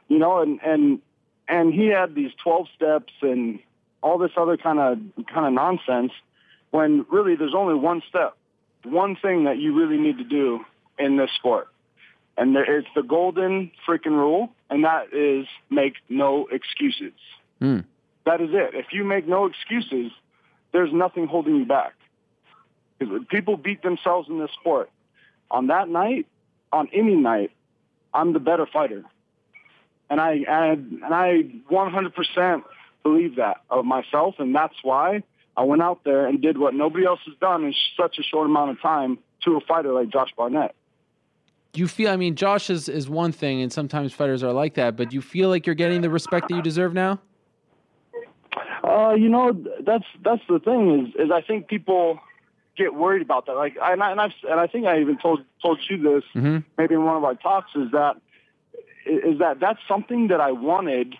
You 0.06 0.18
know, 0.20 0.40
and 0.40 0.60
and 0.64 1.00
and 1.48 1.74
he 1.74 1.86
had 1.86 2.14
these 2.14 2.30
twelve 2.40 2.68
steps 2.76 3.12
and 3.20 3.58
all 4.04 4.18
this 4.18 4.32
other 4.36 4.58
kind 4.58 4.78
of 4.78 5.26
kind 5.26 5.46
of 5.46 5.52
nonsense. 5.54 6.12
When 6.70 7.06
really, 7.10 7.36
there's 7.36 7.54
only 7.56 7.74
one 7.74 8.02
step, 8.08 8.36
one 8.84 9.16
thing 9.16 9.44
that 9.44 9.58
you 9.58 9.74
really 9.74 9.96
need 9.96 10.18
to 10.18 10.24
do 10.24 10.60
in 10.98 11.16
this 11.16 11.30
sport, 11.36 11.68
and 12.36 12.54
there, 12.54 12.78
it's 12.78 12.88
the 12.94 13.02
golden 13.02 13.72
freaking 13.88 14.12
rule, 14.12 14.50
and 14.68 14.84
that 14.84 15.12
is 15.12 15.46
make 15.70 15.94
no 16.08 16.46
excuses. 16.52 17.14
Hmm. 17.60 17.80
That 18.26 18.40
is 18.40 18.50
it. 18.52 18.74
If 18.74 18.86
you 18.92 19.04
make 19.04 19.26
no 19.26 19.46
excuses, 19.46 20.12
there's 20.72 20.92
nothing 20.92 21.26
holding 21.26 21.56
you 21.56 21.64
back. 21.64 21.94
People 23.28 23.56
beat 23.56 23.82
themselves 23.82 24.28
in 24.28 24.38
this 24.38 24.50
sport. 24.60 24.90
On 25.50 25.68
that 25.68 25.88
night, 25.88 26.26
on 26.72 26.88
any 26.92 27.14
night, 27.14 27.52
I'm 28.12 28.32
the 28.32 28.40
better 28.40 28.66
fighter, 28.66 29.04
and 30.10 30.20
I 30.20 30.44
and, 30.46 31.00
and 31.02 31.14
I 31.14 31.44
100% 31.70 32.62
believe 33.04 33.36
that 33.36 33.58
of 33.70 33.84
myself, 33.84 34.34
and 34.40 34.52
that's 34.52 34.74
why 34.82 35.22
I 35.56 35.62
went 35.62 35.82
out 35.82 36.00
there 36.04 36.26
and 36.26 36.42
did 36.42 36.58
what 36.58 36.74
nobody 36.74 37.06
else 37.06 37.20
has 37.26 37.36
done 37.40 37.62
in 37.64 37.72
such 37.96 38.18
a 38.18 38.22
short 38.24 38.46
amount 38.46 38.72
of 38.72 38.80
time 38.82 39.18
to 39.44 39.56
a 39.56 39.60
fighter 39.60 39.92
like 39.92 40.08
Josh 40.08 40.30
Barnett. 40.36 40.74
Do 41.72 41.80
you 41.80 41.88
feel? 41.88 42.10
I 42.10 42.16
mean, 42.16 42.34
Josh 42.34 42.70
is 42.70 42.88
is 42.88 43.08
one 43.08 43.32
thing, 43.32 43.60
and 43.60 43.72
sometimes 43.72 44.12
fighters 44.12 44.42
are 44.42 44.52
like 44.52 44.74
that. 44.74 44.96
But 44.96 45.10
do 45.10 45.14
you 45.14 45.22
feel 45.22 45.48
like 45.48 45.66
you're 45.66 45.74
getting 45.74 46.00
the 46.00 46.10
respect 46.10 46.48
that 46.48 46.54
you 46.54 46.62
deserve 46.62 46.94
now? 46.94 47.20
Uh, 48.82 49.14
you 49.14 49.28
know, 49.28 49.52
that's 49.84 50.04
that's 50.24 50.42
the 50.48 50.58
thing 50.58 51.06
is 51.06 51.26
is 51.26 51.30
I 51.32 51.40
think 51.40 51.68
people 51.68 52.20
get 52.76 52.94
worried 52.94 53.22
about 53.22 53.46
that. 53.46 53.54
Like, 53.54 53.76
and 53.80 54.02
I, 54.02 54.10
and, 54.10 54.20
I've, 54.20 54.32
and 54.48 54.58
I 54.58 54.66
think 54.66 54.86
I 54.86 55.00
even 55.00 55.18
told 55.18 55.40
told 55.62 55.78
you 55.88 55.96
this 55.98 56.24
Mm-hmm. 56.34 56.58
maybe 56.78 56.94
in 56.94 57.04
one 57.04 57.16
of 57.16 57.24
our 57.24 57.34
talks 57.34 57.70
is 57.74 57.90
that 57.92 58.16
is 59.06 59.38
that 59.38 59.60
that's 59.60 59.80
something 59.88 60.28
that 60.28 60.40
I 60.40 60.52
wanted 60.52 61.14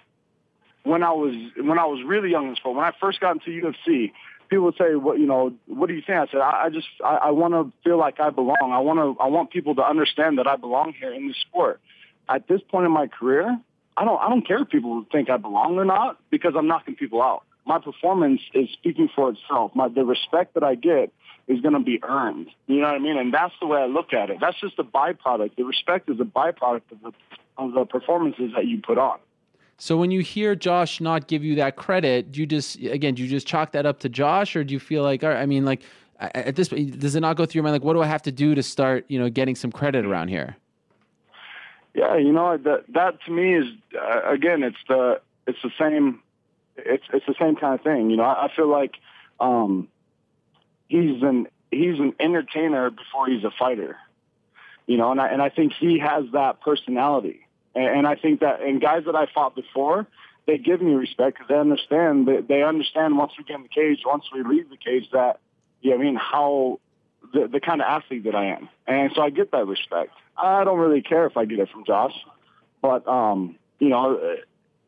when 0.84 1.02
I 1.02 1.10
was 1.12 1.34
when 1.56 1.78
I 1.78 1.86
was 1.86 2.02
really 2.06 2.30
young 2.30 2.48
in 2.48 2.56
sport. 2.56 2.76
When 2.76 2.84
I 2.84 2.92
first 3.00 3.20
got 3.20 3.32
into 3.32 3.50
UFC, 3.50 4.12
people 4.48 4.66
would 4.66 4.76
say, 4.76 4.94
"What 4.94 5.18
you 5.18 5.26
know? 5.26 5.52
What 5.66 5.88
do 5.88 5.94
you 5.94 6.02
think?" 6.06 6.18
I 6.18 6.26
said, 6.30 6.40
"I, 6.40 6.66
I 6.66 6.68
just 6.70 6.86
I, 7.04 7.16
I 7.16 7.30
want 7.32 7.54
to 7.54 7.72
feel 7.82 7.98
like 7.98 8.20
I 8.20 8.30
belong. 8.30 8.56
I 8.60 8.78
want 8.78 8.98
to 8.98 9.22
I 9.22 9.26
want 9.26 9.50
people 9.50 9.74
to 9.76 9.82
understand 9.82 10.38
that 10.38 10.46
I 10.46 10.56
belong 10.56 10.94
here 10.98 11.12
in 11.12 11.26
this 11.26 11.36
sport." 11.40 11.80
At 12.28 12.48
this 12.48 12.62
point 12.70 12.86
in 12.86 12.92
my 12.92 13.06
career, 13.06 13.58
I 13.96 14.04
don't 14.04 14.20
I 14.20 14.28
don't 14.28 14.46
care 14.46 14.62
if 14.62 14.68
people 14.68 15.04
think 15.10 15.30
I 15.30 15.36
belong 15.36 15.76
or 15.76 15.84
not 15.84 16.18
because 16.30 16.54
I'm 16.56 16.66
knocking 16.66 16.94
people 16.94 17.22
out. 17.22 17.42
My 17.66 17.78
performance 17.78 18.42
is 18.52 18.68
speaking 18.72 19.08
for 19.14 19.30
itself. 19.30 19.72
My 19.74 19.88
the 19.88 20.04
respect 20.04 20.54
that 20.54 20.62
I 20.62 20.74
get 20.74 21.12
is 21.46 21.60
going 21.60 21.74
to 21.74 21.80
be 21.80 22.02
earned. 22.02 22.48
You 22.66 22.80
know 22.80 22.86
what 22.86 22.94
I 22.94 22.98
mean? 22.98 23.18
And 23.18 23.32
that's 23.32 23.54
the 23.60 23.66
way 23.66 23.80
I 23.80 23.86
look 23.86 24.12
at 24.12 24.30
it. 24.30 24.38
That's 24.40 24.58
just 24.60 24.78
a 24.78 24.84
byproduct. 24.84 25.56
The 25.56 25.64
respect 25.64 26.08
is 26.08 26.18
a 26.20 26.24
byproduct 26.24 26.92
of 26.92 27.02
the 27.02 27.12
of 27.56 27.72
the 27.72 27.84
performances 27.84 28.52
that 28.56 28.66
you 28.66 28.80
put 28.82 28.98
on. 28.98 29.18
So 29.76 29.96
when 29.96 30.10
you 30.10 30.20
hear 30.20 30.54
Josh 30.54 31.00
not 31.00 31.26
give 31.26 31.44
you 31.44 31.56
that 31.56 31.76
credit, 31.76 32.32
do 32.32 32.40
you 32.40 32.46
just 32.46 32.76
again 32.76 33.14
do 33.14 33.22
you 33.22 33.28
just 33.28 33.46
chalk 33.46 33.72
that 33.72 33.86
up 33.86 34.00
to 34.00 34.08
Josh, 34.08 34.56
or 34.56 34.64
do 34.64 34.72
you 34.72 34.80
feel 34.80 35.02
like 35.02 35.22
all 35.24 35.30
right, 35.30 35.40
I 35.40 35.46
mean, 35.46 35.64
like 35.64 35.82
at 36.20 36.56
this 36.56 36.68
point 36.68 36.98
does 36.98 37.14
it 37.14 37.20
not 37.20 37.36
go 37.36 37.44
through 37.44 37.58
your 37.58 37.64
mind 37.64 37.74
like 37.74 37.82
what 37.82 37.94
do 37.94 38.02
I 38.02 38.06
have 38.06 38.22
to 38.22 38.32
do 38.32 38.54
to 38.54 38.62
start 38.62 39.04
you 39.08 39.18
know 39.18 39.28
getting 39.28 39.54
some 39.54 39.72
credit 39.72 40.04
around 40.06 40.28
here? 40.28 40.56
Yeah, 41.94 42.16
you 42.16 42.32
know 42.32 42.56
that 42.56 42.84
that 42.88 43.22
to 43.26 43.30
me 43.30 43.54
is 43.54 43.66
uh, 44.00 44.22
again, 44.28 44.62
it's 44.62 44.76
the 44.88 45.20
it's 45.46 45.58
the 45.62 45.70
same, 45.78 46.20
it's 46.76 47.04
it's 47.12 47.26
the 47.26 47.34
same 47.38 47.56
kind 47.56 47.74
of 47.74 47.82
thing. 47.82 48.10
You 48.10 48.16
know, 48.16 48.24
I, 48.24 48.46
I 48.46 48.54
feel 48.54 48.68
like 48.68 48.96
um, 49.40 49.88
he's 50.88 51.22
an 51.22 51.46
he's 51.70 51.98
an 51.98 52.14
entertainer 52.18 52.90
before 52.90 53.28
he's 53.28 53.44
a 53.44 53.52
fighter. 53.56 53.96
You 54.86 54.96
know, 54.96 55.12
and 55.12 55.20
I 55.20 55.28
and 55.28 55.40
I 55.40 55.48
think 55.50 55.72
he 55.72 55.98
has 56.00 56.24
that 56.32 56.60
personality, 56.60 57.43
and, 57.74 58.06
I 58.06 58.14
think 58.14 58.40
that 58.40 58.62
and 58.62 58.80
guys 58.80 59.04
that 59.06 59.16
I 59.16 59.26
fought 59.32 59.54
before, 59.54 60.06
they 60.46 60.58
give 60.58 60.80
me 60.80 60.92
respect 60.92 61.38
because 61.38 61.48
they 61.48 61.58
understand 61.58 62.28
they, 62.28 62.40
they 62.40 62.62
understand 62.62 63.16
once 63.16 63.32
we 63.38 63.44
get 63.44 63.56
in 63.56 63.62
the 63.62 63.68
cage, 63.68 64.00
once 64.04 64.24
we 64.32 64.42
leave 64.42 64.70
the 64.70 64.76
cage, 64.76 65.08
that 65.12 65.40
you 65.80 65.90
know, 65.90 65.96
I 65.96 65.98
mean 65.98 66.16
how 66.16 66.80
the 67.32 67.48
the 67.48 67.60
kind 67.60 67.80
of 67.80 67.86
athlete 67.86 68.24
that 68.24 68.34
I 68.34 68.46
am, 68.46 68.68
and 68.86 69.10
so 69.14 69.22
I 69.22 69.30
get 69.30 69.52
that 69.52 69.66
respect. 69.66 70.12
I 70.36 70.64
don't 70.64 70.78
really 70.78 71.02
care 71.02 71.26
if 71.26 71.36
I 71.36 71.44
get 71.44 71.58
it 71.58 71.70
from 71.70 71.84
Josh, 71.84 72.14
but 72.82 73.06
um, 73.08 73.56
you 73.78 73.88
know, 73.88 74.36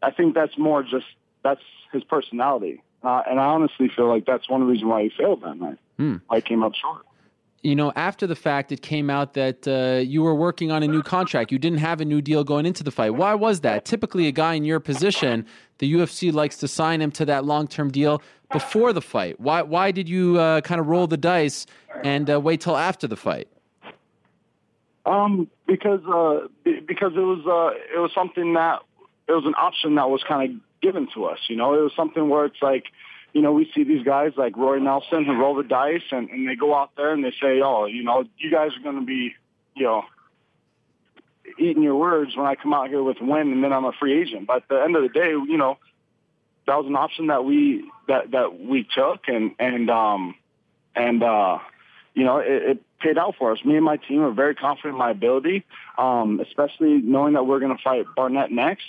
I 0.03 0.11
think 0.11 0.35
that's 0.35 0.57
more 0.59 0.83
just 0.83 1.07
that's 1.43 1.63
his 1.93 2.05
personality, 2.05 2.83
uh, 3.03 3.23
and 3.29 3.41
I 3.41 3.47
honestly 3.47 3.89
feel 3.95 4.09
like 4.09 4.27
that's 4.27 4.49
one 4.49 4.65
reason 4.65 4.89
why 4.89 5.05
he 5.05 5.11
failed 5.17 5.43
that 5.43 5.59
night. 5.59 5.79
Hmm. 5.97 6.17
Why 6.27 6.37
he 6.37 6.43
came 6.43 6.63
up 6.63 6.75
short. 6.75 7.06
You 7.67 7.75
know, 7.75 7.93
after 7.97 8.29
the 8.29 8.37
fact, 8.37 8.71
it 8.71 8.81
came 8.81 9.11
out 9.11 9.35
that 9.35 9.67
uh, 9.67 10.01
you 10.01 10.23
were 10.23 10.37
working 10.37 10.71
on 10.71 10.85
a 10.85 10.87
new 10.87 11.03
contract. 11.03 11.51
You 11.51 11.59
didn't 11.59 11.81
have 11.81 12.01
a 12.01 12.05
new 12.05 12.23
deal 12.23 12.45
going 12.45 12.65
into 12.65 12.85
the 12.85 12.93
fight. 12.93 13.17
Why 13.17 13.35
was 13.35 13.63
that? 13.63 13.85
Typically, 13.85 14.29
a 14.29 14.31
guy 14.31 14.55
in 14.55 14.63
your 14.63 14.79
position, 14.79 15.45
the 15.79 15.93
UFC 15.93 16.33
likes 16.33 16.59
to 16.59 16.69
sign 16.69 17.03
him 17.03 17.11
to 17.11 17.25
that 17.25 17.45
long-term 17.45 17.91
deal 17.91 18.23
before 18.53 18.93
the 18.93 19.01
fight. 19.01 19.41
Why? 19.41 19.63
Why 19.63 19.91
did 19.91 20.09
you 20.09 20.39
uh, 20.39 20.61
kind 20.61 20.81
of 20.81 20.87
roll 20.87 21.09
the 21.09 21.17
dice 21.17 21.67
and 22.05 22.31
uh, 22.31 22.41
wait 22.41 22.61
till 22.61 22.77
after 22.77 23.09
the 23.09 23.17
fight? 23.17 23.49
Um, 25.05 25.51
because 25.67 26.03
uh, 26.07 26.47
because 26.63 27.15
it 27.17 27.27
was 27.33 27.43
uh, 27.49 27.77
it 27.93 27.99
was 27.99 28.13
something 28.15 28.55
that 28.55 28.83
it 29.27 29.33
was 29.33 29.45
an 29.45 29.55
option 29.59 29.97
that 29.97 30.09
was 30.09 30.23
kind 30.23 30.53
of 30.53 30.57
given 30.81 31.09
to 31.15 31.25
us. 31.25 31.41
You 31.49 31.57
know, 31.57 31.75
it 31.75 31.83
was 31.83 31.93
something 31.97 32.29
where 32.29 32.45
it's 32.45 32.63
like, 32.63 32.85
you 33.37 33.43
know, 33.43 33.53
we 33.53 33.71
see 33.75 33.85
these 33.85 34.03
guys 34.03 34.33
like 34.39 34.57
Roy 34.57 34.79
Nelson 34.79 35.27
who 35.27 35.35
roll 35.35 35.57
the 35.57 35.63
dice 35.63 36.01
and, 36.11 36.31
and 36.31 36.49
they 36.49 36.57
go 36.57 36.75
out 36.75 36.93
there 36.97 37.13
and 37.13 37.23
they 37.23 37.33
say, 37.33 37.61
oh, 37.63 37.85
you 37.85 38.03
know, 38.03 38.25
you 38.39 38.51
guys 38.51 38.71
are 38.75 38.83
going 38.83 38.99
to 38.99 39.05
be, 39.05 39.35
you 39.75 39.85
know, 39.85 40.05
eating 41.59 41.83
your 41.83 41.97
words 41.97 42.35
when 42.35 42.47
I 42.47 42.55
come 42.55 42.73
out 42.73 42.89
here 42.89 43.03
with 43.03 43.19
win 43.21 43.53
and 43.53 43.63
then 43.63 43.75
I'm 43.75 43.85
a 43.85 43.93
free 43.93 44.23
agent. 44.23 44.47
But 44.47 44.63
at 44.63 44.69
the 44.71 44.83
end 44.83 44.97
of 44.97 45.03
the 45.03 45.11
day, 45.11 45.33
you 45.33 45.59
know, 45.59 45.77
that 46.67 46.79
was 46.79 46.87
an 46.87 46.97
option 46.97 47.27
that 47.27 47.45
we 47.45 47.85
that 48.09 48.31
that 48.31 48.59
we 48.59 48.89
took 48.95 49.29
and 49.29 49.55
and 49.59 49.91
um 49.91 50.35
and 50.95 51.23
uh 51.23 51.59
you 52.15 52.25
know 52.25 52.39
it, 52.39 52.63
it 52.63 52.83
paid 53.01 53.19
out 53.19 53.35
for 53.39 53.53
us. 53.53 53.63
Me 53.67 53.77
and 53.77 53.85
my 53.85 53.99
team 53.99 54.23
are 54.23 54.33
very 54.33 54.55
confident 54.55 54.95
in 54.95 54.99
my 54.99 55.11
ability, 55.11 55.67
um, 55.99 56.41
especially 56.41 57.03
knowing 57.03 57.35
that 57.35 57.45
we're 57.45 57.61
going 57.61 57.77
to 57.77 57.83
fight 57.83 58.07
Barnett 58.17 58.51
next. 58.51 58.87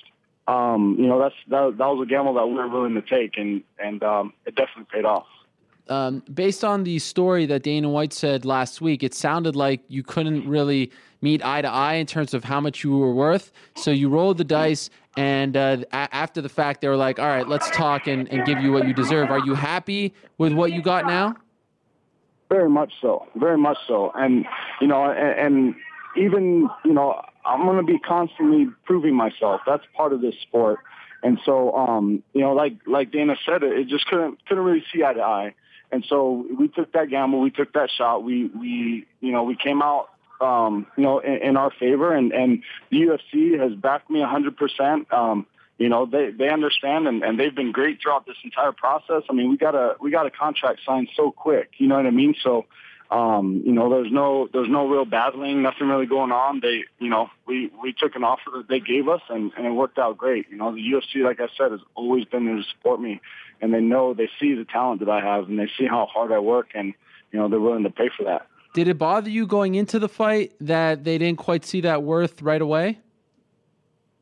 Um, 0.47 0.95
you 0.97 1.07
know 1.07 1.19
that's 1.19 1.35
that, 1.49 1.77
that 1.77 1.85
was 1.87 2.05
a 2.07 2.09
gamble 2.09 2.33
that 2.35 2.47
we 2.47 2.55
were 2.55 2.67
willing 2.69 2.93
to 2.95 3.01
take, 3.01 3.37
and 3.37 3.63
and 3.79 4.01
um, 4.03 4.33
it 4.45 4.55
definitely 4.55 4.87
paid 4.91 5.05
off. 5.05 5.25
um, 5.89 6.21
based 6.33 6.63
on 6.63 6.83
the 6.83 6.99
story 6.99 7.45
that 7.45 7.63
Dana 7.63 7.89
White 7.89 8.13
said 8.13 8.45
last 8.45 8.79
week, 8.81 9.03
it 9.03 9.13
sounded 9.13 9.55
like 9.55 9.81
you 9.87 10.03
couldn't 10.03 10.47
really 10.47 10.91
meet 11.21 11.43
eye 11.43 11.61
to 11.61 11.67
eye 11.67 11.95
in 11.95 12.05
terms 12.05 12.33
of 12.33 12.43
how 12.43 12.59
much 12.61 12.83
you 12.83 12.95
were 12.97 13.13
worth. 13.13 13.51
So 13.75 13.91
you 13.91 14.07
rolled 14.09 14.37
the 14.37 14.43
dice, 14.43 14.89
and 15.17 15.57
uh, 15.57 15.77
a- 15.91 16.15
after 16.15 16.41
the 16.41 16.49
fact, 16.49 16.81
they 16.81 16.87
were 16.87 16.95
like, 16.97 17.19
"All 17.19 17.27
right, 17.27 17.47
let's 17.47 17.69
talk 17.71 18.07
and, 18.07 18.27
and 18.31 18.45
give 18.45 18.59
you 18.59 18.71
what 18.71 18.87
you 18.87 18.93
deserve." 18.93 19.29
Are 19.31 19.39
you 19.39 19.53
happy 19.55 20.13
with 20.37 20.53
what 20.53 20.71
you 20.71 20.81
got 20.81 21.05
now? 21.07 21.35
Very 22.49 22.69
much 22.69 22.93
so, 23.01 23.25
very 23.35 23.57
much 23.57 23.77
so, 23.87 24.11
and 24.15 24.45
you 24.79 24.87
know, 24.87 25.03
and, 25.11 25.39
and 25.55 25.75
even 26.15 26.69
you 26.85 26.93
know 26.93 27.21
I'm 27.47 27.65
going 27.65 27.77
to 27.77 27.83
be 27.83 27.97
constantly 27.99 28.67
proving 28.85 29.15
myself. 29.15 29.61
That's 29.65 29.83
part 29.95 30.11
of 30.13 30.21
this 30.21 30.35
sport. 30.41 30.79
And 31.23 31.39
so, 31.45 31.73
um, 31.75 32.21
you 32.33 32.41
know, 32.41 32.53
like 32.53 32.73
like 32.85 33.11
Dana 33.11 33.35
said, 33.45 33.63
it, 33.63 33.79
it 33.79 33.87
just 33.87 34.05
couldn't 34.07 34.45
couldn't 34.45 34.63
really 34.63 34.83
see 34.93 35.03
eye 35.03 35.13
to 35.13 35.21
eye. 35.21 35.55
And 35.91 36.05
so 36.07 36.45
we 36.59 36.67
took 36.67 36.91
that 36.93 37.09
gamble, 37.09 37.39
we 37.39 37.49
took 37.49 37.73
that 37.73 37.89
shot. 37.89 38.23
We 38.23 38.45
we 38.47 39.07
you 39.21 39.31
know 39.31 39.43
we 39.43 39.55
came 39.55 39.81
out 39.81 40.09
um, 40.41 40.85
you 40.97 41.03
know 41.03 41.19
in, 41.19 41.37
in 41.37 41.57
our 41.57 41.71
favor, 41.71 42.13
and 42.13 42.31
and 42.33 42.63
the 42.91 42.97
UFC 42.97 43.59
has 43.59 43.73
backed 43.73 44.09
me 44.09 44.19
100 44.19 44.57
percent. 44.57 45.11
Um, 45.11 45.47
you 45.77 45.89
know 45.89 46.05
they 46.05 46.31
they 46.31 46.49
understand 46.49 47.07
and, 47.07 47.23
and 47.23 47.39
they've 47.39 47.55
been 47.55 47.71
great 47.71 47.99
throughout 48.01 48.25
this 48.25 48.37
entire 48.43 48.73
process. 48.73 49.23
I 49.29 49.33
mean 49.33 49.49
we 49.49 49.57
got 49.57 49.75
a 49.75 49.95
we 49.99 50.11
got 50.11 50.25
a 50.25 50.31
contract 50.31 50.81
signed 50.85 51.09
so 51.15 51.31
quick. 51.31 51.71
You 51.77 51.87
know 51.87 51.95
what 51.95 52.05
I 52.05 52.11
mean? 52.11 52.35
So 52.43 52.65
um, 53.09 53.61
you 53.65 53.71
know, 53.71 53.89
there's 53.89 54.11
no 54.11 54.49
there's 54.51 54.69
no 54.69 54.87
real 54.87 55.05
battling, 55.05 55.61
nothing 55.61 55.87
really 55.87 56.05
going 56.05 56.31
on. 56.31 56.59
They, 56.59 56.83
you 56.99 57.09
know, 57.09 57.29
we 57.45 57.71
we 57.81 57.93
took 57.93 58.15
an 58.15 58.23
offer 58.23 58.51
that 58.55 58.67
they 58.67 58.79
gave 58.79 59.07
us, 59.07 59.21
and 59.29 59.51
and 59.57 59.65
it 59.65 59.71
worked 59.71 59.97
out 59.97 60.17
great. 60.17 60.47
You 60.49 60.57
know, 60.57 60.73
the 60.73 60.81
UFC, 60.81 61.23
like 61.23 61.39
I 61.39 61.47
said, 61.57 61.71
has 61.71 61.79
always 61.95 62.25
been 62.25 62.45
there 62.45 62.55
to 62.55 62.63
support 62.63 62.99
me, 62.99 63.21
and 63.61 63.73
they 63.73 63.79
know 63.79 64.13
they 64.13 64.29
see 64.39 64.53
the 64.55 64.65
talent 64.65 64.99
that 64.99 65.09
I 65.09 65.21
have, 65.21 65.47
and 65.47 65.57
they 65.57 65.69
see 65.77 65.85
how 65.85 66.05
hard 66.05 66.33
I 66.33 66.39
work, 66.39 66.69
and 66.73 66.93
you 67.31 67.39
know, 67.39 67.47
they're 67.47 67.59
willing 67.59 67.83
to 67.83 67.89
pay 67.89 68.09
for 68.15 68.23
that. 68.25 68.47
Did 68.73 68.89
it 68.89 68.97
bother 68.97 69.29
you 69.29 69.47
going 69.47 69.75
into 69.75 69.99
the 69.99 70.09
fight 70.09 70.53
that 70.59 71.03
they 71.03 71.17
didn't 71.17 71.39
quite 71.39 71.65
see 71.65 71.81
that 71.81 72.03
worth 72.03 72.41
right 72.41 72.61
away? 72.61 72.99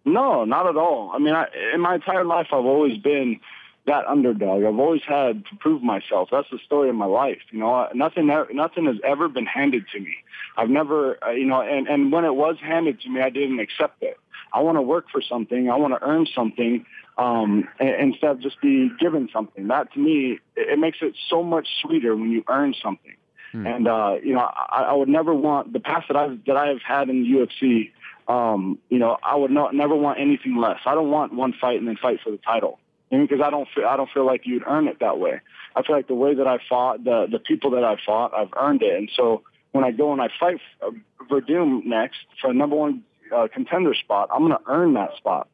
No, 0.06 0.46
not 0.46 0.68
at 0.68 0.78
all. 0.78 1.12
I 1.14 1.18
mean, 1.18 1.34
I, 1.34 1.48
in 1.74 1.82
my 1.82 1.96
entire 1.96 2.24
life, 2.24 2.48
I've 2.54 2.66
always 2.66 3.00
been 3.00 3.40
that 3.88 4.06
underdog. 4.08 4.64
I've 4.64 4.80
always 4.80 5.04
had 5.08 5.46
to 5.46 5.56
prove 5.58 5.84
myself. 5.84 6.30
That's 6.32 6.50
the 6.52 6.60
story 6.66 6.90
of 6.90 6.96
my 6.96 7.06
life. 7.06 7.42
You 7.52 7.60
know, 7.60 7.88
nothing, 7.94 8.28
nothing 8.28 8.86
has 8.86 8.98
ever 9.04 9.30
been 9.30 9.46
handed 9.46 9.86
to 9.94 10.00
me. 10.00 10.16
I've 10.58 10.70
never, 10.70 11.24
uh, 11.24 11.32
you 11.32 11.46
know, 11.46 11.62
and, 11.62 11.88
and 11.88 12.12
when 12.12 12.26
it 12.26 12.36
was 12.36 12.58
handed 12.62 13.02
to 13.02 13.10
me, 13.10 13.22
I 13.22 13.30
didn't 13.30 13.60
accept 13.60 14.02
it. 14.02 14.18
I 14.54 14.62
want 14.62 14.78
to 14.78 14.82
work 14.82 15.06
for 15.12 15.22
something. 15.22 15.70
I 15.70 15.76
want 15.76 15.94
to 15.94 16.04
earn 16.04 16.28
something 16.34 16.86
um, 17.18 17.68
instead 17.80 18.32
of 18.32 18.40
just 18.42 18.60
be 18.62 18.90
given 19.00 19.30
something. 19.32 19.68
That 19.68 19.94
to 19.94 20.00
me, 20.00 20.40
it, 20.56 20.70
it 20.74 20.80
makes 20.80 21.00
it 21.02 21.16
so 21.30 21.44
much 21.44 21.68
sweeter 21.82 22.16
when 22.16 22.32
you 22.32 22.44
earn 22.48 22.74
something. 22.82 23.16
Hmm. 23.52 23.68
And 23.68 23.88
uh, 23.88 24.16
you 24.24 24.34
know, 24.34 24.40
I, 24.40 24.84
I 24.90 24.94
would 24.94 25.10
never 25.10 25.34
want 25.34 25.74
the 25.74 25.80
past 25.80 26.08
that 26.08 26.18
I've 26.18 26.44
that 26.46 26.58
I 26.58 26.68
have 26.68 26.82
had 26.82 27.10
in 27.10 27.24
the 27.24 27.30
UFC. 27.30 27.92
Um, 28.28 28.80
you 28.90 28.98
know, 28.98 29.18
I 29.24 29.36
would 29.36 29.52
not 29.52 29.76
never 29.76 29.96
want 29.96 30.20
anything 30.20 30.58
less. 30.58 30.80
I 30.86 30.96
don't 30.96 31.12
want 31.12 31.34
one 31.34 31.54
fight 31.54 31.78
and 31.80 31.88
then 31.88 31.98
fight 31.98 32.20
for 32.24 32.32
the 32.32 32.38
title 32.38 32.80
because 33.10 33.40
I 33.44 33.50
don't 33.50 33.68
feel 33.74 33.86
I 33.86 33.98
don't 33.98 34.10
feel 34.12 34.26
like 34.26 34.42
you'd 34.46 34.64
earn 34.68 34.88
it 34.88 35.00
that 35.00 35.20
way. 35.20 35.42
I 35.76 35.84
feel 35.84 35.96
like 35.96 36.08
the 36.08 36.16
way 36.16 36.36
that 36.36 36.48
I 36.48 36.58
fought, 36.70 37.04
the 37.04 37.28
the 37.32 37.40
people 37.40 37.72
that 37.72 37.84
I 37.84 37.96
fought, 38.06 38.34
I've 38.34 38.54
earned 38.58 38.82
it. 38.82 38.96
And 38.96 39.10
so 39.16 39.44
when 39.72 39.84
I 39.84 39.92
go 39.92 40.14
and 40.14 40.22
I 40.22 40.30
fight 40.40 40.60
uh, 40.82 40.92
Werdum 41.30 41.86
next 41.86 42.20
for 42.42 42.50
a 42.50 42.54
number 42.54 42.76
one 42.76 43.04
uh, 43.36 43.48
contender 43.54 43.94
spot, 43.94 44.30
I'm 44.34 44.40
going 44.40 44.52
to 44.52 44.62
earn 44.68 44.94
that 44.94 45.16
spot. 45.18 45.48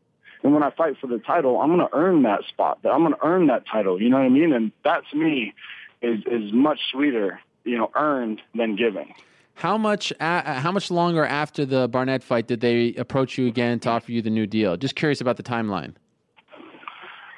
And 0.43 0.53
when 0.53 0.63
I 0.63 0.71
fight 0.71 0.95
for 0.99 1.07
the 1.07 1.19
title, 1.19 1.59
I'm 1.59 1.69
going 1.75 1.87
to 1.87 1.95
earn 1.95 2.23
that 2.23 2.41
spot. 2.49 2.79
I'm 2.83 3.01
going 3.01 3.13
to 3.13 3.23
earn 3.23 3.47
that 3.47 3.63
title. 3.71 4.01
You 4.01 4.09
know 4.09 4.17
what 4.17 4.25
I 4.25 4.29
mean? 4.29 4.53
And 4.53 4.71
that 4.83 5.03
to 5.11 5.17
me 5.17 5.53
is 6.01 6.19
is 6.25 6.51
much 6.53 6.79
sweeter, 6.91 7.39
you 7.63 7.77
know, 7.77 7.91
earned 7.95 8.41
than 8.55 8.75
given. 8.75 9.13
How 9.55 9.77
much 9.77 10.11
uh, 10.19 10.59
how 10.59 10.71
much 10.71 10.89
longer 10.89 11.25
after 11.25 11.65
the 11.65 11.87
Barnett 11.87 12.23
fight 12.23 12.47
did 12.47 12.61
they 12.61 12.93
approach 12.95 13.37
you 13.37 13.47
again 13.47 13.79
to 13.81 13.89
offer 13.89 14.11
you 14.11 14.21
the 14.21 14.29
new 14.29 14.47
deal? 14.47 14.77
Just 14.77 14.95
curious 14.95 15.21
about 15.21 15.37
the 15.37 15.43
timeline. 15.43 15.93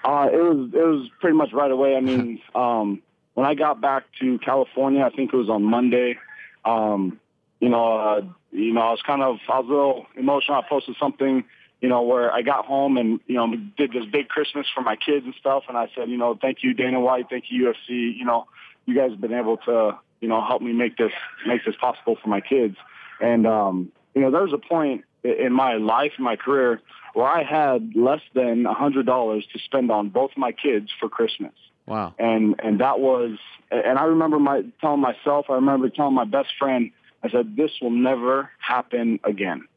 Uh, 0.03 0.30
it 0.31 0.38
was 0.38 0.69
it 0.73 0.85
was 0.85 1.09
pretty 1.19 1.38
much 1.38 1.53
right 1.53 1.71
away. 1.71 1.95
I 1.95 2.01
mean, 2.01 2.41
um, 2.55 3.01
when 3.34 3.45
I 3.45 3.53
got 3.53 3.81
back 3.81 4.03
to 4.19 4.38
California, 4.39 5.03
I 5.03 5.09
think 5.09 5.34
it 5.34 5.38
was 5.38 5.49
on 5.49 5.63
Monday. 5.63 6.17
Um, 6.65 7.19
you 7.59 7.69
know, 7.69 7.97
uh, 7.97 8.21
you 8.51 8.73
know, 8.73 8.81
I 8.81 8.91
was 8.91 9.01
kind 9.01 9.21
of 9.21 9.38
I 9.49 9.59
was 9.59 9.67
a 9.67 9.71
little 9.71 10.05
emotional. 10.17 10.57
I 10.57 10.67
posted 10.67 10.95
something, 10.99 11.43
you 11.81 11.89
know, 11.89 12.01
where 12.01 12.31
I 12.31 12.41
got 12.41 12.65
home 12.65 12.97
and 12.97 13.19
you 13.27 13.35
know 13.35 13.55
did 13.77 13.93
this 13.93 14.05
big 14.05 14.27
Christmas 14.27 14.67
for 14.73 14.81
my 14.81 14.95
kids 14.95 15.25
and 15.25 15.34
stuff, 15.35 15.63
and 15.67 15.77
I 15.77 15.88
said, 15.95 16.09
you 16.09 16.17
know, 16.17 16.38
thank 16.39 16.63
you 16.63 16.73
Dana 16.73 16.99
White, 16.99 17.27
thank 17.30 17.45
you 17.49 17.65
UFC. 17.65 18.15
You 18.17 18.25
know, 18.25 18.47
you 18.85 18.95
guys 18.95 19.11
have 19.11 19.21
been 19.21 19.34
able 19.34 19.57
to 19.57 19.97
you 20.19 20.27
know 20.27 20.45
help 20.45 20.61
me 20.61 20.73
make 20.73 20.97
this 20.97 21.11
make 21.47 21.65
this 21.65 21.75
possible 21.75 22.17
for 22.21 22.30
my 22.30 22.41
kids. 22.41 22.75
And 23.21 23.47
um, 23.47 23.91
you 24.13 24.21
know, 24.21 24.31
there 24.31 24.43
was 24.43 24.53
a 24.53 24.57
point 24.57 25.05
in 25.23 25.53
my 25.53 25.75
life, 25.75 26.13
in 26.17 26.23
my 26.23 26.35
career, 26.35 26.81
where 27.14 27.27
I 27.27 27.44
had 27.44 27.95
less 27.95 28.22
than 28.34 28.65
a 28.65 28.73
hundred 28.73 29.06
dollars 29.06 29.45
to 29.53 29.60
spend 29.60 29.91
on 29.91 30.10
both 30.10 30.31
my 30.35 30.52
kids 30.52 30.90
for 30.99 31.10
Christmas. 31.10 31.53
Wow. 31.85 32.14
And 32.18 32.56
and 32.64 32.80
that 32.80 32.99
was 32.99 33.38
and 33.72 33.98
I 33.98 34.06
remember 34.06 34.40
my 34.40 34.64
telling 34.81 35.02
myself, 35.02 35.48
I 35.49 35.56
remember 35.56 35.90
telling 35.90 36.15
my 36.15 36.26
best 36.26 36.49
friend, 36.60 36.91
I 37.23 37.30
said, 37.30 37.56
This 37.56 37.72
will 37.81 37.91
never 37.91 38.49
happen 38.60 39.19
again. 39.23 39.68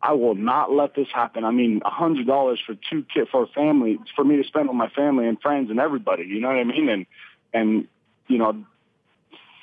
I 0.00 0.12
will 0.12 0.36
not 0.36 0.70
let 0.70 0.94
this 0.94 1.08
happen. 1.12 1.44
I 1.44 1.50
mean, 1.50 1.82
a 1.84 1.90
hundred 1.90 2.26
dollars 2.26 2.60
for 2.64 2.74
two 2.90 3.04
kids 3.12 3.28
for 3.30 3.44
a 3.44 3.46
family 3.48 3.98
for 4.14 4.24
me 4.24 4.36
to 4.36 4.44
spend 4.44 4.68
on 4.68 4.76
my 4.76 4.88
family 4.88 5.26
and 5.26 5.40
friends 5.40 5.70
and 5.70 5.80
everybody. 5.80 6.24
You 6.24 6.40
know 6.40 6.48
what 6.48 6.58
I 6.58 6.64
mean? 6.64 6.88
And 6.88 7.06
and 7.52 7.88
you 8.28 8.38
know, 8.38 8.64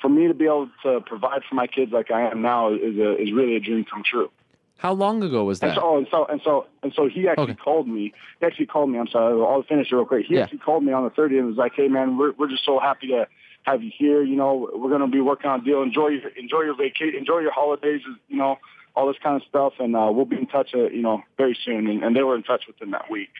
for 0.02 0.08
me 0.08 0.28
to 0.28 0.34
be 0.34 0.44
able 0.44 0.68
to 0.82 1.00
provide 1.00 1.42
for 1.48 1.54
my 1.54 1.66
kids 1.66 1.92
like 1.92 2.10
I 2.10 2.30
am 2.30 2.42
now 2.42 2.74
is 2.74 2.96
a, 2.98 3.20
is 3.20 3.32
really 3.32 3.56
a 3.56 3.60
dream 3.60 3.84
come 3.90 4.02
true. 4.04 4.30
How 4.78 4.92
long 4.92 5.22
ago 5.22 5.44
was 5.44 5.60
that? 5.60 5.70
And 5.70 5.76
so, 5.76 5.96
and 5.96 6.06
so, 6.10 6.26
and 6.26 6.40
so, 6.44 6.66
and 6.82 6.92
so 6.94 7.08
he 7.08 7.28
actually 7.28 7.52
okay. 7.52 7.54
called 7.54 7.88
me. 7.88 8.12
He 8.40 8.46
actually 8.46 8.66
called 8.66 8.90
me. 8.90 8.98
I'm 8.98 9.08
sorry. 9.08 9.32
I'll 9.32 9.62
finish 9.62 9.90
it 9.90 9.94
real 9.94 10.04
quick. 10.04 10.26
He 10.26 10.34
yeah. 10.34 10.42
actually 10.42 10.58
called 10.58 10.84
me 10.84 10.92
on 10.92 11.04
the 11.04 11.10
30th 11.10 11.38
and 11.38 11.46
was 11.46 11.56
like, 11.56 11.72
"Hey, 11.74 11.88
man, 11.88 12.18
we're 12.18 12.32
we're 12.32 12.48
just 12.48 12.64
so 12.64 12.78
happy 12.78 13.08
to 13.08 13.26
have 13.62 13.82
you 13.82 13.90
here. 13.96 14.22
You 14.22 14.36
know, 14.36 14.70
we're 14.74 14.90
gonna 14.90 15.08
be 15.08 15.20
working 15.20 15.50
on 15.50 15.60
a 15.60 15.64
deal. 15.64 15.82
Enjoy 15.82 16.08
your 16.08 16.28
enjoy 16.36 16.62
your 16.62 16.76
vacation. 16.76 17.18
Enjoy 17.18 17.38
your 17.38 17.52
holidays. 17.52 18.02
You 18.28 18.36
know, 18.36 18.58
all 18.94 19.06
this 19.06 19.16
kind 19.22 19.36
of 19.40 19.48
stuff. 19.48 19.74
And 19.78 19.96
uh, 19.96 20.10
we'll 20.12 20.26
be 20.26 20.36
in 20.36 20.46
touch. 20.46 20.74
Uh, 20.74 20.90
you 20.90 21.02
know, 21.02 21.22
very 21.38 21.56
soon. 21.64 21.86
And, 21.86 22.02
and 22.02 22.14
they 22.14 22.22
were 22.22 22.36
in 22.36 22.42
touch 22.42 22.64
within 22.66 22.90
that 22.90 23.10
week. 23.10 23.30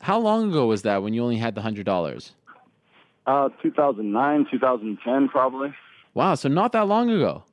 How 0.00 0.18
long 0.18 0.50
ago 0.50 0.66
was 0.66 0.82
that 0.82 1.02
when 1.02 1.12
you 1.14 1.22
only 1.22 1.36
had 1.36 1.54
the 1.54 1.60
hundred 1.62 1.86
dollars? 1.86 2.32
Uh, 3.24 3.50
2009, 3.62 4.46
2010, 4.50 5.28
probably. 5.28 5.72
Wow, 6.14 6.34
so 6.34 6.48
not 6.48 6.72
that 6.72 6.88
long 6.88 7.08
ago. 7.08 7.44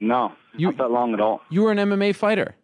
No, 0.00 0.32
you, 0.56 0.66
not 0.68 0.78
that 0.78 0.90
long 0.90 1.14
at 1.14 1.20
all. 1.20 1.42
You 1.50 1.62
were 1.62 1.72
an 1.72 1.78
MMA 1.78 2.16
fighter. 2.16 2.54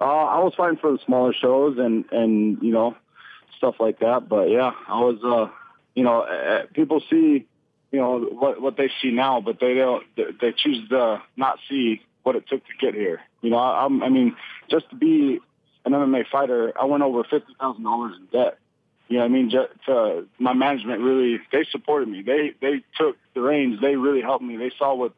Uh, 0.00 0.04
I 0.04 0.38
was 0.40 0.52
fighting 0.56 0.78
for 0.78 0.92
the 0.92 0.98
smaller 1.04 1.32
shows 1.32 1.78
and 1.78 2.04
and 2.12 2.58
you 2.62 2.72
know 2.72 2.96
stuff 3.56 3.76
like 3.80 4.00
that. 4.00 4.28
But 4.28 4.50
yeah, 4.50 4.72
I 4.86 5.00
was. 5.00 5.18
Uh, 5.24 5.52
you 5.94 6.04
know, 6.04 6.20
uh, 6.20 6.66
people 6.74 7.02
see 7.10 7.46
you 7.90 7.98
know 7.98 8.20
what 8.20 8.60
what 8.60 8.76
they 8.76 8.88
see 9.02 9.10
now, 9.10 9.40
but 9.40 9.58
they 9.60 9.74
don't. 9.74 10.04
They 10.16 10.52
choose 10.56 10.88
to 10.90 11.22
not 11.36 11.58
see 11.68 12.00
what 12.22 12.36
it 12.36 12.46
took 12.48 12.64
to 12.66 12.72
get 12.80 12.94
here. 12.94 13.20
You 13.42 13.50
know, 13.50 13.56
I, 13.56 13.86
I 13.86 14.08
mean, 14.08 14.36
just 14.70 14.88
to 14.90 14.96
be 14.96 15.40
an 15.84 15.92
MMA 15.92 16.28
fighter, 16.30 16.72
I 16.80 16.84
went 16.84 17.02
over 17.02 17.24
fifty 17.24 17.52
thousand 17.58 17.82
dollars 17.82 18.14
in 18.18 18.26
debt. 18.26 18.58
You 19.08 19.16
know, 19.16 19.22
what 19.22 19.30
I 19.30 19.32
mean, 19.32 19.50
just, 19.50 19.88
uh, 19.88 20.20
my 20.38 20.52
management 20.52 21.00
really 21.00 21.40
they 21.50 21.64
supported 21.70 22.08
me. 22.08 22.22
They 22.22 22.52
they 22.60 22.84
took 22.96 23.16
the 23.34 23.40
reins. 23.40 23.80
They 23.80 23.96
really 23.96 24.20
helped 24.20 24.44
me. 24.44 24.56
They 24.56 24.70
saw 24.78 24.94
what 24.94 25.14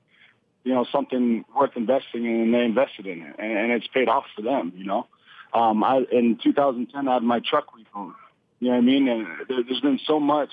you 0.65 0.75
know, 0.75 0.85
something 0.91 1.45
worth 1.57 1.77
investing 1.77 2.25
in 2.25 2.41
and 2.43 2.55
they 2.55 2.65
invested 2.65 3.07
in 3.07 3.23
it 3.23 3.37
and, 3.39 3.59
and 3.59 3.73
it's 3.73 3.87
paid 3.89 4.09
off 4.09 4.25
for 4.35 4.43
them, 4.43 4.73
you 4.77 4.85
know. 4.85 5.07
Um, 5.53 5.83
I, 5.83 6.05
in 6.13 6.39
2010, 6.43 7.09
I 7.09 7.15
had 7.15 7.23
my 7.23 7.41
truck 7.41 7.67
repoed. 7.75 8.15
You 8.61 8.69
know 8.69 8.75
what 8.75 8.79
I 8.79 8.81
mean? 8.83 9.09
And 9.09 9.27
there, 9.49 9.63
there's 9.65 9.81
been 9.81 10.01
so 10.07 10.21
much 10.21 10.51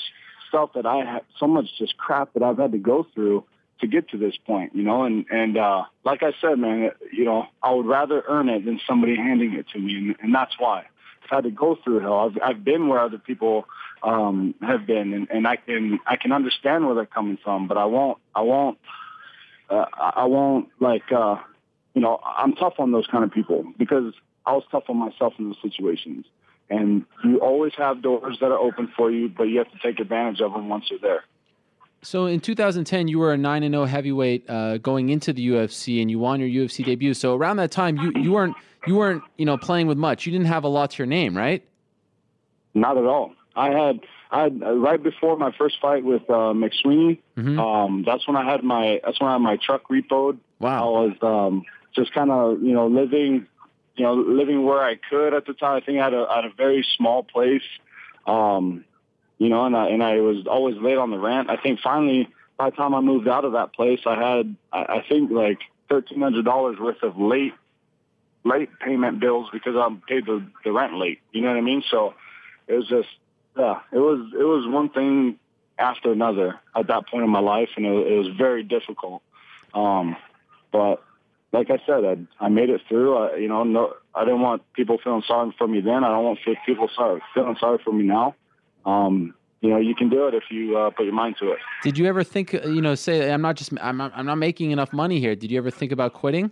stuff 0.47 0.71
that 0.75 0.85
I 0.85 1.03
have, 1.03 1.23
so 1.39 1.47
much 1.47 1.65
just 1.77 1.97
crap 1.97 2.33
that 2.33 2.43
I've 2.43 2.57
had 2.57 2.71
to 2.71 2.77
go 2.77 3.05
through 3.13 3.43
to 3.81 3.87
get 3.87 4.09
to 4.09 4.17
this 4.17 4.35
point, 4.47 4.73
you 4.73 4.81
know, 4.81 5.03
and, 5.03 5.25
and, 5.29 5.55
uh, 5.55 5.83
like 6.03 6.23
I 6.23 6.33
said, 6.41 6.57
man, 6.57 6.89
you 7.11 7.25
know, 7.25 7.45
I 7.61 7.71
would 7.71 7.85
rather 7.85 8.23
earn 8.27 8.49
it 8.49 8.65
than 8.65 8.79
somebody 8.87 9.15
handing 9.15 9.53
it 9.53 9.67
to 9.73 9.79
me. 9.79 9.95
And, 9.95 10.15
and 10.19 10.33
that's 10.33 10.55
why 10.57 10.85
I've 11.23 11.29
had 11.29 11.43
to 11.43 11.51
go 11.51 11.77
through 11.83 11.99
hell. 11.99 12.19
I've, 12.19 12.37
I've 12.41 12.63
been 12.63 12.87
where 12.87 12.99
other 12.99 13.19
people, 13.19 13.67
um, 14.01 14.55
have 14.61 14.87
been 14.87 15.13
and, 15.13 15.27
and 15.29 15.47
I 15.47 15.57
can, 15.57 15.99
I 16.07 16.15
can 16.15 16.31
understand 16.31 16.87
where 16.87 16.95
they're 16.95 17.05
coming 17.05 17.37
from, 17.43 17.67
but 17.67 17.77
I 17.77 17.85
won't, 17.85 18.17
I 18.33 18.41
won't, 18.41 18.79
uh, 19.69 19.85
I 19.93 20.25
won't 20.25 20.69
like, 20.79 21.11
uh, 21.11 21.37
you 21.93 22.01
know, 22.01 22.19
I'm 22.23 22.53
tough 22.53 22.75
on 22.79 22.91
those 22.91 23.07
kind 23.07 23.23
of 23.23 23.31
people 23.31 23.65
because 23.77 24.13
I 24.45 24.53
was 24.53 24.63
tough 24.71 24.83
on 24.89 24.97
myself 24.97 25.33
in 25.39 25.45
those 25.45 25.57
situations. 25.61 26.25
And 26.69 27.05
you 27.23 27.39
always 27.39 27.73
have 27.77 28.01
doors 28.01 28.37
that 28.41 28.47
are 28.47 28.57
open 28.57 28.91
for 28.95 29.09
you, 29.09 29.29
but 29.29 29.43
you 29.43 29.57
have 29.59 29.71
to 29.71 29.79
take 29.81 29.99
advantage 29.99 30.41
of 30.41 30.53
them 30.53 30.67
once 30.67 30.85
you're 30.89 30.99
there. 30.99 31.23
So 32.01 32.25
in 32.25 32.39
2010, 32.39 33.07
you 33.07 33.19
were 33.19 33.33
a 33.33 33.37
nine 33.37 33.63
and 33.63 33.73
zero 33.73 33.83
oh 33.83 33.85
heavyweight 33.85 34.49
uh, 34.49 34.77
going 34.77 35.09
into 35.09 35.33
the 35.33 35.47
UFC, 35.47 36.01
and 36.01 36.11
you 36.11 36.19
won 36.19 36.39
your 36.39 36.49
UFC 36.49 36.85
debut. 36.85 37.13
So 37.13 37.35
around 37.35 37.57
that 37.57 37.71
time, 37.71 37.97
you, 37.97 38.11
you 38.15 38.31
weren't 38.31 38.55
you 38.85 38.95
weren't 38.95 39.23
you 39.37 39.45
know 39.45 39.57
playing 39.57 39.87
with 39.87 39.97
much. 39.97 40.25
You 40.25 40.31
didn't 40.31 40.47
have 40.47 40.63
a 40.63 40.67
lot 40.67 40.91
to 40.91 40.97
your 40.99 41.07
name, 41.07 41.35
right? 41.35 41.63
Not 42.73 42.97
at 42.97 43.05
all. 43.05 43.33
I 43.55 43.71
had 43.71 44.01
I 44.31 44.43
had, 44.43 44.61
right 44.61 45.01
before 45.01 45.37
my 45.37 45.51
first 45.57 45.77
fight 45.81 46.03
with 46.03 46.23
uh, 46.29 46.53
McSweeney. 46.53 47.19
Mm-hmm. 47.37 47.59
Um, 47.59 48.03
that's 48.05 48.27
when 48.27 48.35
I 48.35 48.49
had 48.49 48.63
my 48.63 48.99
that's 49.03 49.19
when 49.19 49.29
I 49.29 49.33
had 49.33 49.41
my 49.41 49.57
truck 49.57 49.87
repoed. 49.89 50.37
Wow. 50.59 50.95
I 50.95 51.05
was 51.05 51.17
um, 51.21 51.63
just 51.95 52.13
kind 52.13 52.31
of 52.31 52.61
you 52.61 52.73
know 52.73 52.87
living 52.87 53.47
you 53.95 54.03
know 54.03 54.13
living 54.13 54.63
where 54.63 54.83
I 54.83 54.95
could 54.95 55.33
at 55.33 55.45
the 55.45 55.53
time. 55.53 55.81
I 55.81 55.85
think 55.85 55.99
I 55.99 56.05
had 56.05 56.13
a, 56.13 56.27
I 56.29 56.35
had 56.37 56.45
a 56.45 56.53
very 56.55 56.85
small 56.97 57.23
place. 57.23 57.63
Um, 58.25 58.83
you 59.37 59.49
know, 59.49 59.65
and 59.65 59.77
I 59.77 59.89
and 59.89 60.03
I 60.03 60.19
was 60.19 60.47
always 60.47 60.75
late 60.77 60.97
on 60.97 61.11
the 61.11 61.19
rent. 61.19 61.49
I 61.49 61.57
think 61.57 61.79
finally 61.79 62.27
by 62.57 62.69
the 62.69 62.75
time 62.75 62.95
I 62.95 63.01
moved 63.01 63.27
out 63.27 63.45
of 63.45 63.53
that 63.53 63.73
place, 63.73 63.99
I 64.05 64.15
had 64.15 64.55
I, 64.73 64.97
I 64.97 65.05
think 65.07 65.31
like 65.31 65.59
thirteen 65.89 66.21
hundred 66.21 66.45
dollars 66.45 66.77
worth 66.79 67.03
of 67.03 67.17
late 67.17 67.53
late 68.43 68.69
payment 68.79 69.19
bills 69.19 69.49
because 69.51 69.75
I'm 69.75 70.01
paid 70.01 70.25
the, 70.25 70.45
the 70.63 70.71
rent 70.71 70.93
late. 70.95 71.19
You 71.31 71.41
know 71.41 71.49
what 71.49 71.57
I 71.57 71.61
mean? 71.61 71.83
So 71.89 72.13
it 72.67 72.73
was 72.73 72.87
just 72.87 73.09
yeah, 73.57 73.79
it 73.91 73.97
was 73.97 74.31
it 74.33 74.43
was 74.43 74.67
one 74.67 74.89
thing 74.89 75.39
after 75.79 76.11
another 76.11 76.59
at 76.75 76.87
that 76.87 77.07
point 77.07 77.23
in 77.23 77.29
my 77.29 77.39
life, 77.39 77.69
and 77.75 77.85
it, 77.85 77.91
it 77.91 78.17
was 78.17 78.27
very 78.37 78.63
difficult. 78.63 79.21
Um, 79.73 80.15
but 80.71 81.03
like 81.51 81.69
I 81.69 81.77
said, 81.85 82.03
I, 82.03 82.45
I 82.45 82.49
made 82.49 82.69
it 82.69 82.81
through. 82.87 83.17
I, 83.17 83.37
you 83.37 83.47
know, 83.47 83.63
no, 83.63 83.93
I 84.13 84.25
didn't 84.25 84.41
want 84.41 84.61
people 84.73 84.97
feeling 85.03 85.23
sorry 85.27 85.53
for 85.57 85.67
me 85.67 85.81
then. 85.81 86.03
I 86.03 86.09
don't 86.09 86.23
want 86.23 86.39
people 86.65 86.89
sorry, 86.95 87.21
feeling 87.33 87.55
sorry 87.59 87.79
for 87.83 87.93
me 87.93 88.03
now. 88.03 88.35
Um, 88.85 89.33
you 89.61 89.69
know, 89.69 89.77
you 89.77 89.95
can 89.95 90.09
do 90.09 90.27
it 90.27 90.33
if 90.33 90.43
you 90.51 90.77
uh, 90.77 90.91
put 90.91 91.05
your 91.05 91.13
mind 91.13 91.35
to 91.39 91.51
it. 91.51 91.57
Did 91.83 91.97
you 91.97 92.05
ever 92.05 92.23
think, 92.23 92.53
uh, 92.53 92.67
you 92.67 92.81
know, 92.81 92.95
say 92.95 93.31
I'm 93.31 93.41
not 93.41 93.55
just 93.55 93.71
I'm 93.81 93.97
not, 93.97 94.11
I'm 94.15 94.25
not 94.25 94.35
making 94.35 94.71
enough 94.71 94.93
money 94.93 95.19
here? 95.19 95.35
Did 95.35 95.51
you 95.51 95.57
ever 95.57 95.71
think 95.71 95.91
about 95.91 96.13
quitting? 96.13 96.51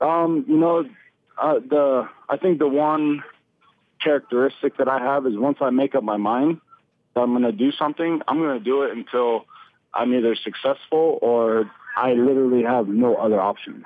Um, 0.00 0.44
you 0.46 0.56
know, 0.56 0.84
uh, 1.42 1.54
the 1.54 2.08
I 2.28 2.36
think 2.36 2.58
the 2.58 2.68
one 2.68 3.24
characteristic 4.02 4.76
that 4.78 4.88
I 4.88 4.98
have 4.98 5.26
is 5.26 5.36
once 5.36 5.58
I 5.60 5.70
make 5.70 5.94
up 5.94 6.02
my 6.02 6.16
mind 6.16 6.60
that 7.14 7.20
I'm 7.20 7.30
going 7.30 7.42
to 7.42 7.52
do 7.52 7.72
something, 7.72 8.20
I'm 8.26 8.38
going 8.38 8.58
to 8.58 8.64
do 8.64 8.82
it 8.82 8.96
until 8.96 9.46
I'm 9.92 10.14
either 10.14 10.36
successful 10.36 11.18
or 11.22 11.70
I 11.96 12.12
literally 12.12 12.62
have 12.62 12.88
no 12.88 13.16
other 13.16 13.40
option. 13.40 13.84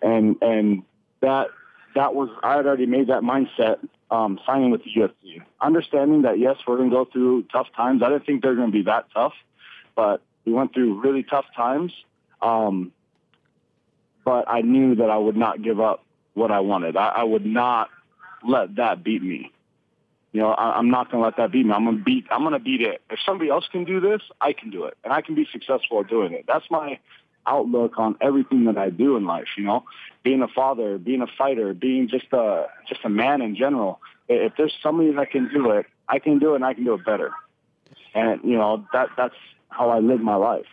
And 0.00 0.36
and 0.40 0.82
that 1.20 1.48
that 1.94 2.14
was 2.14 2.28
I 2.42 2.56
had 2.56 2.66
already 2.66 2.86
made 2.86 3.08
that 3.08 3.22
mindset 3.22 3.78
um, 4.10 4.38
signing 4.46 4.70
with 4.70 4.82
the 4.84 4.90
UFC, 4.90 5.42
understanding 5.60 6.22
that 6.22 6.38
yes, 6.38 6.56
we're 6.66 6.76
going 6.76 6.90
to 6.90 6.96
go 6.96 7.04
through 7.04 7.44
tough 7.52 7.66
times. 7.76 8.02
I 8.02 8.08
didn't 8.08 8.26
think 8.26 8.42
they're 8.42 8.54
going 8.54 8.70
to 8.70 8.72
be 8.72 8.84
that 8.84 9.06
tough, 9.12 9.34
but 9.96 10.22
we 10.44 10.52
went 10.52 10.72
through 10.72 11.00
really 11.00 11.24
tough 11.24 11.46
times. 11.56 11.92
Um, 12.40 12.92
but 14.24 14.44
I 14.48 14.60
knew 14.60 14.94
that 14.96 15.10
I 15.10 15.16
would 15.16 15.36
not 15.36 15.62
give 15.62 15.80
up 15.80 16.04
what 16.34 16.52
I 16.52 16.60
wanted. 16.60 16.96
I, 16.96 17.08
I 17.08 17.24
would 17.24 17.44
not 17.44 17.88
let 18.46 18.76
that 18.76 19.02
beat 19.02 19.22
me. 19.22 19.52
You 20.32 20.42
know, 20.42 20.50
I, 20.50 20.76
I'm 20.76 20.90
not 20.90 21.10
going 21.10 21.22
to 21.22 21.24
let 21.26 21.36
that 21.38 21.52
beat 21.52 21.66
me. 21.66 21.72
I'm 21.72 21.84
going 21.84 21.98
to 21.98 22.04
beat. 22.04 22.26
I'm 22.30 22.40
going 22.40 22.52
to 22.52 22.58
beat 22.58 22.82
it. 22.82 23.00
If 23.10 23.18
somebody 23.24 23.50
else 23.50 23.66
can 23.70 23.84
do 23.84 24.00
this, 24.00 24.20
I 24.40 24.52
can 24.52 24.70
do 24.70 24.84
it, 24.84 24.96
and 25.04 25.12
I 25.12 25.22
can 25.22 25.34
be 25.34 25.46
successful 25.50 26.00
at 26.00 26.08
doing 26.08 26.32
it. 26.32 26.44
That's 26.46 26.66
my 26.70 26.98
outlook 27.46 27.98
on 27.98 28.16
everything 28.20 28.66
that 28.66 28.76
I 28.76 28.90
do 28.90 29.16
in 29.16 29.24
life. 29.24 29.48
You 29.56 29.64
know, 29.64 29.84
being 30.22 30.42
a 30.42 30.48
father, 30.48 30.98
being 30.98 31.22
a 31.22 31.26
fighter, 31.26 31.72
being 31.72 32.08
just 32.08 32.32
a 32.32 32.66
just 32.88 33.00
a 33.04 33.08
man 33.08 33.40
in 33.40 33.56
general. 33.56 34.00
If 34.28 34.52
there's 34.58 34.76
somebody 34.82 35.12
that 35.12 35.30
can 35.30 35.50
do 35.52 35.70
it, 35.70 35.86
I 36.08 36.18
can 36.18 36.38
do 36.38 36.52
it, 36.52 36.56
and 36.56 36.64
I 36.64 36.74
can 36.74 36.84
do 36.84 36.94
it 36.94 37.04
better. 37.04 37.32
And 38.14 38.40
you 38.44 38.56
know 38.56 38.86
that 38.92 39.08
that's 39.16 39.34
how 39.70 39.90
I 39.90 40.00
live 40.00 40.20
my 40.20 40.36
life. 40.36 40.66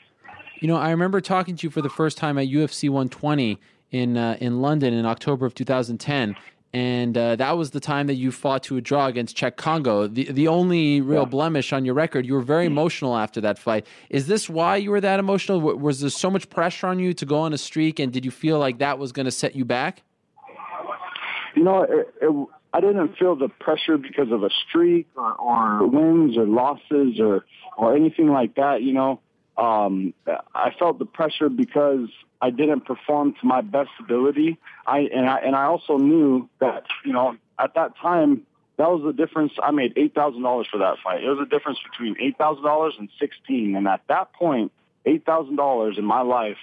You 0.59 0.67
know, 0.67 0.77
I 0.77 0.91
remember 0.91 1.21
talking 1.21 1.55
to 1.55 1.67
you 1.67 1.69
for 1.69 1.81
the 1.81 1.89
first 1.89 2.17
time 2.17 2.37
at 2.37 2.47
UFC 2.47 2.89
120 2.89 3.59
in 3.91 4.17
uh, 4.17 4.37
in 4.39 4.61
London 4.61 4.93
in 4.93 5.05
October 5.05 5.45
of 5.45 5.53
2010, 5.53 6.35
and 6.75 7.17
uh, 7.17 7.37
that 7.37 7.57
was 7.57 7.71
the 7.71 7.79
time 7.79 8.07
that 8.07 8.15
you 8.15 8.33
fought 8.33 8.63
to 8.63 8.75
a 8.75 8.81
draw 8.81 9.07
against 9.07 9.37
Cheick 9.37 9.55
Kongo. 9.55 10.07
The 10.07 10.29
the 10.29 10.49
only 10.49 10.99
real 10.99 11.21
yeah. 11.21 11.25
blemish 11.25 11.71
on 11.71 11.85
your 11.85 11.93
record. 11.93 12.25
You 12.25 12.33
were 12.33 12.41
very 12.41 12.65
emotional 12.65 13.15
after 13.15 13.39
that 13.39 13.57
fight. 13.57 13.87
Is 14.09 14.27
this 14.27 14.49
why 14.49 14.75
you 14.75 14.91
were 14.91 14.99
that 14.99 15.17
emotional? 15.17 15.61
Was 15.61 16.01
there 16.01 16.09
so 16.09 16.29
much 16.29 16.49
pressure 16.49 16.87
on 16.87 16.99
you 16.99 17.13
to 17.13 17.25
go 17.25 17.37
on 17.39 17.53
a 17.53 17.57
streak, 17.57 17.97
and 17.99 18.11
did 18.11 18.25
you 18.25 18.31
feel 18.31 18.59
like 18.59 18.79
that 18.79 18.99
was 18.99 19.13
going 19.13 19.23
to 19.23 19.31
set 19.31 19.55
you 19.55 19.63
back? 19.63 20.03
You 21.55 21.63
know, 21.63 21.83
it, 21.83 22.13
it, 22.21 22.47
I 22.73 22.81
didn't 22.81 23.15
feel 23.17 23.37
the 23.37 23.47
pressure 23.47 23.97
because 23.97 24.29
of 24.33 24.43
a 24.43 24.49
streak 24.67 25.07
or, 25.15 25.31
or 25.31 25.87
wins 25.87 26.37
or 26.37 26.45
losses 26.45 27.21
or 27.21 27.45
or 27.77 27.95
anything 27.95 28.27
like 28.27 28.55
that. 28.55 28.81
You 28.81 28.91
know, 28.91 29.21
um, 29.55 30.13
I 30.53 30.71
felt 30.77 30.99
the 30.99 31.05
pressure 31.05 31.47
because 31.47 32.09
I 32.45 32.51
didn't 32.51 32.81
perform 32.81 33.33
to 33.41 33.47
my 33.47 33.61
best 33.61 33.89
ability. 33.99 34.59
I 34.85 34.99
and 34.99 35.27
I 35.27 35.37
and 35.39 35.55
I 35.55 35.63
also 35.63 35.97
knew 35.97 36.47
that 36.59 36.83
you 37.03 37.11
know 37.11 37.37
at 37.57 37.73
that 37.73 37.97
time 37.97 38.45
that 38.77 38.87
was 38.91 39.01
the 39.03 39.13
difference. 39.13 39.53
I 39.63 39.71
made 39.71 39.93
eight 39.95 40.13
thousand 40.13 40.43
dollars 40.43 40.67
for 40.71 40.77
that 40.77 40.97
fight. 41.03 41.23
It 41.23 41.27
was 41.27 41.39
a 41.39 41.49
difference 41.49 41.79
between 41.89 42.15
eight 42.19 42.37
thousand 42.37 42.63
dollars 42.63 42.93
and 42.99 43.09
sixteen. 43.19 43.75
And 43.75 43.87
at 43.87 44.01
that 44.09 44.31
point, 44.33 44.71
eight 45.07 45.25
thousand 45.25 45.55
dollars 45.55 45.97
in 45.97 46.05
my 46.05 46.21
life 46.21 46.59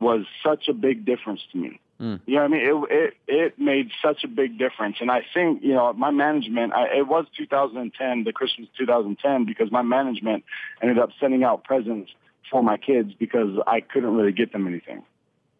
was 0.00 0.24
such 0.42 0.68
a 0.68 0.72
big 0.72 1.04
difference 1.04 1.42
to 1.52 1.58
me. 1.58 1.80
Mm. 2.00 2.20
You 2.24 2.36
know 2.36 2.40
what 2.40 2.44
I 2.44 2.48
mean? 2.48 2.62
It, 2.62 2.92
it 2.92 3.14
it 3.28 3.58
made 3.58 3.90
such 4.00 4.24
a 4.24 4.28
big 4.28 4.58
difference, 4.58 4.96
and 5.00 5.10
I 5.10 5.20
think 5.34 5.62
you 5.62 5.74
know 5.74 5.92
my 5.92 6.12
management. 6.12 6.72
I, 6.72 6.96
it 6.96 7.06
was 7.06 7.26
2010, 7.36 8.24
the 8.24 8.32
Christmas 8.32 8.68
2010, 8.78 9.44
because 9.44 9.70
my 9.70 9.82
management 9.82 10.44
ended 10.80 10.98
up 10.98 11.10
sending 11.20 11.44
out 11.44 11.64
presents 11.64 12.10
for 12.50 12.62
my 12.62 12.76
kids 12.76 13.12
because 13.18 13.58
I 13.66 13.80
couldn't 13.80 14.14
really 14.14 14.32
get 14.32 14.52
them 14.52 14.66
anything. 14.66 15.02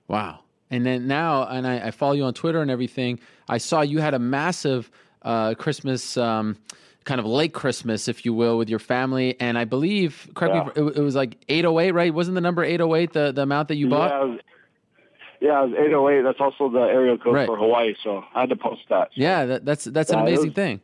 Wow. 0.08 0.40
And 0.70 0.84
then 0.84 1.06
now, 1.06 1.46
and 1.46 1.66
I, 1.66 1.88
I 1.88 1.90
follow 1.90 2.12
you 2.12 2.24
on 2.24 2.34
Twitter 2.34 2.60
and 2.60 2.70
everything. 2.70 3.20
I 3.48 3.58
saw 3.58 3.82
you 3.82 3.98
had 3.98 4.14
a 4.14 4.18
massive 4.18 4.90
uh, 5.22 5.54
Christmas, 5.54 6.16
um, 6.16 6.56
kind 7.04 7.20
of 7.20 7.26
late 7.26 7.52
Christmas, 7.52 8.08
if 8.08 8.24
you 8.24 8.34
will, 8.34 8.58
with 8.58 8.68
your 8.68 8.78
family. 8.78 9.36
And 9.40 9.56
I 9.56 9.64
believe, 9.64 10.28
correct 10.34 10.54
yeah. 10.54 10.82
me, 10.82 10.90
it, 10.90 10.96
it, 10.98 11.02
was 11.02 11.14
like 11.14 11.38
808, 11.48 11.92
right? 11.92 12.12
Wasn't 12.12 12.34
the 12.34 12.40
number 12.40 12.64
808 12.64 13.12
the, 13.12 13.32
the 13.32 13.42
amount 13.42 13.68
that 13.68 13.76
you 13.76 13.88
bought? 13.88 14.10
Yeah, 14.10 14.22
it 14.22 14.28
was, 14.28 14.40
yeah, 15.40 15.62
it 15.62 15.68
was 15.68 15.72
808. 15.78 16.22
That's 16.22 16.40
also 16.40 16.68
the 16.68 16.80
area 16.80 17.16
code 17.16 17.34
right. 17.34 17.46
for 17.46 17.56
Hawaii, 17.56 17.94
so 18.02 18.24
I 18.34 18.40
had 18.40 18.48
to 18.48 18.56
post 18.56 18.82
that. 18.88 19.08
So. 19.08 19.20
Yeah, 19.20 19.46
that, 19.46 19.64
that's 19.64 19.84
that's 19.84 20.10
yeah, 20.10 20.16
an 20.16 20.22
amazing 20.22 20.46
was, 20.46 20.54
thing. 20.54 20.80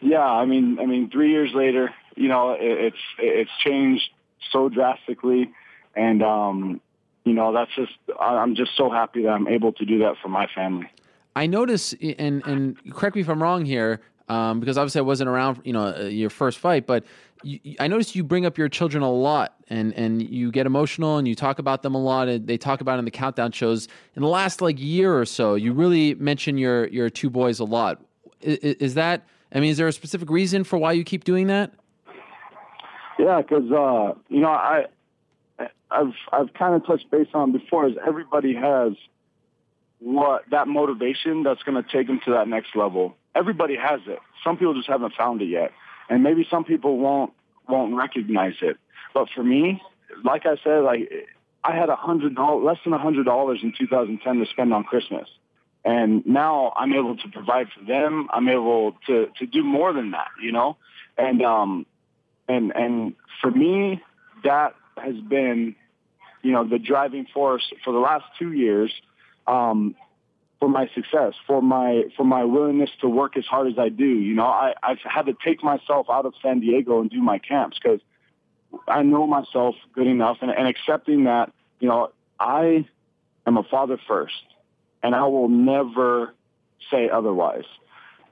Yeah, 0.00 0.24
I 0.24 0.44
mean, 0.44 0.78
I 0.80 0.86
mean, 0.86 1.10
three 1.10 1.30
years 1.30 1.50
later, 1.54 1.94
you 2.16 2.26
know, 2.26 2.52
it, 2.52 2.58
it's 2.60 2.96
it's 3.18 3.50
changed 3.64 4.10
so 4.50 4.68
drastically, 4.68 5.52
and 5.94 6.22
um, 6.22 6.80
you 7.24 7.32
know 7.32 7.52
that's 7.52 7.70
just 7.74 7.92
I'm 8.20 8.54
just 8.54 8.76
so 8.76 8.90
happy 8.90 9.22
that 9.22 9.30
I'm 9.30 9.48
able 9.48 9.72
to 9.72 9.84
do 9.84 9.98
that 10.00 10.14
for 10.22 10.28
my 10.28 10.46
family. 10.54 10.90
I 11.34 11.46
notice, 11.46 11.94
and 12.18 12.44
and 12.46 12.76
correct 12.92 13.16
me 13.16 13.22
if 13.22 13.28
I'm 13.28 13.42
wrong 13.42 13.64
here, 13.64 14.00
um, 14.28 14.60
because 14.60 14.76
obviously 14.78 15.00
I 15.00 15.02
wasn't 15.02 15.28
around, 15.30 15.60
you 15.64 15.72
know, 15.72 15.94
uh, 15.94 16.02
your 16.04 16.30
first 16.30 16.58
fight, 16.58 16.86
but 16.86 17.04
you, 17.42 17.76
I 17.80 17.88
noticed 17.88 18.14
you 18.14 18.22
bring 18.22 18.46
up 18.46 18.58
your 18.58 18.68
children 18.68 19.02
a 19.02 19.10
lot, 19.10 19.54
and 19.68 19.94
and 19.94 20.22
you 20.22 20.50
get 20.50 20.66
emotional 20.66 21.18
and 21.18 21.26
you 21.26 21.34
talk 21.34 21.58
about 21.58 21.82
them 21.82 21.94
a 21.94 22.02
lot. 22.02 22.28
And 22.28 22.46
they 22.46 22.56
talk 22.56 22.80
about 22.80 22.98
in 22.98 23.04
the 23.04 23.10
countdown 23.10 23.52
shows. 23.52 23.88
In 24.14 24.22
the 24.22 24.28
last 24.28 24.60
like 24.60 24.80
year 24.80 25.16
or 25.16 25.24
so, 25.24 25.54
you 25.54 25.72
really 25.72 26.14
mention 26.14 26.58
your 26.58 26.86
your 26.88 27.08
two 27.08 27.30
boys 27.30 27.60
a 27.60 27.64
lot. 27.64 28.02
Is, 28.40 28.58
is 28.58 28.94
that? 28.94 29.26
I 29.54 29.60
mean, 29.60 29.70
is 29.70 29.76
there 29.76 29.88
a 29.88 29.92
specific 29.92 30.30
reason 30.30 30.64
for 30.64 30.78
why 30.78 30.92
you 30.92 31.04
keep 31.04 31.24
doing 31.24 31.46
that? 31.48 31.72
Yeah, 33.18 33.42
because 33.42 33.70
uh, 33.70 34.18
you 34.28 34.40
know 34.40 34.50
I 34.50 34.86
I've 35.92 36.14
I've 36.32 36.54
kind 36.54 36.74
of 36.74 36.86
touched 36.86 37.10
base 37.10 37.28
on 37.34 37.52
before 37.52 37.88
is 37.88 37.94
everybody 38.06 38.54
has 38.54 38.92
what 39.98 40.42
that 40.50 40.68
motivation 40.68 41.42
that's 41.42 41.62
going 41.62 41.82
to 41.82 41.88
take 41.88 42.06
them 42.06 42.20
to 42.24 42.32
that 42.32 42.48
next 42.48 42.74
level. 42.74 43.16
Everybody 43.34 43.76
has 43.76 44.00
it. 44.06 44.18
Some 44.44 44.56
people 44.56 44.74
just 44.74 44.88
haven't 44.88 45.14
found 45.14 45.42
it 45.42 45.46
yet, 45.46 45.72
and 46.08 46.22
maybe 46.22 46.46
some 46.50 46.64
people 46.64 46.98
won't 46.98 47.32
won't 47.68 47.94
recognize 47.94 48.54
it. 48.60 48.76
But 49.14 49.28
for 49.34 49.42
me, 49.42 49.82
like 50.24 50.46
I 50.46 50.56
said, 50.64 50.80
like 50.80 51.10
I 51.64 51.76
had 51.76 51.88
a 51.88 51.96
hundred 51.96 52.36
less 52.38 52.78
than 52.84 52.92
a 52.92 52.98
hundred 52.98 53.24
dollars 53.24 53.60
in 53.62 53.72
2010 53.78 54.38
to 54.38 54.46
spend 54.46 54.74
on 54.74 54.84
Christmas, 54.84 55.28
and 55.84 56.26
now 56.26 56.72
I'm 56.76 56.92
able 56.92 57.16
to 57.16 57.28
provide 57.28 57.68
for 57.76 57.84
them. 57.84 58.28
I'm 58.32 58.48
able 58.48 58.96
to 59.06 59.28
to 59.38 59.46
do 59.46 59.62
more 59.62 59.92
than 59.92 60.10
that, 60.12 60.28
you 60.42 60.52
know, 60.52 60.76
and 61.16 61.42
um, 61.42 61.86
and 62.48 62.72
and 62.74 63.14
for 63.40 63.50
me, 63.50 64.02
that 64.44 64.74
has 64.96 65.14
been, 65.16 65.74
you 66.42 66.52
know, 66.52 66.66
the 66.66 66.78
driving 66.78 67.26
force 67.32 67.72
for 67.84 67.92
the 67.92 67.98
last 67.98 68.24
two 68.38 68.52
years 68.52 68.92
um, 69.46 69.94
for 70.60 70.68
my 70.68 70.88
success, 70.94 71.34
for 71.46 71.60
my 71.60 72.04
for 72.16 72.24
my 72.24 72.44
willingness 72.44 72.90
to 73.00 73.08
work 73.08 73.36
as 73.36 73.44
hard 73.44 73.68
as 73.68 73.78
I 73.78 73.88
do. 73.88 74.06
You 74.06 74.34
know, 74.34 74.46
I, 74.46 74.74
I've 74.82 75.00
had 75.04 75.26
to 75.26 75.34
take 75.44 75.62
myself 75.62 76.06
out 76.10 76.26
of 76.26 76.34
San 76.42 76.60
Diego 76.60 77.00
and 77.00 77.10
do 77.10 77.20
my 77.20 77.38
camps 77.38 77.78
because 77.82 78.00
I 78.88 79.02
know 79.02 79.26
myself 79.26 79.74
good 79.94 80.06
enough, 80.06 80.38
and, 80.40 80.50
and 80.50 80.66
accepting 80.66 81.24
that, 81.24 81.52
you 81.80 81.88
know, 81.88 82.12
I 82.38 82.86
am 83.46 83.56
a 83.56 83.62
father 83.64 83.98
first, 84.08 84.44
and 85.02 85.14
I 85.14 85.24
will 85.24 85.48
never 85.48 86.34
say 86.90 87.08
otherwise. 87.10 87.64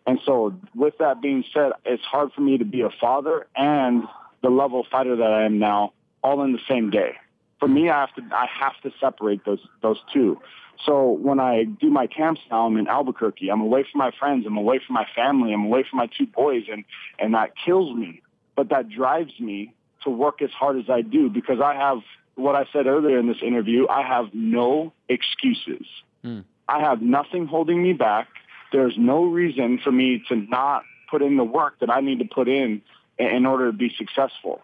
And 0.06 0.18
so, 0.24 0.54
with 0.74 0.98
that 0.98 1.20
being 1.20 1.44
said, 1.52 1.72
it's 1.84 2.04
hard 2.04 2.32
for 2.32 2.40
me 2.40 2.58
to 2.58 2.64
be 2.64 2.80
a 2.80 2.90
father 3.00 3.46
and 3.54 4.04
the 4.42 4.48
level 4.48 4.86
fighter 4.90 5.16
that 5.16 5.32
I 5.32 5.44
am 5.44 5.58
now 5.58 5.92
all 6.22 6.42
in 6.42 6.52
the 6.52 6.60
same 6.68 6.90
day. 6.90 7.16
For 7.60 7.68
me, 7.68 7.90
I 7.90 8.00
have 8.00 8.14
to 8.14 8.22
I 8.34 8.46
have 8.46 8.80
to 8.82 8.90
separate 8.98 9.44
those 9.44 9.60
those 9.82 9.98
two. 10.12 10.40
So 10.86 11.10
when 11.10 11.38
I 11.38 11.64
do 11.64 11.90
my 11.90 12.06
camps 12.06 12.40
now, 12.50 12.66
I'm 12.66 12.76
in 12.78 12.88
Albuquerque. 12.88 13.50
I'm 13.50 13.60
away 13.60 13.84
from 13.90 13.98
my 13.98 14.10
friends. 14.18 14.46
I'm 14.46 14.56
away 14.56 14.80
from 14.84 14.94
my 14.94 15.06
family. 15.14 15.52
I'm 15.52 15.66
away 15.66 15.84
from 15.88 15.98
my 15.98 16.08
two 16.16 16.26
boys, 16.26 16.64
and 16.72 16.84
and 17.18 17.34
that 17.34 17.52
kills 17.64 17.94
me. 17.94 18.22
But 18.56 18.70
that 18.70 18.88
drives 18.88 19.38
me 19.38 19.74
to 20.04 20.10
work 20.10 20.40
as 20.42 20.50
hard 20.50 20.78
as 20.78 20.88
I 20.88 21.02
do 21.02 21.28
because 21.28 21.60
I 21.60 21.74
have 21.74 21.98
what 22.34 22.56
I 22.56 22.64
said 22.72 22.86
earlier 22.86 23.18
in 23.18 23.28
this 23.28 23.42
interview. 23.42 23.86
I 23.88 24.02
have 24.02 24.32
no 24.32 24.92
excuses. 25.08 25.86
Mm. 26.24 26.44
I 26.68 26.80
have 26.80 27.02
nothing 27.02 27.46
holding 27.46 27.82
me 27.82 27.92
back. 27.92 28.28
There's 28.72 28.94
no 28.96 29.24
reason 29.24 29.80
for 29.82 29.92
me 29.92 30.22
to 30.28 30.36
not 30.36 30.84
put 31.10 31.22
in 31.22 31.36
the 31.36 31.44
work 31.44 31.80
that 31.80 31.90
I 31.90 32.00
need 32.00 32.20
to 32.20 32.24
put 32.24 32.48
in 32.48 32.82
in 33.18 33.44
order 33.44 33.70
to 33.70 33.76
be 33.76 33.92
successful. 33.98 34.62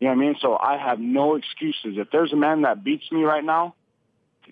You 0.00 0.08
know 0.08 0.14
what 0.14 0.22
I 0.22 0.26
mean? 0.26 0.36
So 0.40 0.56
I 0.58 0.76
have 0.76 1.00
no 1.00 1.36
excuses. 1.36 1.96
If 1.96 2.10
there's 2.10 2.32
a 2.32 2.36
man 2.36 2.62
that 2.62 2.84
beats 2.84 3.10
me 3.10 3.22
right 3.22 3.44
now, 3.44 3.74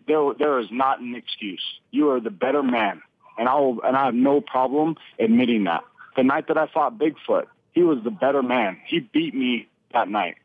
there 0.07 0.33
there 0.39 0.59
is 0.59 0.69
not 0.71 1.01
an 1.01 1.15
excuse. 1.15 1.63
You 1.91 2.11
are 2.11 2.21
the 2.21 2.31
better 2.31 2.63
man, 2.63 3.03
and 3.39 3.49
I 3.49 3.55
will, 3.57 3.81
and 3.83 3.97
I 3.97 4.07
have 4.07 4.15
no 4.15 4.41
problem 4.41 4.97
admitting 5.19 5.65
that. 5.65 5.83
The 6.17 6.23
night 6.23 6.49
that 6.49 6.57
I 6.59 6.67
fought 6.67 6.99
Bigfoot, 6.99 7.45
he 7.73 7.83
was 7.83 7.99
the 8.03 8.11
better 8.11 8.43
man. 8.43 8.79
He 8.87 9.01
beat 9.01 9.35
me 9.35 9.69
that 9.93 10.09
night, 10.09 10.37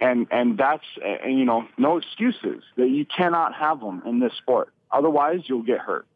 and 0.00 0.26
and 0.30 0.56
that's 0.56 0.84
and 1.02 1.38
you 1.38 1.44
know 1.44 1.66
no 1.76 1.96
excuses 1.96 2.62
that 2.76 2.88
you 2.88 3.04
cannot 3.04 3.54
have 3.54 3.80
them 3.80 4.02
in 4.06 4.20
this 4.20 4.32
sport. 4.38 4.72
Otherwise, 4.90 5.40
you'll 5.46 5.62
get 5.62 5.78
hurt. 5.78 6.06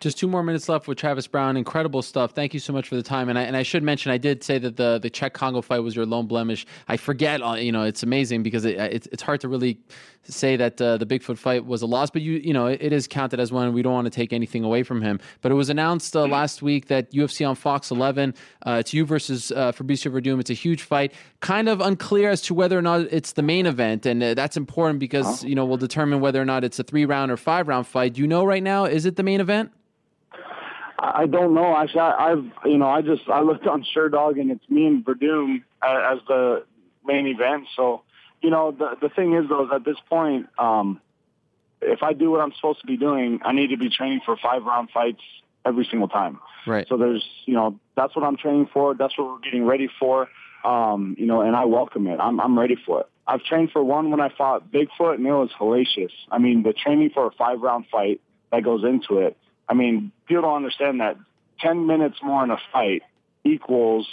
Just 0.00 0.16
two 0.16 0.28
more 0.28 0.44
minutes 0.44 0.68
left 0.68 0.86
with 0.86 0.96
Travis 0.96 1.26
Browne. 1.26 1.56
Incredible 1.56 2.02
stuff. 2.02 2.30
Thank 2.30 2.54
you 2.54 2.60
so 2.60 2.72
much 2.72 2.88
for 2.88 2.94
the 2.94 3.02
time. 3.02 3.28
And 3.28 3.36
I, 3.36 3.42
and 3.42 3.56
I 3.56 3.64
should 3.64 3.82
mention, 3.82 4.12
I 4.12 4.18
did 4.18 4.44
say 4.44 4.56
that 4.58 4.76
the 4.76 5.00
the 5.02 5.10
Cheick 5.10 5.32
Kongo 5.32 5.60
fight 5.60 5.80
was 5.80 5.96
your 5.96 6.06
lone 6.06 6.26
blemish. 6.28 6.66
I 6.86 6.96
forget. 6.96 7.42
uh, 7.42 7.54
You 7.54 7.72
know, 7.72 7.82
it's 7.82 8.04
amazing 8.04 8.44
because 8.44 8.64
it, 8.64 8.76
it's 8.78 9.08
it's 9.10 9.22
hard 9.22 9.40
to 9.40 9.48
really 9.48 9.80
say 10.22 10.56
that 10.56 10.80
uh, 10.80 10.98
the 10.98 11.06
Bigfoot 11.06 11.38
fight 11.38 11.64
was 11.66 11.82
a 11.82 11.86
loss, 11.86 12.10
but 12.10 12.22
you 12.22 12.34
you 12.34 12.52
know 12.52 12.66
it, 12.66 12.80
it 12.80 12.92
is 12.92 13.08
counted 13.08 13.40
as 13.40 13.50
one. 13.50 13.72
We 13.72 13.82
don't 13.82 13.92
want 13.92 14.04
to 14.04 14.10
take 14.10 14.32
anything 14.32 14.62
away 14.62 14.84
from 14.84 15.02
him. 15.02 15.18
But 15.40 15.50
it 15.50 15.56
was 15.56 15.68
announced 15.68 16.14
uh, 16.14 16.26
last 16.28 16.62
week 16.62 16.86
that 16.88 17.10
UFC 17.12 17.48
on 17.48 17.56
Fox 17.56 17.90
11, 17.90 18.34
uh, 18.66 18.76
it's 18.78 18.94
you 18.94 19.04
versus 19.04 19.50
uh, 19.50 19.72
Fabricio 19.72 20.12
Werdum. 20.12 20.38
It's 20.38 20.50
a 20.50 20.54
huge 20.54 20.82
fight. 20.82 21.12
Kind 21.40 21.68
of 21.68 21.80
unclear 21.80 22.30
as 22.30 22.40
to 22.42 22.54
whether 22.54 22.78
or 22.78 22.82
not 22.82 23.00
it's 23.10 23.32
the 23.32 23.42
main 23.42 23.66
event, 23.66 24.06
and 24.06 24.22
uh, 24.22 24.34
that's 24.34 24.56
important 24.56 25.00
because 25.00 25.42
you 25.42 25.56
know 25.56 25.64
we'll 25.64 25.76
determine 25.76 26.20
whether 26.20 26.40
or 26.40 26.44
not 26.44 26.62
it's 26.62 26.78
a 26.78 26.84
three 26.84 27.04
round 27.04 27.32
or 27.32 27.36
five 27.36 27.66
round 27.66 27.88
fight. 27.88 28.14
Do 28.14 28.20
you 28.20 28.28
know 28.28 28.44
right 28.44 28.62
now? 28.62 28.84
Is 28.84 29.04
it 29.04 29.16
the 29.16 29.24
main 29.24 29.40
event? 29.40 29.72
I 30.98 31.26
don't 31.26 31.54
know. 31.54 31.76
Actually, 31.76 32.00
I, 32.00 32.32
I've 32.32 32.44
you 32.64 32.78
know 32.78 32.88
I 32.88 33.02
just 33.02 33.28
I 33.28 33.40
looked 33.42 33.66
on 33.66 33.84
Sherdog 33.94 34.40
and 34.40 34.50
it's 34.50 34.68
me 34.68 34.86
and 34.86 35.04
Werdum 35.04 35.62
a- 35.82 36.12
as 36.12 36.18
the 36.26 36.64
main 37.04 37.26
event. 37.26 37.66
So 37.76 38.02
you 38.42 38.50
know 38.50 38.72
the 38.72 38.96
the 39.00 39.08
thing 39.08 39.34
is 39.34 39.48
though 39.48 39.64
is 39.64 39.70
at 39.72 39.84
this 39.84 39.96
point, 40.08 40.46
um, 40.58 41.00
if 41.80 42.02
I 42.02 42.12
do 42.12 42.30
what 42.30 42.40
I'm 42.40 42.52
supposed 42.54 42.80
to 42.80 42.86
be 42.86 42.96
doing, 42.96 43.40
I 43.44 43.52
need 43.52 43.68
to 43.68 43.76
be 43.76 43.90
training 43.90 44.20
for 44.26 44.36
five 44.36 44.64
round 44.64 44.90
fights 44.92 45.22
every 45.64 45.86
single 45.88 46.08
time. 46.08 46.40
Right. 46.66 46.86
So 46.88 46.96
there's 46.96 47.24
you 47.46 47.54
know 47.54 47.78
that's 47.96 48.16
what 48.16 48.24
I'm 48.24 48.36
training 48.36 48.68
for. 48.72 48.94
That's 48.94 49.16
what 49.16 49.28
we're 49.28 49.40
getting 49.40 49.64
ready 49.64 49.88
for. 50.00 50.28
Um, 50.64 51.14
you 51.16 51.26
know, 51.26 51.42
and 51.42 51.54
I 51.54 51.66
welcome 51.66 52.08
it. 52.08 52.18
I'm 52.18 52.40
I'm 52.40 52.58
ready 52.58 52.76
for 52.84 53.00
it. 53.02 53.06
I've 53.28 53.44
trained 53.44 53.70
for 53.70 53.84
one 53.84 54.10
when 54.10 54.20
I 54.20 54.30
fought 54.36 54.72
Bigfoot, 54.72 55.14
and 55.14 55.26
it 55.26 55.30
was 55.30 55.50
hellacious. 55.60 56.10
I 56.30 56.38
mean, 56.38 56.62
the 56.64 56.72
training 56.72 57.10
for 57.14 57.26
a 57.26 57.30
five 57.30 57.60
round 57.60 57.84
fight 57.92 58.20
that 58.50 58.64
goes 58.64 58.82
into 58.82 59.20
it. 59.20 59.36
I 59.68 59.74
mean, 59.74 60.12
people 60.26 60.42
don't 60.42 60.56
understand 60.56 61.00
that 61.00 61.16
10 61.60 61.86
minutes 61.86 62.18
more 62.22 62.42
in 62.44 62.50
a 62.50 62.58
fight 62.72 63.02
equals, 63.44 64.08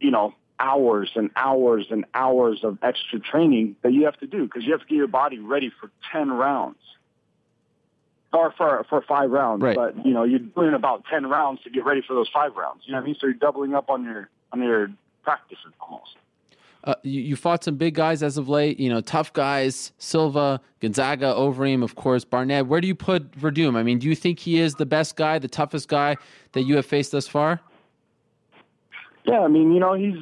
you 0.00 0.10
know, 0.10 0.34
hours 0.58 1.10
and 1.16 1.30
hours 1.34 1.86
and 1.90 2.04
hours 2.14 2.60
of 2.62 2.78
extra 2.82 3.18
training 3.18 3.76
that 3.82 3.92
you 3.92 4.04
have 4.04 4.18
to 4.18 4.26
do 4.26 4.44
because 4.44 4.64
you 4.64 4.72
have 4.72 4.80
to 4.80 4.86
get 4.86 4.96
your 4.96 5.08
body 5.08 5.38
ready 5.38 5.70
for 5.80 5.90
10 6.12 6.30
rounds 6.30 6.78
or 8.32 8.52
for, 8.52 8.84
for 8.88 9.02
five 9.02 9.30
rounds. 9.30 9.62
Right. 9.62 9.76
But, 9.76 10.04
you 10.04 10.12
know, 10.12 10.24
you're 10.24 10.38
doing 10.40 10.74
about 10.74 11.04
10 11.10 11.26
rounds 11.26 11.62
to 11.64 11.70
get 11.70 11.84
ready 11.84 12.02
for 12.06 12.14
those 12.14 12.28
five 12.32 12.54
rounds. 12.56 12.82
You 12.84 12.92
know 12.92 12.98
what 12.98 13.04
I 13.04 13.06
mean? 13.06 13.16
So 13.20 13.26
you're 13.26 13.34
doubling 13.34 13.74
up 13.74 13.90
on 13.90 14.04
your, 14.04 14.28
on 14.52 14.62
your 14.62 14.88
practices 15.22 15.72
almost. 15.80 16.16
Uh, 16.84 16.94
you, 17.02 17.22
you 17.22 17.36
fought 17.36 17.64
some 17.64 17.76
big 17.76 17.94
guys 17.94 18.22
as 18.22 18.36
of 18.36 18.48
late, 18.48 18.78
you 18.78 18.90
know, 18.90 19.00
tough 19.00 19.32
guys, 19.32 19.92
Silva, 19.96 20.60
Gonzaga, 20.80 21.32
Overeem, 21.34 21.82
of 21.82 21.94
course, 21.94 22.24
Barnett. 22.26 22.66
Where 22.66 22.80
do 22.80 22.86
you 22.86 22.94
put 22.94 23.32
Werdum? 23.40 23.74
I 23.74 23.82
mean, 23.82 23.98
do 23.98 24.06
you 24.06 24.14
think 24.14 24.38
he 24.38 24.60
is 24.60 24.74
the 24.74 24.84
best 24.84 25.16
guy, 25.16 25.38
the 25.38 25.48
toughest 25.48 25.88
guy 25.88 26.16
that 26.52 26.62
you 26.62 26.76
have 26.76 26.84
faced 26.84 27.12
thus 27.12 27.26
far? 27.26 27.60
Yeah, 29.26 29.40
I 29.40 29.48
mean, 29.48 29.72
you 29.72 29.80
know, 29.80 29.94
he's 29.94 30.16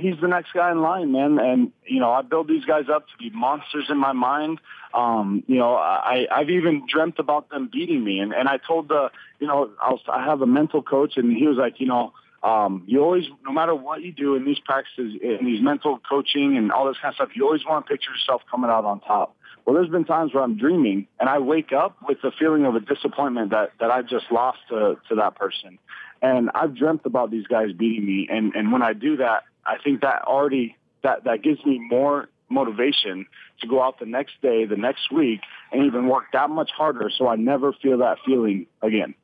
he's 0.00 0.20
the 0.20 0.26
next 0.26 0.52
guy 0.52 0.72
in 0.72 0.80
line, 0.82 1.12
man. 1.12 1.38
And 1.38 1.70
you 1.86 2.00
know, 2.00 2.10
I 2.10 2.22
build 2.22 2.48
these 2.48 2.64
guys 2.64 2.86
up 2.92 3.06
to 3.06 3.16
be 3.16 3.30
monsters 3.30 3.86
in 3.88 3.98
my 3.98 4.12
mind. 4.12 4.60
Um, 4.92 5.44
you 5.46 5.58
know, 5.58 5.76
I 5.76 6.26
I've 6.32 6.50
even 6.50 6.84
dreamt 6.88 7.20
about 7.20 7.50
them 7.50 7.70
beating 7.72 8.02
me, 8.02 8.18
and 8.18 8.34
and 8.34 8.48
I 8.48 8.56
told 8.56 8.88
the, 8.88 9.10
you 9.38 9.46
know, 9.46 9.70
I 9.80 9.90
was 9.90 10.00
I 10.08 10.24
have 10.24 10.42
a 10.42 10.46
mental 10.46 10.82
coach, 10.82 11.16
and 11.16 11.32
he 11.32 11.46
was 11.46 11.56
like, 11.56 11.78
you 11.78 11.86
know, 11.86 12.12
um, 12.42 12.84
you 12.86 13.02
always, 13.02 13.24
no 13.44 13.52
matter 13.52 13.74
what 13.74 14.02
you 14.02 14.12
do 14.12 14.36
in 14.36 14.44
these 14.44 14.58
practices, 14.60 15.14
in 15.22 15.44
these 15.44 15.60
mental 15.60 15.98
coaching 16.08 16.56
and 16.56 16.70
all 16.70 16.86
this 16.86 16.96
kind 17.02 17.12
of 17.12 17.16
stuff, 17.16 17.28
you 17.34 17.44
always 17.44 17.64
want 17.64 17.86
to 17.86 17.92
picture 17.92 18.10
yourself 18.12 18.42
coming 18.50 18.70
out 18.70 18.84
on 18.84 19.00
top. 19.00 19.34
Well, 19.64 19.74
there's 19.74 19.90
been 19.90 20.04
times 20.04 20.32
where 20.32 20.42
I'm 20.42 20.56
dreaming 20.56 21.08
and 21.20 21.28
I 21.28 21.40
wake 21.40 21.72
up 21.72 21.96
with 22.06 22.18
the 22.22 22.30
feeling 22.38 22.64
of 22.64 22.74
a 22.74 22.80
disappointment 22.80 23.50
that, 23.50 23.72
that 23.80 23.90
I 23.90 24.02
just 24.02 24.26
lost 24.30 24.58
to, 24.70 24.96
to 25.08 25.14
that 25.16 25.34
person. 25.34 25.78
And 26.22 26.50
I've 26.54 26.74
dreamt 26.74 27.02
about 27.04 27.30
these 27.30 27.46
guys 27.46 27.72
beating 27.72 28.06
me. 28.06 28.28
And, 28.30 28.54
and 28.54 28.72
when 28.72 28.82
I 28.82 28.92
do 28.92 29.16
that, 29.18 29.42
I 29.66 29.76
think 29.82 30.00
that 30.00 30.22
already, 30.22 30.76
that, 31.02 31.24
that 31.24 31.42
gives 31.42 31.64
me 31.66 31.78
more 31.78 32.28
motivation 32.48 33.26
to 33.60 33.66
go 33.66 33.82
out 33.82 33.98
the 33.98 34.06
next 34.06 34.40
day, 34.40 34.64
the 34.64 34.76
next 34.76 35.12
week, 35.12 35.40
and 35.72 35.84
even 35.84 36.08
work 36.08 36.24
that 36.32 36.50
much 36.50 36.70
harder 36.70 37.10
so 37.16 37.28
I 37.28 37.36
never 37.36 37.72
feel 37.72 37.98
that 37.98 38.18
feeling 38.24 38.66
again. 38.80 39.14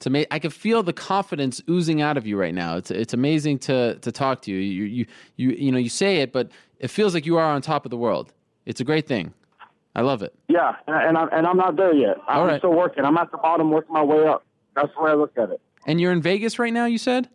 It's 0.00 0.06
ama- 0.06 0.24
I 0.30 0.38
can 0.38 0.50
feel 0.50 0.82
the 0.82 0.94
confidence 0.94 1.60
oozing 1.68 2.00
out 2.00 2.16
of 2.16 2.26
you 2.26 2.38
right 2.38 2.54
now. 2.54 2.78
It's 2.78 2.90
it's 2.90 3.12
amazing 3.12 3.58
to 3.60 3.96
to 3.96 4.10
talk 4.10 4.40
to 4.42 4.50
you. 4.50 4.56
You 4.56 4.84
you 4.84 5.06
you 5.36 5.50
you 5.50 5.70
know 5.70 5.76
you 5.76 5.90
say 5.90 6.22
it, 6.22 6.32
but 6.32 6.50
it 6.78 6.88
feels 6.88 7.12
like 7.12 7.26
you 7.26 7.36
are 7.36 7.44
on 7.44 7.60
top 7.60 7.84
of 7.84 7.90
the 7.90 7.98
world. 7.98 8.32
It's 8.64 8.80
a 8.80 8.84
great 8.84 9.06
thing. 9.06 9.34
I 9.94 10.00
love 10.00 10.22
it. 10.22 10.34
Yeah, 10.48 10.74
and, 10.86 10.96
and 10.96 11.18
I'm 11.18 11.28
and 11.32 11.46
I'm 11.46 11.58
not 11.58 11.76
there 11.76 11.92
yet. 11.92 12.16
I'm 12.26 12.46
right. 12.46 12.58
still 12.58 12.72
working. 12.72 13.04
I'm 13.04 13.18
at 13.18 13.30
the 13.30 13.36
bottom, 13.36 13.70
working 13.70 13.92
my 13.92 14.02
way 14.02 14.26
up. 14.26 14.42
That's 14.74 14.88
the 14.96 15.02
way 15.02 15.10
I 15.10 15.14
look 15.14 15.36
at 15.36 15.50
it. 15.50 15.60
And 15.86 16.00
you're 16.00 16.12
in 16.12 16.22
Vegas 16.22 16.58
right 16.58 16.72
now. 16.72 16.86
You 16.86 16.96
said. 16.96 17.28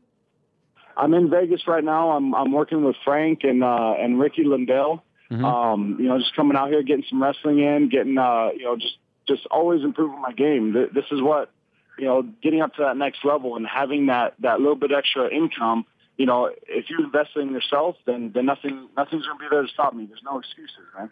I'm 0.97 1.13
in 1.13 1.29
Vegas 1.29 1.67
right 1.67 1.83
now. 1.83 2.11
I'm 2.11 2.33
I'm 2.33 2.51
working 2.51 2.83
with 2.83 2.95
Frank 3.05 3.43
and 3.43 3.63
uh, 3.63 3.93
and 3.99 4.19
Ricky 4.19 4.43
Lundell. 4.43 5.03
Mm-hmm. 5.29 5.45
Um, 5.45 5.97
you 5.99 6.07
know, 6.07 6.17
just 6.17 6.35
coming 6.35 6.57
out 6.57 6.69
here, 6.69 6.81
getting 6.81 7.05
some 7.07 7.21
wrestling 7.21 7.59
in, 7.59 7.89
getting 7.89 8.17
uh, 8.17 8.49
you 8.57 8.63
know, 8.63 8.75
just 8.75 8.97
just 9.27 9.45
always 9.51 9.83
improving 9.83 10.19
my 10.19 10.31
game. 10.31 10.73
This 10.73 11.05
is 11.11 11.21
what 11.21 11.51
you 11.97 12.05
know, 12.05 12.23
getting 12.41 12.61
up 12.61 12.75
to 12.75 12.83
that 12.83 12.97
next 12.97 13.23
level 13.23 13.55
and 13.55 13.65
having 13.67 14.07
that 14.07 14.35
that 14.39 14.59
little 14.59 14.75
bit 14.75 14.91
extra 14.91 15.29
income. 15.33 15.85
You 16.17 16.25
know, 16.25 16.49
if 16.67 16.89
you 16.89 17.03
invest 17.03 17.31
in 17.35 17.51
yourself, 17.51 17.95
then 18.05 18.31
then 18.33 18.45
nothing 18.45 18.87
nothing's 18.95 19.25
gonna 19.25 19.39
be 19.39 19.47
there 19.49 19.61
to 19.61 19.67
stop 19.67 19.93
me. 19.93 20.05
There's 20.05 20.23
no 20.23 20.39
excuses, 20.39 20.77
man. 20.97 21.11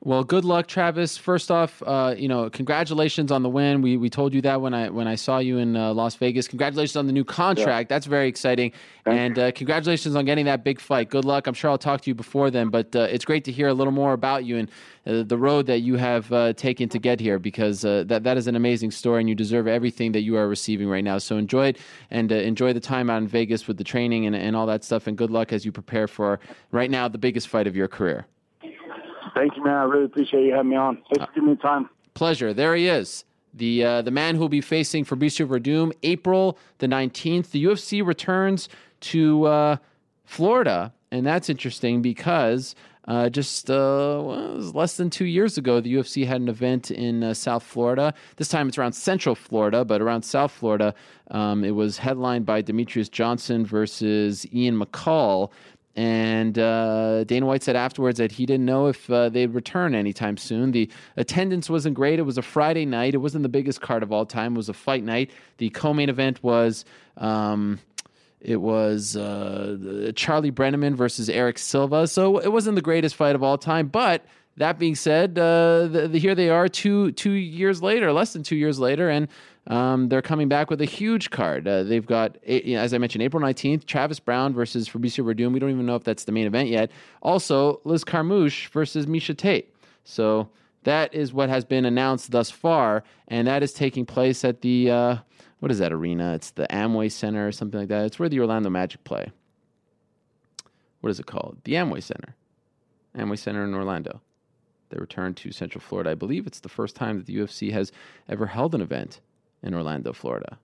Well, 0.00 0.22
good 0.22 0.44
luck, 0.44 0.68
Travis. 0.68 1.16
First 1.16 1.50
off, 1.50 1.82
uh, 1.84 2.14
you 2.16 2.28
know, 2.28 2.48
congratulations 2.50 3.32
on 3.32 3.42
the 3.42 3.48
win. 3.48 3.82
We 3.82 3.96
we 3.96 4.08
told 4.08 4.32
you 4.32 4.40
that 4.42 4.60
when 4.60 4.72
I 4.72 4.90
when 4.90 5.08
I 5.08 5.16
saw 5.16 5.38
you 5.38 5.58
in 5.58 5.76
uh, 5.76 5.92
Las 5.92 6.14
Vegas. 6.14 6.46
Congratulations 6.46 6.94
on 6.94 7.08
the 7.08 7.12
new 7.12 7.24
contract. 7.24 7.88
That's 7.88 8.06
very 8.06 8.28
exciting. 8.28 8.72
and 9.06 9.36
uh, 9.36 9.50
congratulations 9.50 10.14
on 10.14 10.24
getting 10.24 10.44
that 10.44 10.62
big 10.62 10.80
fight. 10.80 11.10
Good 11.10 11.24
luck. 11.24 11.48
I'm 11.48 11.54
sure 11.54 11.68
I'll 11.68 11.78
talk 11.78 12.02
to 12.02 12.10
you 12.10 12.14
before 12.14 12.48
then, 12.48 12.68
but 12.68 12.94
uh, 12.94 13.08
it's 13.10 13.24
great 13.24 13.44
to 13.44 13.52
hear 13.52 13.66
a 13.66 13.74
little 13.74 13.92
more 13.92 14.12
about 14.12 14.44
you 14.44 14.58
and 14.58 14.70
uh, 15.04 15.24
the 15.24 15.36
road 15.36 15.66
that 15.66 15.80
you 15.80 15.96
have 15.96 16.32
uh, 16.32 16.52
taken 16.52 16.88
to 16.90 17.00
get 17.00 17.18
here 17.18 17.40
because 17.40 17.84
uh, 17.84 18.04
that 18.06 18.22
that 18.22 18.36
is 18.36 18.46
an 18.46 18.54
amazing 18.54 18.92
story 18.92 19.20
and 19.20 19.28
you 19.28 19.34
deserve 19.34 19.66
everything 19.66 20.12
that 20.12 20.22
you 20.22 20.36
are 20.36 20.46
receiving 20.46 20.88
right 20.88 21.04
now. 21.04 21.18
So 21.18 21.36
enjoy 21.36 21.68
it 21.68 21.78
and 22.12 22.30
uh, 22.30 22.36
enjoy 22.36 22.72
the 22.72 22.80
time 22.80 23.10
out 23.10 23.18
in 23.18 23.26
Vegas 23.26 23.66
with 23.66 23.78
the 23.78 23.84
training 23.84 24.26
and, 24.26 24.36
and 24.36 24.54
all 24.54 24.66
that 24.66 24.84
stuff. 24.84 25.08
And 25.08 25.18
good 25.18 25.30
luck 25.30 25.52
as 25.52 25.64
you 25.64 25.72
prepare 25.72 26.06
for 26.06 26.38
right 26.70 26.90
now 26.90 27.08
the 27.08 27.18
biggest 27.18 27.48
fight 27.48 27.66
of 27.66 27.74
your 27.74 27.88
career. 27.88 28.26
Thank 29.38 29.56
you, 29.56 29.62
man. 29.62 29.74
I 29.74 29.84
really 29.84 30.06
appreciate 30.06 30.44
you 30.44 30.52
having 30.52 30.70
me 30.70 30.76
on. 30.76 30.96
Thanks 31.14 31.26
for 31.26 31.32
giving 31.32 31.50
me 31.50 31.56
time. 31.56 31.88
Pleasure. 32.14 32.52
There 32.52 32.74
he 32.74 32.88
is. 32.88 33.24
The 33.54 33.84
uh, 33.84 34.02
the 34.02 34.10
man 34.10 34.34
who 34.34 34.40
will 34.40 34.48
be 34.48 34.60
facing 34.60 35.04
Fabricio 35.04 35.46
Werdum 35.46 35.92
April 36.02 36.58
the 36.78 36.88
19th. 36.88 37.52
The 37.52 37.64
UFC 37.64 38.04
returns 38.04 38.68
to 39.00 39.44
uh, 39.44 39.76
Florida, 40.24 40.92
and 41.12 41.24
that's 41.24 41.48
interesting 41.48 42.02
because 42.02 42.74
uh, 43.06 43.30
just 43.30 43.70
uh, 43.70 44.20
well, 44.22 44.58
less 44.74 44.96
than 44.96 45.08
two 45.08 45.24
years 45.24 45.56
ago, 45.56 45.80
the 45.80 45.94
UFC 45.94 46.26
had 46.26 46.40
an 46.40 46.48
event 46.48 46.90
in 46.90 47.22
uh, 47.24 47.32
South 47.32 47.62
Florida. 47.62 48.12
This 48.36 48.48
time 48.48 48.68
it's 48.68 48.76
around 48.76 48.92
Central 48.92 49.34
Florida, 49.34 49.84
but 49.84 50.02
around 50.02 50.22
South 50.22 50.52
Florida, 50.52 50.94
um, 51.30 51.64
it 51.64 51.70
was 51.70 51.96
headlined 51.96 52.44
by 52.44 52.60
Demetrious 52.62 53.10
Johnson 53.10 53.64
versus 53.64 54.46
Ian 54.52 54.78
McCall. 54.78 55.50
And 55.98 56.56
uh, 56.60 57.24
Dana 57.24 57.44
White 57.44 57.64
said 57.64 57.74
afterwards 57.74 58.18
that 58.18 58.30
he 58.30 58.46
didn't 58.46 58.66
know 58.66 58.86
if 58.86 59.10
uh, 59.10 59.30
they'd 59.30 59.52
return 59.52 59.96
anytime 59.96 60.36
soon. 60.36 60.70
The 60.70 60.88
attendance 61.16 61.68
wasn't 61.68 61.96
great. 61.96 62.20
It 62.20 62.22
was 62.22 62.38
a 62.38 62.42
Friday 62.42 62.86
night. 62.86 63.14
It 63.14 63.18
wasn't 63.18 63.42
the 63.42 63.48
biggest 63.48 63.80
card 63.80 64.04
of 64.04 64.12
all 64.12 64.24
time. 64.24 64.54
It 64.54 64.58
was 64.58 64.68
a 64.68 64.74
fight 64.74 65.02
night. 65.02 65.32
The 65.56 65.70
co-main 65.70 66.08
event 66.08 66.40
was 66.40 66.84
um, 67.16 67.80
it 68.40 68.60
was 68.60 69.16
uh, 69.16 70.12
Charlie 70.14 70.52
Brenneman 70.52 70.94
versus 70.94 71.28
Erick 71.28 71.58
Silva. 71.58 72.06
So 72.06 72.38
it 72.38 72.52
wasn't 72.52 72.76
the 72.76 72.80
greatest 72.82 73.16
fight 73.16 73.34
of 73.34 73.42
all 73.42 73.58
time. 73.58 73.88
But 73.88 74.24
that 74.56 74.78
being 74.78 74.94
said, 74.94 75.36
uh, 75.36 75.88
the, 75.88 76.06
the, 76.12 76.20
here 76.20 76.36
they 76.36 76.48
are 76.48 76.68
two 76.68 77.10
two 77.10 77.32
years 77.32 77.82
later, 77.82 78.12
less 78.12 78.32
than 78.34 78.44
two 78.44 78.56
years 78.56 78.78
later, 78.78 79.10
and 79.10 79.26
um, 79.68 80.08
they're 80.08 80.22
coming 80.22 80.48
back 80.48 80.70
with 80.70 80.80
a 80.80 80.86
huge 80.86 81.30
card. 81.30 81.68
Uh, 81.68 81.82
they've 81.82 82.06
got, 82.06 82.42
as 82.44 82.94
I 82.94 82.98
mentioned, 82.98 83.22
April 83.22 83.42
19th, 83.42 83.84
Travis 83.84 84.18
Browne 84.18 84.54
versus 84.54 84.88
Fabricio 84.88 85.24
Werdum. 85.24 85.52
We 85.52 85.58
don't 85.58 85.70
even 85.70 85.84
know 85.84 85.94
if 85.94 86.04
that's 86.04 86.24
the 86.24 86.32
main 86.32 86.46
event 86.46 86.70
yet. 86.70 86.90
Also, 87.22 87.80
Liz 87.84 88.02
Carmouche 88.02 88.68
versus 88.70 89.04
Miesha 89.04 89.36
Tate. 89.36 89.74
So 90.04 90.48
that 90.84 91.12
is 91.12 91.34
what 91.34 91.50
has 91.50 91.66
been 91.66 91.84
announced 91.84 92.30
thus 92.30 92.50
far, 92.50 93.04
and 93.28 93.46
that 93.46 93.62
is 93.62 93.74
taking 93.74 94.06
place 94.06 94.42
at 94.42 94.62
the 94.62 94.90
uh, 94.90 95.16
what 95.60 95.70
is 95.70 95.80
that 95.80 95.92
arena? 95.92 96.34
It's 96.34 96.50
the 96.50 96.66
Amway 96.70 97.12
Center 97.12 97.46
or 97.46 97.52
something 97.52 97.78
like 97.78 97.88
that. 97.90 98.06
It's 98.06 98.18
where 98.18 98.30
the 98.30 98.40
Orlando 98.40 98.70
Magic 98.70 99.04
play. 99.04 99.30
What 101.02 101.10
is 101.10 101.20
it 101.20 101.26
called? 101.26 101.58
The 101.64 101.74
Amway 101.74 102.02
Center. 102.02 102.34
Amway 103.14 103.38
Center 103.38 103.64
in 103.64 103.74
Orlando. 103.74 104.22
They 104.88 104.98
return 104.98 105.34
to 105.34 105.52
Central 105.52 105.82
Florida. 105.82 106.10
I 106.10 106.14
believe 106.14 106.46
it's 106.46 106.60
the 106.60 106.70
first 106.70 106.96
time 106.96 107.18
that 107.18 107.26
the 107.26 107.36
UFC 107.36 107.70
has 107.72 107.92
ever 108.28 108.46
held 108.46 108.74
an 108.74 108.80
event 108.80 109.20
in 109.62 109.74
Orlando, 109.74 110.12
Florida. 110.12 110.58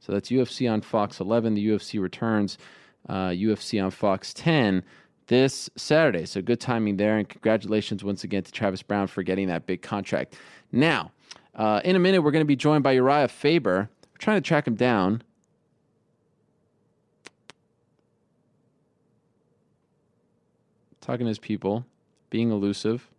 So 0.00 0.12
that's 0.12 0.30
UFC 0.30 0.70
on 0.70 0.80
Fox 0.80 1.20
11. 1.20 1.54
The 1.54 1.68
UFC 1.68 2.00
returns 2.00 2.58
uh, 3.08 3.28
UFC 3.28 3.82
on 3.82 3.90
Fox 3.90 4.34
10 4.34 4.82
this 5.26 5.70
Saturday. 5.76 6.26
So 6.26 6.42
good 6.42 6.60
timing 6.60 6.96
there. 6.96 7.18
And 7.18 7.28
congratulations 7.28 8.02
once 8.02 8.24
again 8.24 8.42
to 8.42 8.52
Travis 8.52 8.82
Browne 8.82 9.06
for 9.06 9.22
getting 9.22 9.48
that 9.48 9.66
big 9.66 9.82
contract. 9.82 10.34
Now, 10.72 11.12
uh, 11.54 11.80
in 11.84 11.96
a 11.96 11.98
minute, 11.98 12.22
we're 12.22 12.32
going 12.32 12.44
to 12.44 12.46
be 12.46 12.56
joined 12.56 12.82
by 12.82 12.92
Uriah 12.92 13.28
Faber. 13.28 13.88
We're 14.12 14.18
trying 14.18 14.38
to 14.38 14.46
track 14.46 14.66
him 14.66 14.74
down. 14.74 15.22
Talking 21.00 21.26
to 21.26 21.28
his 21.28 21.38
people, 21.38 21.84
being 22.30 22.50
elusive. 22.50 23.11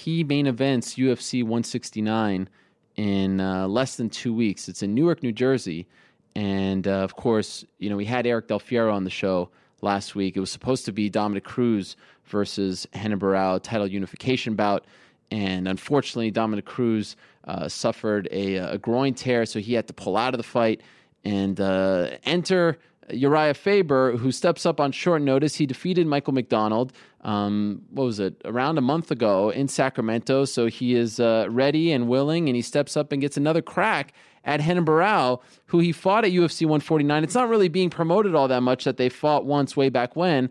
He 0.00 0.24
main 0.24 0.46
events 0.46 0.94
UFC 0.94 1.42
169 1.42 2.48
in 2.96 3.40
uh, 3.40 3.68
less 3.68 3.96
than 3.96 4.08
two 4.08 4.32
weeks. 4.32 4.66
It's 4.66 4.82
in 4.82 4.94
Newark, 4.94 5.22
New 5.22 5.32
Jersey. 5.32 5.86
And 6.34 6.88
uh, 6.88 7.02
of 7.02 7.16
course, 7.16 7.66
you 7.78 7.90
know, 7.90 7.96
we 7.96 8.06
had 8.06 8.26
Eric 8.26 8.48
Del 8.48 8.60
Fierro 8.60 8.94
on 8.94 9.04
the 9.04 9.10
show 9.10 9.50
last 9.82 10.14
week. 10.14 10.38
It 10.38 10.40
was 10.40 10.50
supposed 10.50 10.86
to 10.86 10.92
be 10.92 11.10
Dominick 11.10 11.44
Cruz 11.44 11.96
versus 12.24 12.86
Renan 12.94 13.20
Barão 13.20 13.62
title 13.62 13.86
unification 13.86 14.54
bout. 14.54 14.86
And 15.30 15.68
unfortunately, 15.68 16.30
Dominick 16.30 16.64
Cruz 16.64 17.16
uh, 17.44 17.68
suffered 17.68 18.26
a, 18.30 18.56
a, 18.56 18.78
groin 18.78 19.12
tear, 19.12 19.44
so 19.44 19.58
he 19.58 19.74
had 19.74 19.86
to 19.88 19.92
pull 19.92 20.16
out 20.16 20.32
of 20.32 20.38
the 20.38 20.44
fight 20.44 20.80
and 21.24 21.60
uh, 21.60 22.08
enter 22.24 22.78
Uriah 23.10 23.54
Faber, 23.54 24.16
who 24.16 24.32
steps 24.32 24.64
up 24.64 24.80
on 24.80 24.92
short 24.92 25.20
notice. 25.20 25.56
He 25.56 25.66
defeated 25.66 26.06
Michael 26.06 26.32
McDonald, 26.32 26.92
um, 27.22 27.82
what 27.90 28.04
was 28.04 28.18
it, 28.18 28.40
around 28.44 28.78
a 28.78 28.80
month 28.80 29.10
ago 29.10 29.50
in 29.50 29.68
Sacramento. 29.68 30.44
So 30.44 30.66
he 30.66 30.94
is 30.94 31.20
uh, 31.20 31.46
ready 31.50 31.92
and 31.92 32.08
willing, 32.08 32.48
and 32.48 32.56
he 32.56 32.62
steps 32.62 32.96
up 32.96 33.12
and 33.12 33.20
gets 33.20 33.36
another 33.36 33.62
crack 33.62 34.12
at 34.44 34.60
Renan 34.60 34.86
Barão, 34.86 35.40
who 35.66 35.80
he 35.80 35.92
fought 35.92 36.24
at 36.24 36.32
UFC 36.32 36.62
149. 36.62 37.22
It's 37.22 37.34
not 37.34 37.48
really 37.48 37.68
being 37.68 37.90
promoted 37.90 38.34
all 38.34 38.48
that 38.48 38.62
much 38.62 38.84
that 38.84 38.96
they 38.96 39.08
fought 39.08 39.44
once 39.44 39.76
way 39.76 39.90
back 39.90 40.16
when, 40.16 40.50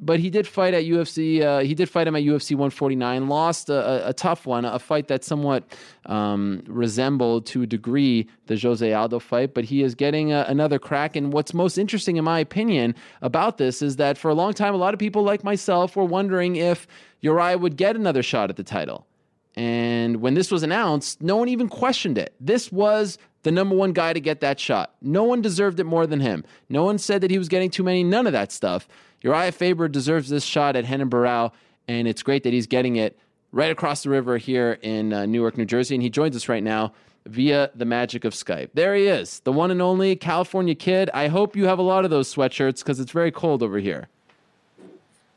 but 0.00 0.18
he 0.20 0.30
did 0.30 0.46
fight 0.46 0.74
at 0.74 0.84
UFC. 0.84 1.42
Uh, 1.42 1.60
he 1.60 1.74
did 1.74 1.88
fight 1.88 2.06
him 2.06 2.16
at 2.16 2.22
UFC 2.22 2.52
149. 2.52 3.28
Lost 3.28 3.70
a, 3.70 4.06
a, 4.06 4.08
a 4.10 4.12
tough 4.12 4.46
one, 4.46 4.64
a 4.64 4.78
fight 4.78 5.08
that 5.08 5.24
somewhat 5.24 5.64
um, 6.06 6.62
resembled 6.66 7.46
to 7.46 7.62
a 7.62 7.66
degree 7.66 8.28
the 8.46 8.58
Jose 8.58 8.92
Aldo 8.92 9.20
fight. 9.20 9.54
But 9.54 9.64
he 9.64 9.82
is 9.82 9.94
getting 9.94 10.32
a, 10.32 10.44
another 10.48 10.78
crack. 10.78 11.14
And 11.14 11.32
what's 11.32 11.54
most 11.54 11.78
interesting, 11.78 12.16
in 12.16 12.24
my 12.24 12.40
opinion, 12.40 12.94
about 13.20 13.58
this 13.58 13.82
is 13.82 13.96
that 13.96 14.18
for 14.18 14.30
a 14.30 14.34
long 14.34 14.52
time, 14.52 14.74
a 14.74 14.78
lot 14.78 14.94
of 14.94 15.00
people 15.00 15.22
like 15.22 15.44
myself 15.44 15.94
were 15.96 16.04
wondering 16.04 16.56
if 16.56 16.86
Uriah 17.20 17.58
would 17.58 17.76
get 17.76 17.94
another 17.94 18.22
shot 18.22 18.50
at 18.50 18.56
the 18.56 18.64
title. 18.64 19.06
And 19.54 20.16
when 20.16 20.34
this 20.34 20.50
was 20.50 20.62
announced, 20.62 21.22
no 21.22 21.36
one 21.36 21.48
even 21.48 21.68
questioned 21.68 22.16
it. 22.16 22.34
This 22.40 22.72
was 22.72 23.18
the 23.42 23.52
number 23.52 23.74
one 23.74 23.92
guy 23.92 24.12
to 24.12 24.20
get 24.20 24.40
that 24.40 24.60
shot. 24.60 24.94
No 25.00 25.24
one 25.24 25.42
deserved 25.42 25.80
it 25.80 25.84
more 25.84 26.06
than 26.06 26.20
him. 26.20 26.44
No 26.68 26.84
one 26.84 26.98
said 26.98 27.20
that 27.20 27.30
he 27.30 27.38
was 27.38 27.48
getting 27.48 27.70
too 27.70 27.82
many, 27.82 28.04
none 28.04 28.26
of 28.26 28.32
that 28.32 28.52
stuff. 28.52 28.88
Uriah 29.22 29.52
Faber 29.52 29.88
deserves 29.88 30.28
this 30.28 30.44
shot 30.44 30.76
at 30.76 30.88
Renan 30.88 31.10
Barão, 31.10 31.52
and 31.88 32.08
it's 32.08 32.22
great 32.22 32.42
that 32.44 32.52
he's 32.52 32.66
getting 32.66 32.96
it 32.96 33.18
right 33.52 33.70
across 33.70 34.02
the 34.02 34.10
river 34.10 34.38
here 34.38 34.78
in 34.82 35.12
uh, 35.12 35.26
Newark, 35.26 35.56
New 35.56 35.64
Jersey. 35.64 35.94
And 35.94 36.02
he 36.02 36.10
joins 36.10 36.34
us 36.34 36.48
right 36.48 36.62
now 36.62 36.92
via 37.26 37.70
the 37.74 37.84
magic 37.84 38.24
of 38.24 38.34
Skype. 38.34 38.70
There 38.74 38.94
he 38.94 39.06
is, 39.06 39.40
the 39.40 39.52
one 39.52 39.70
and 39.70 39.80
only 39.80 40.16
California 40.16 40.74
kid. 40.74 41.10
I 41.14 41.28
hope 41.28 41.54
you 41.54 41.66
have 41.66 41.78
a 41.78 41.82
lot 41.82 42.04
of 42.04 42.10
those 42.10 42.32
sweatshirts 42.32 42.78
because 42.78 42.98
it's 42.98 43.12
very 43.12 43.30
cold 43.30 43.62
over 43.62 43.78
here. 43.78 44.08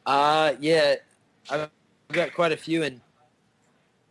Uh, 0.06 0.53
yeah, 0.60 0.95
I've 1.49 1.69
got 2.10 2.34
quite 2.34 2.52
a 2.52 2.57
few, 2.57 2.84
and 2.84 3.02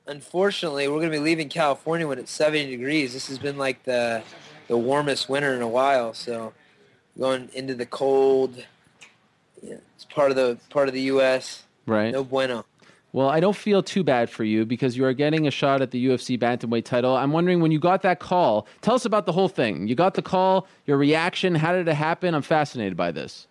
unfortunately, 0.07 0.89
we're 0.89 0.99
going 0.99 1.11
to 1.11 1.19
be 1.19 1.25
leaving 1.25 1.49
California 1.49 2.07
when 2.07 2.19
it's 2.19 2.33
70 2.33 2.71
degrees. 2.71 3.13
This 3.13 3.29
has 3.29 3.39
been 3.39 3.59
like 3.59 3.83
the 3.85 4.23
the 4.67 4.79
warmest 4.79 5.29
winter 5.29 5.53
in 5.53 5.61
a 5.61 5.69
while, 5.69 6.15
so 6.15 6.55
going 7.19 7.51
into 7.53 7.75
the 7.75 7.87
cold 7.87 8.65
yeah, 9.63 9.77
it's 9.95 10.05
part 10.05 10.31
of 10.31 10.37
the 10.37 10.59
part 10.71 10.89
of 10.89 10.95
the 10.95 11.03
U.S. 11.03 11.65
Right. 11.87 12.13
No 12.13 12.25
bueno. 12.25 12.65
Well, 13.13 13.29
I 13.29 13.39
don't 13.39 13.57
feel 13.57 13.83
too 13.83 14.03
bad 14.03 14.29
for 14.29 14.43
you 14.43 14.67
because 14.67 14.97
you 14.97 15.05
are 15.05 15.13
getting 15.13 15.47
a 15.47 15.51
shot 15.51 15.81
at 15.81 15.93
the 15.93 16.05
UFC 16.05 16.37
bantamweight 16.37 16.85
title. 16.85 17.15
I'm 17.15 17.31
wondering 17.31 17.61
when 17.61 17.71
you 17.71 17.79
got 17.79 18.03
that 18.03 18.19
call. 18.19 18.67
Tell 18.81 18.97
us 18.97 19.05
about 19.05 19.25
the 19.25 19.33
whole 19.33 19.49
thing. 19.49 19.87
You 19.87 19.95
got 19.95 20.15
the 20.15 20.23
call. 20.23 20.67
Your 20.85 20.97
reaction. 20.97 21.55
How 21.55 21.73
did 21.73 21.87
it 21.87 21.95
happen? 21.95 22.35
I'm 22.35 22.43
fascinated 22.43 22.97
by 22.97 23.13
this. 23.13 23.47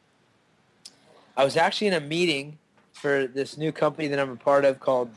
I 1.37 1.45
was 1.45 1.55
actually 1.55 1.87
in 1.87 1.93
a 1.93 2.01
meeting 2.01 2.57
for 2.91 3.25
this 3.25 3.57
new 3.57 3.71
company 3.71 4.07
that 4.09 4.19
I'm 4.19 4.31
a 4.31 4.35
part 4.35 4.65
of 4.65 4.81
called 4.81 5.09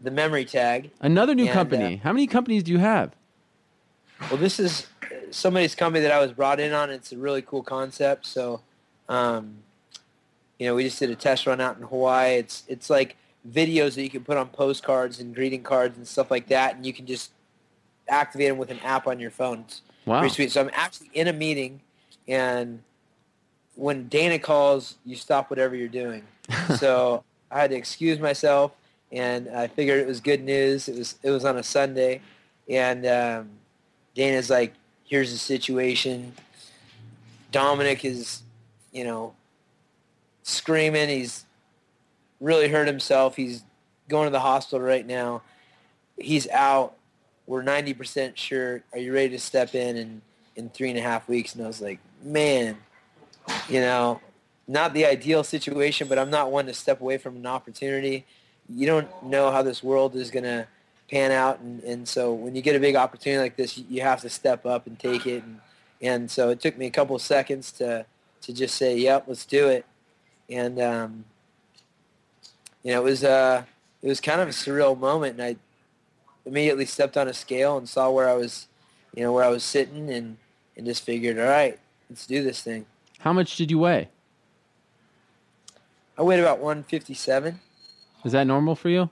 the 0.00 0.10
Memory 0.10 0.44
Tag. 0.44 0.90
Another 1.00 1.34
new 1.34 1.44
and, 1.44 1.52
company. 1.52 1.94
Uh, 1.96 2.04
How 2.04 2.12
many 2.12 2.26
companies 2.26 2.62
do 2.62 2.72
you 2.72 2.78
have? 2.78 3.14
Well, 4.30 4.36
this 4.36 4.58
is 4.60 4.86
somebody's 5.30 5.74
company 5.74 6.02
that 6.02 6.12
I 6.12 6.20
was 6.20 6.32
brought 6.32 6.60
in 6.60 6.72
on. 6.72 6.90
It's 6.90 7.12
a 7.12 7.16
really 7.16 7.42
cool 7.42 7.62
concept. 7.62 8.26
So, 8.26 8.60
um, 9.08 9.56
you 10.58 10.66
know, 10.66 10.74
we 10.74 10.84
just 10.84 10.98
did 10.98 11.10
a 11.10 11.14
test 11.14 11.46
run 11.46 11.60
out 11.60 11.76
in 11.76 11.84
Hawaii. 11.84 12.34
It's 12.34 12.64
it's 12.68 12.90
like 12.90 13.16
videos 13.48 13.94
that 13.94 14.02
you 14.02 14.10
can 14.10 14.22
put 14.22 14.36
on 14.36 14.48
postcards 14.48 15.20
and 15.20 15.34
greeting 15.34 15.62
cards 15.62 15.96
and 15.96 16.06
stuff 16.06 16.30
like 16.30 16.48
that, 16.48 16.76
and 16.76 16.84
you 16.84 16.92
can 16.92 17.06
just 17.06 17.32
activate 18.08 18.48
them 18.48 18.58
with 18.58 18.70
an 18.70 18.80
app 18.80 19.06
on 19.06 19.18
your 19.18 19.30
phone. 19.30 19.64
It's 19.66 19.82
wow. 20.04 20.20
pretty 20.20 20.34
sweet. 20.34 20.52
So 20.52 20.60
I'm 20.60 20.70
actually 20.74 21.10
in 21.14 21.28
a 21.28 21.32
meeting, 21.32 21.80
and 22.28 22.82
when 23.74 24.08
Dana 24.08 24.38
calls, 24.38 24.96
you 25.06 25.16
stop 25.16 25.48
whatever 25.48 25.74
you're 25.74 25.88
doing. 25.88 26.24
so 26.76 27.24
I 27.50 27.60
had 27.60 27.70
to 27.70 27.76
excuse 27.76 28.18
myself, 28.18 28.72
and 29.12 29.48
I 29.48 29.66
figured 29.66 30.00
it 30.00 30.06
was 30.06 30.20
good 30.20 30.42
news. 30.42 30.88
It 30.88 30.96
was 30.96 31.16
it 31.22 31.30
was 31.30 31.44
on 31.44 31.56
a 31.56 31.62
Sunday, 31.62 32.20
and 32.68 33.06
um, 33.06 33.50
Dana's 34.14 34.50
like, 34.50 34.74
"Here's 35.04 35.32
the 35.32 35.38
situation. 35.38 36.32
Dominick 37.52 38.04
is, 38.04 38.42
you 38.92 39.04
know, 39.04 39.34
screaming. 40.42 41.08
He's 41.08 41.44
really 42.40 42.68
hurt 42.68 42.86
himself. 42.86 43.36
He's 43.36 43.62
going 44.08 44.26
to 44.26 44.30
the 44.30 44.40
hospital 44.40 44.80
right 44.80 45.06
now. 45.06 45.42
He's 46.18 46.48
out. 46.48 46.96
We're 47.46 47.62
90% 47.62 48.36
sure. 48.36 48.82
Are 48.92 48.98
you 48.98 49.12
ready 49.12 49.30
to 49.30 49.38
step 49.38 49.74
in 49.74 49.96
in, 49.96 50.22
in 50.56 50.68
three 50.68 50.90
and 50.90 50.98
a 50.98 51.02
half 51.02 51.28
weeks? 51.28 51.54
And 51.54 51.64
I 51.64 51.66
was 51.66 51.80
like, 51.80 51.98
man, 52.22 52.76
you 53.68 53.80
know, 53.80 54.20
not 54.68 54.94
the 54.94 55.06
ideal 55.06 55.42
situation, 55.42 56.06
but 56.06 56.18
I'm 56.18 56.30
not 56.30 56.52
one 56.52 56.66
to 56.66 56.74
step 56.74 57.00
away 57.00 57.18
from 57.18 57.36
an 57.36 57.46
opportunity. 57.46 58.24
You 58.74 58.86
don't 58.86 59.22
know 59.24 59.50
how 59.50 59.62
this 59.62 59.82
world 59.82 60.14
is 60.16 60.30
going 60.30 60.44
to 60.44 60.66
pan 61.10 61.32
out. 61.32 61.60
And, 61.60 61.82
and 61.82 62.08
so 62.08 62.32
when 62.32 62.54
you 62.54 62.62
get 62.62 62.76
a 62.76 62.80
big 62.80 62.96
opportunity 62.96 63.42
like 63.42 63.56
this, 63.56 63.76
you 63.76 64.02
have 64.02 64.20
to 64.20 64.30
step 64.30 64.64
up 64.64 64.86
and 64.86 64.98
take 64.98 65.26
it. 65.26 65.42
And, 65.42 65.60
and 66.00 66.30
so 66.30 66.50
it 66.50 66.60
took 66.60 66.78
me 66.78 66.86
a 66.86 66.90
couple 66.90 67.16
of 67.16 67.22
seconds 67.22 67.72
to, 67.72 68.06
to 68.42 68.52
just 68.52 68.76
say, 68.76 68.96
yep, 68.96 69.24
let's 69.26 69.44
do 69.44 69.68
it 69.68 69.84
and 70.50 70.80
um, 70.80 71.24
you 72.82 72.92
know 72.92 73.00
it 73.00 73.04
was 73.04 73.24
uh, 73.24 73.62
it 74.02 74.08
was 74.08 74.20
kind 74.20 74.40
of 74.40 74.48
a 74.48 74.52
surreal 74.52 74.98
moment, 74.98 75.38
and 75.38 75.42
I 75.42 75.56
immediately 76.44 76.86
stepped 76.86 77.16
on 77.16 77.28
a 77.28 77.32
scale 77.34 77.78
and 77.78 77.88
saw 77.88 78.10
where 78.10 78.28
I 78.28 78.34
was, 78.34 78.66
you 79.14 79.22
know, 79.22 79.32
where 79.32 79.44
I 79.44 79.48
was 79.48 79.64
sitting, 79.64 80.10
and 80.10 80.36
and 80.76 80.86
just 80.86 81.04
figured, 81.04 81.38
all 81.38 81.46
right, 81.46 81.78
let's 82.08 82.26
do 82.26 82.42
this 82.42 82.60
thing. 82.62 82.86
How 83.20 83.32
much 83.32 83.56
did 83.56 83.70
you 83.70 83.78
weigh? 83.78 84.08
I 86.18 86.22
weighed 86.22 86.40
about 86.40 86.58
157. 86.58 87.60
Is 88.24 88.32
that 88.32 88.46
normal 88.46 88.74
for 88.74 88.88
you? 88.88 89.10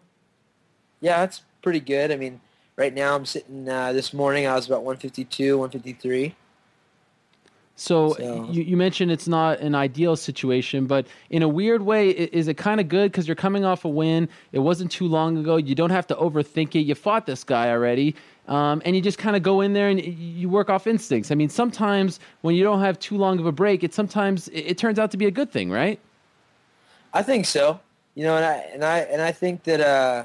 Yeah, 1.00 1.18
that's 1.18 1.42
pretty 1.62 1.80
good. 1.80 2.10
I 2.10 2.16
mean, 2.16 2.40
right 2.76 2.94
now 2.94 3.14
I'm 3.14 3.26
sitting. 3.26 3.68
Uh, 3.68 3.92
this 3.92 4.12
morning 4.12 4.46
I 4.46 4.54
was 4.54 4.66
about 4.66 4.82
152, 4.82 5.58
153. 5.58 6.34
So, 7.76 8.14
so. 8.14 8.48
You, 8.50 8.64
you, 8.64 8.76
mentioned 8.76 9.12
it's 9.12 9.28
not 9.28 9.60
an 9.60 9.76
ideal 9.76 10.16
situation, 10.16 10.86
but 10.86 11.06
in 11.30 11.44
a 11.44 11.48
weird 11.48 11.82
way, 11.82 12.10
is 12.10 12.48
it 12.48 12.54
kind 12.54 12.80
of 12.80 12.88
good 12.88 13.12
because 13.12 13.28
you're 13.28 13.36
coming 13.36 13.64
off 13.64 13.84
a 13.84 13.88
win? 13.88 14.28
It 14.50 14.58
wasn't 14.58 14.90
too 14.90 15.06
long 15.06 15.38
ago. 15.38 15.58
You 15.58 15.76
don't 15.76 15.90
have 15.90 16.04
to 16.08 16.16
overthink 16.16 16.74
it. 16.74 16.80
You 16.80 16.96
fought 16.96 17.24
this 17.24 17.44
guy 17.44 17.70
already, 17.70 18.16
um, 18.48 18.82
and 18.84 18.96
you 18.96 19.02
just 19.02 19.18
kind 19.18 19.36
of 19.36 19.44
go 19.44 19.60
in 19.60 19.74
there 19.74 19.88
and 19.88 20.04
you 20.04 20.48
work 20.48 20.70
off 20.70 20.88
instincts. 20.88 21.30
I 21.30 21.36
mean, 21.36 21.48
sometimes 21.48 22.18
when 22.40 22.56
you 22.56 22.64
don't 22.64 22.80
have 22.80 22.98
too 22.98 23.16
long 23.16 23.38
of 23.38 23.46
a 23.46 23.52
break, 23.52 23.84
it 23.84 23.94
sometimes 23.94 24.48
it, 24.48 24.70
it 24.70 24.78
turns 24.78 24.98
out 24.98 25.12
to 25.12 25.16
be 25.16 25.26
a 25.26 25.30
good 25.30 25.52
thing, 25.52 25.70
right? 25.70 26.00
I 27.14 27.22
think 27.22 27.46
so. 27.46 27.78
You 28.18 28.24
know, 28.24 28.36
and 28.36 28.44
I 28.44 28.54
and 28.74 28.84
I 28.84 28.98
and 28.98 29.22
I 29.22 29.32
think 29.32 29.62
that. 29.64 29.80
Uh, 29.80 30.24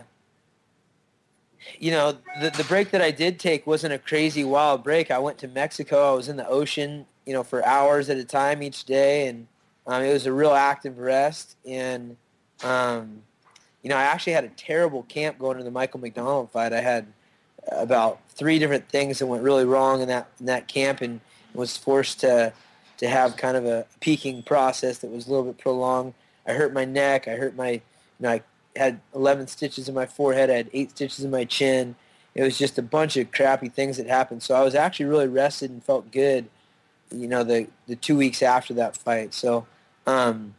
you 1.80 1.92
know, 1.92 2.12
the, 2.42 2.50
the 2.58 2.66
break 2.66 2.92
that 2.92 3.02
I 3.02 3.10
did 3.10 3.40
take 3.40 3.66
wasn't 3.66 3.94
a 3.94 3.98
crazy 3.98 4.44
wild 4.44 4.84
break. 4.84 5.10
I 5.10 5.20
went 5.20 5.38
to 5.38 5.48
Mexico. 5.48 6.12
I 6.12 6.14
was 6.14 6.28
in 6.28 6.36
the 6.36 6.46
ocean 6.46 7.06
you 7.26 7.34
know, 7.34 7.44
for 7.44 7.66
hours 7.66 8.10
at 8.10 8.18
a 8.18 8.24
time 8.24 8.62
each 8.62 8.86
day, 8.86 9.28
and 9.28 9.48
um, 9.88 10.04
it 10.04 10.12
was 10.12 10.26
a 10.26 10.34
real 10.34 10.54
active 10.54 10.98
rest. 10.98 11.56
And 11.66 12.18
um, 12.64 13.22
you 13.82 13.90
know, 13.90 13.96
I 13.96 14.04
actually 14.04 14.34
had 14.34 14.44
a 14.44 14.50
terrible 14.50 15.04
camp 15.04 15.40
going 15.40 15.58
to 15.58 15.64
the 15.64 15.72
Michael 15.72 16.00
McDonald 16.00 16.52
fight. 16.52 16.74
I 16.74 16.82
had 16.82 17.08
about 17.72 18.20
three 18.30 18.60
different 18.60 18.90
things 18.90 19.20
that 19.20 19.28
went 19.28 19.44
really 19.44 19.66
wrong 19.66 20.02
in 20.02 20.08
that 20.10 20.28
in 20.40 20.48
that 20.48 20.68
camp, 20.68 21.02
and 21.02 21.22
was 21.54 21.78
forced 21.78 22.20
to 22.22 22.54
to 22.98 23.08
have 23.08 23.38
kind 23.38 23.58
of 23.58 23.66
a 23.66 23.86
peaking 24.00 24.44
process 24.44 25.00
that 25.00 25.12
was 25.12 25.28
a 25.28 25.30
little 25.30 25.46
bit 25.46 25.58
prolonged. 25.58 26.14
I 26.48 26.54
hurt 26.54 26.74
my 26.74 26.86
neck. 26.86 27.28
I 27.28 27.36
hurt 27.36 27.56
my, 27.56 27.72
you 27.72 27.82
know, 28.20 28.30
I 28.30 28.42
had 28.76 29.00
11 29.16 29.48
stitches 29.48 29.88
in 29.88 29.96
my 29.96 30.06
forehead. 30.06 30.50
I 30.50 30.56
had 30.56 30.70
eight 30.74 30.92
stitches 30.92 31.24
in 31.24 31.32
my 31.32 31.46
chin. 31.46 31.96
It 32.36 32.44
was 32.44 32.58
just 32.58 32.78
a 32.78 32.82
bunch 32.82 33.18
of 33.18 33.32
crappy 33.32 33.70
things 33.70 33.98
that 33.98 34.08
happened. 34.08 34.44
So 34.44 34.56
I 34.56 34.64
was 34.64 34.76
actually 34.76 35.06
really 35.06 35.28
rested 35.28 35.72
and 35.72 35.84
felt 35.84 36.12
good, 36.12 36.48
you 37.12 37.28
know, 37.28 37.44
the, 37.44 37.68
the 37.88 37.96
two 37.96 38.18
weeks 38.18 38.42
after 38.42 38.74
that 38.76 38.98
fight. 38.98 39.34
So, 39.34 39.68
um, 40.08 40.56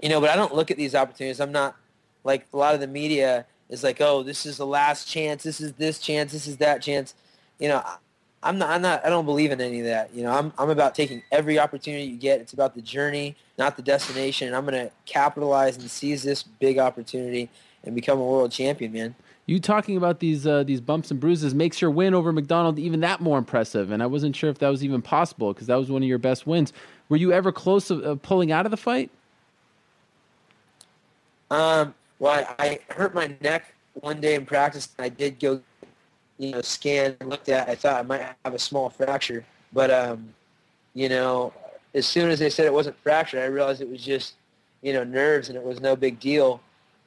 you 0.00 0.08
know, 0.08 0.20
but 0.20 0.30
I 0.30 0.36
don't 0.36 0.54
look 0.54 0.70
at 0.70 0.76
these 0.76 0.94
opportunities. 0.94 1.40
I'm 1.40 1.52
not 1.52 1.76
like 2.24 2.46
a 2.52 2.56
lot 2.56 2.74
of 2.74 2.80
the 2.80 2.86
media 2.86 3.46
is 3.68 3.84
like, 3.84 4.00
oh, 4.00 4.22
this 4.22 4.46
is 4.46 4.56
the 4.56 4.66
last 4.66 5.06
chance. 5.06 5.42
This 5.42 5.60
is 5.60 5.74
this 5.74 5.98
chance. 5.98 6.32
This 6.32 6.46
is 6.46 6.56
that 6.58 6.82
chance. 6.82 7.14
You 7.58 7.68
know, 7.68 7.82
I'm 8.44 8.58
not, 8.58 8.68
I'm 8.68 8.82
not, 8.82 9.04
I 9.04 9.08
don't 9.08 9.24
believe 9.24 9.50
in 9.50 9.60
any 9.60 9.80
of 9.80 9.86
that. 9.86 10.14
You 10.14 10.22
know, 10.22 10.30
I'm, 10.30 10.52
I'm 10.58 10.68
about 10.68 10.94
taking 10.94 11.22
every 11.32 11.58
opportunity 11.58 12.04
you 12.04 12.16
get. 12.18 12.40
It's 12.40 12.52
about 12.52 12.74
the 12.74 12.82
journey, 12.82 13.34
not 13.58 13.76
the 13.76 13.82
destination. 13.82 14.48
And 14.48 14.56
I'm 14.56 14.66
going 14.66 14.86
to 14.86 14.92
capitalize 15.06 15.78
and 15.78 15.90
seize 15.90 16.22
this 16.22 16.42
big 16.42 16.78
opportunity 16.78 17.48
and 17.84 17.94
become 17.94 18.18
a 18.18 18.24
world 18.24 18.52
champion, 18.52 18.92
man. 18.92 19.14
You 19.46 19.58
talking 19.60 19.96
about 19.96 20.20
these 20.20 20.46
uh, 20.46 20.62
these 20.62 20.80
bumps 20.80 21.10
and 21.10 21.20
bruises 21.20 21.54
makes 21.54 21.80
your 21.80 21.90
win 21.90 22.14
over 22.14 22.32
McDonald 22.32 22.78
even 22.78 23.00
that 23.00 23.20
more 23.20 23.36
impressive. 23.36 23.90
And 23.90 24.02
I 24.02 24.06
wasn't 24.06 24.34
sure 24.36 24.48
if 24.48 24.58
that 24.58 24.68
was 24.68 24.82
even 24.82 25.02
possible 25.02 25.52
because 25.52 25.66
that 25.66 25.76
was 25.76 25.90
one 25.90 26.02
of 26.02 26.08
your 26.08 26.18
best 26.18 26.46
wins. 26.46 26.72
Were 27.08 27.18
you 27.18 27.32
ever 27.32 27.52
close 27.52 27.88
to 27.88 28.02
uh, 28.02 28.14
pulling 28.16 28.52
out 28.52 28.64
of 28.64 28.70
the 28.70 28.78
fight? 28.78 29.10
Um, 31.50 31.94
well, 32.18 32.46
I, 32.58 32.80
I 32.88 32.94
hurt 32.94 33.14
my 33.14 33.34
neck 33.42 33.74
one 33.94 34.20
day 34.20 34.34
in 34.34 34.46
practice. 34.46 34.88
And 34.98 35.04
I 35.04 35.08
did 35.08 35.38
go 35.40 35.60
you 36.46 36.52
know, 36.52 36.60
scanned 36.62 37.16
and 37.20 37.30
looked 37.30 37.48
at, 37.48 37.68
I 37.68 37.74
thought 37.74 38.00
I 38.00 38.02
might 38.02 38.22
have 38.44 38.54
a 38.54 38.58
small 38.58 38.90
fracture. 38.90 39.44
But, 39.72 39.90
um, 39.90 40.34
you 40.94 41.08
know, 41.08 41.52
as 41.94 42.06
soon 42.06 42.30
as 42.30 42.38
they 42.38 42.50
said 42.50 42.66
it 42.66 42.72
wasn't 42.72 42.96
fractured, 43.02 43.40
I 43.40 43.46
realized 43.46 43.80
it 43.80 43.90
was 43.90 44.02
just, 44.02 44.34
you 44.82 44.92
know, 44.92 45.04
nerves 45.04 45.48
and 45.48 45.56
it 45.56 45.64
was 45.64 45.80
no 45.80 45.96
big 45.96 46.20
deal. 46.20 46.60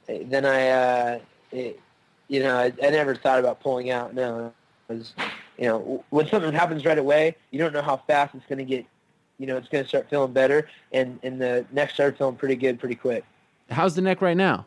Then 0.08 0.46
I, 0.46 0.70
uh, 0.70 1.20
it, 1.52 1.80
you 2.28 2.42
know, 2.42 2.58
I, 2.58 2.66
I 2.84 2.90
never 2.90 3.16
thought 3.16 3.40
about 3.40 3.62
pulling 3.62 3.90
out. 3.90 4.14
No, 4.14 4.54
it 4.90 4.94
was, 4.94 5.14
you 5.58 5.66
know, 5.68 6.04
when 6.10 6.28
something 6.28 6.52
happens 6.54 6.86
right 6.86 6.98
away, 6.98 7.36
you 7.52 7.60
don't 7.60 7.74
know 7.74 7.82
how 7.82 7.98
fast 7.98 8.36
it's 8.36 8.46
going 8.46 8.60
to 8.60 8.66
get, 8.66 8.86
you 9.38 9.48
know, 9.48 9.58
it's 9.58 9.70
going 9.70 9.84
to 9.84 9.88
start 9.88 10.10
feeling 10.10 10.34
better. 10.34 10.68
And, 10.92 11.20
and 11.24 11.40
the 11.40 11.66
neck 11.72 11.92
started 11.92 12.18
feeling 12.18 12.36
pretty 12.36 12.56
good 12.56 12.80
pretty 12.80 12.96
quick. 12.96 13.24
How's 13.70 13.96
the 13.96 14.02
neck 14.02 14.22
right 14.22 14.38
now? 14.38 14.66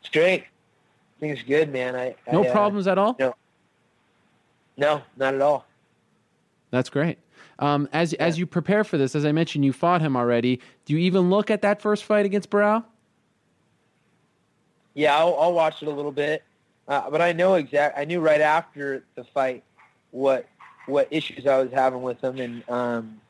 It's 0.00 0.10
great. 0.10 0.42
I 0.42 1.20
think 1.20 1.38
it's 1.38 1.46
good, 1.46 1.72
man. 1.72 1.94
I 1.94 2.16
no 2.30 2.44
I, 2.44 2.48
uh, 2.48 2.52
problems 2.52 2.86
at 2.86 2.98
all. 2.98 3.16
No, 3.18 3.34
no, 4.76 5.02
not 5.16 5.34
at 5.34 5.40
all. 5.40 5.66
That's 6.70 6.90
great. 6.90 7.18
Um, 7.58 7.88
as 7.92 8.12
yeah. 8.12 8.24
as 8.24 8.38
you 8.38 8.46
prepare 8.46 8.82
for 8.82 8.98
this, 8.98 9.14
as 9.14 9.24
I 9.24 9.32
mentioned, 9.32 9.64
you 9.64 9.72
fought 9.72 10.00
him 10.00 10.16
already. 10.16 10.60
Do 10.84 10.92
you 10.94 10.98
even 11.00 11.30
look 11.30 11.50
at 11.50 11.62
that 11.62 11.80
first 11.80 12.04
fight 12.04 12.26
against 12.26 12.50
Barão? 12.50 12.84
Yeah, 14.94 15.16
I'll, 15.16 15.36
I'll 15.38 15.52
watch 15.52 15.82
it 15.82 15.88
a 15.88 15.90
little 15.90 16.12
bit, 16.12 16.42
uh, 16.88 17.10
but 17.10 17.20
I 17.20 17.32
know 17.32 17.54
exact. 17.54 17.98
I 17.98 18.04
knew 18.04 18.20
right 18.20 18.40
after 18.40 19.04
the 19.14 19.24
fight 19.24 19.62
what 20.10 20.46
what 20.86 21.08
issues 21.10 21.46
I 21.46 21.58
was 21.58 21.72
having 21.72 22.02
with 22.02 22.20
him, 22.22 22.38
and 22.38 22.68
um, 22.68 23.20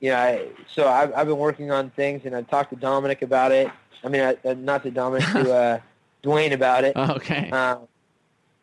yeah, 0.00 0.20
I, 0.20 0.48
so 0.72 0.88
I've, 0.88 1.12
I've 1.14 1.26
been 1.26 1.38
working 1.38 1.70
on 1.70 1.90
things, 1.90 2.22
and 2.24 2.34
I've 2.34 2.48
talked 2.48 2.70
to 2.70 2.76
Dominick 2.76 3.22
about 3.22 3.52
it. 3.52 3.70
I 4.02 4.08
mean, 4.08 4.22
I, 4.22 4.36
uh, 4.48 4.54
not 4.54 4.82
to 4.84 4.90
Dominick, 4.90 5.28
to 5.28 5.54
uh, 5.54 5.80
Duane 6.22 6.52
about 6.52 6.84
it. 6.84 6.96
Okay. 6.96 7.50
Um, 7.50 7.86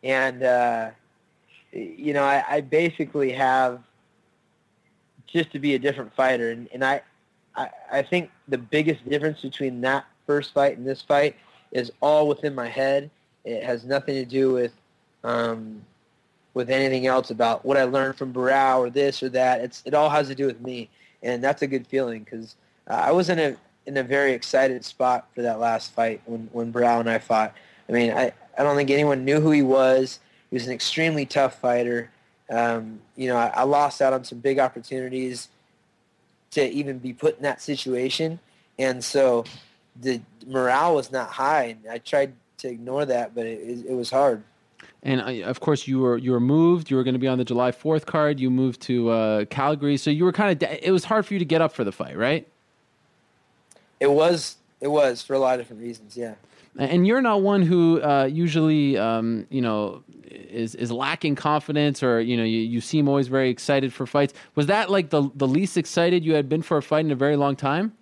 and 0.03 0.43
uh, 0.43 0.89
you 1.71 2.13
know, 2.13 2.23
I, 2.23 2.43
I 2.47 2.61
basically 2.61 3.31
have 3.33 3.81
just 5.27 5.51
to 5.51 5.59
be 5.59 5.75
a 5.75 5.79
different 5.79 6.13
fighter. 6.15 6.51
And, 6.51 6.69
and 6.73 6.83
I, 6.83 7.01
I, 7.55 7.69
I 7.91 8.01
think 8.01 8.31
the 8.47 8.57
biggest 8.57 9.07
difference 9.07 9.41
between 9.41 9.81
that 9.81 10.05
first 10.25 10.53
fight 10.53 10.77
and 10.77 10.87
this 10.87 11.01
fight 11.01 11.35
is 11.71 11.91
all 12.01 12.27
within 12.27 12.55
my 12.55 12.67
head. 12.67 13.09
It 13.43 13.63
has 13.63 13.83
nothing 13.85 14.15
to 14.15 14.25
do 14.25 14.53
with 14.53 14.73
um, 15.23 15.81
with 16.53 16.69
anything 16.69 17.07
else 17.07 17.29
about 17.29 17.63
what 17.65 17.77
I 17.77 17.83
learned 17.83 18.15
from 18.15 18.33
Barão 18.33 18.79
or 18.79 18.89
this 18.89 19.21
or 19.21 19.29
that. 19.29 19.61
It's 19.61 19.83
it 19.85 19.93
all 19.93 20.09
has 20.09 20.27
to 20.27 20.35
do 20.35 20.45
with 20.45 20.59
me, 20.61 20.89
and 21.23 21.43
that's 21.43 21.61
a 21.61 21.67
good 21.67 21.87
feeling 21.87 22.23
because 22.23 22.55
uh, 22.89 22.93
I 22.93 23.11
was 23.11 23.29
in 23.29 23.39
a 23.39 23.55
in 23.85 23.97
a 23.97 24.03
very 24.03 24.33
excited 24.33 24.83
spot 24.83 25.27
for 25.33 25.41
that 25.41 25.59
last 25.59 25.93
fight 25.93 26.21
when 26.25 26.49
when 26.51 26.73
Barão 26.73 26.99
and 26.99 27.09
I 27.09 27.19
fought. 27.19 27.53
I 27.87 27.91
mean, 27.91 28.11
I 28.11 28.31
I 28.57 28.63
don't 28.63 28.75
think 28.75 28.89
anyone 28.89 29.23
knew 29.23 29.39
who 29.39 29.51
he 29.51 29.61
was. 29.61 30.19
He 30.49 30.55
was 30.55 30.67
an 30.67 30.73
extremely 30.73 31.25
tough 31.25 31.59
fighter. 31.59 32.09
Um, 32.49 33.01
you 33.15 33.27
know, 33.27 33.35
I, 33.35 33.47
I, 33.47 33.63
lost 33.63 34.01
out 34.01 34.13
on 34.13 34.23
some 34.23 34.39
big 34.39 34.57
opportunities 34.57 35.49
to 36.51 36.65
even 36.65 36.97
be 36.97 37.11
put 37.11 37.35
in 37.35 37.43
that 37.43 37.61
situation, 37.61 38.39
and 38.79 39.03
so 39.03 39.43
the 39.99 40.21
morale 40.45 40.95
was 40.95 41.11
not 41.11 41.29
high. 41.29 41.63
And 41.63 41.91
I 41.91 41.97
tried 41.97 42.31
to 42.59 42.69
ignore 42.69 43.05
that, 43.05 43.35
but 43.35 43.45
it, 43.45 43.85
it, 43.85 43.93
was 43.93 44.09
hard. 44.09 44.43
And 45.03 45.19
uh, 45.21 45.45
of 45.45 45.59
course, 45.59 45.87
you 45.87 45.99
were 45.99 46.17
you 46.17 46.31
were 46.31 46.39
moved. 46.39 46.89
You 46.89 46.95
were 46.95 47.03
going 47.03 47.15
to 47.15 47.19
be 47.19 47.27
on 47.27 47.37
the 47.37 47.45
July 47.45 47.73
Fourth 47.73 48.05
card. 48.05 48.39
You 48.39 48.49
moved 48.49 48.81
to 48.83 49.09
uh, 49.09 49.45
Calgary, 49.45 49.97
so 49.97 50.09
you 50.09 50.23
were 50.23 50.31
kind 50.31 50.63
of. 50.63 50.69
It 50.81 50.91
was 50.91 51.03
hard 51.03 51.25
for 51.25 51.33
you 51.33 51.39
to 51.39 51.45
get 51.45 51.61
up 51.61 51.73
for 51.73 51.83
the 51.83 51.91
fight, 51.91 52.17
right? 52.17 52.47
It 53.99 54.11
was. 54.11 54.55
It 54.79 54.87
was 54.87 55.21
for 55.21 55.33
a 55.33 55.39
lot 55.39 55.55
of 55.55 55.65
different 55.65 55.81
reasons. 55.81 56.15
Yeah. 56.15 56.35
And 56.77 57.07
you're 57.07 57.21
not 57.21 57.41
one 57.41 57.63
who 57.63 58.01
uh, 58.01 58.25
usually, 58.25 58.97
um, 58.97 59.47
you 59.49 59.61
know, 59.61 60.03
is 60.25 60.75
is 60.75 60.91
lacking 60.91 61.35
confidence, 61.35 62.03
or 62.03 62.21
you 62.21 62.37
know, 62.37 62.43
you, 62.43 62.59
you 62.59 62.81
seem 62.81 63.07
always 63.07 63.27
very 63.27 63.49
excited 63.49 63.93
for 63.93 64.05
fights. 64.05 64.33
Was 64.55 64.67
that 64.67 64.89
like 64.89 65.09
the 65.09 65.29
the 65.35 65.47
least 65.47 65.77
excited 65.77 66.23
you 66.23 66.33
had 66.33 66.47
been 66.47 66.61
for 66.61 66.77
a 66.77 66.83
fight 66.83 67.05
in 67.05 67.11
a 67.11 67.15
very 67.15 67.35
long 67.35 67.55
time? 67.55 67.93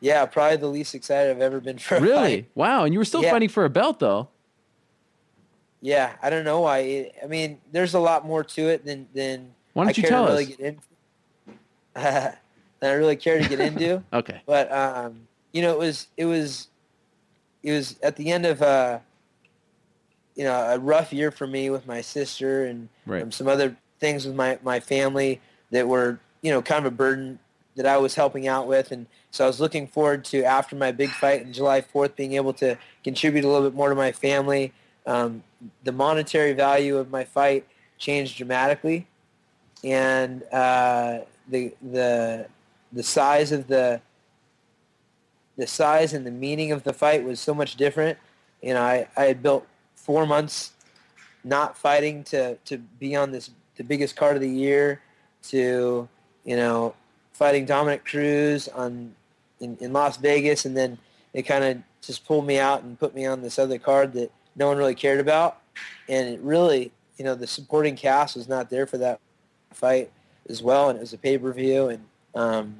Yeah, 0.00 0.26
probably 0.26 0.56
the 0.56 0.68
least 0.68 0.94
excited 0.94 1.30
I've 1.30 1.42
ever 1.42 1.60
been 1.60 1.78
for. 1.78 1.98
really? 2.00 2.42
Fight. 2.42 2.50
Wow! 2.54 2.84
And 2.84 2.92
you 2.92 2.98
were 2.98 3.04
still 3.04 3.22
yeah. 3.22 3.30
fighting 3.30 3.48
for 3.48 3.64
a 3.64 3.70
belt, 3.70 3.98
though. 3.98 4.28
Yeah, 5.80 6.14
I 6.22 6.30
don't 6.30 6.44
know 6.44 6.60
why. 6.62 7.10
I 7.22 7.26
mean, 7.26 7.58
there's 7.72 7.94
a 7.94 8.00
lot 8.00 8.26
more 8.26 8.44
to 8.44 8.68
it 8.68 8.84
than 8.84 9.06
than. 9.14 9.52
Why 9.72 9.84
don't 9.84 9.98
I 9.98 10.00
you 10.00 10.08
tell 10.08 10.24
us? 10.24 10.30
Really 10.30 10.46
get 10.46 10.60
in, 10.60 10.78
than 11.94 12.36
I 12.82 12.92
really 12.92 13.16
care 13.16 13.40
to 13.40 13.48
get 13.48 13.60
into. 13.60 14.02
okay. 14.12 14.40
But 14.46 14.72
um, 14.72 15.28
you 15.52 15.62
know, 15.62 15.72
it 15.72 15.78
was 15.78 16.08
it 16.16 16.24
was 16.24 16.68
it 17.66 17.72
was 17.72 17.96
at 18.00 18.14
the 18.14 18.30
end 18.30 18.46
of 18.46 18.62
uh, 18.62 19.00
you 20.36 20.44
know 20.44 20.54
a 20.54 20.78
rough 20.78 21.12
year 21.12 21.32
for 21.32 21.48
me 21.48 21.68
with 21.68 21.84
my 21.86 22.00
sister 22.00 22.64
and 22.64 22.88
right. 23.04 23.22
um, 23.22 23.32
some 23.32 23.48
other 23.48 23.76
things 23.98 24.24
with 24.24 24.36
my 24.36 24.58
my 24.62 24.78
family 24.78 25.40
that 25.72 25.88
were 25.88 26.20
you 26.42 26.52
know 26.52 26.62
kind 26.62 26.86
of 26.86 26.92
a 26.92 26.96
burden 26.96 27.40
that 27.74 27.84
I 27.84 27.98
was 27.98 28.14
helping 28.14 28.46
out 28.46 28.68
with, 28.68 28.92
and 28.92 29.06
so 29.32 29.44
I 29.44 29.48
was 29.48 29.60
looking 29.60 29.86
forward 29.88 30.24
to 30.26 30.44
after 30.44 30.76
my 30.76 30.92
big 30.92 31.10
fight 31.10 31.42
in 31.42 31.52
July 31.52 31.82
4th 31.82 32.16
being 32.16 32.32
able 32.32 32.54
to 32.54 32.78
contribute 33.04 33.44
a 33.44 33.48
little 33.48 33.68
bit 33.68 33.76
more 33.76 33.90
to 33.90 33.94
my 33.94 34.12
family. 34.12 34.72
Um, 35.06 35.42
the 35.84 35.92
monetary 35.92 36.54
value 36.54 36.96
of 36.96 37.10
my 37.10 37.24
fight 37.24 37.66
changed 37.98 38.36
dramatically, 38.36 39.08
and 39.82 40.44
uh, 40.52 41.18
the 41.48 41.74
the 41.82 42.46
the 42.92 43.02
size 43.02 43.50
of 43.50 43.66
the 43.66 44.00
the 45.56 45.66
size 45.66 46.12
and 46.12 46.26
the 46.26 46.30
meaning 46.30 46.72
of 46.72 46.84
the 46.84 46.92
fight 46.92 47.24
was 47.24 47.40
so 47.40 47.54
much 47.54 47.76
different. 47.76 48.18
You 48.62 48.74
know, 48.74 48.82
I, 48.82 49.08
I 49.16 49.24
had 49.24 49.42
built 49.42 49.66
four 49.94 50.26
months 50.26 50.72
not 51.44 51.76
fighting 51.76 52.24
to, 52.24 52.56
to 52.56 52.78
be 52.78 53.14
on 53.16 53.30
this 53.30 53.50
the 53.76 53.84
biggest 53.84 54.16
card 54.16 54.36
of 54.36 54.42
the 54.42 54.48
year 54.48 55.02
to, 55.42 56.08
you 56.44 56.56
know, 56.56 56.94
fighting 57.32 57.66
Dominick 57.66 58.04
Cruz 58.04 58.68
on 58.68 59.14
in, 59.60 59.76
in 59.80 59.92
Las 59.92 60.16
Vegas 60.16 60.64
and 60.64 60.76
then 60.76 60.98
it 61.34 61.42
kind 61.42 61.64
of 61.64 61.78
just 62.00 62.26
pulled 62.26 62.46
me 62.46 62.58
out 62.58 62.82
and 62.82 62.98
put 62.98 63.14
me 63.14 63.26
on 63.26 63.42
this 63.42 63.58
other 63.58 63.78
card 63.78 64.12
that 64.14 64.30
no 64.54 64.68
one 64.68 64.78
really 64.78 64.94
cared 64.94 65.20
about. 65.20 65.58
And 66.08 66.28
it 66.28 66.40
really, 66.40 66.90
you 67.18 67.24
know, 67.24 67.34
the 67.34 67.46
supporting 67.46 67.96
cast 67.96 68.36
was 68.36 68.48
not 68.48 68.70
there 68.70 68.86
for 68.86 68.96
that 68.98 69.20
fight 69.72 70.10
as 70.48 70.62
well. 70.62 70.88
And 70.88 70.96
it 70.96 71.00
was 71.00 71.12
a 71.12 71.18
pay-per-view. 71.18 71.88
And, 71.88 72.04
um, 72.34 72.76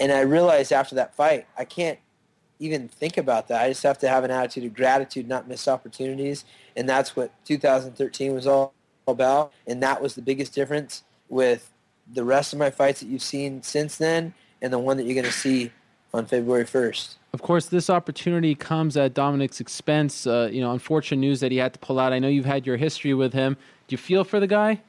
and 0.00 0.12
I 0.12 0.20
realized 0.20 0.72
after 0.72 0.94
that 0.96 1.14
fight, 1.14 1.46
I 1.56 1.64
can't 1.64 1.98
even 2.60 2.88
think 2.88 3.16
about 3.16 3.48
that. 3.48 3.62
I 3.62 3.68
just 3.68 3.82
have 3.82 3.98
to 3.98 4.08
have 4.08 4.24
an 4.24 4.30
attitude 4.30 4.64
of 4.64 4.74
gratitude, 4.74 5.28
not 5.28 5.48
miss 5.48 5.68
opportunities. 5.68 6.44
And 6.76 6.88
that's 6.88 7.14
what 7.14 7.32
2013 7.44 8.34
was 8.34 8.46
all 8.46 8.74
about. 9.06 9.52
And 9.66 9.82
that 9.82 10.02
was 10.02 10.14
the 10.14 10.22
biggest 10.22 10.54
difference 10.54 11.02
with 11.28 11.70
the 12.12 12.24
rest 12.24 12.52
of 12.52 12.58
my 12.58 12.70
fights 12.70 13.00
that 13.00 13.06
you've 13.06 13.22
seen 13.22 13.62
since 13.62 13.96
then 13.96 14.34
and 14.60 14.72
the 14.72 14.78
one 14.78 14.96
that 14.96 15.04
you're 15.04 15.14
going 15.14 15.24
to 15.24 15.32
see 15.32 15.72
on 16.12 16.26
February 16.26 16.64
1st. 16.64 17.16
Of 17.34 17.42
course, 17.42 17.66
this 17.66 17.90
opportunity 17.90 18.54
comes 18.54 18.96
at 18.96 19.14
Dominick's 19.14 19.60
expense. 19.60 20.26
Uh, 20.26 20.48
you 20.50 20.60
know, 20.60 20.72
unfortunate 20.72 21.20
news 21.20 21.40
that 21.40 21.52
he 21.52 21.58
had 21.58 21.74
to 21.74 21.78
pull 21.78 21.98
out. 21.98 22.12
I 22.12 22.18
know 22.18 22.28
you've 22.28 22.46
had 22.46 22.66
your 22.66 22.76
history 22.76 23.12
with 23.12 23.34
him. 23.34 23.56
Do 23.86 23.92
you 23.92 23.98
feel 23.98 24.24
for 24.24 24.40
the 24.40 24.46
guy? 24.46 24.80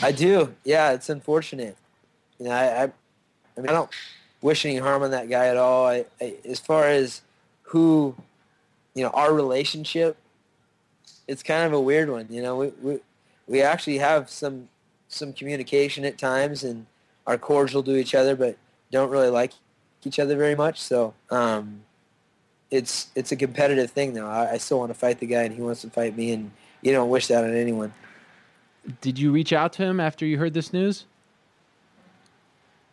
I 0.00 0.12
do. 0.12 0.54
Yeah, 0.64 0.92
it's 0.92 1.10
unfortunate. 1.10 1.76
You 2.38 2.46
know, 2.46 2.52
I, 2.52 2.84
I 2.84 2.92
I 3.56 3.60
mean, 3.60 3.70
I 3.70 3.72
don't 3.72 3.90
wish 4.40 4.64
any 4.64 4.76
harm 4.76 5.02
on 5.02 5.10
that 5.12 5.28
guy 5.28 5.46
at 5.46 5.56
all. 5.56 5.86
I, 5.86 6.04
I, 6.20 6.34
as 6.44 6.60
far 6.60 6.86
as 6.88 7.22
who, 7.62 8.14
you 8.94 9.02
know, 9.02 9.10
our 9.10 9.32
relationship, 9.32 10.16
it's 11.28 11.42
kind 11.42 11.66
of 11.66 11.72
a 11.72 11.80
weird 11.80 12.10
one. 12.10 12.26
You 12.30 12.42
know, 12.42 12.56
we 12.56 12.68
we, 12.82 13.00
we 13.46 13.62
actually 13.62 13.98
have 13.98 14.28
some 14.30 14.68
some 15.08 15.32
communication 15.32 16.04
at 16.04 16.18
times 16.18 16.64
and 16.64 16.86
are 17.26 17.38
cordial 17.38 17.82
to 17.84 17.96
each 17.96 18.14
other, 18.14 18.34
but 18.34 18.56
don't 18.90 19.10
really 19.10 19.30
like 19.30 19.52
each 20.04 20.18
other 20.18 20.36
very 20.36 20.54
much. 20.54 20.80
So 20.80 21.14
um, 21.30 21.82
it's 22.70 23.08
it's 23.14 23.32
a 23.32 23.36
competitive 23.36 23.90
thing 23.90 24.14
though. 24.14 24.26
I, 24.26 24.52
I 24.52 24.58
still 24.58 24.78
want 24.78 24.90
to 24.90 24.98
fight 24.98 25.20
the 25.20 25.26
guy, 25.26 25.42
and 25.42 25.54
he 25.54 25.60
wants 25.60 25.82
to 25.82 25.90
fight 25.90 26.16
me, 26.16 26.32
and 26.32 26.50
you 26.82 26.92
don't 26.92 27.10
wish 27.10 27.28
that 27.28 27.44
on 27.44 27.54
anyone. 27.54 27.92
Did 29.00 29.18
you 29.18 29.30
reach 29.30 29.52
out 29.52 29.72
to 29.74 29.82
him 29.82 30.00
after 30.00 30.26
you 30.26 30.38
heard 30.38 30.54
this 30.54 30.72
news? 30.72 31.04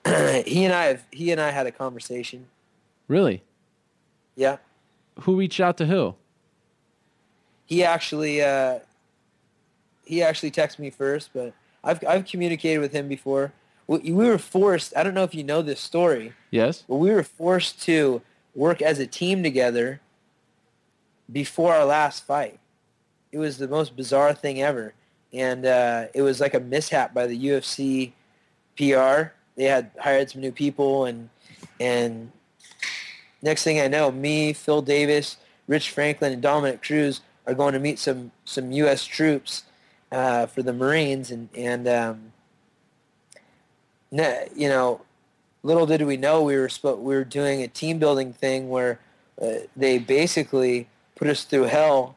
he 0.46 0.66
and 0.66 0.74
I 0.74 0.86
have 0.86 1.06
he 1.12 1.32
and 1.32 1.42
I 1.42 1.52
had 1.52 1.68
a 1.68 1.72
conversation. 1.72 2.48
Really? 3.08 3.44
Yeah. 4.36 4.58
Who 5.22 5.36
reached 5.36 5.60
out 5.60 5.78
to 5.78 5.86
who? 5.86 6.16
He 7.66 7.84
actually 7.84 8.42
uh, 8.42 8.80
he 10.06 10.24
actually 10.24 10.52
texted 10.52 10.80
me 10.80 10.90
first, 10.90 11.32
but 11.34 11.54
I've 11.84 12.04
I've 12.08 12.26
communicated 12.26 12.80
with 12.80 12.94
him 12.94 13.08
before. 13.08 13.54
We, 13.88 14.12
we 14.12 14.28
were 14.28 14.38
forced. 14.38 14.94
I 14.96 15.04
don't 15.04 15.14
know 15.14 15.24
if 15.24 15.34
you 15.36 15.44
know 15.44 15.62
this 15.62 15.80
story. 15.80 16.34
Yes. 16.52 16.84
But 16.88 16.98
we 16.98 17.12
were 17.12 17.24
forced 17.24 17.82
to 17.84 18.22
work 18.56 18.82
as 18.82 19.00
a 19.00 19.08
team 19.08 19.44
together 19.44 20.00
before 21.32 21.74
our 21.74 21.86
last 21.86 22.26
fight. 22.26 22.60
It 23.32 23.38
was 23.38 23.58
the 23.58 23.68
most 23.68 23.96
bizarre 23.96 24.34
thing 24.34 24.62
ever, 24.62 24.94
and 25.34 25.66
uh, 25.66 26.06
it 26.14 26.22
was 26.22 26.40
like 26.40 26.54
a 26.54 26.60
mishap 26.60 27.14
by 27.14 27.28
the 27.28 27.48
UFC 27.48 28.14
PR. 28.78 29.34
They 29.60 29.66
had 29.66 29.92
hired 30.00 30.32
some 30.32 30.40
new 30.40 30.54
people, 30.54 31.04
and 31.04 31.30
and 31.82 32.32
next 33.42 33.66
thing 33.66 33.82
I 33.82 33.90
know, 33.90 34.10
me, 34.10 34.54
Phil 34.54 34.82
Davis, 34.82 35.36
Rich 35.68 35.90
Franklin, 35.92 36.32
and 36.32 36.42
Dominick 36.42 36.82
Cruz 36.82 37.20
are 37.46 37.54
going 37.54 37.74
to 37.74 37.80
meet 37.80 38.00
some 38.00 38.32
some 38.46 38.72
U.S. 38.72 39.04
troops 39.04 39.64
uh, 40.14 40.46
for 40.46 40.64
the 40.64 40.72
Marines, 40.72 41.30
and 41.30 41.50
and 41.54 41.90
um, 41.90 42.32
you 44.56 44.70
know, 44.70 45.02
little 45.62 45.86
did 45.86 46.04
we 46.04 46.16
know 46.16 46.42
we 46.42 46.56
were 46.56 46.70
we 46.82 47.14
were 47.14 47.26
doing 47.26 47.62
a 47.62 47.68
team 47.68 48.00
building 48.00 48.32
thing 48.32 48.70
where 48.70 49.02
uh, 49.42 49.56
they 49.76 49.98
basically 49.98 50.88
put 51.18 51.28
us 51.28 51.44
through 51.44 51.64
hell 51.64 52.16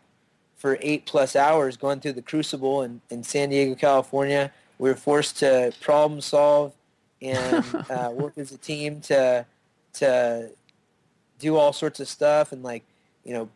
for 0.57 0.79
eight 0.81 1.07
plus 1.07 1.35
hours 1.35 1.77
going 1.77 1.99
through 1.99 2.13
the 2.13 2.23
crucible 2.23 2.83
in, 2.83 3.01
in 3.11 3.25
San 3.25 3.49
Diego, 3.49 3.75
California. 3.75 4.53
We 4.79 4.91
were 4.91 4.95
forced 4.95 5.41
to 5.41 5.73
problem 5.81 6.21
solve 6.21 6.73
and 7.23 7.65
uh, 7.91 8.11
work 8.13 8.37
as 8.37 8.53
a 8.53 8.59
team 8.59 9.01
to 9.01 9.47
to 9.95 10.51
do 11.39 11.57
all 11.57 11.73
sorts 11.73 12.01
of 12.01 12.09
stuff 12.09 12.53
and 12.53 12.63
like 12.63 12.83
you 13.25 13.33
know 13.33 13.49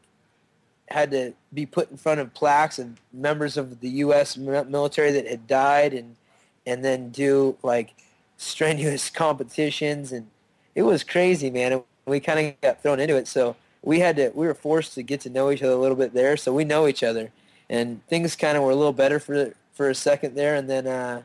had 0.89 1.11
to 1.11 1.35
be 1.53 1.67
put 1.67 1.91
in 1.91 1.97
front 1.97 2.21
of 2.21 2.33
plaques 2.33 2.79
of 2.79 3.01
members 3.13 3.57
of 3.57 3.81
the 3.81 3.89
U.S. 3.89 4.37
military 4.37 5.11
that 5.13 5.27
had 5.27 5.47
died 5.47 5.93
and 5.93 6.17
and 6.65 6.85
then 6.85 7.11
do 7.11 7.57
like 7.63 7.95
strenuous 8.37 9.11
competitions 9.23 10.13
and 10.13 10.29
it 10.75 10.83
was 10.83 11.03
crazy 11.03 11.51
man 11.51 11.73
and 11.73 11.83
we 12.07 12.21
kind 12.21 12.39
of 12.39 12.61
got 12.61 12.83
thrown 12.83 13.01
into 13.01 13.17
it 13.17 13.27
so 13.27 13.57
we 13.83 14.01
had 14.01 14.17
to 14.17 14.31
we 14.35 14.47
were 14.47 14.55
forced 14.55 14.95
to 14.95 15.03
get 15.03 15.21
to 15.21 15.31
know 15.31 15.51
each 15.51 15.63
other 15.63 15.73
a 15.73 15.79
little 15.79 15.97
bit 15.97 16.13
there 16.13 16.37
so 16.37 16.53
we 16.53 16.65
know 16.65 16.87
each 16.87 17.03
other 17.03 17.31
and 17.69 18.05
things 18.07 18.37
kind 18.37 18.57
of 18.57 18.63
were 18.63 18.71
a 18.71 18.77
little 18.77 18.93
better 18.93 19.19
for 19.19 19.55
for 19.73 19.91
a 19.91 19.95
second 19.95 20.35
there 20.35 20.55
and 20.55 20.69
then 20.69 20.87
uh 20.87 21.23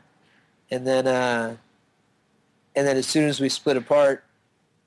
and 0.70 0.86
then 0.86 1.06
uh 1.06 1.56
and 2.74 2.86
then 2.86 2.96
as 2.96 3.06
soon 3.06 3.28
as 3.28 3.40
we 3.40 3.48
split 3.48 3.76
apart 3.76 4.24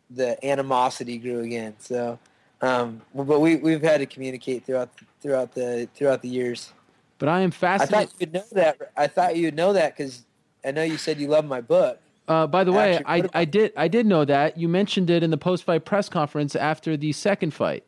the 0.10 0.44
animosity 0.46 1.18
grew 1.18 1.40
again. 1.42 1.76
So 1.80 2.20
um 2.62 3.02
but 3.14 3.40
we 3.40 3.58
we've 3.58 3.82
had 3.82 3.98
to 3.98 4.06
communicate 4.06 4.66
throughout 4.66 4.90
throughout 5.22 5.54
the 5.54 5.88
throughout 5.96 6.22
the 6.22 6.30
years. 6.30 6.72
But 7.18 7.30
i 7.30 7.42
am 7.42 7.52
fascinated 7.52 7.96
i 7.96 8.06
thought 8.06 8.14
you'd 8.20 8.34
know 8.34 8.46
that 8.52 8.92
i 8.98 9.08
thought 9.08 9.36
you'd 9.38 9.56
know 9.56 9.74
that 9.74 9.96
because 9.96 10.26
i 10.66 10.72
know 10.72 10.84
you 10.84 10.98
said 10.98 11.20
you 11.20 11.28
love 11.28 11.46
my 11.46 11.62
book. 11.62 12.00
Uh, 12.28 12.48
by 12.48 12.64
the 12.64 12.72
way, 12.72 13.00
I, 13.06 13.24
I 13.34 13.46
did 13.46 13.72
I 13.78 13.88
did 13.88 14.06
know 14.06 14.26
that. 14.26 14.58
You 14.58 14.68
mentioned 14.68 15.10
it 15.10 15.22
in 15.22 15.30
the 15.30 15.38
post 15.38 15.64
fight 15.64 15.86
press 15.86 16.10
conference 16.10 16.56
after 16.56 16.98
the 16.98 17.12
second 17.12 17.54
fight, 17.54 17.84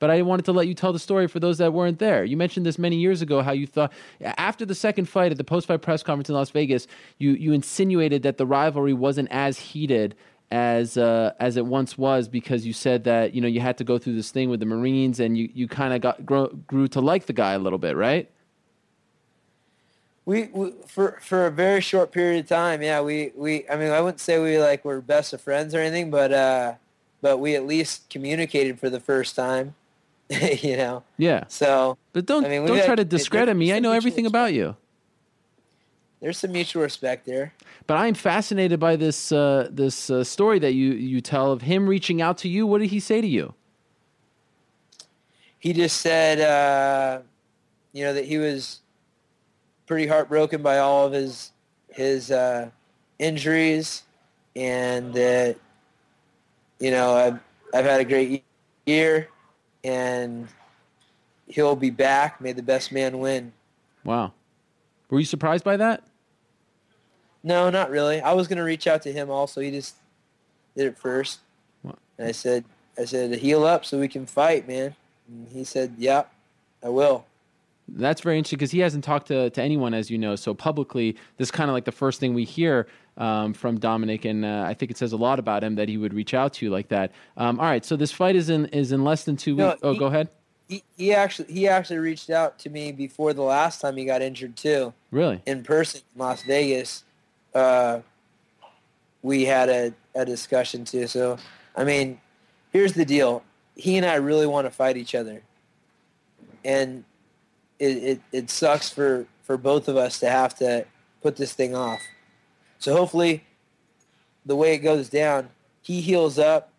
but 0.00 0.10
I 0.10 0.22
wanted 0.22 0.44
to 0.46 0.52
let 0.52 0.66
you 0.66 0.74
tell 0.74 0.92
the 0.92 0.98
story 0.98 1.28
for 1.28 1.38
those 1.38 1.58
that 1.58 1.72
weren't 1.72 2.00
there. 2.00 2.24
You 2.24 2.36
mentioned 2.36 2.66
this 2.66 2.78
many 2.78 2.96
years 2.96 3.22
ago 3.22 3.42
how 3.42 3.52
you 3.52 3.66
thought 3.66 3.92
after 4.20 4.66
the 4.66 4.74
second 4.74 5.08
fight 5.08 5.30
at 5.30 5.38
the 5.38 5.44
post 5.44 5.68
fight 5.68 5.82
press 5.82 6.02
conference 6.02 6.28
in 6.28 6.34
Las 6.34 6.50
Vegas, 6.50 6.88
you 7.18 7.32
you 7.32 7.52
insinuated 7.52 8.24
that 8.24 8.38
the 8.38 8.46
rivalry 8.46 8.94
wasn't 8.94 9.28
as 9.30 9.58
heated 9.58 10.16
as 10.50 10.96
uh, 10.96 11.32
as 11.38 11.56
it 11.56 11.66
once 11.66 11.96
was 11.96 12.26
because 12.28 12.66
you 12.66 12.72
said 12.72 13.04
that 13.04 13.34
you 13.34 13.40
know 13.40 13.46
you 13.46 13.60
had 13.60 13.78
to 13.78 13.84
go 13.84 13.98
through 13.98 14.14
this 14.14 14.30
thing 14.30 14.50
with 14.50 14.58
the 14.58 14.66
Marines 14.66 15.20
and 15.20 15.38
you 15.38 15.48
you 15.54 15.68
kind 15.68 15.94
of 15.94 16.00
got 16.00 16.26
grew, 16.26 16.48
grew 16.66 16.88
to 16.88 17.00
like 17.00 17.26
the 17.26 17.32
guy 17.32 17.52
a 17.52 17.58
little 17.58 17.78
bit, 17.78 17.94
right? 17.94 18.28
We, 20.24 20.44
we, 20.52 20.72
for 20.86 21.18
for 21.20 21.46
a 21.46 21.50
very 21.50 21.80
short 21.80 22.10
period 22.12 22.44
of 22.44 22.48
time, 22.48 22.82
yeah. 22.82 23.00
We, 23.00 23.32
we 23.36 23.68
I 23.68 23.76
mean 23.76 23.90
I 23.90 24.00
wouldn't 24.00 24.20
say 24.20 24.38
we 24.42 24.58
like 24.58 24.84
were 24.84 25.00
best 25.00 25.32
of 25.32 25.40
friends 25.40 25.74
or 25.74 25.78
anything, 25.78 26.10
but 26.10 26.32
uh, 26.32 26.74
but 27.20 27.38
we 27.38 27.54
at 27.54 27.66
least 27.66 28.08
communicated 28.10 28.78
for 28.78 28.90
the 28.90 29.00
first 29.00 29.36
time, 29.36 29.74
you 30.62 30.76
know. 30.76 31.02
Yeah. 31.18 31.44
So, 31.48 31.98
but 32.12 32.26
don't 32.26 32.44
I 32.44 32.48
mean, 32.48 32.64
don't 32.64 32.84
try 32.84 32.94
to 32.94 33.04
discredit 33.04 33.56
me. 33.56 33.72
I 33.72 33.80
know 33.80 33.92
everything 33.92 34.26
about 34.26 34.54
you. 34.54 34.76
There's 36.20 36.38
some 36.38 36.52
mutual 36.52 36.82
respect 36.82 37.26
there. 37.26 37.54
But 37.86 37.96
I'm 37.96 38.14
fascinated 38.14 38.78
by 38.78 38.96
this 38.96 39.32
uh, 39.32 39.68
this 39.70 40.10
uh, 40.10 40.22
story 40.22 40.58
that 40.60 40.74
you 40.74 40.92
you 40.92 41.20
tell 41.20 41.50
of 41.50 41.62
him 41.62 41.88
reaching 41.88 42.22
out 42.22 42.38
to 42.38 42.48
you. 42.48 42.66
What 42.66 42.80
did 42.80 42.90
he 42.90 43.00
say 43.00 43.20
to 43.20 43.26
you? 43.26 43.54
He 45.58 45.72
just 45.72 46.00
said, 46.00 46.40
uh, 46.40 47.22
you 47.92 48.04
know, 48.04 48.14
that 48.14 48.24
he 48.24 48.38
was 48.38 48.80
pretty 49.86 50.06
heartbroken 50.06 50.62
by 50.62 50.78
all 50.78 51.06
of 51.06 51.12
his 51.12 51.52
his 51.88 52.30
uh, 52.30 52.70
injuries, 53.18 54.04
and 54.54 55.12
that 55.14 55.56
you 56.78 56.92
know 56.92 57.16
I've 57.16 57.40
I've 57.74 57.84
had 57.84 58.00
a 58.00 58.04
great 58.04 58.44
year, 58.86 59.28
and 59.84 60.48
he'll 61.46 61.76
be 61.76 61.90
back. 61.90 62.40
May 62.40 62.52
the 62.52 62.62
best 62.62 62.92
man 62.92 63.18
win. 63.18 63.52
Wow, 64.04 64.32
were 65.08 65.18
you 65.18 65.26
surprised 65.26 65.64
by 65.64 65.76
that? 65.76 66.02
No, 67.42 67.70
not 67.70 67.90
really. 67.90 68.20
I 68.20 68.32
was 68.32 68.48
gonna 68.48 68.64
reach 68.64 68.86
out 68.86 69.02
to 69.02 69.12
him 69.12 69.30
also. 69.30 69.60
He 69.60 69.70
just 69.70 69.94
did 70.76 70.86
it 70.86 70.98
first, 70.98 71.40
what? 71.82 71.98
and 72.18 72.28
I 72.28 72.32
said 72.32 72.64
I 72.98 73.04
said 73.04 73.32
heal 73.38 73.64
up 73.64 73.84
so 73.84 73.98
we 73.98 74.08
can 74.08 74.26
fight, 74.26 74.68
man. 74.68 74.94
And 75.28 75.48
he 75.52 75.64
said, 75.64 75.94
"Yep, 75.98 76.32
yeah, 76.82 76.86
I 76.86 76.90
will." 76.90 77.24
That's 77.92 78.20
very 78.20 78.38
interesting 78.38 78.58
because 78.58 78.70
he 78.70 78.80
hasn't 78.80 79.04
talked 79.04 79.28
to, 79.28 79.50
to 79.50 79.62
anyone, 79.62 79.94
as 79.94 80.10
you 80.10 80.18
know. 80.18 80.36
So 80.36 80.54
publicly, 80.54 81.12
this 81.36 81.48
is 81.48 81.50
kind 81.50 81.70
of 81.70 81.74
like 81.74 81.84
the 81.84 81.92
first 81.92 82.20
thing 82.20 82.34
we 82.34 82.44
hear 82.44 82.86
um, 83.16 83.52
from 83.52 83.78
Dominick, 83.78 84.24
and 84.24 84.44
uh, 84.44 84.64
I 84.66 84.74
think 84.74 84.90
it 84.90 84.96
says 84.96 85.12
a 85.12 85.16
lot 85.16 85.38
about 85.38 85.62
him 85.62 85.74
that 85.74 85.88
he 85.88 85.96
would 85.96 86.14
reach 86.14 86.34
out 86.34 86.54
to 86.54 86.64
you 86.64 86.70
like 86.70 86.88
that. 86.88 87.12
Um, 87.36 87.60
all 87.60 87.66
right, 87.66 87.84
so 87.84 87.96
this 87.96 88.12
fight 88.12 88.36
is 88.36 88.48
in 88.48 88.66
is 88.66 88.92
in 88.92 89.04
less 89.04 89.24
than 89.24 89.36
two 89.36 89.54
no, 89.54 89.68
weeks. 89.70 89.80
Oh, 89.82 89.92
he, 89.92 89.98
go 89.98 90.06
ahead. 90.06 90.28
He, 90.68 90.82
he 90.96 91.12
actually 91.12 91.52
he 91.52 91.68
actually 91.68 91.98
reached 91.98 92.30
out 92.30 92.58
to 92.60 92.70
me 92.70 92.92
before 92.92 93.32
the 93.32 93.42
last 93.42 93.80
time 93.80 93.96
he 93.96 94.04
got 94.04 94.22
injured 94.22 94.56
too. 94.56 94.94
Really? 95.10 95.42
In 95.46 95.62
person 95.62 96.00
in 96.14 96.20
Las 96.20 96.42
Vegas, 96.42 97.04
uh, 97.54 98.00
we 99.22 99.44
had 99.44 99.68
a, 99.68 99.92
a 100.14 100.24
discussion 100.24 100.84
too. 100.84 101.06
So 101.06 101.36
I 101.76 101.84
mean, 101.84 102.20
here's 102.72 102.94
the 102.94 103.04
deal: 103.04 103.42
he 103.74 103.96
and 103.96 104.06
I 104.06 104.14
really 104.14 104.46
want 104.46 104.66
to 104.66 104.70
fight 104.70 104.96
each 104.96 105.14
other, 105.14 105.42
and 106.64 107.04
it, 107.80 107.96
it, 107.96 108.20
it 108.30 108.50
sucks 108.50 108.90
for, 108.90 109.26
for 109.42 109.56
both 109.56 109.88
of 109.88 109.96
us 109.96 110.20
to 110.20 110.30
have 110.30 110.54
to 110.56 110.86
put 111.22 111.36
this 111.36 111.52
thing 111.52 111.74
off. 111.74 112.00
So 112.78 112.94
hopefully 112.94 113.44
the 114.46 114.54
way 114.54 114.74
it 114.74 114.78
goes 114.78 115.08
down, 115.08 115.48
he 115.82 116.00
heals 116.00 116.38
up, 116.38 116.72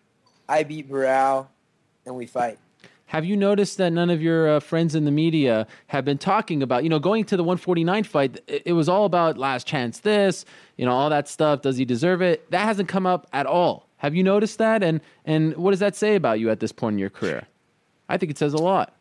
I 0.48 0.64
beat 0.64 0.90
Barão, 0.90 1.48
and 2.06 2.16
we 2.16 2.28
fight. 2.28 2.60
Have 3.08 3.26
you 3.26 3.36
noticed 3.36 3.78
that 3.78 3.90
none 3.90 4.10
of 4.10 4.22
your 4.22 4.48
uh, 4.48 4.60
friends 4.62 4.96
in 4.96 5.04
the 5.04 5.12
media 5.12 5.68
have 5.88 6.06
been 6.06 6.18
talking 6.18 6.64
about, 6.64 6.84
you 6.84 6.90
know, 6.90 7.00
going 7.00 7.26
to 7.26 7.36
the 7.36 7.44
149 7.44 8.06
fight? 8.06 8.42
It, 8.48 8.64
it 8.68 8.74
was 8.74 8.88
all 8.88 9.04
about 9.04 9.38
last 9.38 9.68
chance 9.68 10.00
this, 10.00 10.46
you 10.78 10.86
know, 10.86 10.94
all 10.94 11.10
that 11.10 11.28
stuff. 11.28 11.62
Does 11.62 11.76
he 11.76 11.84
deserve 11.84 12.22
it? 12.22 12.50
That 12.52 12.64
hasn't 12.64 12.88
come 12.88 13.06
up 13.06 13.28
at 13.34 13.46
all. 13.46 13.88
Have 13.98 14.16
you 14.16 14.24
noticed 14.24 14.60
that? 14.60 14.82
And 14.82 15.02
and 15.26 15.56
what 15.58 15.72
does 15.72 15.82
that 15.82 15.96
say 15.96 16.16
about 16.16 16.40
you 16.40 16.50
at 16.50 16.62
this 16.62 16.72
point 16.72 16.94
in 16.94 17.00
your 17.00 17.10
career? 17.10 17.48
I 18.08 18.18
think 18.18 18.32
it 18.32 18.38
says 18.38 18.54
a 18.54 18.58
lot. 18.58 18.96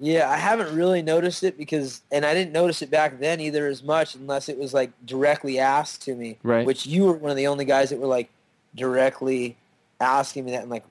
Yeah, 0.00 0.30
I 0.30 0.36
haven't 0.36 0.74
really 0.76 1.02
noticed 1.02 1.42
it 1.42 1.58
because, 1.58 2.02
and 2.12 2.24
I 2.24 2.32
didn't 2.32 2.52
notice 2.52 2.82
it 2.82 2.90
back 2.90 3.18
then 3.18 3.40
either 3.40 3.66
as 3.66 3.82
much 3.82 4.14
unless 4.14 4.48
it 4.48 4.56
was 4.56 4.72
like 4.72 4.92
directly 5.04 5.58
asked 5.58 6.02
to 6.02 6.14
me. 6.14 6.38
Right. 6.44 6.64
Which 6.64 6.86
you 6.86 7.06
were 7.06 7.14
one 7.14 7.32
of 7.32 7.36
the 7.36 7.48
only 7.48 7.64
guys 7.64 7.90
that 7.90 7.98
were 7.98 8.06
like 8.06 8.30
directly 8.76 9.56
asking 10.00 10.44
me 10.44 10.52
that 10.52 10.62
and 10.62 10.70
like 10.70 10.84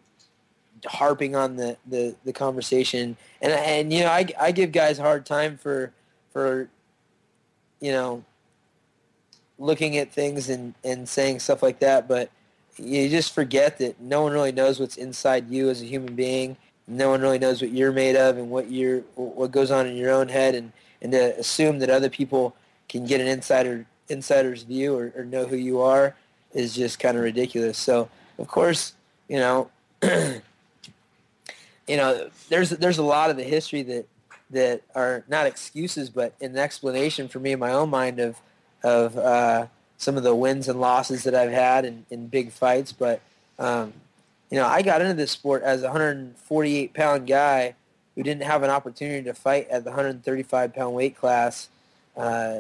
harping 0.86 1.38
on 1.38 1.56
the, 1.56 1.78
the, 1.88 2.16
the 2.26 2.34
conversation. 2.34 3.16
And, 3.42 3.54
and, 3.54 3.94
you 3.94 4.02
know, 4.02 4.10
I, 4.10 4.28
I 4.40 4.52
give 4.52 4.74
guys 4.74 5.00
a 5.00 5.04
hard 5.04 5.26
time 5.26 5.58
for, 5.58 5.94
for, 6.34 6.68
you 7.80 7.94
know, 7.94 8.26
looking 9.58 9.98
at 9.98 10.12
things 10.12 10.50
and, 10.50 10.74
and 10.84 11.08
saying 11.08 11.40
stuff 11.40 11.64
like 11.64 11.80
that. 11.80 12.10
But 12.10 12.30
you 12.78 13.08
just 13.08 13.34
forget 13.34 13.78
that 13.78 14.02
no 14.02 14.22
one 14.22 14.34
really 14.34 14.52
knows 14.52 14.82
what's 14.82 14.98
inside 14.98 15.50
you 15.50 15.70
as 15.70 15.82
a 15.82 15.86
human 15.86 16.14
being 16.14 16.58
no 16.88 17.10
one 17.10 17.22
really 17.22 17.40
knows 17.40 17.62
what 17.62 17.72
you're 17.72 17.92
made 17.92 18.16
of 18.16 18.38
and 18.38 18.50
what 18.50 18.72
you're 18.72 19.02
what 19.16 19.52
goes 19.52 19.72
on 19.72 19.86
in 19.86 19.96
your 19.96 20.12
own 20.12 20.30
head 20.30 20.56
and 20.56 20.72
and 21.02 21.12
to 21.12 21.38
assume 21.38 21.80
that 21.80 21.90
other 21.90 22.10
people 22.10 22.56
can 22.90 23.06
get 23.06 23.22
an 23.22 23.28
insider 23.28 23.86
insider's 24.10 24.64
view 24.64 24.96
or, 24.96 25.12
or 25.16 25.26
know 25.26 25.46
who 25.46 25.58
you 25.58 25.82
are 25.82 26.16
is 26.54 26.74
just 26.74 27.00
kind 27.00 27.18
of 27.18 27.24
ridiculous. 27.24 27.78
So 27.78 28.10
of 28.40 28.48
course, 28.48 28.94
you 29.28 29.38
know, 29.38 29.70
you 30.04 30.42
know, 31.90 32.30
there's 32.50 32.70
there's 32.72 32.98
a 32.98 33.04
lot 33.04 33.30
of 33.30 33.38
the 33.38 33.44
history 33.44 33.84
that 33.84 34.06
that 34.50 34.82
are 34.96 35.24
not 35.28 35.46
excuses, 35.46 36.10
but 36.10 36.34
an 36.40 36.58
explanation 36.58 37.28
for 37.28 37.40
me 37.40 37.52
in 37.52 37.60
my 37.60 37.72
own 37.72 37.90
mind 37.90 38.20
of 38.20 38.38
of 38.84 39.18
uh, 39.18 39.68
some 39.98 40.18
of 40.18 40.24
the 40.24 40.36
wins 40.36 40.68
and 40.68 40.80
losses 40.80 41.24
that 41.24 41.36
I've 41.36 41.52
had 41.52 41.86
in, 41.86 42.06
in 42.10 42.28
big 42.28 42.52
fights. 42.52 42.92
But 42.92 43.22
um, 43.60 43.94
you 44.50 44.58
know, 44.58 44.66
I 44.66 44.82
got 44.82 45.02
into 45.02 45.14
this 45.14 45.32
sport 45.32 45.64
as 45.64 45.82
a 45.82 45.88
148 45.88 46.94
pound 46.94 47.28
guy 47.28 47.76
who 48.16 48.24
didn't 48.24 48.44
have 48.44 48.64
an 48.64 48.70
opportunity 48.70 49.24
to 49.24 49.34
fight 49.34 49.68
at 49.70 49.84
the 49.84 49.92
135 49.92 50.74
pound 50.74 50.96
weight 50.96 51.18
class 51.18 51.70
uh, 52.16 52.60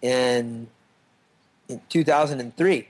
in 0.00 0.68
in 1.68 1.80
2003. 1.88 2.88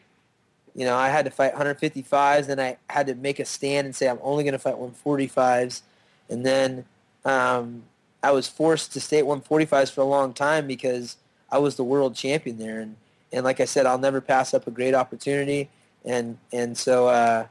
You 0.77 0.85
know, 0.85 0.97
I 0.97 1.09
had 1.09 1.25
to 1.25 1.31
fight 1.31 1.55
155s, 1.55 2.47
then 2.47 2.59
I 2.59 2.77
had 2.91 3.07
to 3.07 3.15
make 3.15 3.39
a 3.39 3.45
stand 3.45 3.87
and 3.87 3.95
say 3.95 4.09
I'm 4.09 4.19
only 4.23 4.43
going 4.43 4.53
to 4.53 4.59
fight 4.59 4.75
145s, 4.75 5.83
and 6.29 6.45
then 6.45 6.85
um, 7.25 7.85
I 8.23 8.33
was 8.33 8.49
forced 8.49 8.93
to 8.95 9.01
stay 9.01 9.21
at 9.21 9.25
145s 9.25 9.93
for 9.93 10.01
a 10.01 10.07
long 10.07 10.35
time 10.35 10.67
because 10.67 11.17
I 11.51 11.59
was 11.59 11.77
the 11.77 11.85
world 11.85 12.15
champion 12.15 12.59
there, 12.59 12.81
and 12.81 12.97
and 13.33 13.45
like 13.45 13.61
I 13.61 13.65
said, 13.65 13.87
I'll 13.87 13.99
never 13.99 14.21
pass 14.21 14.53
up 14.53 14.67
a 14.67 14.71
great 14.71 14.95
opportunity, 14.95 15.69
and 16.05 16.39
and 16.53 16.77
so 16.77 17.09
uh, 17.09 17.47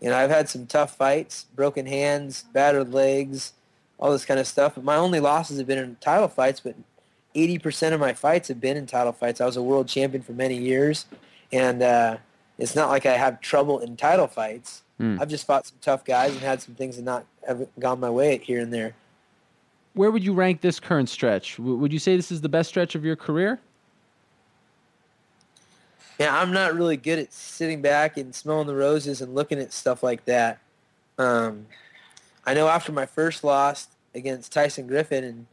you 0.00 0.10
know 0.10 0.16
I've 0.16 0.30
had 0.30 0.48
some 0.48 0.66
tough 0.66 0.96
fights, 0.96 1.46
broken 1.54 1.86
hands, 1.86 2.44
battered 2.52 2.92
legs, 2.92 3.52
all 3.98 4.12
this 4.12 4.24
kind 4.24 4.40
of 4.40 4.46
stuff. 4.46 4.74
But 4.74 4.84
my 4.84 4.96
only 4.96 5.20
losses 5.20 5.58
have 5.58 5.66
been 5.66 5.78
in 5.78 5.96
title 6.00 6.28
fights, 6.28 6.60
but 6.60 6.74
80% 7.34 7.92
of 7.92 8.00
my 8.00 8.12
fights 8.12 8.48
have 8.48 8.60
been 8.60 8.76
in 8.76 8.86
title 8.86 9.12
fights. 9.12 9.40
I 9.40 9.46
was 9.46 9.56
a 9.56 9.62
world 9.62 9.88
champion 9.88 10.22
for 10.22 10.32
many 10.32 10.56
years, 10.56 11.06
and 11.52 11.82
uh, 11.82 12.16
it's 12.58 12.74
not 12.74 12.88
like 12.88 13.06
I 13.06 13.16
have 13.16 13.40
trouble 13.40 13.78
in 13.80 13.96
title 13.96 14.26
fights. 14.26 14.82
Mm. 15.00 15.20
I've 15.20 15.28
just 15.28 15.46
fought 15.46 15.66
some 15.66 15.78
tough 15.80 16.04
guys 16.04 16.32
and 16.32 16.40
had 16.40 16.60
some 16.60 16.74
things 16.74 16.96
that 16.96 17.02
not 17.02 17.24
have 17.46 17.68
gone 17.78 18.00
my 18.00 18.10
way 18.10 18.38
here 18.38 18.60
and 18.60 18.72
there. 18.72 18.94
Where 19.94 20.10
would 20.10 20.24
you 20.24 20.32
rank 20.32 20.60
this 20.60 20.80
current 20.80 21.08
stretch? 21.08 21.58
Would 21.58 21.92
you 21.92 21.98
say 21.98 22.16
this 22.16 22.30
is 22.30 22.40
the 22.40 22.48
best 22.48 22.68
stretch 22.68 22.94
of 22.94 23.04
your 23.04 23.16
career? 23.16 23.60
Yeah, 26.18 26.36
I'm 26.36 26.52
not 26.52 26.74
really 26.74 26.96
good 26.96 27.18
at 27.18 27.32
sitting 27.32 27.80
back 27.80 28.16
and 28.16 28.34
smelling 28.34 28.66
the 28.66 28.74
roses 28.74 29.20
and 29.20 29.34
looking 29.34 29.60
at 29.60 29.72
stuff 29.72 30.02
like 30.02 30.24
that. 30.24 30.58
Um, 31.16 31.66
I 32.44 32.54
know 32.54 32.68
after 32.68 32.90
my 32.92 33.06
first 33.06 33.44
loss 33.44 33.88
against 34.14 34.52
Tyson 34.52 34.86
Griffin 34.88 35.22
in 35.22 35.46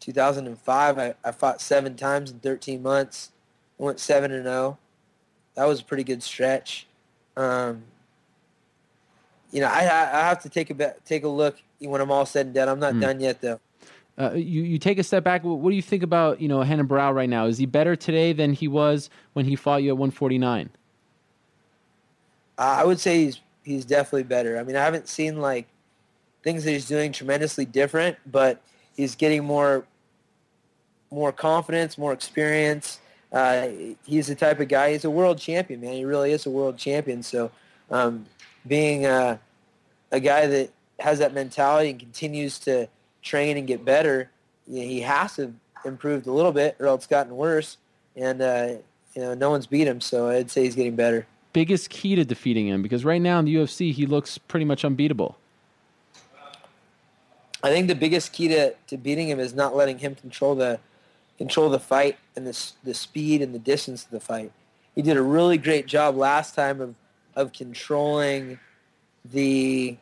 2005, 0.00 0.98
I, 0.98 1.14
I 1.24 1.32
fought 1.32 1.60
seven 1.60 1.96
times 1.96 2.30
in 2.30 2.38
13 2.40 2.82
months. 2.82 3.32
I 3.80 3.82
went 3.82 3.98
seven 3.98 4.30
and 4.32 4.44
zero. 4.44 4.78
That 5.54 5.66
was 5.66 5.80
a 5.80 5.84
pretty 5.84 6.04
good 6.04 6.22
stretch. 6.22 6.86
Um, 7.36 7.82
you 9.50 9.60
know, 9.60 9.66
I, 9.68 9.80
I 9.80 10.28
have 10.28 10.42
to 10.42 10.48
take 10.48 10.70
a 10.70 10.94
take 11.04 11.24
a 11.24 11.28
look 11.28 11.56
when 11.80 12.00
I'm 12.00 12.10
all 12.12 12.26
said 12.26 12.46
and 12.46 12.54
done. 12.54 12.68
I'm 12.68 12.78
not 12.78 12.94
Mm. 12.94 13.00
done 13.00 13.20
yet 13.20 13.40
though. 13.40 13.60
Uh, 14.18 14.32
you 14.34 14.62
you 14.62 14.78
take 14.78 14.98
a 14.98 15.04
step 15.04 15.22
back. 15.22 15.44
What, 15.44 15.60
what 15.60 15.70
do 15.70 15.76
you 15.76 15.82
think 15.82 16.02
about 16.02 16.40
you 16.40 16.48
know 16.48 16.60
Renan 16.60 16.88
Barão 16.88 17.14
right 17.14 17.28
now? 17.28 17.46
Is 17.46 17.58
he 17.58 17.66
better 17.66 17.94
today 17.94 18.32
than 18.32 18.52
he 18.52 18.66
was 18.66 19.10
when 19.34 19.44
he 19.44 19.54
fought 19.54 19.82
you 19.82 19.90
at 19.90 19.96
149? 19.96 20.70
Uh, 22.58 22.62
I 22.62 22.84
would 22.84 22.98
say 22.98 23.24
he's 23.24 23.40
he's 23.62 23.84
definitely 23.84 24.24
better. 24.24 24.58
I 24.58 24.64
mean, 24.64 24.74
I 24.74 24.84
haven't 24.84 25.08
seen 25.08 25.40
like 25.40 25.68
things 26.42 26.64
that 26.64 26.72
he's 26.72 26.88
doing 26.88 27.12
tremendously 27.12 27.64
different, 27.64 28.16
but 28.26 28.60
he's 28.96 29.14
getting 29.14 29.44
more 29.44 29.86
more 31.10 31.32
confidence, 31.32 31.96
more 31.96 32.12
experience. 32.12 32.98
Uh, 33.32 33.68
he's 34.04 34.26
the 34.26 34.34
type 34.34 34.58
of 34.58 34.68
guy. 34.68 34.92
He's 34.92 35.04
a 35.04 35.10
world 35.10 35.38
champion, 35.38 35.80
man. 35.80 35.92
He 35.92 36.04
really 36.04 36.32
is 36.32 36.46
a 36.46 36.50
world 36.50 36.76
champion. 36.76 37.22
So, 37.22 37.50
um, 37.90 38.26
being 38.66 39.06
a, 39.06 39.38
a 40.10 40.20
guy 40.20 40.46
that 40.46 40.70
has 40.98 41.18
that 41.18 41.32
mentality 41.32 41.90
and 41.90 42.00
continues 42.00 42.58
to 42.60 42.88
train 43.28 43.56
and 43.56 43.66
get 43.66 43.84
better, 43.84 44.30
you 44.66 44.80
know, 44.80 44.86
he 44.86 45.00
has 45.02 45.36
to 45.36 45.52
improved 45.84 46.26
a 46.26 46.32
little 46.32 46.52
bit, 46.52 46.76
or 46.78 46.86
else 46.86 47.06
gotten 47.06 47.36
worse. 47.36 47.76
And 48.16 48.40
uh, 48.40 48.68
you 49.14 49.22
know, 49.22 49.34
no 49.34 49.50
one's 49.50 49.66
beat 49.66 49.86
him, 49.86 50.00
so 50.00 50.28
I'd 50.28 50.50
say 50.50 50.64
he's 50.64 50.74
getting 50.74 50.96
better. 50.96 51.26
Biggest 51.52 51.90
key 51.90 52.14
to 52.14 52.24
defeating 52.24 52.68
him 52.68 52.82
because 52.82 53.04
right 53.04 53.20
now 53.20 53.38
in 53.38 53.44
the 53.44 53.54
UFC 53.54 53.92
he 53.92 54.06
looks 54.06 54.38
pretty 54.38 54.64
much 54.64 54.84
unbeatable. 54.84 55.36
I 57.62 57.70
think 57.70 57.88
the 57.88 57.96
biggest 57.96 58.32
key 58.32 58.48
to, 58.48 58.74
to 58.86 58.96
beating 58.96 59.28
him 59.28 59.40
is 59.40 59.52
not 59.52 59.74
letting 59.74 59.98
him 59.98 60.14
control 60.14 60.54
the 60.54 60.78
control 61.38 61.70
the 61.70 61.80
fight 61.80 62.16
and 62.36 62.46
the 62.46 62.72
the 62.84 62.94
speed 62.94 63.42
and 63.42 63.54
the 63.54 63.58
distance 63.58 64.04
of 64.04 64.10
the 64.10 64.20
fight. 64.20 64.52
He 64.94 65.02
did 65.02 65.16
a 65.16 65.22
really 65.22 65.58
great 65.58 65.86
job 65.86 66.16
last 66.16 66.54
time 66.54 66.80
of 66.80 66.94
of 67.34 67.52
controlling 67.52 68.58
the 69.24 69.96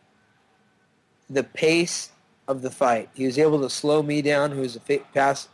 the 1.28 1.44
pace 1.44 2.10
of 2.48 2.62
the 2.62 2.70
fight. 2.70 3.08
He 3.14 3.26
was 3.26 3.38
able 3.38 3.60
to 3.60 3.70
slow 3.70 4.02
me 4.02 4.22
down, 4.22 4.52
who 4.52 4.60
was 4.60 4.76
a 4.76 4.80
fa- 4.80 5.04
pass, 5.14 5.48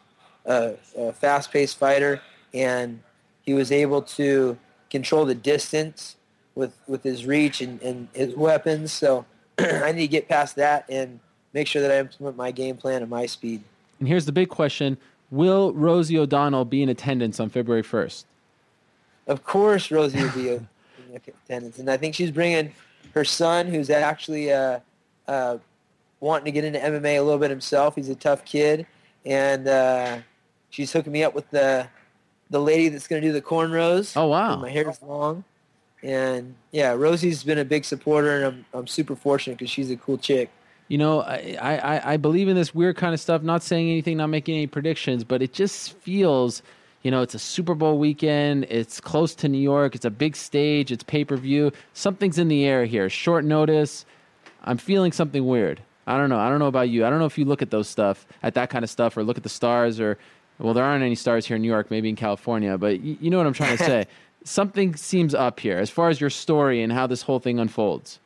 uh, 0.46 0.72
a 0.96 1.12
fast-paced 1.12 1.78
fighter, 1.78 2.20
and 2.52 3.00
he 3.42 3.54
was 3.54 3.72
able 3.72 4.02
to 4.02 4.58
control 4.90 5.24
the 5.24 5.34
distance 5.34 6.16
with 6.54 6.76
with 6.86 7.02
his 7.02 7.24
reach 7.24 7.60
and, 7.60 7.80
and 7.82 8.08
his 8.12 8.34
weapons. 8.36 8.92
So 8.92 9.24
I 9.58 9.92
need 9.92 10.02
to 10.02 10.08
get 10.08 10.28
past 10.28 10.56
that 10.56 10.84
and 10.88 11.18
make 11.52 11.66
sure 11.66 11.82
that 11.82 11.90
I 11.90 11.98
implement 11.98 12.36
my 12.36 12.50
game 12.50 12.76
plan 12.76 13.02
at 13.02 13.08
my 13.08 13.26
speed. 13.26 13.62
And 13.98 14.08
here's 14.08 14.26
the 14.26 14.32
big 14.32 14.48
question: 14.48 14.98
Will 15.30 15.72
Rosie 15.72 16.18
O'Donnell 16.18 16.64
be 16.64 16.82
in 16.82 16.88
attendance 16.88 17.40
on 17.40 17.48
February 17.48 17.82
1st? 17.82 18.24
Of 19.28 19.44
course, 19.44 19.90
Rosie 19.90 20.22
will 20.22 20.30
be 20.30 20.48
in 20.50 20.68
attendance, 21.14 21.78
and 21.78 21.90
I 21.90 21.96
think 21.96 22.14
she's 22.14 22.30
bringing 22.30 22.72
her 23.14 23.24
son, 23.24 23.66
who's 23.66 23.90
actually 23.90 24.52
uh, 24.52 24.80
uh, 25.28 25.58
wanting 26.22 26.44
to 26.46 26.52
get 26.52 26.64
into 26.64 26.78
MMA 26.78 27.18
a 27.18 27.20
little 27.20 27.38
bit 27.38 27.50
himself. 27.50 27.96
He's 27.96 28.08
a 28.08 28.14
tough 28.14 28.44
kid, 28.44 28.86
and 29.26 29.68
uh, 29.68 30.18
she's 30.70 30.92
hooking 30.92 31.12
me 31.12 31.24
up 31.24 31.34
with 31.34 31.50
the 31.50 31.88
the 32.48 32.60
lady 32.60 32.88
that's 32.88 33.08
going 33.08 33.20
to 33.20 33.28
do 33.28 33.32
the 33.32 33.42
cornrows. 33.42 34.16
Oh 34.16 34.28
wow! 34.28 34.56
My 34.56 34.70
hair's 34.70 35.02
long, 35.02 35.44
and 36.02 36.54
yeah, 36.70 36.92
Rosie's 36.92 37.42
been 37.42 37.58
a 37.58 37.64
big 37.64 37.84
supporter, 37.84 38.36
and 38.36 38.44
I'm 38.46 38.64
I'm 38.72 38.86
super 38.86 39.16
fortunate 39.16 39.58
because 39.58 39.70
she's 39.70 39.90
a 39.90 39.96
cool 39.96 40.16
chick. 40.16 40.50
You 40.88 40.98
know, 40.98 41.22
I, 41.22 41.56
I, 41.60 42.12
I 42.12 42.16
believe 42.18 42.48
in 42.48 42.56
this 42.56 42.74
weird 42.74 42.96
kind 42.96 43.14
of 43.14 43.20
stuff, 43.20 43.42
not 43.42 43.62
saying 43.62 43.88
anything, 43.88 44.18
not 44.18 44.26
making 44.26 44.56
any 44.56 44.66
predictions, 44.66 45.24
but 45.24 45.40
it 45.40 45.54
just 45.54 45.94
feels, 45.94 46.60
you 47.02 47.10
know, 47.10 47.22
it's 47.22 47.34
a 47.34 47.38
Super 47.38 47.74
Bowl 47.74 47.98
weekend. 47.98 48.64
It's 48.64 49.00
close 49.00 49.34
to 49.36 49.48
New 49.48 49.60
York. 49.60 49.94
It's 49.94 50.04
a 50.04 50.10
big 50.10 50.36
stage. 50.36 50.92
It's 50.92 51.02
pay 51.02 51.24
per 51.24 51.36
view. 51.36 51.72
Something's 51.94 52.38
in 52.38 52.48
the 52.48 52.66
air 52.66 52.84
here. 52.84 53.08
Short 53.08 53.42
notice. 53.44 54.04
I'm 54.64 54.76
feeling 54.76 55.12
something 55.12 55.46
weird. 55.46 55.80
I 56.06 56.16
don't 56.16 56.28
know. 56.28 56.38
I 56.38 56.48
don't 56.48 56.58
know 56.58 56.66
about 56.66 56.88
you. 56.88 57.06
I 57.06 57.10
don't 57.10 57.18
know 57.18 57.26
if 57.26 57.38
you 57.38 57.44
look 57.44 57.62
at 57.62 57.70
those 57.70 57.88
stuff, 57.88 58.26
at 58.42 58.54
that 58.54 58.70
kind 58.70 58.82
of 58.84 58.90
stuff, 58.90 59.16
or 59.16 59.22
look 59.22 59.36
at 59.36 59.42
the 59.42 59.48
stars, 59.48 60.00
or, 60.00 60.18
well, 60.58 60.74
there 60.74 60.84
aren't 60.84 61.04
any 61.04 61.14
stars 61.14 61.46
here 61.46 61.56
in 61.56 61.62
New 61.62 61.68
York, 61.68 61.90
maybe 61.90 62.08
in 62.08 62.16
California, 62.16 62.76
but 62.76 63.00
you, 63.00 63.16
you 63.20 63.30
know 63.30 63.38
what 63.38 63.46
I'm 63.46 63.52
trying 63.52 63.76
to 63.76 63.84
say. 63.84 64.06
Something 64.44 64.96
seems 64.96 65.34
up 65.34 65.60
here 65.60 65.78
as 65.78 65.90
far 65.90 66.08
as 66.08 66.20
your 66.20 66.30
story 66.30 66.82
and 66.82 66.92
how 66.92 67.06
this 67.06 67.22
whole 67.22 67.38
thing 67.38 67.60
unfolds. 67.60 68.18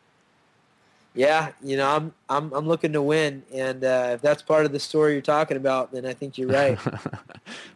Yeah, 1.16 1.52
you 1.62 1.78
know, 1.78 1.88
I'm 1.88 2.12
I'm 2.28 2.52
I'm 2.52 2.68
looking 2.68 2.92
to 2.92 3.00
win, 3.00 3.42
and 3.52 3.82
uh, 3.82 4.10
if 4.12 4.20
that's 4.20 4.42
part 4.42 4.66
of 4.66 4.72
the 4.72 4.78
story 4.78 5.14
you're 5.14 5.22
talking 5.22 5.56
about, 5.56 5.90
then 5.90 6.04
I 6.04 6.12
think 6.12 6.38
you're 6.38 6.48
right. 6.48 6.78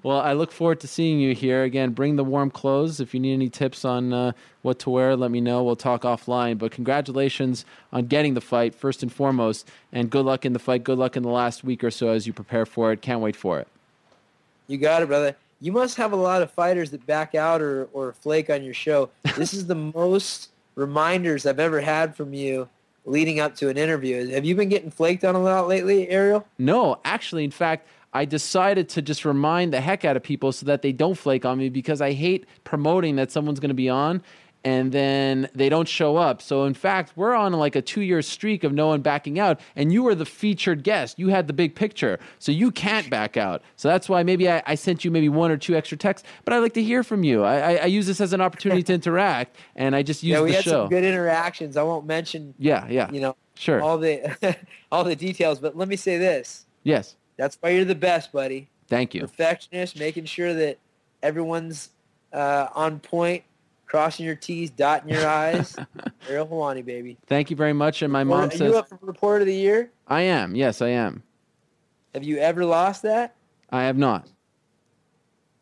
Well, 0.02 0.18
I 0.18 0.32
look 0.32 0.50
forward 0.50 0.80
to 0.80 0.88
seeing 0.88 1.20
you 1.20 1.34
here 1.34 1.62
again. 1.62 1.90
Bring 1.90 2.16
the 2.16 2.24
warm 2.24 2.50
clothes. 2.50 3.00
If 3.00 3.12
you 3.12 3.20
need 3.20 3.34
any 3.34 3.50
tips 3.50 3.84
on 3.84 4.12
uh, 4.12 4.32
what 4.62 4.78
to 4.80 4.90
wear, 4.90 5.14
let 5.14 5.30
me 5.30 5.40
know. 5.40 5.62
We'll 5.62 5.76
talk 5.76 6.02
offline. 6.02 6.56
But 6.56 6.72
congratulations 6.72 7.66
on 7.92 8.06
getting 8.06 8.32
the 8.32 8.40
fight, 8.40 8.74
first 8.74 9.02
and 9.02 9.12
foremost. 9.12 9.68
And 9.92 10.10
good 10.10 10.24
luck 10.24 10.46
in 10.46 10.54
the 10.54 10.58
fight. 10.58 10.84
Good 10.84 10.98
luck 10.98 11.16
in 11.16 11.22
the 11.22 11.28
last 11.28 11.64
week 11.64 11.84
or 11.84 11.90
so 11.90 12.08
as 12.08 12.26
you 12.26 12.32
prepare 12.32 12.64
for 12.64 12.92
it. 12.92 13.02
Can't 13.02 13.20
wait 13.20 13.36
for 13.36 13.60
it. 13.60 13.68
You 14.68 14.78
got 14.78 15.02
it, 15.02 15.06
brother. 15.06 15.36
You 15.60 15.72
must 15.72 15.98
have 15.98 16.12
a 16.12 16.16
lot 16.16 16.40
of 16.40 16.50
fighters 16.50 16.90
that 16.92 17.06
back 17.06 17.34
out 17.34 17.60
or, 17.60 17.84
or 17.92 18.12
flake 18.12 18.48
on 18.48 18.64
your 18.64 18.74
show. 18.74 19.10
This 19.36 19.52
is 19.52 19.66
the 19.66 19.74
most 19.94 20.48
reminders 20.76 21.44
I've 21.44 21.60
ever 21.60 21.80
had 21.80 22.16
from 22.16 22.32
you 22.32 22.68
leading 23.04 23.40
up 23.40 23.56
to 23.56 23.68
an 23.68 23.76
interview. 23.76 24.28
Have 24.30 24.44
you 24.44 24.54
been 24.54 24.68
getting 24.68 24.90
flaked 24.90 25.24
on 25.24 25.34
a 25.34 25.40
lot 25.40 25.68
lately, 25.68 26.08
Ariel? 26.08 26.46
No, 26.58 27.00
actually, 27.04 27.44
in 27.44 27.50
fact, 27.50 27.88
I 28.12 28.24
decided 28.24 28.88
to 28.90 29.02
just 29.02 29.24
remind 29.24 29.72
the 29.72 29.80
heck 29.80 30.04
out 30.04 30.16
of 30.16 30.22
people 30.22 30.52
so 30.52 30.66
that 30.66 30.82
they 30.82 30.92
don't 30.92 31.14
flake 31.14 31.44
on 31.44 31.58
me 31.58 31.68
because 31.68 32.00
I 32.00 32.12
hate 32.12 32.46
promoting 32.64 33.16
that 33.16 33.30
someone's 33.30 33.60
going 33.60 33.68
to 33.68 33.74
be 33.74 33.88
on 33.88 34.22
and 34.64 34.92
then 34.92 35.48
they 35.54 35.68
don't 35.68 35.88
show 35.88 36.16
up. 36.16 36.42
So, 36.42 36.64
in 36.64 36.74
fact, 36.74 37.12
we're 37.16 37.34
on 37.34 37.52
like 37.54 37.76
a 37.76 37.82
two 37.82 38.02
year 38.02 38.22
streak 38.22 38.62
of 38.64 38.72
no 38.72 38.88
one 38.88 39.00
backing 39.00 39.38
out, 39.38 39.60
and 39.76 39.92
you 39.92 40.02
were 40.02 40.14
the 40.14 40.26
featured 40.26 40.82
guest. 40.84 41.18
You 41.18 41.28
had 41.28 41.46
the 41.46 41.52
big 41.52 41.74
picture, 41.74 42.18
so 42.38 42.52
you 42.52 42.70
can't 42.70 43.08
back 43.08 43.36
out. 43.36 43.62
So 43.76 43.88
that's 43.88 44.08
why 44.08 44.22
maybe 44.22 44.50
I, 44.50 44.62
I 44.66 44.74
sent 44.74 45.04
you 45.04 45.10
maybe 45.10 45.28
one 45.28 45.50
or 45.50 45.56
two 45.56 45.74
extra 45.74 45.96
texts, 45.96 46.26
but 46.44 46.52
I 46.52 46.58
like 46.58 46.74
to 46.74 46.82
hear 46.82 47.02
from 47.02 47.24
you. 47.24 47.42
I, 47.44 47.58
I, 47.58 47.74
I 47.76 47.86
use 47.86 48.06
this 48.06 48.20
as 48.20 48.32
an 48.32 48.40
opportunity 48.40 48.82
to 48.84 48.92
interact, 49.00 49.56
and 49.76 49.96
I 49.96 50.02
just 50.02 50.22
use 50.22 50.34
yeah, 50.34 50.42
we 50.42 50.50
the 50.50 50.56
had 50.56 50.64
show. 50.64 50.70
some 50.70 50.88
good 50.88 51.04
interactions. 51.04 51.76
I 51.76 51.82
won't 51.82 52.06
mention, 52.06 52.54
yeah, 52.58 52.86
yeah. 52.88 53.10
you 53.12 53.20
know, 53.20 53.36
Sure. 53.54 53.82
all 53.82 53.98
the 53.98 54.56
all 54.92 55.04
the 55.04 55.16
details, 55.16 55.58
but 55.58 55.76
let 55.76 55.86
me 55.88 55.96
say 55.96 56.16
this. 56.18 56.66
yes. 56.82 57.16
That's 57.36 57.56
why 57.60 57.70
you're 57.70 57.86
the 57.86 57.94
best, 57.94 58.32
buddy. 58.32 58.68
Thank 58.88 59.14
you. 59.14 59.22
Perfectionist, 59.22 59.98
making 59.98 60.26
sure 60.26 60.52
that 60.52 60.76
everyone's 61.22 61.88
uh, 62.34 62.66
on 62.74 63.00
point, 63.00 63.44
crossing 63.90 64.24
your 64.24 64.36
T's, 64.36 64.70
dotting 64.70 65.10
your 65.10 65.26
I's. 65.26 65.76
Ariel 66.28 66.46
Helwani, 66.46 66.84
baby. 66.84 67.18
Thank 67.26 67.50
you 67.50 67.56
very 67.56 67.72
much. 67.72 68.02
And 68.02 68.12
my 68.12 68.22
mom 68.22 68.44
Are 68.48 68.50
says 68.50 68.60
you 68.60 68.78
up 68.78 68.88
for 68.88 68.96
report 69.02 69.42
of 69.42 69.48
the 69.48 69.54
year? 69.54 69.90
I 70.06 70.22
am. 70.22 70.54
Yes, 70.54 70.80
I 70.80 70.90
am. 70.90 71.24
Have 72.14 72.22
you 72.22 72.38
ever 72.38 72.64
lost 72.64 73.02
that? 73.02 73.34
I 73.70 73.82
have 73.82 73.98
not. 73.98 74.28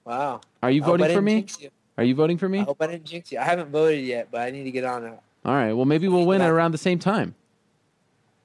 Wow. 0.04 0.42
Are 0.62 0.70
you 0.70 0.82
I 0.82 0.86
voting 0.86 1.14
for 1.14 1.22
me? 1.22 1.46
you. 1.58 1.70
Are 1.96 2.04
you 2.04 2.14
voting 2.14 2.36
for 2.36 2.48
me? 2.50 2.60
I 2.60 2.64
hope 2.64 2.76
I 2.80 2.86
didn't 2.86 3.04
jinx 3.06 3.32
you. 3.32 3.38
I 3.38 3.44
haven't 3.44 3.70
voted 3.70 4.04
yet, 4.04 4.28
but 4.30 4.42
I 4.42 4.50
need 4.50 4.64
to 4.64 4.70
get 4.70 4.84
on 4.84 5.04
it. 5.04 5.18
All 5.44 5.54
right. 5.54 5.72
Well, 5.72 5.86
maybe 5.86 6.06
we'll 6.06 6.26
win 6.26 6.42
at 6.42 6.50
around 6.50 6.72
the 6.72 6.78
same 6.78 6.98
time. 6.98 7.34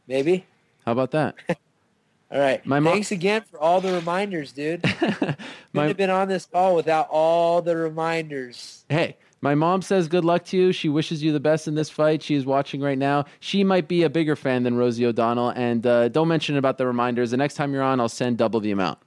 Maybe. 0.07 0.45
How 0.85 0.93
about 0.93 1.11
that? 1.11 1.35
All 2.31 2.39
right. 2.39 2.65
My 2.65 2.79
mom- 2.79 2.93
Thanks 2.93 3.11
again 3.11 3.43
for 3.51 3.59
all 3.59 3.79
the 3.79 3.93
reminders, 3.93 4.53
dude. 4.53 4.81
Couldn't 4.99 5.37
My- 5.73 5.87
have 5.87 5.97
been 5.97 6.09
on 6.09 6.27
this 6.29 6.45
call 6.47 6.75
without 6.75 7.07
all 7.11 7.61
the 7.61 7.75
reminders. 7.77 8.85
Hey, 8.89 9.17
my 9.43 9.55
mom 9.55 9.81
says 9.81 10.07
good 10.07 10.23
luck 10.23 10.45
to 10.45 10.57
you. 10.57 10.71
She 10.71 10.87
wishes 10.87 11.21
you 11.21 11.33
the 11.33 11.39
best 11.39 11.67
in 11.67 11.75
this 11.75 11.89
fight. 11.89 12.23
She 12.23 12.33
is 12.33 12.45
watching 12.45 12.79
right 12.79 12.97
now. 12.97 13.25
She 13.41 13.65
might 13.65 13.89
be 13.89 14.03
a 14.03 14.09
bigger 14.09 14.37
fan 14.37 14.63
than 14.63 14.77
Rosie 14.77 15.05
O'Donnell. 15.05 15.49
And 15.49 15.85
uh, 15.85 16.07
don't 16.07 16.29
mention 16.29 16.55
about 16.55 16.77
the 16.77 16.87
reminders. 16.87 17.31
The 17.31 17.37
next 17.37 17.55
time 17.55 17.73
you're 17.73 17.83
on, 17.83 17.99
I'll 17.99 18.07
send 18.07 18.37
double 18.37 18.61
the 18.61 18.71
amount. 18.71 18.99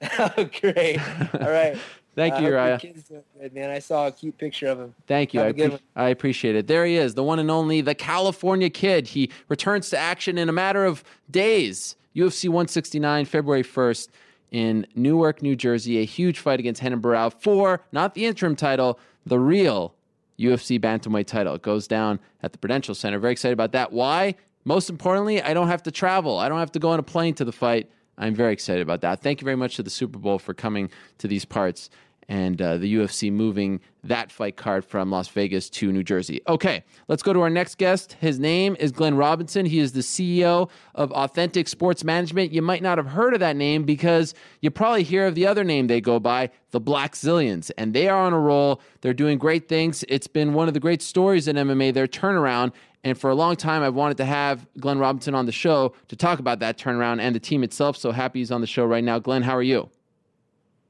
oh, 0.18 0.48
great. 0.58 0.98
All 1.34 1.50
right. 1.50 1.76
Thank 2.14 2.40
you, 2.40 2.48
Urijah. 2.48 3.22
good, 3.38 3.52
man. 3.52 3.68
I 3.68 3.78
saw 3.78 4.06
a 4.06 4.10
cute 4.10 4.38
picture 4.38 4.68
of 4.68 4.80
him. 4.80 4.94
Thank 5.06 5.34
you. 5.34 5.42
I, 5.42 5.48
a 5.48 5.52
good 5.52 5.68
appre- 5.68 5.72
one. 5.72 5.80
I 5.94 6.08
appreciate 6.08 6.56
it. 6.56 6.66
There 6.66 6.86
he 6.86 6.96
is, 6.96 7.14
the 7.14 7.22
one 7.22 7.38
and 7.38 7.50
only, 7.50 7.82
the 7.82 7.94
California 7.94 8.70
Kid. 8.70 9.06
He 9.08 9.30
returns 9.48 9.90
to 9.90 9.98
action 9.98 10.38
in 10.38 10.48
a 10.48 10.52
matter 10.52 10.86
of 10.86 11.04
days. 11.30 11.94
UFC 12.16 12.48
169, 12.48 13.26
February 13.26 13.62
1st 13.62 14.08
in 14.50 14.86
Newark, 14.94 15.42
New 15.42 15.54
Jersey. 15.54 15.98
A 15.98 16.04
huge 16.04 16.38
fight 16.38 16.58
against 16.58 16.82
Renan 16.82 17.02
Barão 17.02 17.32
for 17.32 17.82
not 17.92 18.14
the 18.14 18.26
interim 18.26 18.56
title, 18.56 18.98
the 19.28 19.38
real 19.38 19.94
UFC 20.38 20.80
bantamweight 20.80 21.26
title. 21.26 21.54
It 21.54 21.62
goes 21.62 21.86
down 21.86 22.20
at 22.42 22.52
the 22.52 22.58
Prudential 22.58 22.94
Center. 22.94 23.18
Very 23.18 23.32
excited 23.32 23.52
about 23.52 23.72
that. 23.72 23.92
Why? 23.92 24.34
Most 24.64 24.90
importantly, 24.90 25.42
I 25.42 25.54
don't 25.54 25.68
have 25.68 25.82
to 25.84 25.90
travel. 25.90 26.38
I 26.38 26.48
don't 26.48 26.58
have 26.58 26.72
to 26.72 26.78
go 26.78 26.90
on 26.90 26.98
a 26.98 27.02
plane 27.02 27.34
to 27.34 27.44
the 27.44 27.52
fight. 27.52 27.90
I'm 28.16 28.34
very 28.34 28.52
excited 28.52 28.82
about 28.82 29.00
that. 29.02 29.22
Thank 29.22 29.40
you 29.40 29.44
very 29.44 29.56
much 29.56 29.76
to 29.76 29.82
the 29.82 29.90
Super 29.90 30.18
Bowl 30.18 30.38
for 30.38 30.52
coming 30.52 30.90
to 31.18 31.28
these 31.28 31.44
parts 31.44 31.88
and 32.28 32.60
uh, 32.60 32.76
the 32.76 32.94
UFC 32.94 33.32
moving 33.32 33.80
that 34.04 34.30
fight 34.30 34.56
card 34.56 34.84
from 34.84 35.10
Las 35.10 35.28
Vegas 35.28 35.70
to 35.70 35.90
New 35.90 36.02
Jersey. 36.02 36.40
Okay, 36.46 36.84
let's 37.08 37.22
go 37.22 37.32
to 37.32 37.40
our 37.40 37.50
next 37.50 37.78
guest. 37.78 38.14
His 38.20 38.38
name 38.38 38.76
is 38.78 38.92
Glenn 38.92 39.16
Robinson. 39.16 39.64
He 39.64 39.78
is 39.78 39.92
the 39.92 40.00
CEO 40.00 40.68
of 40.94 41.10
Authentic 41.12 41.68
Sports 41.68 42.04
Management. 42.04 42.52
You 42.52 42.60
might 42.60 42.82
not 42.82 42.98
have 42.98 43.06
heard 43.06 43.32
of 43.32 43.40
that 43.40 43.56
name 43.56 43.84
because 43.84 44.34
you 44.60 44.70
probably 44.70 45.02
hear 45.02 45.26
of 45.26 45.34
the 45.34 45.46
other 45.46 45.64
name 45.64 45.86
they 45.86 46.00
go 46.00 46.20
by, 46.20 46.50
the 46.70 46.80
Blackzilians, 46.80 47.70
and 47.78 47.94
they 47.94 48.08
are 48.08 48.20
on 48.20 48.34
a 48.34 48.38
roll. 48.38 48.80
They're 49.00 49.14
doing 49.14 49.38
great 49.38 49.68
things. 49.68 50.04
It's 50.08 50.26
been 50.26 50.52
one 50.52 50.68
of 50.68 50.74
the 50.74 50.80
great 50.80 51.00
stories 51.00 51.48
in 51.48 51.56
MMA, 51.56 51.94
their 51.94 52.06
turnaround. 52.06 52.72
And 53.04 53.18
for 53.18 53.30
a 53.30 53.34
long 53.34 53.56
time, 53.56 53.82
I've 53.82 53.94
wanted 53.94 54.16
to 54.18 54.24
have 54.24 54.66
Glenn 54.78 54.98
Robinson 54.98 55.34
on 55.34 55.46
the 55.46 55.52
show 55.52 55.94
to 56.08 56.16
talk 56.16 56.40
about 56.40 56.58
that 56.60 56.76
turnaround 56.76 57.20
and 57.20 57.34
the 57.34 57.40
team 57.40 57.62
itself. 57.62 57.96
So 57.96 58.12
happy 58.12 58.40
he's 58.40 58.50
on 58.50 58.60
the 58.60 58.66
show 58.66 58.84
right 58.84 59.04
now. 59.04 59.18
Glenn, 59.18 59.42
how 59.42 59.56
are 59.56 59.62
you? 59.62 59.88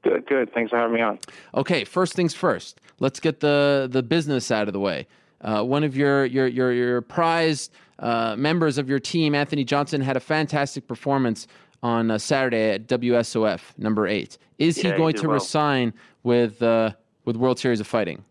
Good, 0.01 0.25
good. 0.27 0.53
Thanks 0.53 0.69
for 0.71 0.77
having 0.77 0.95
me 0.95 1.01
on. 1.01 1.19
Okay, 1.55 1.83
first 1.83 2.13
things 2.13 2.33
first. 2.33 2.79
Let's 2.99 3.19
get 3.19 3.39
the 3.41 3.87
the 3.91 4.03
business 4.03 4.51
out 4.51 4.67
of 4.67 4.73
the 4.73 4.79
way. 4.79 5.07
Uh, 5.41 5.63
one 5.63 5.83
of 5.83 5.95
your 5.97 6.25
your 6.25 6.47
your, 6.47 6.71
your 6.71 7.01
prized 7.01 7.71
uh, 7.99 8.35
members 8.37 8.77
of 8.77 8.89
your 8.89 8.99
team, 8.99 9.35
Anthony 9.35 9.63
Johnson, 9.63 10.01
had 10.01 10.15
a 10.17 10.21
fantastic 10.21 10.87
performance 10.87 11.47
on 11.83 12.11
uh, 12.11 12.17
Saturday 12.17 12.71
at 12.71 12.87
WSOF 12.87 13.77
number 13.77 14.07
eight. 14.07 14.37
Is 14.57 14.77
he 14.77 14.83
Yeah, 14.87 14.93
he 14.93 14.97
going 14.97 15.13
did 15.13 15.21
to 15.21 15.27
well. 15.27 15.35
resign 15.35 15.93
with 16.23 16.61
uh, 16.61 16.91
with 17.25 17.35
World 17.35 17.59
Series 17.59 17.79
of 17.79 17.87
Fighting? 17.87 18.23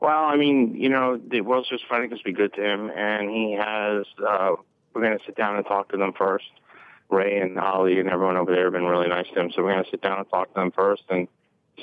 Well, 0.00 0.24
I 0.24 0.36
mean, 0.36 0.74
you 0.74 0.88
know, 0.90 1.16
the 1.16 1.40
World 1.40 1.66
Series 1.68 1.82
of 1.82 1.88
fighting 1.88 2.10
has 2.10 2.20
been 2.20 2.34
good 2.34 2.52
to 2.54 2.62
him, 2.62 2.90
and 2.90 3.30
he 3.30 3.52
has. 3.52 4.04
Uh, 4.26 4.56
we're 4.92 5.02
going 5.02 5.18
to 5.18 5.24
sit 5.26 5.36
down 5.36 5.56
and 5.56 5.66
talk 5.66 5.90
to 5.90 5.96
them 5.98 6.12
first. 6.16 6.46
Ray 7.10 7.40
and 7.40 7.58
Ali 7.58 8.00
and 8.00 8.08
everyone 8.08 8.36
over 8.36 8.52
there 8.52 8.64
have 8.64 8.72
been 8.72 8.84
really 8.84 9.08
nice 9.08 9.26
to 9.34 9.40
him, 9.40 9.50
so 9.54 9.62
we're 9.62 9.72
going 9.72 9.84
to 9.84 9.90
sit 9.90 10.02
down 10.02 10.18
and 10.18 10.28
talk 10.28 10.48
to 10.48 10.54
them 10.54 10.72
first 10.72 11.04
and 11.08 11.28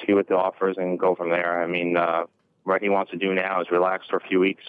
see 0.05 0.13
what 0.13 0.27
the 0.27 0.35
offers 0.35 0.75
and 0.77 0.99
go 0.99 1.15
from 1.15 1.29
there. 1.29 1.61
I 1.63 1.67
mean, 1.67 1.95
uh, 1.95 2.23
what 2.63 2.81
he 2.81 2.89
wants 2.89 3.11
to 3.11 3.17
do 3.17 3.33
now 3.33 3.61
is 3.61 3.67
relax 3.71 4.05
for 4.09 4.17
a 4.17 4.27
few 4.27 4.39
weeks, 4.39 4.63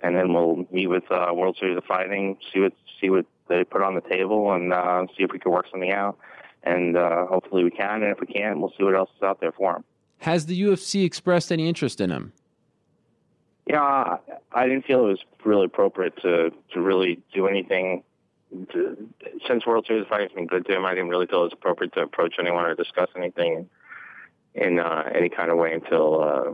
and 0.00 0.14
then 0.16 0.32
we'll 0.32 0.66
meet 0.70 0.86
with 0.88 1.10
uh, 1.10 1.32
World 1.34 1.56
Series 1.58 1.76
of 1.76 1.84
Fighting, 1.84 2.36
see 2.52 2.60
what 2.60 2.72
see 3.00 3.10
what 3.10 3.26
they 3.48 3.64
put 3.64 3.82
on 3.82 3.94
the 3.94 4.00
table, 4.02 4.52
and 4.52 4.72
uh, 4.72 5.06
see 5.16 5.24
if 5.24 5.32
we 5.32 5.38
can 5.38 5.50
work 5.50 5.66
something 5.70 5.92
out. 5.92 6.18
And 6.62 6.96
uh, 6.96 7.26
hopefully 7.26 7.64
we 7.64 7.70
can, 7.70 8.02
and 8.02 8.12
if 8.12 8.20
we 8.20 8.26
can't, 8.26 8.60
we'll 8.60 8.72
see 8.76 8.84
what 8.84 8.94
else 8.94 9.10
is 9.16 9.22
out 9.22 9.40
there 9.40 9.52
for 9.52 9.76
him. 9.76 9.84
Has 10.18 10.44
the 10.46 10.60
UFC 10.62 11.04
expressed 11.06 11.50
any 11.50 11.66
interest 11.66 12.00
in 12.02 12.10
him? 12.10 12.32
Yeah, 13.66 13.80
I- 13.82 14.18
I 14.52 14.66
didn't 14.66 14.84
feel 14.84 15.04
it 15.06 15.08
was 15.08 15.24
really 15.44 15.64
appropriate 15.66 16.16
to 16.22 16.50
to 16.72 16.80
really 16.80 17.20
do 17.32 17.46
anything. 17.46 18.02
Since 19.46 19.66
World 19.66 19.86
Series 19.86 20.06
fighting's 20.08 20.32
been 20.32 20.46
good 20.46 20.66
to 20.66 20.76
him, 20.76 20.84
I 20.84 20.90
didn't 20.90 21.08
really 21.08 21.26
feel 21.26 21.40
it 21.40 21.44
was 21.44 21.52
appropriate 21.52 21.92
to 21.94 22.00
approach 22.00 22.34
anyone 22.38 22.64
or 22.64 22.74
discuss 22.74 23.08
anything 23.16 23.68
in 24.54 24.78
uh, 24.80 25.04
any 25.14 25.28
kind 25.28 25.50
of 25.50 25.56
way 25.56 25.72
until 25.72 26.22
uh, 26.22 26.52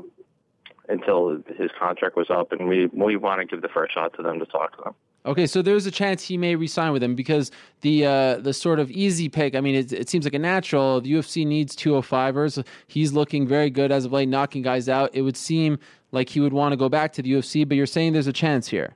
until 0.89 1.43
his 1.59 1.71
contract 1.79 2.17
was 2.17 2.31
up, 2.31 2.53
and 2.53 2.69
we 2.69 2.87
we 2.87 3.17
want 3.17 3.41
to 3.41 3.47
give 3.47 3.63
the 3.63 3.69
first 3.69 3.95
shot 3.95 4.15
to 4.15 4.23
them 4.23 4.39
to 4.39 4.47
talk 4.47 4.77
to 4.77 4.85
them. 4.85 4.95
Okay, 5.25 5.49
so 5.49 5.61
there's 5.61 5.87
a 5.87 5.91
chance 5.91 6.23
he 6.23 6.37
may 6.37 6.55
resign 6.55 6.93
with 6.93 7.03
him 7.03 7.17
because 7.17 7.51
the 7.81 8.07
uh, 8.07 8.37
the 8.37 8.53
sort 8.53 8.79
of 8.79 8.91
easy 8.91 9.29
pick. 9.29 9.57
I 9.57 9.61
mean, 9.61 9.75
it, 9.75 9.93
it 9.93 10.09
seems 10.09 10.25
like 10.25 10.35
a 10.35 10.39
natural. 10.39 11.01
The 11.01 11.13
UFC 11.13 11.45
needs 11.45 11.75
205ers. 11.75 12.65
He's 12.87 13.13
looking 13.13 13.47
very 13.47 13.71
good 13.71 13.91
as 13.91 14.05
of 14.05 14.13
late, 14.13 14.29
knocking 14.29 14.63
guys 14.63 14.89
out. 14.89 15.11
It 15.15 15.23
would 15.23 15.37
seem 15.37 15.79
like 16.13 16.29
he 16.29 16.41
would 16.41 16.53
want 16.53 16.73
to 16.73 16.77
go 16.77 16.89
back 16.89 17.13
to 17.15 17.23
the 17.23 17.33
UFC, 17.33 17.67
but 17.67 17.77
you're 17.77 17.87
saying 17.87 18.13
there's 18.13 18.29
a 18.29 18.33
chance 18.33 18.69
here. 18.69 18.95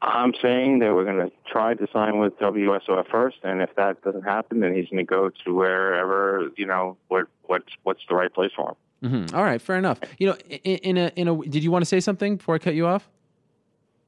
I'm 0.00 0.32
saying 0.40 0.78
that 0.78 0.94
we're 0.94 1.04
going 1.04 1.28
to 1.28 1.32
try 1.50 1.74
to 1.74 1.86
sign 1.92 2.18
with 2.18 2.38
WSOF 2.38 3.10
first, 3.10 3.38
and 3.42 3.60
if 3.60 3.74
that 3.76 4.00
doesn't 4.02 4.22
happen, 4.22 4.60
then 4.60 4.74
he's 4.74 4.88
going 4.88 5.04
to 5.04 5.04
go 5.04 5.30
to 5.44 5.54
wherever 5.54 6.50
you 6.56 6.66
know 6.66 6.96
what 7.08 7.26
what's 7.46 7.72
what's 7.82 8.00
the 8.08 8.14
right 8.14 8.32
place 8.32 8.52
for 8.54 8.76
him. 9.02 9.26
hmm 9.28 9.36
All 9.36 9.42
right, 9.42 9.60
fair 9.60 9.76
enough. 9.76 9.98
You 10.18 10.28
know, 10.28 10.36
in, 10.48 10.78
in 10.78 10.96
a 10.98 11.12
in 11.16 11.28
a 11.28 11.36
did 11.36 11.64
you 11.64 11.70
want 11.70 11.82
to 11.82 11.86
say 11.86 12.00
something 12.00 12.36
before 12.36 12.54
I 12.54 12.58
cut 12.58 12.74
you 12.74 12.86
off? 12.86 13.08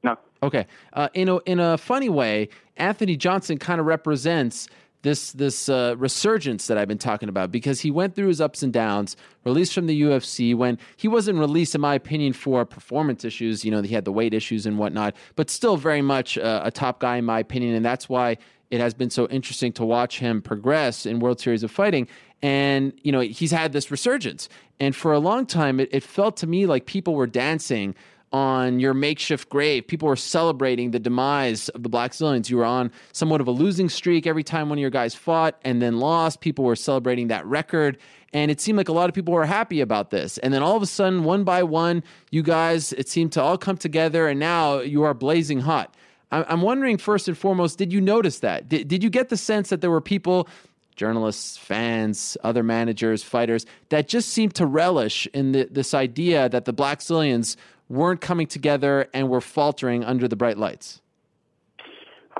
No. 0.03 0.17
Okay. 0.41 0.65
Uh, 0.93 1.09
in 1.13 1.27
a 1.29 1.37
in 1.39 1.59
a 1.59 1.77
funny 1.77 2.09
way, 2.09 2.49
Anthony 2.77 3.17
Johnson 3.17 3.57
kind 3.57 3.79
of 3.79 3.85
represents 3.85 4.69
this 5.01 5.31
this 5.31 5.69
uh, 5.69 5.95
resurgence 5.97 6.67
that 6.67 6.77
I've 6.77 6.87
been 6.87 6.97
talking 6.97 7.29
about 7.29 7.51
because 7.51 7.81
he 7.81 7.91
went 7.91 8.15
through 8.15 8.27
his 8.27 8.41
ups 8.41 8.61
and 8.61 8.71
downs, 8.71 9.15
released 9.45 9.73
from 9.73 9.87
the 9.87 10.01
UFC 10.01 10.55
when 10.55 10.77
he 10.97 11.07
wasn't 11.07 11.39
released, 11.39 11.75
in 11.75 11.81
my 11.81 11.95
opinion, 11.95 12.33
for 12.33 12.65
performance 12.65 13.25
issues. 13.25 13.65
You 13.65 13.71
know, 13.71 13.81
he 13.81 13.93
had 13.93 14.05
the 14.05 14.11
weight 14.11 14.33
issues 14.33 14.65
and 14.65 14.77
whatnot, 14.77 15.15
but 15.35 15.49
still 15.49 15.77
very 15.77 16.01
much 16.01 16.37
uh, 16.37 16.61
a 16.63 16.71
top 16.71 16.99
guy 16.99 17.17
in 17.17 17.25
my 17.25 17.39
opinion, 17.39 17.75
and 17.75 17.85
that's 17.85 18.07
why 18.07 18.37
it 18.69 18.79
has 18.79 18.93
been 18.93 19.09
so 19.09 19.27
interesting 19.27 19.73
to 19.73 19.85
watch 19.85 20.19
him 20.19 20.41
progress 20.41 21.05
in 21.05 21.19
World 21.19 21.39
Series 21.39 21.63
of 21.63 21.71
Fighting. 21.71 22.07
And 22.41 22.93
you 23.01 23.11
know, 23.11 23.19
he's 23.19 23.51
had 23.51 23.73
this 23.73 23.91
resurgence, 23.91 24.49
and 24.79 24.95
for 24.95 25.13
a 25.13 25.19
long 25.19 25.45
time, 25.45 25.79
it, 25.79 25.89
it 25.91 26.03
felt 26.03 26.37
to 26.37 26.47
me 26.47 26.65
like 26.65 26.85
people 26.85 27.15
were 27.15 27.27
dancing 27.27 27.95
on 28.31 28.79
your 28.79 28.93
makeshift 28.93 29.49
grave. 29.49 29.85
People 29.87 30.07
were 30.07 30.15
celebrating 30.15 30.91
the 30.91 30.99
demise 30.99 31.69
of 31.69 31.83
the 31.83 31.89
Blackzilians. 31.89 32.49
You 32.49 32.57
were 32.57 32.65
on 32.65 32.91
somewhat 33.11 33.41
of 33.41 33.47
a 33.47 33.51
losing 33.51 33.89
streak 33.89 34.25
every 34.25 34.43
time 34.43 34.69
one 34.69 34.77
of 34.77 34.81
your 34.81 34.89
guys 34.89 35.13
fought 35.13 35.59
and 35.63 35.81
then 35.81 35.99
lost. 35.99 36.39
People 36.39 36.65
were 36.65 36.75
celebrating 36.75 37.27
that 37.27 37.45
record. 37.45 37.97
And 38.33 38.49
it 38.49 38.61
seemed 38.61 38.77
like 38.77 38.87
a 38.87 38.93
lot 38.93 39.09
of 39.09 39.15
people 39.15 39.33
were 39.33 39.45
happy 39.45 39.81
about 39.81 40.09
this. 40.09 40.37
And 40.37 40.53
then 40.53 40.63
all 40.63 40.77
of 40.77 40.83
a 40.83 40.87
sudden, 40.87 41.25
one 41.25 41.43
by 41.43 41.63
one, 41.63 42.03
you 42.29 42.43
guys, 42.43 42.93
it 42.93 43.09
seemed 43.09 43.33
to 43.33 43.41
all 43.41 43.57
come 43.57 43.75
together, 43.75 44.27
and 44.27 44.39
now 44.39 44.79
you 44.79 45.03
are 45.03 45.13
blazing 45.13 45.59
hot. 45.59 45.93
I'm 46.31 46.61
wondering, 46.61 46.97
first 46.97 47.27
and 47.27 47.37
foremost, 47.37 47.77
did 47.77 47.91
you 47.91 47.99
notice 47.99 48.39
that? 48.39 48.69
Did, 48.69 48.87
did 48.87 49.03
you 49.03 49.09
get 49.09 49.27
the 49.27 49.35
sense 49.35 49.67
that 49.67 49.81
there 49.81 49.91
were 49.91 49.99
people 49.99 50.47
journalists, 50.95 51.57
fans, 51.57 52.37
other 52.43 52.63
managers, 52.63 53.23
fighters 53.23 53.65
that 53.89 54.07
just 54.07 54.29
seemed 54.29 54.53
to 54.55 54.65
relish 54.65 55.27
in 55.33 55.51
the, 55.51 55.67
this 55.71 55.93
idea 55.93 56.47
that 56.49 56.65
the 56.65 56.73
Blackzilians 56.73 57.55
weren't 57.91 58.21
coming 58.21 58.47
together 58.47 59.07
and 59.13 59.29
were 59.29 59.41
faltering 59.41 60.03
under 60.03 60.27
the 60.27 60.35
bright 60.35 60.57
lights. 60.57 61.01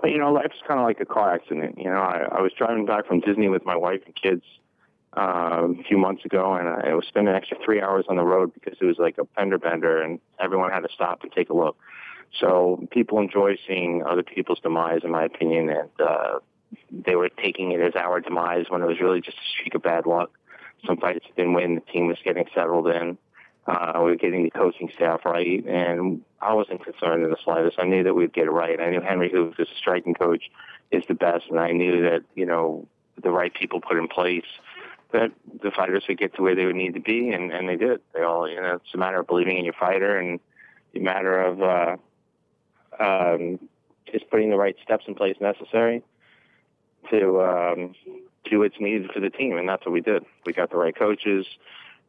You 0.03 0.17
know, 0.17 0.31
life's 0.31 0.55
kind 0.67 0.79
of 0.79 0.85
like 0.85 0.99
a 0.99 1.05
car 1.05 1.33
accident. 1.33 1.77
You 1.77 1.85
know, 1.85 1.99
I, 1.99 2.25
I 2.31 2.41
was 2.41 2.53
driving 2.57 2.85
back 2.85 3.05
from 3.05 3.19
Disney 3.19 3.49
with 3.49 3.65
my 3.65 3.75
wife 3.75 4.01
and 4.05 4.15
kids 4.15 4.43
um, 5.13 5.79
a 5.79 5.83
few 5.87 5.97
months 5.97 6.25
ago, 6.25 6.53
and 6.53 6.67
I 6.67 6.95
was 6.95 7.05
spending 7.05 7.33
an 7.33 7.35
extra 7.35 7.57
three 7.63 7.81
hours 7.81 8.05
on 8.07 8.15
the 8.15 8.23
road 8.23 8.53
because 8.53 8.77
it 8.81 8.85
was 8.85 8.97
like 8.97 9.17
a 9.17 9.25
fender 9.35 9.59
bender, 9.59 10.01
and 10.01 10.19
everyone 10.39 10.71
had 10.71 10.79
to 10.79 10.89
stop 10.93 11.21
and 11.21 11.31
take 11.31 11.49
a 11.49 11.53
look. 11.53 11.77
So 12.39 12.87
people 12.89 13.19
enjoy 13.19 13.57
seeing 13.67 14.03
other 14.09 14.23
people's 14.23 14.61
demise, 14.61 15.01
in 15.03 15.11
my 15.11 15.25
opinion, 15.25 15.69
and 15.69 15.89
uh, 15.99 16.39
they 16.89 17.15
were 17.15 17.29
taking 17.29 17.73
it 17.73 17.81
as 17.81 17.93
our 17.95 18.21
demise 18.21 18.65
when 18.69 18.81
it 18.81 18.85
was 18.85 19.01
really 19.01 19.19
just 19.19 19.37
a 19.37 19.47
streak 19.59 19.75
of 19.75 19.83
bad 19.83 20.05
luck. 20.05 20.31
Some 20.87 20.97
fights 20.97 21.25
didn't 21.35 21.53
win. 21.53 21.75
The 21.75 21.81
team 21.91 22.07
was 22.07 22.17
getting 22.23 22.45
settled 22.55 22.87
in. 22.87 23.17
Uh, 23.67 23.93
we 23.97 24.11
were 24.11 24.15
getting 24.15 24.43
the 24.43 24.49
coaching 24.49 24.89
staff 24.95 25.23
right, 25.23 25.63
and 25.65 26.21
I 26.41 26.53
wasn't 26.53 26.83
concerned 26.83 27.23
in 27.23 27.29
the 27.29 27.37
slightest. 27.43 27.77
I 27.79 27.85
knew 27.85 28.03
that 28.03 28.15
we'd 28.15 28.33
get 28.33 28.45
it 28.45 28.51
right. 28.51 28.79
I 28.79 28.89
knew 28.89 29.01
Henry 29.01 29.29
Hooft, 29.29 29.59
as 29.59 29.67
a 29.69 29.75
striking 29.77 30.15
coach, 30.15 30.49
is 30.89 31.03
the 31.07 31.13
best, 31.13 31.45
and 31.49 31.59
I 31.59 31.71
knew 31.71 32.01
that 32.01 32.23
you 32.35 32.45
know 32.45 32.87
the 33.21 33.29
right 33.29 33.53
people 33.53 33.79
put 33.79 33.97
in 33.97 34.07
place 34.07 34.45
that 35.11 35.31
the 35.61 35.71
fighters 35.71 36.03
would 36.07 36.17
get 36.17 36.33
to 36.35 36.41
where 36.41 36.55
they 36.55 36.65
would 36.65 36.75
need 36.75 36.93
to 36.95 36.99
be, 36.99 37.29
and 37.29 37.51
and 37.51 37.69
they 37.69 37.75
did. 37.75 38.01
They 38.13 38.21
all, 38.21 38.49
you 38.49 38.59
know, 38.59 38.75
it's 38.75 38.93
a 38.93 38.97
matter 38.97 39.19
of 39.19 39.27
believing 39.27 39.57
in 39.57 39.65
your 39.65 39.73
fighter, 39.73 40.17
and 40.17 40.39
a 40.95 40.99
matter 40.99 41.41
of 41.41 41.61
uh, 41.61 41.97
um, 42.99 43.59
just 44.11 44.29
putting 44.29 44.49
the 44.49 44.57
right 44.57 44.75
steps 44.83 45.05
in 45.07 45.15
place 45.15 45.35
necessary 45.39 46.01
to 47.09 47.41
um, 47.41 47.95
do 48.49 48.59
what's 48.59 48.79
needed 48.79 49.11
for 49.11 49.19
the 49.19 49.29
team, 49.29 49.57
and 49.57 49.67
that's 49.67 49.85
what 49.85 49.91
we 49.91 50.01
did. 50.01 50.23
We 50.45 50.53
got 50.53 50.69
the 50.69 50.77
right 50.77 50.95
coaches, 50.95 51.45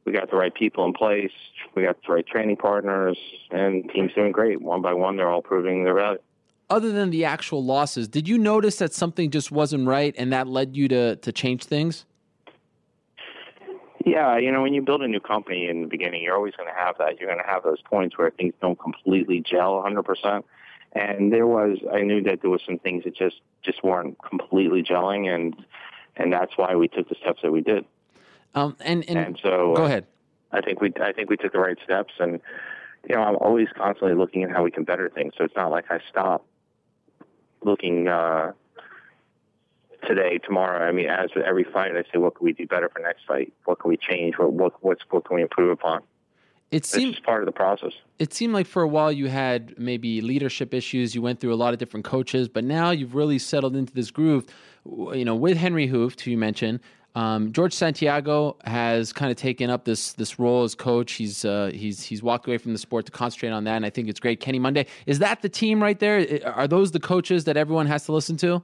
we 0.05 0.13
got 0.13 0.31
the 0.31 0.37
right 0.37 0.55
people 0.55 0.85
in 0.85 0.93
place, 0.93 1.33
we 1.75 1.83
got 1.83 1.97
the 2.07 2.13
right 2.13 2.27
training 2.27 2.57
partners, 2.57 3.19
and 3.51 3.85
the 3.85 3.89
team's 3.93 4.13
doing 4.15 4.33
great. 4.33 4.61
One 4.61 4.83
by 4.83 4.93
one, 4.93 5.17
they're 5.17 5.31
all 5.31 5.43
proving 5.43 5.85
their 5.85 5.95
value. 5.95 6.19
Other 6.71 6.91
than 6.91 7.11
the 7.11 7.25
actual 7.25 7.63
losses, 7.65 8.09
did 8.09 8.27
you 8.29 8.39
notice 8.39 8.77
that 8.77 8.95
something 8.95 9.31
just 9.31 9.53
wasn't 9.53 9.87
right, 9.87 10.15
and 10.17 10.33
that 10.33 10.49
led 10.49 10.77
you 10.77 10.89
to 10.89 11.17
to 11.17 11.33
change 11.33 11.65
things? 11.65 12.07
Yeah, 14.05 14.37
you 14.37 14.51
know, 14.51 14.63
when 14.63 14.75
you 14.75 14.83
build 14.83 15.03
a 15.03 15.09
new 15.09 15.21
company 15.21 15.69
in 15.69 15.83
the 15.83 15.87
beginning, 15.87 16.23
you're 16.23 16.35
always 16.35 16.55
going 16.57 16.69
to 16.69 16.75
have 16.75 16.99
that. 16.99 17.21
You're 17.21 17.29
going 17.29 17.43
to 17.43 17.49
have 17.49 17.63
those 17.63 17.81
points 17.83 18.19
where 18.19 18.31
things 18.31 18.53
don't 18.61 18.79
completely 18.79 19.41
gel 19.41 19.81
100%. 19.83 20.43
And 20.95 21.33
there 21.33 21.47
was, 21.47 21.79
I 21.93 22.01
knew 22.01 22.21
that 22.25 22.41
there 22.43 22.51
was 22.51 22.63
some 22.67 22.79
things 22.79 23.05
that 23.05 23.15
just 23.15 23.37
just 23.63 23.83
weren't 23.85 24.17
completely 24.23 24.83
gelling, 24.83 25.33
and 25.33 25.55
and 26.17 26.33
that's 26.33 26.59
why 26.59 26.75
we 26.75 26.89
took 26.89 27.09
the 27.09 27.15
steps 27.15 27.41
that 27.43 27.53
we 27.53 27.61
did. 27.61 27.85
Um, 28.55 28.77
and, 28.81 29.09
and 29.09 29.19
and 29.19 29.41
so 29.43 29.75
go 29.75 29.85
uh, 29.85 29.87
ahead. 29.87 30.07
I 30.53 30.61
think 30.61 30.81
we 30.81 30.93
I 31.01 31.13
think 31.13 31.31
we 31.31 31.37
took 31.37 31.53
the 31.53 31.59
right 31.59 31.79
steps, 31.85 32.13
and 32.19 32.41
you 33.09 33.17
know, 33.17 33.23
I'm 33.23 33.37
always 33.37 33.69
constantly 33.77 34.15
looking 34.17 34.43
at 34.45 34.51
how 34.51 34.63
we 34.63 34.71
can 34.71 34.85
better 34.85 35.09
things. 35.09 35.35
So 35.37 35.45
it's 35.45 35.57
not 35.57 35.71
like 35.71 35.87
I 35.91 36.01
stop 36.11 36.47
looking. 37.65 38.09
uh 38.09 38.53
today, 40.07 40.39
tomorrow. 40.39 40.87
I 40.87 40.93
mean, 40.93 41.09
as 41.09 41.31
with 41.35 41.45
every 41.45 41.65
fight, 41.65 41.93
I 41.97 42.03
say, 42.13 42.19
what 42.19 42.37
can 42.37 42.45
we 42.45 42.53
do 42.53 42.67
better 42.67 42.89
for 42.89 43.01
next 43.01 43.25
fight? 43.27 43.53
What 43.65 43.81
can 43.81 43.89
we 43.89 43.97
change? 43.97 44.35
What 44.39 44.53
what 44.53 44.73
what's, 44.83 45.03
what 45.11 45.25
can 45.25 45.37
we 45.37 45.43
improve 45.43 45.71
upon? 45.71 46.03
It 46.71 46.87
seemed 46.87 47.21
part 47.23 47.43
of 47.43 47.47
the 47.47 47.53
process. 47.53 47.93
it 48.19 48.33
seemed 48.33 48.55
like 48.55 48.67
for 48.67 48.81
a 48.81 48.89
while 48.89 49.13
you 49.13 49.29
had 49.29 49.79
maybe 49.79 50.23
leadership 50.23 50.73
issues. 50.73 51.15
You 51.15 51.21
went 51.21 51.39
through 51.39 51.53
a 51.53 51.57
lot 51.57 51.75
of 51.75 51.79
different 51.79 52.07
coaches, 52.07 52.49
but 52.49 52.65
now 52.65 52.91
you've 52.91 53.15
really 53.15 53.39
settled 53.39 53.77
into 53.77 53.93
this 53.93 54.11
groove. 54.11 54.47
You 54.87 55.25
know, 55.25 55.37
with 55.37 55.59
Henry 55.59 55.87
Hooft, 55.87 56.23
who 56.23 56.31
you 56.31 56.39
mentioned, 56.39 56.81
um, 57.15 57.53
George 57.53 57.75
Santiago 57.75 58.57
has 58.65 59.13
kind 59.13 59.31
of 59.31 59.37
taken 59.37 59.69
up 59.69 59.85
this 59.85 60.15
this 60.15 60.39
role 60.39 60.65
as 60.65 60.75
coach. 60.75 61.13
He's 61.13 61.45
uh, 61.45 61.71
he's 61.75 62.03
he's 62.03 62.23
walked 62.23 62.47
away 62.47 62.59
from 62.59 62.73
the 62.73 62.79
sport 62.79 63.07
to 63.07 63.13
concentrate 63.13 63.51
on 63.51 63.65
that, 63.65 63.77
and 63.77 63.87
I 63.87 63.91
think 63.91 64.09
it's 64.09 64.21
great. 64.21 64.41
Kenny 64.41 64.59
Monday 64.59 64.87
is 65.07 65.19
that 65.19 65.43
the 65.43 65.49
team 65.49 65.83
right 65.83 65.99
there? 65.99 66.41
Are 66.47 66.67
those 66.67 66.93
the 66.93 67.01
coaches 67.01 67.45
that 67.45 67.57
everyone 67.57 67.87
has 67.87 68.07
to 68.07 68.13
listen 68.13 68.37
to? 68.39 68.63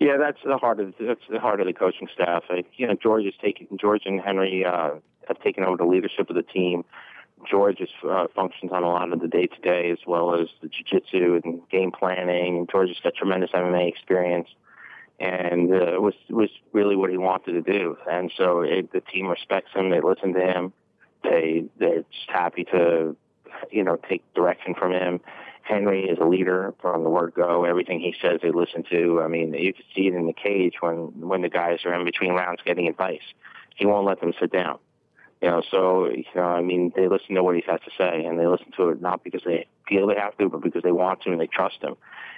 Yeah, 0.00 0.16
that's 0.18 0.38
the 0.44 0.56
heart 0.56 0.80
of 0.80 0.94
that's 0.98 1.20
the 1.30 1.40
heart 1.40 1.60
of 1.60 1.66
the 1.66 1.72
coaching 1.72 2.08
staff. 2.12 2.44
I, 2.48 2.64
you 2.76 2.86
know, 2.86 2.94
George 2.94 3.24
is 3.24 3.34
taking 3.40 3.68
George 3.78 4.02
and 4.06 4.20
Henry 4.20 4.64
uh, 4.64 4.90
have 5.28 5.40
taken 5.42 5.64
over 5.64 5.76
the 5.76 5.84
leadership 5.84 6.30
of 6.30 6.36
the 6.36 6.42
team. 6.42 6.84
George 7.50 7.80
is, 7.80 7.90
uh, 8.08 8.26
functions 8.34 8.72
on 8.72 8.82
a 8.82 8.88
lot 8.88 9.12
of 9.12 9.20
the 9.20 9.28
day 9.28 9.46
to 9.46 9.60
day 9.60 9.90
as 9.90 9.98
well 10.06 10.34
as 10.34 10.48
the 10.62 10.68
jiu-jitsu 10.68 11.40
and 11.44 11.60
game 11.68 11.92
planning. 11.92 12.56
And 12.56 12.70
George 12.70 12.88
has 12.88 12.98
got 13.02 13.14
tremendous 13.14 13.50
MMA 13.50 13.88
experience, 13.88 14.48
and 15.20 15.72
uh, 15.72 16.00
was 16.00 16.14
was 16.30 16.50
really 16.72 16.96
what 16.96 17.10
he 17.10 17.16
wanted 17.16 17.52
to 17.52 17.72
do. 17.72 17.96
And 18.10 18.32
so 18.36 18.60
it, 18.60 18.92
the 18.92 19.00
team 19.00 19.26
respects 19.26 19.72
him. 19.74 19.90
They 19.90 20.00
listen 20.00 20.34
to 20.34 20.40
him. 20.40 20.72
They 21.22 21.64
they're 21.78 22.04
just 22.10 22.28
happy 22.28 22.64
to, 22.64 23.16
you 23.70 23.84
know, 23.84 23.96
take 24.08 24.22
direction 24.34 24.74
from 24.74 24.92
him. 24.92 25.20
Henry 25.62 26.04
is 26.04 26.18
a 26.20 26.26
leader 26.26 26.74
from 26.80 27.04
the 27.04 27.10
word 27.10 27.32
go. 27.34 27.64
Everything 27.64 27.98
he 27.98 28.14
says, 28.20 28.40
they 28.42 28.50
listen 28.50 28.84
to. 28.90 29.22
I 29.22 29.28
mean, 29.28 29.54
you 29.54 29.72
can 29.72 29.84
see 29.94 30.08
it 30.08 30.14
in 30.14 30.26
the 30.26 30.34
cage 30.34 30.74
when 30.80 31.26
when 31.26 31.42
the 31.42 31.48
guys 31.48 31.78
are 31.84 31.94
in 31.94 32.04
between 32.04 32.32
rounds 32.32 32.60
getting 32.64 32.86
advice. 32.86 33.22
He 33.76 33.86
won't 33.86 34.06
let 34.06 34.20
them 34.20 34.32
sit 34.38 34.52
down. 34.52 34.78
You 35.44 35.50
know, 35.50 35.62
so 35.70 36.06
you 36.06 36.24
know, 36.34 36.42
I 36.42 36.62
mean, 36.62 36.90
they 36.96 37.06
listen 37.06 37.34
to 37.34 37.42
what 37.42 37.54
he 37.54 37.62
has 37.68 37.78
to 37.80 37.90
say, 37.98 38.24
and 38.24 38.40
they 38.40 38.46
listen 38.46 38.72
to 38.78 38.88
it 38.88 39.02
not 39.02 39.22
because 39.22 39.42
they 39.44 39.66
feel 39.86 40.06
they 40.06 40.14
have 40.14 40.34
to, 40.38 40.48
but 40.48 40.62
because 40.62 40.82
they 40.82 40.90
want 40.90 41.20
to 41.22 41.32
and 41.32 41.38
they 41.38 41.46
trust 41.46 41.82
him. 41.82 41.96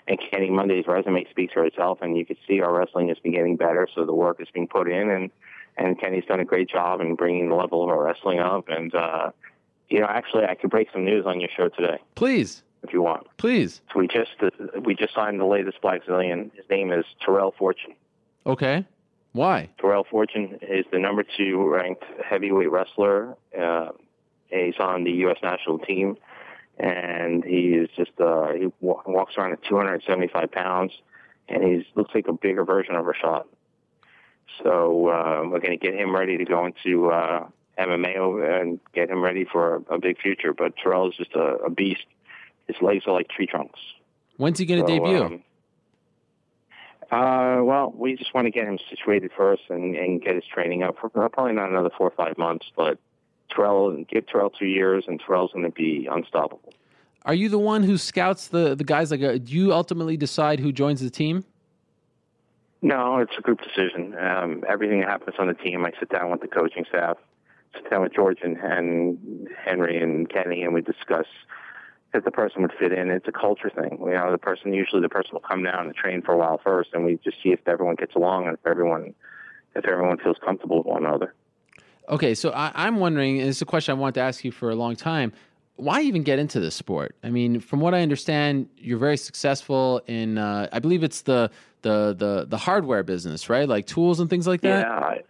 And 0.09 0.19
Kenny 0.29 0.51
Monday's 0.51 0.89
resume 0.89 1.25
speaks 1.31 1.53
for 1.53 1.65
itself, 1.65 1.99
and 2.03 2.19
you 2.19 2.27
can 2.27 2.37
see 2.49 2.61
our 2.61 2.77
wrestling 2.77 3.07
has 3.07 3.19
been 3.21 3.31
getting 3.31 3.55
better, 3.55 3.87
so 3.95 4.05
the 4.05 4.13
work 4.13 4.41
is 4.41 4.49
being 4.53 4.67
put 4.67 4.91
in, 4.91 5.09
and 5.09 5.31
and 5.77 6.01
Kenny's 6.01 6.25
done 6.25 6.41
a 6.41 6.45
great 6.45 6.69
job 6.69 7.01
in 7.01 7.15
bringing 7.15 7.49
the 7.49 7.55
level 7.55 7.85
of 7.85 7.91
our 7.91 8.03
wrestling 8.03 8.41
up. 8.41 8.69
And 8.69 8.93
uh, 8.93 9.31
you 9.89 10.01
know, 10.01 10.07
actually, 10.09 10.45
I 10.47 10.57
could 10.57 10.71
break 10.71 10.89
some 10.93 11.05
news 11.05 11.27
on 11.27 11.39
your 11.39 11.51
show 11.57 11.69
today 11.69 11.99
Please, 12.17 12.65
if 12.83 12.93
you 12.93 13.03
want. 13.03 13.29
please. 13.37 13.83
So 13.93 14.01
we 14.01 14.09
just 14.09 14.33
uh, 14.43 14.51
we 14.81 14.97
just 14.97 15.15
signed 15.15 15.39
the 15.39 15.47
latest 15.47 15.81
Blackzilian. 15.81 16.53
His 16.57 16.65
name 16.69 16.91
is 16.91 17.05
Tyrell 17.25 17.55
Fortune. 17.57 17.95
Okay, 18.47 18.85
why? 19.37 19.71
Tyrell 19.81 20.05
Fortune 20.11 20.59
is 20.63 20.85
the 20.91 20.99
number 20.99 21.23
two 21.37 21.69
ranked 21.69 22.05
heavyweight 22.29 22.71
wrestler. 22.71 23.37
Uh, 23.59 23.91
he's 24.51 24.75
on 24.81 25.05
the 25.05 25.13
U.S. 25.13 25.37
national 25.43 25.79
team, 25.81 26.17
and 26.79 27.45
he 27.45 27.69
is 27.75 27.89
just 27.97 28.13
uh, 28.21 28.53
he 28.53 28.69
wa- 28.81 29.03
walks 29.07 29.35
around 29.37 29.53
at 29.53 29.63
275 29.65 30.51
pounds, 30.51 30.93
and 31.49 31.63
he 31.63 31.87
looks 31.95 32.15
like 32.15 32.27
a 32.29 32.33
bigger 32.33 32.65
version 32.65 32.95
of 32.97 33.05
Rashad. 33.05 33.45
So 34.63 35.09
uh, 35.09 35.43
we're 35.49 35.61
going 35.61 35.77
to 35.79 35.85
get 35.85 35.95
him 35.95 36.15
ready 36.15 36.39
to 36.39 36.45
go 36.45 36.65
into 36.67 37.11
uh, 37.11 37.47
MMA 37.79 38.61
and 38.63 38.81
get 38.95 39.11
him 39.11 39.23
ready 39.23 39.45
for 39.45 39.77
a, 39.91 39.95
a 39.95 39.99
big 39.99 40.19
future. 40.21 40.53
But 40.55 40.75
Tyrell 40.83 41.09
is 41.11 41.17
just 41.17 41.35
a, 41.35 41.57
a 41.67 41.71
beast. 41.71 42.05
His 42.67 42.77
legs 42.81 43.05
are 43.07 43.13
like 43.13 43.29
tree 43.29 43.47
trunks. 43.47 43.79
When's 44.39 44.59
he 44.59 44.67
going 44.67 44.85
to 44.85 44.91
So, 44.91 44.99
debut? 44.99 45.23
um, 45.25 45.43
uh, 47.11 47.63
well, 47.63 47.93
we 47.97 48.17
just 48.17 48.35
want 48.35 48.47
to 48.47 48.51
get 48.51 48.67
him 48.67 48.79
situated 48.91 49.31
first 49.37 49.63
and, 49.69 49.95
and 49.95 50.23
get 50.23 50.35
his 50.35 50.45
training 50.45 50.83
up 50.83 50.97
for 51.01 51.09
probably 51.09 51.53
not 51.53 51.71
another 51.71 51.91
four 51.97 52.09
or 52.09 52.15
five 52.17 52.37
months, 52.37 52.67
but 52.77 52.99
Tyrell, 53.55 54.05
give 54.05 54.27
Tyrell 54.27 54.51
two 54.51 54.67
years 54.67 55.05
and 55.07 55.21
Tyrell's 55.21 55.53
going 55.53 55.65
to 55.65 55.71
be 55.71 56.09
unstoppable. 56.11 56.73
Are 57.25 57.35
you 57.35 57.49
the 57.49 57.59
one 57.59 57.83
who 57.83 57.99
scouts 57.99 58.49
the 58.49 58.77
the 58.77 58.85
guys? 58.85 59.11
Like, 59.11 59.23
uh, 59.23 59.39
do 59.39 59.53
you 59.53 59.73
ultimately 59.73 60.17
decide 60.17 60.61
who 60.61 60.71
joins 60.73 61.01
the 61.01 61.11
team? 61.11 61.45
No, 62.83 63.19
it's 63.19 63.33
a 63.37 63.41
group 63.41 63.61
decision. 63.63 64.15
Um, 64.17 64.63
everything 64.69 65.01
that 65.01 65.09
happens 65.09 65.37
on 65.39 65.49
the 65.49 65.55
team, 65.55 65.85
I 65.85 65.93
sit 65.99 66.09
down 66.09 66.31
with 66.31 66.41
the 66.41 66.47
coaching 66.47 66.85
staff, 66.89 67.17
sit 67.75 67.91
down 67.91 68.03
with 68.03 68.15
George 68.15 68.39
and, 68.43 68.57
and 68.59 69.49
Henry 69.65 70.01
and 70.01 70.29
Kenny, 70.29 70.63
and 70.63 70.73
we 70.73 70.83
discuss 70.83 71.27
if 72.17 72.25
the 72.25 72.31
person 72.31 72.63
would 72.63 72.73
fit 72.79 72.93
in. 72.93 73.11
It's 73.11 73.29
a 73.29 73.33
culture 73.33 73.71
thing. 73.71 73.99
You 74.01 74.13
know, 74.13 74.33
the 74.33 74.39
person 74.39 74.73
usually 74.73 75.03
the 75.03 75.09
person 75.09 75.31
will 75.35 75.41
come 75.41 75.63
down 75.63 75.87
and 75.87 75.95
train 75.95 76.23
for 76.23 76.33
a 76.33 76.37
while 76.37 76.61
first, 76.63 76.91
and 76.93 77.05
we 77.05 77.19
just 77.23 77.37
see 77.43 77.51
if 77.51 77.61
everyone 77.67 77.95
gets 77.95 78.15
along 78.15 78.47
and 78.47 78.55
if 78.55 78.67
everyone 78.67 79.15
if 79.75 79.85
everyone 79.85 80.17
feels 80.19 80.37
comfortable 80.45 80.79
with 80.79 80.87
one 80.87 81.05
another. 81.05 81.35
Okay, 82.09 82.35
so 82.35 82.51
I, 82.51 82.73
I'm 82.75 82.97
wondering. 82.97 83.41
And 83.41 83.49
it's 83.49 83.63
a 83.63 83.67
question 83.67 83.93
I 83.93 84.01
wanted 84.01 84.15
to 84.15 84.21
ask 84.21 84.45
you 84.45 84.53
for 84.53 84.71
a 84.71 84.75
long 84.75 84.97
time. 84.97 85.33
Why 85.77 86.01
even 86.01 86.23
get 86.23 86.39
into 86.39 86.59
this 86.59 86.75
sport? 86.75 87.15
I 87.23 87.29
mean, 87.29 87.61
from 87.61 87.81
what 87.81 87.93
I 87.93 88.01
understand, 88.01 88.69
you're 88.79 88.99
very 88.99 89.19
successful 89.19 90.01
in. 90.07 90.39
Uh, 90.39 90.69
I 90.73 90.79
believe 90.79 91.03
it's 91.03 91.23
the 91.23 91.51
the 91.83 92.15
the 92.17 92.47
the 92.49 92.57
hardware 92.57 93.03
business, 93.03 93.51
right? 93.51 93.69
Like 93.69 93.87
tools 93.87 94.21
and 94.21 94.31
things 94.31 94.47
like 94.47 94.63
that. 94.63 94.87
Yeah, 94.87 94.93
I, 94.93 95.21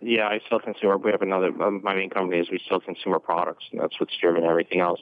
yeah. 0.00 0.28
I 0.28 0.40
sell 0.48 0.60
consumer. 0.60 0.96
We 0.96 1.10
have 1.10 1.22
another. 1.22 1.48
Um, 1.60 1.80
my 1.82 1.94
main 1.94 2.10
company 2.10 2.40
is 2.40 2.50
we 2.50 2.60
sell 2.68 2.80
consumer 2.80 3.18
products, 3.18 3.64
and 3.72 3.80
that's 3.80 3.98
what's 3.98 4.16
driven 4.16 4.44
everything 4.44 4.80
else. 4.80 5.00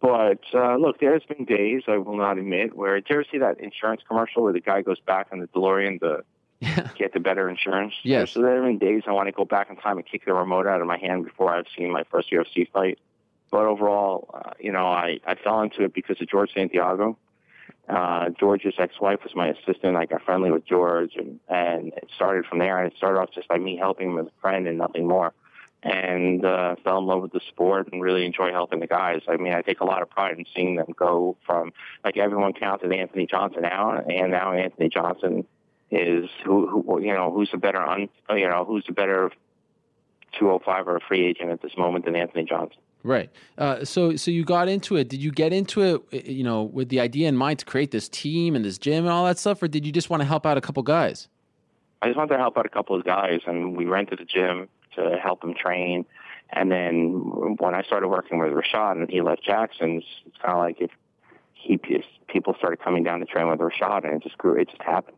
But 0.00 0.40
uh, 0.52 0.76
look, 0.76 1.00
there's 1.00 1.24
been 1.24 1.44
days 1.44 1.82
I 1.88 1.96
will 1.96 2.16
not 2.16 2.38
admit 2.38 2.76
where. 2.76 2.96
Did 2.96 3.06
you 3.08 3.16
ever 3.16 3.24
see 3.30 3.38
that 3.38 3.60
insurance 3.60 4.02
commercial 4.06 4.42
where 4.42 4.52
the 4.52 4.60
guy 4.60 4.82
goes 4.82 5.00
back 5.00 5.28
on 5.32 5.38
the 5.38 5.46
DeLorean 5.48 6.00
to 6.00 6.24
get 6.98 7.12
the 7.14 7.20
better 7.20 7.48
insurance? 7.48 7.94
Yes. 8.02 8.32
So 8.32 8.42
there 8.42 8.56
have 8.56 8.64
been 8.64 8.78
days 8.78 9.04
I 9.06 9.12
want 9.12 9.28
to 9.28 9.32
go 9.32 9.44
back 9.44 9.70
in 9.70 9.76
time 9.76 9.96
and 9.96 10.06
kick 10.06 10.24
the 10.26 10.34
remote 10.34 10.66
out 10.66 10.80
of 10.80 10.86
my 10.86 10.98
hand 10.98 11.24
before 11.24 11.54
I've 11.54 11.66
seen 11.76 11.90
my 11.90 12.04
first 12.10 12.30
UFC 12.30 12.70
fight. 12.70 12.98
But 13.50 13.66
overall, 13.66 14.30
uh, 14.34 14.50
you 14.58 14.72
know, 14.72 14.86
I, 14.86 15.20
I 15.26 15.36
fell 15.36 15.62
into 15.62 15.84
it 15.84 15.94
because 15.94 16.20
of 16.20 16.28
George 16.28 16.50
Santiago. 16.54 17.16
Uh, 17.88 18.30
George's 18.30 18.74
ex-wife 18.78 19.20
was 19.22 19.34
my 19.34 19.48
assistant. 19.48 19.96
I 19.96 20.06
got 20.06 20.22
friendly 20.22 20.50
with 20.50 20.66
George, 20.66 21.12
and, 21.16 21.38
and 21.48 21.88
it 21.88 22.08
started 22.14 22.46
from 22.46 22.58
there. 22.58 22.78
And 22.78 22.90
it 22.90 22.96
started 22.96 23.20
off 23.20 23.30
just 23.32 23.46
by 23.48 23.58
me 23.58 23.76
helping 23.76 24.12
him 24.12 24.18
as 24.18 24.26
a 24.26 24.40
friend 24.40 24.66
and 24.66 24.78
nothing 24.78 25.06
more. 25.06 25.32
And 25.84 26.46
uh, 26.46 26.76
fell 26.82 26.98
in 26.98 27.04
love 27.04 27.20
with 27.20 27.32
the 27.32 27.42
sport 27.48 27.92
and 27.92 28.00
really 28.00 28.24
enjoy 28.24 28.50
helping 28.52 28.80
the 28.80 28.86
guys. 28.86 29.20
I 29.28 29.36
mean, 29.36 29.52
I 29.52 29.60
take 29.60 29.80
a 29.80 29.84
lot 29.84 30.00
of 30.00 30.08
pride 30.08 30.38
in 30.38 30.46
seeing 30.56 30.76
them 30.76 30.86
go 30.96 31.36
from 31.44 31.74
like 32.02 32.16
everyone 32.16 32.54
counted 32.54 32.90
Anthony 32.90 33.26
Johnson 33.26 33.66
out, 33.66 34.10
and 34.10 34.30
now 34.30 34.52
Anthony 34.52 34.88
Johnson 34.88 35.44
is 35.90 36.30
who, 36.44 36.66
who 36.66 37.02
you 37.02 37.12
know 37.12 37.30
who's 37.30 37.50
a 37.52 37.58
better 37.58 37.82
un, 37.82 38.08
you 38.30 38.48
know 38.48 38.64
who's 38.64 38.84
a 38.88 38.92
better 38.92 39.30
205 40.38 40.88
or 40.88 40.96
a 40.96 41.00
free 41.00 41.24
agent 41.26 41.50
at 41.50 41.62
this 41.62 41.76
moment 41.76 42.04
than 42.06 42.16
Anthony 42.16 42.44
Johnson. 42.44 42.78
Right. 43.02 43.30
Uh, 43.58 43.84
so 43.84 44.16
so 44.16 44.30
you 44.30 44.44
got 44.44 44.68
into 44.68 44.96
it. 44.96 45.08
Did 45.10 45.22
you 45.22 45.30
get 45.30 45.52
into 45.52 46.02
it, 46.10 46.24
you 46.24 46.42
know, 46.42 46.62
with 46.62 46.88
the 46.88 47.00
idea 47.00 47.28
in 47.28 47.36
mind 47.36 47.58
to 47.58 47.66
create 47.66 47.90
this 47.90 48.08
team 48.08 48.56
and 48.56 48.64
this 48.64 48.78
gym 48.78 49.04
and 49.04 49.12
all 49.12 49.26
that 49.26 49.38
stuff, 49.38 49.62
or 49.62 49.68
did 49.68 49.84
you 49.84 49.92
just 49.92 50.08
want 50.08 50.22
to 50.22 50.26
help 50.26 50.46
out 50.46 50.56
a 50.56 50.62
couple 50.62 50.82
guys? 50.82 51.28
I 52.00 52.06
just 52.06 52.16
wanted 52.16 52.34
to 52.34 52.38
help 52.38 52.56
out 52.56 52.66
a 52.66 52.70
couple 52.70 52.96
of 52.96 53.04
guys, 53.04 53.40
and 53.46 53.76
we 53.76 53.84
rented 53.84 54.20
a 54.20 54.24
gym 54.24 54.68
to 54.96 55.18
help 55.22 55.42
him 55.42 55.54
train. 55.54 56.04
And 56.50 56.70
then 56.70 57.56
when 57.58 57.74
I 57.74 57.82
started 57.82 58.08
working 58.08 58.38
with 58.38 58.52
Rashad 58.52 58.92
and 58.92 59.10
he 59.10 59.20
left 59.20 59.42
Jackson's, 59.42 60.04
it's 60.26 60.36
kind 60.38 60.52
of 60.52 60.58
like 60.58 60.80
if 60.80 60.90
he 61.54 61.78
people 62.28 62.54
started 62.58 62.80
coming 62.80 63.02
down 63.02 63.20
to 63.20 63.26
train 63.26 63.48
with 63.48 63.58
Rashad, 63.58 64.04
and 64.04 64.14
it 64.14 64.22
just 64.22 64.36
grew. 64.38 64.54
It 64.60 64.68
just 64.68 64.82
happened. 64.82 65.16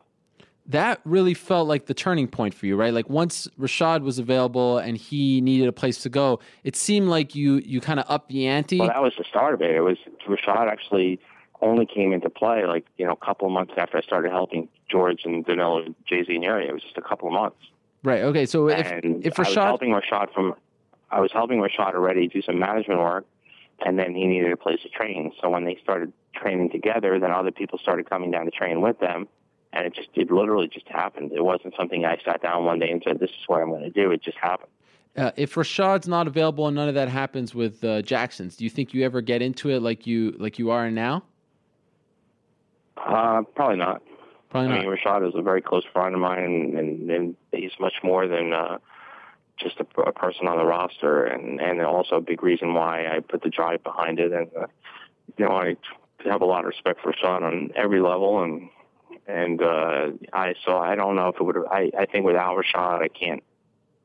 that 0.66 1.00
really 1.05 1.34
felt 1.34 1.68
like 1.68 1.86
the 1.86 1.94
turning 1.94 2.28
point 2.28 2.55
for 2.55 2.66
you, 2.66 2.76
right? 2.76 2.92
Like 2.92 3.08
once 3.10 3.48
Rashad 3.58 4.02
was 4.02 4.18
available 4.18 4.78
and 4.78 4.96
he 4.96 5.40
needed 5.40 5.68
a 5.68 5.72
place 5.72 5.98
to 6.02 6.08
go, 6.08 6.40
it 6.64 6.76
seemed 6.76 7.08
like 7.08 7.34
you 7.34 7.56
you 7.64 7.80
kind 7.80 8.00
of 8.00 8.06
upped 8.08 8.28
the 8.28 8.46
ante. 8.46 8.78
Well, 8.78 8.88
that 8.88 9.02
was 9.02 9.14
the 9.18 9.24
start 9.24 9.55
of 9.55 9.62
it. 9.62 9.74
It 9.74 9.80
was 9.80 9.98
Rashad 10.26 10.68
actually 10.70 11.20
only 11.62 11.86
came 11.86 12.12
into 12.12 12.28
play 12.28 12.66
like 12.66 12.86
you 12.98 13.06
know 13.06 13.12
a 13.12 13.24
couple 13.24 13.46
of 13.46 13.52
months 13.52 13.72
after 13.76 13.96
I 13.96 14.02
started 14.02 14.30
helping 14.30 14.68
George 14.90 15.22
and 15.24 15.44
Danilo, 15.44 15.84
Jay 16.06 16.24
Z, 16.24 16.34
and 16.34 16.44
Yuri. 16.44 16.68
It 16.68 16.72
was 16.72 16.82
just 16.82 16.96
a 16.98 17.02
couple 17.02 17.28
of 17.28 17.34
months. 17.34 17.58
Right. 18.02 18.23
Okay. 18.23 18.47
So 18.47 18.68
if 18.68 18.86
and 18.86 19.25
if 19.26 19.39
I 19.39 19.42
was 19.42 19.55
helping 19.55 19.91
Rashad 19.91 20.33
from, 20.33 20.55
I 21.10 21.20
was 21.20 21.33
helping 21.33 21.58
Rashad 21.60 21.94
already 21.94 22.28
do 22.28 22.42
some 22.42 22.58
management 22.58 23.00
work, 23.00 23.26
and 23.84 23.99
then 23.99 24.15
he 24.15 24.26
needed 24.26 24.52
a 24.52 24.57
place 24.57 24.81
to 24.83 24.89
train. 24.89 25.33
So 25.41 25.50
when 25.50 25.65
they 25.65 25.76
started 25.83 26.12
training 26.34 26.70
together, 26.70 27.18
then 27.18 27.31
other 27.31 27.50
people 27.50 27.78
started 27.78 28.08
coming 28.08 28.31
down 28.31 28.44
to 28.44 28.50
train 28.50 28.81
with 28.81 28.99
them, 29.00 29.26
and 29.73 29.86
it 29.86 29.94
just 29.94 30.08
it 30.15 30.31
literally 30.31 30.68
just 30.68 30.89
happened. 30.89 31.33
It 31.33 31.44
wasn't 31.44 31.75
something 31.76 32.05
I 32.05 32.18
sat 32.25 32.42
down 32.42 32.65
one 32.65 32.78
day 32.78 32.91
and 32.91 33.02
said, 33.07 33.18
"This 33.18 33.31
is 33.31 33.49
what 33.49 33.60
I'm 33.60 33.70
going 33.70 33.83
to 33.83 33.91
do." 33.91 34.10
It 34.12 34.23
just 34.23 34.39
happened. 34.39 34.70
uh, 35.16 35.31
if 35.36 35.55
Rashad's 35.55 36.07
not 36.07 36.26
available 36.26 36.66
and 36.66 36.76
none 36.76 36.89
of 36.89 36.94
that 36.94 37.08
happens 37.08 37.55
with 37.55 37.83
uh, 37.83 38.02
Jackson's, 38.02 38.57
do 38.57 38.65
you 38.65 38.70
think 38.70 38.92
you 38.94 39.05
ever 39.05 39.20
get 39.20 39.42
into 39.42 39.70
it 39.70 39.81
like 39.83 40.07
you 40.07 40.33
like 40.39 40.58
you 40.58 40.70
are 40.70 40.91
now? 40.91 41.25
Uh, 42.97 43.42
probably 43.55 43.76
not. 43.76 44.02
Probably 44.50 44.73
I 44.73 44.81
mean, 44.81 44.89
Rashad 44.89 45.26
is 45.26 45.34
a 45.34 45.42
very 45.42 45.60
close 45.60 45.84
friend 45.92 46.15
of 46.15 46.20
mine, 46.20 46.44
and, 46.44 46.78
and, 46.78 47.10
and 47.10 47.36
he's 47.52 47.73
much 47.81 47.94
more 48.02 48.28
than 48.28 48.52
uh, 48.52 48.78
just 49.58 49.81
a, 49.81 50.00
a 50.00 50.12
person 50.12 50.47
on 50.47 50.57
the 50.57 50.65
roster, 50.65 51.25
and 51.25 51.60
and 51.60 51.83
also 51.83 52.16
a 52.16 52.20
big 52.20 52.42
reason 52.42 52.75
why 52.75 53.07
I 53.07 53.20
put 53.20 53.42
the 53.42 53.49
drive 53.49 53.83
behind 53.83 54.20
it. 54.20 54.33
And 54.33 54.49
uh, 54.57 54.66
you 55.36 55.44
know, 55.44 55.52
I 55.52 55.76
have 56.25 56.42
a 56.42 56.47
lot 56.47 56.60
of 56.60 56.66
respect 56.66 57.00
for 57.02 57.12
Rashad 57.12 57.42
on 57.42 57.70
every 57.75 58.00
level, 58.00 58.42
and 58.42 58.68
and 59.26 59.62
uh, 59.62 60.10
I 60.33 60.55
so 60.65 60.76
I 60.76 60.94
don't 60.94 61.16
know 61.16 61.28
if 61.28 61.36
it 61.36 61.42
would 61.42 61.57
have. 61.57 61.66
I 61.70 61.91
I 61.99 62.07
think 62.07 62.25
without 62.25 62.57
Rashad, 62.57 63.02
I 63.02 63.08
can't 63.08 63.42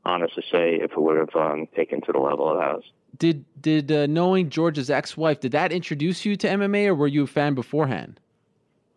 honestly 0.04 0.44
say 0.50 0.74
if 0.74 0.92
it 0.92 1.00
would 1.00 1.18
have 1.18 1.36
um, 1.36 1.66
taken 1.76 2.00
to 2.02 2.12
the 2.12 2.18
level 2.18 2.58
it 2.58 2.62
has. 2.62 2.82
Did 3.18 3.44
did 3.60 3.92
uh, 3.92 4.06
knowing 4.06 4.48
George's 4.48 4.90
ex-wife 4.90 5.40
did 5.40 5.52
that 5.52 5.72
introduce 5.72 6.24
you 6.24 6.36
to 6.36 6.48
MMA, 6.48 6.86
or 6.88 6.94
were 6.94 7.06
you 7.06 7.24
a 7.24 7.26
fan 7.26 7.54
beforehand? 7.54 8.18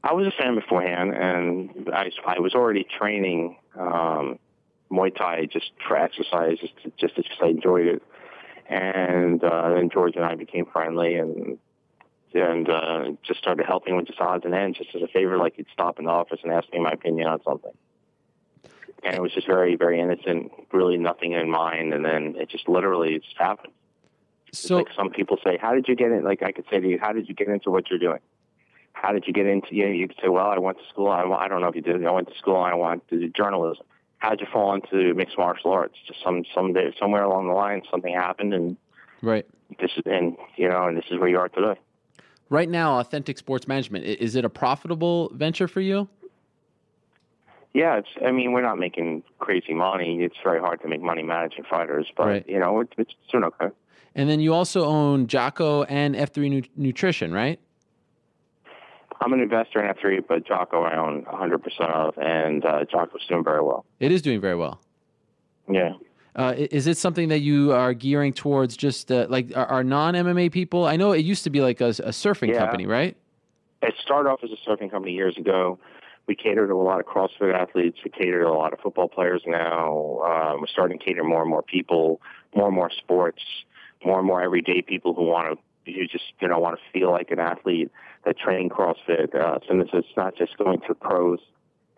I 0.06 0.14
was 0.14 0.27
a 0.27 0.32
fan 0.32 0.53
beforehand, 0.53 1.16
and 1.16 1.90
I, 1.92 2.11
I 2.27 2.40
was 2.40 2.53
already 2.53 2.84
training 2.84 3.58
um, 3.75 4.38
Muay 4.92 5.16
Thai 5.16 5.48
just 5.51 5.72
for 5.88 5.98
exercise, 5.98 6.59
just 6.59 6.74
to, 6.84 6.92
just 7.00 7.16
because 7.16 7.38
I 7.42 7.48
enjoyed 7.48 7.88
it. 7.88 8.03
And 8.69 9.43
uh, 9.43 9.74
then 9.74 9.90
George 9.90 10.16
and 10.16 10.24
I 10.24 10.35
became 10.35 10.67
friendly, 10.67 11.16
and 11.16 11.58
and 12.35 12.69
uh, 12.69 13.06
just 13.25 13.40
started 13.40 13.66
helping 13.66 13.95
with 13.95 14.06
just 14.06 14.22
odds 14.22 14.45
and 14.45 14.53
ends, 14.53 14.77
just 14.77 14.93
as 14.93 15.01
a 15.01 15.08
favor. 15.08 15.40
Like 15.40 15.56
he'd 15.56 15.66
stop 15.74 15.98
in 15.98 16.06
the 16.06 16.11
office 16.11 16.40
and 16.43 16.51
ask 16.51 16.72
me 16.72 16.80
my 16.80 16.92
opinion 16.92 17.27
on 17.27 17.42
something, 17.43 17.74
and 19.03 19.16
it 19.16 19.22
was 19.24 19.34
just 19.34 19.48
very, 19.48 19.75
very 19.75 20.00
innocent, 20.00 20.51
really 20.72 20.98
nothing 20.98 21.32
in 21.32 21.50
mind. 21.50 21.95
And 21.95 22.06
then 22.06 22.35
it 22.38 22.50
just 22.50 22.69
literally 22.69 23.17
just 23.19 23.38
happened. 23.40 23.74
So, 24.51 24.77
like 24.77 24.88
some 24.95 25.09
people 25.09 25.38
say, 25.43 25.58
"How 25.59 25.74
did 25.74 25.88
you 25.88 25.95
get 25.95 26.11
in?" 26.11 26.24
Like 26.24 26.43
I 26.43 26.51
could 26.51 26.66
say 26.69 26.80
to 26.80 26.88
you, 26.88 27.00
"How 27.01 27.11
did 27.11 27.27
you 27.27 27.34
get 27.34 27.48
into 27.48 27.72
what 27.72 27.90
you're 27.90 27.98
doing?" 27.98 28.19
How 28.95 29.11
did 29.11 29.25
you 29.27 29.33
get 29.33 29.45
into? 29.45 29.75
You, 29.75 29.85
know, 29.85 29.91
you 29.91 30.07
could 30.07 30.17
say, 30.22 30.30
"Well, 30.30 30.48
I 30.48 30.57
went 30.57 30.80
to 30.80 30.83
school. 30.90 31.09
I, 31.09 31.22
I 31.24 31.48
don't 31.48 31.61
know 31.61 31.67
if 31.67 31.75
you 31.75 31.82
did. 31.82 32.03
I 32.06 32.11
went 32.11 32.30
to 32.30 32.38
school. 32.38 32.64
and 32.64 32.74
I 32.74 32.75
wanted 32.75 33.07
to 33.09 33.19
do 33.19 33.30
journalism." 33.30 33.85
How 34.19 34.30
did 34.32 34.40
you 34.40 34.48
fall 34.51 34.74
into 34.74 35.14
mixed 35.14 35.38
martial 35.38 35.72
arts? 35.72 35.95
Just 36.07 36.24
some 36.24 36.43
someday 36.56 36.91
somewhere 36.99 37.24
along 37.24 37.48
the 37.48 37.53
line, 37.53 37.83
something 37.91 38.14
happened, 38.14 38.53
and 38.53 38.77
right. 39.22 39.45
this 39.80 39.91
is 39.98 40.03
and 40.06 40.38
you 40.56 40.67
know, 40.67 40.88
and 40.88 40.98
this 40.98 41.06
is 41.11 41.19
where 41.19 41.30
you 41.30 41.38
are 41.38 41.49
today. 41.49 41.80
Right 42.49 42.69
now, 42.69 42.99
authentic 42.99 43.38
sports 43.38 43.67
management 43.67 44.06
is 44.06 44.35
it 44.35 44.45
a 44.45 44.49
profitable 44.49 45.30
venture 45.33 45.67
for 45.67 45.82
you? 45.82 46.07
Yeah, 47.74 47.98
it's. 47.98 48.07
I 48.25 48.32
mean, 48.32 48.53
we're 48.53 48.61
not 48.61 48.80
making 48.80 49.24
crazy 49.40 49.74
money. 49.74 50.24
It's 50.24 50.38
very 50.43 50.61
hard 50.61 50.82
to 50.82 50.88
make 50.88 51.01
money 51.01 51.22
managing 51.22 51.65
fighters, 51.65 52.07
but 52.15 52.27
Right. 52.27 52.45
you 52.48 52.57
know, 52.57 52.80
it's, 52.80 52.93
it's 52.98 53.14
doing 53.30 53.43
okay. 53.43 53.67
And 54.15 54.30
then 54.30 54.40
you 54.40 54.53
also 54.53 54.85
own 54.85 55.27
Jaco 55.27 55.85
and 55.90 56.15
F3 56.15 56.49
Nu- 56.49 56.61
Nutrition, 56.77 57.33
right? 57.33 57.59
I'm 59.25 59.33
an 59.33 59.39
investor 59.39 59.83
in 59.83 59.91
F3, 59.91 60.23
but 60.27 60.45
Jaco 60.45 60.85
I 60.85 60.95
own 60.95 61.23
100% 61.25 61.81
of, 61.91 62.15
and 62.19 62.63
uh, 62.63 62.85
Jaco's 62.85 63.25
doing 63.27 63.43
very 63.43 63.61
well. 63.63 63.83
It 63.99 64.11
is 64.11 64.21
doing 64.21 64.39
very 64.39 64.55
well. 64.55 64.79
Yeah. 65.67 65.93
Uh, 66.35 66.53
is 66.55 66.85
it 66.85 66.95
something 66.95 67.29
that 67.29 67.39
you 67.39 67.71
are 67.71 67.95
gearing 67.95 68.33
towards? 68.33 68.77
Just 68.77 69.11
uh, 69.11 69.25
like 69.27 69.51
are, 69.55 69.65
are 69.65 69.83
non 69.83 70.13
MMA 70.13 70.51
people? 70.51 70.85
I 70.85 70.95
know 70.95 71.11
it 71.11 71.25
used 71.25 71.43
to 71.45 71.49
be 71.49 71.61
like 71.61 71.81
a, 71.81 71.87
a 71.87 72.11
surfing 72.11 72.49
Yeah. 72.49 72.59
company, 72.59 72.85
right? 72.85 73.17
It 73.81 73.95
started 73.99 74.29
off 74.29 74.41
as 74.43 74.51
a 74.51 74.69
surfing 74.69 74.91
company 74.91 75.13
years 75.13 75.37
ago. 75.37 75.79
We 76.27 76.35
cater 76.35 76.67
to 76.67 76.73
a 76.73 76.75
lot 76.75 76.99
of 76.99 77.07
CrossFit 77.07 77.53
athletes. 77.53 77.97
We 78.03 78.11
cater 78.11 78.41
to 78.43 78.47
a 78.47 78.53
lot 78.53 78.73
of 78.73 78.79
football 78.79 79.07
players 79.07 79.41
now. 79.47 80.19
Um, 80.23 80.61
we're 80.61 80.67
starting 80.67 80.99
to 80.99 81.03
cater 81.05 81.23
more 81.23 81.41
and 81.41 81.49
more 81.49 81.63
people, 81.63 82.21
more 82.55 82.67
and 82.67 82.75
more 82.75 82.91
sports, 82.91 83.41
more 84.05 84.19
and 84.19 84.27
more 84.27 84.43
everyday 84.43 84.81
people 84.83 85.15
who 85.15 85.23
want 85.23 85.57
to, 85.85 85.91
who 85.93 86.05
just 86.05 86.25
you 86.41 86.47
know 86.47 86.59
want 86.59 86.77
to 86.77 86.99
feel 86.99 87.09
like 87.11 87.31
an 87.31 87.39
athlete 87.39 87.89
that 88.25 88.37
train 88.37 88.69
CrossFit. 88.69 89.33
Uh, 89.33 89.59
so 89.67 89.77
this 89.77 89.89
it's 89.93 90.07
not 90.17 90.35
just 90.35 90.57
going 90.57 90.81
to 90.87 90.95
pros. 90.95 91.39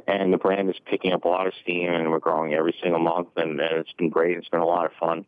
And 0.08 0.32
the 0.32 0.38
brand 0.38 0.70
is 0.70 0.78
picking 0.86 1.12
up 1.12 1.26
a 1.26 1.28
lot 1.28 1.48
of 1.48 1.54
steam, 1.62 1.90
and 1.90 2.10
we're 2.10 2.20
growing 2.20 2.54
every 2.54 2.74
single 2.82 3.00
month, 3.00 3.28
and, 3.36 3.60
and 3.60 3.80
it's 3.80 3.92
been 3.92 4.10
great. 4.10 4.38
It's 4.38 4.48
been 4.48 4.62
a 4.62 4.66
lot 4.66 4.86
of 4.86 4.94
fun, 4.98 5.26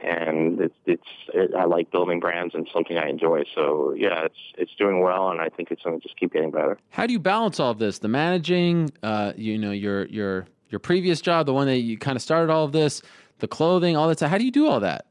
and 0.00 0.58
it's 0.60 0.74
it's 0.86 1.06
it, 1.34 1.50
I 1.54 1.64
like 1.64 1.90
building 1.90 2.20
brands 2.20 2.54
and 2.54 2.66
something 2.72 2.96
I 2.96 3.10
enjoy. 3.10 3.42
So 3.54 3.92
yeah, 3.94 4.24
it's 4.24 4.38
it's 4.56 4.74
doing 4.76 5.02
well, 5.02 5.30
and 5.30 5.42
I 5.42 5.50
think 5.50 5.70
it's 5.70 5.82
going 5.82 6.00
to 6.00 6.02
just 6.02 6.18
keep 6.18 6.32
getting 6.32 6.50
better. 6.50 6.78
How 6.88 7.06
do 7.06 7.12
you 7.12 7.18
balance 7.18 7.60
all 7.60 7.70
of 7.70 7.78
this? 7.78 7.98
The 7.98 8.08
managing, 8.08 8.92
uh, 9.02 9.34
you 9.36 9.58
know, 9.58 9.72
your 9.72 10.06
your 10.06 10.46
your 10.70 10.78
previous 10.78 11.20
job, 11.20 11.44
the 11.44 11.52
one 11.52 11.66
that 11.66 11.80
you 11.80 11.98
kind 11.98 12.16
of 12.16 12.22
started 12.22 12.50
all 12.50 12.64
of 12.64 12.72
this, 12.72 13.02
the 13.40 13.48
clothing, 13.48 13.94
all 13.94 14.08
that. 14.08 14.20
How 14.20 14.38
do 14.38 14.44
you 14.44 14.50
do 14.50 14.68
all 14.68 14.80
that? 14.80 15.04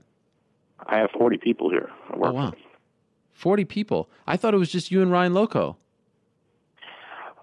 I 0.87 0.97
have 0.97 1.11
40 1.11 1.37
people 1.37 1.69
here. 1.69 1.89
I 2.09 2.17
work 2.17 2.31
Oh 2.31 2.33
wow, 2.33 2.53
forty 3.43 3.65
people. 3.65 4.09
I 4.25 4.37
thought 4.37 4.53
it 4.53 4.57
was 4.57 4.71
just 4.71 4.89
you 4.89 5.01
and 5.01 5.11
Ryan 5.11 5.33
Loco. 5.33 5.75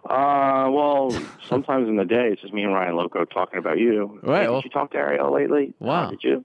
Uh, 0.09 0.69
well, 0.73 1.11
sometimes 1.49 1.87
in 1.89 1.97
the 1.97 2.07
day 2.07 2.31
it's 2.33 2.41
just 2.41 2.55
me 2.55 2.63
and 2.63 2.73
Ryan 2.73 2.97
Loco 2.97 3.25
talking 3.27 3.59
about 3.59 3.79
you. 3.79 4.19
Right, 4.23 4.43
Hey, 4.43 4.49
well- 4.49 4.63
did 4.63 4.65
you 4.65 4.71
talk 4.71 4.91
to 4.93 4.97
Ariel 4.99 5.31
lately? 5.33 5.75
Wow. 5.79 6.07
Uh, 6.07 6.11
did 6.11 6.25
you? 6.25 6.45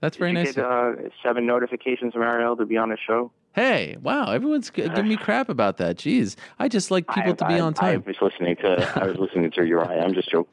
That's 0.00 0.16
Did 0.16 0.20
very 0.20 0.30
you 0.32 0.38
nice. 0.38 0.54
Get 0.54 0.64
uh, 0.64 0.92
seven 1.22 1.46
notifications 1.46 2.12
from 2.14 2.22
Ariel 2.22 2.56
to 2.56 2.66
be 2.66 2.76
on 2.76 2.90
the 2.90 2.98
show. 2.98 3.32
Hey, 3.54 3.96
wow, 4.02 4.30
everyone's 4.32 4.68
giving 4.68 5.08
me 5.08 5.16
crap 5.16 5.48
about 5.48 5.78
that. 5.78 5.96
Jeez, 5.96 6.36
I 6.58 6.68
just 6.68 6.90
like 6.90 7.08
people 7.08 7.30
I, 7.32 7.36
to 7.36 7.48
be 7.48 7.54
I, 7.54 7.60
on 7.60 7.72
time. 7.72 8.04
I 8.06 8.08
was 8.10 8.16
listening 8.20 8.56
to. 8.56 8.92
I 9.02 9.06
was 9.06 9.16
listening 9.16 9.50
to 9.52 9.60
Urijah. 9.62 10.02
I'm 10.04 10.12
just 10.12 10.30
joking. 10.30 10.52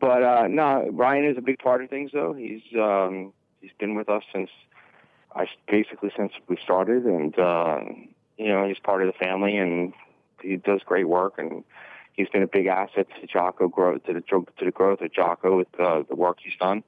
But 0.00 0.24
uh, 0.24 0.48
no, 0.48 0.88
Ryan 0.92 1.26
is 1.26 1.38
a 1.38 1.40
big 1.40 1.60
part 1.60 1.84
of 1.84 1.90
things, 1.90 2.10
though. 2.12 2.32
He's 2.32 2.62
um, 2.76 3.32
he's 3.60 3.70
been 3.78 3.94
with 3.94 4.08
us 4.08 4.24
since 4.34 4.50
I 5.34 5.46
basically 5.68 6.10
since 6.16 6.32
we 6.48 6.56
started, 6.62 7.04
and 7.04 7.38
uh, 7.38 7.80
you 8.36 8.48
know 8.48 8.66
he's 8.66 8.78
part 8.78 9.02
of 9.02 9.06
the 9.06 9.18
family, 9.24 9.56
and 9.56 9.92
he 10.42 10.56
does 10.56 10.80
great 10.84 11.08
work, 11.08 11.34
and 11.38 11.64
he's 12.12 12.28
been 12.28 12.42
a 12.42 12.46
big 12.46 12.66
asset 12.66 13.06
to 13.20 13.26
Jaco 13.26 13.70
growth 13.70 14.04
to 14.04 14.14
the 14.14 14.20
to 14.20 14.64
the 14.64 14.70
growth 14.70 15.00
of 15.00 15.12
Jaco 15.12 15.56
with 15.56 15.68
uh, 15.80 16.02
the 16.08 16.16
work 16.16 16.38
he's 16.42 16.56
done. 16.58 16.82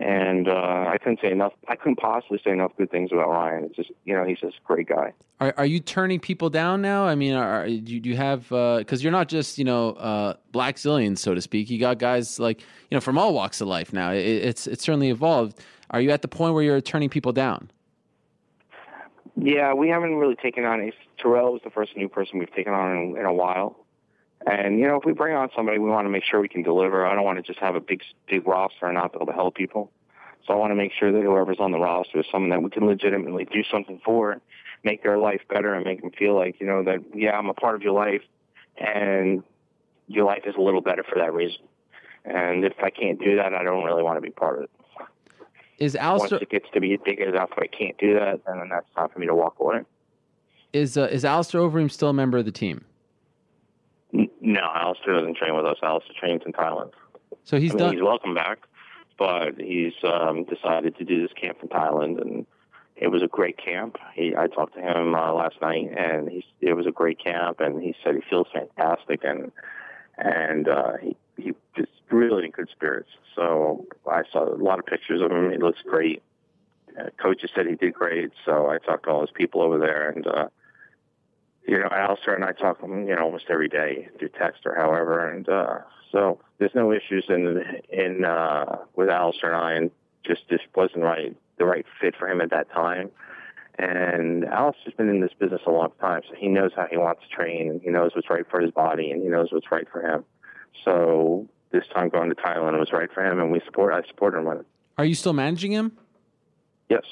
And 0.00 0.48
uh, 0.48 0.84
I 0.88 0.96
couldn't 0.98 1.20
say 1.20 1.32
enough. 1.32 1.54
I 1.66 1.74
couldn't 1.74 1.96
possibly 1.96 2.40
say 2.44 2.52
enough 2.52 2.70
good 2.78 2.88
things 2.88 3.10
about 3.10 3.30
Ryan. 3.30 3.64
It's 3.64 3.74
just 3.74 3.90
you 4.04 4.14
know 4.14 4.24
he's 4.24 4.38
just 4.38 4.56
a 4.56 4.66
great 4.66 4.88
guy. 4.88 5.12
Are 5.40 5.52
are 5.56 5.66
you 5.66 5.80
turning 5.80 6.20
people 6.20 6.50
down 6.50 6.82
now? 6.82 7.04
I 7.04 7.16
mean, 7.16 7.34
are, 7.34 7.66
do 7.66 7.72
you, 7.72 7.98
do 7.98 8.08
you 8.08 8.16
have 8.16 8.48
because 8.48 9.02
you're 9.02 9.12
not 9.12 9.28
just 9.28 9.58
you 9.58 9.64
know 9.64 9.90
uh, 9.94 10.34
Blackzilians, 10.52 11.18
so 11.18 11.34
to 11.34 11.42
speak. 11.42 11.68
You 11.68 11.80
got 11.80 11.98
guys 11.98 12.38
like 12.38 12.60
you 12.60 12.96
know 12.96 13.00
from 13.00 13.18
all 13.18 13.34
walks 13.34 13.60
of 13.60 13.66
life 13.66 13.92
now. 13.92 14.12
It, 14.12 14.24
it's 14.24 14.68
it's 14.68 14.84
certainly 14.84 15.10
evolved. 15.10 15.58
Are 15.90 16.00
you 16.00 16.10
at 16.10 16.22
the 16.22 16.28
point 16.28 16.54
where 16.54 16.62
you're 16.62 16.80
turning 16.80 17.08
people 17.08 17.32
down? 17.32 17.68
Yeah, 19.40 19.72
we 19.74 19.88
haven't 19.88 20.16
really 20.16 20.34
taken 20.34 20.64
on. 20.64 20.80
A, 20.80 20.92
Tyrell 21.22 21.52
was 21.52 21.62
the 21.62 21.70
first 21.70 21.96
new 21.96 22.08
person 22.08 22.38
we've 22.38 22.52
taken 22.52 22.72
on 22.72 22.96
in, 22.96 23.16
in 23.18 23.24
a 23.24 23.32
while. 23.32 23.76
And 24.46 24.78
you 24.78 24.86
know, 24.86 24.96
if 24.96 25.04
we 25.04 25.12
bring 25.12 25.34
on 25.34 25.50
somebody, 25.54 25.78
we 25.78 25.88
want 25.90 26.06
to 26.06 26.10
make 26.10 26.24
sure 26.24 26.40
we 26.40 26.48
can 26.48 26.62
deliver. 26.62 27.06
I 27.06 27.14
don't 27.14 27.24
want 27.24 27.38
to 27.38 27.42
just 27.42 27.60
have 27.60 27.76
a 27.76 27.80
big, 27.80 28.02
big 28.28 28.46
roster 28.46 28.86
and 28.86 28.94
not 28.94 29.12
be 29.12 29.18
able 29.18 29.26
to 29.26 29.32
help 29.32 29.54
people. 29.54 29.92
So 30.46 30.54
I 30.54 30.56
want 30.56 30.70
to 30.72 30.74
make 30.74 30.92
sure 30.98 31.12
that 31.12 31.22
whoever's 31.22 31.58
on 31.60 31.72
the 31.72 31.78
roster 31.78 32.20
is 32.20 32.26
someone 32.32 32.50
that 32.50 32.62
we 32.62 32.70
can 32.70 32.86
legitimately 32.86 33.44
do 33.44 33.62
something 33.70 34.00
for, 34.04 34.40
make 34.82 35.02
their 35.02 35.18
life 35.18 35.42
better, 35.48 35.74
and 35.74 35.84
make 35.84 36.00
them 36.00 36.10
feel 36.10 36.34
like 36.34 36.60
you 36.60 36.66
know 36.66 36.82
that 36.84 37.00
yeah, 37.14 37.36
I'm 37.36 37.48
a 37.48 37.54
part 37.54 37.76
of 37.76 37.82
your 37.82 37.92
life, 37.92 38.22
and 38.76 39.44
your 40.08 40.24
life 40.24 40.42
is 40.46 40.54
a 40.56 40.60
little 40.60 40.80
better 40.80 41.04
for 41.04 41.18
that 41.18 41.32
reason. 41.32 41.60
And 42.24 42.64
if 42.64 42.74
I 42.82 42.90
can't 42.90 43.20
do 43.20 43.36
that, 43.36 43.54
I 43.54 43.62
don't 43.62 43.84
really 43.84 44.02
want 44.02 44.16
to 44.16 44.20
be 44.20 44.30
part 44.30 44.58
of 44.58 44.64
it. 44.64 44.70
Is 45.78 45.96
Once 46.00 46.32
it 46.32 46.50
gets 46.50 46.66
to 46.74 46.80
be 46.80 46.96
big 46.96 47.20
enough, 47.20 47.50
I 47.56 47.66
can't 47.68 47.96
do 47.98 48.14
that, 48.14 48.40
and 48.46 48.60
then 48.60 48.68
that's 48.68 48.86
time 48.96 49.08
for 49.08 49.18
me 49.20 49.26
to 49.26 49.34
walk 49.34 49.56
away. 49.60 49.80
is 50.72 50.98
uh, 50.98 51.02
is 51.10 51.24
Alistair 51.24 51.60
Overeem 51.60 51.90
still 51.90 52.08
a 52.08 52.12
member 52.12 52.36
of 52.38 52.44
the 52.44 52.52
team? 52.52 52.84
N- 54.12 54.28
No, 54.40 54.60
Alistair 54.74 55.14
doesn't 55.14 55.36
train 55.36 55.54
with 55.56 55.64
us. 55.66 55.76
Alistair 55.82 56.14
trains 56.18 56.42
in 56.44 56.52
Thailand. 56.52 56.92
So 57.44 57.58
he's 57.60 57.70
I 57.72 57.74
mean, 57.74 57.78
done. 57.78 57.92
He's 57.94 58.02
welcome 58.02 58.34
back, 58.34 58.58
but 59.18 59.60
he's 59.60 59.92
um, 60.02 60.44
decided 60.44 60.96
to 60.98 61.04
do 61.04 61.22
this 61.22 61.32
camp 61.40 61.58
in 61.62 61.68
Thailand, 61.68 62.20
and 62.20 62.44
it 62.96 63.08
was 63.08 63.22
a 63.22 63.28
great 63.28 63.56
camp. 63.56 63.96
He, 64.14 64.34
I 64.36 64.48
talked 64.48 64.74
to 64.74 64.80
him 64.80 65.14
uh, 65.14 65.32
last 65.32 65.56
night, 65.62 65.90
and 65.96 66.28
he, 66.28 66.44
it 66.60 66.72
was 66.74 66.86
a 66.86 66.90
great 66.92 67.22
camp, 67.22 67.60
and 67.60 67.80
he 67.80 67.94
said 68.02 68.16
he 68.16 68.22
feels 68.28 68.48
fantastic, 68.52 69.20
and 69.22 69.52
and 70.16 70.68
uh, 70.68 70.94
he, 71.00 71.16
he 71.38 71.52
was 71.76 71.86
really 72.10 72.46
in 72.46 72.50
good 72.50 72.68
spirits. 72.70 73.10
So 73.34 73.86
I 74.10 74.22
saw 74.32 74.44
a 74.44 74.56
lot 74.56 74.78
of 74.78 74.86
pictures 74.86 75.20
of 75.22 75.30
him. 75.30 75.50
He 75.50 75.58
looks 75.58 75.80
great. 75.88 76.22
Uh, 76.98 77.10
coaches 77.22 77.50
said 77.54 77.66
he 77.66 77.76
did 77.76 77.94
great. 77.94 78.30
So 78.44 78.68
I 78.68 78.78
talked 78.78 79.04
to 79.04 79.10
all 79.10 79.20
his 79.20 79.30
people 79.30 79.62
over 79.62 79.78
there, 79.78 80.10
and 80.10 80.26
uh, 80.26 80.48
you 81.66 81.78
know, 81.78 81.88
Alistair 81.92 82.34
and 82.34 82.44
I 82.44 82.52
talk, 82.52 82.80
to 82.80 82.86
him, 82.86 83.06
you 83.06 83.14
know, 83.14 83.22
almost 83.22 83.46
every 83.50 83.68
day 83.68 84.08
through 84.18 84.30
text 84.30 84.62
or 84.64 84.74
however, 84.74 85.30
and 85.30 85.48
uh, 85.48 85.78
so 86.10 86.40
there's 86.58 86.74
no 86.74 86.92
issues 86.92 87.26
in 87.28 87.62
in 87.90 88.24
uh, 88.24 88.78
with 88.96 89.08
Alistair 89.08 89.52
and 89.52 89.62
I, 89.62 89.72
and 89.74 89.90
just 90.24 90.48
just 90.48 90.64
wasn't 90.74 91.04
right 91.04 91.36
the 91.58 91.64
right 91.64 91.84
fit 92.00 92.14
for 92.16 92.28
him 92.28 92.40
at 92.40 92.50
that 92.50 92.70
time. 92.72 93.10
And 93.78 94.44
Alistair's 94.44 94.94
been 94.94 95.08
in 95.08 95.20
this 95.20 95.32
business 95.38 95.60
a 95.66 95.70
long 95.70 95.92
time, 96.00 96.22
so 96.28 96.34
he 96.36 96.48
knows 96.48 96.72
how 96.74 96.86
he 96.90 96.96
wants 96.96 97.22
to 97.22 97.28
train, 97.28 97.70
and 97.70 97.80
he 97.80 97.90
knows 97.90 98.12
what's 98.14 98.28
right 98.28 98.44
for 98.50 98.60
his 98.60 98.72
body, 98.72 99.12
and 99.12 99.22
he 99.22 99.28
knows 99.28 99.52
what's 99.52 99.70
right 99.70 99.86
for 99.92 100.02
him. 100.02 100.24
So 100.84 101.46
this 101.70 101.84
time 101.94 102.08
going 102.08 102.30
to 102.30 102.34
Thailand 102.34 102.78
was 102.78 102.92
right 102.92 103.10
for 103.12 103.24
him, 103.24 103.40
and 103.40 103.50
we 103.50 103.60
support. 103.64 103.92
I 103.92 104.06
support 104.08 104.34
him 104.34 104.44
with 104.44 104.60
it. 104.60 104.66
Are 104.96 105.04
you 105.04 105.14
still 105.14 105.32
managing 105.32 105.72
him? 105.72 105.92
Yes. 106.88 107.04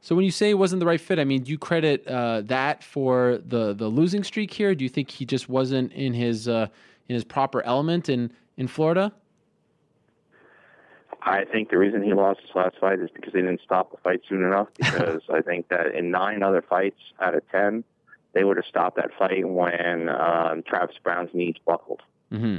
So 0.00 0.16
when 0.16 0.24
you 0.24 0.30
say 0.30 0.50
it 0.50 0.58
wasn't 0.58 0.80
the 0.80 0.86
right 0.86 1.00
fit, 1.00 1.18
I 1.18 1.24
mean, 1.24 1.44
do 1.44 1.50
you 1.50 1.58
credit 1.58 2.06
uh, 2.06 2.42
that 2.42 2.82
for 2.82 3.40
the 3.46 3.72
the 3.72 3.88
losing 3.88 4.24
streak 4.24 4.52
here? 4.52 4.74
Do 4.74 4.84
you 4.84 4.88
think 4.88 5.10
he 5.10 5.24
just 5.24 5.48
wasn't 5.48 5.92
in 5.92 6.12
his 6.12 6.48
uh, 6.48 6.66
in 7.08 7.14
his 7.14 7.24
proper 7.24 7.62
element 7.62 8.08
in 8.08 8.32
in 8.56 8.68
Florida? 8.68 9.12
I 11.24 11.44
think 11.44 11.70
the 11.70 11.78
reason 11.78 12.02
he 12.02 12.12
lost 12.14 12.40
his 12.40 12.50
last 12.54 12.78
fight 12.80 12.98
is 12.98 13.08
because 13.14 13.32
they 13.32 13.42
didn't 13.42 13.60
stop 13.64 13.92
the 13.92 13.96
fight 13.98 14.22
soon 14.28 14.42
enough. 14.42 14.68
Because 14.78 15.22
I 15.32 15.40
think 15.40 15.68
that 15.68 15.94
in 15.94 16.10
nine 16.10 16.42
other 16.42 16.62
fights 16.62 16.98
out 17.20 17.36
of 17.36 17.48
ten, 17.50 17.84
they 18.32 18.42
would 18.42 18.56
have 18.56 18.66
stopped 18.66 18.96
that 18.96 19.10
fight 19.16 19.48
when 19.48 20.08
um, 20.08 20.64
Travis 20.66 20.96
Browne's 21.02 21.30
knees 21.32 21.54
buckled. 21.64 22.02
Mm-hmm. 22.32 22.58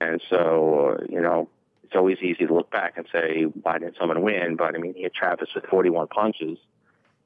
And 0.00 0.20
so, 0.28 0.98
you 1.08 1.20
know, 1.20 1.48
it's 1.84 1.94
always 1.94 2.18
easy 2.18 2.46
to 2.46 2.54
look 2.54 2.70
back 2.70 2.94
and 2.96 3.06
say, 3.12 3.44
why 3.62 3.78
didn't 3.78 3.96
someone 3.98 4.22
win? 4.22 4.56
But 4.56 4.74
I 4.74 4.78
mean, 4.78 4.94
he 4.94 5.04
had 5.04 5.14
Travis 5.14 5.48
with 5.54 5.64
41 5.66 6.08
punches. 6.08 6.58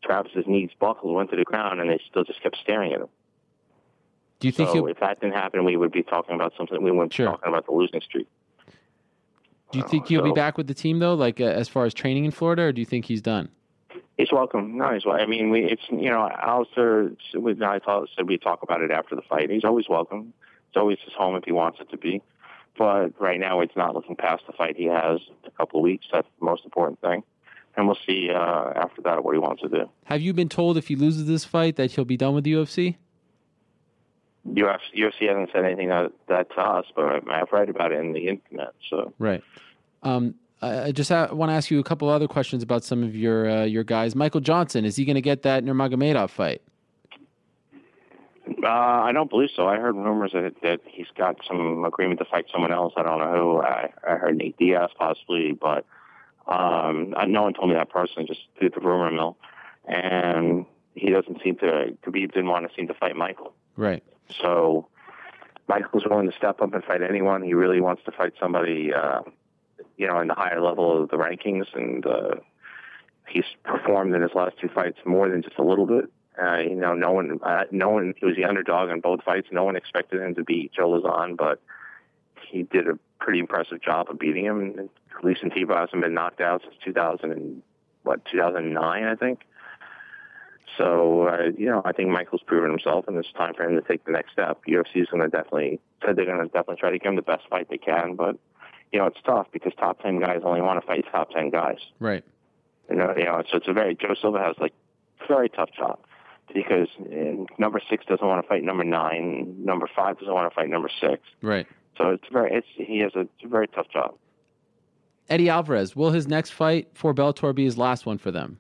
Travis's 0.03 0.47
knees 0.47 0.71
buckled, 0.79 1.15
went 1.15 1.31
to 1.31 1.37
the 1.37 1.45
ground, 1.45 1.81
and 1.81 1.91
they 1.91 2.01
still 2.09 2.25
just 2.25 2.43
kept 2.43 2.57
staring 2.63 2.93
at 2.93 3.01
him. 3.01 3.09
Do 4.39 4.49
you 4.49 4.53
think 4.53 4.71
so 4.71 4.87
he, 4.87 4.91
if 4.91 5.01
that 5.01 5.21
didn't 5.21 5.35
happen, 5.35 5.65
we 5.65 5.77
would 5.77 5.93
be 5.93 6.03
talking 6.03 6.35
about 6.35 6.55
something. 6.57 6.83
We 6.83 6.91
wouldn't 6.91 7.17
be 7.17 7.25
talking 7.25 7.49
about 7.49 7.67
the 7.67 7.73
losing 7.73 8.01
streak. 8.01 8.27
do 9.71 9.79
you 9.79 9.87
think 9.87 10.09
he'll 10.09 10.23
be 10.23 10.33
back 10.33 10.57
with 10.57 10.67
the 10.67 10.75
team 10.75 10.99
though, 10.99 11.15
like 11.15 11.41
uh, 11.41 11.45
as 11.45 11.69
far 11.69 11.85
as 11.85 11.93
training 11.93 12.25
in 12.25 12.31
Florida, 12.31 12.63
or 12.63 12.73
do 12.73 12.81
you 12.81 12.87
think 12.87 13.05
he's 13.05 13.21
done? 13.21 13.51
He's 14.17 14.33
welcome. 14.33 14.79
No, 14.79 14.93
he's 14.93 15.05
welcome. 15.05 15.23
I 15.23 15.27
mean, 15.27 15.51
we 15.51 15.65
it's 15.65 15.83
you 15.91 16.11
know, 16.11 16.29
Alistair. 16.43 17.11
We, 17.39 17.63
I 17.63 17.79
thought, 17.79 18.09
said 18.17 18.29
we 18.29 18.39
talk 18.39 18.63
about 18.63 18.81
it 18.81 18.91
after 18.91 19.15
the 19.15 19.23
fight. 19.23 19.51
He's 19.51 19.65
always 19.65 19.89
welcome. 19.89 20.33
It's 20.69 20.77
always 20.77 20.99
his 21.05 21.13
home 21.15 21.37
if 21.37 21.45
he 21.45 21.53
wants 21.53 21.81
it 21.81 21.91
to 21.91 21.99
be. 21.99 22.23
But 22.81 23.13
right 23.21 23.39
now, 23.39 23.61
it's 23.61 23.77
not 23.77 23.95
looking 23.95 24.17
past 24.17 24.45
the 24.47 24.55
fight 24.55 24.75
he 24.75 24.87
has 24.87 25.21
a 25.45 25.51
couple 25.51 25.81
of 25.81 25.83
weeks. 25.83 26.07
That's 26.11 26.27
the 26.39 26.47
most 26.47 26.65
important 26.65 26.99
thing. 27.03 27.23
And 27.77 27.87
we'll 27.87 27.99
see 28.07 28.31
uh, 28.35 28.73
after 28.75 29.03
that 29.03 29.23
what 29.23 29.35
he 29.35 29.39
wants 29.39 29.61
to 29.61 29.69
do. 29.69 29.91
Have 30.05 30.23
you 30.23 30.33
been 30.33 30.49
told 30.49 30.79
if 30.79 30.89
he 30.89 30.97
loses 30.97 31.27
this 31.27 31.45
fight 31.45 31.77
that 31.77 31.91
he'll 31.91 32.07
be 32.07 32.17
done 32.17 32.35
with 32.35 32.45
the 32.45 32.55
UFC? 32.55 32.97
UFC, 34.49 34.79
UFC 34.97 35.29
hasn't 35.29 35.51
said 35.53 35.67
anything 35.67 35.91
that, 35.91 36.11
that 36.29 36.49
to 36.55 36.61
us, 36.63 36.87
but 36.97 37.31
I've 37.31 37.53
read 37.53 37.69
about 37.69 37.93
it 37.93 37.99
in 37.99 38.15
the 38.15 38.29
internet. 38.29 38.73
So 38.89 39.13
Right. 39.19 39.45
Um, 40.03 40.37
I 40.63 40.91
just 40.93 41.11
ha- 41.11 41.35
want 41.35 41.51
to 41.51 41.55
ask 41.55 41.71
you 41.71 41.81
a 41.81 41.85
couple 41.85 42.09
other 42.09 42.29
questions 42.29 42.63
about 42.63 42.83
some 42.83 43.03
of 43.03 43.15
your 43.15 43.51
uh, 43.51 43.65
your 43.65 43.85
guys. 43.85 44.17
Michael 44.17 44.41
Johnson 44.41 44.87
is 44.87 44.97
he 44.97 45.05
going 45.05 45.17
to 45.17 45.21
get 45.21 45.43
that 45.43 45.65
Nurmagomedov 45.65 46.31
fight? 46.31 46.63
Uh, 48.63 48.67
I 48.69 49.13
don't 49.13 49.31
believe 49.31 49.51
so. 49.55 49.67
I 49.69 49.77
heard 49.77 49.95
rumors 49.97 50.33
that, 50.33 50.55
that 50.63 50.81
he's 50.87 51.07
got 51.17 51.37
some 51.47 51.85
agreement 51.85 52.19
to 52.21 52.25
fight 52.25 52.47
someone 52.53 52.73
else. 52.73 52.93
I 52.97 53.03
don't 53.03 53.19
know 53.19 53.33
who. 53.33 53.61
I, 53.63 53.91
I 54.07 54.17
heard 54.17 54.37
Nate 54.37 54.57
Diaz 54.59 54.91
possibly, 54.99 55.53
but 55.53 55.85
um, 56.47 57.15
I- 57.17 57.27
no 57.27 57.43
one 57.43 57.55
told 57.55 57.69
me 57.69 57.75
that 57.77 57.91
personally. 57.91 58.27
Just 58.27 58.41
through 58.59 58.71
the 58.71 58.81
rumor 58.81 59.11
mill, 59.11 59.37
and 59.87 60.67
he 60.95 61.11
doesn't 61.11 61.41
seem 61.43 61.57
to. 61.57 61.97
Khabib 62.05 62.33
didn't 62.33 62.49
want 62.49 62.69
to 62.69 62.75
seem 62.75 62.89
to 62.89 62.95
fight 62.95 63.17
Michael. 63.17 63.53
Right. 63.77 64.03
So 64.43 64.87
Michael's 65.69 66.05
willing 66.09 66.31
to 66.31 66.37
step 66.37 66.61
up 66.61 66.73
and 66.75 66.85
fight 66.85 67.03
anyone. 67.03 67.43
He 67.43 67.55
really 67.55 67.81
wants 67.81 68.03
to 68.05 68.13
fight 68.13 68.33
somebody, 68.41 68.93
uh, 68.93 69.21
you 69.97 70.07
know, 70.07 70.19
in 70.21 70.29
the 70.29 70.35
higher 70.35 70.61
level 70.61 71.03
of 71.03 71.11
the 71.11 71.17
rankings, 71.17 71.67
and 71.75 72.05
uh, 72.07 72.35
he's 73.29 73.45
performed 73.65 74.15
in 74.15 74.23
his 74.23 74.33
last 74.35 74.57
two 74.61 74.69
fights 74.69 74.99
more 75.07 75.29
than 75.29 75.43
just 75.43 75.59
a 75.59 75.63
little 75.65 75.87
bit. 75.87 76.07
Uh, 76.41 76.59
you 76.59 76.75
know, 76.75 76.95
no 76.95 77.13
one, 77.13 77.39
uh, 77.43 77.65
no 77.71 77.91
one. 77.91 78.15
He 78.17 78.25
was 78.25 78.37
the 78.37 78.45
underdog 78.45 78.89
in 78.91 79.01
both 79.01 79.23
fights. 79.23 79.49
No 79.53 79.65
one 79.65 79.77
expected 79.77 80.23
him 80.23 80.35
to 80.37 80.45
beat 80.45 80.73
Joe 80.73 80.89
Lauzon, 80.89 81.37
but 81.37 81.61
he 82.49 82.63
did 82.63 82.89
a 82.89 82.99
pretty 83.19 83.41
impressive 83.41 83.83
job 83.83 84.09
of 84.09 84.19
beating 84.19 84.47
him. 84.47 84.61
And 84.61 84.89
Gleison 85.21 85.55
Tibau 85.55 85.79
hasn't 85.81 86.03
been 86.03 86.15
knocked 86.15 86.41
out 86.41 86.63
since 86.63 86.75
2000 86.85 87.33
and 87.33 87.63
what 88.05 88.25
2009, 88.27 89.05
I 89.05 89.15
think. 89.17 89.41
So 90.79 91.29
uh, 91.29 91.51
you 91.59 91.67
know, 91.67 91.83
I 91.85 91.93
think 91.93 92.09
Michael's 92.09 92.43
proven 92.47 92.71
himself, 92.71 93.07
and 93.07 93.17
it's 93.19 93.33
time 93.33 93.53
for 93.55 93.65
him 93.65 93.75
to 93.75 93.87
take 93.87 94.05
the 94.05 94.13
next 94.13 94.33
step. 94.33 94.61
UFC 94.67 95.03
is 95.03 95.09
going 95.09 95.23
to 95.23 95.29
definitely 95.29 95.79
said 96.05 96.17
they're 96.17 96.25
going 96.25 96.39
to 96.39 96.47
definitely 96.47 96.77
try 96.77 96.91
to 96.91 96.99
give 96.99 97.11
him 97.11 97.17
the 97.17 97.23
best 97.23 97.47
fight 97.51 97.69
they 97.69 97.77
can, 97.77 98.15
but 98.15 98.39
you 98.93 98.99
know, 98.99 99.07
it's 99.07 99.21
tough 99.25 99.49
because 99.53 99.73
top 99.79 100.01
ten 100.01 100.21
guys 100.21 100.41
only 100.45 100.63
want 100.63 100.81
to 100.81 100.87
fight 100.87 101.05
top 101.13 101.31
ten 101.33 101.51
guys. 101.51 101.79
Right. 101.99 102.25
You 102.89 102.97
know, 102.97 103.15
you 103.17 103.25
know, 103.25 103.43
so 103.51 103.59
it's 103.59 103.69
a 103.69 103.73
very 103.73 103.95
Joe 103.95 104.15
Silva 104.21 104.39
has 104.39 104.57
like 104.59 104.73
very 105.29 105.49
tough 105.49 105.71
job 105.77 105.99
because 106.55 106.89
uh, 107.01 107.45
number 107.59 107.81
six 107.89 108.05
doesn't 108.07 108.27
want 108.27 108.43
to 108.45 108.49
fight 108.49 108.63
number 108.63 108.85
nine, 108.85 109.55
number 109.59 109.89
five 109.95 110.19
doesn't 110.19 110.33
want 110.33 110.51
to 110.51 110.55
fight 110.55 110.69
number 110.69 110.91
six. 111.01 111.23
Right. 111.43 111.67
So 111.97 112.11
it's 112.11 112.25
very, 112.33 112.53
it's 112.53 112.67
he 112.75 112.99
has 113.01 113.13
a, 113.15 113.29
a 113.45 113.49
very 113.49 113.69
tough 113.69 113.89
job. 113.93 114.15
Eddie 115.29 115.49
Alvarez 115.49 115.95
will 115.95 116.11
his 116.11 116.27
next 116.27 116.51
fight 116.51 116.89
for 116.95 117.15
Bellator 117.15 117.55
be 117.55 117.65
his 117.65 117.79
last 117.79 118.07
one 118.07 118.19
for 118.19 118.31
them? 118.31 118.59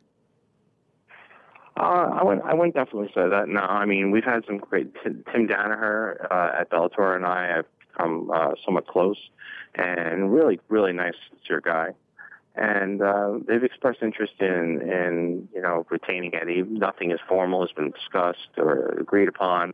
Uh, 1.76 1.82
I 1.82 2.22
wouldn't, 2.22 2.44
I 2.44 2.54
wouldn't 2.54 2.74
definitely 2.74 3.08
say 3.14 3.28
that. 3.28 3.48
No, 3.48 3.60
I 3.60 3.86
mean 3.86 4.10
we've 4.10 4.24
had 4.24 4.44
some 4.46 4.58
great. 4.58 4.92
Tim 5.02 5.24
Tim 5.32 5.48
Danaher 5.48 6.26
uh, 6.30 6.60
at 6.60 6.70
Bellator 6.70 7.16
and 7.16 7.24
I 7.24 7.46
have 7.46 7.64
come 7.96 8.30
uh, 8.32 8.52
somewhat 8.64 8.86
close, 8.86 9.18
and 9.74 10.32
really, 10.32 10.60
really 10.68 10.92
nice, 10.92 11.14
sincere 11.30 11.60
guy. 11.60 11.90
And 12.56 13.00
uh, 13.00 13.38
they've 13.46 13.62
expressed 13.62 14.02
interest 14.02 14.34
in, 14.40 14.80
in 14.82 15.48
you 15.54 15.62
know 15.62 15.86
retaining 15.88 16.34
Eddie. 16.34 16.62
Nothing 16.62 17.12
is 17.12 17.20
formal 17.28 17.60
has 17.60 17.72
been 17.72 17.92
discussed 17.92 18.50
or 18.56 18.88
agreed 18.98 19.28
upon, 19.28 19.72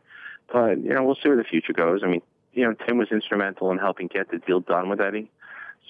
but 0.51 0.81
you 0.81 0.93
know 0.93 1.03
we'll 1.03 1.15
see 1.15 1.27
where 1.27 1.37
the 1.37 1.43
future 1.43 1.73
goes. 1.73 2.01
I 2.03 2.07
mean, 2.07 2.21
you 2.53 2.65
know 2.65 2.75
Tim 2.85 2.97
was 2.97 3.07
instrumental 3.11 3.71
in 3.71 3.79
helping 3.79 4.07
get 4.07 4.29
the 4.29 4.37
deal 4.37 4.59
done 4.59 4.89
with 4.89 5.01
Eddie. 5.01 5.31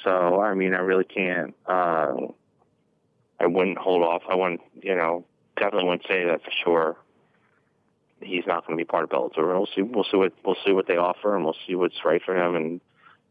So 0.03 0.41
I 0.41 0.53
mean, 0.53 0.73
I 0.73 0.79
really 0.79 1.03
can't. 1.03 1.53
Uh, 1.65 2.15
I 3.39 3.47
wouldn't 3.47 3.77
hold 3.77 4.03
off. 4.03 4.23
I 4.29 4.35
wouldn't, 4.35 4.61
you 4.81 4.95
know, 4.95 5.25
definitely 5.57 5.89
wouldn't 5.89 6.07
say 6.07 6.25
that 6.25 6.43
for 6.43 6.51
sure. 6.63 6.97
He's 8.21 8.47
not 8.47 8.65
going 8.65 8.77
to 8.77 8.81
be 8.81 8.87
part 8.87 9.03
of 9.03 9.09
Bellator. 9.09 9.47
We'll 9.47 9.67
see. 9.75 9.83
We'll 9.83 10.05
see 10.05 10.17
what 10.17 10.33
we'll 10.43 10.57
see 10.65 10.71
what 10.71 10.87
they 10.87 10.97
offer, 10.97 11.35
and 11.35 11.45
we'll 11.45 11.55
see 11.67 11.75
what's 11.75 12.03
right 12.03 12.21
for 12.23 12.35
him. 12.35 12.55
And 12.55 12.81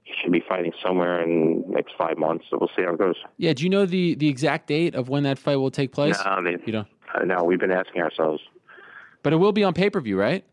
he 0.06 0.14
should 0.22 0.30
be 0.30 0.42
fighting 0.48 0.72
somewhere 0.84 1.20
in 1.20 1.64
the 1.66 1.74
next 1.74 1.94
five 1.98 2.16
months. 2.16 2.44
So 2.48 2.58
we'll 2.60 2.70
see 2.76 2.82
how 2.84 2.94
it 2.94 2.98
goes. 2.98 3.16
Yeah. 3.38 3.52
Do 3.52 3.64
you 3.64 3.68
know 3.70 3.86
the 3.86 4.14
the 4.14 4.28
exact 4.28 4.68
date 4.68 4.94
of 4.94 5.08
when 5.08 5.24
that 5.24 5.36
fight 5.36 5.56
will 5.56 5.72
take 5.72 5.90
place? 5.90 6.16
No, 6.24 6.42
they, 6.44 6.56
you 6.64 6.72
don't. 6.72 6.88
Uh, 7.12 7.24
no, 7.24 7.42
we've 7.42 7.58
been 7.58 7.72
asking 7.72 8.02
ourselves. 8.02 8.40
But 9.24 9.32
it 9.32 9.36
will 9.36 9.50
be 9.50 9.64
on 9.64 9.74
pay 9.74 9.90
per 9.90 10.00
view, 10.00 10.16
right? 10.16 10.44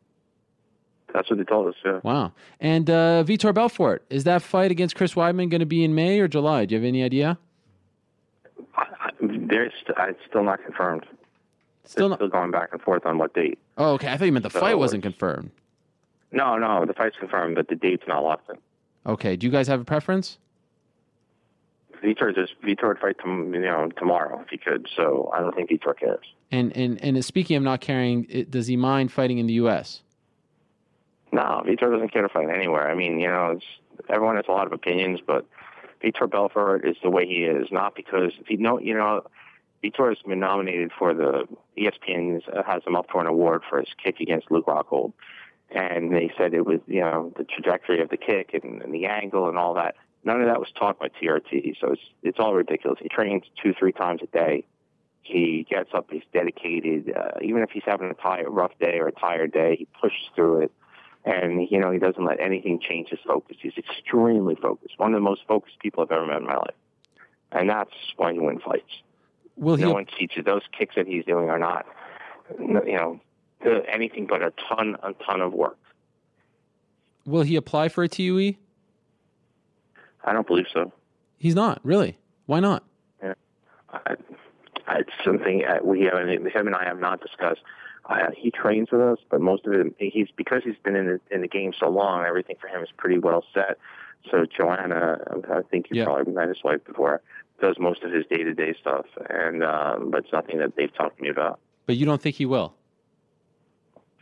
That's 1.14 1.30
what 1.30 1.38
they 1.38 1.44
told 1.44 1.68
us. 1.68 1.76
Yeah. 1.86 2.00
Wow. 2.02 2.34
And 2.60 2.90
uh, 2.90 3.24
Vitor 3.24 3.54
Belfort 3.54 4.04
is 4.10 4.24
that 4.24 4.42
fight 4.42 4.72
against 4.72 4.96
Chris 4.96 5.14
Weidman 5.14 5.52
going 5.52 5.60
to 5.60 5.68
be 5.68 5.84
in 5.84 5.94
May 5.94 6.20
or 6.20 6.28
July? 6.28 6.66
Do 6.66 6.74
you 6.74 6.82
have 6.82 6.88
any 6.88 7.04
idea? 7.04 7.38
They're 9.22 9.72
st- 9.84 9.98
it's 10.10 10.20
still 10.28 10.44
not 10.44 10.64
confirmed. 10.66 11.06
Still 11.86 12.10
They're 12.10 12.18
still 12.18 12.28
going 12.30 12.50
back 12.50 12.70
and 12.72 12.82
forth 12.82 13.06
on 13.06 13.20
what 13.20 13.36
date. 13.36 13.60
Oh, 13.78 13.92
okay. 13.94 14.08
I 14.12 14.18
thought 14.18 14.26
you 14.26 14.32
meant 14.32 14.44
the 14.44 14.50
So 14.50 14.60
fight 14.60 14.80
wasn't 14.80 15.04
confirmed. 15.04 15.52
No, 16.32 16.58
no, 16.58 16.84
the 16.86 16.94
fight's 16.94 17.16
confirmed, 17.20 17.56
but 17.56 17.68
the 17.68 17.76
date's 17.76 18.08
not 18.08 18.24
locked 18.24 18.50
in. 18.50 18.58
Okay. 19.06 19.36
Do 19.36 19.48
you 19.48 19.52
guys 19.52 19.68
have 19.68 19.82
a 19.82 19.86
preference? 19.86 20.38
Vitor 22.04 22.36
just 22.36 22.60
Vitor 22.62 22.90
would 22.90 23.00
fight 23.00 23.16
tom- 23.24 23.54
you 23.54 23.62
know 23.62 23.90
tomorrow 23.98 24.42
if 24.42 24.50
he 24.50 24.58
could. 24.58 24.88
So 24.96 25.32
I 25.34 25.40
don't 25.40 25.56
think 25.56 25.70
Vitor 25.70 25.98
cares. 25.98 26.26
And 26.52 26.76
and 26.76 27.02
and 27.04 27.24
speaking 27.24 27.56
of 27.56 27.64
not 27.64 27.82
caring, 27.82 28.28
it, 28.30 28.52
does 28.52 28.68
he 28.68 28.76
mind 28.76 29.12
fighting 29.12 29.38
in 29.38 29.48
the 29.48 29.54
U.S.? 29.54 30.02
No, 31.32 31.64
Vitor 31.66 31.92
doesn't 31.92 32.12
care 32.12 32.22
to 32.22 32.30
fight 32.30 32.50
anywhere. 32.50 32.90
I 32.92 32.94
mean, 32.94 33.20
you 33.20 33.28
know, 33.28 33.52
it's, 33.52 33.66
everyone 34.10 34.36
has 34.36 34.46
a 34.48 34.52
lot 34.52 34.68
of 34.68 34.74
opinions, 34.74 35.20
but 35.26 35.46
Vitor 36.04 36.30
Belfort 36.30 36.86
is 36.86 36.96
the 37.02 37.10
way 37.10 37.26
he 37.26 37.46
is, 37.46 37.70
not 37.72 37.96
because 37.96 38.34
if 38.40 38.50
you 38.50 38.58
know, 38.58 38.80
you 38.80 38.94
know, 38.94 39.24
Vitor 39.84 40.10
has 40.10 40.20
been 40.28 40.40
nominated 40.40 40.92
for 40.98 41.14
the 41.14 41.48
ESPN 41.78 42.42
has 42.66 42.84
him 42.86 42.96
up 42.96 43.08
for 43.12 43.20
an 43.22 43.28
award 43.28 43.64
for 43.68 43.80
his 43.80 43.90
kick 44.04 44.20
against 44.20 44.52
Luke 44.52 44.66
Rockhold, 44.68 45.14
and 45.74 46.14
they 46.14 46.32
said 46.38 46.54
it 46.54 46.66
was 46.66 46.80
you 46.88 47.02
know 47.02 47.34
the 47.38 47.44
trajectory 47.44 48.02
of 48.02 48.10
the 48.10 48.18
kick 48.18 48.54
and, 48.54 48.82
and 48.82 48.94
the 48.94 49.06
angle 49.06 49.50
and 49.50 49.58
all 49.58 49.74
that. 49.74 49.96
None 50.24 50.40
of 50.40 50.48
that 50.48 50.60
was 50.60 50.70
taught 50.80 51.00
by 51.00 51.10
TRT, 51.10 51.76
so 51.82 51.92
it's 51.92 52.02
it's 52.22 52.40
all 52.40 52.54
ridiculous. 52.54 53.00
He 53.02 53.10
trains 53.10 53.44
two 53.62 53.74
three 53.78 53.92
times 53.92 54.22
a 54.24 54.28
day. 54.28 54.66
He 55.22 55.66
gets 55.70 55.90
up, 55.94 56.08
he's 56.12 56.24
dedicated. 56.34 57.14
Uh, 57.16 57.40
even 57.42 57.64
if 57.64 57.70
he's 57.72 57.84
having 57.86 58.10
a 58.10 58.14
tired, 58.14 58.50
rough 58.50 58.78
day 58.80 59.00
or 59.00 59.08
a 59.08 59.12
tired 59.12 59.54
day, 59.54 59.78
he 59.78 59.88
pushes 60.02 60.28
through 60.36 60.64
it. 60.64 60.72
and 61.26 61.68
you 61.72 61.80
know 61.80 61.92
he 61.92 62.00
doesn't 62.00 62.26
let 62.26 62.40
anything 62.40 62.80
change 62.80 63.10
his 63.10 63.20
focus. 63.26 63.58
He's 63.62 63.78
extremely 63.78 64.56
focused. 64.56 64.98
One 64.98 65.14
of 65.14 65.18
the 65.18 65.24
most 65.24 65.42
focused 65.48 65.80
people 65.80 66.04
I've 66.04 66.12
ever 66.12 66.26
met 66.28 66.38
in 66.38 66.46
my 66.46 66.56
life, 66.56 66.76
and 67.52 67.70
that's 67.70 67.94
why 68.18 68.34
he 68.34 68.40
wins 68.40 68.62
fights. 68.66 68.84
Will 69.56 69.76
he? 69.76 69.84
no 69.84 69.94
one 69.94 70.06
teaches 70.18 70.46
those 70.46 70.64
kicks 70.78 70.96
that 70.96 71.08
he's 71.08 71.26
doing 71.26 71.50
are 71.50 71.60
not, 71.60 71.86
you 72.60 72.98
know, 72.98 73.20
the- 73.64 73.84
anything 73.92 74.28
but 74.28 74.42
a 74.42 74.52
ton, 74.70 74.98
a 75.04 75.14
ton 75.26 75.42
of 75.42 75.54
work. 75.54 75.78
Will 77.26 77.44
he 77.44 77.56
apply 77.56 77.90
for 77.90 78.04
a 78.04 78.08
TUE? 78.08 78.56
I 80.26 80.34
don't 80.34 80.48
believe 80.48 80.68
so. 80.74 80.92
He's 81.38 81.56
not 81.56 81.80
really. 81.84 82.18
Why 82.46 82.60
not? 82.60 82.84
Yeah. 83.22 83.34
I, 83.92 84.16
I, 84.88 85.00
it's 85.00 85.12
something 85.24 85.64
uh, 85.66 85.80
we 85.84 86.02
haven't, 86.02 86.30
him 86.30 86.68
and 86.68 86.76
I 86.76 86.86
have 86.86 87.00
not 87.00 87.22
discussed. 87.22 87.62
Uh, 88.06 88.32
he 88.38 88.52
trains 88.52 88.90
with 88.92 89.00
us, 89.02 89.20
but 89.30 89.40
most 89.40 89.66
of 89.66 89.74
it, 89.74 89.94
he's 89.98 90.28
because 90.36 90.62
he's 90.66 90.76
been 90.84 90.96
in 90.96 91.06
the, 91.08 91.22
in 91.32 91.42
the 91.42 91.48
game 91.48 91.72
so 91.78 91.88
long. 91.90 92.26
Everything 92.26 92.58
for 92.60 92.68
him 92.68 92.82
is 92.84 92.90
pretty 92.98 93.18
well 93.18 93.46
set. 93.54 93.78
So 94.30 94.46
Joanna, 94.46 95.20
I 95.50 95.62
think 95.70 95.88
you 95.90 96.04
probably 96.04 96.34
met 96.34 96.48
his 96.50 96.64
wife 96.64 96.84
before, 96.86 97.22
does 97.62 97.78
most 97.80 98.04
of 98.04 98.12
his 98.12 98.26
day 98.26 98.44
to 98.44 98.54
day 98.54 98.74
stuff, 98.80 99.06
and 99.30 99.64
um, 99.64 100.12
but 100.12 100.24
it's 100.24 100.34
nothing 100.34 100.60
that 100.60 100.76
they've 100.76 100.94
talked 100.94 101.18
to 101.18 101.24
me 101.24 101.30
about. 101.30 101.60
But 101.86 101.98
you 101.98 102.06
don't 102.06 102.22
think 102.22 102.36
he 102.38 102.46
will? 102.46 102.74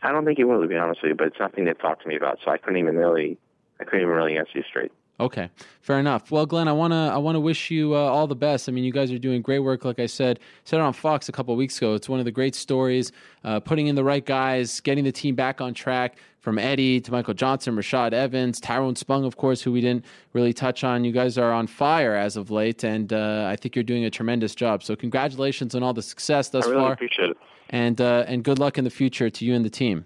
I 0.02 0.12
don't 0.12 0.24
think 0.24 0.38
he 0.38 0.44
will, 0.44 0.60
to 0.60 0.68
be 0.68 0.76
honest 0.76 1.02
with 1.02 1.10
you. 1.10 1.14
But 1.14 1.28
it's 1.28 1.38
nothing 1.38 1.64
they've 1.64 1.78
talked 1.78 2.02
to 2.02 2.08
me 2.08 2.16
about, 2.16 2.38
so 2.44 2.50
I 2.50 2.58
couldn't 2.58 2.78
even 2.78 2.96
really, 2.96 3.38
I 3.80 3.84
couldn't 3.84 4.00
even 4.00 4.14
really 4.14 4.36
answer 4.36 4.52
you 4.54 4.64
straight. 4.68 4.92
Okay, 5.20 5.50
fair 5.82 6.00
enough. 6.00 6.32
Well, 6.32 6.46
Glenn, 6.46 6.66
I 6.66 6.72
wanna 6.72 7.10
I 7.14 7.18
wanna 7.18 7.38
wish 7.38 7.70
you 7.70 7.94
uh, 7.94 7.98
all 7.98 8.26
the 8.26 8.34
best. 8.34 8.68
I 8.68 8.72
mean, 8.72 8.82
you 8.82 8.90
guys 8.90 9.12
are 9.12 9.18
doing 9.18 9.40
great 9.40 9.60
work. 9.60 9.84
Like 9.84 10.00
I 10.00 10.06
said, 10.06 10.40
said 10.64 10.80
it 10.80 10.82
on 10.82 10.92
Fox 10.92 11.28
a 11.28 11.32
couple 11.32 11.54
of 11.54 11.58
weeks 11.58 11.76
ago. 11.76 11.94
It's 11.94 12.08
one 12.08 12.18
of 12.18 12.24
the 12.24 12.32
great 12.32 12.54
stories. 12.56 13.12
Uh, 13.44 13.60
putting 13.60 13.86
in 13.86 13.94
the 13.94 14.02
right 14.02 14.24
guys, 14.24 14.80
getting 14.80 15.04
the 15.04 15.12
team 15.12 15.34
back 15.34 15.60
on 15.60 15.74
track. 15.74 16.16
From 16.40 16.58
Eddie 16.58 17.00
to 17.02 17.12
Michael 17.12 17.34
Johnson, 17.34 17.76
Rashad 17.76 18.12
Evans, 18.12 18.58
Tyrone 18.58 18.96
Spong, 18.96 19.24
of 19.24 19.36
course, 19.36 19.62
who 19.62 19.70
we 19.70 19.80
didn't 19.80 20.04
really 20.32 20.52
touch 20.52 20.82
on. 20.82 21.04
You 21.04 21.12
guys 21.12 21.38
are 21.38 21.52
on 21.52 21.68
fire 21.68 22.16
as 22.16 22.36
of 22.36 22.50
late, 22.50 22.82
and 22.82 23.12
uh, 23.12 23.46
I 23.48 23.54
think 23.54 23.76
you're 23.76 23.84
doing 23.84 24.06
a 24.06 24.10
tremendous 24.10 24.56
job. 24.56 24.82
So, 24.82 24.96
congratulations 24.96 25.76
on 25.76 25.84
all 25.84 25.94
the 25.94 26.02
success 26.02 26.48
thus 26.48 26.66
I 26.66 26.70
really 26.70 26.82
far, 26.82 26.92
appreciate 26.94 27.30
it. 27.30 27.36
And 27.72 28.00
uh, 28.00 28.24
and 28.28 28.44
good 28.44 28.58
luck 28.58 28.78
in 28.78 28.84
the 28.84 28.90
future 28.90 29.30
to 29.30 29.44
you 29.44 29.54
and 29.54 29.64
the 29.64 29.70
team. 29.70 30.04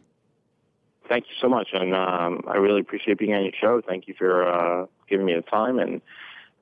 Thank 1.09 1.25
you 1.29 1.35
so 1.41 1.49
much, 1.49 1.69
and 1.73 1.95
um, 1.95 2.43
I 2.49 2.57
really 2.57 2.81
appreciate 2.81 3.19
being 3.19 3.35
on 3.35 3.43
your 3.43 3.53
show. 3.61 3.81
Thank 3.87 4.09
you 4.09 4.15
for 4.17 4.49
uh, 4.49 4.87
giving 5.09 5.27
me 5.27 5.35
the 5.35 5.43
time, 5.43 5.79
and 5.79 6.01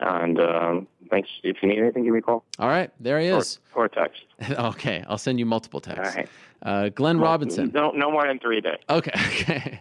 and 0.01 0.41
um, 0.41 0.89
thanks. 1.11 1.29
If 1.43 1.59
you 1.63 1.69
need 1.69 1.79
anything, 1.79 2.05
give 2.05 2.13
me 2.13 2.19
a 2.19 2.23
call 2.23 2.45
All 2.59 2.69
right, 2.69 2.91
there 3.01 3.21
he 3.21 3.29
is. 3.29 3.61
or 3.75 3.85
a 3.87 3.89
text. 3.89 4.23
okay, 4.51 5.05
I'll 5.07 5.19
send 5.19 5.39
you 5.39 5.47
multiple 5.47 5.81
texts. 5.81 6.09
All 6.09 6.23
right. 6.23 6.29
Uh, 6.63 6.89
Glenn 6.89 7.19
Robinson. 7.19 7.71
No, 7.75 7.91
no 7.91 8.11
more 8.11 8.27
than 8.27 8.39
three 8.39 8.61
days. 8.63 8.79
Okay. 8.89 9.13
okay. 9.41 9.79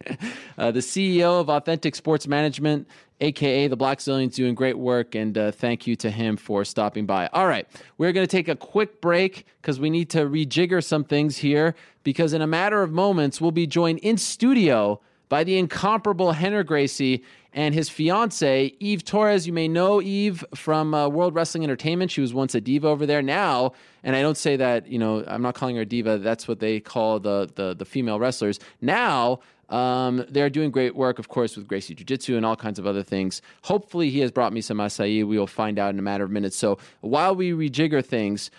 Uh, 0.58 0.72
the 0.72 0.82
CEO 0.82 1.40
of 1.40 1.50
Authentic 1.50 1.95
Sports 1.95 2.27
Management, 2.27 2.88
aka 3.24 3.68
the 3.68 3.77
Blackzilians, 3.77 4.35
doing 4.35 4.53
great 4.53 4.77
work, 4.77 5.16
and 5.16 5.38
uh, 5.38 5.52
thank 5.52 5.88
you 5.88 5.95
to 5.95 6.11
him 6.11 6.38
for 6.38 6.66
stopping 6.66 7.06
by. 7.06 7.27
All 7.27 7.48
right, 7.48 7.68
we're 7.98 8.11
going 8.11 8.27
to 8.27 8.32
take 8.32 8.48
a 8.48 8.56
quick 8.56 9.02
break 9.02 9.45
because 9.61 9.80
we 9.80 9.90
need 9.90 10.10
to 10.11 10.19
rejigger 10.19 10.84
some 10.84 11.03
things 11.03 11.38
here. 11.38 11.74
Because 12.03 12.34
in 12.34 12.42
a 12.42 12.48
matter 12.48 12.84
of 12.84 12.92
moments, 12.92 13.40
we'll 13.40 13.52
be 13.52 13.66
joined 13.66 14.00
in 14.00 14.18
studio 14.18 15.00
by 15.30 15.43
the 15.43 15.58
incomparable 15.58 16.34
Rener 16.34 16.66
Gracie 16.66 17.24
and 17.53 17.74
his 17.74 17.88
fiance 17.90 18.74
Eve 18.80 19.06
Torres. 19.06 19.48
You 19.48 19.53
may 19.53 19.68
know 19.68 20.02
Eve 20.02 20.43
from 20.53 20.93
uh, 20.93 21.08
World 21.08 21.34
Wrestling 21.34 21.64
Entertainment. 21.64 22.11
She 22.11 22.22
was 22.22 22.34
once 22.34 22.56
a 22.56 22.61
diva 22.61 22.88
over 22.88 23.06
there. 23.06 23.22
Now, 23.22 23.72
and 24.03 24.16
I 24.16 24.22
don't 24.22 24.38
say 24.38 24.58
that 24.58 24.88
you 24.88 25.00
know 25.00 25.24
I'm 25.26 25.42
not 25.42 25.56
calling 25.56 25.77
her 25.77 25.84
a 25.84 25.85
diva. 25.85 26.18
That's 26.18 26.48
what 26.48 26.60
they 26.60 26.80
call 26.80 27.19
the 27.19 27.50
the, 27.56 27.74
the 27.74 27.85
female 27.85 28.19
wrestlers. 28.19 28.60
Now. 28.82 29.40
Um, 29.74 30.24
they're 30.30 30.52
doing 30.52 30.69
great 30.69 30.95
work, 30.95 31.18
of 31.18 31.30
course, 31.30 31.58
with 31.58 31.68
Gracie 31.68 31.95
Jiu 31.95 32.06
Jitsu 32.06 32.38
and 32.38 32.45
all 32.45 32.56
kinds 32.56 32.77
of 32.77 32.85
other 32.85 33.02
things. 33.02 33.42
Hopefully, 33.64 34.11
he 34.11 34.19
has 34.19 34.30
brought 34.30 34.53
me 34.53 34.61
some 34.61 34.77
acai. 34.77 35.26
We 35.26 35.40
will 35.40 35.48
find 35.48 35.80
out 35.80 35.92
in 35.93 35.98
a 35.98 36.03
matter 36.03 36.24
of 36.24 36.30
minutes. 36.30 36.56
So, 36.56 36.77
while 37.02 37.35
we 37.35 37.52
rejigger 37.53 38.06
things, 38.06 38.52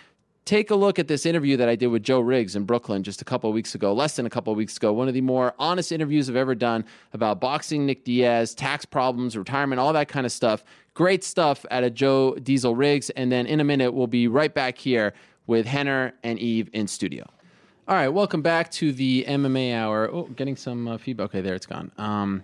take 0.43 0.69
a 0.69 0.75
look 0.75 0.99
at 0.99 1.07
this 1.07 1.25
interview 1.25 1.55
that 1.55 1.69
I 1.69 1.75
did 1.75 1.87
with 1.87 2.03
Joe 2.03 2.19
Riggs 2.19 2.53
in 2.53 2.65
Brooklyn 2.65 3.01
just 3.01 3.21
a 3.21 3.25
couple 3.25 3.49
of 3.49 3.53
weeks 3.53 3.73
ago, 3.73 3.93
less 3.93 4.17
than 4.17 4.25
a 4.25 4.29
couple 4.29 4.51
of 4.51 4.57
weeks 4.57 4.75
ago. 4.75 4.91
One 4.91 5.07
of 5.07 5.13
the 5.13 5.21
more 5.21 5.53
honest 5.57 5.93
interviews 5.93 6.29
I've 6.29 6.35
ever 6.35 6.53
done 6.53 6.83
about 7.13 7.39
boxing, 7.39 7.85
Nick 7.85 8.03
Diaz, 8.03 8.53
tax 8.53 8.83
problems, 8.83 9.37
retirement, 9.37 9.79
all 9.79 9.93
that 9.93 10.09
kind 10.09 10.25
of 10.25 10.33
stuff. 10.33 10.65
Great 10.95 11.23
stuff 11.23 11.65
out 11.71 11.85
of 11.85 11.93
Joe 11.93 12.35
Diesel 12.35 12.75
Riggs. 12.75 13.09
And 13.11 13.31
then 13.31 13.45
in 13.47 13.61
a 13.61 13.63
minute, 13.63 13.93
we'll 13.93 14.07
be 14.07 14.27
right 14.27 14.53
back 14.53 14.77
here 14.77 15.13
with 15.47 15.65
Henner 15.65 16.13
and 16.23 16.39
Eve 16.39 16.69
in 16.73 16.87
studio. 16.87 17.25
All 17.87 17.95
right, 17.95 18.09
welcome 18.09 18.41
back 18.41 18.71
to 18.71 18.91
the 18.91 19.25
MMA 19.27 19.75
Hour. 19.75 20.09
Oh, 20.11 20.23
getting 20.23 20.55
some 20.55 20.87
uh, 20.87 20.97
feedback. 20.97 21.25
Okay, 21.25 21.41
there 21.41 21.53
it's 21.53 21.67
gone. 21.67 21.91
Um, 21.99 22.41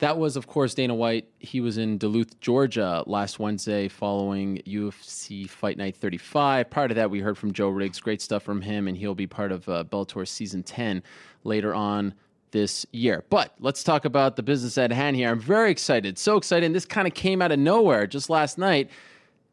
that 0.00 0.18
was, 0.18 0.36
of 0.36 0.46
course, 0.46 0.74
Dana 0.74 0.94
White. 0.94 1.26
He 1.38 1.62
was 1.62 1.78
in 1.78 1.96
Duluth, 1.96 2.38
Georgia 2.40 3.02
last 3.06 3.38
Wednesday 3.38 3.88
following 3.88 4.60
UFC 4.66 5.48
Fight 5.48 5.78
Night 5.78 5.96
35. 5.96 6.68
Prior 6.68 6.88
to 6.88 6.94
that, 6.94 7.10
we 7.10 7.20
heard 7.20 7.38
from 7.38 7.54
Joe 7.54 7.70
Riggs. 7.70 7.98
Great 8.00 8.20
stuff 8.20 8.42
from 8.42 8.60
him, 8.60 8.86
and 8.86 8.98
he'll 8.98 9.14
be 9.14 9.26
part 9.26 9.50
of 9.50 9.66
uh, 9.66 9.82
Bellator 9.84 10.28
Season 10.28 10.62
10 10.62 11.02
later 11.42 11.74
on 11.74 12.12
this 12.50 12.84
year. 12.92 13.24
But 13.30 13.54
let's 13.58 13.82
talk 13.82 14.04
about 14.04 14.36
the 14.36 14.42
business 14.42 14.76
at 14.76 14.92
hand 14.92 15.16
here. 15.16 15.30
I'm 15.30 15.40
very 15.40 15.70
excited, 15.70 16.18
so 16.18 16.36
excited. 16.36 16.66
And 16.66 16.74
this 16.74 16.84
kind 16.84 17.08
of 17.08 17.14
came 17.14 17.40
out 17.40 17.50
of 17.50 17.58
nowhere 17.58 18.06
just 18.06 18.28
last 18.28 18.58
night 18.58 18.90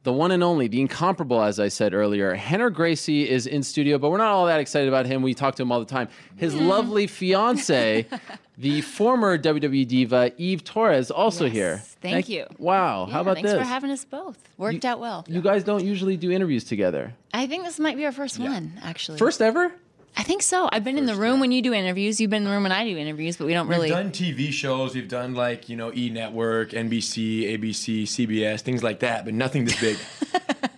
the 0.04 0.12
one 0.12 0.32
and 0.32 0.44
only, 0.44 0.68
the 0.68 0.82
incomparable, 0.82 1.42
as 1.42 1.60
I 1.60 1.70
said 1.70 1.94
earlier. 1.94 2.36
Rener 2.36 2.74
Gracie 2.74 3.30
is 3.30 3.48
in 3.48 3.64
studio, 3.64 3.98
but 3.98 4.10
we're 4.12 4.18
not 4.18 4.32
all 4.32 4.46
that 4.48 4.60
excited 4.60 4.90
about 4.90 5.06
him. 5.06 5.22
We 5.22 5.34
talk 5.34 5.56
to 5.56 5.64
him 5.64 5.72
all 5.72 5.80
the 5.80 5.86
time. 5.86 6.10
His 6.36 6.54
mm. 6.54 6.68
lovely 6.68 7.08
fiance, 7.08 8.06
the 8.58 8.82
former 8.82 9.38
WWE 9.38 9.88
diva 9.88 10.34
Eve 10.38 10.64
Torres, 10.64 11.10
also 11.10 11.48
here. 11.48 11.82
Thank 12.02 12.28
you. 12.28 12.46
Wow, 12.58 13.06
Yeah, 13.08 13.14
how 13.14 13.22
about 13.22 13.36
thanks 13.36 13.50
this? 13.50 13.54
Thanks 13.54 13.68
for 13.68 13.74
having 13.74 13.92
us 13.92 14.04
both. 14.04 14.38
Worked 14.58 14.84
out 14.84 15.00
well. 15.00 15.26
you 15.28 15.42
guys 15.42 15.64
don't 15.64 15.84
usually 15.84 16.18
do 16.18 16.32
interviews 16.32 16.66
together. 16.66 17.14
I 17.34 17.48
think 17.48 17.64
this 17.64 17.80
might 17.80 17.96
be 17.96 18.06
our 18.06 18.12
first 18.12 18.40
one, 18.40 18.80
actually. 18.84 19.18
First 19.18 19.42
ever? 19.42 19.74
I 20.16 20.24
think 20.24 20.44
so. 20.44 20.70
I've 20.72 20.84
been 20.84 20.98
in 20.98 21.06
the 21.06 21.16
room 21.16 21.40
when 21.40 21.52
you 21.52 21.62
do 21.62 21.74
interviews. 21.74 22.22
You've 22.22 22.30
been 22.30 22.44
in 22.44 22.44
the 22.44 22.52
room 22.52 22.64
when 22.64 22.72
I 22.72 22.84
do 22.84 22.96
interviews, 22.98 23.38
but 23.38 23.48
we 23.48 23.54
don't 23.54 23.68
really. 23.68 23.90
We've 23.90 23.98
done 23.98 24.12
TV 24.12 24.52
shows. 24.52 24.94
We've 24.94 25.08
done 25.08 25.34
like 25.34 25.70
you 25.70 25.76
know 25.76 25.92
E 25.94 26.10
Network, 26.10 26.72
NBC, 26.72 27.58
ABC, 27.58 28.04
CBS, 28.04 28.62
things 28.62 28.84
like 28.84 29.00
that, 29.00 29.26
but 29.26 29.34
nothing 29.34 29.66
this 29.66 29.80
big. 29.80 29.98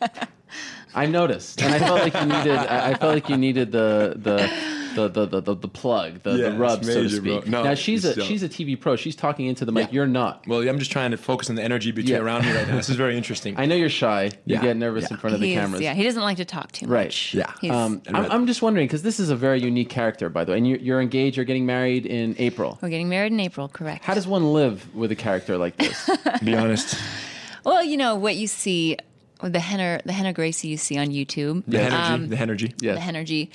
I 0.95 1.05
noticed, 1.05 1.61
and 1.61 1.73
I 1.73 1.79
felt 1.79 1.99
like 1.99 2.13
you 2.13 2.25
needed. 2.25 2.57
I 2.57 2.91
I 2.91 2.93
felt 2.93 3.13
like 3.13 3.29
you 3.29 3.37
needed 3.37 3.71
the 3.71 4.15
the. 4.17 4.84
The, 4.95 5.07
the, 5.09 5.25
the, 5.25 5.41
the, 5.41 5.55
the 5.55 5.67
plug, 5.67 6.23
the, 6.23 6.31
Yeah, 6.37 6.49
the 6.49 6.57
rub, 6.57 6.79
it's 6.79 6.87
so 6.87 6.93
to 6.95 7.01
major, 7.03 7.21
bro. 7.21 7.39
speak. 7.41 7.49
No, 7.51 7.63
now 7.63 7.73
she's 7.75 8.05
a 8.05 8.11
it's, 8.11 8.23
she's 8.23 8.41
a 8.43 8.49
TV 8.49 8.79
pro. 8.79 8.95
She's 8.95 9.15
talking 9.15 9.45
into 9.47 9.65
the 9.65 9.71
mic. 9.71 9.91
You're 9.93 10.07
not. 10.07 10.47
Well, 10.47 10.67
I'm 10.67 10.79
just 10.79 10.91
trying 10.91 11.11
to 11.11 11.17
focus 11.17 11.49
on 11.49 11.55
the 11.55 11.63
energy 11.63 11.91
between 11.91 12.13
Yeah. 12.15 12.21
around 12.21 12.45
me 12.45 12.53
right 12.53 12.67
now. 12.67 12.75
This 12.77 12.89
is 12.89 12.95
very 12.95 13.15
interesting. 13.21 13.55
I 13.59 13.65
know 13.65 13.75
you're 13.75 13.89
shy. 13.89 14.25
You 14.45 14.55
Yeah. 14.55 14.61
get 14.61 14.77
nervous 14.77 15.03
Yeah. 15.03 15.07
in 15.11 15.17
front 15.17 15.33
of 15.35 15.41
the 15.41 15.47
He's- 15.47 15.59
cameras. 15.61 15.81
Yeah, 15.81 15.93
he 15.93 16.03
doesn't 16.03 16.21
like 16.23 16.37
to 16.37 16.45
talk 16.45 16.71
too 16.71 16.87
Right. 16.87 17.07
much. 17.07 17.33
Yeah. 17.35 17.51
Um, 17.69 18.01
I'd 18.07 18.15
I'm, 18.15 18.31
I'm 18.31 18.47
just 18.47 18.61
wondering 18.61 18.87
because 18.87 19.03
this 19.03 19.19
is 19.19 19.29
a 19.29 19.35
very 19.35 19.61
unique 19.61 19.89
character, 19.89 20.29
by 20.29 20.43
the 20.45 20.51
way, 20.53 20.57
and 20.59 20.67
you're, 20.67 20.79
you're 20.79 21.01
engaged. 21.01 21.35
You're 21.37 21.45
getting 21.45 21.65
married 21.65 22.05
in 22.05 22.35
April. 22.39 22.79
We're 22.81 22.89
getting 22.89 23.09
married 23.09 23.31
in 23.33 23.39
April, 23.39 23.67
correct? 23.67 24.05
How 24.05 24.13
does 24.13 24.25
one 24.27 24.53
live 24.53 24.93
with 24.95 25.11
a 25.11 25.15
character 25.15 25.57
like 25.57 25.77
this? 25.77 26.09
Be 26.43 26.55
honest. 26.55 26.95
Well, 27.63 27.83
you 27.83 27.97
know 27.97 28.15
what 28.15 28.35
you 28.35 28.47
see, 28.47 28.97
the 29.41 29.59
Rener, 29.59 30.01
the 30.03 30.13
Rener 30.13 30.33
Gracie 30.33 30.67
you 30.69 30.77
see 30.77 30.97
on 30.97 31.07
YouTube. 31.07 31.63
The 31.67 31.79
energy. 31.81 31.95
Um, 31.95 32.27
the 32.29 32.37
energy. 32.37 32.73
Yeah. 32.79 32.93
The 32.93 33.01
energy. 33.01 33.51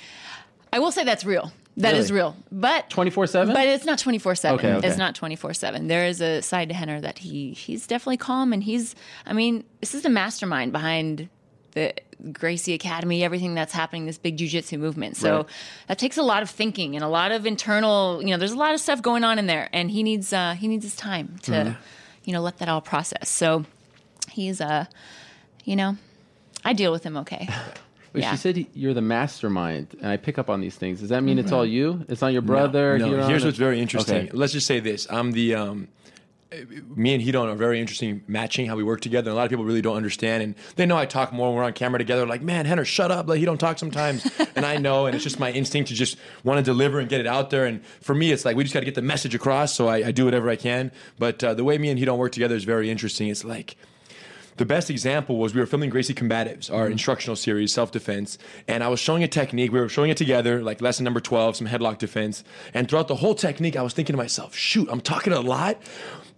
I 0.73 0.79
will 0.79 0.91
say 0.91 1.03
that's 1.03 1.25
real. 1.25 1.51
That 1.77 1.95
is 1.95 2.11
Really? 2.11 2.21
real. 2.23 2.37
But 2.51 2.89
24 2.89 3.27
7? 3.27 3.53
But 3.53 3.67
it's 3.67 3.85
not 3.85 3.97
24 3.99 4.35
7. 4.35 4.59
Okay, 4.59 4.73
okay. 4.75 4.87
It's 4.87 4.97
not 4.97 5.15
24 5.15 5.53
7. 5.53 5.87
There 5.87 6.05
is 6.05 6.19
a 6.21 6.41
side 6.41 6.69
to 6.69 6.75
Rener 6.75 7.01
that 7.01 7.19
he 7.19 7.51
he's 7.53 7.87
definitely 7.87 8.17
calm 8.17 8.51
and 8.53 8.61
he's, 8.63 8.93
I 9.25 9.33
mean, 9.33 9.63
this 9.79 9.95
is 9.95 10.01
the 10.03 10.09
mastermind 10.09 10.71
behind 10.73 11.29
the 11.71 11.93
Gracie 12.33 12.73
Academy, 12.73 13.23
everything 13.23 13.55
that's 13.55 13.71
happening, 13.73 14.05
this 14.05 14.17
big 14.17 14.37
jujitsu 14.37 14.77
movement. 14.77 15.15
So 15.15 15.37
Right. 15.37 15.45
that 15.87 15.97
takes 15.97 16.17
a 16.17 16.23
lot 16.23 16.43
of 16.43 16.49
thinking 16.49 16.95
and 16.95 17.03
a 17.05 17.07
lot 17.07 17.31
of 17.31 17.45
internal, 17.45 18.21
you 18.21 18.29
know, 18.31 18.37
there's 18.37 18.51
a 18.51 18.57
lot 18.57 18.73
of 18.73 18.81
stuff 18.81 19.01
going 19.01 19.23
on 19.23 19.39
in 19.39 19.47
there 19.47 19.69
and 19.71 19.89
he 19.89 20.03
needs, 20.03 20.33
uh, 20.33 20.53
he 20.59 20.67
needs 20.67 20.83
his 20.83 20.95
time 20.95 21.37
to, 21.43 21.51
Mm-hmm. 21.51 21.81
you 22.25 22.33
know, 22.33 22.41
let 22.41 22.57
that 22.59 22.67
all 22.67 22.81
process. 22.81 23.29
So 23.29 23.63
he's, 24.29 24.59
uh, 24.59 24.85
you 25.63 25.77
know, 25.77 25.95
I 26.65 26.73
deal 26.73 26.91
with 26.91 27.03
him 27.03 27.15
okay. 27.17 27.47
But 28.11 28.21
Yeah. 28.21 28.31
She 28.31 28.37
said 28.37 28.55
he, 28.57 28.67
you're 28.73 28.93
the 28.93 29.01
mastermind, 29.01 29.95
and 30.01 30.07
I 30.07 30.17
pick 30.17 30.37
up 30.37 30.49
on 30.49 30.59
these 30.59 30.75
things. 30.75 30.99
Does 30.99 31.09
that 31.09 31.23
mean 31.23 31.39
it's 31.39 31.51
all 31.51 31.65
you? 31.65 32.05
It's 32.09 32.21
not 32.21 32.33
your 32.33 32.41
brother? 32.41 32.97
No, 32.97 33.09
Ryron? 33.09 33.27
here's 33.27 33.45
what's 33.45 33.57
very 33.57 33.79
interesting. 33.79 34.27
Okay. 34.27 34.31
Let's 34.33 34.53
just 34.53 34.67
say 34.67 34.79
this: 34.79 35.07
I'm 35.09 35.31
the 35.31 35.55
um, 35.55 35.87
me 36.95 37.13
and 37.13 37.23
Ryron 37.23 37.47
are 37.47 37.55
very 37.55 37.79
interesting 37.79 38.23
matching 38.27 38.65
how 38.65 38.75
we 38.75 38.83
work 38.83 38.99
together. 38.99 39.29
And 39.29 39.35
a 39.35 39.37
lot 39.37 39.45
of 39.45 39.49
people 39.49 39.63
really 39.63 39.81
don't 39.81 39.95
understand, 39.95 40.43
and 40.43 40.55
they 40.75 40.85
know 40.85 40.97
I 40.97 41.05
talk 41.05 41.31
more 41.31 41.47
when 41.47 41.57
we're 41.57 41.63
on 41.63 41.73
camera 41.73 41.97
together. 41.97 42.25
Like, 42.25 42.41
man, 42.41 42.65
Rener, 42.65 42.85
shut 42.85 43.11
up! 43.11 43.29
Like 43.29 43.39
he 43.39 43.45
don't 43.45 43.59
talk 43.59 43.79
sometimes, 43.79 44.29
and 44.55 44.65
I 44.65 44.77
know, 44.77 45.05
and 45.05 45.15
it's 45.15 45.23
just 45.23 45.39
my 45.39 45.51
instinct 45.51 45.89
to 45.89 45.95
just 45.95 46.17
want 46.43 46.57
to 46.57 46.63
deliver 46.63 46.99
and 46.99 47.07
get 47.07 47.21
it 47.21 47.27
out 47.27 47.49
there. 47.49 47.65
And 47.65 47.85
for 48.01 48.13
me, 48.13 48.31
it's 48.31 48.43
like 48.43 48.57
we 48.57 48.63
just 48.63 48.73
got 48.73 48.81
to 48.81 48.85
get 48.85 48.95
the 48.95 49.01
message 49.01 49.33
across. 49.33 49.73
So 49.73 49.87
I, 49.87 50.07
I 50.07 50.11
do 50.11 50.25
whatever 50.25 50.49
I 50.49 50.57
can. 50.57 50.91
But 51.17 51.41
uh, 51.43 51.53
the 51.53 51.63
way 51.63 51.77
me 51.77 51.89
and 51.89 51.99
Ryron 51.99 52.17
work 52.17 52.33
together 52.33 52.55
is 52.55 52.65
very 52.65 52.91
interesting. 52.91 53.29
It's 53.29 53.45
like 53.45 53.77
the 54.61 54.65
best 54.67 54.91
example 54.91 55.37
was 55.37 55.55
we 55.55 55.59
were 55.59 55.65
filming 55.65 55.89
Gracie 55.89 56.13
Combatives, 56.13 56.71
our 56.71 56.83
Mm-hmm. 56.83 56.91
instructional 56.91 57.35
series, 57.35 57.73
self 57.73 57.91
defense, 57.91 58.37
and 58.67 58.83
I 58.83 58.89
was 58.89 58.99
showing 58.99 59.23
a 59.23 59.27
technique. 59.27 59.71
We 59.71 59.79
were 59.79 59.89
showing 59.89 60.11
it 60.11 60.17
together, 60.17 60.61
like 60.61 60.81
lesson 60.81 61.03
number 61.03 61.19
12, 61.19 61.55
some 61.55 61.67
headlock 61.67 61.97
defense. 61.97 62.43
And 62.75 62.87
throughout 62.87 63.07
the 63.07 63.15
whole 63.15 63.33
technique, 63.33 63.75
I 63.75 63.81
was 63.81 63.93
thinking 63.93 64.13
to 64.13 64.17
myself, 64.17 64.55
shoot, 64.55 64.87
I'm 64.91 65.01
talking 65.01 65.33
a 65.33 65.39
lot, 65.41 65.81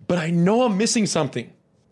but 0.08 0.18
I 0.19 0.30
know 0.30 0.64
I'm 0.64 0.77
missing 0.77 1.06
something. 1.06 1.52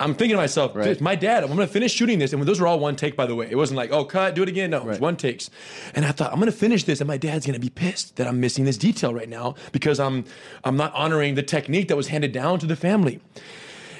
I'm 0.00 0.14
thinking 0.14 0.30
to 0.30 0.42
myself, 0.42 0.74
Right. 0.74 1.00
my 1.00 1.14
dad, 1.14 1.44
I'm 1.44 1.50
gonna 1.50 1.66
finish 1.68 1.92
shooting 1.92 2.18
this. 2.18 2.32
And 2.32 2.42
those 2.42 2.58
were 2.60 2.66
all 2.66 2.80
one 2.80 2.96
take, 2.96 3.14
by 3.14 3.26
the 3.26 3.34
way. 3.34 3.46
It 3.50 3.56
wasn't 3.56 3.76
like, 3.76 3.92
oh, 3.92 4.04
cut, 4.04 4.34
do 4.34 4.42
it 4.42 4.48
again. 4.48 4.70
No, 4.70 4.78
it 4.78 4.84
was 4.86 5.00
one 5.00 5.16
takes. 5.16 5.50
And 5.94 6.04
I 6.04 6.10
thought, 6.10 6.32
I'm 6.32 6.38
gonna 6.40 6.50
finish 6.52 6.84
this, 6.84 7.00
and 7.00 7.06
my 7.08 7.16
dad's 7.16 7.46
gonna 7.46 7.60
be 7.60 7.70
pissed 7.70 8.16
that 8.16 8.26
I'm 8.26 8.40
missing 8.40 8.64
this 8.64 8.76
detail 8.76 9.14
right 9.14 9.28
now 9.28 9.54
because 9.72 10.00
I'm 10.00 10.24
I'm 10.64 10.76
not 10.76 10.92
honoring 10.94 11.36
the 11.36 11.42
technique 11.44 11.88
that 11.88 11.96
was 11.96 12.08
handed 12.08 12.32
down 12.32 12.58
to 12.60 12.66
the 12.66 12.76
family. 12.76 13.20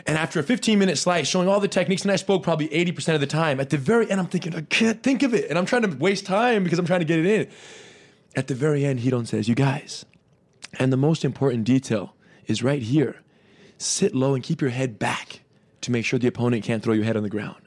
And 0.06 0.18
after 0.18 0.38
a 0.38 0.42
15 0.42 0.78
minute 0.78 0.98
slide 0.98 1.26
showing 1.26 1.48
all 1.48 1.60
the 1.60 1.68
techniques, 1.68 2.02
and 2.02 2.10
I 2.10 2.16
spoke 2.16 2.42
probably 2.42 2.68
80% 2.68 3.14
of 3.14 3.20
the 3.20 3.26
time, 3.26 3.58
at 3.58 3.70
the 3.70 3.78
very 3.78 4.10
end, 4.10 4.20
I'm 4.20 4.26
thinking, 4.26 4.54
I 4.54 4.62
can't 4.62 5.02
think 5.02 5.22
of 5.22 5.32
it. 5.32 5.48
And 5.48 5.58
I'm 5.58 5.66
trying 5.66 5.82
to 5.82 5.96
waste 5.96 6.26
time 6.26 6.64
because 6.64 6.78
I'm 6.78 6.86
trying 6.86 7.00
to 7.00 7.06
get 7.06 7.18
it 7.18 7.26
in. 7.26 7.48
At 8.36 8.48
the 8.48 8.54
very 8.54 8.84
end, 8.84 9.00
Ryron 9.00 9.26
says, 9.26 9.48
You 9.48 9.54
guys, 9.54 10.04
and 10.78 10.92
the 10.92 10.96
most 10.96 11.24
important 11.24 11.64
detail 11.64 12.14
is 12.46 12.62
right 12.62 12.82
here. 12.82 13.16
Sit 13.78 14.14
low 14.14 14.34
and 14.34 14.42
keep 14.42 14.60
your 14.60 14.70
head 14.70 14.98
back 14.98 15.40
to 15.80 15.90
make 15.90 16.04
sure 16.04 16.18
the 16.18 16.26
opponent 16.26 16.64
can't 16.64 16.82
throw 16.82 16.94
your 16.94 17.04
head 17.04 17.16
on 17.16 17.22
the 17.22 17.30
ground. 17.30 17.63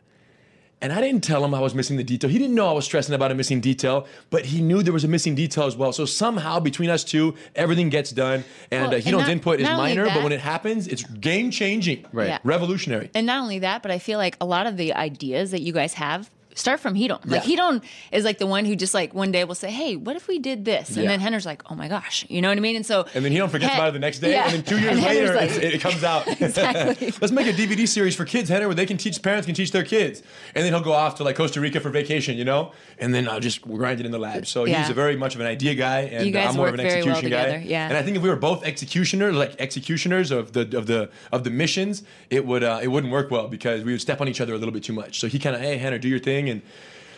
And 0.79 0.93
I 0.93 1.01
didn't 1.01 1.23
tell 1.23 1.43
him 1.43 1.55
I 1.55 1.59
was 1.59 1.73
missing 1.73 1.97
the 1.97 2.03
detail. 2.03 2.29
He 2.29 2.37
didn't 2.37 2.53
know 2.53 2.67
I 2.67 2.71
was 2.71 2.85
stressing 2.85 3.15
about 3.15 3.31
a 3.31 3.35
missing 3.35 3.59
detail, 3.61 4.05
but 4.29 4.45
he 4.45 4.61
knew 4.61 4.83
there 4.83 4.93
was 4.93 5.03
a 5.03 5.07
missing 5.07 5.33
detail 5.33 5.63
as 5.65 5.75
well. 5.75 5.91
So 5.91 6.05
somehow 6.05 6.59
between 6.59 6.91
us 6.91 7.03
two, 7.03 7.33
everything 7.55 7.89
gets 7.89 8.11
done. 8.11 8.43
And 8.69 8.83
Well, 8.83 8.91
uh, 8.91 8.95
and 8.97 9.03
Ryron's 9.05 9.11
not- 9.11 9.29
input 9.29 9.59
is 9.59 9.63
not 9.65 9.79
only 9.79 9.95
minor, 9.95 10.05
but 10.13 10.21
when 10.23 10.31
it 10.31 10.39
happens, 10.39 10.87
it's 10.87 11.03
game 11.03 11.49
changing, 11.49 12.05
Right. 12.13 12.27
Yeah. 12.27 12.37
revolutionary. 12.43 13.09
And 13.15 13.25
not 13.25 13.41
only 13.41 13.57
that, 13.59 13.81
but 13.81 13.89
I 13.91 13.97
feel 13.97 14.19
like 14.19 14.37
a 14.39 14.45
lot 14.45 14.67
of 14.67 14.77
the 14.77 14.93
ideas 14.93 15.49
that 15.49 15.61
you 15.61 15.73
guys 15.73 15.93
have 15.95 16.29
start 16.57 16.79
from 16.79 16.95
Ryron. 16.95 17.19
Like 17.25 17.47
Yeah. 17.47 17.57
Ryron 17.57 17.81
is 18.11 18.23
like 18.25 18.37
the 18.39 18.47
one 18.47 18.65
who 18.65 18.75
just 18.75 18.93
like 18.93 19.13
one 19.13 19.31
day 19.31 19.43
will 19.43 19.55
say, 19.55 19.69
"Hey, 19.71 19.95
what 19.95 20.15
if 20.15 20.27
we 20.27 20.39
did 20.39 20.65
this?" 20.65 20.89
And 20.95 21.03
Yeah. 21.05 21.15
then 21.15 21.21
Rener's 21.21 21.45
like, 21.45 21.61
"Oh 21.71 21.75
my 21.75 21.87
gosh," 21.87 22.25
you 22.29 22.41
know 22.41 22.49
what 22.49 22.57
I 22.57 22.61
mean? 22.61 22.75
And 22.75 22.85
so 22.85 23.05
And 23.13 23.23
then 23.23 23.31
Ryron 23.31 23.49
forgets 23.49 23.71
Hen- 23.71 23.79
about 23.79 23.89
it 23.89 23.93
the 23.93 23.99
next 23.99 24.19
day, 24.19 24.31
Yeah. 24.31 24.45
and 24.45 24.53
then 24.53 24.63
two 24.63 24.79
years 24.79 24.99
later, 25.01 25.35
like- 25.35 25.51
it 25.51 25.81
comes 25.81 26.03
out. 26.03 26.27
Exactly. 26.41 27.13
Let's 27.21 27.31
make 27.31 27.47
a 27.47 27.53
DVD 27.53 27.87
series 27.87 28.15
for 28.15 28.25
kids, 28.25 28.49
Rener, 28.49 28.65
where 28.65 28.75
they 28.75 28.85
can 28.85 28.97
teach 28.97 29.21
parents 29.21 29.45
can 29.45 29.55
teach 29.55 29.71
their 29.71 29.83
kids, 29.83 30.23
and 30.55 30.63
then 30.65 30.73
he'll 30.73 30.83
go 30.83 30.93
off 30.93 31.15
to 31.15 31.23
like 31.23 31.35
Costa 31.35 31.61
Rica 31.61 31.79
for 31.79 31.89
vacation, 31.89 32.37
you 32.37 32.45
know, 32.45 32.71
and 32.99 33.13
then 33.13 33.27
I'll 33.29 33.39
just 33.39 33.61
grind 33.61 33.99
it 33.99 34.05
in 34.05 34.11
the 34.11 34.17
lab. 34.19 34.47
So 34.47 34.65
Yeah. 34.65 34.81
he's 34.81 34.89
a 34.89 34.93
very 34.93 35.15
much 35.15 35.35
of 35.35 35.41
an 35.41 35.47
idea 35.47 35.75
guy, 35.75 36.01
and 36.11 36.25
You 36.25 36.31
guys 36.31 36.49
I'm 36.49 36.55
more 36.55 36.65
work 36.65 36.73
of 36.73 36.79
an 36.79 36.87
very 36.87 37.01
well 37.03 37.11
execution 37.11 37.29
guy. 37.37 37.45
together, 37.45 37.63
yeah. 37.65 37.87
And 37.89 37.97
I 37.97 38.01
think 38.01 38.17
if 38.17 38.23
we 38.23 38.29
were 38.29 38.35
both 38.35 38.65
executioners, 38.65 39.35
like 39.35 39.53
executioners 39.59 40.31
of 40.31 40.53
the 40.53 40.61
of 40.77 40.87
the 40.87 41.09
of 41.31 41.43
the 41.43 41.49
missions, 41.49 42.03
it 42.29 42.45
would 42.45 42.63
uh, 42.63 42.79
it 42.81 42.87
wouldn't 42.87 43.11
work 43.13 43.29
well 43.31 43.47
because 43.47 43.83
we 43.83 43.91
would 43.91 44.01
step 44.01 44.21
on 44.21 44.27
each 44.27 44.41
other 44.41 44.53
a 44.53 44.57
little 44.57 44.73
bit 44.73 44.83
too 44.83 44.93
much. 44.93 45.19
So 45.19 45.27
he 45.27 45.37
kind 45.39 45.55
of, 45.55 45.61
hey, 45.61 45.77
Rener, 45.79 45.99
do 45.99 46.07
your 46.07 46.19
thing, 46.19 46.46
and. 46.49 46.61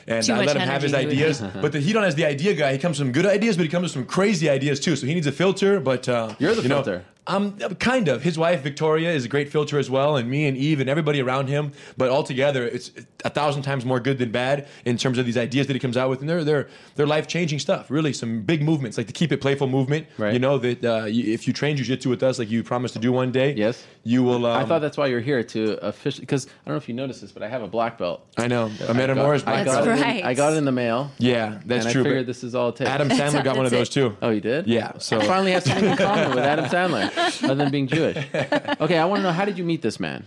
And 0.07 0.25
Too 0.25 0.33
I 0.33 0.43
let 0.43 0.55
him 0.55 0.63
have 0.63 0.81
his 0.81 0.91
energy, 0.91 1.17
he 1.17 1.21
would- 1.21 1.35
ideas, 1.35 1.61
but 1.61 1.71
the 1.71 1.77
Ryron 1.79 2.01
as 2.03 2.15
the 2.15 2.25
idea 2.25 2.55
guy, 2.55 2.71
he 2.73 2.79
comes 2.79 2.97
with 2.97 3.05
some 3.05 3.11
good 3.11 3.27
ideas, 3.27 3.57
but 3.57 3.63
he 3.63 3.69
comes 3.69 3.83
with 3.83 3.91
some 3.91 4.05
crazy 4.05 4.49
ideas 4.49 4.79
too. 4.79 4.95
So 4.95 5.05
he 5.05 5.13
needs 5.13 5.27
a 5.27 5.31
filter. 5.31 5.79
But 5.79 6.09
uh, 6.09 6.33
You're 6.39 6.55
the 6.55 6.63
you 6.63 6.69
know, 6.69 6.77
filter. 6.81 7.05
Um, 7.29 7.57
kind 7.75 8.07
of. 8.07 8.23
His 8.23 8.37
wife 8.37 8.61
Victoria 8.61 9.11
is 9.11 9.25
a 9.25 9.27
great 9.29 9.49
filter 9.49 9.77
as 9.79 9.89
well, 9.89 10.17
and 10.17 10.29
me 10.29 10.47
and 10.47 10.57
Eve 10.57 10.79
and 10.79 10.89
everybody 10.89 11.21
around 11.21 11.47
him. 11.47 11.71
But 11.97 12.09
altogether, 12.09 12.65
it's 12.65 12.91
a 13.23 13.29
thousand 13.29 13.61
times 13.63 13.85
more 13.85 13.99
good 13.99 14.17
than 14.17 14.31
bad 14.31 14.67
in 14.85 14.97
terms 14.97 15.17
of 15.17 15.25
these 15.25 15.37
ideas 15.37 15.67
that 15.67 15.73
he 15.73 15.79
comes 15.79 15.95
out 15.97 16.09
with, 16.09 16.19
and 16.21 16.29
they're 16.29 16.43
they're 16.43 16.67
they're 16.95 17.07
life 17.07 17.27
changing 17.27 17.59
stuff. 17.59 17.89
Really, 17.89 18.11
some 18.13 18.41
big 18.41 18.61
movements 18.61 18.97
like 18.97 19.07
the 19.07 19.13
keep 19.13 19.31
it 19.31 19.39
playful 19.41 19.67
movement. 19.67 20.07
Right. 20.17 20.33
You 20.33 20.39
know 20.39 20.57
that 20.57 20.83
uh, 20.83 21.05
you, 21.05 21.33
if 21.33 21.47
you 21.47 21.53
train 21.53 21.77
jujitsu 21.77 22.07
with 22.07 22.23
us, 22.23 22.39
like 22.39 22.49
you 22.49 22.63
promised 22.63 22.93
to 22.95 22.99
do 22.99 23.11
one 23.11 23.31
day, 23.31 23.53
yes, 23.53 23.85
you 24.03 24.23
will. 24.23 24.45
Um, 24.45 24.57
I 24.57 24.65
thought 24.65 24.79
that's 24.81 24.97
why 24.97 25.07
you're 25.07 25.19
here 25.21 25.43
to 25.43 25.73
officially 25.85 26.23
because 26.25 26.47
I 26.47 26.49
don't 26.65 26.73
know 26.73 26.77
if 26.77 26.87
you 26.89 26.95
noticed 26.95 27.21
this, 27.21 27.31
but 27.31 27.43
I 27.43 27.47
have 27.47 27.61
a 27.61 27.67
black 27.67 27.97
belt. 27.97 28.25
I 28.37 28.47
know. 28.47 28.71
I 28.81 28.85
Amanda 28.91 29.15
got- 29.15 29.23
Moore's 29.23 29.43
I 29.43 29.63
black 29.63 29.65
got 29.65 29.85
belt. 29.85 29.87
it 29.87 29.91
in- 29.91 30.01
right. 30.01 30.23
I 30.25 30.33
got 30.33 30.53
it 30.53 30.57
in 30.57 30.65
the 30.65 30.71
mail. 30.71 31.11
Yeah, 31.19 31.59
that's 31.65 31.85
and 31.85 31.93
true. 31.93 32.01
I 32.01 32.05
figured 32.05 32.25
this 32.27 32.43
is 32.43 32.55
all 32.55 32.69
it 32.69 32.77
takes. 32.77 32.89
Adam 32.89 33.09
Sandler 33.09 33.43
got 33.43 33.55
one 33.57 33.65
of 33.65 33.71
those 33.71 33.89
too. 33.89 34.15
Oh, 34.21 34.29
you 34.29 34.41
did? 34.41 34.67
Yeah. 34.67 34.97
So 34.97 35.19
I 35.19 35.25
finally 35.25 35.51
have 35.51 35.63
something 35.63 35.85
in 35.89 35.97
common 35.97 36.29
with 36.29 36.39
Adam 36.39 36.65
Sandler, 36.69 37.11
other 37.43 37.55
than 37.55 37.71
being 37.71 37.87
Jewish. 37.87 38.17
Okay, 38.17 38.97
I 38.97 39.05
want 39.05 39.19
to 39.19 39.23
know 39.23 39.31
how 39.31 39.45
did 39.45 39.57
you 39.57 39.63
meet 39.63 39.81
this 39.81 39.99
man? 39.99 40.25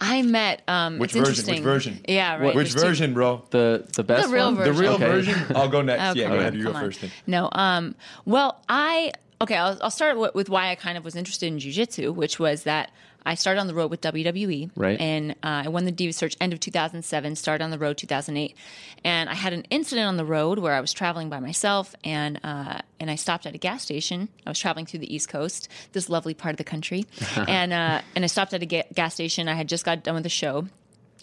I 0.00 0.22
met. 0.22 0.62
Um, 0.68 0.98
Which 0.98 1.14
it's 1.14 1.28
version? 1.28 1.54
Which 1.54 1.62
version? 1.62 2.04
Yeah, 2.08 2.36
right. 2.36 2.54
Which 2.54 2.70
there's 2.72 2.74
two- 2.74 2.88
version, 2.88 3.14
bro? 3.14 3.42
The 3.50 3.86
the 3.94 4.02
best 4.02 4.28
The 4.28 4.34
real 4.34 4.46
one? 4.46 4.56
version. 4.56 4.74
The 4.74 4.80
real 4.80 4.92
Okay. 4.94 5.04
version. 5.06 5.44
I'll 5.56 5.68
go 5.68 5.82
next. 5.82 6.02
Okay, 6.10 6.20
yeah, 6.20 6.28
go 6.28 6.34
ahead. 6.38 6.54
You 6.54 6.64
go 6.64 6.72
come 6.72 6.76
on. 6.76 6.82
first. 6.88 7.00
Then. 7.02 7.10
No. 7.26 7.48
Um. 7.52 7.94
Well, 8.24 8.60
I 8.68 9.12
okay. 9.40 9.56
I'll, 9.56 9.78
I'll 9.82 9.90
start 9.90 10.18
with, 10.18 10.34
with 10.34 10.48
why 10.48 10.70
I 10.70 10.74
kind 10.74 10.96
of 10.98 11.04
was 11.04 11.14
interested 11.16 11.46
in 11.46 11.58
jujitsu, 11.58 12.14
which 12.14 12.38
was 12.38 12.64
that 12.64 12.90
I 13.24 13.34
started 13.34 13.60
on 13.60 13.66
the 13.66 13.74
road 13.74 13.90
with 13.90 14.00
WWE, 14.00 14.70
Right. 14.76 15.00
And 15.00 15.32
uh, 15.42 15.64
I 15.64 15.68
won 15.68 15.84
the 15.84 15.92
Diva 15.92 16.12
Search 16.12 16.36
end 16.40 16.52
of 16.52 16.60
2007. 16.60 17.36
Started 17.36 17.64
on 17.64 17.70
the 17.70 17.78
road 17.78 17.96
2008, 17.96 18.56
and 19.04 19.28
I 19.28 19.34
had 19.34 19.52
an 19.52 19.64
incident 19.70 20.06
on 20.08 20.16
the 20.16 20.24
road 20.24 20.58
where 20.58 20.74
I 20.74 20.80
was 20.80 20.92
traveling 20.92 21.28
by 21.28 21.40
myself, 21.40 21.94
and 22.04 22.40
uh, 22.42 22.80
and 23.00 23.10
I 23.10 23.16
stopped 23.16 23.46
at 23.46 23.54
a 23.54 23.58
gas 23.58 23.82
station. 23.82 24.28
I 24.46 24.50
was 24.50 24.58
traveling 24.58 24.86
through 24.86 25.00
the 25.00 25.14
East 25.14 25.28
Coast, 25.28 25.68
this 25.92 26.08
lovely 26.08 26.34
part 26.34 26.52
of 26.52 26.58
the 26.58 26.64
country, 26.64 27.06
and 27.36 27.72
uh, 27.72 28.00
and 28.14 28.24
I 28.24 28.26
stopped 28.26 28.54
at 28.54 28.62
a 28.62 28.66
ga- 28.66 28.88
gas 28.94 29.14
station. 29.14 29.48
I 29.48 29.54
had 29.54 29.68
just 29.68 29.84
got 29.84 30.02
done 30.02 30.14
with 30.14 30.24
the 30.24 30.28
show. 30.28 30.66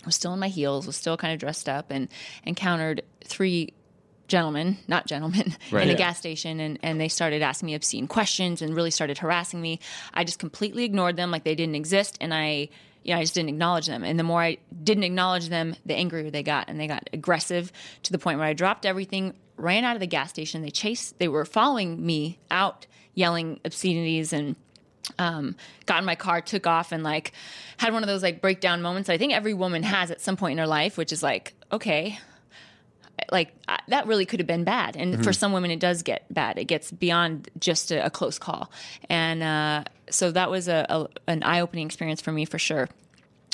I 0.02 0.06
was 0.06 0.16
still 0.16 0.34
in 0.34 0.40
my 0.40 0.48
heels, 0.48 0.88
was 0.88 0.96
still 0.96 1.18
kind 1.18 1.34
of 1.34 1.40
dressed 1.40 1.68
up, 1.68 1.92
and 1.92 2.08
encountered 2.46 3.04
three 3.26 3.74
gentlemen, 4.30 4.78
not 4.88 5.06
gentlemen, 5.08 5.56
Right. 5.72 5.84
in 5.84 5.90
a 5.90 5.92
Yeah. 5.94 5.98
gas 5.98 6.18
station, 6.18 6.60
and, 6.62 6.80
and 6.82 7.02
they 7.02 7.10
started 7.10 7.42
asking 7.42 7.68
me 7.68 7.76
obscene 7.76 8.08
questions 8.08 8.62
and 8.62 8.74
really 8.76 8.92
started 8.92 9.18
harassing 9.18 9.60
me. 9.62 9.80
I 10.14 10.24
just 10.24 10.40
completely 10.40 10.86
ignored 10.86 11.18
them 11.18 11.32
like 11.32 11.44
they 11.44 11.56
didn't 11.56 11.76
exist, 11.76 12.18
and 12.22 12.34
I, 12.34 12.70
you 13.04 13.14
know, 13.14 13.18
I 13.20 13.22
just 13.24 13.34
didn't 13.34 13.50
acknowledge 13.50 13.88
them. 13.88 14.04
And 14.04 14.18
the 14.18 14.24
more 14.24 14.42
I 14.42 14.58
didn't 14.84 15.04
acknowledge 15.04 15.50
them, 15.50 15.76
the 15.86 15.96
angrier 15.96 16.30
they 16.32 16.44
got, 16.44 16.70
and 16.70 16.80
they 16.80 16.88
got 16.88 17.10
aggressive 17.12 17.72
to 18.04 18.12
the 18.12 18.18
point 18.20 18.40
where 18.40 18.48
I 18.48 18.54
dropped 18.54 18.86
everything, 18.86 19.34
ran 19.58 19.84
out 19.84 19.96
of 19.96 20.00
the 20.00 20.08
gas 20.08 20.30
station. 20.30 20.62
They 20.62 20.70
chased, 20.72 21.20
they 21.20 21.28
were 21.28 21.44
following 21.46 22.06
me 22.06 22.40
out, 22.50 22.88
yelling 23.16 23.60
obscenities 23.66 24.32
and 24.32 24.56
um, 25.18 25.56
got 25.86 26.00
in 26.00 26.06
my 26.06 26.16
car, 26.16 26.40
took 26.42 26.68
off, 26.68 26.92
and 26.92 27.04
like 27.04 27.32
had 27.78 27.94
one 27.94 28.04
of 28.04 28.08
those 28.08 28.22
like 28.22 28.42
breakdown 28.42 28.82
moments 28.82 29.10
I 29.10 29.18
think 29.18 29.34
every 29.34 29.54
woman 29.56 29.82
has 29.84 30.12
at 30.12 30.22
some 30.22 30.38
point 30.38 30.54
in 30.54 30.58
her 30.60 30.68
life, 30.68 30.98
which 30.98 31.12
is 31.12 31.24
like, 31.24 31.54
okay, 31.72 32.20
like 33.32 33.54
I, 33.68 33.80
that 33.88 34.08
really 34.08 34.26
could 34.26 34.40
have 34.40 34.48
been 34.48 34.64
bad. 34.64 34.96
And 34.96 35.16
for 35.16 35.22
mm-hmm. 35.22 35.32
some 35.32 35.54
women, 35.54 35.72
it 35.72 35.80
does 35.80 36.04
get 36.04 36.32
bad. 36.34 36.58
It 36.58 36.66
gets 36.66 36.92
beyond 36.92 37.50
just 37.60 37.92
a, 37.92 38.06
a 38.06 38.10
close 38.10 38.40
call, 38.40 38.72
and 39.10 39.44
uh, 39.44 39.84
so 40.10 40.32
that 40.32 40.50
was 40.50 40.68
a, 40.68 40.86
a 40.90 41.08
an 41.28 41.44
eye 41.44 41.62
opening 41.62 41.86
experience 41.86 42.22
for 42.22 42.32
me 42.32 42.46
for 42.46 42.60
sure. 42.60 42.90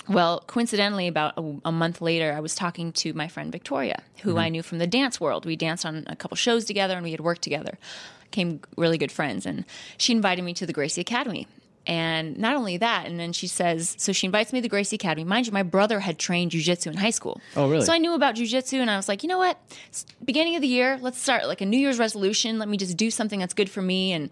Well, 0.08 0.44
coincidentally, 0.46 1.08
about 1.08 1.34
a, 1.38 1.56
a 1.66 1.72
month 1.72 2.00
later, 2.02 2.34
I 2.34 2.40
was 2.40 2.54
talking 2.54 2.92
to 2.94 3.14
my 3.14 3.28
friend 3.28 3.52
Victoria, 3.52 4.04
who 4.22 4.32
mm-hmm. 4.32 4.40
I 4.40 4.50
knew 4.50 4.62
from 4.62 4.78
the 4.78 4.88
dance 4.88 5.20
world. 5.20 5.46
We 5.46 5.56
danced 5.56 5.86
on 5.86 6.04
a 6.08 6.16
couple 6.16 6.36
shows 6.38 6.66
together, 6.66 6.96
and 6.96 7.04
we 7.04 7.12
had 7.12 7.22
worked 7.22 7.42
together. 7.42 7.78
Became 8.26 8.60
really 8.78 8.98
good 8.98 9.12
friends, 9.12 9.46
and 9.46 9.66
she 9.98 10.14
invited 10.14 10.44
me 10.44 10.54
to 10.56 10.66
the 10.66 10.74
Gracie 10.74 11.02
Academy. 11.02 11.48
And 11.88 12.38
not 12.40 12.56
only 12.56 12.78
that, 12.78 13.06
and 13.06 13.20
then 13.20 13.32
she 13.32 13.46
says, 13.46 13.96
so 14.00 14.12
she 14.12 14.26
invites 14.26 14.52
me 14.52 14.60
to 14.60 14.64
the 14.64 14.70
Gracie 14.70 14.96
Academy. 14.96 15.24
Mind 15.24 15.46
you, 15.46 15.54
my 15.54 15.62
brother 15.62 16.00
had 16.00 16.18
trained 16.18 16.52
jujitsu 16.52 16.88
in 16.88 16.98
high 16.98 17.12
school. 17.12 17.40
Oh, 17.56 17.70
really? 17.70 17.86
So 17.86 17.94
I 17.94 18.00
knew 18.00 18.14
about 18.14 18.36
jujitsu, 18.36 18.80
and 18.80 18.90
I 18.90 18.98
was 18.98 19.08
like, 19.08 19.22
you 19.22 19.30
know 19.30 19.38
what? 19.38 19.60
It's 19.88 20.06
beginning 20.24 20.56
of 20.56 20.64
the 20.64 20.68
year, 20.68 20.98
let's 21.00 21.22
start 21.22 21.48
like 21.48 21.62
a 21.62 21.66
New 21.66 21.78
Year's 21.78 22.00
resolution. 22.00 22.58
Let 22.58 22.70
me 22.70 22.78
just 22.78 22.98
do 22.98 23.12
something 23.12 23.40
that's 23.40 23.54
good 23.54 23.70
for 23.70 23.84
me, 23.84 24.14
and 24.14 24.32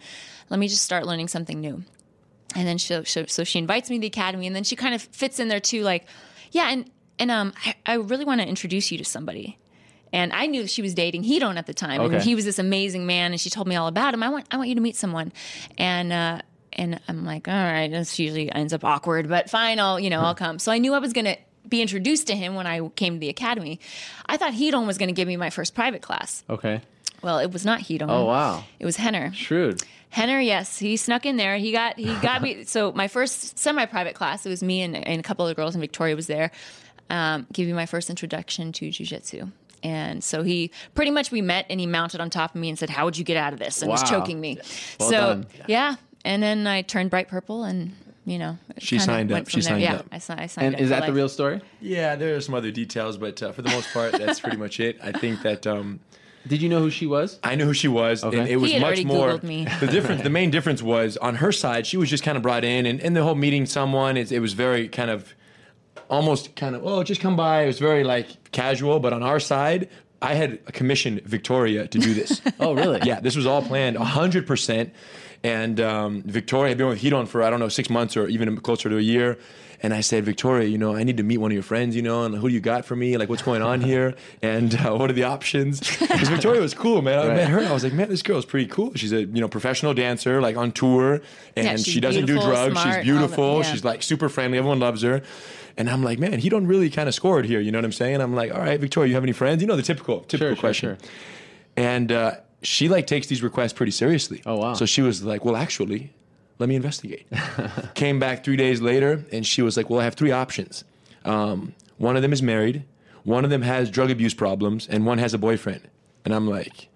let 0.50 0.60
me 0.60 0.68
just 0.68 0.84
start 0.84 1.06
learning 1.06 1.28
something 1.28 1.62
new. 1.62 1.84
And 2.56 2.68
then 2.68 2.78
she, 2.78 3.04
she 3.04 3.26
so 3.28 3.44
she 3.44 3.60
invites 3.60 3.90
me 3.90 3.98
to 3.98 4.02
the 4.02 4.08
academy, 4.08 4.48
and 4.48 4.56
then 4.56 4.64
she 4.64 4.76
kind 4.76 4.96
of 4.96 5.02
fits 5.02 5.40
in 5.40 5.48
there 5.48 5.60
too, 5.60 5.84
like, 5.84 6.06
yeah, 6.52 6.70
and 6.70 6.90
and 7.20 7.30
um, 7.30 7.54
I, 7.66 7.76
I 7.86 7.94
really 7.96 8.26
want 8.26 8.42
to 8.42 8.48
introduce 8.48 8.92
you 8.92 8.98
to 8.98 9.06
somebody. 9.06 9.60
And 10.12 10.32
I 10.32 10.46
knew 10.46 10.68
she 10.68 10.84
was 10.84 10.94
dating 10.94 11.24
Ryron 11.24 11.58
at 11.58 11.66
the 11.66 11.74
time, 11.74 12.00
and 12.02 12.22
he 12.22 12.36
was 12.36 12.46
this 12.46 12.60
amazing 12.60 13.08
man. 13.08 13.32
And 13.32 13.42
she 13.42 13.50
told 13.50 13.68
me 13.68 13.76
all 13.76 13.88
about 13.88 14.14
him. 14.14 14.22
I 14.22 14.30
want 14.30 14.46
I 14.52 14.58
want 14.58 14.70
you 14.70 14.76
to 14.76 14.82
meet 14.82 14.96
someone, 14.96 15.34
and 15.78 16.14
uh, 16.14 16.42
and 16.76 17.00
I'm 17.08 17.26
like, 17.26 17.48
all 17.48 17.54
right, 17.54 17.90
this 17.90 18.18
usually 18.20 18.52
ends 18.52 18.74
up 18.74 18.84
awkward, 18.84 19.30
but 19.30 19.50
fine, 19.50 19.80
I'll 19.80 20.00
you 20.00 20.10
know 20.10 20.22
I'll 20.22 20.36
come. 20.36 20.60
So 20.60 20.72
I 20.72 20.78
knew 20.78 20.94
I 20.94 21.00
was 21.00 21.14
gonna 21.14 21.38
be 21.68 21.82
introduced 21.82 22.28
to 22.28 22.36
him 22.36 22.56
when 22.56 22.68
I 22.68 22.88
came 22.90 23.14
to 23.16 23.20
the 23.20 23.30
academy. 23.30 23.80
I 24.26 24.38
thought 24.38 24.54
Ryron 24.54 24.86
was 24.86 24.98
gonna 24.98 25.12
give 25.14 25.28
me 25.28 25.38
my 25.38 25.50
first 25.50 25.76
private 25.76 26.02
class. 26.02 26.44
Okay. 26.50 26.82
Well, 27.22 27.40
it 27.40 27.52
was 27.52 27.66
not 27.66 27.82
Ryron. 27.82 28.10
Oh 28.10 28.26
wow. 28.26 28.64
It 28.80 28.86
was 28.86 28.98
Rener. 28.98 29.34
Shrewd. 29.34 29.82
Rener, 30.14 30.46
yes, 30.46 30.78
he 30.78 30.96
snuck 30.98 31.26
in 31.26 31.38
there. 31.38 31.58
He 31.58 31.72
got 31.72 31.98
he 31.98 32.14
got 32.16 32.42
me. 32.42 32.64
So 32.68 32.92
my 32.92 33.08
first 33.08 33.58
semi-private 33.58 34.14
class, 34.16 34.46
it 34.46 34.50
was 34.50 34.62
me 34.62 34.82
and, 34.82 34.96
and 34.96 35.20
a 35.20 35.24
couple 35.24 35.48
of 35.48 35.56
girls, 35.56 35.74
and 35.76 35.82
Victoria 35.82 36.16
was 36.16 36.28
there. 36.28 36.52
Um, 37.10 37.48
give 37.52 37.68
me 37.68 37.74
my 37.74 37.86
first 37.86 38.10
introduction 38.10 38.72
to 38.74 38.90
jujitsu. 38.90 39.52
And 39.84 40.24
so 40.24 40.44
he 40.44 40.72
pretty 40.96 41.12
much 41.12 41.30
we 41.32 41.42
met, 41.42 41.66
and 41.70 41.78
he 41.80 41.86
mounted 41.86 42.22
on 42.22 42.30
top 42.30 42.56
of 42.56 42.62
me 42.62 42.70
and 42.70 42.80
said, 42.80 42.90
"How 42.90 43.06
would 43.06 43.18
you 43.18 43.26
get 43.26 43.38
out 43.38 43.54
of 43.54 43.60
this?" 43.60 43.82
and 43.82 43.90
was 43.92 44.04
choking 44.10 44.40
me. 44.40 44.60
Well 45.00 45.10
so 45.10 45.18
done. 45.18 45.48
yeah, 45.68 45.96
and 46.26 46.42
then 46.44 46.68
I 46.68 46.82
turned 46.82 47.10
bright 47.10 47.28
purple, 47.28 47.64
and 47.64 47.94
you 48.26 48.38
know, 48.40 48.58
She 48.78 48.98
kinda 48.98 49.06
signed 49.06 49.30
went 49.32 49.48
up. 49.48 49.52
from 49.52 49.62
She 49.62 49.66
there. 49.66 49.72
signed 49.74 49.82
yeah, 49.84 49.96
up. 49.96 50.06
I, 50.12 50.18
si- 50.20 50.34
I 50.34 50.48
signed 50.48 50.68
And 50.68 50.76
up 50.76 50.82
is 50.82 50.88
for 50.90 50.96
that 50.96 51.06
the 51.08 51.14
real 51.14 51.28
story? 51.30 51.62
Yeah, 51.82 52.16
there 52.16 52.36
are 52.36 52.42
some 52.42 52.56
other 52.56 52.72
details, 52.72 53.18
but 53.18 53.42
uh, 53.44 53.52
for 53.52 53.62
the 53.62 53.70
most 53.72 53.92
part, 53.94 54.14
that's 54.14 54.40
pretty 54.40 54.58
much 54.58 54.80
it. 54.80 54.98
I 55.04 55.12
think 55.12 55.42
that 55.42 55.68
um, 55.68 56.00
Did 56.48 56.62
you 56.62 56.70
know 56.70 56.80
who 56.80 56.90
she 56.90 57.06
was? 57.06 57.40
I 57.44 57.56
knew 57.56 57.66
who 57.66 57.74
she 57.74 57.90
was, 57.90 58.24
Okay. 58.24 58.38
and 58.40 58.48
it 58.48 58.56
was 58.58 58.72
He 58.72 58.80
had 58.80 58.82
much 58.82 59.04
more. 59.04 59.40
Me. 59.44 59.68
The 59.82 59.88
difference, 59.88 60.22
the 60.24 60.30
main 60.30 60.52
difference 60.52 60.82
was 60.82 61.18
on 61.18 61.36
her 61.36 61.52
side. 61.52 61.86
She 61.86 61.98
was 61.98 62.10
just 62.10 62.24
kind 62.24 62.38
of 62.38 62.44
brought 62.44 62.64
in, 62.64 62.86
and 62.86 63.00
in 63.02 63.14
the 63.14 63.24
whole 63.24 63.36
meeting 63.36 63.66
someone, 63.66 64.16
it, 64.16 64.32
it 64.32 64.40
was 64.40 64.54
very 64.54 64.88
kind 64.88 65.10
of 65.12 65.34
almost 66.10 66.56
kind 66.56 66.76
of, 66.76 66.86
oh, 66.86 67.04
just 67.04 67.20
come 67.20 67.36
by. 67.36 67.64
It 67.64 67.68
was 67.68 67.80
very 67.80 68.04
like 68.06 68.52
casual, 68.52 69.00
but 69.02 69.12
on 69.14 69.22
our 69.24 69.40
side, 69.42 69.90
I 70.22 70.36
had 70.36 70.64
commissioned 70.68 71.22
Victoria 71.24 71.88
to 71.88 72.00
do 72.00 72.14
this. 72.14 72.40
Oh, 72.60 72.74
really? 72.74 73.02
Yeah, 73.04 73.20
this 73.20 73.36
was 73.36 73.46
all 73.46 73.62
planned 73.62 73.98
100%. 73.98 74.92
And 75.44 75.80
um, 75.82 76.24
Victoria 76.26 76.70
had 76.70 76.78
been 76.78 76.88
with 76.88 77.02
Ryron 77.02 77.28
for, 77.28 77.44
I 77.44 77.50
don't 77.50 77.60
know, 77.60 77.68
six 77.70 77.90
months 77.90 78.16
or 78.16 78.28
even 78.28 78.56
closer 78.62 78.90
to 78.90 78.98
a 78.98 79.02
year. 79.02 79.38
And 79.82 79.94
I 79.94 80.00
said, 80.00 80.24
Victoria, 80.24 80.66
you 80.70 80.78
know, 80.78 80.96
I 80.96 81.04
need 81.04 81.18
to 81.18 81.24
meet 81.24 81.40
one 81.40 81.52
of 81.52 81.54
your 81.54 81.64
friends, 81.64 81.94
you 81.94 82.02
know, 82.02 82.24
and 82.24 82.34
who 82.34 82.48
do 82.48 82.54
you 82.54 82.62
got 82.62 82.86
for 82.86 82.96
me? 82.96 83.18
Like, 83.18 83.28
what's 83.28 83.42
going 83.42 83.62
on 83.62 83.82
here? 83.92 84.16
And 84.42 84.74
uh, 84.76 84.96
what 84.96 85.10
are 85.10 85.14
the 85.14 85.26
options? 85.26 85.82
Because 86.00 86.30
Victoria 86.30 86.62
was 86.62 86.74
cool, 86.74 87.02
man. 87.02 87.20
I 87.20 87.28
Right. 87.28 87.36
met 87.36 87.50
her. 87.50 87.60
I 87.60 87.74
was 87.74 87.84
like, 87.84 87.92
man, 87.92 88.08
this 88.08 88.22
girl's 88.22 88.46
pretty 88.46 88.68
cool. 88.68 88.94
She's 88.96 89.12
a, 89.12 89.26
you 89.26 89.42
know, 89.42 89.50
professional 89.50 89.94
dancer, 89.94 90.40
like 90.42 90.56
on 90.56 90.72
tour. 90.72 91.22
And 91.58 91.66
Yeah, 91.68 91.76
she 91.76 92.00
doesn't 92.00 92.26
do 92.28 92.36
drugs. 92.40 92.72
smart, 92.72 92.88
she's 92.88 92.96
that- 92.96 93.04
beautiful. 93.04 93.58
yeah. 93.58 93.64
She's 93.64 93.84
like 93.84 94.02
super 94.04 94.30
friendly. 94.30 94.58
Everyone 94.58 94.80
loves 94.80 95.02
her. 95.02 95.22
And 95.76 95.90
I'm 95.90 96.02
like, 96.04 96.18
man, 96.18 96.40
he 96.40 96.48
don't 96.48 96.68
really 96.68 96.90
kind 96.90 97.10
of 97.10 97.16
scored 97.16 97.44
here. 97.46 97.60
You 97.60 97.74
know 97.74 97.80
what 97.80 97.86
I'm 97.86 97.92
saying? 97.92 98.22
I'm 98.22 98.34
like, 98.36 98.54
all 98.54 98.62
right, 98.62 98.80
Victoria, 98.80 99.10
you 99.10 99.16
have 99.16 99.24
any 99.24 99.34
friends? 99.34 99.62
You 99.62 99.68
know, 99.68 99.76
the 99.76 99.82
typical, 99.82 100.22
typical 100.22 100.54
sure, 100.54 100.56
question. 100.56 100.98
And 101.76 102.10
uh, 102.12 102.36
she 102.64 102.90
like 102.90 103.08
takes 103.08 103.28
these 103.28 103.44
requests 103.44 103.74
pretty 103.74 103.92
seriously. 103.92 104.42
Oh 104.46 104.58
wow! 104.58 104.74
So 104.74 104.86
she 104.86 105.02
was 105.02 105.24
like, 105.24 105.46
"Well, 105.46 105.56
actually, 105.56 106.14
let 106.60 106.70
me 106.70 106.76
investigate." 106.76 107.26
Came 107.96 108.20
back 108.20 108.44
three 108.44 108.56
days 108.56 108.82
later, 108.82 109.26
and 109.32 109.46
she 109.46 109.62
was 109.62 109.78
like, 109.78 109.90
"Well, 109.90 110.00
I 110.00 110.04
have 110.06 110.16
three 110.16 110.32
options. 110.32 110.84
Um, 111.26 111.74
one 111.98 112.16
of 112.16 112.22
them 112.22 112.34
is 112.34 112.42
married, 112.42 112.84
one 113.24 113.44
of 113.44 113.50
them 113.50 113.62
has 113.62 113.90
drug 113.90 114.10
abuse 114.12 114.34
problems, 114.34 114.88
and 114.88 115.06
one 115.06 115.18
has 115.20 115.34
a 115.34 115.38
boyfriend." 115.38 115.88
And 116.26 116.34
I'm 116.34 116.48
like, 116.50 116.90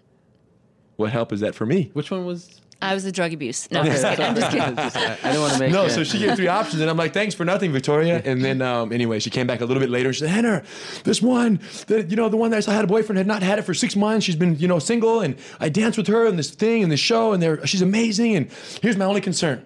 "What 0.95 1.11
help 1.11 1.31
is 1.31 1.41
that 1.41 1.55
for 1.55 1.65
me?" 1.65 1.91
Which 1.93 2.11
one 2.11 2.25
was? 2.25 2.61
I 2.81 2.93
was 2.93 3.03
the 3.03 3.11
drug 3.11 3.33
abuse. 3.33 3.69
No, 3.71 3.79
I'm 3.81 3.85
just 3.87 4.03
kidding. 4.03 4.25
I'm 4.25 4.35
just 4.35 4.51
kidding. 4.95 5.17
I 5.23 5.33
don't 5.33 5.41
want 5.41 5.53
to 5.53 5.59
make 5.59 5.71
no, 5.71 5.85
it- 5.85 5.89
so 5.91 6.03
she 6.03 6.19
gave 6.19 6.35
three 6.35 6.47
options, 6.47 6.81
and 6.81 6.89
I'm 6.89 6.97
like, 6.97 7.13
"Thanks 7.13 7.33
for 7.33 7.43
nothing, 7.45 7.71
Victoria." 7.71 8.21
And 8.23 8.43
then, 8.43 8.61
um, 8.61 8.91
anyway, 8.91 9.19
she 9.19 9.29
came 9.29 9.47
back 9.47 9.61
a 9.61 9.65
little 9.65 9.81
bit 9.81 9.89
later 9.89 10.09
and 10.09 10.15
she 10.15 10.25
said, 10.25 10.43
"Rener, 10.43 11.03
this 11.03 11.21
one, 11.21 11.59
the, 11.87 12.03
you 12.03 12.15
know, 12.15 12.29
the 12.29 12.37
one 12.37 12.51
that 12.51 12.67
I 12.67 12.73
had 12.73 12.83
a 12.83 12.87
boyfriend 12.87 13.17
had 13.17 13.27
not 13.27 13.41
had 13.41 13.57
it 13.59 13.63
for 13.63 13.73
six 13.73 13.95
months. 13.95 14.25
She's 14.25 14.35
been, 14.35 14.57
you 14.59 14.67
know, 14.67 14.79
single, 14.79 15.21
and 15.21 15.35
I 15.59 15.69
danced 15.69 15.97
with 15.97 16.07
her 16.07 16.27
in 16.27 16.35
this 16.35 16.51
thing 16.51 16.83
and 16.83 16.91
this 16.91 16.99
show, 16.99 17.33
and 17.33 17.41
they're, 17.41 17.65
she's 17.65 17.81
amazing. 17.81 18.35
And 18.35 18.51
here's 18.81 18.97
my 18.97 19.05
only 19.05 19.21
concern: 19.21 19.65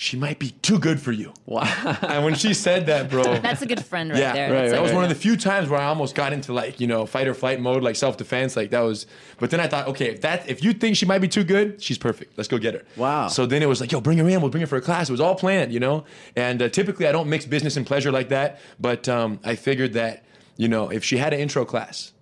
she 0.00 0.16
might 0.16 0.38
be 0.38 0.50
too 0.62 0.78
good 0.78 1.00
for 1.00 1.10
you." 1.12 1.32
Wow! 1.44 1.64
And 2.02 2.24
when 2.24 2.34
she 2.36 2.54
said 2.54 2.86
that, 2.86 3.10
bro, 3.10 3.24
That's 3.40 3.62
a 3.62 3.66
good 3.66 3.84
friend 3.84 4.10
right 4.10 4.18
yeah, 4.20 4.32
there. 4.32 4.52
right. 4.52 4.58
That's 4.60 4.70
That 4.72 4.76
like- 4.78 4.84
was 4.84 4.92
one 4.94 5.02
of 5.02 5.08
the 5.10 5.16
few 5.16 5.36
times 5.36 5.68
where 5.68 5.80
I 5.80 5.86
almost 5.86 6.14
got 6.14 6.32
into 6.32 6.52
like 6.52 6.78
you 6.80 6.86
know 6.86 7.04
fight 7.04 7.26
or 7.26 7.34
flight 7.34 7.60
mode, 7.60 7.82
like 7.82 7.96
self 7.96 8.16
defense. 8.16 8.56
Like 8.56 8.70
that 8.70 8.80
was. 8.80 9.06
But 9.40 9.50
then 9.50 9.60
I 9.60 9.66
thought, 9.66 9.88
okay, 9.88 10.06
if 10.10 10.20
that 10.20 10.48
if 10.48 10.62
you 10.62 10.72
think 10.72 10.96
she 10.96 11.04
might 11.06 11.18
be 11.20 11.28
too 11.28 11.44
good, 11.44 11.82
she's 11.82 11.98
perfect. 11.98 12.38
Let's 12.38 12.48
go 12.48 12.58
get 12.58 12.74
her. 12.74 12.82
Wow. 12.96 13.28
So 13.28 13.44
then 13.46 13.62
it 13.62 13.68
was 13.68 13.80
like, 13.80 13.90
yo, 13.92 14.00
bring 14.00 14.18
her 14.18 14.28
in. 14.28 14.40
We'll 14.40 14.50
bring 14.50 14.60
her 14.62 14.66
for 14.68 14.76
a 14.76 14.80
class. 14.80 15.08
It 15.08 15.12
was 15.12 15.20
all 15.20 15.34
planned, 15.34 15.72
you 15.72 15.80
know. 15.80 16.04
And 16.36 16.62
uh, 16.62 16.68
typically 16.68 17.06
I 17.08 17.12
don't 17.12 17.28
mix 17.28 17.44
business 17.44 17.76
and 17.76 17.84
pleasure 17.86 18.12
like 18.12 18.28
that, 18.30 18.60
but 18.78 19.08
um, 19.08 19.40
I 19.44 19.56
figured 19.56 19.92
that 19.94 20.24
you 20.56 20.68
know 20.68 20.90
if 20.90 21.02
she 21.04 21.16
had 21.18 21.32
an 21.34 21.40
intro 21.40 21.64
class. 21.64 22.12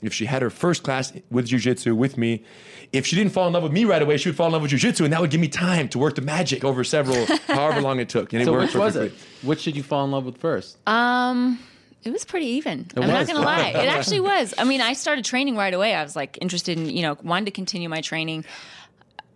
If 0.00 0.14
she 0.14 0.26
had 0.26 0.42
her 0.42 0.50
first 0.50 0.84
class 0.84 1.12
with 1.28 1.48
jujitsu 1.48 1.92
with 1.96 2.16
me, 2.16 2.44
if 2.92 3.06
she 3.06 3.16
didn't 3.16 3.32
fall 3.32 3.46
in 3.46 3.52
love 3.52 3.62
with 3.62 3.72
me 3.72 3.84
right 3.84 4.00
away, 4.00 4.16
she 4.16 4.28
would 4.28 4.36
fall 4.36 4.46
in 4.46 4.52
love 4.52 4.62
with 4.62 4.70
jujitsu, 4.70 5.04
and 5.04 5.12
that 5.12 5.20
would 5.20 5.30
give 5.30 5.40
me 5.40 5.48
time 5.48 5.88
to 5.90 5.98
work 5.98 6.14
the 6.14 6.22
magic 6.22 6.64
over 6.64 6.84
several, 6.84 7.26
however 7.46 7.80
long 7.80 8.00
it 8.00 8.08
took. 8.08 8.32
And 8.32 8.42
it 8.42 8.46
so 8.46 8.52
worked 8.52 8.74
which 8.74 8.80
was 8.80 8.96
it? 8.96 9.12
Which 9.42 9.64
did 9.64 9.76
you 9.76 9.82
fall 9.82 10.04
in 10.04 10.10
love 10.10 10.24
with 10.24 10.38
first? 10.38 10.76
Um, 10.86 11.58
it 12.04 12.10
was 12.10 12.24
pretty 12.24 12.46
even. 12.46 12.86
It 12.96 12.98
I'm 13.02 13.08
not 13.08 13.26
gonna 13.26 13.40
lie. 13.40 13.68
It 13.76 13.88
actually 13.88 14.20
was. 14.20 14.54
I 14.56 14.64
mean, 14.64 14.80
I 14.80 14.92
started 14.94 15.24
training 15.24 15.56
right 15.56 15.74
away. 15.74 15.94
I 15.94 16.02
was 16.02 16.16
like 16.16 16.38
interested 16.40 16.78
in, 16.78 16.88
you 16.88 17.02
know, 17.02 17.16
wanted 17.22 17.46
to 17.46 17.50
continue 17.50 17.88
my 17.88 18.00
training. 18.00 18.44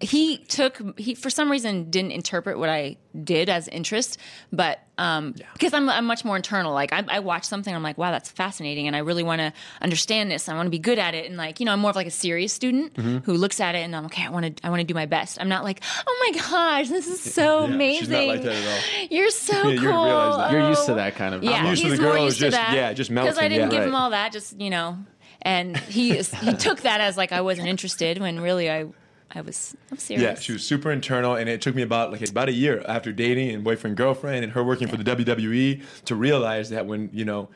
He 0.03 0.39
took 0.39 0.99
he 0.99 1.15
for 1.15 1.31
some 1.31 1.49
reason 1.51 1.89
didn't 1.91 2.11
interpret 2.11 2.59
what 2.59 2.69
I 2.69 2.97
did 3.23 3.49
as 3.49 3.69
interest, 3.69 4.19
but 4.53 4.81
um, 4.99 5.35
because 5.53 5.73
I'm 5.73 5.89
I'm 5.89 6.05
much 6.07 6.25
more 6.25 6.35
internal. 6.35 6.75
Like 6.75 6.93
I, 6.93 7.05
I 7.09 7.19
watch 7.21 7.45
something, 7.45 7.73
I'm 7.73 7.85
like, 7.85 7.99
wow, 7.99 8.11
that's 8.11 8.29
fascinating, 8.31 8.89
and 8.89 8.97
I 8.97 8.99
really 8.99 9.23
want 9.23 9.41
to 9.41 9.53
understand 9.81 10.29
this. 10.31 10.49
I 10.49 10.55
want 10.55 10.67
to 10.67 10.71
be 10.71 10.81
good 10.81 10.99
at 10.99 11.15
it, 11.15 11.27
and 11.27 11.37
like 11.37 11.61
you 11.61 11.67
know, 11.67 11.73
I'm 11.73 11.79
more 11.79 11.91
of 11.91 11.97
like 11.97 12.09
a 12.09 12.11
serious 12.11 12.53
student 12.53 12.95
Mhm. 12.95 13.25
who 13.25 13.35
looks 13.35 13.61
at 13.61 13.77
it 13.77 13.79
and 13.85 13.95
I'm 13.95 14.07
okay. 14.07 14.25
I 14.27 14.31
want 14.31 14.57
to 14.57 14.67
I 14.67 14.71
want 14.71 14.81
to 14.81 14.85
do 14.85 14.93
my 14.95 15.07
best. 15.07 15.39
I'm 15.41 15.49
not 15.49 15.63
like, 15.63 15.81
oh 16.07 16.33
my 16.33 16.41
gosh, 16.41 16.89
this 16.89 17.07
is 17.07 17.21
so 17.33 17.61
Yeah, 17.67 17.73
amazing. 17.75 18.01
she's 18.01 18.09
not 18.09 18.27
like 18.27 18.43
that 18.43 18.55
at 18.57 18.67
all. 19.01 19.07
You're 19.11 19.31
so 19.31 19.53
Yeah, 19.69 19.69
you 19.75 19.81
cool. 19.81 20.05
realize 20.05 20.37
that. 20.37 20.53
You're 20.53 20.69
used 20.69 20.87
to 20.87 20.93
Oh. 20.93 20.97
that 20.97 21.15
kind 21.15 21.35
of. 21.35 21.45
Yeah, 21.45 21.53
I'm 21.53 21.67
used 21.67 21.83
to 21.83 21.89
he's 21.91 21.99
the 21.99 22.03
more 22.05 22.13
girls 22.15 22.25
used 22.27 22.39
to 22.41 22.45
just- 22.47 22.57
that. 22.57 22.75
yeah, 22.75 22.93
just 22.93 23.11
Because 23.15 23.39
I 23.39 23.49
didn't 23.49 23.71
yeah. 23.71 23.79
give 23.79 23.87
him 23.89 23.95
all 23.95 24.11
that, 24.11 24.33
just 24.33 24.61
you 24.61 24.71
know, 24.71 24.99
and 25.43 25.77
he 25.77 26.17
is, 26.17 26.35
he 26.35 26.55
took 26.55 26.81
that 26.83 27.01
as 27.01 27.17
like 27.17 27.31
I 27.33 27.41
wasn't 27.41 27.69
interested 27.69 28.19
when 28.19 28.41
really 28.41 28.69
I 28.69 28.87
I 29.35 29.41
was 29.41 29.75
I'm 29.91 29.99
serious. 29.99 30.23
Yeah, 30.23 30.35
she 30.39 30.53
was 30.53 30.63
super 30.65 30.91
internal, 30.93 31.35
and 31.37 31.49
it 31.49 31.61
took 31.63 31.75
me 31.75 31.83
about 31.83 32.13
like 32.13 32.29
about 32.29 32.49
a 32.49 32.53
year 32.53 32.85
after 32.87 33.13
dating 33.13 33.51
and 33.51 33.65
boyfriend 33.65 33.97
girlfriend 33.97 34.45
and 34.45 34.53
her 34.53 34.63
working 34.63 34.89
for 34.89 34.97
the 34.97 35.05
WWE 35.05 35.83
to 36.05 36.15
realize 36.15 36.71
that 36.71 36.87
when 36.87 37.11
you 37.13 37.25
know. 37.25 37.49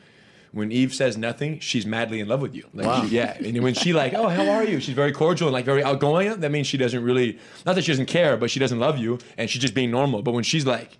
When 0.53 0.73
Eve 0.73 0.95
says 0.95 1.19
nothing, 1.19 1.59
she's 1.61 1.85
madly 1.85 2.19
in 2.19 2.29
love 2.29 2.41
with 2.41 2.55
you. 2.55 2.65
Like, 2.73 2.87
Wow. 2.87 3.03
she- 3.05 3.17
yeah, 3.17 3.37
and 3.45 3.63
when 3.63 3.75
she 3.75 3.93
like, 3.93 4.15
oh, 4.15 4.29
how 4.29 4.49
are 4.49 4.65
you? 4.65 4.81
She's 4.81 4.95
very 4.95 5.13
cordial 5.13 5.49
and 5.49 5.53
like 5.53 5.67
very 5.67 5.83
outgoing. 5.85 6.41
That 6.41 6.51
means 6.51 6.67
she 6.67 6.79
doesn't 6.79 7.03
really, 7.03 7.39
not 7.67 7.75
that 7.75 7.83
she 7.85 7.93
doesn't 7.93 8.07
care, 8.07 8.39
but 8.39 8.51
she 8.51 8.59
doesn't 8.59 8.79
love 8.79 8.97
you, 8.97 9.19
and 9.37 9.51
she's 9.51 9.61
just 9.61 9.75
being 9.75 9.91
normal. 9.91 10.23
But 10.23 10.33
when 10.33 10.45
she's 10.45 10.65
like, 10.65 10.97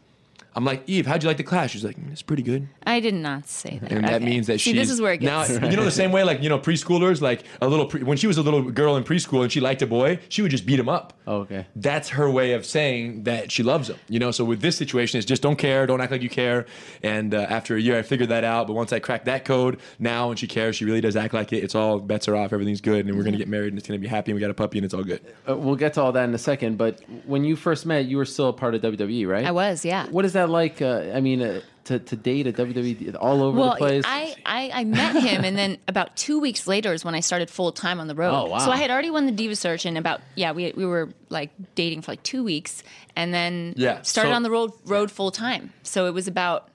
I'm 0.57 0.65
like, 0.65 0.83
Eve, 0.87 1.07
how'd 1.07 1.23
you 1.23 1.29
like 1.29 1.37
the 1.37 1.45
class? 1.45 1.71
She's 1.71 1.85
like, 1.85 1.97
"Mm, 1.97 2.11
it's 2.13 2.23
pretty 2.23 2.43
good. 2.43 2.67
I 2.87 2.99
did 2.99 3.13
not 3.15 3.47
say 3.47 3.79
that. 3.83 3.93
And 3.93 4.05
that 4.05 4.15
Okay. 4.17 4.25
means 4.25 4.47
that 4.47 4.59
See, 4.59 4.73
this 4.73 4.91
is 4.91 5.01
where 5.03 5.13
it 5.13 5.19
gets. 5.19 5.51
now. 5.51 5.69
You 5.69 5.77
know 5.77 5.85
the 5.85 5.91
same 5.91 6.13
way, 6.13 6.25
like 6.25 6.43
you 6.43 6.49
know 6.49 6.59
preschoolers, 6.59 7.21
like 7.21 7.43
a 7.61 7.69
little 7.69 7.85
pre- 7.87 8.03
when 8.03 8.17
she 8.17 8.27
was 8.27 8.39
a 8.39 8.43
little 8.43 8.63
girl 8.63 8.97
in 8.97 9.05
preschool 9.05 9.43
and 9.43 9.53
she 9.53 9.61
liked 9.61 9.83
a 9.83 9.87
boy, 9.87 10.19
she 10.31 10.41
would 10.41 10.51
just 10.51 10.65
beat 10.65 10.81
him 10.81 10.89
up. 10.89 11.13
Oh, 11.27 11.39
okay. 11.41 11.67
That's 11.77 12.09
her 12.11 12.31
way 12.31 12.53
of 12.53 12.65
saying 12.65 13.25
that 13.25 13.53
she 13.53 13.63
loves 13.63 13.91
him. 13.91 13.97
You 14.09 14.19
know. 14.19 14.31
So 14.31 14.45
with 14.47 14.63
this 14.63 14.77
situation, 14.79 15.19
it's 15.19 15.27
just 15.27 15.43
don't 15.43 15.57
care, 15.57 15.87
don't 15.87 16.01
act 16.01 16.11
like 16.11 16.23
you 16.23 16.31
care. 16.31 16.65
And 17.03 17.35
uh, 17.35 17.47
after 17.51 17.77
a 17.77 17.81
year, 17.81 17.99
I 17.99 18.03
figured 18.03 18.31
that 18.31 18.43
out. 18.45 18.67
But 18.67 18.73
once 18.73 18.93
I 18.95 18.99
cracked 18.99 19.27
that 19.27 19.45
code, 19.45 19.79
now 19.99 20.29
when 20.29 20.39
she 20.39 20.47
cares, 20.47 20.77
she 20.77 20.87
really 20.87 21.03
does 21.03 21.17
act 21.17 21.35
like 21.35 21.53
it. 21.53 21.63
It's 21.65 21.75
all 21.75 21.99
bets 21.99 22.29
are 22.29 22.37
off, 22.37 22.55
everything's 22.55 22.81
good, 22.81 23.05
and 23.07 23.15
we're 23.15 23.25
gonna 23.25 23.37
get 23.37 23.49
married, 23.49 23.69
and 23.75 23.79
it's 23.79 23.87
gonna 23.87 23.99
be 23.99 24.07
happy, 24.09 24.31
and 24.31 24.37
we 24.37 24.41
got 24.41 24.51
a 24.51 24.55
puppy, 24.55 24.79
and 24.79 24.87
it's 24.87 24.95
all 24.95 25.05
good. 25.05 25.21
Uh, 25.47 25.55
we'll 25.57 25.77
get 25.77 25.93
to 25.95 26.01
all 26.01 26.13
that 26.13 26.25
in 26.27 26.35
a 26.35 26.39
second. 26.39 26.79
But 26.79 27.03
when 27.27 27.45
you 27.45 27.57
first 27.57 27.85
met, 27.85 28.07
you 28.07 28.17
were 28.17 28.25
still 28.25 28.49
a 28.49 28.53
part 28.55 28.75
of 28.75 28.81
WWE, 28.81 29.27
right? 29.29 29.45
I 29.45 29.51
was, 29.51 29.85
yeah. 29.85 30.07
What 30.09 30.25
is 30.25 30.33
that 30.33 30.46
like? 30.49 30.81
Uh, 30.83 31.11
I 31.15 31.21
mean, 31.21 31.43
uh, 31.43 31.61
to 31.85 31.99
to 32.01 32.17
date 32.17 32.47
a 32.49 32.53
WWE 32.53 33.17
all 33.21 33.43
over 33.45 33.59
well, 33.59 33.71
the 33.71 33.77
place. 33.77 34.05
I, 34.07 34.35
I 34.45 34.71
I 34.75 34.85
met 34.85 35.15
him, 35.23 35.45
and 35.45 35.57
then 35.57 35.79
about 35.87 36.17
two 36.17 36.41
weeks 36.41 36.67
later 36.67 36.93
is 36.93 37.05
when 37.05 37.15
I 37.15 37.21
started 37.21 37.49
full 37.51 37.71
time 37.73 38.01
on 38.01 38.09
the 38.09 38.15
road. 38.15 38.35
Oh, 38.35 38.47
wow. 38.51 38.59
So 38.59 38.71
I 38.73 38.77
had 38.77 38.91
already 38.91 39.11
won 39.11 39.27
the 39.27 39.33
Diva 39.33 39.55
Search, 39.57 39.85
and 39.87 39.97
about 39.97 40.21
yeah, 40.35 40.53
we 40.53 40.73
we 40.77 40.85
were 40.85 41.11
like 41.29 41.51
dating 41.75 42.03
for 42.03 42.13
like 42.13 42.23
two 42.25 42.43
weeks, 42.43 42.83
and 43.15 43.33
then 43.33 43.75
Yeah, 43.77 44.03
started 44.03 44.31
so- 44.31 44.35
on 44.35 44.43
the 44.43 44.51
road 44.51 44.73
road 44.85 45.11
full 45.11 45.31
time. 45.31 45.73
So 45.85 46.07
it 46.07 46.15
was 46.15 46.27
about 46.27 46.69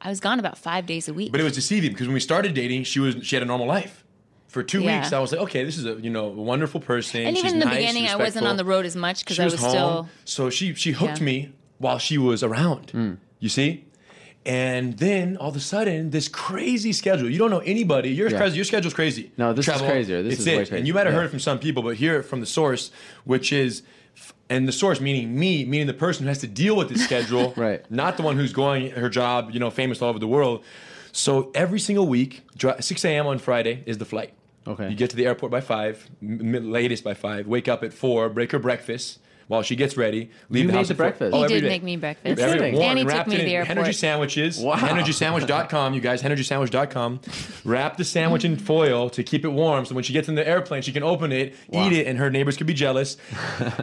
I 0.00 0.08
was 0.08 0.20
gone 0.20 0.40
about 0.40 0.58
five 0.58 0.86
days 0.86 1.08
a 1.08 1.14
week. 1.14 1.30
But 1.32 1.40
it 1.40 1.44
was 1.44 1.54
deceiving 1.54 1.92
because 1.92 2.06
when 2.08 2.14
we 2.14 2.20
started 2.20 2.52
dating, 2.54 2.84
she 2.84 2.98
was 3.00 3.16
she 3.22 3.36
had 3.36 3.42
a 3.42 3.46
normal 3.46 3.66
life. 3.68 4.02
For 4.48 4.62
two 4.62 4.80
Yeah. 4.80 5.00
weeks, 5.00 5.12
I 5.12 5.18
was 5.18 5.32
like, 5.32 5.40
okay, 5.42 5.64
this 5.64 5.76
is 5.76 5.84
a 5.84 5.94
you 6.00 6.10
know 6.10 6.26
wonderful 6.28 6.80
person. 6.80 7.20
and 7.26 7.36
even 7.36 7.42
She's 7.44 7.52
in 7.52 7.58
the 7.60 7.66
nice, 7.66 7.76
beginning, 7.76 8.08
I 8.08 8.16
wasn't 8.16 8.46
on 8.46 8.56
the 8.56 8.64
road 8.64 8.84
as 8.86 8.96
much 8.96 9.20
because 9.20 9.36
She 9.36 9.42
I 9.42 9.44
was 9.44 9.54
home, 9.60 9.70
still. 9.70 10.08
So 10.24 10.50
she 10.50 10.74
she 10.74 10.92
hooked 10.92 11.18
Yeah. 11.18 11.24
me 11.24 11.52
while 11.78 11.98
she 11.98 12.18
was 12.18 12.42
around. 12.42 12.90
Hmm. 12.90 13.14
You 13.38 13.48
see. 13.48 13.84
And 14.44 14.96
then 14.98 15.36
all 15.38 15.48
of 15.48 15.56
a 15.56 15.60
sudden, 15.60 16.10
this 16.10 16.28
crazy 16.28 16.92
schedule. 16.92 17.28
You 17.28 17.36
don't 17.38 17.50
know 17.50 17.58
anybody. 17.60 18.10
Your 18.10 18.28
Yeah. 18.30 18.38
crazy, 18.38 18.56
your 18.56 18.64
schedule's 18.64 18.94
crazy. 18.94 19.32
No, 19.36 19.52
this 19.52 19.66
is 19.66 19.80
crazier. 19.82 20.22
This 20.22 20.38
is 20.38 20.46
it. 20.46 20.50
way 20.50 20.56
crazy. 20.58 20.76
And 20.76 20.86
you 20.86 20.94
might 20.94 21.06
have 21.06 21.12
Yeah. 21.14 21.18
heard 21.20 21.26
it 21.26 21.30
from 21.30 21.40
some 21.40 21.58
people, 21.58 21.82
but 21.82 21.96
hear 21.96 22.20
it 22.20 22.22
from 22.22 22.38
the 22.40 22.46
source, 22.46 22.92
which 23.24 23.52
is, 23.52 23.82
and 24.48 24.68
the 24.68 24.72
source 24.72 25.00
meaning 25.00 25.36
me, 25.36 25.64
meaning 25.64 25.88
the 25.88 25.92
person 25.94 26.22
who 26.22 26.28
has 26.28 26.38
to 26.38 26.46
deal 26.46 26.76
with 26.76 26.88
this 26.88 27.02
schedule, 27.02 27.54
right? 27.56 27.82
Not 27.90 28.16
the 28.16 28.22
one 28.22 28.36
who's 28.36 28.52
going 28.52 28.90
her 28.92 29.08
job, 29.08 29.50
you 29.52 29.58
know, 29.58 29.68
famous 29.70 30.00
all 30.00 30.10
over 30.10 30.20
the 30.20 30.28
world. 30.28 30.62
So 31.10 31.50
every 31.54 31.80
single 31.80 32.06
week, 32.06 32.42
6 32.78 33.04
a.m. 33.04 33.26
on 33.26 33.38
Friday 33.38 33.82
is 33.84 33.98
the 33.98 34.04
flight. 34.04 34.32
Okay. 34.68 34.88
You 34.90 34.94
get 34.94 35.10
to 35.10 35.16
the 35.16 35.26
airport 35.26 35.50
by 35.50 35.60
five, 35.60 36.08
latest 36.22 37.02
by 37.02 37.14
five. 37.14 37.48
Wake 37.48 37.66
up 37.66 37.82
at 37.82 37.92
four, 37.92 38.28
break 38.28 38.52
her 38.52 38.58
breakfast 38.60 39.18
while 39.48 39.62
she 39.62 39.76
gets 39.76 39.96
ready. 39.96 40.30
Leave 40.50 40.62
You 40.62 40.66
the 40.68 40.72
made 40.72 40.78
house 40.78 40.88
the 40.88 40.94
at 40.94 40.98
breakfast? 40.98 41.34
Oh, 41.34 41.42
He 41.42 41.48
did 41.48 41.60
day. 41.62 41.68
make 41.68 41.82
me 41.82 41.96
breakfast. 41.96 42.40
Every 42.40 42.58
kidding. 42.58 42.74
warm 42.74 42.90
And 42.90 42.98
he 42.98 43.02
and 43.02 43.10
took 43.10 43.26
me 43.28 43.34
it 43.34 43.38
to 43.38 43.44
the 43.44 43.54
airport. 43.56 43.78
Energy 43.78 43.92
sandwiches. 43.92 44.58
Wow. 44.60 44.74
EnergySandwich.com, 44.76 45.94
you 45.94 46.00
guys. 46.00 46.22
EnergySandwich.com. 46.22 47.20
Wrap 47.64 47.96
the 47.96 48.04
sandwich 48.04 48.44
in 48.44 48.56
foil 48.56 49.08
to 49.10 49.22
keep 49.22 49.44
it 49.44 49.48
warm, 49.48 49.84
so 49.86 49.94
when 49.94 50.04
she 50.04 50.12
gets 50.12 50.28
in 50.28 50.34
the 50.34 50.46
airplane, 50.46 50.82
she 50.82 50.92
can 50.92 51.02
open 51.02 51.32
it, 51.32 51.54
Wow. 51.68 51.86
eat 51.86 51.92
it, 51.92 52.06
and 52.06 52.18
her 52.18 52.30
neighbors 52.30 52.56
could 52.56 52.66
be 52.66 52.74
jealous. 52.74 53.16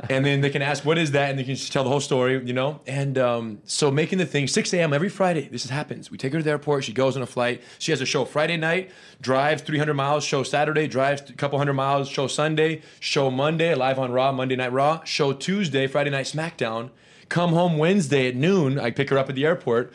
and 0.10 0.26
then 0.26 0.42
they 0.42 0.50
can 0.50 0.62
ask, 0.62 0.86
"What 0.86 0.98
is 0.98 1.12
that?" 1.12 1.30
And 1.30 1.40
they 1.40 1.44
can 1.44 1.56
just 1.56 1.72
tell 1.72 1.84
the 1.84 1.90
whole 1.90 2.00
story, 2.00 2.42
you 2.46 2.54
know. 2.54 2.82
And 2.88 3.18
um, 3.18 3.60
so 3.66 3.90
making 3.92 4.20
the 4.20 4.26
thing 4.26 4.48
6 4.48 4.74
a.m. 4.74 4.94
every 4.94 5.10
Friday. 5.10 5.48
This 5.52 5.68
happens. 5.70 6.12
We 6.12 6.18
take 6.18 6.34
her 6.34 6.40
to 6.40 6.44
the 6.44 6.50
airport. 6.52 6.84
She 6.84 6.94
goes 6.94 7.16
on 7.16 7.24
a 7.24 7.26
flight. 7.28 7.62
She 7.80 7.92
has 7.92 8.02
a 8.02 8.06
show 8.06 8.26
Friday 8.26 8.58
night. 8.58 8.92
Drives 9.24 9.62
300 9.62 9.94
miles. 9.94 10.24
Show 10.26 10.44
Saturday. 10.44 10.86
Drives 10.86 11.28
a 11.30 11.34
couple 11.34 11.58
hundred 11.58 11.74
miles. 11.74 12.10
Show 12.10 12.28
Sunday. 12.28 12.82
Show 13.00 13.32
Monday. 13.32 13.74
Live 13.74 13.98
on 13.98 14.12
Raw. 14.12 14.32
Monday 14.34 14.58
Night 14.58 14.74
Raw. 14.74 15.02
Show 15.06 15.32
Tuesday. 15.34 15.88
Friday 15.88 16.10
Night 16.10 16.26
SmackDown. 16.26 16.90
Come 17.30 17.54
home 17.54 17.78
Wednesday 17.78 18.28
at 18.28 18.36
noon. 18.36 18.78
I 18.78 18.92
pick 18.92 19.10
her 19.10 19.18
up 19.18 19.30
at 19.30 19.36
the 19.36 19.46
airport. 19.46 19.94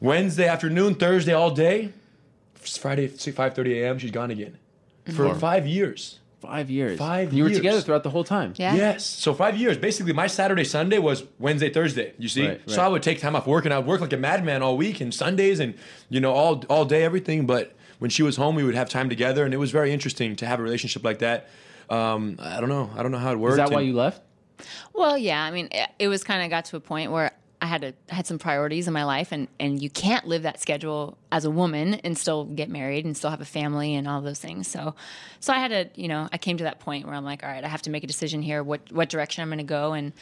Wednesday 0.00 0.46
afternoon, 0.46 0.94
Thursday 0.94 1.32
all 1.32 1.50
day. 1.50 1.92
Friday, 2.54 3.08
5:30 3.08 3.82
a.m. 3.82 3.98
She's 3.98 4.10
gone 4.10 4.30
again 4.30 4.56
for 5.14 5.26
Wow. 5.26 5.34
five 5.34 5.66
years. 5.66 6.20
Five 6.40 6.70
years. 6.70 6.98
Five 6.98 7.32
You 7.32 7.44
were 7.44 7.50
together 7.50 7.80
throughout 7.80 8.02
the 8.02 8.10
whole 8.10 8.22
time. 8.24 8.52
Yeah. 8.56 8.74
Yes. 8.74 9.04
So 9.04 9.32
five 9.34 9.56
years. 9.56 9.78
Basically, 9.78 10.12
my 10.12 10.26
Saturday, 10.26 10.64
Sunday 10.64 10.98
was 10.98 11.24
Wednesday, 11.38 11.70
Thursday. 11.70 12.12
You 12.18 12.28
see. 12.28 12.42
Right, 12.42 12.50
right. 12.50 12.70
So. 12.70 12.82
I 12.82 12.88
would 12.88 13.02
take 13.02 13.18
time 13.18 13.34
off 13.34 13.46
work, 13.46 13.64
and 13.64 13.72
I 13.72 13.78
would 13.78 13.86
work 13.86 14.00
like 14.02 14.12
a 14.12 14.18
madman 14.18 14.62
all 14.62 14.76
week 14.76 15.00
and 15.00 15.12
Sundays, 15.12 15.58
and 15.58 15.74
you 16.08 16.20
know, 16.20 16.32
all 16.32 16.62
all 16.68 16.84
day, 16.84 17.02
everything. 17.02 17.46
But 17.46 17.74
when 17.98 18.10
she 18.10 18.22
was 18.22 18.36
home, 18.36 18.54
we 18.54 18.64
would 18.64 18.74
have 18.74 18.88
time 18.88 19.08
together, 19.08 19.44
and 19.44 19.52
it 19.54 19.58
was 19.58 19.70
very 19.70 19.92
interesting 19.92 20.36
to 20.36 20.46
have 20.46 20.60
a 20.60 20.62
relationship 20.62 21.04
like 21.04 21.20
that. 21.20 21.48
Um, 21.90 22.36
I 22.40 22.60
don't 22.60 22.68
know. 22.68 22.90
I 22.96 23.02
don't 23.02 23.12
know 23.12 23.18
how 23.18 23.32
it 23.32 23.38
worked. 23.38 23.52
Is 23.52 23.56
that 23.58 23.70
why 23.70 23.80
and- 23.80 23.88
you 23.88 23.94
left? 23.94 24.22
Well, 24.92 25.18
yeah. 25.18 25.42
I 25.42 25.50
mean, 25.50 25.68
it, 25.72 25.90
it 25.98 26.08
was 26.08 26.22
kind 26.22 26.42
of 26.42 26.48
got 26.48 26.66
to 26.66 26.76
a 26.76 26.80
point 26.80 27.10
where 27.10 27.32
I 27.64 27.66
had 27.66 27.94
had 28.10 28.26
some 28.26 28.38
priorities 28.38 28.86
in 28.86 28.92
my 28.92 29.04
life, 29.04 29.32
and 29.32 29.48
and 29.58 29.82
you 29.82 29.88
can't 29.88 30.26
live 30.26 30.42
that 30.42 30.60
schedule 30.60 31.16
as 31.32 31.46
a 31.46 31.50
woman 31.50 31.94
and 31.94 32.16
still 32.16 32.44
get 32.44 32.68
married 32.68 33.06
and 33.06 33.16
still 33.16 33.30
have 33.30 33.40
a 33.40 33.46
family 33.46 33.94
and 33.94 34.06
all 34.06 34.20
those 34.20 34.38
things. 34.38 34.68
So, 34.68 34.94
so 35.40 35.50
I 35.50 35.56
had 35.56 35.68
to, 35.70 36.00
you 36.00 36.06
know, 36.06 36.28
I 36.30 36.36
came 36.36 36.58
to 36.58 36.64
that 36.64 36.78
point 36.78 37.06
where 37.06 37.14
I'm 37.14 37.24
like, 37.24 37.42
all 37.42 37.48
right, 37.48 37.64
I 37.64 37.68
have 37.68 37.80
to 37.82 37.90
make 37.90 38.04
a 38.04 38.06
decision 38.06 38.42
here. 38.42 38.62
What 38.62 38.92
what 38.92 39.08
direction 39.08 39.40
I'm 39.40 39.48
going 39.48 39.58
to 39.60 39.64
go, 39.64 39.94
and 39.94 40.12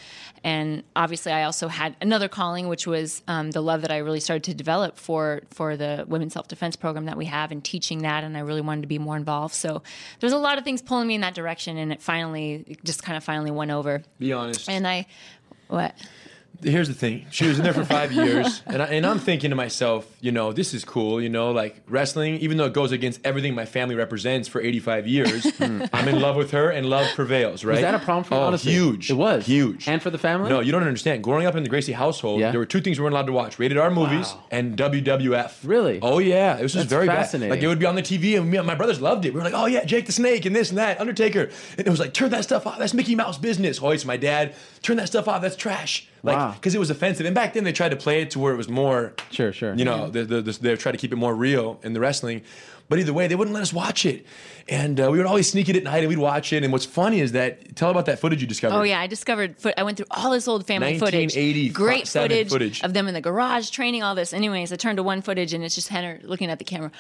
and 0.45 0.85
obviously, 0.95 1.33
I 1.33 1.43
also 1.43 1.67
had 1.67 1.97
another 2.01 2.29
calling, 2.29 2.69
which 2.69 2.87
was 2.87 3.23
um, 3.27 3.51
the 3.51 3.61
love 3.61 3.83
that 3.83 3.91
I 3.91 3.97
really 3.99 4.21
started 4.21 4.45
to 4.45 4.55
develop 4.55 4.97
for 4.97 5.43
for 5.51 5.77
the 5.77 6.05
women's 6.07 6.35
self 6.35 6.47
defense 6.47 6.77
program 6.77 7.07
that 7.07 7.17
we 7.17 7.25
have 7.25 7.51
and 7.51 7.65
teaching 7.65 8.03
that, 8.03 8.23
and 8.23 8.37
I 8.37 8.41
really 8.41 8.61
wanted 8.61 8.83
to 8.83 8.89
be 8.89 9.01
more 9.01 9.17
involved. 9.17 9.57
So 9.57 9.83
there's 10.21 10.33
a 10.33 10.39
lot 10.39 10.59
of 10.59 10.65
things 10.65 10.81
pulling 10.81 11.09
me 11.09 11.17
in 11.17 11.23
that 11.23 11.35
direction, 11.35 11.77
and 11.77 11.93
it 11.93 12.01
finally 12.01 12.65
it 12.69 12.85
just 12.85 13.03
kind 13.03 13.17
of 13.17 13.25
finally 13.25 13.51
went 13.51 13.73
over. 13.73 14.05
Be 14.21 14.33
honest. 14.33 14.69
And 14.69 14.87
I, 14.87 15.07
what? 15.67 15.97
Here's 16.63 16.89
the 16.89 16.95
thing. 16.95 17.27
She 17.31 17.47
was 17.47 17.59
in 17.59 17.65
there 17.65 17.75
for 17.75 17.85
five 17.85 18.13
years, 18.23 18.63
and, 18.67 18.83
I, 18.83 18.87
and 18.87 19.07
I'm 19.07 19.19
thinking 19.19 19.51
to 19.51 19.57
myself, 19.57 20.07
you 20.21 20.33
know, 20.33 20.53
this 20.53 20.75
is 20.75 20.85
cool. 20.85 21.21
You 21.21 21.29
know, 21.29 21.51
like 21.51 21.83
wrestling, 21.89 22.37
even 22.37 22.57
though 22.57 22.67
it 22.67 22.73
goes 22.73 22.93
against 22.93 23.21
everything 23.25 23.55
my 23.55 23.65
family 23.65 23.95
represents 23.95 24.49
for 24.49 24.61
85 24.61 25.07
years, 25.07 25.43
mm. 25.45 25.89
I'm 25.93 26.09
in 26.09 26.21
love 26.21 26.37
with 26.37 26.51
her, 26.53 26.71
and 26.71 26.87
love 26.89 27.07
prevails. 27.15 27.65
Right? 27.65 27.75
Was 27.75 27.81
that 27.83 27.95
a 27.95 27.99
problem 27.99 28.25
for 28.25 28.35
you? 28.35 28.41
Oh, 28.41 28.45
honestly? 28.45 28.73
huge. 28.73 29.11
It 29.11 29.15
was 29.15 29.47
huge. 29.47 29.89
and 29.89 30.01
for 30.03 30.11
the 30.11 30.19
family. 30.19 30.49
No, 30.51 30.61
you 30.61 30.73
don't 30.73 30.83
understand. 30.83 31.23
Growing 31.23 31.47
up 31.47 31.55
in 31.57 31.63
the 31.63 31.69
Gracie 31.69 31.93
household, 31.93 32.41
Yeah. 32.41 32.51
there 32.51 32.61
were 32.61 32.67
two 32.67 32.81
things 32.81 32.99
we 32.99 33.03
weren't 33.05 33.15
allowed 33.15 33.27
to 33.27 33.33
watch: 33.33 33.59
rated 33.59 33.79
R 33.79 33.91
movies 33.91 34.35
and 34.51 34.77
WWF. 34.77 35.59
Really? 35.65 35.99
Oh 36.03 36.19
yeah, 36.19 36.59
it 36.59 36.63
was 36.63 36.73
just 36.73 36.89
That's 36.89 36.93
very 36.93 37.07
fascinating. 37.07 37.51
bad. 37.51 37.57
Like 37.57 37.63
it 37.65 37.69
would 37.69 37.79
be 37.79 37.87
on 37.87 37.95
the 37.95 38.03
TV, 38.03 38.39
and 38.39 38.51
me, 38.51 38.61
my 38.61 38.75
brothers 38.75 39.01
loved 39.01 39.25
it. 39.25 39.33
We 39.35 39.39
were 39.39 39.45
like, 39.45 39.55
"Oh 39.55 39.67
yeah, 39.67 39.85
Jake 39.85 40.07
the 40.07 40.13
Snake 40.13 40.45
and 40.47 40.55
this 40.55 40.71
and 40.71 40.79
that, 40.79 41.01
Undertaker," 41.01 41.51
and 41.79 41.87
it 41.87 41.91
was 41.91 42.01
like, 42.01 42.13
"Turn 42.15 42.31
that 42.31 42.45
stuff 42.45 42.67
off. 42.67 42.79
That's 42.79 42.95
Mickey 42.95 43.15
Mouse 43.15 43.39
business." 43.39 43.81
Oh, 43.83 43.91
it's 43.91 44.05
my 44.05 44.17
dad. 44.17 44.55
Turn 44.83 44.97
that 44.97 45.09
stuff 45.09 45.29
off. 45.29 45.43
That's 45.43 45.57
trash. 45.57 46.09
Like, 46.25 46.37
Wow. 46.37 46.53
because 46.53 46.75
it 46.75 46.79
was 46.79 46.91
offensive. 46.91 47.27
And 47.27 47.35
back 47.35 47.53
then, 47.55 47.65
they 47.65 47.73
tried 47.73 47.89
to 47.91 47.97
play 47.97 48.23
it 48.23 48.31
to 48.33 48.39
where 48.39 48.53
it 48.53 48.57
was 48.57 48.69
more. 48.69 49.15
Sure, 49.31 49.53
sure. 49.53 49.75
You 49.75 49.85
know, 49.85 50.09
the, 50.09 50.25
the, 50.25 50.41
the, 50.43 50.53
they 50.53 50.77
tried 50.77 50.93
to 50.93 50.99
keep 50.99 51.13
it 51.13 51.17
more 51.17 51.35
real 51.35 51.81
in 51.83 51.93
the 51.95 52.01
wrestling. 52.01 52.43
But 52.89 52.99
either 52.99 53.13
way, 53.13 53.27
they 53.27 53.35
wouldn't 53.37 53.55
let 53.55 53.63
us 53.63 53.73
watch 53.73 54.05
it, 54.05 54.27
and 54.69 55.01
uh, 55.01 55.09
we 55.11 55.17
would 55.17 55.27
always 55.27 55.49
sneak 55.51 55.71
it 55.71 55.77
at 55.77 55.83
night 55.83 56.01
and 56.01 56.09
we'd 56.09 56.19
watch 56.19 56.53
it. 56.53 56.63
And 56.63 56.71
what's 56.73 56.85
funny 56.85 57.21
is 57.21 57.33
that 57.33 57.75
tell 57.75 57.89
about 57.91 58.05
that 58.07 58.19
footage 58.19 58.43
you 58.43 58.47
discovered. 58.47 58.75
Oh 58.77 58.83
yeah, 58.83 59.01
I 59.01 59.07
discovered. 59.07 59.57
Foot, 59.59 59.73
I 59.79 59.83
went 59.83 59.97
through 59.97 60.07
all 60.11 60.31
this 60.31 60.47
old 60.47 60.67
family 60.67 60.99
footage, 60.99 61.35
1980 61.35 61.69
great 61.71 62.07
footage, 62.07 62.51
footage. 62.51 62.83
of 62.83 62.93
them 62.93 63.09
in 63.09 63.15
the 63.15 63.23
garage 63.23 63.71
training. 63.71 64.03
All 64.03 64.15
this. 64.15 64.35
Anyways, 64.35 64.73
I 64.75 64.77
turned 64.77 64.99
to 64.99 65.03
one 65.03 65.23
footage 65.23 65.55
and 65.55 65.65
it's 65.65 65.75
just 65.75 65.89
Henner 65.89 66.21
looking 66.23 66.51
at 66.51 66.59
the 66.59 66.65
camera. 66.65 66.91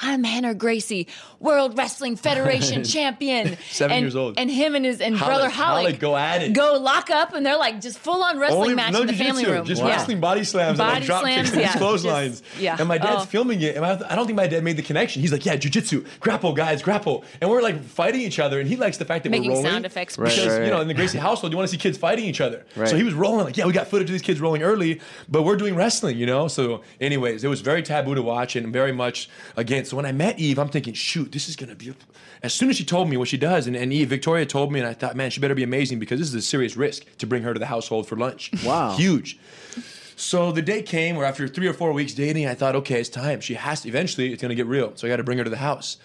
I'm 0.00 0.24
Rener 0.24 0.56
Gracie, 0.56 1.08
World 1.40 1.76
Wrestling 1.76 2.16
Federation 2.16 2.84
champion. 2.98 3.56
Seven 3.70 3.96
and, 3.96 4.02
years 4.04 4.16
old. 4.16 4.38
And 4.38 4.50
him 4.50 4.74
and 4.74 4.84
his 4.84 5.00
and 5.00 5.16
Ralek- 5.16 5.26
brother 5.26 5.48
Ralek 5.50 5.94
Ralek 5.94 5.98
go 5.98 6.16
at 6.16 6.42
it. 6.42 6.52
Go 6.52 6.78
lock 6.80 7.10
up, 7.10 7.32
and 7.34 7.44
they're 7.44 7.56
like 7.58 7.80
just 7.80 7.98
full 7.98 8.22
on 8.22 8.38
wrestling 8.38 8.62
Only- 8.62 8.74
match 8.74 8.92
no 8.92 9.00
in 9.02 9.06
the 9.08 9.12
family 9.12 9.42
jiu-jitsu, 9.44 9.52
room. 9.52 9.64
Just 9.66 9.82
Yeah. 9.82 9.88
wrestling 9.88 10.20
body 10.20 10.44
slams 10.44 10.70
and 10.70 10.78
Body 10.78 10.94
like 11.00 11.04
drop 11.04 11.22
slams, 11.22 11.38
kicks 11.50 11.52
and 11.52 11.60
yeah. 11.62 11.72
clotheslines. 11.76 12.40
Just- 12.40 12.60
yeah. 12.60 12.76
And 12.78 12.88
my 12.88 12.98
dad's 12.98 13.22
Oh. 13.22 13.26
filming 13.26 13.60
it, 13.62 13.76
and 13.76 13.84
I, 13.84 13.92
I 14.08 14.14
don't 14.16 14.26
think 14.26 14.36
my 14.36 14.46
dad 14.46 14.62
made 14.64 14.76
the 14.76 14.82
connection. 14.82 15.20
He's 15.22 15.32
like, 15.32 15.44
"Yeah, 15.44 15.56
jujitsu, 15.56 16.06
grapple, 16.20 16.52
guys, 16.52 16.82
grapple," 16.82 17.24
and 17.40 17.50
we're 17.50 17.62
like 17.62 17.82
fighting 17.84 18.20
each 18.20 18.38
other. 18.38 18.60
And 18.60 18.68
he 18.68 18.76
likes 18.76 18.98
the 18.98 19.04
fact 19.04 19.24
that 19.24 19.30
Making 19.30 19.50
we're 19.50 19.56
rolling 19.56 19.70
sound 19.72 19.86
effects. 19.86 20.16
Right, 20.18 20.30
because 20.34 20.58
right, 20.58 20.64
you 20.64 20.70
know 20.70 20.80
in 20.80 20.88
the 20.88 20.94
Gracie 20.94 21.18
household, 21.18 21.52
you 21.52 21.56
want 21.56 21.68
to 21.68 21.72
see 21.72 21.78
kids 21.78 21.98
fighting 21.98 22.24
each 22.24 22.40
other. 22.40 22.64
Right. 22.76 22.88
So 22.88 22.96
he 22.96 23.02
was 23.02 23.14
rolling 23.14 23.44
like, 23.44 23.56
"Yeah, 23.56 23.66
we 23.66 23.72
got 23.72 23.88
footage 23.88 24.08
of 24.08 24.12
these 24.12 24.22
kids 24.22 24.40
rolling 24.40 24.62
early, 24.62 25.00
but 25.28 25.42
we're 25.42 25.56
doing 25.56 25.74
wrestling," 25.74 26.18
you 26.18 26.26
know. 26.26 26.46
So, 26.48 26.82
anyways, 27.00 27.42
it 27.42 27.48
was 27.48 27.60
very 27.62 27.82
taboo 27.82 28.14
to 28.14 28.22
watch 28.22 28.54
and 28.56 28.72
very 28.72 28.92
much 28.92 29.28
against. 29.56 29.87
So 29.88 29.96
when 29.96 30.06
I 30.06 30.12
met 30.12 30.38
Eve, 30.38 30.58
I'm 30.58 30.68
thinking, 30.68 30.94
"Shoot, 30.94 31.32
this 31.32 31.48
is 31.48 31.56
gonna 31.56 31.74
be." 31.74 31.94
As 32.42 32.52
soon 32.54 32.70
as 32.70 32.76
she 32.76 32.84
told 32.84 33.08
me 33.08 33.16
what 33.16 33.28
she 33.28 33.36
does, 33.36 33.66
and, 33.66 33.74
and 33.74 33.92
Eve 33.92 34.08
Victoria 34.08 34.46
told 34.46 34.70
me, 34.72 34.78
and 34.78 34.88
I 34.88 34.94
thought, 34.94 35.16
man, 35.16 35.30
she 35.30 35.40
better 35.40 35.54
be 35.54 35.62
amazing 35.64 35.98
because 35.98 36.18
this 36.20 36.28
is 36.28 36.34
a 36.34 36.42
serious 36.42 36.76
risk 36.76 37.04
to 37.18 37.26
bring 37.26 37.42
her 37.42 37.52
to 37.52 37.58
the 37.58 37.66
household 37.66 38.06
for 38.06 38.16
lunch. 38.16 38.50
Wow. 38.64 38.94
huge. 38.96 39.38
So 40.16 40.52
the 40.52 40.62
day 40.62 40.82
came 40.82 41.16
where 41.16 41.24
after 41.24 41.46
three 41.48 41.68
or 41.68 41.72
four 41.72 41.92
weeks 41.92 42.12
dating, 42.12 42.46
I 42.46 42.54
thought, 42.54 42.74
okay, 42.76 43.00
it's 43.00 43.08
time. 43.08 43.40
She 43.40 43.54
has 43.54 43.82
to. 43.82 43.88
Eventually, 43.88 44.32
it's 44.32 44.42
gonna 44.42 44.54
get 44.54 44.66
real. 44.66 44.92
So 44.96 45.06
I 45.06 45.10
got 45.10 45.16
to 45.16 45.24
bring 45.24 45.38
her 45.38 45.44
to 45.44 45.50
the 45.50 45.56
house, 45.56 45.96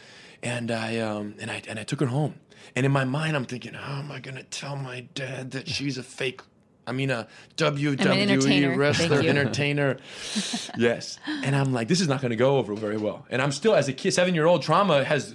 and 0.42 0.72
I 0.72 1.00
um, 1.00 1.36
and 1.40 1.52
I 1.52 1.62
and 1.68 1.80
I 1.80 1.84
took 1.84 2.00
her 2.00 2.06
home. 2.08 2.36
And 2.76 2.86
in 2.86 2.92
my 2.92 3.04
mind, 3.06 3.36
I'm 3.36 3.46
thinking, 3.46 3.74
how 3.74 4.00
am 4.00 4.12
I 4.12 4.20
gonna 4.20 4.44
tell 4.44 4.76
my 4.76 5.02
dad 5.14 5.52
that 5.52 5.68
she's 5.68 5.98
a 5.98 6.04
fake? 6.04 6.42
I 6.86 6.92
mean, 6.92 7.10
a 7.12 7.28
WWE 7.58 8.00
entertainer. 8.02 8.78
wrestler, 8.78 9.20
entertainer. 9.22 9.98
yes. 10.78 11.18
And 11.28 11.56
I'm 11.56 11.72
like, 11.74 11.88
this 11.88 12.02
is 12.02 12.08
not 12.08 12.22
gonna 12.22 12.36
go 12.36 12.58
over 12.58 12.74
very 12.76 12.98
well. 12.98 13.26
And 13.30 13.42
I'm 13.42 13.52
still, 13.52 13.74
as 13.76 13.88
a 13.88 13.94
kid, 13.94 14.12
seven 14.14 14.36
year 14.36 14.46
old, 14.46 14.62
trauma 14.64 15.04
has 15.04 15.34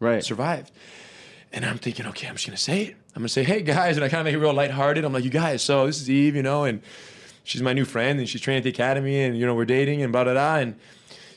Right. 0.00 0.24
survived. 0.24 0.70
And 1.52 1.64
I'm 1.64 1.78
thinking, 1.78 2.06
okay, 2.06 2.26
I'm 2.28 2.34
just 2.34 2.46
gonna 2.46 2.56
say 2.56 2.82
it. 2.82 2.96
I'm 3.14 3.20
gonna 3.22 3.28
say, 3.28 3.42
hey 3.44 3.62
guys, 3.62 3.96
and 3.96 4.04
I 4.04 4.08
kind 4.08 4.20
of 4.20 4.24
make 4.26 4.34
it 4.34 4.38
real 4.38 4.52
lighthearted. 4.54 5.04
I'm 5.04 5.12
like, 5.12 5.24
you 5.24 5.30
guys, 5.30 5.62
so 5.62 5.86
this 5.86 6.00
is 6.00 6.08
Eve, 6.08 6.36
you 6.36 6.42
know, 6.42 6.64
and 6.64 6.80
she's 7.44 7.62
my 7.62 7.72
new 7.72 7.84
friend, 7.84 8.18
and 8.18 8.28
she's 8.28 8.40
training 8.40 8.58
at 8.58 8.64
the 8.64 8.70
academy, 8.70 9.20
and 9.22 9.36
you 9.36 9.44
know, 9.46 9.54
we're 9.54 9.64
dating, 9.64 10.02
and 10.02 10.12
blah 10.12 10.24
blah 10.24 10.34
blah, 10.34 10.56
and 10.58 10.76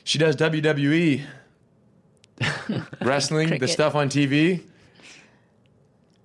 she 0.04 0.18
does 0.18 0.36
WWE 0.36 1.24
wrestling, 3.02 3.58
the 3.58 3.68
stuff 3.68 3.94
on 3.94 4.08
TV. 4.08 4.62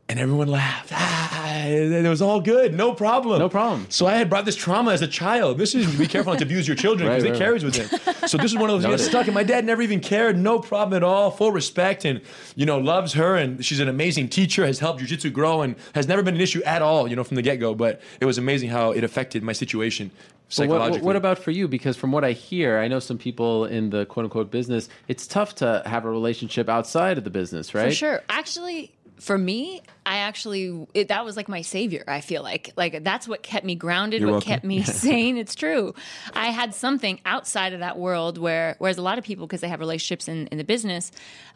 And 0.10 0.20
everyone 0.20 0.48
laughed. 0.48 0.92
Ah, 1.68 1.96
it 2.06 2.10
was 2.10 2.22
all 2.22 2.40
good, 2.40 2.74
no 2.74 2.94
problem. 2.94 3.40
No 3.40 3.50
problem. 3.50 3.86
So 3.90 4.06
I 4.08 4.14
had 4.16 4.30
brought 4.30 4.46
this 4.46 4.56
trauma 4.56 4.92
as 4.92 5.02
a 5.02 5.08
child. 5.08 5.58
This 5.58 5.76
is 5.76 5.86
be 5.98 6.08
careful 6.08 6.34
not 6.34 6.40
to 6.40 6.46
abuse 6.46 6.68
your 6.68 6.76
children 6.78 7.10
because 7.10 7.24
Right, 7.24 7.30
it 7.30 7.34
right, 7.34 7.40
carries 7.40 7.64
with 7.64 7.76
them. 7.76 8.28
So 8.28 8.38
this 8.38 8.52
is 8.52 8.58
one 8.58 8.70
of 8.70 8.76
those 8.76 8.84
you 8.84 8.90
get 8.90 8.98
Noted. 9.00 9.04
stuck. 9.10 9.26
And 9.28 9.34
my 9.36 9.44
dad 9.44 9.66
never 9.66 9.82
even 9.82 10.00
cared, 10.00 10.38
no 10.38 10.60
problem 10.60 10.96
at 10.96 11.04
all, 11.04 11.32
full 11.32 11.52
respect, 11.52 12.06
and 12.06 12.22
you 12.56 12.66
know 12.66 12.78
loves 12.78 13.14
her, 13.14 13.36
and 13.36 13.64
she's 13.66 13.80
an 13.80 13.88
amazing 13.90 14.30
teacher, 14.30 14.66
has 14.66 14.80
helped 14.80 15.02
jujitsu 15.02 15.32
grow, 15.34 15.62
and 15.62 15.76
has 15.96 16.08
never 16.08 16.24
been 16.24 16.36
an 16.36 16.42
issue 16.42 16.62
at 16.64 16.82
all, 16.82 17.08
you 17.08 17.16
know, 17.16 17.24
from 17.24 17.36
the 17.36 17.42
get 17.42 17.58
go. 17.58 17.74
But 17.76 18.02
it 18.20 18.26
was 18.26 18.38
amazing 18.38 18.70
how 18.70 18.92
it 18.92 19.04
affected 19.04 19.44
my 19.44 19.54
situation 19.54 20.10
But 20.10 20.20
what- 20.20 20.54
psychologically. 20.54 21.00
what, 21.02 21.06
what 21.06 21.16
about 21.16 21.40
for 21.40 21.52
you? 21.52 21.68
Because 21.68 21.98
from 21.98 22.12
what 22.12 22.24
I 22.24 22.32
hear, 22.32 22.78
I 22.80 22.88
know 22.88 23.00
some 23.00 23.18
people 23.18 23.66
in 23.66 23.90
the 23.90 24.06
quote 24.06 24.24
unquote 24.26 24.52
business, 24.52 24.90
it's 25.08 25.28
tough 25.28 25.56
to 25.56 25.82
have 25.86 26.06
a 26.06 26.10
relationship 26.10 26.70
outside 26.70 27.18
of 27.18 27.24
the 27.24 27.30
business, 27.30 27.74
right? 27.74 27.90
For 27.90 27.96
sure. 27.96 28.22
Actually, 28.30 28.92
for 29.20 29.38
me, 29.38 29.82
I 30.06 30.18
actually 30.18 30.88
it, 30.94 31.08
that 31.08 31.26
was 31.26 31.36
like 31.36 31.50
my 31.50 31.62
savior. 31.62 32.04
I 32.08 32.22
feel 32.22 32.44
like 32.44 32.72
like 32.78 33.04
that's 33.04 33.28
what 33.28 33.44
kept 33.44 33.66
me 33.66 33.76
grounded. 33.76 34.22
You're 34.22 34.28
what 34.30 34.34
welcome. 34.46 34.50
kept 34.52 34.64
me 34.64 34.84
sane. 34.84 35.38
It's 35.38 35.56
true. 35.56 35.94
I 36.34 36.48
had 36.48 36.74
something 36.74 37.20
outside 37.26 37.74
of 37.74 37.80
that 37.80 37.98
world 37.98 38.38
where 38.38 38.76
whereas 38.80 38.98
a 38.98 39.02
lot 39.02 39.18
of 39.18 39.24
people 39.24 39.48
because 39.48 39.62
they 39.62 39.68
have 39.70 39.80
relationships 39.80 40.28
in, 40.28 40.48
in 40.48 40.58
the 40.58 40.64
business, 40.64 41.12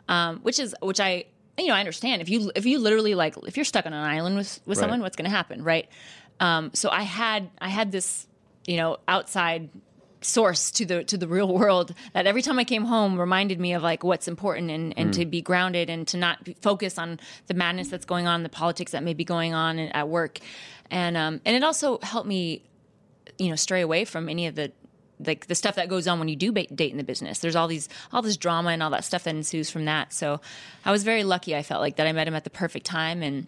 um, 0.10 0.40
which 0.42 0.60
is 0.60 0.76
which 0.82 1.00
I 1.00 1.26
you 1.58 1.68
know 1.68 1.74
I 1.76 1.80
understand 1.80 2.22
if 2.22 2.30
you 2.30 2.52
if 2.56 2.66
you 2.66 2.80
literally 2.80 3.14
like 3.16 3.36
if 3.46 3.56
you're 3.58 3.64
stuck 3.66 3.86
on 3.86 3.94
an 3.94 4.04
island 4.04 4.36
with 4.38 4.60
with 4.66 4.78
Right. 4.78 4.84
someone, 4.84 5.02
what's 5.02 5.16
going 5.16 5.30
to 5.30 5.36
happen, 5.36 5.64
right? 5.64 5.88
Um, 6.40 6.72
so 6.74 6.90
I 6.90 7.04
had 7.04 7.50
I 7.60 7.70
had 7.70 7.92
this 7.92 8.28
you 8.66 8.78
know 8.78 8.98
outside 9.08 9.70
source 10.22 10.70
to 10.72 10.86
the 10.86 11.04
to 11.04 11.18
the 11.18 11.28
real 11.28 11.54
world 11.54 11.94
that 12.14 12.28
every 12.28 12.42
time 12.42 12.60
I 12.60 12.64
came 12.64 12.86
home 12.86 13.20
reminded 13.20 13.60
me 13.60 13.74
of 13.74 13.82
like 13.82 14.04
what's 14.04 14.28
important 14.28 14.70
and, 14.70 14.98
and 14.98 15.14
to 15.16 15.26
be 15.26 15.42
grounded 15.42 15.90
and 15.90 16.08
to 16.10 16.18
not 16.18 16.48
focus 16.62 16.98
on 16.98 17.20
the 17.48 17.54
madness 17.54 17.90
that's 17.90 18.06
going 18.06 18.28
on, 18.28 18.44
the 18.44 18.50
politics 18.50 18.92
that 18.92 19.04
may 19.04 19.14
be 19.14 19.24
going 19.24 19.54
on 19.54 19.80
at 19.80 20.08
work, 20.08 20.40
and 20.90 21.18
um, 21.18 21.42
and 21.46 21.56
it 21.56 21.64
also 21.64 22.00
helped 22.04 22.28
me, 22.28 22.64
you 23.38 23.50
know, 23.50 23.56
stray 23.56 23.82
away 23.82 24.06
from 24.06 24.30
any 24.30 24.48
of 24.48 24.56
the 24.56 24.72
like 25.26 25.48
the 25.48 25.56
stuff 25.56 25.76
that 25.76 25.88
goes 25.88 26.08
on 26.08 26.20
when 26.20 26.28
you 26.28 26.36
do 26.36 26.52
ba- 26.52 26.68
date 26.68 26.92
in 26.92 26.98
the 26.98 27.04
business. 27.04 27.40
There's 27.40 27.56
all 27.56 27.68
these 27.68 27.90
all 28.12 28.22
this 28.22 28.38
drama 28.38 28.70
and 28.70 28.84
all 28.84 28.90
that 28.92 29.04
stuff 29.04 29.24
that 29.24 29.36
ensues 29.36 29.70
from 29.70 29.86
that. 29.86 30.14
So 30.14 30.42
I 30.86 30.92
was 30.92 31.04
very 31.04 31.24
lucky. 31.24 31.56
I 31.56 31.64
felt 31.64 31.82
like 31.82 31.96
that 31.98 32.08
I 32.08 32.12
met 32.12 32.28
him 32.28 32.36
at 32.36 32.44
the 32.44 32.50
perfect 32.50 32.86
time 32.86 33.24
and. 33.24 33.48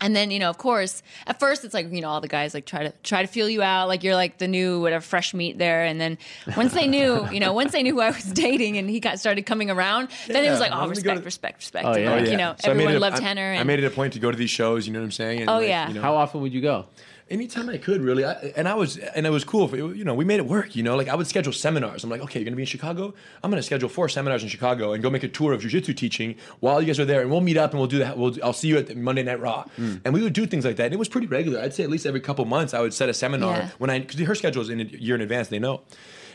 And 0.00 0.14
then 0.14 0.30
you 0.30 0.38
know, 0.38 0.48
of 0.50 0.58
course, 0.58 1.02
at 1.26 1.40
first 1.40 1.64
it's 1.64 1.74
like 1.74 1.92
you 1.92 2.00
know 2.00 2.08
all 2.08 2.20
the 2.20 2.28
guys 2.28 2.54
like 2.54 2.66
try 2.66 2.84
to 2.84 2.92
try 3.02 3.22
to 3.22 3.28
feel 3.28 3.48
you 3.48 3.62
out, 3.62 3.88
like 3.88 4.04
you're 4.04 4.14
like 4.14 4.38
the 4.38 4.46
new 4.48 4.80
whatever 4.80 5.02
fresh 5.02 5.34
meat 5.34 5.58
there. 5.58 5.84
And 5.84 6.00
then 6.00 6.18
once 6.56 6.72
they 6.72 6.86
knew, 6.86 7.26
you 7.32 7.40
know, 7.40 7.52
once 7.52 7.72
they 7.72 7.82
knew 7.82 7.94
who 7.94 8.00
I 8.00 8.10
was 8.10 8.24
dating, 8.24 8.76
and 8.78 8.88
he 8.88 9.00
got 9.00 9.18
started 9.18 9.42
coming 9.46 9.70
around, 9.70 10.08
then 10.28 10.44
it 10.44 10.50
was 10.50 10.60
like 10.60 10.72
oh 10.72 10.86
let 10.86 10.96
me 10.96 11.02
go 11.02 11.14
respect, 11.14 11.18
to- 11.20 11.24
respect, 11.24 11.58
respect. 11.58 11.86
Oh, 11.86 11.96
yeah. 11.96 12.10
like, 12.12 12.26
Oh, 12.26 12.30
you 12.30 12.36
know, 12.36 12.54
So 12.60 12.70
everyone 12.70 12.94
it 12.94 12.96
a- 12.96 13.00
loved 13.00 13.16
I- 13.22 13.34
Rener. 13.34 13.58
I 13.58 13.62
made 13.64 13.78
it 13.80 13.84
a 13.86 13.90
point 13.90 14.12
to 14.12 14.18
go 14.20 14.30
to 14.30 14.36
these 14.36 14.50
shows. 14.50 14.86
You 14.86 14.92
know 14.92 15.00
what 15.00 15.04
I'm 15.06 15.10
saying? 15.12 15.40
And 15.40 15.50
Oh, 15.50 15.58
like, 15.58 15.68
yeah. 15.68 15.88
You 15.88 15.94
know, 15.94 16.02
How 16.02 16.14
often 16.16 16.40
would 16.42 16.52
you 16.52 16.60
go? 16.60 16.86
Anytime 17.30 17.68
I 17.68 17.76
could, 17.76 18.00
really. 18.00 18.24
I, 18.24 18.32
and 18.56 18.66
I 18.66 18.74
was, 18.74 18.96
and 18.96 19.26
it 19.26 19.30
was 19.30 19.44
cool. 19.44 19.68
For, 19.68 19.76
you 19.76 20.02
know, 20.02 20.14
we 20.14 20.24
made 20.24 20.40
it 20.40 20.46
work. 20.46 20.74
You 20.74 20.82
know, 20.82 20.96
like 20.96 21.08
I 21.08 21.14
would 21.14 21.26
schedule 21.26 21.52
seminars. 21.52 22.02
I'm 22.02 22.08
like, 22.08 22.22
okay, 22.22 22.38
you're 22.40 22.44
gonna 22.46 22.56
be 22.56 22.62
in 22.62 22.66
Chicago. 22.66 23.12
I'm 23.42 23.50
gonna 23.50 23.62
schedule 23.62 23.90
four 23.90 24.08
seminars 24.08 24.42
in 24.42 24.48
Chicago 24.48 24.92
and 24.94 25.02
go 25.02 25.10
make 25.10 25.22
a 25.24 25.28
tour 25.28 25.52
of 25.52 25.60
jujitsu 25.60 25.94
teaching 25.94 26.36
while 26.60 26.80
you 26.80 26.86
guys 26.86 26.98
are 26.98 27.04
there, 27.04 27.20
and 27.20 27.30
we'll 27.30 27.42
meet 27.42 27.58
up 27.58 27.72
and 27.72 27.80
we'll 27.80 27.88
do 27.88 27.98
that. 27.98 28.16
We'll, 28.16 28.34
I'll 28.42 28.54
see 28.54 28.68
you 28.68 28.78
at 28.78 28.86
the 28.86 28.94
Monday 28.94 29.22
Night 29.22 29.40
Raw, 29.40 29.64
hmm. 29.76 29.96
and 30.06 30.14
we 30.14 30.22
would 30.22 30.32
do 30.32 30.46
things 30.46 30.64
like 30.64 30.76
that. 30.76 30.86
And 30.86 30.94
it 30.94 30.98
was 30.98 31.08
pretty 31.08 31.26
regular. 31.26 31.60
I'd 31.60 31.74
say 31.74 31.82
at 31.84 31.90
least 31.90 32.06
every 32.06 32.20
couple 32.20 32.44
months 32.46 32.72
I 32.72 32.80
would 32.80 32.94
set 32.94 33.10
a 33.10 33.14
seminar 33.14 33.56
Yeah. 33.56 33.68
when 33.76 33.90
I 33.90 33.98
because 34.00 34.18
her 34.20 34.34
schedule 34.34 34.62
is 34.62 34.70
in 34.70 34.80
a 34.80 34.84
year 34.84 35.14
in 35.14 35.20
advance. 35.20 35.48
They 35.48 35.58
know. 35.58 35.82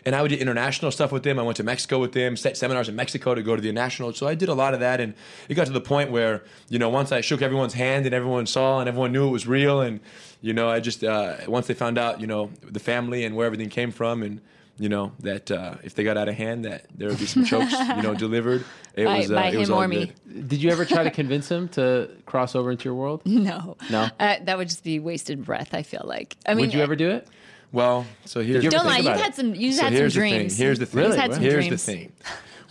And 0.06 0.16
I 0.16 0.22
would 0.22 0.30
do 0.30 0.36
international 0.36 0.92
stuff 0.92 1.12
with 1.12 1.24
them. 1.24 1.40
I 1.40 1.44
went 1.44 1.58
to 1.58 1.64
Mexico 1.64 2.00
with 2.00 2.12
them, 2.14 2.36
set 2.38 2.58
seminars 2.58 2.90
in 2.90 2.96
Mexico 2.96 3.36
to 3.36 3.42
go 3.42 3.56
to 3.56 3.62
the 3.62 3.72
national. 3.72 4.14
So 4.14 4.28
I 4.28 4.36
did 4.36 4.50
a 4.50 4.54
lot 4.54 4.74
of 4.74 4.80
that, 4.82 5.00
and 5.00 5.14
it 5.50 5.56
got 5.56 5.66
to 5.68 5.74
the 5.74 5.82
point 5.82 6.12
where 6.12 6.44
you 6.70 6.80
know 6.80 6.90
once 6.90 7.12
I 7.12 7.22
shook 7.22 7.42
everyone's 7.42 7.74
hand 7.74 8.06
and 8.06 8.14
everyone 8.14 8.46
saw 8.46 8.80
and 8.80 8.88
everyone 8.90 9.12
knew 9.12 9.28
it 9.28 9.32
was 9.32 9.48
real, 9.48 9.82
and 9.82 10.00
you 10.42 10.54
know 10.54 10.70
I 10.70 10.80
just 10.80 11.04
uh, 11.04 11.36
once 11.48 11.68
they 11.68 11.74
found 11.74 11.98
out 11.98 12.22
you 12.22 12.28
know 12.28 12.52
the 12.64 12.80
family 12.80 13.24
and 13.26 13.36
where 13.36 13.46
everything 13.46 13.70
came 13.70 13.92
from 13.92 14.24
and. 14.24 14.42
You 14.80 14.90
know 14.90 15.12
that 15.20 15.52
uh, 15.52 15.76
if 15.84 15.94
they 15.94 16.04
got 16.04 16.18
out 16.18 16.28
of 16.28 16.34
hand, 16.34 16.66
that 16.66 16.86
there 16.98 17.08
would 17.08 17.20
be 17.20 17.28
some 17.28 17.46
chokes, 17.46 17.72
you 17.74 18.02
know, 18.02 18.16
delivered. 18.16 18.66
It 18.96 19.06
By- 19.06 19.18
was 19.20 19.30
uh, 19.32 19.36
by 19.36 19.50
it 19.52 19.58
was 19.58 19.70
him 19.70 19.76
all 19.76 19.84
or 19.84 19.88
me. 19.88 20.12
good. 20.28 20.48
Did 20.50 20.64
you 20.64 20.72
ever 20.72 20.84
try 20.84 21.04
to 21.04 21.12
convince 21.12 21.48
him 21.48 21.68
to 21.70 22.10
cross 22.26 22.56
over 22.56 22.72
into 22.72 22.86
your 22.86 22.96
world? 22.96 23.22
No. 23.28 23.78
No. 23.92 24.10
Uh, 24.20 24.38
that 24.42 24.58
would 24.58 24.70
just 24.70 24.84
be 24.84 24.98
wasted 25.00 25.46
breath. 25.46 25.76
I 25.76 25.84
feel 25.84 26.02
like. 26.06 26.38
I 26.48 26.56
mean, 26.56 26.66
Would 26.66 26.74
you 26.74 26.82
ever 26.82 26.96
do 26.96 27.12
it? 27.12 27.28
Well, 27.74 28.06
so 28.24 28.42
here's 28.42 28.64
you 28.64 28.70
Don't 28.70 28.82
ever 28.82 28.90
lie. 28.90 28.98
You've 29.00 29.20
had 29.20 29.32
it? 29.32 29.36
some. 29.36 29.56
You've 29.56 29.74
So 29.74 29.82
had 29.82 29.88
some 29.90 29.94
here's 29.98 30.14
the 30.14 30.20
dreams. 30.20 30.56
thing. 30.56 30.66
Here's 30.66 30.80
the 30.80 30.86
thing. 30.86 31.04
You've 31.06 31.16
had 31.16 31.34
some 31.34 31.42
Here's 31.42 31.66
dreams. 31.66 31.86
the 31.86 31.92
thing. 31.92 32.12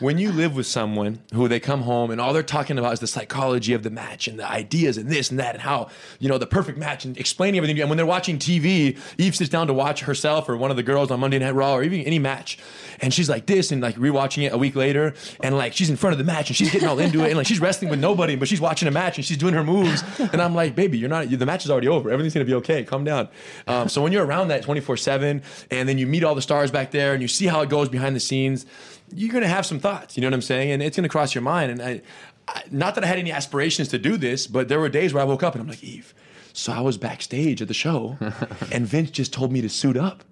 When 0.02 0.18
you 0.18 0.32
live 0.32 0.56
with 0.56 0.66
someone 0.66 1.20
who 1.32 1.46
they 1.46 1.60
come 1.60 1.82
home 1.82 2.10
and 2.10 2.20
all 2.20 2.32
they're 2.32 2.42
talking 2.42 2.76
about 2.76 2.92
is 2.92 2.98
the 2.98 3.06
psychology 3.06 3.72
of 3.72 3.84
the 3.84 3.90
match 3.90 4.26
and 4.26 4.36
the 4.36 4.50
ideas 4.50 4.96
and 4.96 5.08
this 5.08 5.30
and 5.30 5.38
that 5.38 5.54
and 5.54 5.62
how 5.62 5.90
you 6.18 6.28
know 6.28 6.38
the 6.38 6.46
perfect 6.46 6.76
match 6.76 7.04
and 7.04 7.16
explaining 7.16 7.58
everything. 7.58 7.78
And 7.78 7.88
when 7.88 7.96
they're 7.96 8.04
watching 8.04 8.36
TV, 8.36 8.98
Eve 9.16 9.36
sits 9.36 9.48
down 9.48 9.68
to 9.68 9.72
watch 9.72 10.00
herself 10.00 10.48
or 10.48 10.56
one 10.56 10.72
of 10.72 10.76
the 10.76 10.82
girls 10.82 11.12
on 11.12 11.20
Monday 11.20 11.38
Night 11.38 11.54
Raw 11.54 11.74
or 11.74 11.84
even 11.84 12.00
any 12.00 12.18
match, 12.18 12.58
and 13.00 13.14
she's 13.14 13.28
like 13.28 13.46
this 13.46 13.70
and 13.70 13.80
like 13.80 13.94
rewatching 13.94 14.42
it 14.42 14.52
a 14.52 14.58
week 14.58 14.74
later, 14.74 15.14
and 15.40 15.56
like 15.56 15.72
she's 15.72 15.88
in 15.88 15.94
front 15.94 16.14
of 16.14 16.18
the 16.18 16.24
match 16.24 16.50
and 16.50 16.56
she's 16.56 16.72
getting 16.72 16.88
all 16.88 16.98
into 16.98 17.22
it 17.22 17.28
and 17.28 17.36
like 17.36 17.46
she's 17.46 17.60
wrestling 17.60 17.88
with 17.88 18.00
nobody, 18.00 18.34
but 18.34 18.48
she's 18.48 18.60
watching 18.60 18.88
a 18.88 18.90
match 18.90 19.18
and 19.18 19.24
she's 19.24 19.38
doing 19.38 19.54
her 19.54 19.62
moves, 19.62 20.02
and 20.18 20.42
I'm 20.42 20.56
like, 20.56 20.74
baby, 20.74 20.98
you're 20.98 21.08
not. 21.08 21.30
The 21.30 21.46
match 21.46 21.64
is 21.64 21.70
already 21.70 21.86
over. 21.86 22.10
Everything's 22.10 22.34
gonna 22.34 22.44
be 22.44 22.54
okay. 22.54 22.82
Calm 22.82 23.04
down. 23.04 23.28
Um, 23.68 23.88
so 23.88 24.02
when 24.02 24.10
you're 24.10 24.26
around 24.26 24.48
that 24.48 24.64
24 24.64 24.96
seven, 24.96 25.42
and 25.70 25.88
then 25.88 25.96
you 25.96 26.08
meet 26.08 26.24
all 26.24 26.34
the 26.34 26.42
stars 26.42 26.72
back 26.72 26.90
there 26.90 27.12
and 27.12 27.22
you 27.22 27.28
see 27.28 27.46
how 27.46 27.60
it 27.60 27.68
goes 27.68 27.88
behind 27.88 28.16
the 28.16 28.20
scenes 28.20 28.66
you're 29.14 29.32
going 29.32 29.42
to 29.42 29.48
have 29.48 29.66
some 29.66 29.78
thoughts, 29.78 30.16
you 30.16 30.20
know 30.20 30.28
what 30.28 30.34
I'm 30.34 30.42
saying? 30.42 30.70
And 30.70 30.82
it's 30.82 30.96
going 30.96 31.04
to 31.04 31.08
cross 31.08 31.34
your 31.34 31.42
mind. 31.42 31.72
And 31.72 31.82
I, 31.82 32.02
I, 32.48 32.62
not 32.70 32.94
that 32.94 33.04
I 33.04 33.06
had 33.06 33.18
any 33.18 33.32
aspirations 33.32 33.88
to 33.88 33.98
do 33.98 34.16
this, 34.16 34.46
but 34.46 34.68
there 34.68 34.80
were 34.80 34.88
days 34.88 35.12
where 35.14 35.22
I 35.22 35.26
woke 35.26 35.42
up 35.42 35.54
and 35.54 35.62
I'm 35.62 35.68
like, 35.68 35.82
Eve, 35.82 36.14
so 36.52 36.72
I 36.72 36.80
was 36.80 36.98
backstage 36.98 37.62
at 37.62 37.68
the 37.68 37.74
show 37.74 38.16
and 38.72 38.86
Vince 38.86 39.10
just 39.10 39.32
told 39.32 39.52
me 39.52 39.60
to 39.60 39.68
suit 39.68 39.96
up. 39.96 40.24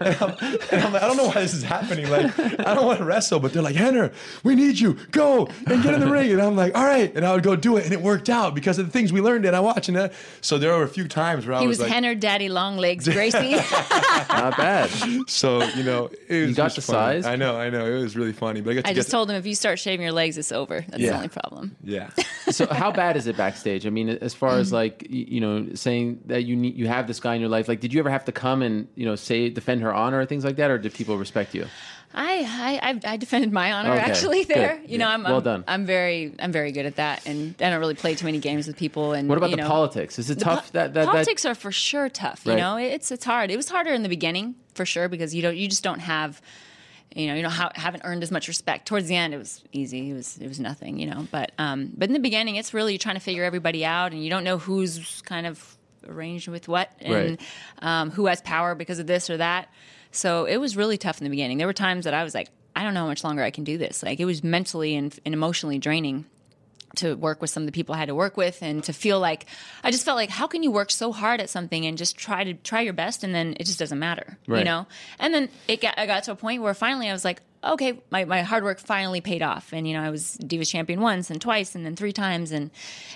And, 0.00 0.16
I'm, 0.20 0.36
and 0.70 0.82
I'm 0.82 0.92
like, 0.92 1.02
I 1.02 1.06
don't 1.06 1.16
know 1.16 1.26
why 1.26 1.34
this 1.40 1.54
is 1.54 1.62
happening. 1.62 2.08
Like, 2.10 2.38
I 2.60 2.74
don't 2.74 2.86
want 2.86 2.98
to 2.98 3.04
wrestle, 3.04 3.40
but 3.40 3.52
they're 3.52 3.62
like, 3.62 3.76
Rener, 3.76 4.12
we 4.42 4.54
need 4.54 4.78
you. 4.78 4.94
Go 5.10 5.48
and 5.66 5.82
get 5.82 5.94
in 5.94 6.00
the 6.00 6.10
ring. 6.10 6.32
And 6.32 6.40
I'm 6.40 6.56
like, 6.56 6.76
all 6.76 6.84
right. 6.84 7.14
And 7.14 7.24
I 7.24 7.32
would 7.34 7.42
go 7.42 7.56
do 7.56 7.76
it. 7.76 7.84
And 7.84 7.92
it 7.92 8.00
worked 8.00 8.28
out 8.28 8.54
because 8.54 8.78
of 8.78 8.86
the 8.86 8.92
things 8.92 9.12
we 9.12 9.20
learned 9.20 9.44
and 9.46 9.54
I 9.54 9.60
watched. 9.60 9.88
And 9.88 9.96
uh, 9.96 10.08
so 10.40 10.58
there 10.58 10.76
were 10.76 10.82
a 10.82 10.88
few 10.88 11.08
times 11.08 11.46
where 11.46 11.56
I 11.56 11.60
was 11.60 11.60
like, 11.60 11.62
He 11.62 11.68
was, 11.68 11.78
was 11.78 11.90
like, 11.90 12.02
Rener 12.02 12.18
Daddy 12.18 12.48
Longlegs 12.48 13.08
Gracie. 13.08 13.52
Not 14.28 14.56
bad. 14.56 14.90
So, 15.28 15.62
you 15.64 15.82
know, 15.84 16.10
it 16.28 16.40
was 16.40 16.50
You 16.50 16.54
got 16.54 16.64
just 16.72 16.76
the 16.76 16.82
funny. 16.92 17.22
size? 17.22 17.26
I 17.26 17.36
know, 17.36 17.56
I 17.56 17.70
know. 17.70 17.84
It 17.86 18.00
was 18.02 18.16
really 18.16 18.32
funny. 18.32 18.60
But 18.60 18.70
I, 18.70 18.74
got 18.74 18.84
to 18.84 18.90
I 18.90 18.92
get 18.92 18.96
just 19.00 19.10
told 19.10 19.30
him 19.30 19.36
if 19.36 19.46
you 19.46 19.54
start 19.54 19.78
shaving 19.78 20.02
your 20.02 20.12
legs, 20.12 20.38
it's 20.38 20.52
over. 20.52 20.84
That's 20.88 21.02
the 21.02 21.10
only 21.10 21.28
problem. 21.28 21.76
Yeah. 21.84 22.10
so 22.50 22.66
how 22.66 22.90
bad 22.90 23.16
is 23.16 23.26
it 23.26 23.36
backstage? 23.36 23.86
I 23.86 23.90
mean, 23.90 24.08
as 24.08 24.34
far 24.34 24.58
as 24.58 24.72
like 24.72 25.06
you 25.08 25.40
know, 25.40 25.68
saying 25.74 26.20
that 26.26 26.44
you 26.44 26.56
need 26.56 26.76
you 26.76 26.86
have 26.86 27.06
this 27.06 27.20
guy 27.20 27.34
in 27.34 27.40
your 27.40 27.50
life, 27.50 27.68
like, 27.68 27.80
did 27.80 27.92
you 27.92 27.99
ever 28.00 28.10
have 28.10 28.24
to 28.26 28.32
come 28.32 28.62
and 28.62 28.88
you 28.94 29.06
know 29.06 29.14
say 29.16 29.48
defend 29.50 29.82
her 29.82 29.92
honor 29.94 30.20
or 30.20 30.26
things 30.26 30.44
like 30.44 30.56
that, 30.56 30.70
or 30.70 30.78
did 30.78 30.92
people 30.94 31.16
respect 31.18 31.54
you? 31.54 31.66
I, 32.12 32.80
I 32.82 32.90
I- 32.90 33.12
I 33.12 33.16
defended 33.18 33.52
my 33.52 33.70
honor 33.72 33.92
Okay, 33.92 34.00
actually 34.00 34.44
good. 34.44 34.56
there. 34.56 34.80
You 34.84 34.98
know, 34.98 35.06
I'm, 35.06 35.22
Well 35.22 35.36
I'm 35.36 35.42
done. 35.44 35.64
I'm 35.68 35.86
very 35.86 36.34
I'm 36.40 36.50
very 36.50 36.72
good 36.72 36.84
at 36.86 36.96
that, 36.96 37.24
and 37.26 37.54
I 37.60 37.70
don't 37.70 37.78
really 37.78 37.94
play 37.94 38.16
too 38.16 38.24
many 38.26 38.38
games 38.40 38.66
with 38.66 38.76
people. 38.76 39.12
And 39.12 39.28
What 39.28 39.38
about 39.38 39.50
you 39.50 39.56
the 39.56 39.62
know, 39.62 39.68
politics? 39.68 40.18
Is 40.18 40.28
it 40.28 40.40
tough 40.40 40.72
po- 40.72 40.78
that, 40.78 40.94
that 40.94 41.06
politics 41.06 41.44
are 41.44 41.54
for 41.54 41.70
sure 41.70 42.08
tough. 42.08 42.44
You 42.44 42.56
know, 42.56 42.76
it's 42.76 43.12
it's 43.12 43.24
hard. 43.24 43.50
It 43.52 43.56
was 43.56 43.68
harder 43.68 43.92
in 43.92 44.02
the 44.02 44.08
beginning 44.08 44.56
for 44.74 44.84
sure 44.84 45.08
because 45.08 45.34
you 45.36 45.42
don't 45.42 45.56
you 45.56 45.68
just 45.68 45.84
don't 45.84 46.00
have. 46.00 46.42
You 47.14 47.26
know, 47.26 47.34
you 47.34 47.42
don't 47.42 47.50
ha- 47.50 47.72
haven't 47.74 48.02
earned 48.04 48.22
as 48.22 48.30
much 48.30 48.46
respect. 48.46 48.86
Towards 48.86 49.08
the 49.08 49.16
end, 49.16 49.34
it 49.34 49.38
was 49.38 49.64
easy. 49.72 50.10
It 50.10 50.14
was 50.14 50.38
it 50.38 50.46
was 50.48 50.60
nothing. 50.60 50.98
You 51.00 51.06
know, 51.10 51.26
but 51.32 51.50
um, 51.58 51.90
but 51.96 52.08
in 52.08 52.12
the 52.12 52.20
beginning, 52.20 52.54
it's 52.56 52.72
really 52.74 52.92
you're 52.92 52.98
trying 53.00 53.16
to 53.16 53.20
figure 53.20 53.42
everybody 53.44 53.84
out, 53.84 54.12
and 54.12 54.22
you 54.22 54.30
don't 54.30 54.44
know 54.44 54.58
who's 54.58 55.20
kind 55.22 55.44
of 55.46 55.76
arranged 56.08 56.48
with 56.48 56.68
what, 56.68 56.90
and 57.00 57.12
Right. 57.12 57.40
um, 57.82 58.10
who 58.10 58.26
has 58.26 58.40
power 58.40 58.74
because 58.74 58.98
of 58.98 59.06
this 59.06 59.30
or 59.30 59.36
that. 59.38 59.68
So 60.12 60.44
it 60.44 60.56
was 60.56 60.76
really 60.76 60.98
tough 60.98 61.18
in 61.18 61.24
the 61.24 61.30
beginning. 61.30 61.58
There 61.58 61.66
were 61.66 61.72
times 61.72 62.04
that 62.04 62.14
I 62.14 62.24
was 62.24 62.34
like, 62.34 62.48
I 62.74 62.82
don't 62.82 62.94
know 62.94 63.00
how 63.00 63.06
much 63.08 63.24
longer 63.24 63.42
I 63.42 63.50
can 63.50 63.64
do 63.64 63.78
this. 63.78 64.02
Like 64.02 64.20
it 64.20 64.24
was 64.24 64.42
mentally 64.42 64.94
and, 64.96 65.16
and 65.24 65.34
emotionally 65.34 65.78
draining 65.78 66.24
to 66.96 67.14
work 67.14 67.40
with 67.40 67.50
some 67.50 67.62
of 67.62 67.66
the 67.66 67.72
people 67.72 67.94
I 67.94 67.98
had 67.98 68.08
to 68.08 68.14
work 68.16 68.36
with 68.36 68.62
and 68.62 68.82
to 68.84 68.92
feel 68.92 69.20
like 69.20 69.46
I 69.84 69.92
just 69.92 70.04
felt 70.04 70.16
like 70.16 70.30
how 70.30 70.48
can 70.48 70.64
you 70.64 70.72
work 70.72 70.90
so 70.90 71.12
hard 71.12 71.40
at 71.40 71.48
something 71.48 71.86
and 71.86 71.96
just 71.96 72.16
try 72.16 72.42
to 72.42 72.54
try 72.54 72.80
your 72.80 72.92
best 72.92 73.22
and 73.22 73.32
then 73.32 73.54
it 73.60 73.64
just 73.66 73.78
doesn't 73.78 73.98
matter, 73.98 74.38
you 74.58 74.64
know? 74.64 74.86
And 75.20 75.32
then 75.32 75.48
it 75.68 75.80
got 75.80 75.96
I 75.98 76.06
got 76.06 76.24
to 76.24 76.32
a 76.32 76.36
point 76.36 76.62
where 76.62 76.74
finally 76.74 77.08
I 77.08 77.12
was 77.12 77.24
like, 77.24 77.42
okay, 77.62 78.00
my, 78.10 78.24
my 78.24 78.42
hard 78.42 78.64
work 78.64 78.78
finally 78.78 79.20
paid 79.20 79.42
off. 79.42 79.72
And 79.72 79.86
you 79.86 79.94
know, 79.94 80.02
I 80.02 80.10
was 80.10 80.38
Divas 80.42 80.70
champion 80.70 81.00
once 81.00 81.30
and 81.30 81.40
twice 81.40 81.74
and 81.74 81.84
then 81.84 81.96
three 81.96 82.12
times 82.12 82.52
and 82.52 82.70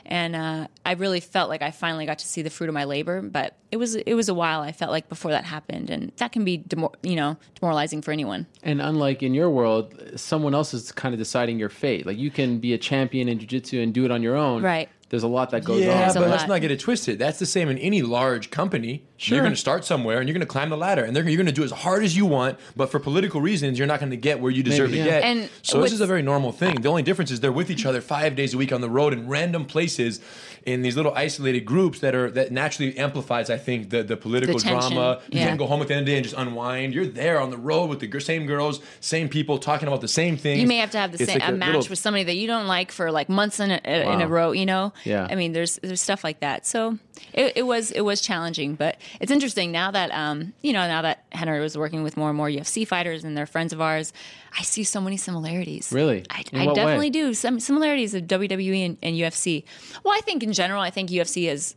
and 0.07 0.37
uh, 0.37 0.67
I 0.85 0.93
really 0.93 1.21
felt 1.21 1.49
like 1.49 1.63
I 1.63 1.71
finally 1.71 2.07
got 2.07 2.19
to 2.19 2.27
see 2.27 2.43
the 2.43 2.51
fruit 2.51 2.69
of 2.69 2.75
my 2.75 2.85
labor. 2.85 3.23
But 3.23 3.57
it 3.71 3.77
was 3.79 3.95
it 3.95 4.15
was 4.15 4.29
a 4.29 4.35
while 4.35 4.61
I 4.61 4.73
felt 4.73 4.91
like 4.91 5.09
before 5.09 5.31
that 5.31 5.45
happened 5.45 5.91
and 5.91 6.13
that 6.17 6.33
can 6.33 6.45
be 6.45 6.59
demor- 6.59 6.95
you 7.03 7.17
know, 7.17 7.37
demoralizing 7.55 8.03
for 8.03 8.13
anyone. 8.13 8.47
And 8.63 8.81
unlike 8.81 9.23
in 9.23 9.35
your 9.35 9.51
world, 9.51 9.95
someone 10.17 10.55
else 10.55 10.75
is 10.75 10.93
kind 10.93 11.15
of 11.15 11.19
deciding 11.19 11.59
your 11.59 11.71
fate. 11.71 12.07
Like 12.07 12.19
you 12.19 12.31
can 12.31 12.59
be 12.59 12.75
a 12.75 12.79
champion 12.79 13.29
in 13.29 13.39
jiu-jitsu 13.39 13.81
and 13.81 13.95
do 13.95 14.05
it 14.05 14.11
on 14.11 14.23
your 14.23 14.37
own. 14.37 14.63
Right. 14.63 14.89
There's 15.15 15.23
a 15.23 15.29
lot 15.29 15.51
that 15.51 15.63
goes 15.63 15.81
yeah, 15.81 16.09
on. 16.09 16.15
but 16.15 16.29
let's 16.29 16.49
not 16.49 16.61
get 16.61 16.73
it 16.73 16.81
twisted. 16.81 17.21
That's 17.21 17.39
the 17.39 17.47
same 17.47 17.69
in 17.69 17.79
any 17.79 18.03
large 18.03 18.51
company. 18.51 19.05
Sure. 19.17 19.37
You're 19.37 19.45
going 19.45 19.55
to 19.55 19.61
start 19.61 19.85
somewhere 19.85 20.19
and 20.19 20.29
you're 20.29 20.35
going 20.35 20.41
to 20.41 20.47
climb 20.47 20.71
the 20.71 20.77
ladder, 20.77 21.05
and 21.05 21.17
you're 21.17 21.25
going 21.25 21.47
to 21.47 21.53
do 21.53 21.63
as 21.63 21.71
hard 21.71 22.03
as 22.03 22.17
you 22.17 22.27
want. 22.27 22.59
But 22.75 22.91
for 22.91 22.99
political 22.99 23.41
reasons, 23.41 23.79
you're 23.79 23.87
not 23.87 24.01
going 24.01 24.11
to 24.11 24.17
get 24.17 24.41
where 24.41 24.51
you 24.51 24.65
deserve 24.65 24.91
Maybe, 24.91 25.05
to 25.05 25.09
yeah. 25.09 25.21
get. 25.21 25.23
And 25.23 25.51
so 25.63 25.81
this 25.81 25.93
is 25.93 26.01
a 26.01 26.07
very 26.07 26.23
normal 26.23 26.51
thing. 26.51 26.81
The 26.81 26.89
only 26.89 27.05
difference 27.05 27.31
is 27.31 27.39
they're 27.39 27.53
with 27.53 27.71
each 27.71 27.87
other 27.87 28.01
five 28.01 28.35
days 28.35 28.55
a 28.55 28.59
week 28.59 28.73
on 28.73 28.81
the 28.81 28.91
road 28.91 29.13
in 29.13 29.29
random 29.29 29.67
places, 29.67 30.21
in 30.67 30.83
these 30.83 30.97
little 30.97 31.13
isolated 31.15 31.61
groups 31.65 32.01
that 32.01 32.15
are 32.15 32.31
that 32.31 32.51
naturally 32.53 32.97
amplifies, 32.99 33.51
I 33.51 33.59
think, 33.59 33.91
the 33.91 34.03
the 34.03 34.17
political 34.17 34.59
The 34.59 34.65
drama. 34.69 35.21
You 35.31 35.39
yeah. 35.41 35.47
can't 35.47 35.59
go 35.59 35.67
home 35.67 35.83
at 35.83 35.89
the 35.89 35.95
end 35.95 36.01
of 36.03 36.07
the 36.07 36.13
day 36.13 36.17
and 36.17 36.25
just 36.25 36.37
unwind. 36.37 36.95
You're 36.95 37.07
there 37.07 37.41
on 37.41 37.51
the 37.51 37.59
road 37.59 37.91
with 37.91 38.01
the 38.01 38.21
same 38.21 38.47
girls, 38.47 38.81
same 39.01 39.29
people, 39.29 39.59
talking 39.59 39.89
about 39.89 40.01
the 40.01 40.09
same 40.09 40.37
things. 40.37 40.61
You 40.61 40.67
may 40.67 40.79
have 40.79 40.91
to 40.93 40.99
have 40.99 41.13
the 41.13 41.23
It's 41.23 41.31
same 41.33 41.41
like 41.41 41.49
a 41.49 41.53
match 41.53 41.75
little- 41.75 41.91
with 41.91 41.99
somebody 41.99 42.25
that 42.25 42.37
you 42.37 42.47
don't 42.47 42.67
like 42.67 42.93
for 42.93 43.11
like 43.11 43.29
months 43.29 43.61
in 43.61 43.71
a, 43.71 43.81
in 43.85 44.21
a 44.21 44.29
row. 44.29 44.53
You 44.53 44.67
know, 44.67 44.93
Yeah. 45.05 45.27
I 45.31 45.35
mean, 45.35 45.53
there's 45.53 45.79
there's 45.83 46.01
stuff 46.01 46.25
like 46.25 46.41
that. 46.41 46.67
So 46.67 46.99
it, 47.33 47.53
it 47.57 47.63
was 47.63 47.91
it 47.91 48.03
was 48.03 48.21
challenging, 48.21 48.75
but 48.75 48.99
it's 49.21 49.31
interesting 49.31 49.73
now 49.73 49.91
that 49.91 50.11
um 50.13 50.53
you 50.63 50.73
know 50.73 50.87
now 50.87 51.03
that 51.03 51.31
Rener 51.33 51.61
was 51.61 51.77
working 51.77 52.03
with 52.03 52.17
more 52.17 52.29
and 52.29 52.37
more 52.37 52.49
UFC 52.49 52.87
fighters 52.87 53.25
and 53.25 53.37
they're 53.37 53.47
friends 53.47 53.73
of 53.73 53.81
ours. 53.81 54.13
I 54.57 54.63
see 54.63 54.85
so 54.85 55.01
many 55.01 55.17
similarities. 55.17 55.91
Really? 55.93 56.25
I, 56.31 56.45
I 56.53 56.67
what 56.67 56.69
way? 56.69 56.75
definitely 56.75 57.11
do 57.11 57.35
some 57.35 57.59
similarities 57.59 58.15
of 58.15 58.23
WWE 58.23 58.87
and, 58.87 58.99
and 59.03 59.17
UFC. 59.17 59.65
Well, 60.05 60.15
I 60.17 60.21
think 60.21 60.43
in 60.43 60.53
general, 60.53 60.81
I 60.81 60.91
think 60.91 61.11
UFC 61.11 61.51
is 61.51 61.75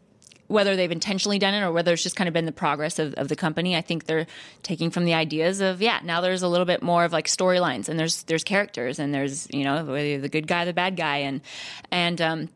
whether 0.47 0.75
they've 0.75 0.91
intentionally 0.91 1.39
done 1.39 1.53
it 1.53 1.61
or 1.61 1.71
whether 1.71 1.93
it's 1.93 2.03
just 2.03 2.15
kind 2.15 2.27
of 2.27 2.33
been 2.33 2.45
the 2.45 2.51
progress 2.51 2.99
of, 2.99 3.13
of 3.15 3.27
the 3.27 3.35
company. 3.35 3.75
I 3.75 3.81
think 3.81 4.05
they're 4.05 4.27
taking 4.63 4.89
from 4.89 5.05
the 5.05 5.13
ideas 5.13 5.59
of 5.59 5.81
yeah. 5.81 5.99
Now 6.03 6.21
there's 6.21 6.41
a 6.41 6.47
little 6.47 6.65
bit 6.65 6.81
more 6.81 7.03
of 7.03 7.11
like 7.11 7.27
storylines 7.27 7.89
and 7.89 7.99
there's 7.99 8.23
there's 8.23 8.43
characters 8.43 8.99
and 8.99 9.13
there's 9.13 9.47
you 9.51 9.63
know 9.63 9.83
whether 9.83 10.05
you're 10.05 10.21
the 10.21 10.29
good 10.29 10.47
guy, 10.47 10.65
the 10.65 10.73
bad 10.73 10.95
guy, 10.95 11.17
and 11.17 11.41
and 11.91 12.21
um, 12.21 12.49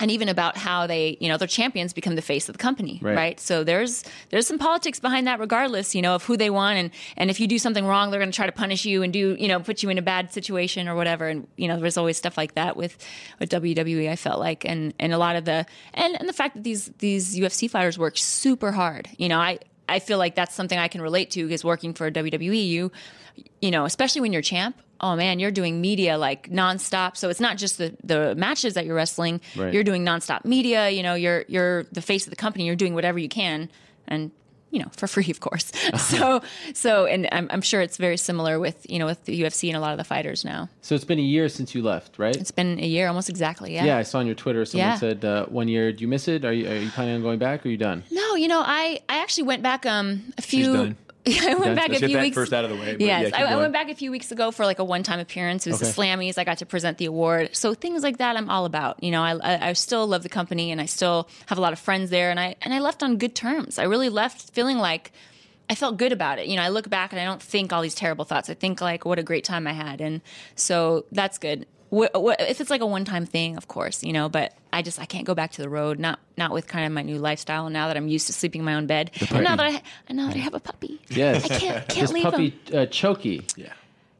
and 0.00 0.10
even 0.10 0.28
about 0.28 0.56
how 0.56 0.86
they, 0.88 1.16
you 1.20 1.28
know, 1.28 1.36
their 1.36 1.46
champions 1.46 1.92
become 1.92 2.16
the 2.16 2.22
face 2.22 2.48
of 2.48 2.54
the 2.54 2.58
company, 2.58 2.98
Right. 3.00 3.16
right? 3.16 3.40
So 3.40 3.62
there's 3.62 4.04
there's 4.30 4.46
some 4.46 4.58
politics 4.58 4.98
behind 4.98 5.26
that, 5.28 5.38
regardless, 5.38 5.94
you 5.94 6.02
know, 6.02 6.16
of 6.16 6.24
who 6.24 6.36
they 6.36 6.50
want, 6.50 6.78
and 6.78 6.90
and 7.16 7.30
if 7.30 7.38
you 7.38 7.46
do 7.46 7.58
something 7.58 7.86
wrong, 7.86 8.10
they're 8.10 8.18
going 8.20 8.30
to 8.32 8.34
try 8.36 8.46
to 8.46 8.52
punish 8.52 8.84
you 8.84 9.02
and 9.04 9.12
do, 9.12 9.36
you 9.38 9.46
know, 9.46 9.60
put 9.60 9.82
you 9.82 9.90
in 9.90 9.98
a 9.98 10.02
bad 10.02 10.32
situation 10.32 10.88
or 10.88 10.94
whatever. 10.96 11.28
And 11.28 11.46
you 11.56 11.68
know, 11.68 11.78
there's 11.78 11.96
always 11.96 12.16
stuff 12.16 12.36
like 12.36 12.54
that 12.54 12.76
with 12.76 12.96
with 13.38 13.50
WWE. 13.50 14.10
I 14.10 14.16
felt 14.16 14.40
like, 14.40 14.64
and 14.64 14.92
and 14.98 15.12
a 15.12 15.18
lot 15.18 15.36
of 15.36 15.44
the 15.44 15.64
and 15.94 16.18
and 16.18 16.28
the 16.28 16.32
fact 16.32 16.54
that 16.54 16.64
these 16.64 16.90
these 16.98 17.36
UFC 17.36 17.70
fighters 17.70 17.96
work 17.98 18.18
super 18.18 18.72
hard. 18.72 19.08
You 19.16 19.28
know, 19.28 19.38
I 19.38 19.60
I 19.88 19.98
feel 20.00 20.18
like 20.18 20.34
that's 20.34 20.54
something 20.54 20.78
I 20.78 20.88
can 20.88 21.02
relate 21.02 21.30
to 21.32 21.44
because 21.44 21.62
working 21.62 21.92
for 21.94 22.10
WWE, 22.10 22.66
you 22.66 22.90
you 23.60 23.70
know, 23.70 23.84
especially 23.84 24.20
when 24.20 24.32
you're 24.32 24.42
champ. 24.42 24.76
Oh 25.00 25.16
man, 25.16 25.38
you're 25.38 25.50
doing 25.50 25.80
media 25.80 26.16
like 26.16 26.50
nonstop. 26.50 27.16
So 27.16 27.28
it's 27.28 27.40
not 27.40 27.56
just 27.58 27.78
the 27.78 27.96
the 28.02 28.34
matches 28.34 28.74
that 28.74 28.86
you're 28.86 28.94
wrestling. 28.96 29.40
Right. 29.56 29.72
You're 29.74 29.84
doing 29.84 30.04
nonstop 30.04 30.44
media. 30.44 30.88
You 30.90 31.02
know, 31.02 31.14
you're 31.14 31.44
you're 31.48 31.84
the 31.92 32.02
face 32.02 32.26
of 32.26 32.30
the 32.30 32.36
company. 32.36 32.64
You're 32.66 32.76
doing 32.76 32.94
whatever 32.94 33.18
you 33.18 33.28
can, 33.28 33.70
and 34.08 34.30
you 34.70 34.80
know, 34.80 34.88
for 34.96 35.06
free, 35.06 35.30
of 35.30 35.40
course. 35.40 35.70
so 35.98 36.42
so, 36.74 37.06
and 37.06 37.28
I'm, 37.32 37.48
I'm 37.50 37.60
sure 37.60 37.80
it's 37.80 37.96
very 37.96 38.16
similar 38.16 38.58
with 38.58 38.88
you 38.88 38.98
know 38.98 39.06
with 39.06 39.24
the 39.24 39.42
UFC 39.42 39.68
and 39.68 39.76
a 39.76 39.80
lot 39.80 39.92
of 39.92 39.98
the 39.98 40.04
fighters 40.04 40.44
now. 40.44 40.68
So 40.80 40.94
it's 40.94 41.04
been 41.04 41.18
a 41.18 41.22
year 41.22 41.48
since 41.48 41.74
you 41.74 41.82
left, 41.82 42.18
right? 42.18 42.34
It's 42.36 42.50
been 42.50 42.78
a 42.80 42.86
year, 42.86 43.08
almost 43.08 43.28
exactly. 43.28 43.74
Yeah. 43.74 43.84
Yeah, 43.84 43.98
I 43.98 44.02
saw 44.04 44.18
on 44.20 44.26
your 44.26 44.34
Twitter 44.34 44.64
someone 44.64 44.88
Yeah. 44.88 44.96
said 44.96 45.24
uh, 45.24 45.46
one 45.46 45.68
year. 45.68 45.92
Do 45.92 46.02
you 46.02 46.08
miss 46.08 46.28
it? 46.28 46.44
Are 46.44 46.52
you 46.52 46.68
are 46.68 46.76
you 46.76 46.90
planning 46.90 47.16
on 47.16 47.22
going 47.22 47.38
back? 47.38 47.64
Or 47.64 47.68
are 47.68 47.72
you 47.72 47.76
done? 47.78 48.04
No, 48.10 48.36
you 48.36 48.48
know, 48.48 48.62
I 48.64 49.00
I 49.08 49.18
actually 49.18 49.44
went 49.44 49.62
back 49.62 49.84
um 49.86 50.32
a 50.38 50.42
few. 50.42 50.94
I 51.48 51.54
went 51.54 51.74
back 51.76 51.90
a 51.90 51.98
few 51.98 52.18
weeks. 52.18 52.34
first 52.34 52.52
out 52.52 52.64
of 52.64 52.70
the 52.70 52.76
way, 52.76 52.96
Yes, 52.98 53.30
yeah, 53.32 53.46
I, 53.46 53.52
I 53.52 53.56
went 53.56 53.72
back 53.72 53.88
a 53.88 53.94
few 53.94 54.10
weeks 54.10 54.30
ago 54.30 54.50
for 54.50 54.64
like 54.66 54.78
a 54.78 54.84
one-time 54.84 55.20
appearance. 55.20 55.66
It 55.66 55.70
was 55.70 55.80
the 55.80 55.86
Okay. 55.86 55.94
Slammies. 56.16 56.36
I 56.38 56.44
got 56.44 56.58
to 56.58 56.66
present 56.66 56.98
the 56.98 57.06
award. 57.06 57.56
So 57.56 57.72
things 57.74 58.02
like 58.02 58.18
that, 58.18 58.36
I'm 58.36 58.50
all 58.50 58.66
about. 58.66 59.02
You 59.02 59.10
know, 59.10 59.22
I, 59.22 59.36
I 59.42 59.68
I 59.70 59.72
still 59.72 60.06
love 60.06 60.22
the 60.22 60.28
company, 60.28 60.70
and 60.70 60.80
I 60.80 60.86
still 60.86 61.28
have 61.46 61.56
a 61.56 61.60
lot 61.60 61.72
of 61.72 61.78
friends 61.78 62.10
there, 62.10 62.30
and 62.30 62.38
I 62.38 62.56
and 62.62 62.74
I 62.74 62.78
left 62.80 63.02
on 63.02 63.16
good 63.16 63.34
terms. 63.34 63.78
I 63.78 63.84
really 63.84 64.08
left 64.10 64.50
feeling 64.52 64.76
like 64.78 65.12
I 65.70 65.74
felt 65.74 65.96
good 65.96 66.12
about 66.12 66.38
it. 66.38 66.46
You 66.46 66.56
know, 66.56 66.62
I 66.62 66.68
look 66.68 66.90
back 66.90 67.12
and 67.12 67.18
I 67.20 67.24
don't 67.24 67.40
think 67.42 67.72
all 67.72 67.80
these 67.80 67.94
terrible 67.94 68.26
thoughts. 68.26 68.50
I 68.50 68.54
think 68.54 68.82
like, 68.82 69.06
what 69.06 69.18
a 69.18 69.22
great 69.22 69.44
time 69.44 69.66
I 69.66 69.72
had, 69.72 70.02
and 70.02 70.20
so 70.56 71.06
that's 71.10 71.38
good. 71.38 71.66
Wh- 71.90 72.06
wh- 72.14 72.40
if 72.40 72.60
it's 72.60 72.70
like 72.70 72.80
a 72.80 72.86
one-time 72.86 73.26
thing, 73.26 73.56
of 73.56 73.68
course, 73.68 74.02
you 74.02 74.12
know. 74.12 74.28
But 74.28 74.52
I 74.72 74.82
just 74.82 74.98
I 75.00 75.04
can't 75.04 75.24
go 75.26 75.34
back 75.34 75.52
to 75.52 75.62
the 75.62 75.68
road. 75.68 75.98
Not 75.98 76.18
not 76.36 76.52
with 76.52 76.66
kind 76.66 76.84
of 76.86 76.92
my 76.92 77.02
new 77.02 77.18
lifestyle. 77.18 77.68
Now 77.70 77.88
that 77.88 77.96
I'm 77.96 78.08
used 78.08 78.26
to 78.28 78.32
sleeping 78.32 78.60
in 78.60 78.64
my 78.64 78.74
own 78.74 78.86
bed, 78.86 79.10
and 79.30 79.44
now 79.44 79.56
that 79.56 79.66
I 79.66 79.82
and 80.08 80.16
now 80.18 80.26
that 80.28 80.36
I 80.36 80.40
have 80.40 80.54
a 80.54 80.60
puppy, 80.60 81.00
Yes. 81.08 81.44
I 81.44 81.48
can't 81.58 81.88
can't 81.88 82.00
this 82.00 82.12
leave 82.12 82.24
puppy 82.24 82.50
him. 82.50 82.58
uh, 82.78 82.86
Chokey. 82.86 83.52
Yeah. 83.56 83.72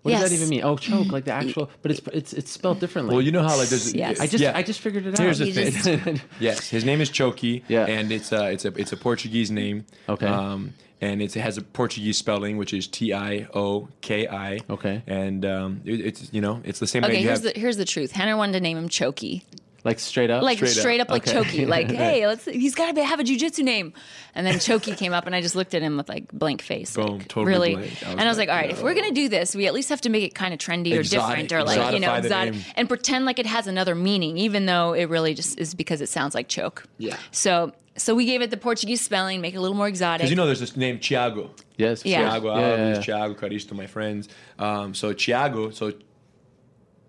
What 0.02 0.10
does 0.12 0.20
that 0.28 0.32
even 0.36 0.50
mean? 0.50 0.60
Oh, 0.64 0.76
choke, 0.76 1.10
like 1.12 1.24
the 1.24 1.32
actual, 1.32 1.70
but 1.80 1.90
it's 1.90 2.00
it's 2.12 2.32
it's 2.34 2.50
spelled 2.50 2.78
differently. 2.78 3.14
Well, 3.14 3.22
you 3.22 3.32
know 3.32 3.42
how 3.42 3.56
like 3.56 3.70
there's 3.70 3.94
Yes. 3.94 4.20
I 4.20 4.26
just 4.26 4.42
yeah. 4.42 4.52
I 4.54 4.62
just 4.62 4.80
figured 4.80 5.06
it 5.06 5.14
out. 5.14 5.18
Here's 5.18 5.40
out. 5.40 5.46
the 5.46 5.62
He 5.62 5.70
thing. 5.96 6.20
yes, 6.40 6.68
his 6.68 6.84
name 6.84 7.00
is 7.00 7.08
Choki. 7.10 7.62
Yeah. 7.68 7.86
and 7.86 8.12
it's 8.12 8.30
uh, 8.30 8.50
it's 8.52 8.66
a 8.66 8.68
it's 8.78 8.92
a 8.92 8.98
Portuguese 8.98 9.50
name. 9.50 9.86
Okay. 10.08 10.26
Um, 10.26 10.74
and 11.00 11.20
it 11.20 11.34
has 11.34 11.58
a 11.58 11.62
Portuguese 11.62 12.16
spelling, 12.16 12.56
which 12.56 12.72
is 12.72 12.86
T 12.86 13.12
I 13.12 13.46
O 13.54 13.88
K 14.00 14.26
I. 14.28 14.60
Okay. 14.70 15.02
And 15.06 15.44
um, 15.44 15.80
it, 15.84 16.00
it's 16.00 16.28
you 16.32 16.40
know 16.40 16.60
it's 16.64 16.78
the 16.78 16.86
same 16.86 17.04
Okay, 17.04 17.20
you 17.20 17.26
here's 17.28 17.44
have. 17.44 17.54
the 17.54 17.60
here's 17.60 17.76
the 17.76 17.84
truth. 17.84 18.12
Rener 18.14 18.36
wanted 18.36 18.52
to 18.52 18.60
name 18.60 18.76
him 18.78 18.88
Chokey. 18.88 19.42
Like 19.84 19.98
straight 20.00 20.30
up. 20.30 20.42
like 20.42 20.56
Straight 20.58 20.70
straight, 20.72 21.00
up. 21.00 21.08
up, 21.08 21.12
like 21.12 21.28
Okay. 21.28 21.36
Chokey. 21.62 21.68
Like, 21.68 21.90
hey, 21.92 22.26
let's. 22.26 22.44
He's 22.46 22.74
got 22.74 22.94
to 22.94 23.04
have 23.04 23.20
a 23.20 23.22
jujitsu 23.22 23.62
name. 23.62 23.92
And 24.34 24.46
then 24.46 24.54
Chokey 24.54 24.96
came 24.96 25.12
up, 25.12 25.26
and 25.26 25.34
I 25.36 25.40
just 25.40 25.54
looked 25.54 25.74
at 25.74 25.82
him 25.82 25.96
with 25.96 26.08
like 26.08 26.32
blank 26.32 26.62
face. 26.62 26.96
Boom, 26.96 27.18
like, 27.18 27.28
totally 27.28 27.46
really. 27.52 27.74
blank. 27.76 28.02
I 28.06 28.10
and 28.12 28.20
I 28.22 28.24
was 28.26 28.38
like, 28.38 28.48
like, 28.48 28.56
all 28.56 28.62
right, 28.62 28.70
if 28.70 28.82
we're 28.82 28.94
gonna 28.94 29.12
do 29.12 29.28
this, 29.28 29.54
we 29.54 29.66
at 29.66 29.74
least 29.74 29.90
have 29.90 30.00
to 30.00 30.08
make 30.08 30.24
it 30.24 30.34
kind 30.34 30.52
of 30.52 30.58
trendy 30.58 30.96
or 30.96 31.00
Exotic. 31.00 31.48
different, 31.48 31.52
or 31.52 31.64
like 31.64 31.92
you 31.94 32.00
know, 32.00 32.08
Exotify 32.08 32.18
exotic, 32.18 32.54
and 32.76 32.88
pretend 32.88 33.24
like 33.26 33.38
it 33.38 33.46
has 33.46 33.66
another 33.66 33.94
meaning, 33.94 34.38
even 34.38 34.66
though 34.66 34.92
it 34.94 35.08
really 35.08 35.34
just 35.34 35.58
is 35.60 35.74
because 35.74 36.00
it 36.00 36.08
sounds 36.08 36.34
like 36.34 36.48
choke. 36.48 36.84
Yeah. 36.98 37.16
So, 37.30 37.72
so 37.96 38.14
we 38.14 38.24
gave 38.24 38.42
it 38.42 38.50
the 38.50 38.56
Portuguese 38.56 39.00
spelling, 39.02 39.40
make 39.40 39.54
it 39.54 39.58
a 39.58 39.60
little 39.60 39.76
more 39.76 39.86
exotic. 39.86 40.20
Because 40.22 40.30
you 40.30 40.36
know, 40.36 40.46
there's 40.46 40.60
this 40.60 40.76
name 40.76 40.98
Thiago. 40.98 41.50
yes. 41.76 42.04
Yeah. 42.04 42.28
Thiago 42.38 42.44
Yeah, 42.56 42.58
yeah, 42.58 42.94
Alves, 42.96 43.06
yeah. 43.06 43.14
Thiago 43.18 43.36
Caristo, 43.38 43.72
my 43.74 43.86
friends. 43.86 44.28
Um, 44.58 44.94
so 44.94 45.12
Thiago, 45.14 45.72
so 45.72 45.92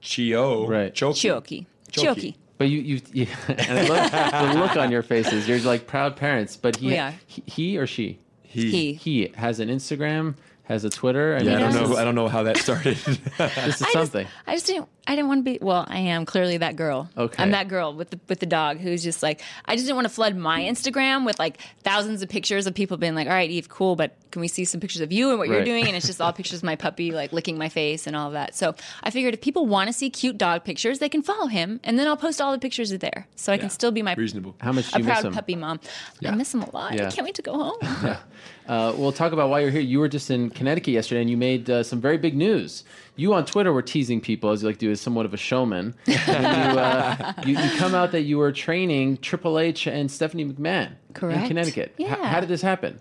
Chio, 0.02 0.68
Right. 0.68 0.94
Choki. 0.94 1.32
Chokey. 1.32 1.66
Chokey. 1.92 2.36
Chokey. 2.56 2.58
But 2.58 2.70
you, 2.70 2.80
you, 2.80 3.02
you 3.14 3.28
and 3.48 3.88
look, 3.90 4.12
the 4.12 4.60
look 4.60 4.76
on 4.78 4.92
your 4.92 5.04
faces, 5.04 5.48
you're 5.48 5.60
like 5.60 5.88
proud 5.88 6.16
parents. 6.16 6.56
But 6.58 6.78
he, 6.78 6.88
We 6.88 6.98
are. 6.98 7.14
he, 7.28 7.44
he 7.46 7.78
or 7.78 7.88
she, 7.88 8.20
He. 8.44 8.70
He. 8.72 8.94
he 8.94 9.32
has 9.36 9.60
an 9.60 9.70
Instagram, 9.70 10.36
has 10.64 10.84
a 10.86 10.90
Twitter. 10.90 11.36
I 11.40 11.44
Yeah, 11.44 11.52
I 11.52 11.54
mean, 11.56 11.60
don't 11.60 11.72
this 11.74 11.82
know. 11.82 11.92
is- 11.94 11.98
I 12.00 12.04
don't 12.04 12.16
know 12.16 12.28
how 12.28 12.44
that 12.44 12.58
started. 12.58 12.98
This 13.38 13.82
is 13.82 13.82
I 13.84 13.92
something. 13.92 14.26
Just, 14.26 14.36
I 14.48 14.54
just 14.54 14.68
didn't. 14.68 14.88
I 15.08 15.16
didn't 15.16 15.28
want 15.28 15.46
to 15.46 15.52
be. 15.52 15.60
Well, 15.62 15.86
I 15.88 16.00
am 16.00 16.26
clearly 16.26 16.58
that 16.58 16.76
girl. 16.76 17.10
Okay. 17.16 17.42
I'm 17.42 17.52
that 17.52 17.68
girl 17.68 17.94
with 17.94 18.10
the 18.10 18.20
with 18.28 18.40
the 18.40 18.46
dog 18.46 18.80
who's 18.80 19.04
just 19.04 19.22
like. 19.22 19.42
I 19.66 19.76
just 19.76 19.86
didn't 19.86 19.98
want 19.98 20.08
to 20.08 20.14
flood 20.14 20.36
my 20.36 20.62
Instagram 20.62 21.26
with 21.26 21.38
like 21.38 21.60
thousands 21.84 22.22
of 22.24 22.30
pictures 22.30 22.66
of 22.66 22.74
people 22.74 22.98
being 22.98 23.14
like, 23.14 23.28
"All 23.28 23.34
right, 23.34 23.50
Eve, 23.50 23.70
cool, 23.70 23.96
but 23.96 24.18
can 24.32 24.42
we 24.42 24.48
see 24.48 24.66
some 24.66 24.82
pictures 24.82 25.02
of 25.02 25.12
you 25.12 25.30
and 25.30 25.38
what 25.38 25.48
you're 25.48 25.64
doing?" 25.64 25.86
And 25.88 25.96
it's 25.96 26.08
just 26.08 26.20
all 26.20 26.34
pictures 26.34 26.60
of 26.60 26.64
my 26.64 26.76
puppy 26.76 27.12
like 27.12 27.32
licking 27.34 27.58
my 27.58 27.70
face 27.70 28.08
and 28.08 28.16
all 28.16 28.28
of 28.28 28.34
that. 28.34 28.56
So 28.56 28.74
I 29.04 29.12
figured 29.12 29.34
if 29.36 29.42
people 29.42 29.68
want 29.68 29.88
to 29.88 29.94
see 29.94 30.10
cute 30.10 30.38
dog 30.38 30.64
pictures, 30.64 31.00
they 31.00 31.10
can 31.10 31.22
follow 31.22 31.48
him, 31.48 31.80
and 31.84 32.00
then 32.00 32.08
I'll 32.08 32.18
post 32.18 32.42
all 32.42 32.52
the 32.52 32.60
pictures 32.60 32.92
of 32.92 33.00
there, 33.00 33.28
so 33.36 33.54
I 33.54 33.58
can 33.58 33.70
still 33.70 33.92
be 33.92 34.02
my 34.02 34.16
Reasonable. 34.16 34.56
How 34.60 34.72
much 34.72 34.92
do 34.92 34.96
a 34.96 35.00
you 35.00 35.06
miss 35.06 35.14
proud 35.14 35.26
him? 35.26 35.34
puppy 35.34 35.56
mom. 35.56 35.80
Yeah. 36.20 36.32
I 36.32 36.36
miss 36.36 36.54
him 36.54 36.64
a 36.64 36.72
lot. 36.72 36.94
Yeah. 36.94 37.08
I 37.08 37.12
can't 37.12 37.26
wait 37.26 37.36
to 37.36 37.42
go 37.44 37.54
home. 37.54 38.18
Uh, 38.68 38.92
we'll 38.98 39.12
talk 39.12 39.32
about 39.32 39.48
why 39.52 39.60
you're 39.60 39.70
here. 39.70 39.80
You 39.80 40.00
were 40.00 40.08
just 40.08 40.32
in 40.32 40.50
Connecticut 40.50 40.92
yesterday, 40.92 41.22
and 41.22 41.30
you 41.30 41.38
made 41.38 41.70
uh, 41.70 41.84
some 41.84 42.02
very 42.02 42.18
big 42.18 42.36
news. 42.36 42.84
You 43.18 43.34
on 43.34 43.46
Twitter 43.46 43.72
were 43.72 43.82
teasing 43.82 44.20
people, 44.22 44.50
as 44.52 44.62
you 44.62 44.68
like 44.68 44.78
to 44.78 44.86
do, 44.88 44.92
as 44.92 45.00
somewhat 45.02 45.26
of 45.26 45.34
a 45.34 45.38
showman. 45.38 45.96
You, 46.08 46.14
uh, 46.16 47.34
you, 47.46 47.58
you 47.58 47.70
come 47.78 47.96
out 47.96 48.12
that 48.12 48.22
you 48.24 48.38
were 48.38 48.52
training 48.52 49.18
Triple 49.18 49.58
H 49.60 49.88
and 49.88 50.12
Stephanie 50.12 50.46
McMahon 50.46 50.88
in 51.08 51.14
Correct. 51.14 51.48
Connecticut. 51.48 51.94
H- 52.00 52.08
Yeah. 52.08 52.26
how 52.28 52.40
did 52.42 52.50
this 52.50 52.62
happen? 52.62 53.00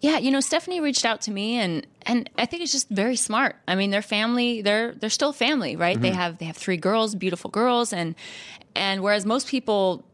Yeah, 0.00 0.18
you 0.18 0.30
know, 0.30 0.40
Stephanie 0.40 0.80
reached 0.80 1.04
out 1.04 1.20
to 1.22 1.30
me 1.30 1.58
and 1.58 1.86
and 2.02 2.28
I 2.36 2.46
think 2.46 2.62
it's 2.62 2.72
just 2.72 2.88
very 2.88 3.14
smart. 3.14 3.56
I 3.68 3.74
mean, 3.76 3.90
their 3.90 4.02
family, 4.02 4.60
they're 4.62 4.92
they're 4.94 5.10
still 5.10 5.32
family, 5.32 5.76
right? 5.76 6.00
They 6.00 6.10
have 6.10 6.38
they 6.38 6.46
have 6.46 6.56
three 6.56 6.76
girls, 6.76 7.14
beautiful 7.14 7.50
girls 7.50 7.92
and 7.92 8.14
and 8.74 9.00
whereas 9.02 9.24
most 9.26 9.46
people 9.48 10.04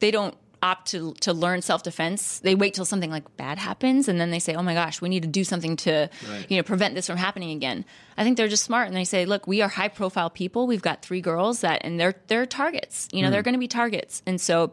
they 0.00 0.10
don't 0.10 0.34
opt 0.62 0.88
to 0.88 1.14
to 1.20 1.32
learn 1.32 1.62
self-defense. 1.62 2.40
They 2.40 2.54
wait 2.54 2.74
till 2.74 2.84
something 2.84 3.10
like 3.10 3.36
bad 3.36 3.58
happens 3.58 4.08
and 4.08 4.20
then 4.20 4.30
they 4.30 4.38
say, 4.38 4.54
"Oh 4.54 4.62
my 4.62 4.74
gosh, 4.74 5.00
we 5.00 5.08
need 5.08 5.22
to 5.22 5.28
do 5.28 5.44
something 5.44 5.76
to, 5.76 6.08
you 6.48 6.56
know, 6.56 6.62
prevent 6.62 6.94
this 6.94 7.06
from 7.06 7.16
happening 7.16 7.50
again." 7.50 7.84
I 8.16 8.24
think 8.24 8.36
they're 8.36 8.48
just 8.48 8.64
smart 8.64 8.88
and 8.88 8.96
they 8.96 9.04
say, 9.04 9.26
"Look, 9.26 9.46
we 9.46 9.62
are 9.62 9.68
high-profile 9.68 10.30
people. 10.30 10.66
We've 10.66 10.82
got 10.82 11.02
three 11.02 11.20
girls 11.20 11.60
that 11.60 11.82
and 11.84 12.00
they're 12.00 12.14
they're 12.26 12.46
targets. 12.46 13.08
You 13.12 13.22
know, 13.22 13.28
hmm. 13.28 13.32
they're 13.32 13.42
going 13.42 13.54
to 13.54 13.60
be 13.60 13.68
targets." 13.68 14.22
And 14.26 14.40
so 14.40 14.72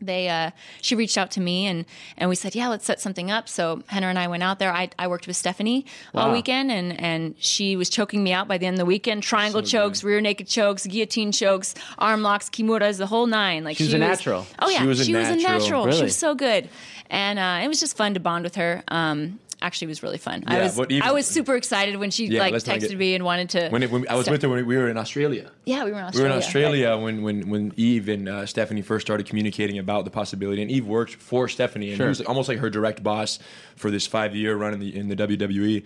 they 0.00 0.28
uh, 0.28 0.50
she 0.80 0.94
reached 0.94 1.18
out 1.18 1.30
to 1.32 1.40
me 1.40 1.66
and 1.66 1.84
and 2.16 2.28
we 2.30 2.36
said 2.36 2.54
yeah 2.54 2.68
let's 2.68 2.84
set 2.84 3.00
something 3.00 3.30
up. 3.30 3.48
So 3.48 3.78
Rener 3.92 4.04
and 4.04 4.18
I 4.18 4.28
went 4.28 4.42
out 4.42 4.58
there. 4.58 4.72
I, 4.72 4.90
I 4.98 5.06
worked 5.08 5.26
with 5.26 5.36
Stephanie 5.36 5.84
all 6.14 6.28
Wow. 6.28 6.32
weekend 6.32 6.70
and 6.70 7.00
and 7.00 7.34
she 7.38 7.76
was 7.76 7.88
choking 7.90 8.22
me 8.22 8.32
out 8.32 8.48
by 8.48 8.58
the 8.58 8.66
end 8.66 8.74
of 8.74 8.78
the 8.78 8.84
weekend. 8.86 9.22
Triangle 9.22 9.62
chokes 9.62 10.02
rear 10.04 10.20
naked 10.20 10.46
chokes 10.48 10.86
guillotine 10.86 11.32
chokes 11.32 11.74
arm 11.98 12.22
locks 12.22 12.48
kimuras 12.50 12.98
the 12.98 13.06
whole 13.06 13.26
nine. 13.26 13.64
Like 13.64 13.76
She 13.76 13.84
was 13.84 13.94
a 13.94 13.98
natural. 13.98 14.46
oh 14.60 14.68
yeah. 14.70 14.80
She 14.80 14.86
was 14.86 15.08
a 15.08 15.12
natural. 15.12 15.36
natural. 15.58 15.84
Really? 15.86 15.98
she 15.98 16.04
was 16.04 16.16
so 16.16 16.34
good. 16.34 16.68
And 17.10 17.38
uh, 17.38 17.60
it 17.64 17.68
was 17.68 17.80
just 17.80 17.96
fun 17.96 18.14
to 18.14 18.20
bond 18.20 18.44
with 18.44 18.56
her. 18.56 18.82
Um 18.88 19.38
actually 19.60 19.88
was 19.88 20.02
really 20.02 20.18
fun 20.18 20.44
I 20.46 20.62
was 20.62 20.78
even- 20.78 21.02
I 21.02 21.12
was 21.12 21.26
super 21.26 21.54
excited 21.56 21.96
when 21.96 22.10
she 22.10 22.26
Yeah, 22.26 22.40
like 22.42 22.54
texted 22.54 22.88
get- 22.90 22.98
me 22.98 23.14
and 23.14 23.24
wanted 23.24 23.50
to 23.50 23.68
when, 23.70 23.82
it, 23.82 23.90
when 23.90 24.06
I 24.08 24.14
was 24.14 24.26
So- 24.26 24.32
with 24.32 24.42
her 24.42 24.48
when 24.48 24.64
we 24.66 24.76
were 24.76 24.88
in 24.88 24.96
Australia. 24.96 25.50
yeah 25.64 25.84
we 25.84 25.90
were 25.92 25.98
in 25.98 26.04
Australia. 26.04 26.28
We 26.28 26.30
were 26.30 26.36
in 26.36 26.42
Australia 26.44 26.96
when, 26.96 27.22
when, 27.22 27.48
when 27.50 27.72
Eve 27.76 28.08
and 28.08 28.28
uh, 28.28 28.46
Stephanie 28.46 28.82
first 28.82 29.06
started 29.06 29.26
communicating 29.26 29.78
about 29.78 30.04
the 30.04 30.10
possibility, 30.10 30.62
and 30.62 30.70
Eve 30.70 30.86
worked 30.86 31.14
for 31.16 31.48
Stephanie, 31.48 31.88
and 31.88 31.96
Sure. 31.96 32.06
he 32.06 32.10
was 32.10 32.20
almost 32.22 32.48
like 32.48 32.58
her 32.58 32.70
direct 32.70 33.02
boss 33.02 33.38
for 33.76 33.90
this 33.90 34.06
five 34.06 34.34
year 34.36 34.56
run 34.56 34.72
in 34.74 34.80
the 34.80 34.94
in 34.96 35.08
the 35.08 35.16
WWE, 35.16 35.82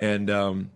and 0.00 0.28
um, 0.30 0.56
th- 0.58 0.68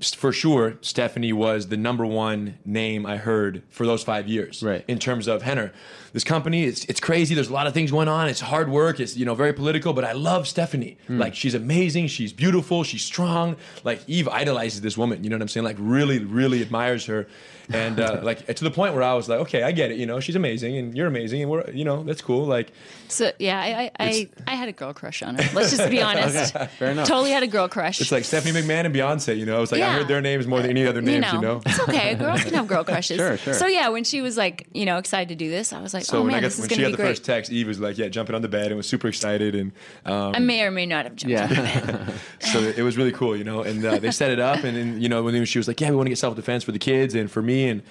for 0.00 0.32
sure, 0.32 0.78
Stephanie 0.80 1.32
was 1.32 1.68
the 1.68 1.76
number 1.76 2.06
one 2.06 2.58
name 2.64 3.04
I 3.06 3.16
heard 3.16 3.62
for 3.68 3.86
those 3.86 4.02
five 4.02 4.26
years. 4.28 4.62
Right. 4.62 4.84
In 4.88 4.98
terms 4.98 5.28
of 5.28 5.42
Rener, 5.42 5.72
this 6.12 6.24
company, 6.24 6.64
it's 6.64 6.84
it's 6.86 7.00
crazy. 7.00 7.34
There's 7.34 7.50
a 7.50 7.52
lot 7.52 7.66
of 7.66 7.74
things 7.74 7.90
going 7.90 8.08
on. 8.08 8.28
It's 8.28 8.40
hard 8.40 8.68
work. 8.68 8.98
It's 8.98 9.16
you 9.16 9.24
know 9.24 9.34
very 9.34 9.52
political, 9.52 9.92
but 9.92 10.04
I 10.04 10.12
love 10.12 10.48
Stephanie. 10.48 10.98
Like 11.08 11.34
she's 11.34 11.54
amazing. 11.54 12.08
She's 12.08 12.32
beautiful. 12.32 12.82
She's 12.82 13.02
strong. 13.04 13.56
Like 13.84 14.00
Eve 14.08 14.26
idolizes 14.28 14.80
this 14.80 14.96
woman. 14.98 15.22
You 15.22 15.30
know 15.30 15.36
what 15.36 15.42
I'm 15.42 15.48
saying? 15.48 15.64
Like 15.64 15.76
really, 15.78 16.18
really 16.18 16.62
admires 16.62 17.06
her, 17.06 17.28
and 17.72 18.00
uh, 18.00 18.20
like 18.24 18.46
to 18.46 18.64
the 18.64 18.70
point 18.72 18.94
where 18.94 19.04
I 19.04 19.14
was 19.14 19.28
like, 19.28 19.38
okay, 19.40 19.62
I 19.62 19.70
get 19.70 19.92
it. 19.92 19.98
You 19.98 20.06
know, 20.06 20.18
she's 20.18 20.34
amazing, 20.36 20.76
and 20.76 20.96
you're 20.96 21.06
amazing, 21.06 21.42
and 21.42 21.50
we're 21.50 21.70
you 21.70 21.84
know 21.84 22.02
that's 22.02 22.22
cool. 22.22 22.44
Like 22.44 22.72
So 23.06 23.30
yeah, 23.38 23.60
I 23.60 23.84
I, 23.84 23.90
I 23.98 24.28
I 24.48 24.54
had 24.56 24.68
a 24.68 24.72
girl 24.72 24.92
crush 24.92 25.22
on 25.22 25.36
her. 25.36 25.48
Let's 25.54 25.70
just 25.76 25.88
be 25.90 26.02
honest. 26.08 26.54
Fair 26.78 26.90
enough. 26.90 27.06
Totally 27.06 27.30
had 27.30 27.44
a 27.44 27.46
girl 27.46 27.68
crush. 27.68 28.00
it's 28.00 28.10
like 28.10 28.24
Stephanie 28.24 28.60
McMahon 28.60 28.86
and 28.86 28.94
Beyonce. 28.94 29.36
You 29.38 29.46
know, 29.46 29.56
I 29.56 29.60
was 29.60 29.70
like 29.70 29.80
I 29.90 29.98
heard 29.98 30.08
their 30.08 30.20
names 30.20 30.46
more 30.46 30.60
than 30.60 30.70
any 30.70 30.86
other 30.86 31.02
names. 31.02 31.26
You 31.32 31.40
know. 31.40 31.62
it's 31.64 31.80
okay. 31.80 32.14
Girls 32.14 32.42
can 32.44 32.54
have 32.54 32.66
girl 32.66 32.84
crushes. 32.90 33.16
Sure, 33.16 33.36
sure. 33.36 33.54
So 33.54 33.66
yeah, 33.66 33.88
when 33.88 34.04
she 34.04 34.20
was 34.20 34.36
like, 34.36 34.66
you 34.72 34.84
know, 34.86 34.98
excited 34.98 35.28
to 35.30 35.34
do 35.34 35.50
this, 35.50 35.72
I 35.72 35.80
was 35.80 35.92
like, 35.94 36.04
So 36.04 36.18
oh 36.18 36.20
when 36.22 36.28
man, 36.28 36.36
I 36.36 36.40
got 36.40 36.46
this 36.46 36.54
is 36.54 36.60
when 36.60 36.68
going 36.70 36.76
she 36.78 36.82
to 36.82 36.84
had 36.84 36.88
be 36.88 36.92
the 36.92 37.02
great. 37.02 37.08
first 37.10 37.24
text, 37.24 37.52
Eve 37.52 37.66
was 37.68 37.80
like, 37.80 37.98
yeah, 37.98 38.08
jumping 38.08 38.34
on 38.34 38.42
the 38.42 38.48
bed 38.48 38.66
and 38.68 38.76
was 38.76 38.88
super 38.88 39.08
excited, 39.08 39.54
and 39.54 39.72
um, 40.04 40.34
I 40.34 40.38
may 40.38 40.62
or 40.62 40.70
may 40.70 40.86
not 40.86 41.04
have 41.04 41.16
jumped. 41.16 41.58
on 41.58 41.64
Yeah. 41.64 42.12
so 42.52 42.60
it 42.60 42.82
was 42.82 42.96
really 42.96 43.12
cool, 43.12 43.36
you 43.36 43.44
know. 43.44 43.62
And 43.62 43.84
uh, 43.84 43.98
they 43.98 44.10
set 44.10 44.30
it 44.30 44.40
up, 44.40 44.64
and 44.64 44.76
then 44.76 45.00
you 45.00 45.08
know 45.08 45.22
when 45.22 45.44
she 45.44 45.58
was 45.58 45.68
like, 45.68 45.80
"Yeah, 45.80 45.90
we 45.90 45.96
want 45.96 46.06
to 46.06 46.10
get 46.10 46.18
self 46.18 46.36
defense 46.36 46.64
for 46.64 46.72
the 46.72 46.78
kids 46.78 47.14
and 47.14 47.30
for 47.30 47.42
me," 47.42 47.68
and 47.68 47.82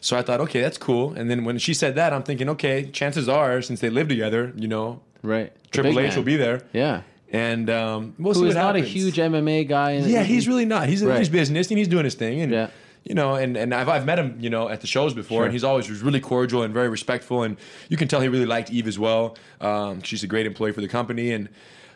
so 0.00 0.16
I 0.16 0.22
thought, 0.22 0.40
okay, 0.42 0.60
that's 0.60 0.78
cool. 0.78 1.12
And 1.14 1.28
then 1.30 1.44
when 1.44 1.58
she 1.58 1.74
said 1.74 1.96
that, 1.96 2.12
I'm 2.12 2.22
thinking, 2.22 2.48
okay, 2.50 2.88
chances 2.92 3.28
are, 3.28 3.60
since 3.62 3.80
they 3.80 3.90
live 3.90 4.06
together, 4.08 4.52
you 4.56 4.68
know, 4.68 5.00
right. 5.22 5.52
Triple 5.72 5.98
H 5.98 6.08
man. 6.10 6.16
will 6.16 6.22
be 6.22 6.36
there, 6.36 6.62
Yeah. 6.72 7.02
And 7.32 7.68
um, 7.70 8.14
we'll 8.18 8.34
see 8.34 8.40
Who 8.40 8.46
what 8.46 8.50
is 8.50 8.54
not 8.56 8.76
a 8.76 8.80
huge 8.80 9.16
MMA 9.16 9.68
guy. 9.68 9.92
in- 9.92 10.08
Yeah, 10.08 10.22
he's 10.22 10.48
really 10.48 10.64
not. 10.64 10.88
He's 10.88 11.02
Right. 11.04 11.18
he's 11.18 11.28
business 11.28 11.68
and 11.70 11.78
he's 11.78 11.88
doing 11.88 12.04
his 12.04 12.14
thing, 12.14 12.40
and 12.40 12.52
Yeah. 12.52 12.68
you 13.04 13.14
know, 13.14 13.34
and 13.34 13.56
and 13.56 13.74
I've 13.74 13.88
I've 13.88 14.06
met 14.06 14.18
him, 14.18 14.36
you 14.40 14.50
know, 14.50 14.68
at 14.68 14.80
the 14.80 14.86
shows 14.86 15.14
before, 15.14 15.38
Sure. 15.38 15.44
and 15.44 15.52
he's 15.52 15.64
always 15.64 15.88
was 15.88 16.00
really 16.02 16.20
cordial 16.20 16.62
and 16.62 16.72
very 16.72 16.88
respectful, 16.88 17.42
and 17.42 17.56
you 17.88 17.96
can 17.96 18.08
tell 18.08 18.20
he 18.20 18.28
really 18.28 18.46
liked 18.46 18.70
Eve 18.70 18.86
as 18.88 18.98
well. 18.98 19.36
Um, 19.60 20.02
she's 20.02 20.22
a 20.22 20.26
great 20.26 20.46
employee 20.46 20.72
for 20.72 20.80
the 20.80 20.88
company, 20.88 21.30
and. 21.32 21.48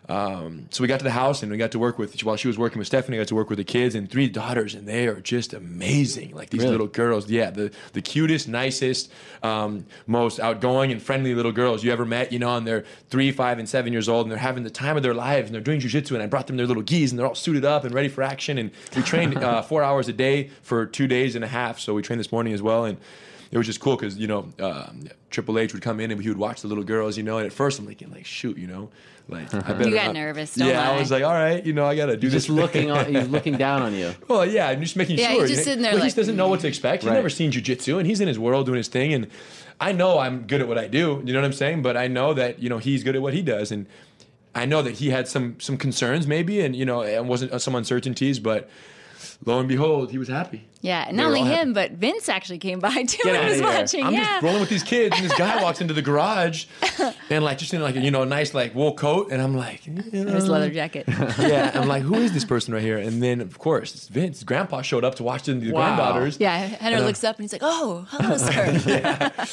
Um, 0.08 0.66
so 0.70 0.82
we 0.82 0.88
got 0.88 0.98
to 0.98 1.04
the 1.04 1.12
house 1.12 1.42
and 1.42 1.52
we 1.52 1.58
got 1.58 1.70
to 1.72 1.78
work 1.78 1.96
with 1.96 2.20
while 2.24 2.36
she 2.36 2.48
was 2.48 2.58
working 2.58 2.78
with 2.78 2.88
Stephanie. 2.88 3.18
I 3.18 3.20
got 3.20 3.28
to 3.28 3.34
work 3.36 3.48
with 3.48 3.58
the 3.58 3.64
kids 3.64 3.94
and 3.94 4.10
three 4.10 4.28
daughters, 4.28 4.74
and 4.74 4.86
they 4.86 5.06
are 5.06 5.20
just 5.20 5.54
amazing. 5.54 6.34
Like 6.34 6.50
these 6.50 6.60
Really? 6.62 6.72
little 6.72 6.86
girls, 6.88 7.30
yeah, 7.30 7.50
the 7.50 7.70
the 7.92 8.02
cutest, 8.02 8.48
nicest, 8.48 9.12
um, 9.44 9.86
most 10.06 10.40
outgoing 10.40 10.90
and 10.90 11.00
friendly 11.00 11.34
little 11.34 11.52
girls 11.52 11.84
you 11.84 11.92
ever 11.92 12.04
met. 12.04 12.32
You 12.32 12.40
know, 12.40 12.56
and 12.56 12.66
they're 12.66 12.84
three, 13.10 13.30
five, 13.30 13.58
and 13.60 13.68
seven 13.68 13.92
years 13.92 14.08
old, 14.08 14.26
and 14.26 14.32
they're 14.32 14.38
having 14.38 14.64
the 14.64 14.70
time 14.70 14.96
of 14.96 15.04
their 15.04 15.14
lives, 15.14 15.46
and 15.46 15.54
they're 15.54 15.62
doing 15.62 15.80
jujitsu. 15.80 16.12
And 16.12 16.22
I 16.22 16.26
brought 16.26 16.48
them 16.48 16.56
their 16.56 16.66
little 16.66 16.82
gis, 16.82 17.12
and 17.12 17.18
they're 17.18 17.26
all 17.26 17.34
suited 17.36 17.64
up 17.64 17.84
and 17.84 17.94
ready 17.94 18.08
for 18.08 18.22
action. 18.22 18.58
And 18.58 18.72
we 18.96 19.02
trained 19.02 19.36
uh, 19.44 19.62
four 19.62 19.84
hours 19.84 20.08
a 20.08 20.12
day 20.12 20.50
for 20.62 20.84
two 20.84 21.06
days 21.06 21.36
and 21.36 21.44
a 21.44 21.48
half. 21.48 21.78
So 21.78 21.94
we 21.94 22.02
trained 22.02 22.20
this 22.20 22.32
morning 22.32 22.52
as 22.54 22.60
well, 22.62 22.84
and 22.84 22.98
it 23.52 23.58
was 23.58 23.66
just 23.66 23.78
cool 23.80 23.94
because 23.96 24.16
you 24.18 24.26
know 24.26 24.48
uh, 24.58 24.88
Triple 25.30 25.58
H 25.58 25.72
would 25.74 25.82
come 25.82 26.00
in 26.00 26.10
and 26.10 26.20
he 26.20 26.28
would 26.28 26.38
watch 26.38 26.62
the 26.62 26.68
little 26.68 26.82
girls, 26.84 27.16
you 27.16 27.22
know. 27.22 27.36
And 27.38 27.46
at 27.46 27.52
first 27.52 27.78
I'm 27.78 27.86
thinking 27.86 28.10
like, 28.10 28.24
shoot, 28.26 28.56
you 28.58 28.66
know, 28.66 28.90
like 29.28 29.52
I 29.54 29.60
better 29.60 29.88
You 29.90 29.94
got 29.94 30.06
not- 30.06 30.14
nervous, 30.14 30.54
don't 30.56 30.68
yeah, 30.68 30.90
I 30.90 30.98
was 30.98 31.10
like, 31.12 31.22
all 31.22 31.32
right, 31.34 31.64
you 31.64 31.72
know, 31.72 31.84
I 31.86 31.94
gotta 31.94 32.16
do 32.16 32.26
He's 32.26 32.32
this. 32.32 32.46
just 32.46 32.56
looking 32.56 32.90
on. 32.90 33.14
He's 33.14 33.28
looking 33.36 33.56
down 33.56 33.82
on 33.82 33.94
you. 33.94 34.12
Well, 34.26 34.44
yeah, 34.46 34.68
I'm 34.68 34.80
just 34.82 34.96
making 34.96 35.18
Yeah, 35.18 35.32
sure. 35.32 35.42
he's 35.42 35.50
just 35.50 35.64
sitting 35.64 35.82
there 35.82 35.92
Well, 35.92 35.98
he 35.98 36.02
like, 36.02 36.06
just 36.08 36.16
doesn't 36.16 36.36
know 36.36 36.48
what 36.48 36.60
to 36.60 36.66
expect. 36.66 37.02
He's 37.02 37.10
Right. 37.10 37.14
never 37.16 37.30
seen 37.30 37.52
jujitsu, 37.52 37.98
and 37.98 38.06
he's 38.06 38.20
in 38.20 38.26
his 38.28 38.38
world 38.38 38.66
doing 38.66 38.78
his 38.78 38.88
thing. 38.88 39.12
And 39.14 39.28
I 39.80 39.92
know 39.92 40.18
I'm 40.18 40.46
good 40.46 40.60
at 40.60 40.68
what 40.68 40.78
I 40.78 40.88
do. 40.88 41.22
You 41.24 41.32
know 41.32 41.40
what 41.40 41.44
I'm 41.46 41.52
saying? 41.52 41.82
But 41.82 41.96
I 41.96 42.08
know 42.08 42.34
that 42.34 42.60
you 42.62 42.68
know 42.70 42.78
he's 42.78 43.04
good 43.04 43.14
at 43.16 43.22
what 43.22 43.34
he 43.34 43.42
does, 43.42 43.70
and 43.70 43.86
I 44.54 44.64
know 44.66 44.80
that 44.82 44.94
he 44.94 45.10
had 45.10 45.28
some 45.28 45.56
some 45.60 45.76
concerns 45.76 46.26
maybe, 46.26 46.60
and 46.60 46.74
you 46.74 46.84
know, 46.86 47.02
and 47.02 47.28
wasn't 47.28 47.52
uh, 47.52 47.58
some 47.58 47.74
uncertainties, 47.74 48.38
but 48.38 48.68
lo 49.44 49.58
and 49.58 49.68
behold, 49.68 50.10
he 50.10 50.18
was 50.18 50.28
happy. 50.28 50.68
Yeah, 50.80 51.08
not 51.12 51.26
only 51.26 51.40
all 51.40 51.46
happy. 51.46 51.60
him, 51.60 51.72
but 51.74 51.92
Vince 51.92 52.28
actually 52.28 52.58
came 52.58 52.80
by 52.80 52.90
too 53.04 53.22
Get 53.22 53.36
and 53.36 53.48
was 53.48 53.58
here. 53.60 53.64
watching. 53.68 54.04
I'm 54.04 54.14
yeah. 54.14 54.24
just 54.24 54.42
rolling 54.42 54.58
with 54.60 54.68
these 54.68 54.82
kids, 54.82 55.14
and 55.16 55.24
this 55.24 55.38
guy 55.38 55.62
walks 55.66 55.80
into 55.80 55.94
the 55.94 56.02
garage, 56.02 56.64
and 57.30 57.44
like 57.44 57.58
just 57.58 57.72
in 57.72 57.80
like 57.80 57.94
a, 57.94 58.00
you 58.00 58.10
know 58.10 58.22
a 58.22 58.26
nice 58.26 58.52
like 58.52 58.74
wool 58.74 58.92
coat, 58.94 59.28
and 59.30 59.40
I'm 59.40 59.56
like, 59.56 59.86
you 59.86 59.92
know, 59.94 60.32
His 60.32 60.48
leather 60.48 60.70
jacket. 60.70 61.04
yeah, 61.38 61.70
I'm 61.74 61.86
like, 61.86 62.02
who 62.02 62.16
is 62.16 62.32
this 62.32 62.44
person 62.44 62.74
right 62.74 62.82
here? 62.82 62.98
And 62.98 63.22
then 63.22 63.40
of 63.40 63.58
course 63.60 63.94
it's 63.94 64.08
Vince. 64.08 64.42
Grandpa 64.42 64.82
showed 64.82 65.04
up 65.04 65.14
to 65.16 65.22
watch 65.22 65.44
the, 65.44 65.52
the 65.54 65.70
Wow. 65.70 65.94
granddaughters. 65.94 66.38
Yeah, 66.40 66.56
Henry 66.56 66.96
And, 66.96 67.04
uh, 67.04 67.06
looks 67.06 67.22
up 67.22 67.36
and 67.36 67.44
he's 67.44 67.52
like, 67.52 67.62
"Oh, 67.64 68.04
hello, 68.10 68.36
sir." 68.36 68.82
yeah. 68.90 69.44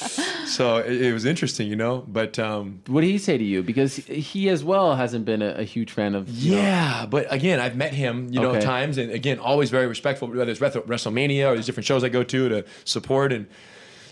So 0.45 0.77
it, 0.77 0.99
it 0.99 1.13
was 1.13 1.25
interesting, 1.25 1.67
you 1.67 1.75
know. 1.75 2.03
But 2.07 2.39
um, 2.39 2.81
what 2.87 3.01
did 3.01 3.07
he 3.11 3.19
say 3.19 3.37
to 3.37 3.43
you? 3.43 3.61
Because 3.61 3.97
he 3.97 4.49
as 4.49 4.63
well 4.63 4.95
hasn't 4.95 5.25
been 5.25 5.43
a, 5.43 5.49
a 5.59 5.63
huge 5.63 5.91
fan 5.91 6.15
of. 6.15 6.27
you 6.29 6.55
know- 6.55 6.61
Yeah, 6.61 7.05
but 7.05 7.27
again, 7.31 7.59
I've 7.59 7.75
met 7.75 7.93
him, 7.93 8.29
you 8.31 8.39
know, 8.39 8.49
Okay. 8.49 8.61
times, 8.61 8.97
and 8.97 9.11
again, 9.11 9.37
always 9.37 9.69
very 9.69 9.78
respectful. 9.87 10.27
Whether 10.27 10.51
it's 10.51 10.59
WrestleMania 10.59 11.47
or 11.47 11.55
these 11.55 11.65
different 11.65 11.87
shows 11.87 12.03
I 12.03 12.09
go 12.09 12.23
to 12.23 12.49
to 12.49 12.65
support, 12.85 13.31
and 13.31 13.47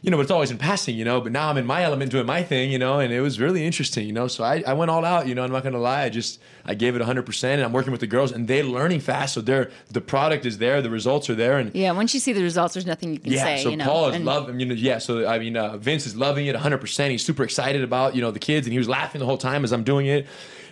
you 0.04 0.12
know, 0.12 0.18
but 0.18 0.22
it's 0.22 0.32
always 0.32 0.52
in 0.52 0.60
passing, 0.60 0.96
you 0.96 1.04
know. 1.04 1.22
But 1.22 1.32
now 1.32 1.50
I'm 1.50 1.58
in 1.58 1.66
my 1.66 1.82
element 1.84 2.12
doing 2.12 2.28
my 2.28 2.44
thing, 2.44 2.72
you 2.72 2.78
know, 2.78 3.00
and 3.00 3.12
it 3.12 3.22
was 3.22 3.40
really 3.40 3.66
interesting, 3.66 4.06
you 4.06 4.14
know. 4.14 4.28
So 4.28 4.44
I, 4.44 4.64
I 4.66 4.74
went 4.74 4.92
all 4.92 5.04
out, 5.04 5.28
you 5.28 5.34
know. 5.34 5.44
I'm 5.44 5.52
not 5.52 5.64
gonna 5.64 5.80
lie, 5.80 6.04
I 6.04 6.10
just 6.10 6.40
I 6.66 6.76
gave 6.76 6.96
it 6.96 7.00
100, 7.00 7.26
percent 7.26 7.60
and 7.60 7.64
I'm 7.66 7.74
working 7.74 7.92
with 7.92 8.02
the 8.02 8.08
girls, 8.08 8.32
and 8.32 8.48
they're 8.48 8.64
learning 8.64 9.00
fast, 9.00 9.34
so 9.34 9.42
they're 9.42 9.72
the 9.90 10.02
product 10.02 10.46
is 10.46 10.60
there, 10.60 10.82
the 10.82 10.90
results 10.92 11.30
are 11.32 11.36
there, 11.36 11.58
and 11.58 11.74
yeah, 11.74 11.92
once 11.94 12.14
you 12.14 12.20
see 12.20 12.32
the 12.32 12.44
results, 12.44 12.76
there's 12.76 12.86
nothing 12.86 13.14
you 13.14 13.20
can 13.20 13.34
yeah, 13.34 13.44
say. 13.44 13.64
so 13.64 13.70
you 13.70 13.78
know? 13.78 13.86
Paul 13.86 14.10
is 14.10 14.16
and- 14.18 14.26
loving, 14.26 14.60
you 14.60 14.68
know, 14.68 14.76
yeah. 14.76 15.00
So 15.00 15.28
I 15.28 15.40
mean, 15.40 15.58
uh, 15.58 15.78
Vince 15.78 16.06
is 16.06 16.16
loving 16.16 16.46
it 16.46 16.54
100. 16.54 16.78
percent 16.78 17.12
He's 17.12 17.26
super 17.26 17.44
excited 17.44 17.84
about 17.84 18.16
you 18.16 18.22
know 18.22 18.30
the 18.30 18.40
kids, 18.40 18.68
and 18.68 18.74
he 18.74 18.78
was 18.78 18.88
laughing 18.88 19.20
the 19.20 19.26
whole 19.26 19.38
time 19.40 19.64
as 19.64 19.72
I'm 19.72 19.84
doing 19.84 20.06
it, 20.06 20.28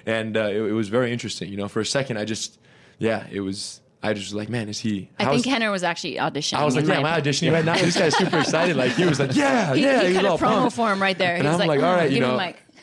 and 0.05 0.37
uh, 0.37 0.41
it, 0.41 0.57
it 0.57 0.73
was 0.73 0.89
very 0.89 1.11
interesting. 1.11 1.49
You 1.49 1.57
know, 1.57 1.67
for 1.67 1.79
a 1.79 1.85
second, 1.85 2.17
I 2.17 2.25
just, 2.25 2.59
yeah, 2.99 3.25
it 3.31 3.39
was. 3.41 3.81
I 4.05 4.13
just 4.13 4.27
was 4.27 4.33
like, 4.35 4.49
man, 4.49 4.69
is 4.69 4.79
he? 4.79 5.09
I 5.19 5.25
think 5.25 5.45
Henner 5.45 5.71
was 5.71 5.83
actually 5.83 6.15
auditioning. 6.15 6.57
I 6.59 6.65
was 6.65 6.75
like, 6.75 6.85
yeah, 6.85 6.99
my 7.01 7.09
am 7.09 7.15
I 7.17 7.21
auditioning 7.21 7.51
right 7.51 7.65
now? 7.65 7.75
This 7.75 7.97
guy's 7.97 8.15
super 8.15 8.39
excited. 8.39 8.75
Like 8.75 8.91
he 8.91 9.05
was 9.05 9.19
like, 9.19 9.35
yeah, 9.35 9.73
He, 9.73 9.81
yeah. 9.81 10.01
he 10.01 10.07
was 10.09 10.15
cut 10.17 10.25
a 10.25 10.29
all 10.29 10.37
promo 10.37 10.71
for 10.71 10.91
him 10.91 11.01
right 11.01 11.17
there. 11.17 11.35
And 11.35 11.43
He 11.43 11.47
was 11.47 11.59
I'm 11.59 11.67
like, 11.67 11.79
like, 11.81 11.87
all 11.89 11.99
"Oh, 11.99 12.03
you 12.03 12.09
give 12.19 12.23
him 12.23 12.29
know. 12.29 12.37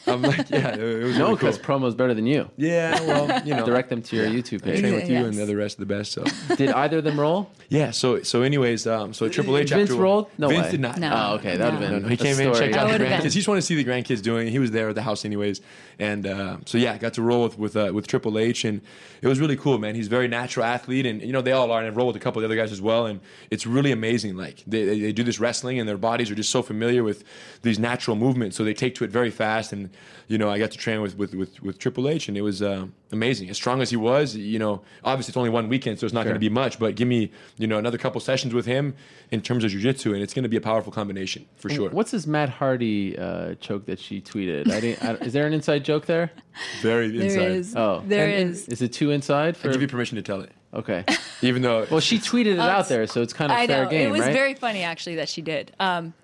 A 0.06 0.16
mic." 0.16 0.16
I'm 0.16 0.22
like, 0.22 0.50
yeah, 0.50 0.74
it 0.74 1.04
was 1.04 1.16
No, 1.18 1.26
really 1.26 1.26
cool. 1.26 1.34
because 1.36 1.58
promo's 1.58 1.94
better 1.94 2.14
than 2.14 2.26
you. 2.26 2.50
Yeah, 2.56 3.00
well, 3.02 3.42
you 3.46 3.54
know, 3.54 3.64
direct 3.72 3.88
them 3.90 4.02
to 4.02 4.16
your 4.16 4.26
YouTube 4.26 4.62
I 4.62 4.70
page. 4.72 4.80
train 4.80 4.94
with 4.94 5.08
you, 5.08 5.16
and 5.24 5.34
the 5.34 5.42
other 5.42 5.56
rest 5.56 5.78
of 5.80 5.86
the 5.86 5.94
best. 5.94 6.12
So 6.12 6.24
Did 6.56 6.70
either 6.70 6.98
of 6.98 7.04
them 7.04 7.18
roll? 7.20 7.50
yeah. 7.68 7.90
So 7.90 8.22
so 8.22 8.42
anyways, 8.42 8.86
um, 8.86 9.12
so 9.14 9.28
Triple 9.28 9.56
H. 9.56 9.70
Vince 9.70 9.90
after- 9.90 10.02
rolled? 10.02 10.28
No 10.38 10.48
Vince 10.48 10.64
way. 10.66 10.70
did 10.72 10.80
not. 10.80 10.98
No. 10.98 11.12
Oh, 11.14 11.34
okay, 11.36 11.56
that 11.56 11.72
would've 11.72 11.80
been 11.88 12.02
no, 12.02 12.08
He 12.08 12.14
a 12.14 12.16
came 12.16 12.38
in, 12.40 12.54
story. 12.54 12.58
checked 12.70 12.74
out 12.76 12.90
the 12.90 13.04
grandkids. 13.04 13.22
He 13.24 13.30
just 13.30 13.48
wanted 13.48 13.60
to 13.60 13.66
see 13.66 13.82
the 13.82 13.84
grandkids 13.84 14.22
doing. 14.22 14.48
it. 14.48 14.50
He 14.50 14.58
was 14.58 14.70
there 14.70 14.88
at 14.88 14.94
the 14.94 15.02
house 15.02 15.24
anyways, 15.24 15.60
and 15.98 16.26
uh, 16.26 16.56
so 16.66 16.78
yeah, 16.78 16.92
I 16.92 16.98
got 16.98 17.14
to 17.14 17.22
roll 17.22 17.44
with 17.44 17.58
with 17.58 17.76
uh, 17.76 17.90
with 17.94 18.06
Triple 18.06 18.38
H, 18.38 18.64
and 18.64 18.80
it 19.20 19.28
was 19.28 19.40
really 19.40 19.56
cool, 19.56 19.78
man. 19.78 19.94
He's 19.94 20.06
a 20.08 20.10
very 20.10 20.28
natural 20.28 20.66
athlete, 20.66 21.06
and 21.06 21.22
you 21.22 21.32
know 21.32 21.42
they 21.42 21.52
all 21.52 21.70
are, 21.70 21.78
and 21.78 21.86
I've 21.86 21.96
rolled 21.96 22.14
with 22.14 22.20
a 22.22 22.24
couple 22.24 22.42
of 22.42 22.48
the 22.48 22.54
other 22.54 22.60
guys 22.60 22.72
as 22.72 22.80
well, 22.82 23.06
and 23.06 23.20
it's 23.50 23.66
really 23.66 23.92
amazing. 23.92 24.36
Like 24.36 24.62
they, 24.66 24.84
they, 24.84 25.00
they 25.00 25.12
do 25.12 25.22
this 25.22 25.38
wrestling, 25.38 25.78
and 25.78 25.88
their 25.88 25.96
bodies 25.96 26.30
are 26.30 26.34
just 26.34 26.50
so 26.50 26.62
familiar 26.62 27.02
with 27.04 27.24
these 27.62 27.78
natural 27.78 28.16
movements, 28.16 28.56
so 28.56 28.64
they 28.64 28.74
take 28.74 28.94
to 28.96 29.04
it 29.04 29.10
very 29.10 29.30
fast. 29.30 29.72
And 29.72 29.90
you 30.28 30.38
know, 30.38 30.48
I 30.50 30.58
got 30.58 30.70
to 30.72 30.78
train 30.78 31.00
with 31.02 31.16
with 31.18 31.34
with, 31.34 31.62
with 31.62 31.78
Triple 31.78 32.08
H, 32.08 32.28
and 32.28 32.36
it 32.36 32.42
was 32.42 32.62
uh, 32.62 32.86
amazing. 33.10 33.50
As 33.50 33.56
strong 33.56 33.82
as 33.82 33.90
he 33.90 33.96
was, 33.96 34.34
you 34.36 34.58
know, 34.58 34.82
obviously 35.04 35.30
it's 35.32 35.36
only 35.36 35.50
one 35.50 35.68
weekend, 35.68 35.98
so 35.98 36.06
it's 36.06 36.12
not 36.14 36.20
Sure. 36.20 36.30
going 36.30 36.34
to 36.36 36.40
be 36.40 36.48
much. 36.48 36.78
But 36.78 36.94
give 36.94 37.08
me, 37.08 37.30
you 37.58 37.66
know, 37.66 37.78
another 37.78 37.98
couple 37.98 38.20
sessions 38.20 38.54
with 38.54 38.66
him 38.66 38.94
in 39.30 39.40
terms 39.42 39.64
of 39.64 39.70
jujitsu, 39.72 40.12
and 40.14 40.22
it's 40.22 40.32
going 40.34 40.42
to 40.44 40.48
be 40.48 40.56
a 40.56 40.60
powerful 40.60 40.92
combination 40.92 41.46
for 41.56 41.68
And 41.68 41.76
sure. 41.76 41.90
What's 41.90 42.10
this 42.12 42.26
Matt 42.26 42.48
Hardy 42.48 43.16
uh, 43.18 43.54
choke 43.56 43.86
that 43.86 43.98
she 43.98 44.20
tweeted? 44.20 44.70
I 44.70 44.80
didn't, 44.80 45.04
I, 45.04 45.12
is 45.24 45.32
there 45.32 45.46
an 45.46 45.52
inside 45.52 45.84
joke 45.84 46.06
there? 46.06 46.30
Very 46.82 47.08
There 47.10 47.22
inside. 47.26 47.50
is. 47.52 47.76
Oh, 47.76 48.02
There 48.06 48.24
And- 48.26 48.34
and 48.42 48.50
is. 48.50 48.68
Is 48.68 48.82
it 48.82 48.92
too 48.92 49.10
inside? 49.10 49.56
For 49.56 49.68
I 49.68 49.72
give 49.72 49.82
you 49.82 49.88
permission 49.88 50.16
to 50.16 50.22
tell 50.22 50.40
it, 50.40 50.52
okay. 50.74 51.04
even 51.42 51.62
though. 51.62 51.86
Well, 51.90 52.00
she 52.00 52.18
tweeted 52.18 52.54
it 52.54 52.58
Oh, 52.58 52.62
out 52.62 52.88
there, 52.88 53.06
so 53.06 53.20
it's 53.22 53.32
kind 53.32 53.50
of 53.52 53.58
I 53.58 53.66
fair 53.66 53.84
know 53.84 53.90
game, 53.90 54.08
it 54.08 54.12
was 54.12 54.20
right? 54.20 54.32
very 54.32 54.54
funny 54.54 54.82
actually 54.82 55.16
that 55.16 55.28
she 55.28 55.42
did. 55.42 55.72
Um, 55.80 56.14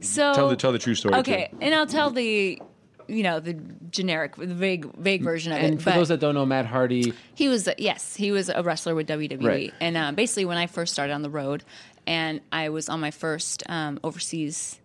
so 0.00 0.34
Tell 0.34 0.48
the 0.48 0.56
tell 0.56 0.72
the 0.72 0.78
true 0.78 0.94
story. 0.94 1.14
okay, 1.16 1.50
and 1.62 1.74
I'll 1.74 1.86
tell 1.86 2.10
the 2.10 2.60
you 3.08 3.22
know 3.22 3.40
the 3.40 3.54
generic, 3.90 4.36
the 4.36 4.46
vague, 4.46 4.86
vague 4.96 5.22
version 5.22 5.52
of 5.52 5.58
and 5.58 5.74
it. 5.74 5.78
for 5.82 5.90
but 5.90 5.96
those 5.96 6.08
that 6.08 6.20
don't 6.20 6.34
know, 6.34 6.46
Matt 6.46 6.66
Hardy, 6.66 7.12
he 7.34 7.48
was 7.48 7.68
yes, 7.78 8.16
he 8.16 8.32
was 8.32 8.48
a 8.48 8.62
wrestler 8.62 8.94
with 8.94 9.08
WWE, 9.08 9.42
Right. 9.46 9.74
and 9.80 9.96
uh, 9.96 10.12
basically 10.12 10.44
when 10.44 10.56
I 10.58 10.66
first 10.66 10.92
started 10.92 11.12
on 11.12 11.22
the 11.22 11.30
road, 11.30 11.64
and 12.06 12.40
I 12.52 12.68
was 12.70 12.88
on 12.88 13.00
my 13.00 13.10
first 13.10 13.62
um, 13.68 13.98
overseas 14.04 14.78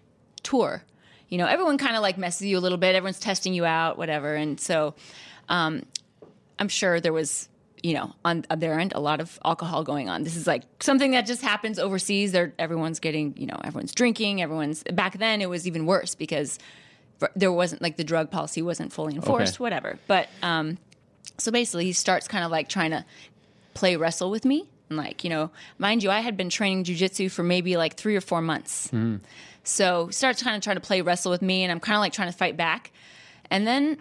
tour. 0.44 0.84
You 1.30 1.38
know, 1.38 1.46
everyone 1.46 1.78
kind 1.78 1.96
of 1.96 2.02
like 2.02 2.18
messes 2.18 2.48
you 2.48 2.58
a 2.58 2.60
little 2.60 2.78
bit. 2.80 2.96
Everyone's 2.96 3.20
testing 3.20 3.54
you 3.54 3.64
out, 3.66 3.98
whatever, 3.98 4.34
and 4.36 4.60
so 4.60 4.96
um, 5.48 5.84
I'm 6.58 6.70
sure 6.70 7.00
there 7.00 7.14
was, 7.14 7.48
you 7.84 7.94
know, 7.94 8.14
on, 8.26 8.46
on 8.50 8.60
their 8.60 8.80
end, 8.80 8.94
a 8.96 9.00
lot 9.00 9.22
of 9.22 9.38
alcohol 9.46 9.84
going 9.84 10.10
on. 10.10 10.24
This 10.24 10.36
is 10.36 10.48
like 10.48 10.64
something 10.80 11.12
that 11.12 11.26
just 11.26 11.42
happens 11.42 11.78
overseas. 11.80 12.32
There, 12.32 12.54
everyone's 12.60 13.00
getting, 13.00 13.36
you 13.38 13.46
know, 13.46 13.60
everyone's 13.64 13.94
drinking. 13.94 14.42
Everyone's 14.42 14.84
back 14.92 15.18
then. 15.20 15.42
It 15.42 15.50
was 15.50 15.68
even 15.68 15.86
worse 15.86 16.16
because 16.16 16.58
for- 16.58 16.64
there 17.36 17.52
wasn't 17.52 17.82
like 17.82 17.98
the 17.98 18.04
drug 18.04 18.32
policy 18.32 18.62
wasn't 18.62 18.94
fully 18.94 19.16
enforced. 19.16 19.56
Okay. 19.56 19.64
Whatever. 19.64 20.00
But 20.08 20.30
um, 20.42 20.78
so 21.38 21.52
basically, 21.52 21.86
he 21.86 21.94
starts 21.94 22.28
kind 22.28 22.44
of 22.44 22.52
like 22.52 22.70
trying 22.70 22.92
to 22.92 23.06
play 23.74 23.96
wrestle 23.96 24.32
with 24.32 24.46
me. 24.46 24.68
And 24.90 24.98
like, 24.98 25.24
you 25.24 25.30
know, 25.30 25.52
mind 25.78 26.02
you, 26.02 26.10
I 26.10 26.22
had 26.22 26.36
been 26.36 26.50
training 26.50 26.84
jujitsu 26.84 27.30
for 27.30 27.44
maybe 27.44 27.78
like 27.78 27.96
three 27.96 28.16
or 28.16 28.22
four 28.22 28.42
months. 28.42 28.90
So 29.64 30.08
he 30.08 30.14
starts 30.14 30.42
kind 30.42 30.56
of 30.56 30.64
trying 30.64 30.78
to 30.78 30.82
play 30.82 31.02
wrestle 31.02 31.32
with 31.32 31.42
me, 31.42 31.64
and 31.64 31.72
I'm 31.72 31.80
kind 31.80 31.96
of 31.96 32.00
like 32.00 32.14
trying 32.14 32.32
to 32.32 32.38
fight 32.38 32.58
back. 32.58 32.92
And 33.52 33.68
then 33.68 33.98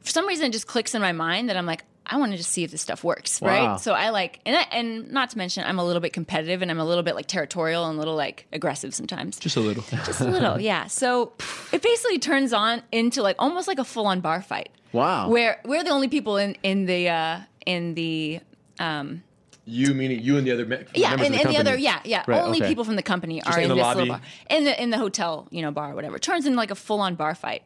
for 0.00 0.10
some 0.10 0.26
reason, 0.26 0.46
it 0.46 0.52
just 0.52 0.66
clicks 0.66 0.94
in 0.94 1.00
my 1.00 1.12
mind 1.12 1.48
that 1.48 1.56
I'm 1.56 1.66
like, 1.66 1.84
I 2.04 2.16
want 2.18 2.32
to 2.32 2.36
just 2.36 2.50
see 2.50 2.64
if 2.64 2.70
this 2.72 2.82
stuff 2.82 3.04
works, 3.04 3.40
Wow. 3.40 3.48
right? 3.72 3.80
So 3.80 3.92
I 3.92 4.10
like, 4.10 4.40
and, 4.44 4.56
I, 4.56 4.62
and 4.72 5.10
not 5.12 5.30
to 5.30 5.38
mention, 5.38 5.64
I'm 5.64 5.78
a 5.78 5.84
little 5.84 6.00
bit 6.00 6.12
competitive, 6.12 6.60
and 6.60 6.70
I'm 6.70 6.80
a 6.80 6.84
little 6.84 7.04
bit 7.04 7.14
like 7.14 7.26
territorial 7.26 7.84
and 7.86 7.96
a 7.96 7.98
little 7.98 8.16
like 8.16 8.46
aggressive 8.52 8.92
sometimes. 8.94 9.38
Just 9.38 9.56
a 9.56 9.60
little. 9.60 9.82
Just 10.04 10.20
a 10.20 10.24
little, 10.24 10.60
yeah. 10.60 10.88
So 10.88 11.32
it 11.72 11.80
basically 11.82 12.18
turns 12.18 12.52
on 12.52 12.82
into 12.90 13.22
like 13.22 13.36
almost 13.38 13.68
like 13.68 13.78
a 13.78 13.84
full 13.84 14.06
on 14.06 14.20
bar 14.20 14.42
fight. 14.42 14.70
Wow. 14.92 15.28
Where 15.30 15.60
we're 15.64 15.84
the 15.84 15.90
only 15.90 16.08
people 16.08 16.36
in 16.36 16.56
in 16.62 16.86
the 16.86 17.08
uh, 17.08 17.40
in 17.66 17.94
the 17.94 18.40
um, 18.80 19.22
You 19.64 19.94
meaning 19.94 20.20
you 20.20 20.36
and 20.38 20.46
the 20.46 20.52
other 20.52 20.66
me- 20.66 20.78
yeah, 20.94 21.12
and, 21.12 21.20
of 21.20 21.26
and 21.26 21.34
the 21.34 21.44
the 21.52 21.56
other, 21.58 21.76
yeah, 21.78 22.00
yeah. 22.04 22.24
Right, 22.26 22.42
Only 22.42 22.58
okay. 22.58 22.68
people 22.68 22.84
from 22.84 22.96
the 22.96 23.02
company 23.02 23.40
Just 23.40 23.56
are 23.56 23.58
in 23.60 23.64
in, 23.64 23.68
the 23.70 23.74
this 23.76 23.82
lobby. 23.82 24.00
little 24.00 24.14
bar, 24.16 24.22
in 24.50 24.64
the 24.64 24.82
in 24.82 24.90
the 24.90 24.98
hotel, 24.98 25.46
you 25.50 25.62
know, 25.62 25.70
bar 25.70 25.92
or 25.92 25.94
whatever. 25.94 26.16
It 26.16 26.22
turns 26.22 26.46
into 26.46 26.56
like 26.58 26.72
a 26.72 26.74
full 26.74 27.00
on 27.00 27.14
bar 27.14 27.34
fight, 27.34 27.62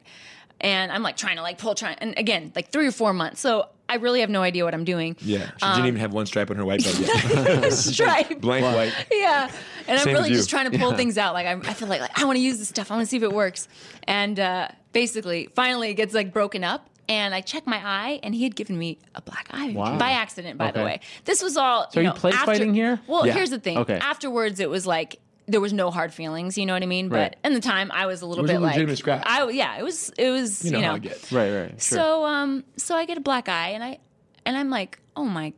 and 0.61 0.93
I'm 0.93 1.03
like 1.03 1.17
trying 1.17 1.37
to 1.37 1.43
like 1.43 1.59
pull, 1.59 1.75
trying, 1.75 1.97
and 2.01 2.15
again, 2.19 2.53
like 2.55 2.69
three 2.71 2.87
or 2.87 2.93
four 2.93 3.13
months. 3.15 3.41
So 3.41 3.69
I 3.89 3.97
really 3.97 4.21
have 4.21 4.31
no 4.31 4.43
idea 4.43 4.65
what 4.65 4.75
I'm 4.75 4.85
doing. 4.85 5.17
Yeah, 5.21 5.51
she 5.59 5.63
Um, 5.65 5.77
didn't 5.77 5.89
even 5.89 6.01
have 6.01 6.13
one 6.13 6.27
stripe 6.27 6.51
on 6.51 6.57
her 6.57 6.65
white 6.65 6.83
belt 6.83 6.99
yet. 6.99 7.73
Stripe. 7.73 8.41
Blank 8.41 8.65
white. 8.65 8.93
yeah 9.13 9.51
and 9.89 9.99
i'm 10.01 10.07
really 10.09 10.31
just 10.31 10.51
trying 10.51 10.71
to 10.71 10.77
pull 10.79 10.91
Yeah. 10.91 10.97
things 10.97 11.17
out 11.19 11.33
like 11.35 11.47
I, 11.47 11.53
I 11.53 11.73
feel 11.75 11.87
like, 11.89 12.01
like 12.01 12.19
i 12.21 12.25
want 12.25 12.37
to 12.37 12.41
use 12.43 12.59
this 12.59 12.69
stuff 12.69 12.91
i 12.91 12.95
want 12.95 13.07
to 13.07 13.09
see 13.11 13.17
if 13.17 13.23
it 13.23 13.33
works 13.33 13.69
and 14.05 14.39
uh, 14.41 14.69
basically 14.93 15.49
finally 15.55 15.91
it 15.91 15.95
gets 15.95 16.13
like 16.15 16.33
broken 16.33 16.65
up 16.65 16.89
and 17.09 17.33
i 17.35 17.41
check 17.41 17.67
my 17.67 17.77
eye 17.85 18.19
and 18.25 18.35
he 18.35 18.43
had 18.43 18.57
given 18.57 18.77
me 18.77 18.99
a 19.15 19.21
black 19.23 19.47
eye 19.53 19.71
Wow. 19.73 19.97
by 19.99 20.11
accident 20.11 20.59
by 20.59 20.73
the 20.73 20.83
way 20.83 20.99
this 21.25 21.41
was 21.43 21.57
all 21.57 21.89
So 21.93 22.01
are 22.01 22.03
you 22.03 22.09
you 22.09 22.15
know, 22.15 22.19
place 22.19 22.35
after- 22.35 22.47
fighting 22.47 22.75
here? 22.75 23.01
well 23.07 23.27
Yeah. 23.27 23.35
here's 23.35 23.51
the 23.51 23.61
thing 23.61 23.79
Okay. 23.79 23.95
afterwards 23.99 24.59
it 24.59 24.69
was 24.71 24.87
like 24.87 25.21
there 25.49 25.61
was 25.61 25.73
no 25.73 25.91
hard 25.91 26.13
feelings 26.13 26.59
you 26.59 26.67
know 26.67 26.73
what 26.73 26.83
i 26.83 26.87
mean 26.87 27.09
Right. 27.09 27.37
but 27.43 27.47
in 27.49 27.55
the 27.55 27.61
time 27.61 27.91
i 27.93 28.07
was 28.07 28.21
a 28.23 28.27
little 28.27 28.45
It 28.45 28.49
was 28.49 28.51
a 28.51 28.55
bit 28.55 28.61
like 28.63 28.75
legitimate 28.75 28.99
scrap. 28.99 29.23
i 29.27 29.49
yeah 29.51 29.79
it 29.79 29.83
was 29.85 30.11
it 30.19 30.31
was 30.31 30.65
You 30.65 30.71
you 30.71 30.77
know, 30.77 30.81
know, 30.83 30.89
how 30.89 30.95
it 30.97 31.03
gets. 31.03 31.33
right, 31.33 31.53
right, 31.53 31.71
sure. 31.83 31.99
so 31.99 32.25
um 32.25 32.65
so 32.77 32.95
I 32.97 33.05
get 33.07 33.17
a 33.19 33.21
black 33.21 33.49
eye 33.49 33.71
and 33.71 33.83
I 33.85 33.99
and 34.45 34.57
I'm 34.57 34.71
like, 34.71 34.99
oh 35.17 35.25
my 35.25 35.53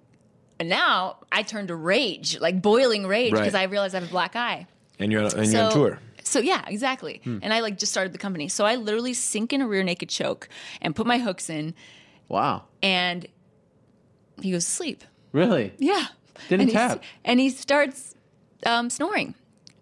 and 0.61 0.69
now 0.69 1.19
I 1.31 1.43
turn 1.43 1.67
to 1.69 1.77
rage, 1.77 2.39
like 2.41 2.61
boiling 2.61 3.07
rage, 3.07 3.33
Right. 3.33 3.41
because 3.41 3.55
I 3.55 3.65
realize 3.65 3.95
I 3.95 4.01
have 4.01 4.09
a 4.09 4.11
black 4.11 4.35
eye. 4.35 4.67
And 4.99 5.13
you're 5.13 5.23
on, 5.25 5.33
and 5.39 5.47
so, 5.49 5.57
you're 5.57 5.67
on 5.67 5.73
tour. 5.73 5.99
So 6.25 6.41
yeah, 6.41 6.65
exactly. 6.67 7.21
And 7.25 7.53
I 7.55 7.61
like 7.61 7.79
just 7.79 7.93
started 7.93 8.13
the 8.13 8.19
company. 8.19 8.49
So 8.49 8.65
I 8.67 8.75
literally 8.77 9.15
sink 9.15 9.53
in 9.53 9.63
a 9.63 9.69
rear 9.69 9.83
naked 9.85 10.09
choke 10.09 10.49
and 10.83 10.97
put 10.97 11.07
my 11.07 11.19
hooks 11.19 11.49
in 11.49 11.75
wow, 12.29 12.65
and 12.83 13.27
he 14.43 14.51
goes 14.53 14.65
to 14.65 14.71
sleep. 14.71 15.05
really? 15.33 15.73
Yeah. 15.79 16.07
Didn't 16.49 16.61
and 16.63 16.71
he 16.71 16.75
tap. 16.77 17.03
and 17.25 17.41
he 17.41 17.51
starts 17.51 18.15
um, 18.67 18.91
snoring. 18.91 19.35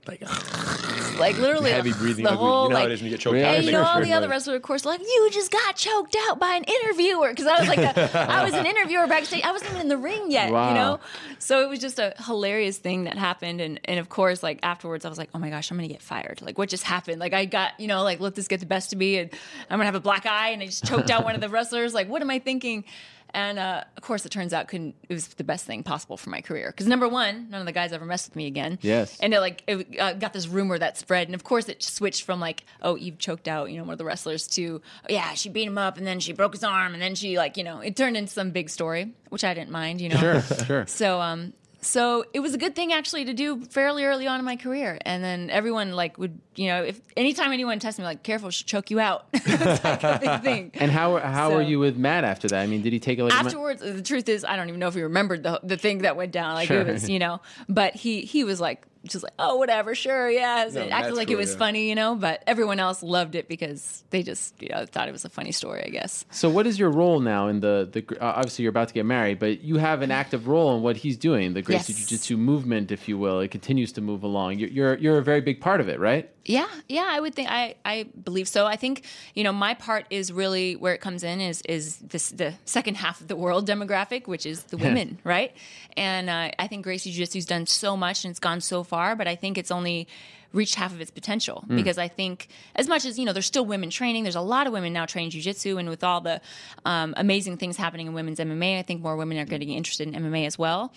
Like 0.09 0.23
Like 1.18 1.39
literally 1.39 1.70
heavy 1.70 1.93
the, 1.93 1.99
breathing. 1.99 2.25
the 2.25 2.31
like, 2.31 2.39
whole 2.39 2.65
you 2.65 2.68
know 2.68 2.76
how 2.76 2.83
like 2.83 2.91
it 2.91 2.93
is 2.93 3.01
when 3.01 3.10
you 3.10 3.17
get 3.17 3.20
choked 3.20 3.39
Yeah, 3.39 3.49
out. 3.49 3.55
and 3.57 3.65
you 3.65 3.73
know 3.73 3.83
all 3.85 4.02
the 4.02 4.12
other 4.12 4.28
wrestlers, 4.28 4.57
of 4.57 4.62
course, 4.62 4.85
like 4.85 5.01
you 5.01 5.31
just 5.33 5.51
got 5.51 5.75
choked 5.75 6.15
out 6.28 6.39
by 6.39 6.55
an 6.57 6.65
interviewer 6.65 7.31
because 7.31 7.47
I 7.47 7.59
was 7.59 7.68
like, 7.68 7.78
a, 7.78 8.28
I 8.31 8.44
was 8.44 8.52
an 8.52 8.67
interviewer 8.67 9.07
backstage. 9.07 9.43
I 9.43 9.51
wasn't 9.51 9.70
even 9.70 9.81
in 9.83 9.89
the 9.89 9.97
ring 9.97 10.31
yet, 10.31 10.52
Wow. 10.52 10.68
you 10.68 10.75
know. 10.75 11.01
So 11.39 11.62
it 11.62 11.70
was 11.70 11.78
just 11.78 11.99
a 11.99 12.12
hilarious 12.26 12.76
thing 12.76 13.05
that 13.05 13.17
happened, 13.17 13.62
and 13.62 13.81
and 13.86 13.99
of 13.99 14.10
course, 14.10 14.43
like 14.43 14.59
afterwards, 14.62 15.07
I 15.07 15.09
was 15.09 15.17
like, 15.17 15.31
oh 15.35 15.39
my 15.39 15.49
gosh, 15.49 15.70
I'm 15.70 15.78
gonna 15.78 15.89
get 15.89 16.02
fired. 16.02 16.43
Like 16.43 16.59
what 16.59 16.68
just 16.68 16.83
happened? 16.85 17.18
Like 17.18 17.33
I 17.33 17.47
got, 17.47 17.81
you 17.81 17.86
know, 17.86 18.02
like 18.02 18.20
let 18.20 18.35
this 18.35 18.47
get 18.47 18.60
the 18.60 18.67
best 18.67 18.93
of 18.93 18.99
me, 18.99 19.17
and 19.17 19.31
I'm 19.70 19.78
gonna 19.78 19.85
have 19.86 19.94
a 19.94 20.01
black 20.01 20.26
eye, 20.26 20.51
and 20.51 20.60
I 20.62 20.67
just 20.67 20.85
choked 20.85 21.09
out 21.10 21.25
one 21.25 21.35
of 21.35 21.41
the 21.41 21.49
wrestlers. 21.49 21.94
Like 21.94 22.09
what 22.10 22.20
am 22.20 22.28
I 22.31 22.41
thinking? 22.41 22.85
And 23.31 23.59
uh, 23.59 23.85
of 23.97 24.03
course, 24.03 24.25
it 24.25 24.31
turns 24.31 24.53
out 24.53 24.69
couldn't. 24.69 24.95
It 25.09 25.15
was 25.15 25.29
the 25.29 25.45
best 25.45 25.67
thing 25.67 25.83
possible 25.83 26.17
for 26.17 26.31
my 26.31 26.41
career 26.41 26.71
because 26.71 26.87
number 26.87 27.09
one, 27.09 27.49
none 27.51 27.61
of 27.61 27.67
the 27.67 27.73
guys 27.73 27.93
ever 27.93 28.05
messed 28.05 28.31
with 28.31 28.37
me 28.37 28.47
again. 28.47 28.79
Yes. 28.83 29.19
And 29.21 29.35
it 29.35 29.41
like 29.41 29.63
it 29.67 30.01
uh, 30.01 30.15
got 30.15 30.33
this 30.33 30.47
rumor 30.47 30.79
that 30.79 30.97
spread, 30.97 31.29
and 31.29 31.35
of 31.35 31.45
course, 31.45 31.69
it 31.69 31.83
switched 31.83 32.25
from 32.25 32.41
like, 32.41 32.65
oh, 32.83 32.97
Eve 32.97 33.19
choked 33.19 33.49
out, 33.49 33.71
you 33.71 33.79
know, 33.79 33.85
one 33.85 33.93
of 33.93 33.99
the 33.99 34.05
wrestlers, 34.05 34.47
to 34.49 34.81
oh, 35.05 35.07
yeah, 35.09 35.35
she 35.35 35.49
beat 35.49 35.67
him 35.67 35.79
up, 35.79 35.99
and 35.99 36.07
then 36.07 36.21
she 36.21 36.33
broke 36.33 36.55
his 36.55 36.65
arm, 36.65 36.95
and 36.95 37.03
then 37.03 37.15
she 37.15 37.37
like, 37.37 37.57
you 37.57 37.65
know, 37.65 37.81
it 37.81 37.97
turned 37.97 38.17
into 38.17 38.33
some 38.33 38.51
big 38.51 38.71
story, 38.71 39.13
which 39.29 39.45
I 39.45 39.55
didn't 39.55 39.71
mind, 39.71 40.01
you 40.01 40.09
know. 40.09 40.17
Sure, 40.17 40.41
sure. 40.67 40.87
So 40.87 41.21
um, 41.21 41.53
so 41.87 42.25
it 42.35 42.41
was 42.41 42.53
a 42.55 42.59
good 42.59 42.75
thing 42.75 42.93
actually 42.93 43.25
to 43.27 43.33
do 43.33 43.61
fairly 43.67 44.05
early 44.05 44.27
on 44.27 44.39
in 44.39 44.45
my 44.45 44.57
career, 44.57 44.99
and 45.03 45.23
then 45.23 45.51
everyone 45.51 45.93
like 45.93 46.19
would, 46.19 46.39
you 46.57 46.67
know, 46.69 46.83
if 46.83 47.01
anytime 47.17 47.53
anyone 47.53 47.79
tested 47.79 48.03
me, 48.03 48.07
like, 48.07 48.23
careful, 48.23 48.51
she'll 48.51 48.67
choke 48.67 48.91
you 48.91 48.99
out. 49.01 49.27
it's 49.33 49.85
like 49.85 50.03
a 50.03 50.19
big 50.21 50.43
thing. 50.49 50.71
And 50.75 50.91
how 50.91 51.19
how 51.19 51.51
So- 51.51 51.57
were 51.57 51.63
you 51.63 51.79
with 51.79 51.97
Matt 51.97 52.25
after 52.25 52.49
that? 52.49 52.61
I 52.63 52.67
mean, 52.67 52.83
did 52.83 52.93
he 52.93 52.99
take 52.99 53.19
it 53.19 53.25
like 53.25 53.33
afterwards 53.33 53.81
the 53.83 54.03
truth 54.03 54.29
is 54.29 54.45
i 54.45 54.57
don't 54.57 54.69
even 54.69 54.81
know 54.81 54.89
if 54.89 54.95
he 54.95 55.03
remembered 55.03 55.43
the, 55.43 55.61
the 55.63 55.77
thing 55.77 55.99
that 55.99 56.17
went 56.17 56.33
down 56.33 56.55
like 56.55 56.69
Sure. 56.69 56.81
it 56.81 56.87
was 56.87 57.09
you 57.09 57.19
know 57.19 57.41
but 57.69 57.95
he 57.95 58.23
he 58.23 58.43
was 58.45 58.61
like 58.61 58.87
just 59.07 59.25
like 59.25 59.33
oh 59.39 59.57
whatever 59.57 59.94
sure 59.94 60.31
yeah 60.31 60.68
No, 60.73 60.83
it 60.83 60.91
acted 60.91 61.15
like 61.15 61.31
it 61.31 61.36
was 61.36 61.52
yeah. 61.52 61.59
funny 61.59 61.89
you 61.89 61.94
know 61.94 62.15
but 62.15 62.43
everyone 62.47 62.78
else 62.81 63.02
loved 63.02 63.35
it 63.35 63.49
because 63.49 64.05
they 64.10 64.23
just 64.23 64.60
you 64.62 64.68
know 64.68 64.86
thought 64.86 65.09
it 65.09 65.12
was 65.12 65.25
a 65.25 65.28
funny 65.31 65.52
story 65.52 65.83
i 65.85 65.89
guess 65.89 66.25
So, 66.31 66.49
what 66.51 66.67
is 66.67 66.78
your 66.78 66.91
role 66.91 67.20
now 67.20 67.49
in 67.49 67.60
the 67.60 67.89
the? 67.91 68.02
Uh, 68.20 68.33
obviously, 68.41 68.62
you're 68.65 68.70
about 68.78 68.89
to 68.89 68.94
get 68.94 69.07
married, 69.07 69.39
but 69.39 69.52
you 69.62 69.76
have 69.78 70.02
an 70.02 70.10
active 70.10 70.43
role 70.49 70.76
in 70.76 70.83
what 70.83 70.97
he's 70.97 71.17
doing, 71.28 71.55
the 71.55 71.62
Gracie 71.62 71.93
Yes. 71.93 71.99
Jiu-Jitsu 72.01 72.36
movement, 72.36 72.86
if 72.97 73.09
you 73.09 73.17
will. 73.25 73.39
It 73.41 73.51
continues 73.59 73.91
to 73.93 74.01
move 74.01 74.23
along. 74.31 74.49
You're 74.60 74.73
you're, 74.76 74.94
you're 75.02 75.18
a 75.18 75.26
very 75.33 75.41
big 75.51 75.59
part 75.67 75.81
of 75.83 75.89
it, 75.89 75.99
right? 76.10 76.25
Yeah, 76.57 76.68
yeah, 76.89 77.07
I 77.17 77.18
would 77.23 77.35
think 77.36 77.49
I, 77.51 77.62
I 77.85 77.97
believe 78.28 78.47
so. 78.57 78.60
I 78.75 78.76
think 78.76 78.94
you 79.36 79.43
know 79.47 79.52
my 79.67 79.73
part 79.86 80.05
is 80.10 80.25
really 80.43 80.76
where 80.83 80.94
it 80.99 81.01
comes 81.07 81.23
in 81.31 81.41
is 81.51 81.57
is 81.76 81.85
this 82.12 82.25
the 82.43 82.51
second 82.65 82.94
half 83.05 83.17
of 83.23 83.26
the 83.33 83.36
world 83.44 83.62
demographic, 83.75 84.23
which 84.33 84.44
is 84.52 84.59
the 84.73 84.76
women, 84.86 85.09
right? 85.25 85.51
And 85.97 86.26
uh, 86.36 86.51
I 86.65 86.67
think 86.70 86.81
Gracie 86.89 87.10
Jiu 87.12 87.25
Jitsu's 87.26 87.47
done 87.55 87.67
so 87.67 87.91
much 87.97 88.25
and 88.25 88.31
it's 88.33 88.43
gone 88.49 88.60
so 88.60 88.78
far, 88.93 88.95
but 89.16 89.26
I 89.28 89.36
think 89.36 89.58
it's 89.58 89.70
only 89.70 90.08
reached 90.52 90.76
half 90.76 90.92
of 90.92 91.00
its 91.00 91.10
potential 91.10 91.65
Mm. 91.68 91.76
because 91.76 91.99
I 91.99 92.08
think 92.08 92.49
as 92.75 92.89
much 92.89 93.05
as 93.05 93.18
you 93.18 93.25
know 93.26 93.33
there's 93.34 93.47
still 93.47 93.66
women 93.66 93.91
training, 93.91 94.23
there's 94.23 94.36
a 94.36 94.41
lot 94.41 94.66
of 94.66 94.73
women 94.73 94.92
now 94.92 95.05
training 95.05 95.31
jiu-jitsu 95.31 95.76
and 95.76 95.89
with 95.89 96.02
all 96.02 96.20
the 96.20 96.41
um, 96.84 97.12
amazing 97.16 97.57
things 97.58 97.76
happening 97.76 98.07
in 98.07 98.15
women's 98.15 98.39
MMA, 98.39 98.78
I 98.78 98.83
think 98.83 99.02
more 99.02 99.16
women 99.16 99.36
are 99.39 99.44
getting 99.44 99.70
interested 99.70 100.08
in 100.08 100.15
MMA 100.15 100.47
as 100.47 100.58
well. 100.58 100.92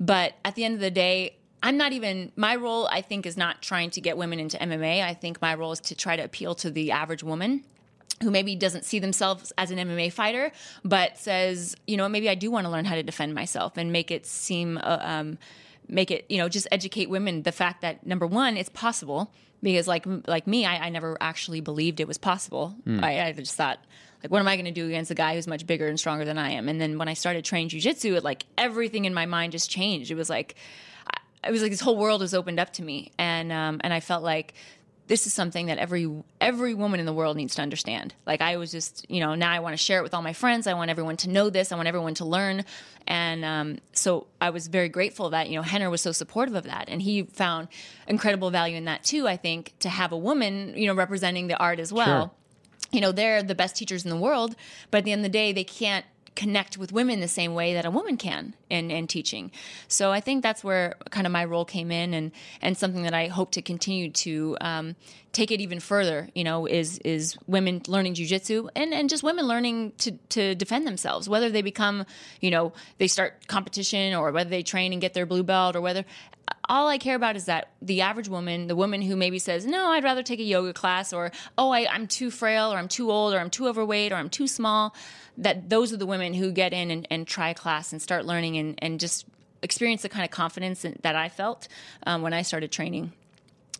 But 0.00 0.34
at 0.44 0.54
the 0.56 0.64
end 0.64 0.74
of 0.74 0.80
the 0.80 0.90
day, 0.90 1.36
I'm 1.62 1.76
not 1.76 1.92
even 1.92 2.32
my 2.36 2.56
role. 2.56 2.88
I 2.90 3.00
think 3.02 3.24
is 3.24 3.36
not 3.36 3.62
trying 3.62 3.90
to 3.90 4.00
get 4.00 4.18
women 4.18 4.38
into 4.40 4.56
MMA. 4.58 5.02
I 5.02 5.14
think 5.14 5.40
my 5.40 5.54
role 5.54 5.72
is 5.72 5.80
to 5.80 5.94
try 5.94 6.16
to 6.16 6.22
appeal 6.24 6.54
to 6.56 6.70
the 6.70 6.90
average 6.90 7.22
woman 7.22 7.62
who 8.22 8.30
maybe 8.30 8.54
doesn't 8.54 8.84
see 8.84 8.98
themselves 8.98 9.52
as 9.58 9.70
an 9.70 9.78
MMA 9.78 10.12
fighter, 10.12 10.52
but 10.84 11.18
says, 11.18 11.74
you 11.86 11.96
know, 11.96 12.08
maybe 12.08 12.28
I 12.28 12.34
do 12.34 12.50
want 12.50 12.64
to 12.66 12.70
learn 12.70 12.84
how 12.84 12.94
to 12.96 13.02
defend 13.02 13.34
myself 13.34 13.76
and 13.76 13.92
make 13.92 14.10
it 14.10 14.24
seem, 14.26 14.78
uh, 14.78 14.98
um, 15.00 15.38
make 15.88 16.10
it, 16.10 16.24
you 16.28 16.38
know, 16.38 16.48
just 16.48 16.66
educate 16.72 17.08
women 17.08 17.42
the 17.42 17.52
fact 17.52 17.82
that 17.82 18.06
number 18.06 18.26
one, 18.26 18.56
it's 18.56 18.68
possible 18.68 19.32
because 19.62 19.88
like 19.88 20.04
like 20.26 20.46
me, 20.46 20.64
I, 20.64 20.86
I 20.86 20.88
never 20.90 21.16
actually 21.20 21.60
believed 21.60 22.00
it 22.00 22.08
was 22.08 22.18
possible. 22.18 22.74
Hmm. 22.84 23.02
I, 23.02 23.26
I 23.26 23.32
just 23.32 23.54
thought. 23.54 23.78
Like, 24.22 24.30
what 24.30 24.38
am 24.38 24.48
I 24.48 24.56
going 24.56 24.64
to 24.64 24.70
do 24.70 24.86
against 24.86 25.10
a 25.10 25.14
guy 25.14 25.34
who's 25.34 25.46
much 25.46 25.66
bigger 25.66 25.86
and 25.86 26.00
stronger 26.00 26.24
than 26.24 26.38
I 26.38 26.52
am? 26.52 26.66
And 26.66 26.80
then 26.80 26.96
when 26.96 27.08
I 27.08 27.12
started 27.12 27.44
training 27.44 27.68
jujitsu, 27.68 28.16
it 28.16 28.24
like 28.24 28.46
everything 28.56 29.04
in 29.04 29.12
my 29.12 29.26
mind 29.26 29.52
just 29.52 29.70
changed. 29.70 30.10
It 30.10 30.14
was 30.14 30.30
like, 30.30 30.54
it 31.46 31.50
was 31.50 31.60
like 31.60 31.70
this 31.70 31.80
whole 31.80 31.98
world 31.98 32.22
was 32.22 32.32
opened 32.32 32.58
up 32.58 32.72
to 32.74 32.82
me 32.82 33.12
and 33.18 33.52
um, 33.52 33.82
and 33.82 33.92
I 33.92 34.00
felt 34.00 34.22
like 34.22 34.54
this 35.06 35.26
is 35.26 35.34
something 35.34 35.66
that 35.66 35.78
every 35.78 36.10
every 36.40 36.74
woman 36.74 36.98
in 36.98 37.06
the 37.06 37.12
world 37.12 37.36
needs 37.36 37.54
to 37.56 37.62
understand. 37.62 38.14
Like 38.26 38.40
I 38.40 38.56
was 38.56 38.70
just, 38.70 39.04
you 39.10 39.20
know, 39.20 39.34
now 39.34 39.52
I 39.52 39.60
want 39.60 39.74
to 39.74 39.76
share 39.76 39.98
it 39.98 40.02
with 40.02 40.14
all 40.14 40.22
my 40.22 40.32
friends. 40.32 40.66
I 40.66 40.74
want 40.74 40.90
everyone 40.90 41.16
to 41.18 41.28
know 41.28 41.50
this. 41.50 41.72
I 41.72 41.76
want 41.76 41.88
everyone 41.88 42.14
to 42.14 42.24
learn. 42.24 42.64
And 43.06 43.44
um, 43.44 43.78
so 43.92 44.26
I 44.40 44.50
was 44.50 44.68
very 44.68 44.88
grateful 44.88 45.30
that 45.30 45.50
you 45.50 45.56
know 45.56 45.62
Rener 45.62 45.90
was 45.90 46.00
so 46.00 46.12
supportive 46.12 46.54
of 46.54 46.64
that, 46.64 46.88
and 46.88 47.02
he 47.02 47.24
found 47.24 47.68
incredible 48.08 48.50
value 48.50 48.76
in 48.76 48.86
that 48.86 49.04
too. 49.04 49.28
I 49.28 49.36
think 49.36 49.74
to 49.80 49.88
have 49.88 50.12
a 50.12 50.16
woman, 50.16 50.74
you 50.76 50.86
know, 50.86 50.94
representing 50.94 51.48
the 51.48 51.58
art 51.58 51.80
as 51.80 51.92
well. 51.92 52.28
Sure. 52.28 52.30
You 52.92 53.00
know, 53.00 53.12
they're 53.12 53.42
the 53.42 53.56
best 53.56 53.74
teachers 53.74 54.04
in 54.04 54.10
the 54.10 54.16
world, 54.16 54.54
but 54.90 54.98
at 54.98 55.04
the 55.04 55.12
end 55.12 55.20
of 55.20 55.24
the 55.24 55.36
day, 55.36 55.52
they 55.52 55.64
can't 55.64 56.04
connect 56.34 56.76
with 56.76 56.92
women 56.92 57.20
the 57.20 57.28
same 57.28 57.54
way 57.54 57.74
that 57.74 57.84
a 57.84 57.90
woman 57.90 58.16
can 58.16 58.54
in, 58.68 58.90
in 58.90 59.06
teaching. 59.06 59.50
So 59.88 60.10
I 60.10 60.20
think 60.20 60.42
that's 60.42 60.64
where 60.64 60.96
kind 61.10 61.26
of 61.26 61.32
my 61.32 61.44
role 61.44 61.64
came 61.64 61.90
in 61.90 62.14
and, 62.14 62.32
and 62.60 62.76
something 62.76 63.02
that 63.02 63.14
I 63.14 63.28
hope 63.28 63.52
to 63.52 63.62
continue 63.62 64.10
to 64.10 64.56
um, 64.60 64.96
take 65.34 65.50
it 65.50 65.60
even 65.60 65.80
further, 65.80 66.28
you 66.34 66.44
know, 66.44 66.66
is 66.66 66.98
is 66.98 67.36
women 67.46 67.82
learning 67.86 68.14
jujitsu 68.14 68.68
and, 68.74 68.94
and 68.94 69.10
just 69.10 69.22
women 69.22 69.46
learning 69.46 69.92
to, 69.98 70.12
to 70.30 70.54
defend 70.54 70.86
themselves, 70.86 71.28
whether 71.28 71.50
they 71.50 71.62
become, 71.62 72.06
you 72.40 72.50
know, 72.50 72.72
they 72.98 73.08
start 73.08 73.46
competition 73.46 74.14
or 74.14 74.32
whether 74.32 74.48
they 74.48 74.62
train 74.62 74.92
and 74.92 75.02
get 75.02 75.12
their 75.12 75.26
blue 75.26 75.42
belt 75.42 75.76
or 75.76 75.80
whether 75.80 76.04
all 76.68 76.88
I 76.88 76.98
care 76.98 77.16
about 77.16 77.36
is 77.36 77.46
that 77.46 77.70
the 77.82 78.00
average 78.02 78.28
woman, 78.28 78.68
the 78.68 78.76
woman 78.76 79.02
who 79.02 79.16
maybe 79.16 79.38
says, 79.38 79.66
no, 79.66 79.88
I'd 79.88 80.04
rather 80.04 80.22
take 80.22 80.40
a 80.40 80.44
yoga 80.44 80.72
class 80.72 81.12
or, 81.12 81.30
oh, 81.58 81.70
I, 81.70 81.86
I'm 81.90 82.06
too 82.06 82.30
frail 82.30 82.72
or 82.72 82.78
I'm 82.78 82.88
too 82.88 83.10
old 83.10 83.34
or 83.34 83.38
I'm 83.38 83.50
too 83.50 83.68
overweight 83.68 84.12
or 84.12 84.16
I'm 84.16 84.30
too 84.30 84.46
small, 84.46 84.94
that 85.38 85.68
those 85.68 85.92
are 85.92 85.96
the 85.96 86.06
women 86.06 86.34
who 86.34 86.52
get 86.52 86.72
in 86.72 86.90
and, 86.90 87.06
and 87.10 87.26
try 87.26 87.52
class 87.52 87.92
and 87.92 88.00
start 88.00 88.24
learning 88.24 88.56
and, 88.56 88.78
and 88.78 89.00
just 89.00 89.26
experience 89.62 90.02
the 90.02 90.08
kind 90.08 90.24
of 90.24 90.30
confidence 90.30 90.84
that 91.02 91.16
I 91.16 91.28
felt 91.28 91.68
um, 92.06 92.22
when 92.22 92.32
I 92.32 92.42
started 92.42 92.70
training. 92.70 93.12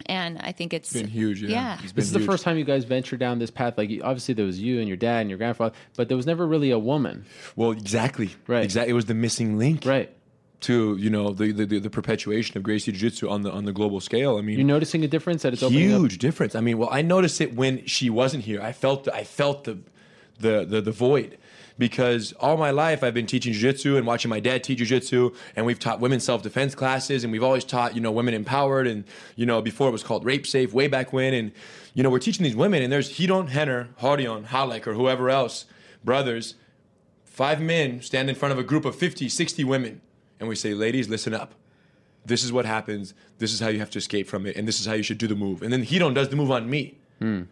And 0.06 0.38
I 0.40 0.52
think 0.52 0.74
it's 0.74 0.92
been 0.92 1.06
huge, 1.06 1.42
yeah. 1.42 1.50
Yeah. 1.50 1.78
It's 1.82 1.92
This 1.92 2.04
is 2.06 2.12
the 2.12 2.20
first 2.20 2.44
time 2.44 2.58
you 2.58 2.64
guys 2.64 2.84
ventured 2.84 3.20
down 3.20 3.38
this 3.38 3.50
path. 3.50 3.78
Like, 3.78 3.90
obviously, 4.02 4.34
there 4.34 4.44
was 4.46 4.60
you 4.60 4.78
and 4.80 4.88
your 4.88 4.96
dad 4.96 5.20
and 5.20 5.30
your 5.30 5.38
grandfather, 5.38 5.74
but 5.96 6.08
there 6.08 6.16
was 6.16 6.26
never 6.26 6.46
really 6.46 6.70
a 6.70 6.78
woman. 6.78 7.24
Well, 7.56 7.70
exactly. 7.70 8.30
Right. 8.46 8.64
Exactly. 8.64 8.90
It 8.90 8.94
was 8.94 9.06
the 9.06 9.14
missing 9.14 9.58
link. 9.58 9.84
Right. 9.86 10.10
To 10.62 10.96
you 10.96 11.10
know 11.10 11.30
the 11.34 11.52
the, 11.52 11.78
the 11.78 11.90
perpetuation 11.90 12.56
of 12.56 12.62
Gracie 12.62 12.90
Jiu 12.90 12.98
Jitsu 13.10 13.28
on 13.28 13.42
the 13.42 13.52
on 13.52 13.66
the 13.66 13.72
global 13.72 14.00
scale. 14.00 14.38
I 14.38 14.40
mean, 14.40 14.56
You're 14.58 14.66
noticing 14.66 15.04
a 15.04 15.08
difference 15.08 15.42
that 15.42 15.52
it's 15.52 15.62
opening 15.62 15.92
up? 15.92 16.00
huge 16.00 16.16
difference. 16.16 16.54
I 16.54 16.60
mean, 16.60 16.78
well, 16.78 16.88
I 16.90 17.02
noticed 17.02 17.42
it 17.42 17.54
when 17.54 17.84
she 17.84 18.08
wasn't 18.08 18.44
here. 18.44 18.62
I 18.62 18.72
felt 18.72 19.06
I 19.08 19.24
felt 19.24 19.64
the 19.64 19.78
the 20.40 20.64
the, 20.64 20.80
the 20.80 20.92
void 20.92 21.36
because 21.78 22.32
all 22.34 22.56
my 22.56 22.70
life 22.70 23.02
I've 23.02 23.14
been 23.14 23.26
teaching 23.26 23.52
jiu-jitsu 23.52 23.96
and 23.96 24.06
watching 24.06 24.28
my 24.28 24.40
dad 24.40 24.62
teach 24.62 24.78
jiu-jitsu 24.78 25.32
and 25.56 25.66
we've 25.66 25.78
taught 25.78 26.00
women 26.00 26.20
self-defense 26.20 26.74
classes 26.74 27.24
and 27.24 27.32
we've 27.32 27.42
always 27.42 27.64
taught, 27.64 27.94
you 27.94 28.00
know, 28.00 28.12
women 28.12 28.34
empowered 28.34 28.86
and 28.86 29.04
you 29.36 29.46
know, 29.46 29.60
before 29.60 29.88
it 29.88 29.92
was 29.92 30.02
called 30.02 30.24
rape 30.24 30.46
safe 30.46 30.72
way 30.72 30.86
back 30.86 31.12
when 31.12 31.34
and 31.34 31.52
you 31.94 32.02
know, 32.02 32.10
we're 32.10 32.18
teaching 32.18 32.44
these 32.44 32.56
women 32.56 32.82
and 32.82 32.92
there's 32.92 33.10
Ryron 33.12 33.50
Rener, 33.50 33.88
Harion, 34.00 34.46
Ralek 34.46 34.86
or 34.86 34.94
whoever 34.94 35.30
else, 35.30 35.66
brothers, 36.02 36.54
five 37.24 37.60
men 37.60 38.00
stand 38.02 38.28
in 38.28 38.34
front 38.36 38.52
of 38.52 38.58
a 38.58 38.64
group 38.64 38.84
of 38.84 38.94
50, 38.94 39.28
60 39.28 39.64
women 39.64 40.00
and 40.40 40.48
we 40.48 40.56
say, 40.56 40.74
"Ladies, 40.74 41.08
listen 41.08 41.34
up." 41.34 41.54
this 42.24 42.42
is 42.42 42.52
what 42.52 42.64
happens. 42.64 43.14
This 43.38 43.52
is 43.52 43.60
how 43.60 43.68
you 43.68 43.78
have 43.78 43.90
to 43.90 43.98
escape 43.98 44.26
from 44.26 44.46
it, 44.46 44.56
and 44.56 44.66
this 44.66 44.80
is 44.80 44.86
how 44.86 44.94
you 44.94 45.02
should 45.02 45.18
do 45.18 45.26
the 45.26 45.34
move. 45.34 45.62
And 45.62 45.72
then 45.72 45.84
Ryron 45.84 46.14
does 46.14 46.28
the 46.28 46.36
move 46.36 46.50
on 46.50 46.68
me, 46.68 46.98
hmm. 47.18 47.42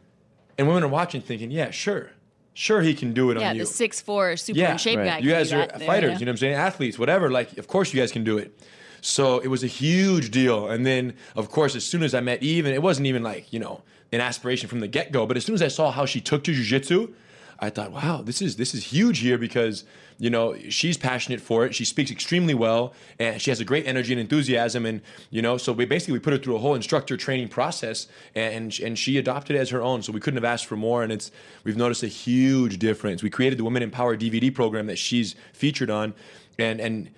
and 0.58 0.68
women 0.68 0.82
are 0.82 0.88
watching, 0.88 1.20
thinking, 1.20 1.50
"Yeah, 1.50 1.70
sure, 1.70 2.10
sure, 2.54 2.82
he 2.82 2.94
can 2.94 3.12
do 3.12 3.30
it 3.30 3.38
yeah, 3.38 3.50
on 3.50 3.54
you." 3.56 3.62
Yeah, 3.62 3.64
the 3.64 3.72
six 3.72 4.00
four 4.00 4.36
super 4.36 4.60
in 4.60 4.78
shape 4.78 4.98
guy. 4.98 5.18
You 5.18 5.30
guys 5.30 5.52
are 5.52 5.66
that. 5.66 5.82
fighters, 5.82 6.12
Yeah. 6.12 6.18
you 6.18 6.24
know 6.26 6.30
what 6.30 6.34
I'm 6.34 6.36
saying? 6.38 6.54
Athletes, 6.54 6.98
whatever. 6.98 7.30
Like, 7.30 7.58
of 7.58 7.66
course 7.68 7.92
you 7.92 8.00
guys 8.00 8.12
can 8.12 8.24
do 8.24 8.38
it. 8.38 8.56
So 9.00 9.40
it 9.40 9.48
was 9.48 9.64
a 9.64 9.68
huge 9.68 10.30
deal. 10.30 10.68
And 10.68 10.86
then, 10.86 11.14
of 11.34 11.50
course, 11.50 11.74
as 11.74 11.84
soon 11.84 12.02
as 12.04 12.14
I 12.14 12.20
met 12.20 12.42
Eve, 12.42 12.66
and 12.66 12.74
it 12.74 12.82
wasn't 12.82 13.08
even 13.08 13.22
like, 13.22 13.52
you 13.52 13.58
know, 13.58 13.82
an 14.12 14.20
aspiration 14.20 14.68
from 14.68 14.80
the 14.80 14.86
get 14.86 15.10
go, 15.10 15.26
but 15.26 15.36
as 15.36 15.44
soon 15.44 15.54
as 15.54 15.62
I 15.62 15.68
saw 15.68 15.90
how 15.90 16.06
she 16.06 16.20
took 16.20 16.44
to 16.44 16.52
jujitsu, 16.52 17.12
I 17.58 17.70
thought, 17.70 17.92
wow, 17.92 18.22
this 18.22 18.42
is 18.42 18.56
this 18.56 18.74
is 18.74 18.84
huge 18.84 19.20
here 19.20 19.38
because 19.38 19.84
you 20.22 20.30
know 20.30 20.56
she's 20.68 20.96
passionate 20.96 21.40
for 21.40 21.66
it. 21.66 21.74
She 21.74 21.84
speaks 21.84 22.08
extremely 22.08 22.54
well, 22.54 22.94
and 23.18 23.42
she 23.42 23.50
has 23.50 23.58
a 23.58 23.64
great 23.64 23.88
energy 23.88 24.12
and 24.12 24.20
enthusiasm. 24.20 24.86
And 24.86 25.00
you 25.30 25.42
know, 25.42 25.56
so 25.56 25.72
we 25.72 25.84
basically 25.84 26.12
we 26.12 26.20
put 26.20 26.32
her 26.32 26.38
through 26.38 26.54
a 26.54 26.60
whole 26.60 26.76
instructor 26.76 27.16
training 27.16 27.48
process, 27.48 28.06
and 28.32 28.78
and 28.78 28.96
she 28.96 29.18
adopted 29.18 29.56
it 29.56 29.58
as 29.58 29.70
her 29.70 29.82
own. 29.82 30.00
So 30.00 30.12
we 30.12 30.20
couldn't 30.20 30.36
have 30.36 30.44
asked 30.44 30.66
for 30.66 30.76
more. 30.76 31.02
And 31.02 31.10
it's 31.10 31.32
we've 31.64 31.76
noticed 31.76 32.04
a 32.04 32.06
huge 32.06 32.78
difference. 32.78 33.20
We 33.24 33.30
created 33.30 33.58
the 33.58 33.64
Women 33.64 33.82
Empowered 33.82 34.20
DVD 34.20 34.54
program 34.54 34.86
that 34.86 34.96
she's 34.96 35.34
featured 35.52 35.90
on, 35.90 36.14
and 36.56 36.80
and 36.80 37.10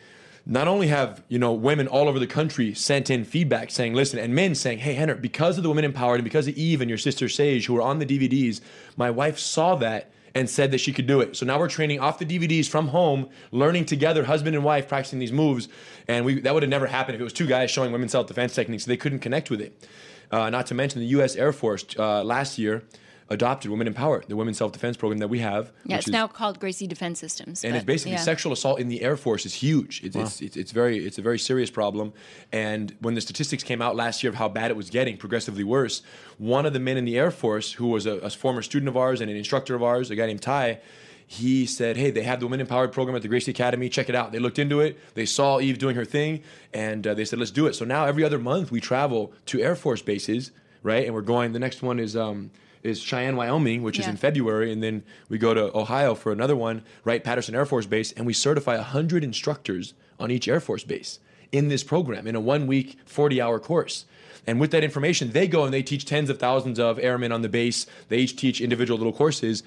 not 0.46 0.66
only 0.66 0.86
have 0.86 1.22
you 1.28 1.38
know 1.38 1.52
women 1.52 1.86
all 1.86 2.08
over 2.08 2.18
the 2.18 2.26
country 2.26 2.72
sent 2.72 3.10
in 3.10 3.26
feedback 3.26 3.70
saying 3.70 3.92
listen 3.92 4.18
and 4.18 4.34
men 4.34 4.54
saying 4.54 4.78
hey 4.78 4.96
rener 4.96 5.20
because 5.20 5.58
of 5.58 5.62
the 5.62 5.68
women 5.68 5.84
empowered 5.84 6.16
and 6.16 6.24
because 6.24 6.46
of 6.46 6.54
eve 6.54 6.82
and 6.82 6.90
your 6.90 6.98
sister 6.98 7.30
sage 7.30 7.64
who 7.64 7.76
are 7.78 7.82
on 7.82 7.98
the 7.98 8.04
dvds 8.04 8.60
my 8.94 9.10
wife 9.10 9.38
saw 9.38 9.74
that 9.74 10.10
and 10.34 10.48
said 10.50 10.70
that 10.72 10.78
she 10.78 10.92
could 10.92 11.06
do 11.06 11.20
it. 11.20 11.36
So 11.36 11.46
now 11.46 11.58
we're 11.58 11.68
training 11.68 12.00
off 12.00 12.18
the 12.18 12.26
dvds 12.26 12.68
from 12.68 12.88
home 12.88 13.28
learning 13.52 13.84
together 13.84 14.24
husband 14.24 14.56
and 14.56 14.64
wife 14.64 14.88
practicing 14.88 15.18
these 15.18 15.32
moves. 15.32 15.68
And 16.08 16.24
we 16.24 16.40
that 16.40 16.54
would 16.54 16.62
have 16.62 16.70
never 16.70 16.86
happened 16.86 17.14
if 17.14 17.20
it 17.20 17.24
was 17.24 17.32
two 17.32 17.46
guys 17.46 17.70
showing 17.70 17.92
women 17.92 18.08
self-defense 18.08 18.54
techniques. 18.54 18.84
They 18.84 18.96
couldn't 18.96 19.20
connect 19.20 19.50
with 19.50 19.60
it. 19.60 19.88
Uh, 20.30 20.50
not 20.50 20.66
to 20.66 20.74
mention 20.74 21.00
the 21.00 21.06
u.s 21.06 21.36
air 21.36 21.52
force 21.52 21.84
uh, 21.98 22.24
last 22.24 22.58
year 22.58 22.82
adopted 23.30 23.70
women 23.70 23.86
empowered 23.86 24.24
the 24.28 24.36
women's 24.36 24.58
self-defense 24.58 24.96
program 24.96 25.18
that 25.18 25.28
we 25.28 25.38
have 25.38 25.72
Yeah, 25.86 25.96
which 25.96 25.98
it's 26.00 26.08
is- 26.08 26.12
now 26.12 26.26
called 26.26 26.60
Gracie 26.60 26.86
Defense 26.86 27.18
Systems. 27.18 27.64
and 27.64 27.72
but, 27.72 27.76
it's 27.78 27.84
basically 27.86 28.12
yeah. 28.12 28.18
sexual 28.18 28.52
assault 28.52 28.78
in 28.78 28.88
the 28.88 29.02
Air 29.02 29.16
Force 29.16 29.46
is 29.46 29.54
huge. 29.54 30.02
It's, 30.04 30.14
it's, 30.14 30.40
it's, 30.42 30.56
it's 30.56 30.72
very 30.72 30.98
it's 31.04 31.18
a 31.18 31.22
very 31.22 31.38
serious 31.38 31.70
problem. 31.70 32.12
And 32.52 32.94
when 33.00 33.14
the 33.14 33.20
statistics 33.20 33.62
came 33.62 33.80
out 33.80 33.96
last 33.96 34.22
year 34.22 34.30
of 34.30 34.36
how 34.36 34.48
bad 34.48 34.70
it 34.70 34.76
was 34.76 34.90
getting, 34.90 35.16
progressively 35.16 35.64
worse, 35.64 36.02
one 36.38 36.66
of 36.66 36.72
the 36.72 36.80
men 36.80 36.96
in 36.96 37.04
the 37.04 37.16
Air 37.18 37.30
Force 37.30 37.72
who 37.72 37.86
was 37.88 38.04
a, 38.06 38.18
a 38.18 38.30
former 38.30 38.62
student 38.62 38.88
of 38.88 38.96
ours 38.96 39.20
and 39.20 39.30
an 39.30 39.36
instructor 39.36 39.74
of 39.74 39.82
ours, 39.82 40.10
a 40.10 40.16
guy 40.16 40.26
named 40.26 40.42
Ty, 40.42 40.80
he 41.26 41.64
said, 41.64 41.96
"Hey, 41.96 42.10
they 42.10 42.22
have 42.24 42.40
the 42.40 42.46
Women 42.46 42.60
Empowered 42.60 42.92
program 42.92 43.16
at 43.16 43.22
the 43.22 43.28
Gracie 43.28 43.50
Academy. 43.50 43.88
Check 43.88 44.10
it 44.10 44.14
out." 44.14 44.32
They 44.32 44.38
looked 44.38 44.58
into 44.58 44.80
it. 44.80 44.98
They 45.14 45.24
saw 45.24 45.58
Eve 45.58 45.78
doing 45.78 45.96
her 45.96 46.04
thing, 46.04 46.42
and 46.74 47.06
uh, 47.06 47.14
they 47.14 47.24
said, 47.24 47.38
"Let's 47.38 47.50
do 47.50 47.66
it." 47.66 47.74
So 47.74 47.86
now 47.86 48.04
every 48.04 48.22
other 48.22 48.38
month 48.38 48.70
we 48.70 48.80
travel 48.80 49.32
to 49.46 49.60
Air 49.62 49.74
Force 49.74 50.02
bases, 50.02 50.50
right? 50.82 51.06
And 51.06 51.14
we're 51.14 51.22
going. 51.22 51.52
The 51.52 51.58
next 51.58 51.82
one 51.82 51.98
is. 51.98 52.14
Um, 52.16 52.50
is 52.84 53.00
Cheyenne, 53.00 53.34
Wyoming, 53.34 53.82
which 53.82 53.98
is 53.98 54.06
in 54.06 54.16
February, 54.16 54.70
and 54.70 54.82
then 54.82 55.02
we 55.28 55.38
go 55.38 55.54
to 55.54 55.76
Ohio 55.76 56.14
for 56.14 56.30
another 56.30 56.54
one, 56.54 56.82
right? 57.02 57.24
Patterson 57.24 57.54
Air 57.54 57.66
Force 57.66 57.86
Base, 57.86 58.12
and 58.12 58.26
we 58.26 58.32
certify 58.32 58.76
100 58.76 59.24
instructors 59.24 59.94
on 60.20 60.30
each 60.30 60.46
Air 60.46 60.60
Force 60.60 60.84
base 60.84 61.18
in 61.50 61.68
this 61.68 61.82
program 61.82 62.26
in 62.26 62.34
a 62.36 62.40
one 62.40 62.66
week, 62.66 62.98
40 63.06 63.40
hour 63.40 63.58
course. 63.58 64.04
And 64.46 64.60
with 64.60 64.70
that 64.72 64.84
information, 64.84 65.30
they 65.30 65.48
go 65.48 65.64
and 65.64 65.72
they 65.72 65.82
teach 65.82 66.04
tens 66.04 66.28
of 66.28 66.38
thousands 66.38 66.78
of 66.78 66.98
airmen 66.98 67.32
on 67.32 67.40
the 67.40 67.48
base. 67.48 67.86
They 68.08 68.18
each 68.18 68.36
teach 68.36 68.60
individual 68.60 68.98
little 68.98 69.12
courses, 69.12 69.62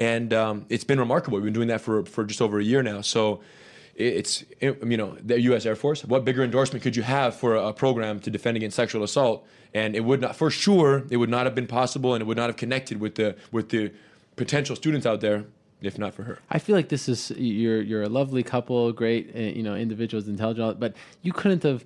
and 0.00 0.32
um, 0.32 0.66
it's 0.70 0.84
been 0.84 0.98
remarkable. 0.98 1.36
We've 1.36 1.44
been 1.44 1.52
doing 1.52 1.68
that 1.68 1.82
for 1.82 2.04
for 2.06 2.24
just 2.24 2.40
over 2.40 2.58
a 2.58 2.64
year 2.64 2.82
now. 2.82 3.02
So 3.02 3.40
it's 3.94 4.44
you 4.60 4.96
know 4.96 5.16
the 5.22 5.40
U.S. 5.42 5.66
Air 5.66 5.76
Force. 5.76 6.04
What 6.04 6.24
bigger 6.24 6.42
endorsement 6.42 6.82
could 6.82 6.96
you 6.96 7.02
have 7.02 7.34
for 7.36 7.54
a, 7.56 7.68
a 7.68 7.72
program 7.72 8.20
to 8.20 8.30
defend 8.30 8.56
against 8.56 8.76
sexual 8.76 9.02
assault? 9.02 9.46
And 9.74 9.96
it 9.96 10.04
would 10.04 10.20
not, 10.20 10.36
for 10.36 10.50
sure, 10.50 11.04
it 11.10 11.16
would 11.16 11.30
not 11.30 11.46
have 11.46 11.54
been 11.54 11.66
possible, 11.66 12.14
and 12.14 12.20
it 12.22 12.26
would 12.26 12.36
not 12.36 12.48
have 12.48 12.56
connected 12.56 13.00
with 13.00 13.14
the 13.16 13.36
with 13.50 13.68
the 13.70 13.92
potential 14.36 14.76
students 14.76 15.06
out 15.06 15.20
there 15.20 15.44
if 15.82 15.98
not 15.98 16.14
for 16.14 16.22
her. 16.22 16.38
I 16.48 16.58
feel 16.60 16.76
like 16.76 16.88
this 16.90 17.08
is 17.08 17.32
you're 17.36 17.80
you're 17.82 18.02
a 18.02 18.08
lovely 18.08 18.42
couple, 18.42 18.92
great 18.92 19.32
uh, 19.34 19.38
you 19.38 19.62
know 19.62 19.74
individuals, 19.74 20.28
intelligent, 20.28 20.78
but 20.80 20.94
you 21.22 21.32
couldn't 21.32 21.62
have. 21.64 21.84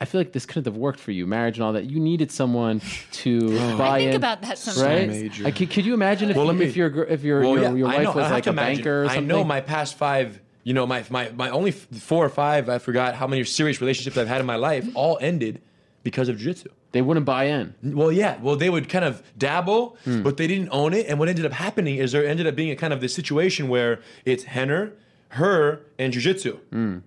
I 0.00 0.04
feel 0.04 0.20
like 0.20 0.32
this 0.32 0.46
couldn't 0.46 0.64
have 0.66 0.76
worked 0.76 0.98
for 0.98 1.12
you, 1.12 1.26
marriage 1.28 1.58
and 1.58 1.64
all 1.64 1.72
that. 1.74 1.84
You 1.88 2.00
needed 2.00 2.32
someone 2.32 2.80
to 3.12 3.56
Oh. 3.58 3.76
buy 3.78 3.96
I 3.96 3.98
think 4.00 4.10
in, 4.10 4.16
about 4.16 4.42
that 4.42 4.58
sometimes. 4.58 4.82
right? 4.84 5.08
Major. 5.08 5.44
Like, 5.44 5.54
could, 5.56 5.70
could 5.70 5.86
you 5.86 5.94
imagine 5.94 6.28
if, 6.30 6.36
Well, 6.36 6.46
let 6.46 6.56
me- 6.56 6.64
if 6.66 6.76
your 6.76 6.88
gr- 6.90 7.02
if 7.02 7.22
your 7.22 7.40
Well, 7.40 7.52
your, 7.54 7.62
yeah, 7.62 7.72
your 7.74 7.86
wife 7.86 8.02
know, 8.02 8.12
was 8.12 8.22
have 8.24 8.32
like 8.32 8.46
a 8.46 8.50
imagine. 8.50 8.76
banker 8.78 9.02
or 9.04 9.06
something? 9.08 9.24
I 9.24 9.26
know 9.26 9.44
my 9.44 9.60
past 9.60 9.96
five, 9.96 10.40
you 10.64 10.74
know, 10.74 10.86
my, 10.86 11.04
my, 11.10 11.30
my 11.30 11.50
only 11.50 11.70
four 11.72 12.24
or 12.24 12.28
five, 12.28 12.68
I 12.68 12.78
forgot 12.78 13.14
how 13.14 13.26
many 13.26 13.42
serious 13.44 13.80
relationships 13.80 14.16
I've 14.16 14.28
had 14.28 14.40
in 14.40 14.46
my 14.46 14.56
life, 14.56 14.86
all 14.94 15.18
ended 15.20 15.60
because 16.02 16.28
of 16.28 16.36
jiu-jitsu. 16.38 16.68
They 16.92 17.00
wouldn't 17.02 17.24
buy 17.26 17.44
in. 17.44 17.74
Well, 17.82 18.12
yeah. 18.12 18.38
Well, 18.40 18.54
they 18.56 18.68
would 18.68 18.88
kind 18.88 19.04
of 19.04 19.22
dabble, 19.38 19.96
Hmm. 20.04 20.22
but 20.22 20.36
they 20.36 20.46
didn't 20.46 20.68
own 20.70 20.92
it. 20.92 21.06
And 21.06 21.18
what 21.18 21.28
ended 21.28 21.46
up 21.46 21.52
happening 21.52 21.96
is 21.96 22.12
there 22.12 22.26
ended 22.26 22.46
up 22.46 22.54
being 22.54 22.70
a 22.70 22.76
kind 22.76 22.92
of 22.92 23.00
this 23.00 23.14
situation 23.14 23.68
where 23.68 24.00
it's 24.26 24.44
Rener, 24.44 24.92
her, 25.30 25.80
and 25.98 26.12
jiu-jitsu. 26.12 26.58
Hmm. 26.70 26.98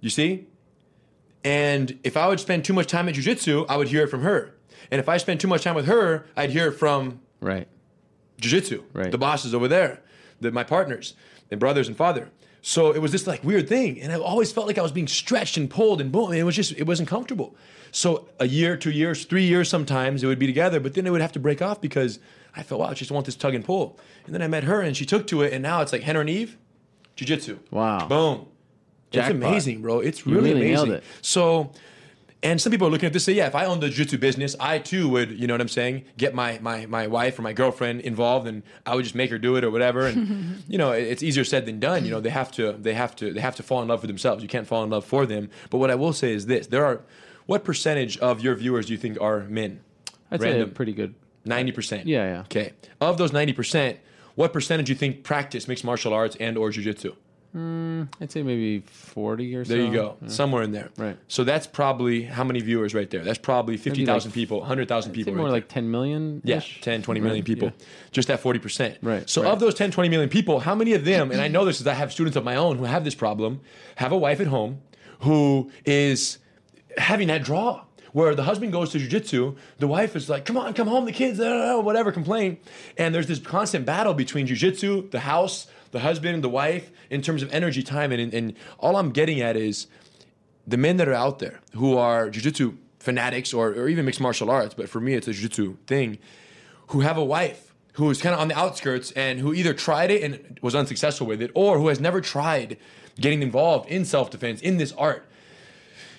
You 0.00 0.10
see? 0.10 0.46
And 1.44 1.98
if 2.04 2.16
I 2.16 2.28
would 2.28 2.40
spend 2.40 2.64
too 2.64 2.72
much 2.72 2.86
time 2.86 3.08
at 3.08 3.14
jiu-jitsu, 3.14 3.66
I 3.68 3.76
would 3.76 3.88
hear 3.88 4.04
it 4.04 4.08
from 4.08 4.22
her. 4.22 4.54
And 4.90 5.00
if 5.00 5.08
I 5.08 5.16
spent 5.16 5.40
too 5.40 5.48
much 5.48 5.64
time 5.64 5.74
with 5.74 5.86
her, 5.86 6.26
I'd 6.36 6.50
hear 6.50 6.68
it 6.68 6.72
from 6.72 7.20
right 7.40 7.68
jiu-jitsu 8.40 8.82
Right. 8.92 9.10
the 9.10 9.18
bosses 9.18 9.54
over 9.54 9.66
there 9.68 10.02
the, 10.40 10.50
my 10.52 10.62
partners 10.64 11.14
and 11.50 11.58
brothers 11.60 11.88
and 11.88 11.96
father 11.96 12.28
so 12.68 12.90
it 12.90 12.98
was 12.98 13.12
this 13.12 13.28
like 13.28 13.44
weird 13.44 13.68
thing 13.68 14.00
and 14.00 14.12
i 14.12 14.16
always 14.16 14.50
felt 14.50 14.66
like 14.66 14.76
i 14.76 14.82
was 14.82 14.90
being 14.90 15.06
stretched 15.06 15.56
and 15.56 15.70
pulled 15.70 16.00
and 16.00 16.10
boom 16.10 16.30
and 16.30 16.38
it 16.38 16.42
was 16.42 16.56
just 16.56 16.72
it 16.72 16.84
wasn't 16.84 17.08
comfortable. 17.08 17.54
So 17.92 18.28
a 18.40 18.48
year 18.48 18.76
two 18.76 18.90
years 18.90 19.24
three 19.24 19.44
years 19.44 19.68
sometimes 19.68 20.24
it 20.24 20.26
would 20.26 20.40
be 20.40 20.48
together 20.48 20.80
but 20.80 20.94
then 20.94 21.06
it 21.06 21.10
would 21.10 21.20
have 21.20 21.30
to 21.32 21.38
break 21.38 21.62
off 21.62 21.80
because 21.80 22.18
i 22.56 22.64
felt 22.64 22.80
wow 22.80 22.88
i 22.88 22.94
just 22.94 23.12
want 23.12 23.24
this 23.24 23.36
tug 23.36 23.54
and 23.54 23.64
pull. 23.64 23.96
And 24.24 24.34
then 24.34 24.42
i 24.42 24.48
met 24.48 24.64
her 24.64 24.80
and 24.80 24.96
she 24.96 25.06
took 25.06 25.28
to 25.28 25.42
it 25.42 25.52
and 25.52 25.62
now 25.62 25.80
it's 25.80 25.92
like 25.92 26.02
rener 26.02 26.20
and 26.20 26.28
eve 26.28 26.58
jiu-jitsu. 27.14 27.60
Wow. 27.70 28.08
boom. 28.08 28.46
Jackpot. 29.12 29.36
it's 29.36 29.44
amazing 29.46 29.82
bro. 29.82 30.00
It's 30.00 30.26
really, 30.26 30.52
really 30.52 30.72
amazing. 30.72 30.90
it. 30.94 31.04
so 31.22 31.70
and 32.46 32.60
some 32.60 32.70
people 32.70 32.86
are 32.86 32.90
looking 32.90 33.08
at 33.08 33.12
this 33.12 33.24
say, 33.24 33.32
yeah, 33.32 33.48
if 33.48 33.56
I 33.56 33.64
owned 33.64 33.82
the 33.82 33.88
jiu-jitsu 33.88 34.18
business, 34.18 34.54
I 34.60 34.78
too 34.78 35.08
would, 35.08 35.32
you 35.32 35.48
know 35.48 35.54
what 35.54 35.60
I'm 35.60 35.68
saying, 35.68 36.04
get 36.16 36.32
my 36.32 36.60
my 36.62 36.86
my 36.86 37.08
wife 37.08 37.36
or 37.40 37.42
my 37.42 37.52
girlfriend 37.52 38.02
involved 38.02 38.46
and 38.46 38.62
I 38.86 38.94
would 38.94 39.02
just 39.02 39.16
make 39.16 39.30
her 39.30 39.38
do 39.38 39.56
it 39.56 39.64
or 39.64 39.70
whatever. 39.72 40.06
And 40.06 40.62
you 40.68 40.78
know, 40.78 40.92
it's 40.92 41.24
easier 41.24 41.42
said 41.42 41.66
than 41.66 41.80
done. 41.80 42.04
You 42.04 42.12
know, 42.12 42.20
they 42.20 42.30
have 42.30 42.52
to 42.52 42.72
they 42.74 42.94
have 42.94 43.16
to 43.16 43.32
they 43.32 43.40
have 43.40 43.56
to 43.56 43.64
fall 43.64 43.82
in 43.82 43.88
love 43.88 44.02
with 44.02 44.08
themselves. 44.08 44.44
You 44.44 44.48
can't 44.48 44.66
fall 44.66 44.84
in 44.84 44.90
love 44.90 45.04
for 45.04 45.26
them. 45.26 45.50
But 45.70 45.78
what 45.78 45.90
I 45.90 45.96
will 45.96 46.12
say 46.12 46.32
is 46.32 46.46
this. 46.46 46.68
There 46.68 46.86
are 46.86 47.02
what 47.46 47.64
percentage 47.64 48.16
of 48.18 48.40
your 48.40 48.54
viewers 48.54 48.86
do 48.86 48.92
you 48.92 48.98
think 48.98 49.20
are 49.20 49.40
men? 49.40 49.80
I'd 50.30 50.40
say 50.40 50.60
a 50.60 50.66
pretty 50.68 50.92
good. 50.92 51.16
Ninety 51.44 51.72
percent. 51.72 52.06
Yeah, 52.06 52.26
yeah. 52.26 52.40
Okay. 52.42 52.74
Of 53.00 53.18
those 53.18 53.32
ninety 53.32 53.54
percent, 53.54 53.98
what 54.36 54.52
percentage 54.52 54.86
do 54.86 54.92
you 54.92 54.98
think 54.98 55.24
practice 55.24 55.66
mixed 55.66 55.84
martial 55.84 56.14
arts 56.14 56.36
and 56.38 56.56
or 56.56 56.70
jiu-jitsu? 56.70 57.14
Mm, 57.56 58.08
I'd 58.20 58.30
say 58.30 58.42
maybe 58.42 58.80
forty 58.80 59.56
or 59.56 59.64
so. 59.64 59.72
There 59.72 59.82
you 59.82 59.90
go. 59.92 60.16
Yeah. 60.20 60.28
Somewhere 60.28 60.62
in 60.62 60.72
there. 60.72 60.90
Right. 60.98 61.16
So 61.26 61.42
that's 61.42 61.66
probably 61.66 62.22
how 62.22 62.44
many 62.44 62.60
viewers 62.60 62.94
right 62.94 63.08
there? 63.08 63.24
That's 63.24 63.38
probably 63.38 63.78
50,000 63.78 64.28
like- 64.30 64.34
people, 64.34 64.58
100,000 64.60 65.10
I'd 65.10 65.14
say 65.14 65.18
people. 65.18 65.34
more 65.34 65.46
right 65.46 65.52
like 65.52 65.68
ten 65.68 65.90
million. 65.90 66.42
yeah, 66.44 66.60
10, 66.82 67.00
20 67.02 67.20
million 67.20 67.44
people. 67.44 67.72
Just 68.12 68.28
that 68.28 68.42
40%. 68.42 68.96
Right, 69.00 69.28
So 69.28 69.42
right. 69.42 69.50
of 69.52 69.60
those 69.60 69.74
10, 69.74 69.90
20 69.90 70.08
million 70.10 70.28
people, 70.28 70.60
how 70.60 70.74
many 70.74 70.92
of 70.92 71.04
them, 71.06 71.30
and 71.30 71.40
I 71.40 71.48
know 71.48 71.64
this 71.64 71.78
because 71.78 71.86
I 71.86 71.94
have 71.94 72.12
students 72.12 72.36
of 72.36 72.44
my 72.44 72.56
own 72.56 72.76
who 72.76 72.84
have 72.84 73.04
this 73.04 73.14
problem, 73.14 73.60
have 73.96 74.12
a 74.12 74.18
wife 74.18 74.40
at 74.40 74.48
home 74.48 74.82
who 75.20 75.70
is 75.86 76.38
having 76.98 77.28
that 77.28 77.42
draw 77.42 77.84
where 78.12 78.34
the 78.34 78.42
husband 78.44 78.72
goes 78.72 78.90
to 78.92 78.98
jujitsu, 78.98 79.54
the 79.78 79.86
wife 79.86 80.16
is 80.16 80.30
like, 80.30 80.46
come 80.46 80.56
on, 80.56 80.72
come 80.72 80.88
home, 80.88 81.04
the 81.04 81.12
kids, 81.12 81.38
whatever, 81.38 82.10
complain. 82.12 82.56
And 82.96 83.14
there's 83.14 83.26
this 83.26 83.38
constant 83.38 83.84
battle 83.84 84.14
between 84.14 84.46
jujitsu, 84.46 85.10
the 85.10 85.20
house, 85.20 85.66
the 85.96 86.02
husband, 86.02 86.34
and 86.34 86.44
the 86.44 86.48
wife, 86.48 86.90
in 87.10 87.22
terms 87.22 87.42
of 87.42 87.52
energy, 87.52 87.82
time. 87.82 88.12
And, 88.12 88.32
and 88.32 88.54
all 88.78 88.96
I'm 88.96 89.10
getting 89.10 89.40
at 89.40 89.56
is 89.56 89.86
the 90.66 90.76
men 90.76 90.96
that 90.98 91.08
are 91.08 91.14
out 91.14 91.38
there 91.38 91.60
who 91.74 91.96
are 91.96 92.30
jujitsu 92.30 92.76
fanatics 93.00 93.52
or, 93.54 93.68
or 93.68 93.88
even 93.88 94.04
mixed 94.04 94.20
martial 94.20 94.50
arts, 94.50 94.74
but 94.74 94.88
for 94.88 95.00
me, 95.00 95.14
it's 95.14 95.28
a 95.28 95.32
jujitsu 95.32 95.76
thing, 95.86 96.18
who 96.88 97.00
have 97.00 97.16
a 97.16 97.24
wife 97.24 97.74
who 97.94 98.10
is 98.10 98.20
kind 98.20 98.34
of 98.34 98.40
on 98.40 98.48
the 98.48 98.58
outskirts 98.58 99.10
and 99.12 99.40
who 99.40 99.54
either 99.54 99.72
tried 99.72 100.10
it 100.10 100.22
and 100.22 100.58
was 100.60 100.74
unsuccessful 100.74 101.26
with 101.26 101.40
it, 101.40 101.50
or 101.54 101.78
who 101.78 101.88
has 101.88 101.98
never 101.98 102.20
tried 102.20 102.76
getting 103.18 103.42
involved 103.42 103.88
in 103.88 104.04
self 104.04 104.30
defense, 104.30 104.60
in 104.60 104.76
this 104.76 104.92
art 104.92 105.26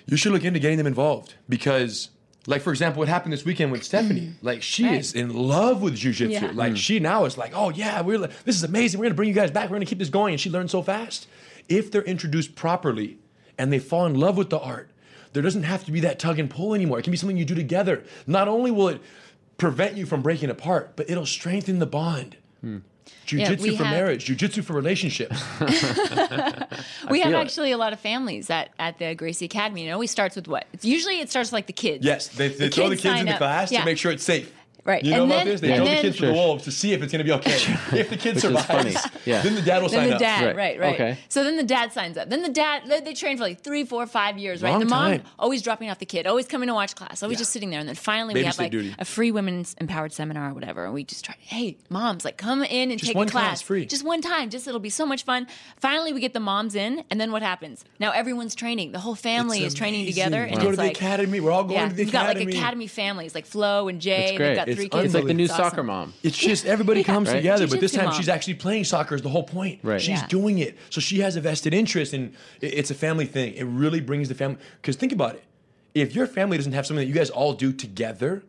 you 0.07 0.15
should 0.15 0.31
look 0.31 0.43
into 0.43 0.59
getting 0.59 0.77
them 0.77 0.87
involved 0.87 1.35
because 1.49 2.09
like 2.47 2.63
for 2.63 2.71
example 2.71 2.99
what 2.99 3.07
happened 3.07 3.31
this 3.31 3.45
weekend 3.45 3.71
with 3.71 3.83
stephanie. 3.83 4.21
Mm. 4.21 4.33
Like 4.41 4.63
she 4.63 4.85
Right. 4.85 4.99
is 4.99 5.13
in 5.13 5.31
love 5.31 5.83
with 5.83 5.95
jiu-jitsu. 5.95 6.33
Yeah. 6.33 6.51
like 6.53 6.73
mm. 6.73 6.77
she 6.77 6.99
now 6.99 7.25
is 7.25 7.37
like 7.37 7.51
oh 7.53 7.69
yeah 7.69 8.01
we're 8.01 8.17
like, 8.17 8.43
this 8.43 8.55
is 8.55 8.63
amazing. 8.63 8.99
We're 8.99 9.05
gonna 9.05 9.15
bring 9.15 9.29
you 9.29 9.35
guys 9.35 9.51
back. 9.51 9.69
We're 9.69 9.75
gonna 9.75 9.85
keep 9.85 9.99
this 9.99 10.09
going. 10.09 10.33
And 10.33 10.41
she 10.41 10.49
learned 10.49 10.71
so 10.71 10.81
fast. 10.81 11.27
If 11.69 11.91
they're 11.91 12.03
introduced 12.03 12.55
properly 12.55 13.19
and 13.59 13.71
they 13.71 13.79
fall 13.79 14.07
in 14.07 14.15
love 14.15 14.37
with 14.37 14.49
the 14.49 14.59
art 14.59 14.89
there 15.33 15.43
doesn't 15.43 15.63
have 15.63 15.83
to 15.85 15.91
be 15.91 15.99
that 15.99 16.17
tug 16.17 16.39
and 16.39 16.49
pull 16.49 16.73
anymore. 16.73 16.97
It 16.97 17.03
can 17.03 17.11
be 17.11 17.17
something 17.17 17.37
you 17.37 17.45
do 17.45 17.53
together. 17.53 18.03
Not 18.25 18.47
only 18.47 18.71
will 18.71 18.87
it 18.87 19.01
prevent 19.57 19.95
you 19.97 20.05
from 20.05 20.21
breaking 20.21 20.49
apart 20.49 20.95
but 20.95 21.09
it'll 21.09 21.25
strengthen 21.25 21.79
the 21.79 21.85
bond 21.85 22.37
hmm. 22.61 22.77
Jiu-jitsu 23.25 23.61
we 23.63 23.75
for 23.77 23.83
have- 23.83 23.93
marriage, 23.93 24.25
jiu-jitsu 24.25 24.61
for 24.61 24.73
relationships. 24.73 25.41
we 27.09 27.19
have 27.21 27.33
it. 27.33 27.35
actually 27.35 27.71
a 27.71 27.77
lot 27.77 27.93
of 27.93 27.99
families 27.99 28.49
at, 28.49 28.69
at 28.79 28.97
the 28.99 29.15
Gracie 29.15 29.45
Academy. 29.45 29.87
It 29.87 29.91
always 29.91 30.11
starts 30.11 30.35
with 30.35 30.47
what? 30.47 30.65
It's 30.73 30.85
usually 30.85 31.19
it 31.19 31.29
starts 31.29 31.51
like 31.51 31.67
the 31.67 31.73
kids. 31.73 32.05
Yes, 32.05 32.27
they, 32.29 32.47
they 32.49 32.69
throw 32.69 32.89
the 32.89 32.95
kids 32.95 33.19
in 33.19 33.25
the 33.25 33.33
up. 33.33 33.37
class 33.39 33.71
Yeah. 33.71 33.79
to 33.79 33.85
make 33.85 33.97
sure 33.97 34.11
it's 34.11 34.23
safe. 34.23 34.53
Right. 34.87 35.03
You 35.03 35.11
know 35.11 35.23
And 35.23 35.31
about 35.31 35.37
then- 35.39 35.47
this? 35.47 35.61
They 35.61 35.67
and 35.67 35.75
throw 35.77 35.85
the 35.85 35.91
then- 35.91 36.01
kids 36.01 36.17
to 36.17 36.25
the 36.27 36.33
wolves 36.33 36.63
to 36.63 36.71
see 36.71 36.93
if 36.93 37.03
it's 37.03 37.11
going 37.11 37.19
to 37.19 37.25
be 37.25 37.33
okay. 37.33 37.51
if 37.99 38.09
the 38.09 38.15
kid 38.15 38.35
Which 38.35 38.45
is 38.45 38.65
funny. 38.65 38.91
survives, 38.91 39.17
Yeah. 39.25 39.41
then 39.41 39.55
the 39.55 39.61
dad 39.61 39.81
will 39.83 39.89
Then 39.89 39.99
sign 39.99 40.07
the 40.09 40.15
up. 40.15 40.21
dad, 40.21 40.55
right, 40.55 40.79
right. 40.79 40.93
Okay. 40.93 41.17
So 41.27 41.43
then 41.43 41.57
the 41.57 41.63
dad 41.63 41.91
signs 41.91 42.17
up. 42.17 42.29
Then 42.29 42.41
the 42.41 42.47
dad, 42.49 42.83
they, 42.87 43.01
they 43.01 43.13
train 43.13 43.35
for 43.35 43.43
like 43.43 43.59
three, 43.61 43.83
four, 43.83 44.07
five 44.07 44.37
years, 44.37 44.63
right? 44.63 44.71
Long 44.71 44.79
the 44.79 44.85
mom 44.85 45.11
time. 45.11 45.23
always 45.37 45.61
dropping 45.61 45.89
off 45.89 45.99
the 45.99 46.05
kid, 46.05 46.25
always 46.25 46.47
coming 46.47 46.67
to 46.67 46.73
watch 46.73 46.95
class, 46.95 47.21
always 47.21 47.37
just 47.37 47.51
sitting 47.51 47.69
there. 47.69 47.81
And 47.81 47.89
then 47.89 47.95
finally 47.95 48.33
we 48.33 48.45
have 48.45 48.57
like 48.57 48.71
duty. 48.71 48.95
a 48.97 49.03
free 49.03 49.29
women's 49.29 49.75
empowered 49.81 50.13
seminar 50.13 50.51
or 50.51 50.53
whatever. 50.53 50.85
And 50.85 50.93
we 50.93 51.03
just 51.03 51.25
try, 51.25 51.35
hey, 51.41 51.75
moms, 51.89 52.23
like 52.23 52.37
come 52.37 52.63
in 52.63 52.89
and 52.89 52.97
Just 52.97 53.09
take 53.09 53.17
one 53.17 53.27
a 53.27 53.29
class. 53.29 53.43
class, 53.47 53.61
free. 53.63 53.85
Just 53.85 54.05
one 54.05 54.21
time. 54.21 54.49
Just 54.49 54.69
it'll 54.69 54.79
be 54.79 54.89
so 54.89 55.05
much 55.05 55.23
fun. 55.23 55.47
Finally 55.81 56.13
we 56.13 56.21
get 56.21 56.33
the 56.33 56.39
moms 56.39 56.75
in, 56.75 57.03
and 57.11 57.19
then 57.19 57.33
what 57.33 57.41
happens? 57.41 57.83
Now 57.99 58.11
everyone's 58.11 58.55
training. 58.55 58.93
The 58.93 58.99
whole 58.99 59.15
family 59.15 59.57
It's 59.59 59.73
is 59.73 59.73
training 59.73 60.05
together. 60.05 60.43
We 60.45 60.51
And 60.51 60.61
go 60.61 60.67
it's 60.69 60.71
to 60.71 60.75
the 60.77 60.87
like, 60.87 60.95
academy. 60.95 61.41
We're 61.41 61.51
all 61.51 61.63
going 61.65 61.73
yeah, 61.73 61.89
to 61.89 61.93
the 61.93 62.03
we've 62.03 62.11
got 62.13 62.27
like 62.27 62.37
academy. 62.37 62.57
academy 62.57 62.87
families, 62.87 63.35
like 63.35 63.45
Flo 63.45 63.89
and 63.89 63.99
Jay. 63.99 64.21
It's 64.21 64.31
They've 64.31 64.37
great. 64.37 64.55
got 64.55 64.67
It's 64.69 64.76
three 64.77 64.89
kids. 64.89 65.05
It's 65.05 65.13
like 65.13 65.25
the 65.25 65.33
new 65.33 65.43
It's 65.45 65.53
awesome. 65.53 65.65
soccer 65.65 65.83
mom. 65.83 66.13
It's 66.23 66.37
just 66.37 66.65
everybody 66.75 67.03
comes 67.03 67.27
Right? 67.29 67.35
together, 67.37 67.67
but 67.67 67.79
this 67.79 67.91
time 67.91 68.05
mom. 68.05 68.13
she's 68.13 68.29
actually 68.29 68.53
playing 68.55 68.83
soccer 68.85 69.15
is 69.15 69.21
the 69.21 69.29
whole 69.29 69.43
point. 69.43 69.79
Right. 69.83 70.01
She's 70.01 70.19
Yeah. 70.21 70.27
doing 70.27 70.59
it. 70.59 70.77
So 70.89 71.01
she 71.01 71.19
has 71.19 71.35
a 71.35 71.41
vested 71.41 71.73
interest 71.73 72.13
and 72.13 72.33
it- 72.61 72.73
it's 72.73 72.91
a 72.91 72.95
family 72.95 73.25
thing. 73.25 73.53
It 73.55 73.63
really 73.65 73.99
brings 73.99 74.29
the 74.29 74.35
family 74.35 74.57
because 74.81 74.95
think 74.95 75.11
about 75.11 75.35
it. 75.35 75.43
If 75.93 76.15
your 76.15 76.27
family 76.27 76.57
doesn't 76.57 76.73
have 76.73 76.85
something 76.85 77.03
that 77.05 77.09
you 77.09 77.13
guys 77.15 77.29
all 77.29 77.53
do 77.53 77.73
together 77.73 78.43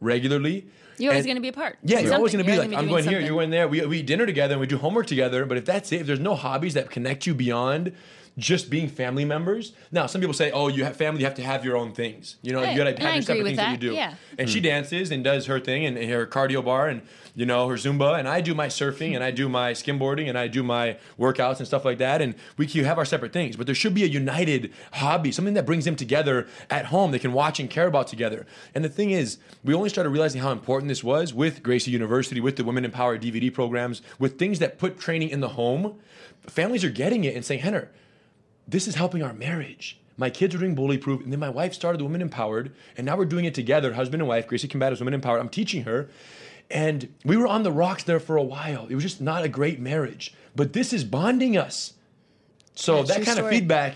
regularly, 0.00 0.66
You're 0.98 1.12
always 1.12 1.24
going 1.26 1.36
to 1.36 1.42
be 1.42 1.48
apart. 1.48 1.78
Yeah, 1.82 1.96
Doing 1.96 2.04
you're 2.06 2.14
always 2.16 2.32
going 2.32 2.44
to 2.44 2.50
be 2.50 2.54
You're 2.54 2.62
like, 2.66 2.72
I'm 2.78 2.86
doing 2.88 3.04
going 3.04 3.08
here, 3.08 3.20
you're 3.20 3.30
going 3.30 3.50
there. 3.50 3.66
We, 3.68 3.84
we 3.86 3.98
eat 4.00 4.06
dinner 4.06 4.26
together 4.26 4.54
and 4.54 4.60
we 4.60 4.66
do 4.66 4.76
homework 4.78 5.06
together. 5.06 5.44
But 5.46 5.58
if 5.58 5.64
that's 5.64 5.90
it, 5.92 6.02
if 6.02 6.06
there's 6.06 6.20
no 6.20 6.34
hobbies 6.34 6.74
that 6.74 6.90
connect 6.90 7.26
you 7.26 7.34
beyond 7.34 7.92
just 8.38 8.70
being 8.70 8.88
family 8.88 9.24
members. 9.26 9.72
Now, 9.90 10.06
some 10.06 10.20
people 10.20 10.32
say, 10.34 10.50
"Oh, 10.50 10.68
you 10.68 10.84
have 10.84 10.96
family, 10.96 11.20
you 11.20 11.26
have 11.26 11.34
to 11.34 11.42
have 11.42 11.64
your 11.64 11.76
own 11.76 11.92
things. 11.92 12.36
You 12.42 12.52
know, 12.52 12.60
Right. 12.62 12.72
you 12.72 12.78
got 12.78 12.84
to 12.96 13.02
have 13.02 13.12
I 13.12 13.14
your 13.16 13.22
separate 13.22 13.44
things 13.44 13.58
with 13.58 13.66
that. 13.66 13.72
you 13.72 13.76
do." 13.90 13.94
yeah. 13.94 14.14
And 14.38 14.48
she 14.48 14.58
Hmm. 14.60 14.64
dances 14.64 15.10
and 15.10 15.22
does 15.22 15.46
her 15.46 15.60
thing 15.60 15.84
and, 15.84 15.98
and 15.98 16.10
her 16.10 16.26
cardio 16.26 16.64
bar 16.64 16.88
and 16.88 17.02
you 17.34 17.44
know 17.46 17.68
her 17.68 17.76
Zumba, 17.76 18.18
and 18.18 18.26
I 18.28 18.40
do 18.40 18.54
my 18.54 18.68
surfing 18.68 19.14
and 19.14 19.22
I 19.24 19.30
do 19.30 19.48
my 19.48 19.72
skimboarding 19.72 20.28
and 20.28 20.38
I 20.38 20.48
do 20.48 20.62
my 20.62 20.96
workouts 21.18 21.58
and 21.58 21.66
stuff 21.66 21.84
like 21.84 21.98
that. 21.98 22.22
And 22.22 22.34
we 22.56 22.66
can 22.66 22.84
have 22.84 22.96
our 22.98 23.04
separate 23.04 23.32
things, 23.32 23.56
but 23.56 23.66
there 23.66 23.74
should 23.74 23.94
be 23.94 24.02
a 24.02 24.06
united 24.06 24.70
hobby, 24.92 25.30
something 25.32 25.54
that 25.54 25.66
brings 25.66 25.84
them 25.84 25.96
together 25.96 26.46
at 26.70 26.86
home. 26.86 27.10
They 27.10 27.18
can 27.18 27.32
watch 27.34 27.60
and 27.60 27.68
care 27.68 27.86
about 27.86 28.06
together. 28.06 28.46
And 28.74 28.82
the 28.84 28.88
thing 28.88 29.10
is, 29.10 29.38
we 29.64 29.74
only 29.74 29.88
started 29.90 30.10
realizing 30.10 30.40
how 30.40 30.52
important 30.52 30.88
this 30.88 31.04
was 31.04 31.32
with 31.34 31.62
Gracie 31.62 31.90
University, 31.90 32.40
with 32.40 32.56
the 32.56 32.64
Women 32.64 32.84
Empowered 32.84 33.20
DVD 33.22 33.50
programs, 33.52 34.00
with 34.18 34.38
things 34.38 34.58
that 34.58 34.78
put 34.78 34.98
training 34.98 35.28
in 35.30 35.40
the 35.40 35.48
home. 35.50 35.94
Families 36.46 36.82
are 36.84 36.90
getting 36.90 37.24
it 37.24 37.34
and 37.36 37.44
saying, 37.44 37.62
Rener, 37.62 37.88
this 38.66 38.86
is 38.86 38.94
helping 38.94 39.22
our 39.22 39.32
marriage. 39.32 39.98
My 40.16 40.30
kids 40.30 40.54
are 40.54 40.58
doing 40.58 40.74
bully 40.74 40.98
proof, 40.98 41.22
and 41.22 41.32
then 41.32 41.40
my 41.40 41.48
wife 41.48 41.74
started 41.74 41.98
the 41.98 42.04
Women 42.04 42.22
Empowered, 42.22 42.72
and 42.96 43.06
now 43.06 43.16
we're 43.16 43.24
doing 43.24 43.44
it 43.44 43.54
together, 43.54 43.94
husband 43.94 44.22
and 44.22 44.28
wife. 44.28 44.46
Gracie 44.46 44.68
Combatives 44.68 45.00
Women 45.00 45.14
Empowered. 45.14 45.40
I'm 45.40 45.48
teaching 45.48 45.84
her, 45.84 46.08
and 46.70 47.12
we 47.24 47.36
were 47.36 47.46
on 47.46 47.62
the 47.62 47.72
rocks 47.72 48.04
there 48.04 48.20
for 48.20 48.36
a 48.36 48.42
while. 48.42 48.86
It 48.88 48.94
was 48.94 49.04
just 49.04 49.20
not 49.20 49.42
a 49.42 49.48
great 49.48 49.80
marriage, 49.80 50.34
but 50.54 50.74
this 50.74 50.92
is 50.92 51.04
bonding 51.04 51.56
us. 51.56 51.94
So 52.74 52.98
Yeah, 52.98 53.02
that 53.02 53.24
kind 53.24 53.38
of 53.38 53.48
feedback, 53.48 53.94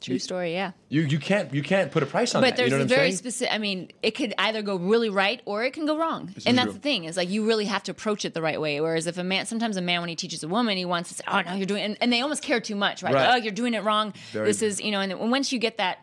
True 0.00 0.18
story, 0.18 0.52
yeah. 0.52 0.72
you 0.88 1.02
you 1.02 1.18
can't 1.18 1.52
you 1.52 1.62
can't 1.62 1.90
put 1.90 2.02
a 2.02 2.06
price 2.06 2.34
on 2.34 2.40
But 2.40 2.50
that. 2.50 2.56
there's 2.56 2.70
you 2.70 2.78
know 2.78 2.84
a 2.84 2.86
very 2.86 3.08
saying? 3.10 3.16
specific. 3.16 3.52
I 3.54 3.58
mean, 3.58 3.90
it 4.02 4.12
could 4.12 4.32
either 4.38 4.62
go 4.62 4.76
really 4.76 5.10
right 5.10 5.42
or 5.44 5.64
it 5.64 5.72
can 5.72 5.86
go 5.86 5.98
wrong, 5.98 6.30
This 6.34 6.46
and 6.46 6.56
that's 6.56 6.66
true. 6.66 6.72
the 6.74 6.78
thing. 6.80 7.04
Is 7.04 7.16
like 7.16 7.28
you 7.28 7.46
really 7.46 7.64
have 7.64 7.82
to 7.84 7.90
approach 7.90 8.24
it 8.24 8.32
the 8.34 8.42
right 8.42 8.60
way. 8.60 8.80
Whereas 8.80 9.06
if 9.06 9.18
a 9.18 9.24
man, 9.24 9.46
sometimes 9.46 9.76
a 9.76 9.82
man 9.82 10.00
when 10.00 10.08
he 10.08 10.16
teaches 10.16 10.42
a 10.44 10.48
woman, 10.48 10.76
he 10.76 10.84
wants 10.84 11.08
to 11.08 11.14
say, 11.16 11.24
"Oh 11.26 11.40
no, 11.42 11.54
you're 11.54 11.66
doing," 11.66 11.82
and, 11.82 11.96
and 12.00 12.12
they 12.12 12.20
almost 12.20 12.42
care 12.42 12.60
too 12.60 12.76
much, 12.76 13.02
right? 13.02 13.12
Right. 13.14 13.32
Oh, 13.32 13.36
you're 13.36 13.52
doing 13.52 13.74
it 13.74 13.82
wrong. 13.82 14.14
Very- 14.32 14.46
this 14.46 14.62
is, 14.62 14.80
you 14.80 14.90
know, 14.92 15.00
and 15.00 15.10
then 15.10 15.30
once 15.30 15.52
you 15.52 15.58
get 15.58 15.78
that. 15.78 15.98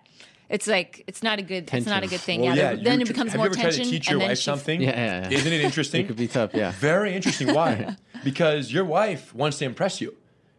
It's 0.48 0.68
like 0.68 1.04
it's 1.08 1.24
not 1.24 1.40
a 1.40 1.42
good. 1.42 1.74
It's 1.74 1.88
not 1.88 2.04
a 2.04 2.08
good 2.08 2.20
thing. 2.20 2.42
Well, 2.42 2.56
yeah, 2.56 2.74
yeah, 2.74 2.84
then 2.84 3.00
you 3.00 3.02
it 3.02 3.06
tr- 3.08 3.14
becomes 3.14 3.32
have 3.32 3.38
more 3.40 3.48
you 3.48 3.52
ever 3.54 3.62
tried 3.62 3.72
to 3.72 3.78
tension. 3.78 3.92
teach 3.92 4.08
your 4.12 4.20
and 4.20 4.30
wife 4.30 4.38
something? 4.38 4.80
Yeah, 4.80 4.90
yeah, 4.92 5.30
yeah. 5.32 5.38
Isn't 5.40 5.52
it 5.52 5.62
interesting? 5.70 6.02
It 6.06 6.08
could 6.08 6.18
be 6.18 6.28
tough, 6.28 6.52
yeah. 6.54 6.72
Very 6.74 7.16
interesting. 7.16 7.52
Why? 7.52 7.96
because 8.24 8.72
your 8.72 8.86
wife 8.86 9.34
wants 9.34 9.58
to 9.58 9.66
impress 9.66 10.02
you. 10.02 10.16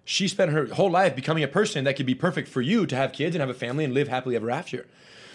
She 0.06 0.28
spent 0.28 0.52
her 0.52 0.66
whole 0.66 0.90
life 0.90 1.14
becoming 1.14 1.42
a 1.44 1.48
person 1.48 1.84
that 1.84 1.96
could 1.96 2.06
be 2.06 2.14
perfect 2.14 2.48
for 2.48 2.62
you 2.62 2.86
to 2.86 2.96
have 2.96 3.12
kids 3.12 3.34
and 3.34 3.40
have 3.40 3.50
a 3.50 3.54
family 3.54 3.84
and 3.84 3.92
live 3.92 4.06
happily 4.08 4.36
ever 4.36 4.50
after. 4.50 4.86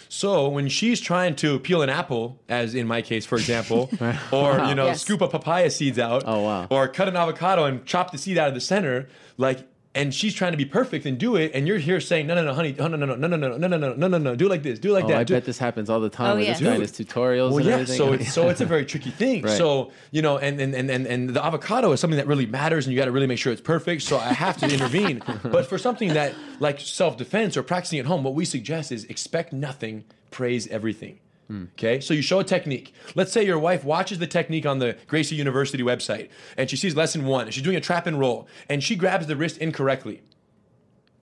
So 0.08 0.48
when 0.48 0.68
she's 0.68 1.00
trying 1.00 1.36
to 1.36 1.58
peel 1.60 1.82
an 1.82 1.88
apple, 1.88 2.38
as 2.48 2.74
in 2.74 2.86
my 2.86 3.00
case, 3.02 3.24
for 3.24 3.36
example, 3.36 3.90
or 4.32 4.58
Wow. 4.58 4.68
you 4.68 4.74
know, 4.74 4.86
Yes. 4.86 5.02
scoop 5.02 5.20
a 5.20 5.28
papaya 5.28 5.70
seeds 5.70 5.98
out, 5.98 6.24
Oh, 6.26 6.42
wow. 6.42 6.66
or 6.70 6.88
cut 6.88 7.06
an 7.08 7.16
avocado 7.16 7.64
and 7.64 7.84
chop 7.86 8.12
the 8.12 8.18
seed 8.18 8.36
out 8.38 8.48
of 8.48 8.54
the 8.54 8.60
center, 8.60 9.08
like, 9.38 9.60
and 9.94 10.14
she's 10.14 10.32
trying 10.32 10.52
to 10.52 10.56
be 10.56 10.64
perfect 10.64 11.04
and 11.04 11.18
do 11.18 11.36
it, 11.36 11.50
and 11.54 11.66
you're 11.66 11.78
here 11.78 12.00
saying, 12.00 12.26
no, 12.26 12.34
no, 12.34 12.44
no, 12.44 12.54
honey, 12.54 12.74
no, 12.78 12.88
no, 12.88 12.96
no, 12.96 13.06
no, 13.06 13.14
no, 13.14 13.26
no, 13.28 13.36
no, 13.36 13.56
no, 13.58 13.68
no, 13.68 13.78
no, 13.78 13.94
no, 13.94 14.08
no, 14.08 14.18
no, 14.18 14.34
do 14.34 14.46
it 14.46 14.48
like 14.48 14.62
this, 14.62 14.78
do 14.78 14.90
it 14.90 14.92
like 14.94 15.04
oh, 15.04 15.08
that. 15.08 15.18
I 15.18 15.24
do 15.24 15.34
bet 15.34 15.44
this 15.44 15.58
happens 15.58 15.90
all 15.90 16.00
the 16.00 16.08
time 16.08 16.32
Oh, 16.32 16.36
with 16.36 16.46
yeah. 16.46 16.52
this 16.52 16.62
guy 16.62 16.68
and 16.68 16.80
Dude. 16.80 16.96
his 16.96 17.06
tutorials 17.06 17.50
well, 17.50 17.58
and 17.58 17.66
yeah. 17.66 17.72
everything. 17.74 17.96
So 17.96 18.12
it's 18.14 18.32
so 18.32 18.48
it's 18.48 18.60
a 18.62 18.66
very 18.66 18.86
tricky 18.86 19.10
thing. 19.10 19.42
Right. 19.42 19.56
So 19.56 19.92
you 20.10 20.22
know, 20.22 20.38
and 20.38 20.58
and, 20.60 20.74
and 20.74 20.90
and 20.90 21.06
and 21.06 21.30
the 21.30 21.44
avocado 21.44 21.92
is 21.92 22.00
something 22.00 22.16
that 22.16 22.26
really 22.26 22.46
matters, 22.46 22.86
and 22.86 22.94
you 22.94 22.98
got 22.98 23.04
to 23.04 23.12
really 23.12 23.26
make 23.26 23.38
sure 23.38 23.52
it's 23.52 23.60
perfect. 23.60 24.02
So 24.02 24.16
I 24.18 24.32
have 24.32 24.56
to 24.58 24.66
intervene. 24.72 25.22
But 25.42 25.66
for 25.66 25.76
something 25.76 26.14
that 26.14 26.34
like 26.60 26.80
self 26.80 27.16
defense 27.18 27.56
or 27.56 27.62
practicing 27.62 27.98
at 27.98 28.06
home, 28.06 28.22
what 28.24 28.34
we 28.34 28.44
suggest 28.46 28.92
is 28.92 29.04
expect 29.04 29.52
nothing, 29.52 30.04
praise 30.30 30.66
everything. 30.68 31.18
Mm. 31.52 31.70
Okay, 31.72 32.00
so 32.00 32.14
you 32.14 32.22
show 32.22 32.40
a 32.40 32.44
technique. 32.44 32.94
Let's 33.14 33.32
say 33.32 33.44
your 33.44 33.58
wife 33.58 33.84
watches 33.84 34.18
the 34.18 34.26
technique 34.26 34.64
on 34.64 34.78
the 34.78 34.96
Gracie 35.06 35.36
University 35.36 35.82
website, 35.82 36.30
and 36.56 36.70
she 36.70 36.76
sees 36.76 36.96
lesson 36.96 37.26
one, 37.26 37.44
and 37.44 37.54
she's 37.54 37.62
doing 37.62 37.76
a 37.76 37.80
trap 37.80 38.06
and 38.06 38.18
roll, 38.18 38.48
and 38.68 38.82
she 38.82 38.96
grabs 38.96 39.26
the 39.26 39.36
wrist 39.36 39.58
incorrectly. 39.58 40.22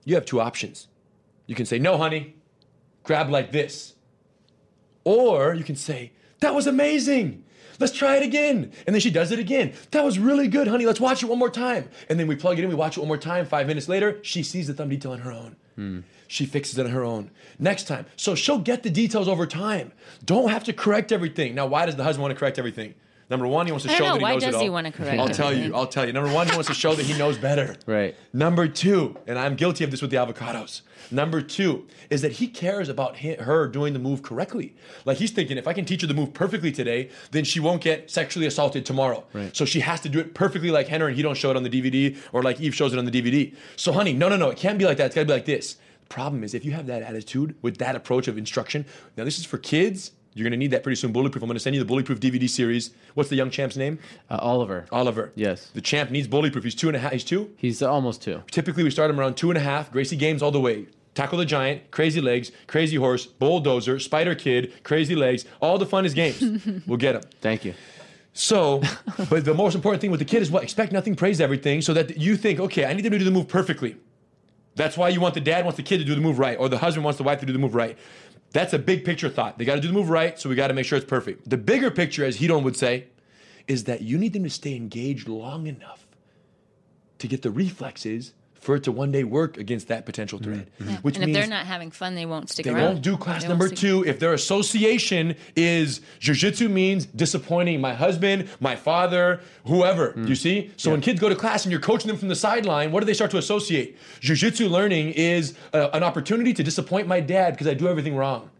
You 0.05 0.15
have 0.15 0.25
two 0.25 0.39
options. 0.39 0.87
You 1.47 1.55
can 1.55 1.65
say, 1.65 1.79
"No, 1.79 1.97
honey, 1.97 2.35
grab 3.03 3.29
like 3.29 3.51
this," 3.51 3.95
Or 5.03 5.53
you 5.53 5.63
can 5.63 5.75
say, 5.75 6.11
That 6.39 6.55
was 6.55 6.65
amazing. 6.67 7.43
Let's 7.79 7.93
try 7.93 8.17
it 8.17 8.23
again. 8.23 8.71
And 8.85 8.95
then 8.95 8.99
she 8.99 9.11
does 9.11 9.31
it 9.31 9.39
again. 9.39 9.73
That 9.91 10.03
was 10.03 10.19
really 10.19 10.47
good, 10.47 10.67
honey. 10.67 10.85
Let's 10.85 10.99
watch 10.99 11.23
it 11.23 11.27
one 11.27 11.39
more 11.39 11.49
time. 11.49 11.89
And 12.09 12.19
then 12.19 12.27
we 12.27 12.35
plug 12.35 12.57
it 12.59 12.63
in, 12.63 12.69
we 12.69 12.75
watch 12.75 12.97
it 12.97 12.99
one 12.99 13.07
more 13.07 13.17
time. 13.17 13.45
Five 13.45 13.67
minutes 13.67 13.87
later, 13.87 14.19
she 14.23 14.43
sees 14.43 14.67
the 14.67 14.73
thumb 14.73 14.89
detail 14.89 15.11
on 15.11 15.19
her 15.19 15.31
own. 15.31 15.55
Hmm. 15.75 15.99
She 16.31 16.45
fixes 16.45 16.77
it 16.77 16.85
on 16.85 16.91
her 16.93 17.03
own. 17.03 17.29
Next 17.59 17.89
time. 17.89 18.05
So 18.15 18.35
she'll 18.35 18.59
get 18.59 18.83
the 18.83 18.89
details 18.89 19.27
over 19.27 19.45
time. 19.45 19.91
Don't 20.23 20.49
have 20.49 20.63
to 20.63 20.71
correct 20.71 21.11
everything. 21.11 21.53
Now, 21.55 21.65
why 21.65 21.85
does 21.85 21.97
the 21.97 22.05
husband 22.05 22.21
want 22.21 22.33
to 22.33 22.39
correct 22.39 22.57
everything? 22.57 22.93
Number 23.29 23.45
one, 23.47 23.65
he 23.65 23.71
wants 23.73 23.85
to 23.85 23.91
show 23.91 23.97
don't 23.97 24.07
know. 24.07 24.13
that 24.13 24.19
he 24.19 24.23
Why 24.23 24.31
knows 24.33 24.43
does 24.43 24.53
it 24.55 24.57
all. 24.57 24.63
he 24.63 24.69
wanna 24.69 24.91
correct 24.93 25.19
I'll 25.19 25.27
tell 25.29 25.53
you. 25.53 25.75
I'll 25.75 25.87
tell 25.87 26.05
you. 26.05 26.13
Number 26.13 26.31
one, 26.33 26.47
he 26.47 26.53
wants 26.53 26.67
to 26.69 26.73
show 26.73 26.93
that 26.95 27.05
he 27.05 27.17
knows 27.17 27.37
better. 27.37 27.75
Right. 27.85 28.15
Number 28.31 28.67
two, 28.69 29.17
and 29.27 29.37
I'm 29.37 29.55
guilty 29.55 29.83
of 29.83 29.91
this 29.91 30.01
with 30.01 30.11
the 30.11 30.17
avocados. 30.17 30.81
Number 31.11 31.41
two 31.41 31.85
is 32.09 32.21
that 32.21 32.33
he 32.33 32.47
cares 32.47 32.87
about 32.87 33.17
hi- 33.19 33.37
her 33.39 33.67
doing 33.67 33.91
the 33.91 33.99
move 33.99 34.21
correctly. 34.21 34.73
Like 35.03 35.17
he's 35.17 35.31
thinking, 35.31 35.57
if 35.57 35.67
I 35.67 35.73
can 35.73 35.83
teach 35.85 36.01
her 36.01 36.07
the 36.07 36.13
move 36.13 36.33
perfectly 36.33 36.71
today, 36.71 37.09
then 37.31 37.43
she 37.43 37.59
won't 37.59 37.81
get 37.81 38.09
sexually 38.09 38.47
assaulted 38.47 38.85
tomorrow. 38.85 39.25
Right. 39.33 39.55
So 39.55 39.65
she 39.65 39.81
has 39.81 39.99
to 40.01 40.09
do 40.09 40.19
it 40.19 40.33
perfectly 40.33 40.71
like 40.71 40.87
Henry, 40.87 41.07
and 41.07 41.15
he 41.17 41.21
don't 41.23 41.35
show 41.35 41.51
it 41.51 41.57
on 41.57 41.63
the 41.63 41.69
DVD, 41.69 42.17
or 42.33 42.41
like 42.43 42.59
Eve 42.61 42.73
shows 42.75 42.93
it 42.93 42.99
on 42.99 43.05
the 43.05 43.11
DVD. 43.11 43.53
So, 43.75 43.91
honey, 43.91 44.13
no, 44.13 44.29
no, 44.29 44.37
no, 44.37 44.49
it 44.49 44.57
can't 44.57 44.77
be 44.79 44.85
like 44.85 44.97
that. 44.97 45.07
It's 45.07 45.15
got 45.15 45.21
to 45.21 45.25
be 45.27 45.33
like 45.33 45.45
this. 45.45 45.77
Problem 46.11 46.43
is, 46.43 46.53
if 46.53 46.65
you 46.65 46.73
have 46.73 46.87
that 46.87 47.03
attitude 47.03 47.55
with 47.61 47.77
that 47.77 47.95
approach 47.95 48.27
of 48.27 48.37
instruction, 48.37 48.85
now 49.15 49.23
this 49.23 49.39
is 49.39 49.45
for 49.45 49.57
kids. 49.57 50.11
You're 50.33 50.43
gonna 50.43 50.57
need 50.57 50.71
that 50.71 50.83
pretty 50.83 50.97
soon. 50.97 51.13
Bullyproof. 51.13 51.41
I'm 51.41 51.47
gonna 51.47 51.57
send 51.57 51.73
you 51.73 51.81
the 51.81 51.93
Bullyproof 51.93 52.19
DVD 52.19 52.49
series. 52.49 52.91
What's 53.13 53.29
the 53.29 53.37
young 53.37 53.49
champ's 53.49 53.77
name? 53.77 53.97
Uh, 54.29 54.37
Oliver. 54.41 54.87
Oliver. 54.91 55.31
Yes. 55.35 55.71
The 55.73 55.79
champ 55.79 56.11
needs 56.11 56.27
Bullyproof. 56.27 56.65
He's 56.65 56.75
two 56.75 56.89
and 56.89 56.97
a 56.97 56.99
half. 56.99 57.13
He's 57.13 57.23
two. 57.23 57.51
He's 57.55 57.81
almost 57.81 58.21
two. 58.21 58.43
Typically, 58.51 58.83
we 58.83 58.91
start 58.91 59.09
him 59.09 59.21
around 59.21 59.35
two 59.35 59.51
and 59.51 59.57
a 59.57 59.61
half. 59.61 59.89
Gracie 59.89 60.17
Games 60.17 60.43
all 60.43 60.51
the 60.51 60.59
way. 60.59 60.87
Tackle 61.13 61.37
the 61.37 61.45
Giant, 61.45 61.89
Crazy 61.91 62.19
Legs, 62.19 62.51
Crazy 62.67 62.97
Horse, 62.97 63.25
Bulldozer, 63.25 63.97
Spider 63.97 64.35
Kid, 64.35 64.83
Crazy 64.83 65.15
Legs. 65.15 65.45
All 65.61 65.77
the 65.77 65.85
fun 65.85 66.05
is 66.05 66.13
games. 66.13 66.41
we'll 66.87 66.97
get 66.97 67.15
him. 67.15 67.21
Thank 67.39 67.63
you. 67.63 67.73
So, 68.33 68.81
but 69.29 69.45
the 69.45 69.53
most 69.53 69.75
important 69.75 70.01
thing 70.01 70.11
with 70.11 70.19
the 70.19 70.25
kid 70.25 70.41
is 70.41 70.51
what? 70.51 70.63
Expect 70.63 70.91
nothing, 70.91 71.15
praise 71.15 71.39
everything, 71.39 71.81
so 71.81 71.93
that 71.93 72.17
you 72.17 72.35
think, 72.35 72.59
okay, 72.59 72.83
I 72.83 72.91
need 72.91 73.03
them 73.03 73.11
to 73.13 73.19
do 73.19 73.25
the 73.25 73.31
move 73.31 73.47
perfectly. 73.47 73.95
That's 74.75 74.97
why 74.97 75.09
you 75.09 75.19
want 75.19 75.33
the 75.33 75.41
dad 75.41 75.65
wants 75.65 75.77
the 75.77 75.83
kid 75.83 75.97
to 75.99 76.03
do 76.03 76.15
the 76.15 76.21
move 76.21 76.39
right, 76.39 76.57
or 76.57 76.69
the 76.69 76.77
husband 76.77 77.03
wants 77.03 77.17
the 77.17 77.23
wife 77.23 77.39
to 77.41 77.45
do 77.45 77.53
the 77.53 77.59
move 77.59 77.75
right. 77.75 77.97
That's 78.51 78.73
a 78.73 78.79
big 78.79 79.05
picture 79.05 79.29
thought. 79.29 79.57
They 79.57 79.65
got 79.65 79.75
to 79.75 79.81
do 79.81 79.87
the 79.87 79.93
move 79.93 80.09
right, 80.09 80.37
so 80.39 80.49
we 80.49 80.55
got 80.55 80.67
to 80.67 80.73
make 80.73 80.85
sure 80.85 80.97
it's 80.97 81.07
perfect. 81.07 81.49
The 81.49 81.57
bigger 81.57 81.91
picture, 81.91 82.25
as 82.25 82.39
Ryron 82.39 82.63
would 82.63 82.75
say, 82.75 83.07
is 83.67 83.85
that 83.85 84.01
you 84.01 84.17
need 84.17 84.33
them 84.33 84.43
to 84.43 84.49
stay 84.49 84.75
engaged 84.75 85.27
long 85.27 85.67
enough 85.67 86.05
to 87.19 87.27
get 87.27 87.41
the 87.41 87.51
reflexes 87.51 88.33
for 88.61 88.75
it 88.75 88.83
to 88.83 88.91
one 88.91 89.11
day 89.11 89.23
work 89.23 89.57
against 89.57 89.87
that 89.89 90.05
potential 90.05 90.39
mm-hmm. 90.39 90.53
threat. 90.53 90.79
Mm-hmm. 90.79 90.89
Yeah. 90.89 90.97
Which 90.97 91.15
and 91.17 91.25
if 91.25 91.33
they're 91.33 91.47
not 91.47 91.65
having 91.65 91.91
fun, 91.91 92.15
they 92.15 92.27
won't 92.27 92.49
stick 92.49 92.65
they 92.65 92.71
around. 92.71 92.79
They 92.79 92.87
won't 92.87 93.01
do 93.01 93.17
class 93.17 93.41
They 93.41 93.49
number 93.49 93.67
two 93.67 94.05
if 94.05 94.19
their 94.19 94.33
association 94.33 95.35
is 95.55 96.01
jujitsu 96.19 96.69
means 96.69 97.07
disappointing 97.07 97.81
my 97.81 97.93
husband, 97.93 98.47
my 98.59 98.75
father, 98.75 99.41
whoever. 99.65 100.13
Mm. 100.13 100.27
You 100.29 100.35
see? 100.35 100.71
So 100.77 100.91
when 100.91 101.01
kids 101.01 101.19
go 101.19 101.27
to 101.27 101.35
class 101.35 101.65
and 101.65 101.71
you're 101.71 101.81
coaching 101.81 102.07
them 102.07 102.17
from 102.17 102.29
the 102.29 102.35
sideline, 102.35 102.91
what 102.91 102.99
do 102.99 103.07
they 103.07 103.15
start 103.15 103.31
to 103.31 103.37
associate? 103.37 103.97
Jujitsu 104.21 104.69
learning 104.69 105.13
is 105.13 105.55
a- 105.73 105.89
an 105.95 106.03
opportunity 106.03 106.53
to 106.53 106.63
disappoint 106.63 107.07
my 107.07 107.19
dad 107.19 107.51
because 107.51 107.67
I 107.67 107.73
do 107.73 107.87
everything 107.87 108.15
wrong. 108.15 108.51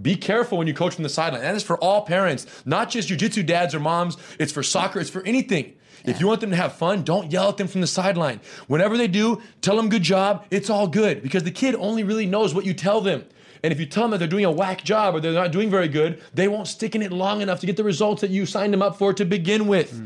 Be 0.00 0.16
careful 0.16 0.58
when 0.58 0.66
you 0.66 0.74
coach 0.74 0.96
from 0.96 1.04
the 1.04 1.08
sideline. 1.08 1.42
That 1.42 1.54
is 1.54 1.62
for 1.62 1.78
all 1.78 2.02
parents, 2.02 2.46
not 2.64 2.90
just 2.90 3.08
jujitsu 3.08 3.46
dads 3.46 3.76
or 3.76 3.80
moms. 3.80 4.16
It's 4.40 4.50
for 4.50 4.64
soccer, 4.64 4.98
it's 4.98 5.10
for 5.10 5.22
anything. 5.22 5.74
If 6.04 6.20
you 6.20 6.26
want 6.26 6.40
them 6.40 6.50
to 6.50 6.56
have 6.56 6.74
fun, 6.74 7.02
don't 7.02 7.32
yell 7.32 7.48
at 7.48 7.56
them 7.56 7.66
from 7.66 7.80
the 7.80 7.86
sideline. 7.86 8.40
Whenever 8.66 8.96
they 8.98 9.08
do, 9.08 9.40
tell 9.62 9.76
them 9.76 9.88
good 9.88 10.02
job. 10.02 10.44
It's 10.50 10.68
all 10.70 10.86
good 10.86 11.22
because 11.22 11.44
the 11.44 11.50
kid 11.50 11.74
only 11.76 12.04
really 12.04 12.26
knows 12.26 12.54
what 12.54 12.64
you 12.66 12.74
tell 12.74 13.00
them. 13.00 13.24
And 13.62 13.72
if 13.72 13.80
you 13.80 13.86
tell 13.86 14.04
them 14.04 14.10
that 14.10 14.18
they're 14.18 14.28
doing 14.28 14.44
a 14.44 14.50
whack 14.50 14.84
job 14.84 15.14
or 15.14 15.20
they're 15.20 15.32
not 15.32 15.50
doing 15.50 15.70
very 15.70 15.88
good, 15.88 16.22
they 16.34 16.48
won't 16.48 16.68
stick 16.68 16.94
in 16.94 17.00
it 17.00 17.10
long 17.12 17.40
enough 17.40 17.60
to 17.60 17.66
get 17.66 17.78
the 17.78 17.84
results 17.84 18.20
that 18.20 18.30
you 18.30 18.44
signed 18.44 18.74
them 18.74 18.82
up 18.82 18.98
for 18.98 19.14
to 19.14 19.24
begin 19.24 19.66
with. 19.66 19.98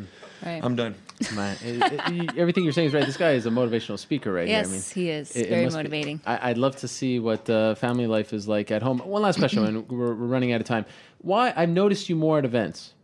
Right. 0.46 0.60
I'm 0.62 0.76
done. 0.76 0.94
Man, 1.34 1.56
it- 1.64 1.82
it- 1.92 2.12
you- 2.14 2.28
everything 2.36 2.62
you're 2.62 2.72
saying 2.72 2.86
is 2.88 2.94
right. 2.94 3.04
This 3.04 3.16
guy 3.16 3.32
is 3.32 3.46
a 3.46 3.50
motivational 3.50 3.98
speaker 3.98 4.32
right 4.32 4.46
here. 4.46 4.58
I 4.58 4.60
Yes, 4.60 4.70
mean, 4.96 5.04
he 5.04 5.10
is. 5.10 5.34
it- 5.34 5.46
it 5.46 5.48
Very 5.48 5.64
must 5.64 5.74
be- 5.74 5.78
motivating. 5.80 6.20
I, 6.24 6.50
I'd 6.50 6.58
love 6.58 6.76
to 6.76 6.86
see 6.86 7.18
what 7.18 7.50
uh, 7.50 7.74
family 7.74 8.06
life 8.06 8.32
is 8.32 8.46
like 8.46 8.70
at 8.70 8.80
home. 8.82 9.00
One 9.00 9.22
last 9.22 9.40
question, 9.40 9.64
and 9.66 9.88
we're, 9.90 10.14
we're 10.14 10.26
running 10.26 10.52
out 10.52 10.60
of 10.60 10.66
time. 10.68 10.86
Why 11.22 11.52
I've 11.56 11.70
noticed 11.70 12.08
you 12.08 12.14
more 12.14 12.38
at 12.38 12.44
events. 12.44 12.94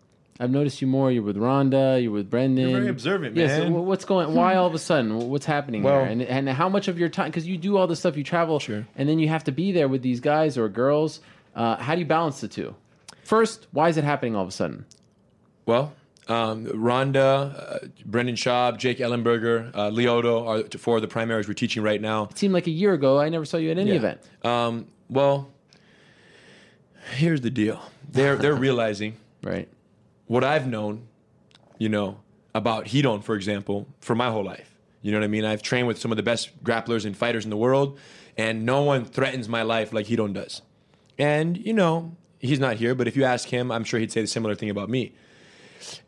I've 0.40 0.50
noticed 0.50 0.80
you 0.82 0.88
more. 0.88 1.12
You're 1.12 1.22
with 1.22 1.36
Rhonda. 1.36 2.02
You're 2.02 2.10
with 2.10 2.28
Brendan. 2.28 2.68
You're 2.70 2.78
very 2.80 2.90
observant, 2.90 3.36
man. 3.36 3.70
wh- 3.72 3.84
what's 3.86 4.04
going? 4.04 4.34
Why 4.34 4.56
all 4.56 4.66
of 4.66 4.74
a 4.74 4.78
sudden? 4.80 5.28
What's 5.30 5.46
happening 5.46 5.82
Well- 5.84 6.00
there? 6.00 6.06
And 6.10 6.22
and 6.22 6.48
how 6.48 6.68
much 6.68 6.88
of 6.88 6.98
your 6.98 7.08
time? 7.08 7.26
Because 7.28 7.46
you 7.46 7.56
do 7.56 7.76
all 7.76 7.86
this 7.86 8.00
stuff. 8.00 8.16
You 8.16 8.24
travel, 8.24 8.58
Sure. 8.58 8.84
and 8.96 9.08
then 9.08 9.18
you 9.20 9.28
have 9.28 9.44
to 9.44 9.52
be 9.52 9.70
there 9.72 9.86
with 9.86 10.02
these 10.02 10.18
guys 10.20 10.58
or 10.58 10.68
girls. 10.68 11.20
Uh, 11.54 11.76
how 11.76 11.94
do 11.94 12.00
you 12.00 12.06
balance 12.06 12.40
the 12.40 12.48
two? 12.48 12.74
First, 13.22 13.68
why 13.70 13.88
is 13.88 13.96
it 13.96 14.02
happening 14.04 14.34
all 14.34 14.42
of 14.42 14.48
a 14.48 14.52
sudden? 14.52 14.86
Well, 15.66 15.92
um, 16.26 16.66
Rhonda, 16.66 17.54
uh, 17.54 17.78
Brendan 18.04 18.34
Schaub, 18.34 18.76
Jake 18.78 18.98
Ellenberger, 18.98 19.70
uh, 19.72 19.90
Lyoto 19.90 20.46
are 20.74 20.78
four 20.78 20.96
of 20.96 21.02
the 21.02 21.08
primaries 21.08 21.46
we're 21.46 21.54
teaching 21.54 21.82
right 21.82 22.00
now. 22.00 22.24
It 22.30 22.38
seemed 22.38 22.52
like 22.54 22.66
a 22.66 22.70
year 22.72 22.92
ago. 22.92 23.20
I 23.20 23.28
never 23.28 23.44
saw 23.44 23.56
you 23.58 23.70
at 23.70 23.78
any 23.78 23.90
Yeah. 23.92 23.96
event. 23.96 24.20
Um, 24.42 24.86
well, 25.08 25.48
here's 27.14 27.40
the 27.42 27.50
deal. 27.50 27.80
They're 28.10 28.36
they're 28.36 28.54
realizing 28.68 29.16
right 29.42 29.68
what 30.26 30.44
I've 30.44 30.66
known, 30.66 31.06
you 31.78 31.88
know, 31.88 32.20
about 32.54 32.86
Ryron, 32.86 33.22
for 33.22 33.34
example, 33.34 33.86
for 34.00 34.14
my 34.14 34.30
whole 34.30 34.44
life. 34.44 34.74
You 35.02 35.12
know 35.12 35.18
what 35.18 35.24
I 35.24 35.28
mean? 35.28 35.44
I've 35.44 35.62
trained 35.62 35.86
with 35.86 35.98
some 35.98 36.12
of 36.12 36.16
the 36.16 36.22
best 36.22 36.62
grapplers 36.64 37.04
and 37.04 37.16
fighters 37.16 37.44
in 37.44 37.50
the 37.50 37.56
world, 37.56 37.98
and 38.38 38.64
no 38.64 38.82
one 38.82 39.04
threatens 39.04 39.48
my 39.48 39.62
life 39.62 39.92
like 39.92 40.06
Ryron 40.06 40.32
does. 40.32 40.62
And 41.18 41.58
you 41.58 41.72
know, 41.72 42.16
he's 42.38 42.60
not 42.60 42.76
here, 42.76 42.94
but 42.94 43.06
if 43.06 43.16
you 43.16 43.24
ask 43.24 43.48
him, 43.48 43.70
I'm 43.70 43.84
sure 43.84 44.00
he'd 44.00 44.12
say 44.12 44.20
the 44.20 44.26
similar 44.26 44.54
thing 44.54 44.70
about 44.70 44.88
me. 44.88 45.14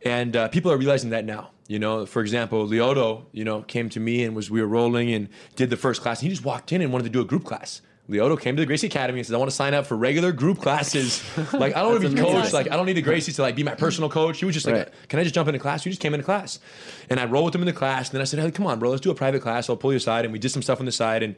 And 0.05 0.35
uh, 0.35 0.49
people 0.49 0.73
are 0.73 0.77
realizing 0.77 1.11
that 1.11 1.25
now. 1.25 1.51
You 1.69 1.79
know, 1.79 2.07
for 2.07 2.23
example, 2.23 2.67
Lyoto, 2.67 3.25
you 3.33 3.45
know, 3.45 3.63
came 3.63 3.89
to 3.91 4.01
me 4.01 4.23
and 4.25 4.37
was 4.37 4.51
we 4.51 4.61
were 4.61 4.69
rolling 4.69 5.13
and 5.13 5.29
did 5.57 5.69
the 5.69 5.77
first 5.77 6.01
class. 6.01 6.21
He 6.21 6.29
just 6.29 6.45
walked 6.45 6.73
in 6.73 6.81
and 6.81 6.93
wanted 6.93 7.05
to 7.05 7.11
do 7.11 7.21
a 7.21 7.25
group 7.25 7.45
class. 7.45 7.83
Lyoto 8.09 8.41
came 8.41 8.55
to 8.55 8.63
the 8.63 8.67
Gracie 8.67 8.87
Academy 8.87 9.19
and 9.19 9.27
said, 9.27 9.35
"I 9.35 9.39
want 9.39 9.51
to 9.51 9.57
sign 9.57 9.75
up 9.75 9.87
for 9.87 9.97
regular 9.97 10.31
group 10.31 10.61
classes. 10.61 11.25
like 11.53 11.75
I 11.75 11.81
don't 11.83 11.93
want 11.93 12.03
to 12.03 12.09
be 12.11 12.21
coached. 12.21 12.53
Like 12.53 12.71
I 12.71 12.77
don't 12.77 12.87
need 12.87 12.93
the 12.97 13.03
Gracie 13.03 13.33
to 13.33 13.43
like 13.43 13.57
be 13.57 13.65
my 13.65 13.75
personal 13.75 14.09
coach." 14.09 14.39
He 14.39 14.45
was 14.45 14.55
just 14.55 14.65
like, 14.67 14.75
Right. 14.77 14.89
"Can 15.09 15.19
I 15.19 15.25
just 15.25 15.35
jump 15.35 15.49
into 15.49 15.59
class?" 15.59 15.85
You 15.85 15.91
just 15.91 16.01
came 16.01 16.15
into 16.15 16.25
class, 16.25 16.61
and 17.11 17.19
I 17.19 17.25
rolled 17.25 17.47
with 17.47 17.55
him 17.57 17.63
in 17.63 17.67
the 17.67 17.73
class. 17.73 18.09
And 18.09 18.15
then 18.15 18.21
I 18.21 18.25
said, 18.25 18.39
"Hey, 18.39 18.51
come 18.53 18.67
on, 18.67 18.79
bro, 18.79 18.91
let's 18.91 19.01
do 19.01 19.11
a 19.11 19.15
private 19.15 19.43
class. 19.43 19.69
I'll 19.69 19.77
pull 19.77 19.93
you 19.93 19.97
aside." 19.97 20.25
And 20.25 20.33
we 20.33 20.39
did 20.39 20.51
some 20.51 20.63
stuff 20.63 20.79
on 20.79 20.87
the 20.87 20.93
side, 20.93 21.25
and 21.25 21.35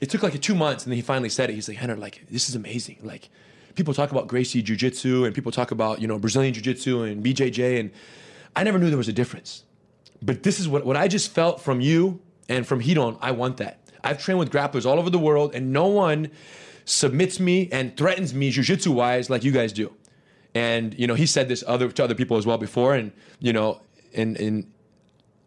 it 0.00 0.08
took 0.08 0.22
like 0.22 0.40
two 0.40 0.54
months. 0.54 0.84
And 0.84 0.92
then 0.92 0.96
he 0.96 1.02
finally 1.02 1.28
said 1.28 1.50
it. 1.50 1.54
He's 1.54 1.68
like, 1.68 1.78
"Rener, 1.78 1.98
like 1.98 2.22
this 2.30 2.48
is 2.48 2.54
amazing. 2.54 2.98
Like 3.02 3.28
people 3.74 3.92
talk 3.92 4.12
about 4.12 4.28
Gracie 4.28 4.62
Jiu 4.62 4.76
Jitsu, 4.76 5.24
and 5.24 5.34
people 5.34 5.50
talk 5.50 5.72
about 5.72 6.00
you 6.00 6.06
know 6.06 6.18
Brazilian 6.20 6.54
Jiu 6.54 6.62
Jitsu 6.62 7.02
and 7.02 7.24
BJJ, 7.24 7.80
and 7.80 7.90
I 8.54 8.62
never 8.62 8.78
knew 8.78 8.88
there 8.90 8.96
was 8.96 9.08
a 9.08 9.12
difference." 9.12 9.64
But 10.22 10.44
this 10.44 10.60
is 10.60 10.68
what, 10.68 10.86
what 10.86 10.96
I 10.96 11.08
just 11.08 11.32
felt 11.32 11.60
from 11.60 11.80
you 11.80 12.20
and 12.48 12.66
from 12.66 12.80
Ryron. 12.80 13.18
I 13.20 13.32
want 13.32 13.56
that. 13.58 13.80
I've 14.04 14.18
trained 14.22 14.38
with 14.38 14.50
grapplers 14.50 14.86
all 14.86 14.98
over 14.98 15.10
the 15.10 15.18
world, 15.18 15.54
and 15.54 15.72
no 15.72 15.86
one 15.86 16.30
submits 16.84 17.40
me 17.40 17.68
and 17.72 17.96
threatens 17.96 18.32
me 18.32 18.50
jiu-jitsu 18.50 18.92
wise 18.92 19.28
like 19.28 19.42
you 19.44 19.52
guys 19.52 19.72
do. 19.72 19.92
And 20.54 20.98
you 20.98 21.06
know, 21.06 21.14
he 21.14 21.26
said 21.26 21.48
this 21.48 21.62
other 21.66 21.90
to 21.90 22.04
other 22.04 22.14
people 22.14 22.36
as 22.36 22.46
well 22.46 22.58
before, 22.58 22.94
and 22.94 23.12
you 23.40 23.52
know, 23.52 23.80
and 24.14 24.36
and 24.38 24.70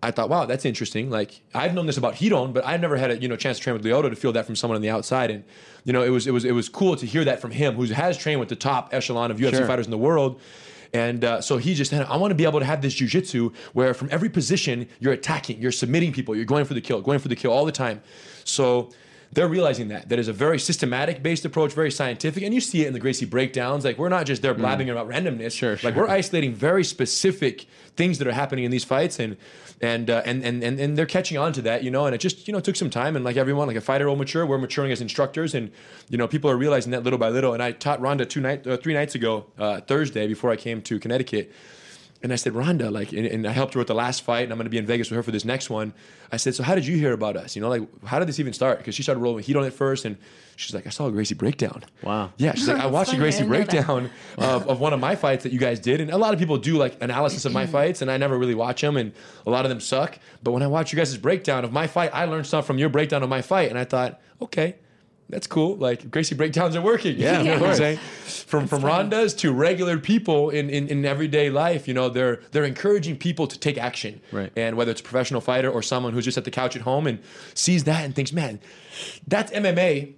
I 0.01 0.11
thought, 0.11 0.29
wow, 0.29 0.45
that's 0.45 0.65
interesting. 0.65 1.09
Like 1.09 1.41
I've 1.53 1.73
known 1.73 1.85
this 1.87 1.97
about 1.97 2.15
Ryron, 2.15 2.53
but 2.53 2.65
I've 2.65 2.79
never 2.79 2.95
had 2.97 3.11
a 3.11 3.17
you 3.17 3.27
know 3.27 3.35
chance 3.35 3.57
to 3.57 3.63
train 3.63 3.73
with 3.75 3.83
Lyoto 3.83 4.09
to 4.09 4.15
feel 4.15 4.31
that 4.33 4.45
from 4.45 4.55
someone 4.55 4.75
on 4.75 4.81
the 4.81 4.89
outside. 4.89 5.31
And 5.31 5.43
you 5.83 5.93
know, 5.93 6.03
it 6.03 6.09
was 6.09 6.27
it 6.27 6.31
was 6.31 6.45
it 6.45 6.51
was 6.51 6.69
cool 6.69 6.95
to 6.95 7.05
hear 7.05 7.25
that 7.25 7.41
from 7.41 7.51
him, 7.51 7.75
who 7.75 7.85
has 7.85 8.17
trained 8.17 8.39
with 8.39 8.49
the 8.49 8.55
top 8.55 8.93
echelon 8.93 9.31
of 9.31 9.37
UFC 9.37 9.57
Sure. 9.57 9.65
fighters 9.67 9.87
in 9.87 9.91
the 9.91 9.97
world. 9.97 10.39
And 10.93 11.23
uh, 11.23 11.41
so 11.41 11.57
he 11.57 11.73
just, 11.75 11.91
said, 11.91 12.05
I 12.07 12.17
want 12.17 12.31
to 12.31 12.35
be 12.35 12.45
able 12.45 12.59
to 12.59 12.65
have 12.65 12.81
this 12.81 12.95
jujitsu 12.95 13.53
where 13.73 13.93
from 13.93 14.09
every 14.11 14.29
position 14.29 14.87
you're 14.99 15.13
attacking, 15.13 15.61
you're 15.61 15.71
submitting 15.71 16.11
people, 16.11 16.35
you're 16.35 16.45
going 16.45 16.65
for 16.65 16.73
the 16.73 16.81
kill, 16.81 17.01
going 17.01 17.19
for 17.19 17.27
the 17.27 17.35
kill 17.35 17.51
all 17.51 17.65
the 17.65 17.71
time. 17.71 18.01
So 18.43 18.89
they're 19.31 19.47
realizing 19.47 19.89
that 19.89 20.09
that 20.09 20.17
is 20.17 20.27
a 20.27 20.33
very 20.33 20.59
systematic 20.59 21.21
based 21.21 21.45
approach, 21.45 21.73
very 21.73 21.91
scientific, 21.91 22.43
and 22.43 22.53
you 22.53 22.61
see 22.61 22.83
it 22.83 22.87
in 22.87 22.93
the 22.93 22.99
Gracie 22.99 23.25
breakdowns. 23.25 23.85
Like 23.85 23.97
we're 23.97 24.09
not 24.09 24.25
just 24.25 24.41
there 24.41 24.53
blabbing 24.53 24.89
about 24.89 25.07
randomness. 25.07 25.51
Sure, 25.51 25.77
Like 25.83 25.95
we're 25.95 26.07
isolating 26.07 26.53
very 26.53 26.83
specific 26.83 27.67
things 27.95 28.17
that 28.17 28.27
are 28.27 28.31
happening 28.31 28.65
in 28.65 28.71
these 28.71 28.83
fights, 28.83 29.19
and 29.19 29.37
and 29.81 30.09
uh, 30.09 30.23
and, 30.25 30.43
and 30.43 30.63
and 30.63 30.79
and 30.79 30.97
they're 30.97 31.05
catching 31.05 31.37
on 31.37 31.53
to 31.53 31.61
that, 31.63 31.83
you 31.83 31.91
know. 31.91 32.05
And 32.05 32.15
it 32.15 32.19
just 32.19 32.47
you 32.47 32.53
know 32.53 32.59
took 32.59 32.75
some 32.75 32.89
time, 32.89 33.15
and 33.15 33.23
like 33.23 33.37
everyone, 33.37 33.67
like 33.67 33.77
a 33.77 33.81
fighter 33.81 34.07
will 34.07 34.15
mature. 34.15 34.45
We're 34.45 34.57
maturing 34.57 34.91
as 34.91 35.01
instructors, 35.01 35.53
and 35.53 35.71
you 36.09 36.17
know 36.17 36.27
people 36.27 36.49
are 36.49 36.57
realizing 36.57 36.91
that 36.91 37.03
little 37.03 37.19
by 37.19 37.29
little. 37.29 37.53
And 37.53 37.61
I 37.61 37.71
taught 37.71 38.01
Rhonda 38.01 38.27
two 38.27 38.41
night, 38.41 38.65
uh, 38.65 38.77
three 38.77 38.93
nights 38.93 39.15
ago, 39.15 39.45
uh, 39.57 39.81
Thursday 39.81 40.27
before 40.27 40.49
I 40.49 40.55
came 40.55 40.81
to 40.83 40.99
Connecticut. 40.99 41.51
And 42.21 42.33
I 42.33 42.35
said, 42.35 42.53
Rhonda, 42.53 42.91
like, 42.91 43.13
and, 43.13 43.25
and 43.25 43.47
I 43.47 43.51
helped 43.51 43.75
her 43.75 43.77
with 43.77 43.87
the 43.87 43.95
last 43.95 44.23
fight, 44.23 44.43
and 44.43 44.51
I'm 44.51 44.57
going 44.57 44.65
to 44.65 44.69
be 44.69 44.77
in 44.77 44.85
Vegas 44.85 45.09
with 45.09 45.15
her 45.15 45.23
for 45.23 45.31
this 45.31 45.45
next 45.45 45.69
one. 45.69 45.93
I 46.33 46.37
said, 46.37 46.53
so 46.53 46.63
how 46.63 46.75
did 46.75 46.85
you 46.85 46.97
hear 46.97 47.13
about 47.13 47.37
us? 47.37 47.55
You 47.55 47.61
know, 47.61 47.69
like, 47.69 47.83
how 48.03 48.19
did 48.19 48.27
this 48.27 48.41
even 48.41 48.51
start? 48.51 48.77
Because 48.77 48.93
she 48.93 49.03
started 49.03 49.21
rolling 49.21 49.43
heat 49.43 49.55
on 49.55 49.63
it 49.63 49.71
first, 49.71 50.03
and 50.03 50.17
she's 50.57 50.75
like, 50.75 50.85
I 50.85 50.89
saw 50.89 51.07
a 51.07 51.11
Gracie 51.11 51.33
breakdown. 51.33 51.85
Wow. 52.03 52.33
Yeah, 52.35 52.55
she's 52.55 52.67
like, 52.67 52.81
I 52.81 52.85
watched 52.87 53.09
a 53.09 53.11
Funny, 53.11 53.19
I 53.19 53.23
Gracie 53.23 53.37
didn't 53.39 53.51
know 53.51 53.57
that. 53.59 53.71
breakdown 53.71 54.09
of, 54.37 54.67
of 54.67 54.79
one 54.81 54.91
of 54.91 54.99
my 54.99 55.15
fights 55.15 55.43
that 55.43 55.53
you 55.53 55.59
guys 55.59 55.79
did, 55.79 56.01
and 56.01 56.11
a 56.11 56.17
lot 56.17 56.33
of 56.33 56.39
people 56.39 56.57
do 56.57 56.77
like 56.77 57.01
analysis 57.01 57.45
of 57.45 57.53
my 57.53 57.63
mm-hmm. 57.63 57.71
fights, 57.71 58.01
and 58.01 58.11
I 58.11 58.17
never 58.17 58.37
really 58.37 58.55
watch 58.55 58.81
them, 58.81 58.97
and 58.97 59.13
a 59.47 59.49
lot 59.49 59.63
of 59.63 59.69
them 59.69 59.79
suck. 59.79 60.19
But 60.43 60.51
when 60.51 60.61
I 60.61 60.67
watch 60.67 60.91
you 60.91 60.97
guys' 60.97 61.15
breakdown 61.17 61.63
of 61.63 61.71
my 61.71 61.87
fight, 61.87 62.11
I 62.13 62.25
learned 62.25 62.47
stuff 62.47 62.67
from 62.67 62.77
your 62.77 62.89
breakdown 62.89 63.23
of 63.23 63.29
my 63.29 63.41
fight, 63.41 63.69
and 63.69 63.79
I 63.79 63.85
thought, 63.85 64.19
okay. 64.41 64.75
That's 65.29 65.45
cool. 65.45 65.75
Like 65.75 66.09
Gracie 66.09 66.33
breakdowns 66.33 66.75
are 66.75 66.81
working. 66.81 67.15
Yeah, 67.17 67.39
you 67.39 67.45
know 67.45 67.53
of 67.53 67.61
what 67.61 67.69
I'm 67.69 67.77
course. 67.77 67.77
saying? 67.77 67.97
From 68.47 68.67
from 68.67 68.81
Rondas 68.81 69.37
to 69.39 69.53
regular 69.53 69.99
people 69.99 70.49
in, 70.49 70.69
in, 70.71 70.87
in 70.87 71.05
everyday 71.05 71.51
life, 71.51 71.87
you 71.87 71.93
know, 71.93 72.09
they're 72.09 72.41
they're 72.51 72.63
encouraging 72.63 73.15
people 73.17 73.45
to 73.45 73.57
take 73.59 73.77
action. 73.77 74.21
Right. 74.31 74.51
And 74.55 74.75
whether 74.75 74.89
it's 74.89 75.01
a 75.01 75.03
professional 75.03 75.39
fighter 75.39 75.69
or 75.69 75.83
someone 75.83 76.13
who's 76.13 76.25
just 76.25 76.37
at 76.37 76.45
the 76.45 76.51
couch 76.51 76.75
at 76.75 76.81
home 76.81 77.05
and 77.05 77.19
sees 77.53 77.83
that 77.83 78.03
and 78.03 78.15
thinks, 78.15 78.33
man, 78.33 78.59
that's 79.27 79.51
MMA, 79.51 80.13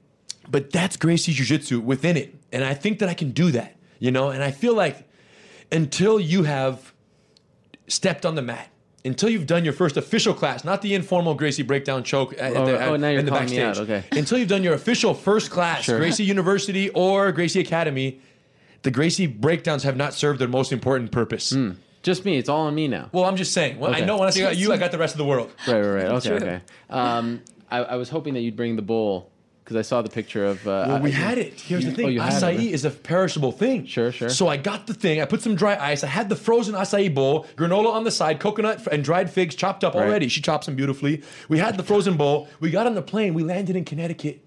but 0.49 0.72
that's 0.72 0.95
Gracie 0.95 1.33
Jiu 1.33 1.45
Jitsu 1.45 1.81
within 1.81 2.15
it. 2.15 2.33
And 2.53 2.64
I 2.64 2.73
think 2.73 2.99
that 2.99 3.09
I 3.09 3.14
can 3.14 3.31
do 3.31 3.51
that, 3.51 3.75
you 3.99 4.11
know, 4.11 4.30
and 4.30 4.41
I 4.41 4.51
feel 4.51 4.75
like 4.75 5.09
until 5.73 6.19
you 6.22 6.43
have 6.43 6.93
stepped 7.88 8.25
on 8.25 8.35
the 8.35 8.41
mat, 8.41 8.69
until 9.03 9.30
you've 9.30 9.47
done 9.47 9.63
your 9.63 9.73
first 9.73 9.97
official 9.97 10.33
class, 10.33 10.63
not 10.63 10.81
the 10.81 10.93
informal 10.93 11.33
Gracie 11.33 11.63
breakdown 11.63 12.03
choke 12.03 12.33
at, 12.38 12.55
Oh, 12.55 12.65
the, 12.65 12.85
oh, 12.85 12.95
now 12.97 13.09
you're 13.09 13.19
in 13.19 13.25
the 13.25 13.31
calling 13.31 13.49
me 13.49 13.57
backstage. 13.57 13.89
out, 13.89 13.89
okay. 13.89 14.03
Until 14.19 14.38
you've 14.38 14.47
done 14.47 14.63
your 14.63 14.73
official 14.73 15.13
first 15.13 15.49
class, 15.49 15.83
Sure. 15.83 15.97
Gracie 15.97 16.23
University 16.23 16.89
or 16.91 17.31
Gracie 17.31 17.59
Academy, 17.59 18.19
the 18.83 18.91
Gracie 18.91 19.27
breakdowns 19.27 19.83
have 19.83 19.97
not 19.97 20.13
served 20.13 20.39
their 20.39 20.47
most 20.47 20.71
important 20.71 21.11
purpose. 21.11 21.55
Just 22.03 22.25
me. 22.25 22.38
It's 22.38 22.49
all 22.49 22.61
on 22.67 22.75
me 22.75 22.88
now. 22.88 23.09
Well, 23.11 23.25
I'm 23.25 23.35
just 23.38 23.53
saying. 23.53 23.80
Well, 23.80 23.93
I 23.93 24.01
know 24.01 24.17
when 24.17 24.27
I 24.27 24.31
say 24.31 24.53
you, 24.53 24.71
I 24.73 24.77
got 24.77 24.91
the 24.91 24.97
rest 24.97 25.13
of 25.13 25.19
the 25.19 25.25
world. 25.25 25.51
Right, 25.67 25.81
right, 25.81 26.03
right. 26.03 26.05
Okay, 26.11 26.31
okay. 26.33 26.61
Um, 26.89 27.41
I, 27.69 27.80
I 27.80 27.95
was 27.95 28.09
hoping 28.09 28.33
that 28.33 28.41
you'd 28.41 28.55
bring 28.55 28.75
the 28.75 28.81
bowl 28.81 29.30
because 29.72 29.85
I 29.85 29.88
saw 29.88 30.01
the 30.01 30.09
picture 30.09 30.45
of. 30.45 30.67
Uh, 30.67 30.85
Well, 30.88 31.00
we 31.01 31.09
I- 31.11 31.14
had 31.14 31.38
it. 31.38 31.59
Here's 31.59 31.85
the 31.85 31.91
Oh, 31.91 31.95
thing: 31.95 32.11
you 32.11 32.19
had 32.19 32.33
it, 32.33 32.35
acai 32.35 32.58
right? 32.58 32.59
is 32.59 32.83
a 32.85 32.90
perishable 32.90 33.51
thing. 33.51 33.85
Sure, 33.85 34.11
sure. 34.11 34.30
So 34.30 34.48
I 34.48 34.58
got 34.58 34.88
the 34.88 34.93
thing. 34.93 35.22
I 35.22 35.25
put 35.25 35.41
some 35.41 35.56
dry 35.56 35.77
ice. 35.77 36.03
I 36.03 36.08
had 36.08 36.27
the 36.30 36.35
frozen 36.35 36.75
acai 36.75 37.14
bowl, 37.14 37.45
granola 37.56 37.91
on 37.93 38.03
the 38.03 38.11
side, 38.11 38.40
coconut 38.40 38.85
and 38.91 39.03
dried 39.03 39.30
figs 39.30 39.56
chopped 39.56 39.83
up 39.83 39.95
Right. 39.95 40.06
already. 40.08 40.27
She 40.27 40.41
chops 40.41 40.66
them 40.66 40.75
beautifully. 40.75 41.22
We 41.50 41.59
had 41.59 41.77
the 41.77 41.83
frozen 41.83 42.17
bowl. 42.17 42.48
We 42.59 42.69
got 42.69 42.85
on 42.88 42.95
the 42.95 43.01
plane. 43.01 43.33
We 43.33 43.43
landed 43.43 43.75
in 43.75 43.85
Connecticut. 43.85 44.41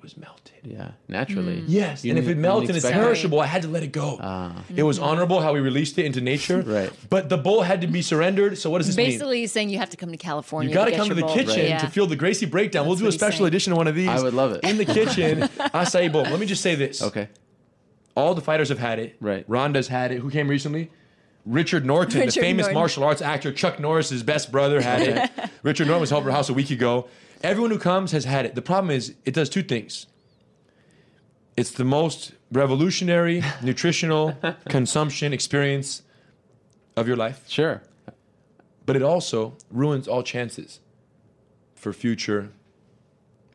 It 0.00 0.04
was 0.04 0.16
melted. 0.16 0.52
Yeah, 0.62 0.92
naturally. 1.08 1.62
Yes, 1.66 2.06
You 2.06 2.12
and 2.12 2.18
if 2.18 2.24
it 2.24 2.30
you 2.30 2.34
melts 2.36 2.68
and 2.70 2.76
it's 2.78 2.86
expect 2.86 2.96
it. 2.96 3.04
perishable, 3.04 3.38
I 3.38 3.44
had 3.44 3.60
to 3.62 3.68
let 3.68 3.82
it 3.82 3.92
go. 3.92 4.16
Ah. 4.18 4.64
It 4.74 4.82
was 4.82 4.98
honorable 4.98 5.42
how 5.42 5.52
we 5.52 5.60
released 5.60 5.98
it 5.98 6.06
into 6.06 6.22
nature. 6.22 6.62
Right. 6.66 6.90
But 7.10 7.28
the 7.28 7.36
bowl 7.36 7.60
had 7.60 7.82
to 7.82 7.86
be 7.86 8.00
surrendered. 8.00 8.56
So 8.56 8.70
what 8.70 8.78
does 8.78 8.86
this 8.86 8.96
mean? 8.96 9.08
Basically, 9.08 9.40
he's 9.40 9.52
saying 9.52 9.68
you 9.68 9.76
have 9.76 9.90
to 9.90 9.98
come 9.98 10.10
to 10.10 10.16
California. 10.16 10.70
You 10.70 10.74
got 10.74 10.86
to 10.86 10.96
come 10.96 11.08
to 11.10 11.14
the 11.14 11.20
bowl. 11.20 11.34
kitchen 11.34 11.66
Yeah. 11.66 11.78
to 11.80 11.88
feel 11.88 12.06
the 12.06 12.16
Gracie 12.16 12.46
breakdown. 12.46 12.86
we'll 12.86 12.96
do 12.96 13.06
a 13.08 13.12
special 13.12 13.40
saying. 13.40 13.48
edition 13.48 13.72
of 13.74 13.76
one 13.76 13.88
of 13.88 13.94
these. 13.94 14.08
I 14.08 14.22
would 14.22 14.32
love 14.32 14.52
it. 14.52 14.64
In 14.64 14.78
the 14.78 14.84
kitchen, 14.98 15.40
acai 15.40 16.10
bowl. 16.10 16.22
Let 16.22 16.40
me 16.40 16.46
just 16.46 16.62
say 16.62 16.74
this. 16.76 17.02
Okay. 17.02 17.28
All 18.16 18.34
the 18.34 18.40
fighters 18.40 18.70
have 18.70 18.78
had 18.78 18.98
it. 18.98 19.16
Right. 19.20 19.44
Ronda's 19.48 19.88
had 19.88 20.12
it. 20.12 20.20
Who 20.20 20.30
came 20.30 20.48
recently? 20.48 20.90
Richard 21.44 21.84
Norton, 21.84 22.24
the 22.26 22.32
famous 22.32 22.64
Norton. 22.64 22.74
martial 22.74 23.04
arts 23.04 23.20
actor. 23.22 23.52
Chuck 23.52 23.78
Norris's 23.80 24.22
best 24.22 24.50
brother 24.50 24.80
had 24.80 25.02
it. 25.02 25.50
Richard 25.62 25.88
Norton 25.88 26.00
was 26.00 26.12
over 26.12 26.30
house 26.30 26.48
a 26.48 26.54
week 26.54 26.70
ago. 26.70 27.06
Everyone 27.42 27.70
who 27.70 27.78
comes 27.78 28.12
has 28.12 28.24
had 28.24 28.44
it. 28.46 28.54
The 28.54 28.62
problem 28.62 28.90
is, 28.90 29.14
it 29.24 29.34
does 29.34 29.48
two 29.48 29.62
things. 29.62 30.06
It's 31.56 31.70
the 31.70 31.84
most 31.84 32.32
revolutionary 32.52 33.42
nutritional 33.62 34.36
consumption 34.68 35.32
experience 35.32 36.02
of 36.96 37.06
your 37.08 37.16
life. 37.16 37.44
Sure. 37.48 37.82
But 38.86 38.96
it 38.96 39.02
also 39.02 39.54
ruins 39.70 40.08
all 40.08 40.22
chances 40.22 40.80
for 41.74 41.92
future 41.92 42.50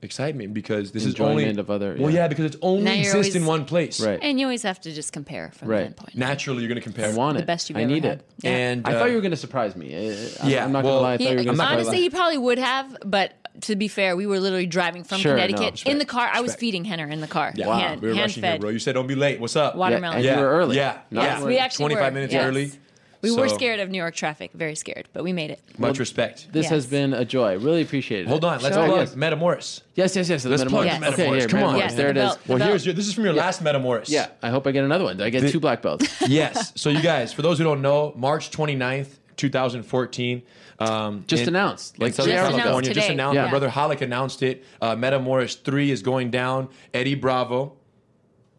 excitement 0.02 0.54
because 0.54 0.92
this 0.92 1.04
is 1.06 1.20
only 1.20 1.44
Enjoyment 1.44 1.60
of 1.60 1.72
other- 1.72 1.96
Well, 2.00 2.12
yeah. 2.12 2.22
yeah, 2.22 2.28
because 2.28 2.46
it's 2.46 2.58
only 2.62 2.84
Now 2.84 2.92
you're 2.94 3.16
exists 3.18 3.36
in 3.36 3.46
one 3.46 3.66
place. 3.66 4.00
Right. 4.00 4.20
And 4.22 4.40
you 4.40 4.46
always 4.46 4.62
have 4.64 4.80
to 4.82 4.92
just 4.94 5.12
compare 5.14 5.52
from 5.52 5.68
Right. 5.68 5.88
that 5.88 5.96
point. 5.96 6.16
Naturally, 6.16 6.60
you're 6.62 6.68
going 6.68 6.76
to 6.78 6.82
compare. 6.84 7.10
I 7.12 7.16
want 7.16 7.38
The 7.38 7.44
best 7.44 7.70
you've 7.70 7.78
I 7.78 7.82
ever 7.84 7.92
need 7.92 8.04
had. 8.04 8.20
it. 8.20 8.30
Yeah. 8.42 8.50
And 8.52 8.88
I 8.88 8.94
uh, 8.94 9.00
thought 9.00 9.10
you 9.10 9.16
were 9.16 9.22
going 9.22 9.32
to 9.32 9.38
surprise 9.38 9.76
me. 9.76 9.96
I- 9.96 10.46
I- 10.46 10.48
Yeah, 10.50 10.64
I'm 10.64 10.72
not 10.72 10.84
well, 10.84 10.96
gonna 10.96 11.02
lie. 11.02 11.14
I 11.14 11.18
thought 11.18 11.24
He- 11.24 11.30
you 11.30 11.38
were 11.38 11.44
going 11.44 11.48
to 11.58 11.64
surprise 11.64 11.74
honestly, 11.74 12.02
he 12.02 12.10
probably 12.10 12.38
would 12.38 12.60
have, 12.60 12.98
but 13.04 13.34
to 13.62 13.76
be 13.76 13.88
fair, 13.88 14.16
we 14.16 14.28
were 14.28 14.40
literally 14.40 14.66
driving 14.66 15.04
from 15.04 15.20
Sure, 15.20 15.36
no, 15.36 15.42
Connecticut 15.44 15.72
respect, 15.74 15.92
in 15.92 15.98
the 16.00 16.06
car. 16.06 16.30
I 16.32 16.42
was 16.42 16.50
respect. 16.50 16.60
feeding 16.62 16.86
Rener 16.86 17.12
in 17.12 17.22
the 17.22 17.28
car. 17.28 17.54
Yeah, 17.56 17.78
hand, 17.78 18.02
we 18.02 18.10
were 18.10 18.14
hand 18.16 18.24
rushing 18.26 18.44
here, 18.44 18.52
fed. 18.54 18.62
bro. 18.62 18.70
You 18.70 18.80
said 18.80 18.94
don't 18.94 19.08
be 19.08 19.16
late. 19.16 19.40
What's 19.40 19.56
up? 19.56 19.76
Watermelon. 19.76 20.24
Yeah, 20.24 20.32
and 20.32 20.40
you 20.40 20.46
were 20.46 20.52
early. 20.52 20.76
Yeah, 20.78 20.98
Not 21.12 21.24
Yes, 21.24 21.40
when- 21.40 21.48
we 21.50 21.58
actually 21.58 21.84
25 21.84 22.04
were. 22.06 22.12
minutes 22.16 22.34
Yes. 22.34 22.44
early. 22.46 22.72
We 23.22 23.32
were 23.32 23.50
So, 23.50 23.56
scared 23.56 23.80
of 23.80 23.90
New 23.90 23.98
York 23.98 24.14
traffic, 24.14 24.52
very 24.54 24.76
scared, 24.76 25.08
but 25.12 25.24
we 25.24 25.34
made 25.34 25.50
it. 25.50 25.60
Much 25.80 25.98
respect. 25.98 26.48
This 26.52 26.66
Yes. 26.66 26.70
has 26.72 26.86
been 26.86 27.12
a 27.12 27.26
joy. 27.26 27.58
Really 27.58 27.82
appreciate 27.82 28.22
it. 28.22 28.28
Hold 28.28 28.46
on. 28.46 28.62
Let's 28.62 28.76
Sure. 28.76 28.86
plug 28.86 28.98
oh, 28.98 29.00
Yes. 29.00 29.16
Metamoris. 29.16 29.82
Yes, 29.96 30.16
yes, 30.16 30.30
yes. 30.30 30.44
the 30.44 30.50
Let's 30.50 30.64
plug 30.66 30.86
Metamoris. 30.86 31.00
the 31.00 31.06
Yes. 31.06 31.14
Okay, 31.14 31.40
here, 31.40 31.48
Come 31.48 31.64
on. 31.64 31.74
Metamoris. 31.74 31.80
Yes, 31.80 31.94
there 31.96 32.10
it 32.10 32.14
the 32.14 32.20
is. 32.20 32.28
belt. 32.28 32.40
Well, 32.48 32.58
The 32.60 32.66
here's 32.66 32.86
your, 32.86 32.94
this 32.94 33.08
is 33.08 33.14
from 33.16 33.24
your 33.24 33.34
last 33.34 33.64
Metamoris. 33.64 34.10
Yeah, 34.10 34.28
I 34.44 34.50
hope 34.52 34.68
I 34.68 34.72
get 34.72 34.84
another 34.84 35.06
one. 35.06 35.20
I 35.22 35.32
get 35.32 35.42
The- 35.42 35.50
two 35.52 35.60
black 35.60 35.82
belts. 35.82 36.06
yes. 36.28 36.72
So 36.76 36.90
you 36.92 37.02
guys, 37.02 37.34
for 37.34 37.42
those 37.42 37.58
who 37.58 37.64
don't 37.64 37.82
know, 37.82 38.14
March 38.16 38.52
29th, 38.52 39.18
2014. 39.38 40.44
Um, 40.80 41.24
Just 41.28 41.44
in- 41.44 41.50
announced, 41.50 42.00
like 42.00 42.14
Southern 42.14 42.32
three 42.32 42.38
hours 42.40 42.50
ago. 42.50 42.58
California. 42.64 42.94
Just 42.94 43.06
today. 43.08 43.14
announced. 43.14 43.36
Yeah. 43.36 43.44
My 43.46 43.50
brother 43.50 43.70
Ralek 43.70 44.02
announced 44.02 44.44
it. 44.44 44.64
Uh, 44.82 44.96
Metamoris 44.96 45.62
3 45.62 45.90
is 45.92 46.02
going 46.02 46.32
down. 46.32 46.68
Eddie 46.94 47.16
Bravo, 47.16 47.74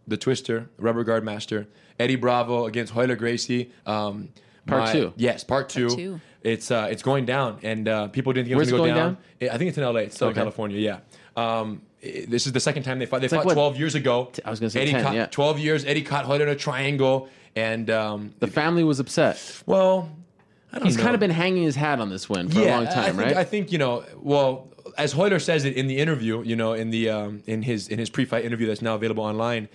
the 0.09 0.17
Twister, 0.17 0.71
rubber 0.79 1.05
guard 1.05 1.25
master. 1.25 1.67
Eddie 1.99 2.17
Bravo 2.17 2.67
against 2.67 2.95
Royler 2.95 3.17
Gracie. 3.17 3.71
Um, 3.87 4.31
Part 4.67 4.83
my- 4.85 4.93
two. 4.93 5.13
Yes, 5.17 5.45
part 5.45 5.69
two. 5.69 5.87
Part 5.89 5.99
two. 5.99 6.21
It's 6.43 6.71
uh, 6.71 6.89
it's 6.91 7.03
going 7.03 7.25
down, 7.25 7.59
and 7.63 7.89
uh, 7.89 8.09
people 8.09 8.33
didn't 8.33 8.47
think 8.47 8.55
it 8.55 8.59
was 8.59 8.71
going 8.71 8.85
it 8.85 8.95
to 8.95 8.95
go 8.95 9.01
going 9.01 9.15
down. 9.41 9.53
I 9.55 9.59
think 9.59 9.69
it's 9.71 9.79
in 9.79 9.85
LA. 9.85 10.01
It's 10.01 10.17
Southern 10.17 10.33
Okay. 10.33 10.41
California. 10.41 10.79
Yeah. 10.79 10.99
Um, 11.37 11.83
i- 12.05 12.25
this 12.29 12.47
is 12.47 12.53
the 12.53 12.61
second 12.61 12.83
time 12.85 12.99
they 12.99 13.07
fought. 13.07 13.21
They 13.21 13.27
It's 13.27 13.33
like 13.33 13.41
fought 13.43 13.47
what? 13.49 13.55
12 13.55 13.79
years 13.79 13.95
ago. 13.95 14.31
I 14.45 14.51
was 14.51 14.59
gonna 14.61 14.71
say 14.71 14.83
Eddie 14.83 14.93
10, 14.93 15.03
caught, 15.05 15.15
yeah. 15.15 15.27
12 15.27 15.59
years. 15.59 15.85
Eddie 15.85 16.03
caught 16.03 16.25
Royler 16.27 16.43
in 16.43 16.49
a 16.51 16.55
triangle, 16.57 17.29
and 17.57 17.91
um, 17.91 18.33
The 18.39 18.47
family 18.47 18.85
was 18.85 19.01
upset. 19.01 19.41
well, 19.67 20.03
I 20.03 20.05
don't 20.05 20.26
He's 20.83 20.97
know. 20.97 21.03
kind 21.03 21.15
of 21.15 21.21
been 21.21 21.31
hanging 21.31 21.63
his 21.65 21.77
hat 21.77 22.01
on 22.01 22.09
this 22.11 22.29
win 22.29 22.49
for 22.49 22.61
a 22.61 22.67
long 22.67 22.87
I 22.87 22.91
time, 22.93 23.17
think, 23.17 23.19
right? 23.19 23.37
I 23.37 23.45
think 23.45 23.73
you 23.73 23.79
know. 23.79 24.05
Well, 24.17 24.69
as 24.99 25.15
Royler 25.15 25.41
says 25.41 25.65
it 25.65 25.77
in 25.77 25.87
the 25.87 25.99
interview, 25.99 26.43
you 26.43 26.57
know, 26.57 26.73
in 26.73 26.91
the 26.91 27.11
um, 27.11 27.43
in 27.47 27.63
his 27.63 27.89
in 27.89 27.99
his 27.99 28.11
pre-fight 28.11 28.45
interview 28.45 28.67
that's 28.67 28.83
now 28.83 28.95
available 28.95 29.25
online, 29.25 29.69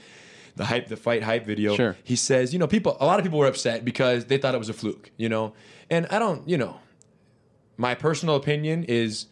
the 0.55 0.65
hype, 0.65 0.88
the 0.88 0.97
fight 0.97 1.23
hype 1.23 1.45
video. 1.45 1.75
Sure. 1.75 1.97
He 2.03 2.15
says, 2.15 2.53
you 2.53 2.59
know, 2.59 2.67
people, 2.67 2.97
a 2.99 3.05
lot 3.05 3.19
of 3.19 3.25
people 3.25 3.39
were 3.39 3.47
upset 3.47 3.85
because 3.85 4.25
they 4.25 4.38
thought 4.38 4.55
it 4.55 4.59
was 4.59 4.69
a 4.69 4.73
fluke, 4.73 5.11
you 5.17 5.30
know, 5.30 5.53
and 5.89 6.07
I 6.07 6.19
don't, 6.19 6.47
you 6.47 6.57
know, 6.57 6.80
my 7.77 7.95
personal 7.95 8.35
opinion 8.35 8.83
is, 8.83 9.27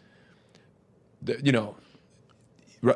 that, 1.21 1.45
you 1.45 1.51
know, 1.51 1.75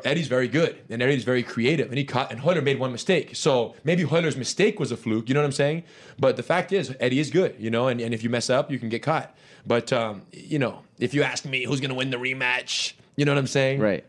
Eddie's 0.04 0.28
very 0.28 0.48
good 0.48 0.78
and 0.88 1.02
Eddie's 1.02 1.24
very 1.24 1.42
creative 1.42 1.88
and 1.88 1.98
he 1.98 2.04
caught 2.04 2.32
and 2.32 2.40
Royler 2.40 2.62
made 2.62 2.78
one 2.78 2.92
mistake. 2.92 3.36
So 3.36 3.74
maybe 3.84 4.04
Royler's 4.04 4.36
mistake 4.36 4.80
was 4.80 4.90
a 4.92 4.96
fluke, 4.96 5.28
you 5.28 5.34
know 5.34 5.40
what 5.40 5.46
I'm 5.46 5.52
saying? 5.52 5.84
But 6.18 6.36
the 6.36 6.42
fact 6.42 6.72
is 6.72 6.94
Eddie 7.00 7.20
is 7.20 7.30
good, 7.30 7.56
you 7.58 7.70
know, 7.70 7.88
and, 7.88 8.00
and 8.00 8.14
if 8.14 8.22
you 8.22 8.30
mess 8.30 8.48
up, 8.48 8.70
you 8.70 8.78
can 8.78 8.88
get 8.88 9.02
caught. 9.02 9.36
But 9.66 9.92
um, 9.92 10.22
you 10.32 10.58
know, 10.58 10.82
if 10.98 11.14
you 11.14 11.22
ask 11.22 11.44
me 11.44 11.64
who's 11.64 11.80
gonna 11.80 11.94
win 11.94 12.10
the 12.10 12.16
rematch, 12.16 12.94
you 13.16 13.24
know 13.24 13.32
what 13.32 13.38
I'm 13.38 13.46
saying? 13.46 13.80
Right. 13.80 14.04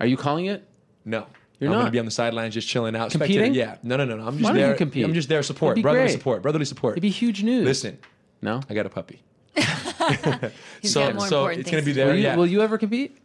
Are 0.00 0.06
you 0.06 0.16
calling 0.16 0.46
it? 0.46 0.66
No. 1.04 1.26
You're 1.58 1.70
I'm 1.70 1.76
not? 1.76 1.80
gonna 1.82 1.90
be 1.92 1.98
on 2.00 2.04
the 2.04 2.10
sidelines 2.10 2.54
just 2.54 2.68
chilling 2.68 2.96
out. 2.96 3.10
Competing? 3.12 3.52
spectating. 3.52 3.54
Yeah. 3.54 3.76
No, 3.82 3.96
no, 3.96 4.04
no, 4.04 4.16
no. 4.16 4.26
I'm 4.26 4.32
just 4.32 4.44
Why 4.44 4.50
don't 4.50 4.60
you 4.60 4.66
there. 4.66 4.74
compete? 4.74 5.04
I'm 5.04 5.14
just 5.14 5.28
there 5.28 5.42
support. 5.42 5.80
Brotherly 5.80 6.06
great. 6.06 6.12
support. 6.12 6.42
Brotherly 6.42 6.64
support. 6.64 6.94
It'd 6.94 7.02
be 7.02 7.10
huge 7.10 7.42
news. 7.42 7.64
Listen. 7.64 7.98
No? 8.40 8.60
I 8.68 8.74
got 8.74 8.86
a 8.86 8.88
puppy. 8.88 9.22
He's 10.82 10.92
so 10.92 11.06
got 11.06 11.14
more 11.14 11.28
so 11.28 11.38
important 11.38 11.60
it's 11.60 11.70
gonna 11.70 11.82
be 11.82 11.92
there. 11.92 12.08
Will 12.08 12.16
you, 12.16 12.22
yeah. 12.22 12.36
will 12.36 12.46
you 12.46 12.62
ever 12.62 12.78
compete? 12.78 13.16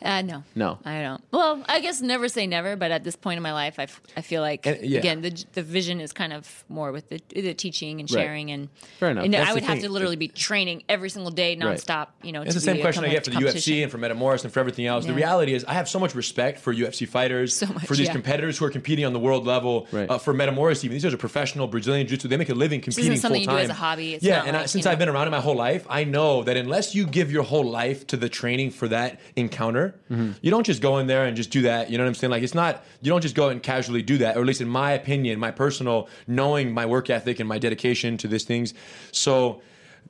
Uh, 0.00 0.22
no. 0.22 0.44
No. 0.54 0.78
I 0.84 1.02
don't. 1.02 1.22
Well, 1.32 1.64
I 1.68 1.80
guess 1.80 2.00
never 2.00 2.28
say 2.28 2.46
never, 2.46 2.76
but 2.76 2.90
at 2.90 3.02
this 3.04 3.16
point 3.16 3.36
in 3.36 3.42
my 3.42 3.52
life, 3.52 3.78
I, 3.78 3.84
f- 3.84 4.00
I 4.16 4.20
feel 4.20 4.42
like 4.42 4.64
And- 4.66 4.80
yeah. 4.82 4.98
again 5.00 5.22
the 5.22 5.44
the 5.54 5.62
vision 5.62 6.00
is 6.00 6.12
kind 6.12 6.32
of 6.32 6.64
more 6.68 6.92
with 6.92 7.08
the, 7.08 7.20
the 7.34 7.52
teaching 7.54 8.00
and 8.00 8.08
Right. 8.10 8.22
sharing 8.22 8.50
and 8.50 8.68
Fair 9.00 9.10
enough. 9.10 9.24
And 9.24 9.34
That's 9.34 9.50
I 9.50 9.54
would 9.54 9.62
have 9.64 9.78
thing. 9.78 9.86
to 9.86 9.90
literally 9.92 10.16
be 10.16 10.28
training 10.28 10.84
every 10.88 11.10
single 11.10 11.32
day 11.32 11.56
Right. 11.56 11.76
nonstop. 11.78 12.08
You 12.22 12.32
know, 12.32 12.42
It's 12.42 12.50
to 12.54 12.60
the 12.60 12.64
same 12.64 12.80
question 12.80 13.04
I 13.04 13.08
get 13.08 13.24
for 13.24 13.30
the. 13.30 13.36
UFC 13.38 13.82
and 13.82 13.90
for 13.90 13.98
Metamoris 13.98 14.44
and 14.44 14.52
for 14.52 14.60
everything 14.60 14.86
else. 14.86 15.04
The 15.04 15.14
reality 15.14 15.52
is, 15.54 15.64
I 15.64 15.74
have 15.74 15.88
so 15.88 15.98
much 15.98 16.14
respect 16.14 16.60
for 16.60 16.72
UFC 16.72 17.06
fighters, 17.06 17.54
So 17.54 17.66
much, 17.66 17.86
for 17.86 17.96
these 17.96 18.06
yeah. 18.06 18.12
competitors 18.12 18.58
who 18.58 18.64
are 18.66 18.70
competing 18.70 19.04
on 19.04 19.12
the 19.12 19.18
world 19.18 19.46
level. 19.46 19.86
Right. 19.90 20.08
Uh, 20.08 20.18
for 20.18 20.32
Metamoris, 20.32 20.84
even 20.84 20.94
these 20.94 21.02
guys 21.04 21.12
are 21.12 21.16
professional 21.16 21.66
Brazilian 21.66 22.06
jiu-jitsu. 22.06 22.28
They 22.28 22.36
make 22.36 22.48
a 22.50 22.54
living 22.54 22.80
isn't 22.80 22.92
competing 22.94 23.12
full 23.12 23.20
something 23.22 23.40
you 23.42 23.46
time. 23.48 23.56
do 23.56 23.62
as 23.62 23.70
a 23.70 23.74
hobby. 23.74 24.14
It's 24.14 24.24
yeah, 24.24 24.38
not 24.38 24.46
and 24.48 24.56
I, 24.56 24.60
since 24.66 24.84
you 24.84 24.88
know- 24.88 24.92
I've 24.92 24.98
been 24.98 25.08
around 25.08 25.26
it 25.26 25.30
my 25.30 25.40
whole 25.40 25.56
life, 25.56 25.84
I 25.90 26.04
know 26.04 26.42
that 26.44 26.56
unless 26.56 26.94
you 26.94 27.06
give 27.06 27.32
your 27.32 27.42
whole 27.42 27.64
life 27.68 28.06
to 28.08 28.16
the 28.16 28.28
training 28.28 28.70
for 28.70 28.86
that 28.88 29.18
encounter, 29.36 29.87
Mm-hmm. 30.10 30.32
you 30.42 30.50
don't 30.50 30.64
just 30.64 30.82
go 30.82 30.98
in 30.98 31.06
there 31.06 31.24
and 31.24 31.36
just 31.36 31.50
do 31.50 31.62
that. 31.62 31.90
You 31.90 31.98
know 31.98 32.04
what 32.04 32.08
I'm 32.08 32.14
saying? 32.14 32.30
Like 32.30 32.42
it's 32.42 32.54
not. 32.54 32.84
You 33.02 33.10
don't 33.10 33.20
just 33.20 33.34
go 33.34 33.48
and 33.48 33.62
casually 33.62 34.02
do 34.02 34.18
that, 34.18 34.36
or 34.36 34.40
at 34.40 34.46
least 34.46 34.60
in 34.60 34.68
my 34.68 34.92
opinion, 34.92 35.38
my 35.38 35.50
personal 35.50 36.08
knowing 36.26 36.72
my 36.72 36.86
work 36.86 37.10
ethic 37.10 37.40
and 37.40 37.48
my 37.48 37.58
dedication 37.58 38.16
to 38.18 38.28
these 38.28 38.44
things. 38.44 38.74
So 39.12 39.62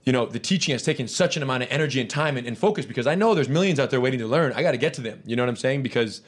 you 0.04 0.12
know, 0.12 0.26
the 0.26 0.38
teaching 0.38 0.72
has 0.72 0.82
taken 0.82 1.08
such 1.08 1.36
an 1.36 1.42
amount 1.42 1.64
of 1.64 1.68
energy 1.70 2.00
and 2.00 2.08
time 2.08 2.36
and, 2.36 2.46
and 2.46 2.56
focus 2.56 2.86
because 2.86 3.06
I 3.06 3.14
know 3.14 3.34
there's 3.34 3.48
millions 3.48 3.78
out 3.78 3.90
there 3.90 4.00
waiting 4.00 4.20
to 4.20 4.26
learn. 4.26 4.52
I 4.54 4.62
got 4.62 4.72
to 4.72 4.78
get 4.78 4.94
to 4.94 5.00
them. 5.02 5.22
You 5.26 5.36
know 5.36 5.42
what 5.42 5.50
I'm 5.50 5.56
saying? 5.56 5.82
Because 5.82 6.22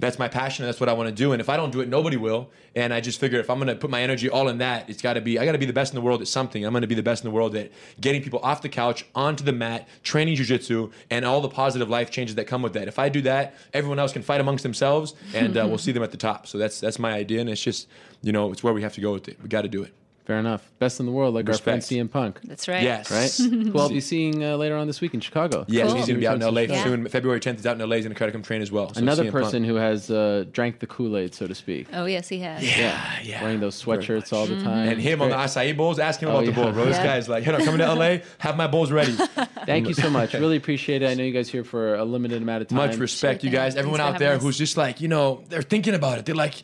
that's 0.00 0.18
my 0.18 0.28
passion. 0.28 0.64
and 0.64 0.68
That's 0.68 0.80
what 0.80 0.88
I 0.88 0.92
want 0.92 1.08
to 1.08 1.14
do. 1.14 1.32
And 1.32 1.40
if 1.40 1.48
I 1.48 1.56
don't 1.56 1.70
do 1.70 1.80
it, 1.80 1.88
nobody 1.88 2.16
will. 2.16 2.50
And 2.74 2.92
I 2.92 3.00
just 3.00 3.20
figure 3.20 3.38
if 3.38 3.50
I'm 3.50 3.58
going 3.58 3.68
to 3.68 3.74
put 3.74 3.90
my 3.90 4.02
energy 4.02 4.30
all 4.30 4.48
in 4.48 4.58
that, 4.58 4.88
it's 4.88 5.02
got 5.02 5.14
to 5.14 5.20
be, 5.20 5.38
I 5.38 5.44
got 5.44 5.52
to 5.52 5.58
be 5.58 5.66
the 5.66 5.72
best 5.72 5.92
in 5.92 5.96
the 5.96 6.00
world 6.00 6.20
at 6.20 6.28
something. 6.28 6.64
I'm 6.64 6.72
going 6.72 6.82
to 6.82 6.88
be 6.88 6.94
the 6.94 7.02
best 7.02 7.24
in 7.24 7.30
the 7.30 7.34
world 7.34 7.54
at 7.56 7.70
getting 8.00 8.22
people 8.22 8.40
off 8.42 8.62
the 8.62 8.68
couch, 8.68 9.04
onto 9.14 9.44
the 9.44 9.52
mat, 9.52 9.88
training 10.02 10.36
jujitsu, 10.36 10.92
and 11.10 11.24
all 11.24 11.40
the 11.40 11.48
positive 11.48 11.88
life 11.88 12.10
changes 12.10 12.36
that 12.36 12.46
come 12.46 12.62
with 12.62 12.72
that. 12.74 12.88
If 12.88 12.98
I 12.98 13.08
do 13.08 13.20
that, 13.22 13.54
everyone 13.74 13.98
else 13.98 14.12
can 14.12 14.22
fight 14.22 14.40
amongst 14.40 14.62
themselves 14.62 15.14
and 15.34 15.56
uh, 15.56 15.66
we'll 15.68 15.78
see 15.86 15.92
them 15.92 16.02
at 16.02 16.10
the 16.10 16.16
top. 16.16 16.46
So 16.46 16.58
that's, 16.58 16.80
that's 16.80 16.98
my 16.98 17.12
idea. 17.12 17.40
And 17.40 17.50
it's 17.50 17.62
just, 17.62 17.88
you 18.22 18.32
know, 18.32 18.52
it's 18.52 18.62
where 18.62 18.72
we 18.72 18.82
have 18.82 18.94
to 18.94 19.00
go 19.00 19.12
with 19.12 19.28
it. 19.28 19.38
We 19.42 19.48
got 19.48 19.62
to 19.62 19.68
do 19.68 19.82
it. 19.82 19.92
Fair 20.30 20.38
enough. 20.38 20.70
Best 20.78 21.00
in 21.00 21.06
the 21.06 21.12
world, 21.12 21.34
like 21.34 21.48
our 21.48 21.58
friend 21.58 21.78
Respect. 21.78 22.00
CM 22.08 22.08
Punk. 22.08 22.40
That's 22.44 22.68
right. 22.68 22.84
Yes. 22.84 23.10
Right? 23.10 23.50
Who 23.72 23.76
I'll 23.76 23.88
be 23.88 24.00
seeing 24.00 24.44
uh, 24.44 24.56
later 24.56 24.76
on 24.76 24.86
this 24.86 25.00
week 25.00 25.12
in 25.12 25.18
Chicago. 25.20 25.64
Yes, 25.66 25.88
Cool. 25.88 25.96
he's 25.96 26.06
going 26.06 26.14
to 26.14 26.20
be 26.20 26.26
out 26.28 26.40
in 26.40 26.54
LA 26.54 26.60
Yeah. 26.60 26.84
soon. 26.84 27.08
February 27.08 27.40
10th 27.40 27.58
is 27.58 27.66
out 27.66 27.80
in 27.80 27.88
LA. 27.88 27.96
He's 27.96 28.04
going 28.04 28.14
to 28.14 28.16
try 28.18 28.26
to 28.28 28.32
come 28.32 28.42
train 28.42 28.62
as 28.62 28.70
well. 28.70 28.94
So 28.94 29.00
Another 29.00 29.24
CM 29.24 29.32
Punk. 29.32 29.44
person 29.44 29.64
who 29.64 29.74
has 29.74 30.08
uh, 30.08 30.44
drank 30.52 30.78
the 30.78 30.86
Kool 30.86 31.16
Aid, 31.16 31.34
so 31.34 31.48
to 31.48 31.54
speak. 31.56 31.88
Oh 31.92 32.04
yes, 32.04 32.28
he 32.28 32.38
has. 32.38 32.62
Yeah, 32.62 33.04
yeah. 33.24 33.42
Wearing 33.42 33.58
those 33.58 33.82
sweatshirts 33.82 34.32
all 34.32 34.46
the 34.46 34.54
Mm-hmm. 34.54 34.64
time. 34.64 34.88
And 34.90 35.00
him 35.00 35.20
on 35.20 35.30
the 35.30 35.34
acai 35.34 35.76
bowls, 35.76 35.98
ask 35.98 36.20
him 36.22 36.28
Oh, 36.28 36.32
about 36.38 36.44
the 36.46 36.52
yeah. 36.52 36.62
bowl, 36.62 36.72
bro. 36.72 36.84
This 36.84 36.96
Yeah. 36.98 37.06
guy's 37.06 37.28
like, 37.28 37.42
hey, 37.42 37.52
I'm 37.52 37.64
coming 37.64 37.80
to 37.80 37.92
LA, 37.92 38.18
have 38.38 38.56
my 38.56 38.68
bowls 38.68 38.92
ready. 38.92 39.10
Thank 39.66 39.88
you 39.88 39.94
so 39.94 40.08
much. 40.10 40.32
Really 40.34 40.56
appreciate 40.56 41.02
it. 41.02 41.08
I 41.10 41.14
know 41.14 41.24
you 41.24 41.32
guys 41.32 41.48
here 41.48 41.64
for 41.64 41.96
a 41.96 42.04
limited 42.04 42.40
amount 42.40 42.62
of 42.62 42.68
time. 42.68 42.76
Much 42.78 42.96
respect, 42.96 43.42
Sure 43.42 43.50
you 43.50 43.56
guys. 43.56 43.74
Everyone 43.74 43.98
Thanks 43.98 44.10
for 44.10 44.14
out 44.14 44.18
there 44.20 44.30
having 44.34 44.46
who's 44.46 44.56
just 44.58 44.76
like, 44.76 45.00
you 45.00 45.08
know, 45.08 45.42
they're 45.48 45.60
thinking 45.62 45.94
about 45.94 46.18
it. 46.18 46.24
They're 46.26 46.36
like, 46.36 46.62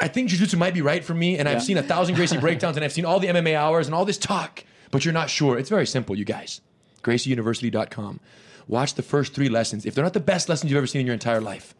I 0.00 0.06
think 0.06 0.30
jujitsu 0.30 0.56
might 0.56 0.74
be 0.74 0.82
right 0.82 1.04
for 1.04 1.14
me, 1.14 1.36
and 1.36 1.48
Yeah. 1.48 1.56
I've 1.56 1.62
seen 1.64 1.76
a 1.76 1.82
thousand 1.82 2.14
Gracie 2.14 2.38
breakdowns, 2.38 2.76
and 2.76 2.84
I've 2.84 2.92
seen 2.92 2.99
all 3.04 3.20
the 3.20 3.28
MMA 3.28 3.54
hours 3.54 3.86
and 3.86 3.94
all 3.94 4.04
this 4.04 4.18
talk, 4.18 4.64
but 4.90 5.04
you're 5.04 5.14
not 5.14 5.30
sure. 5.30 5.58
It's 5.58 5.68
very 5.70 5.86
simple, 5.86 6.16
you 6.16 6.24
guys. 6.24 6.60
GracieUniversity.com. 7.02 8.20
Watch 8.68 8.94
the 8.94 9.02
first 9.02 9.34
three 9.34 9.48
lessons. 9.48 9.84
If 9.86 9.94
they're 9.94 10.04
not 10.04 10.12
the 10.12 10.20
best 10.20 10.48
lessons 10.48 10.70
you've 10.70 10.76
ever 10.78 10.86
seen 10.86 11.00
in 11.00 11.06
your 11.06 11.14
entire 11.14 11.40
life, 11.40 11.74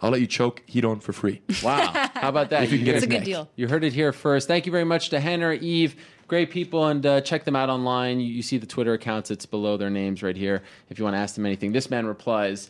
I'll 0.00 0.10
let 0.10 0.20
you 0.20 0.26
choke 0.26 0.62
Ryron 0.68 1.02
for 1.02 1.12
free. 1.12 1.42
Wow. 1.62 1.92
How 2.14 2.28
about 2.28 2.50
that? 2.50 2.64
If 2.64 2.72
you 2.72 2.78
can 2.78 2.84
get 2.84 2.94
heard- 2.94 2.96
It's 2.96 3.04
a 3.04 3.08
good 3.08 3.14
neck. 3.18 3.24
deal. 3.24 3.50
You 3.56 3.68
heard 3.68 3.84
it 3.84 3.92
here 3.92 4.12
first. 4.12 4.48
Thank 4.48 4.66
you 4.66 4.72
very 4.72 4.84
much 4.84 5.10
to 5.10 5.18
Rener, 5.18 5.58
Eve. 5.60 5.96
Great 6.34 6.50
people, 6.50 6.86
and 6.88 7.06
uh, 7.06 7.20
check 7.20 7.44
them 7.44 7.54
out 7.54 7.70
online. 7.70 8.18
You, 8.18 8.26
you 8.26 8.42
see 8.42 8.58
the 8.58 8.66
Twitter 8.66 8.92
accounts, 8.92 9.30
it's 9.30 9.46
below 9.46 9.76
their 9.76 9.88
names 9.88 10.20
right 10.20 10.34
here 10.34 10.64
if 10.90 10.98
you 10.98 11.04
want 11.04 11.14
to 11.14 11.20
ask 11.20 11.36
them 11.36 11.46
anything. 11.46 11.70
This 11.70 11.90
man 11.90 12.06
replies 12.06 12.68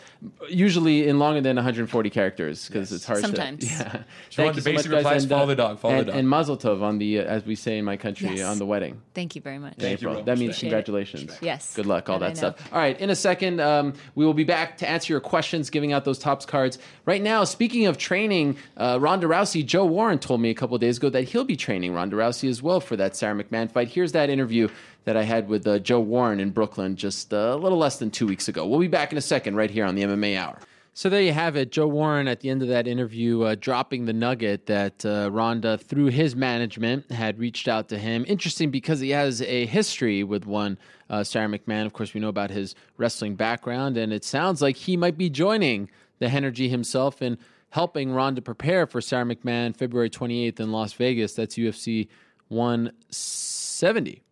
usually 0.51 1.09
in 1.09 1.19
longer 1.19 1.41
than 1.41 1.57
140 1.57 2.11
characters 2.11 2.67
because 2.69 2.93
it's 2.93 3.07
hard 3.07 3.23
Sometimes. 3.23 3.61
to. 3.67 3.73
Yeah. 3.75 4.03
If 4.31 4.37
you 4.37 4.45
want 4.45 4.57
the 4.57 4.61
basic 4.61 4.93
replies, 4.93 5.25
follow 5.25 5.47
the 5.47 5.57
dog, 5.57 5.79
follow 5.79 5.95
the 5.95 5.99
and, 6.01 6.07
dog. 6.09 6.17
And 6.17 6.29
Mazel 6.29 6.59
Tov 6.59 6.83
on 6.83 6.99
the, 6.99 7.21
uh, 7.21 7.23
as 7.25 7.47
we 7.47 7.55
say 7.55 7.79
in 7.79 7.87
my 7.87 7.97
country, 7.97 8.37
Yes. 8.37 8.45
on 8.45 8.59
the 8.59 8.67
wedding. 8.67 9.01
Thank 9.15 9.35
you 9.35 9.41
very 9.41 9.59
much. 9.59 9.77
Thank 9.79 10.03
you, 10.03 10.09
April. 10.09 10.15
bro. 10.17 10.25
That 10.25 10.37
means 10.37 10.51
Appreciate 10.51 10.69
it. 10.69 10.85
congratulations. 10.85 11.39
Yes. 11.41 11.75
Good 11.75 11.87
luck, 11.87 12.11
all 12.11 12.19
That 12.19 12.35
that 12.35 12.37
stuff. 12.37 12.71
All 12.71 12.79
right, 12.79 13.01
in 13.01 13.09
a 13.09 13.17
second, 13.17 13.61
um, 13.61 13.95
we 14.15 14.27
will 14.27 14.35
be 14.35 14.45
back 14.45 14.77
to 14.79 14.87
answer 14.87 15.11
your 15.11 15.21
questions, 15.21 15.71
giving 15.71 15.95
out 15.95 16.05
those 16.05 16.19
Topps 16.19 16.45
cards. 16.45 16.79
Right 17.07 17.23
now, 17.23 17.45
speaking 17.45 17.87
of 17.87 17.97
training, 17.97 18.59
uh, 18.77 18.99
Ronda 19.01 19.27
Rousey, 19.27 19.65
Joe 19.65 19.87
Warren 19.87 20.19
told 20.19 20.43
me 20.43 20.51
a 20.51 20.55
couple 20.55 20.77
days 20.77 20.99
ago 20.99 21.09
that 21.09 21.23
he'll 21.25 21.45
be 21.45 21.57
training 21.57 21.95
Ronda 21.95 22.17
Rousey 22.17 22.51
as 22.51 22.61
well 22.63 22.81
for 22.81 22.95
that 22.97 23.17
Sara 23.17 23.35
McMann 23.35 23.54
fight. 23.73 23.89
Here's 23.89 24.13
that 24.13 24.31
interview 24.31 24.69
that 25.05 25.17
I 25.17 25.23
had 25.23 25.49
with 25.49 25.67
uh, 25.67 25.79
Joe 25.79 26.01
Warren 26.01 26.41
in 26.41 26.51
Brooklyn 26.51 26.97
just 26.97 27.33
uh, 27.33 27.37
a 27.37 27.57
little 27.57 27.79
less 27.79 27.99
than 27.99 28.11
two 28.11 28.27
weeks 28.27 28.49
ago. 28.49 28.67
We'll 28.67 28.81
be 28.81 28.89
back 28.89 29.13
in 29.13 29.19
a 29.19 29.23
second 29.23 29.57
right 29.57 29.71
here 29.71 29.85
on 29.85 29.95
the 29.95 30.03
MMA 30.03 30.37
Hour. 30.37 30.59
So 30.97 31.09
there 31.09 31.21
you 31.21 31.33
have 31.33 31.57
it. 31.57 31.73
Joe 31.73 31.89
Warren 31.89 32.29
at 32.29 32.39
the 32.39 32.51
end 32.51 32.63
of 32.63 32.69
that 32.69 32.87
interview 32.87 33.43
uh, 33.43 33.57
dropping 33.59 34.05
the 34.05 34.13
nugget 34.13 34.67
that 34.67 35.05
uh, 35.05 35.29
Ronda, 35.33 35.77
through 35.77 36.07
his 36.07 36.37
management, 36.37 37.11
had 37.11 37.41
reached 37.41 37.67
out 37.67 37.89
to 37.89 37.99
him. 37.99 38.25
Interesting 38.29 38.71
because 38.71 39.01
he 39.01 39.11
has 39.11 39.43
a 39.43 39.67
history 39.67 40.23
with 40.23 40.47
one 40.47 40.79
uh, 41.11 41.25
Sara 41.25 41.49
McMann. 41.49 41.85
Of 41.85 41.95
course, 41.95 42.15
we 42.15 42.21
know 42.21 42.29
about 42.29 42.51
his 42.51 42.77
wrestling 42.97 43.35
background, 43.35 43.97
and 43.97 44.13
it 44.13 44.25
sounds 44.25 44.63
like 44.63 44.77
he 44.77 44.97
might 44.97 45.19
be 45.19 45.29
joining 45.29 45.91
the 46.21 46.27
Energy 46.27 46.69
himself 46.69 47.21
and 47.21 47.39
helping 47.71 48.13
Ronda 48.13 48.41
prepare 48.41 48.87
for 48.87 49.01
Sara 49.01 49.25
McMann 49.25 49.77
February 49.77 50.09
28th 50.09 50.61
in 50.61 50.71
Las 50.71 50.93
Vegas. 50.93 51.35
That's 51.35 51.57
UFC 51.57 52.07
170 52.49 54.25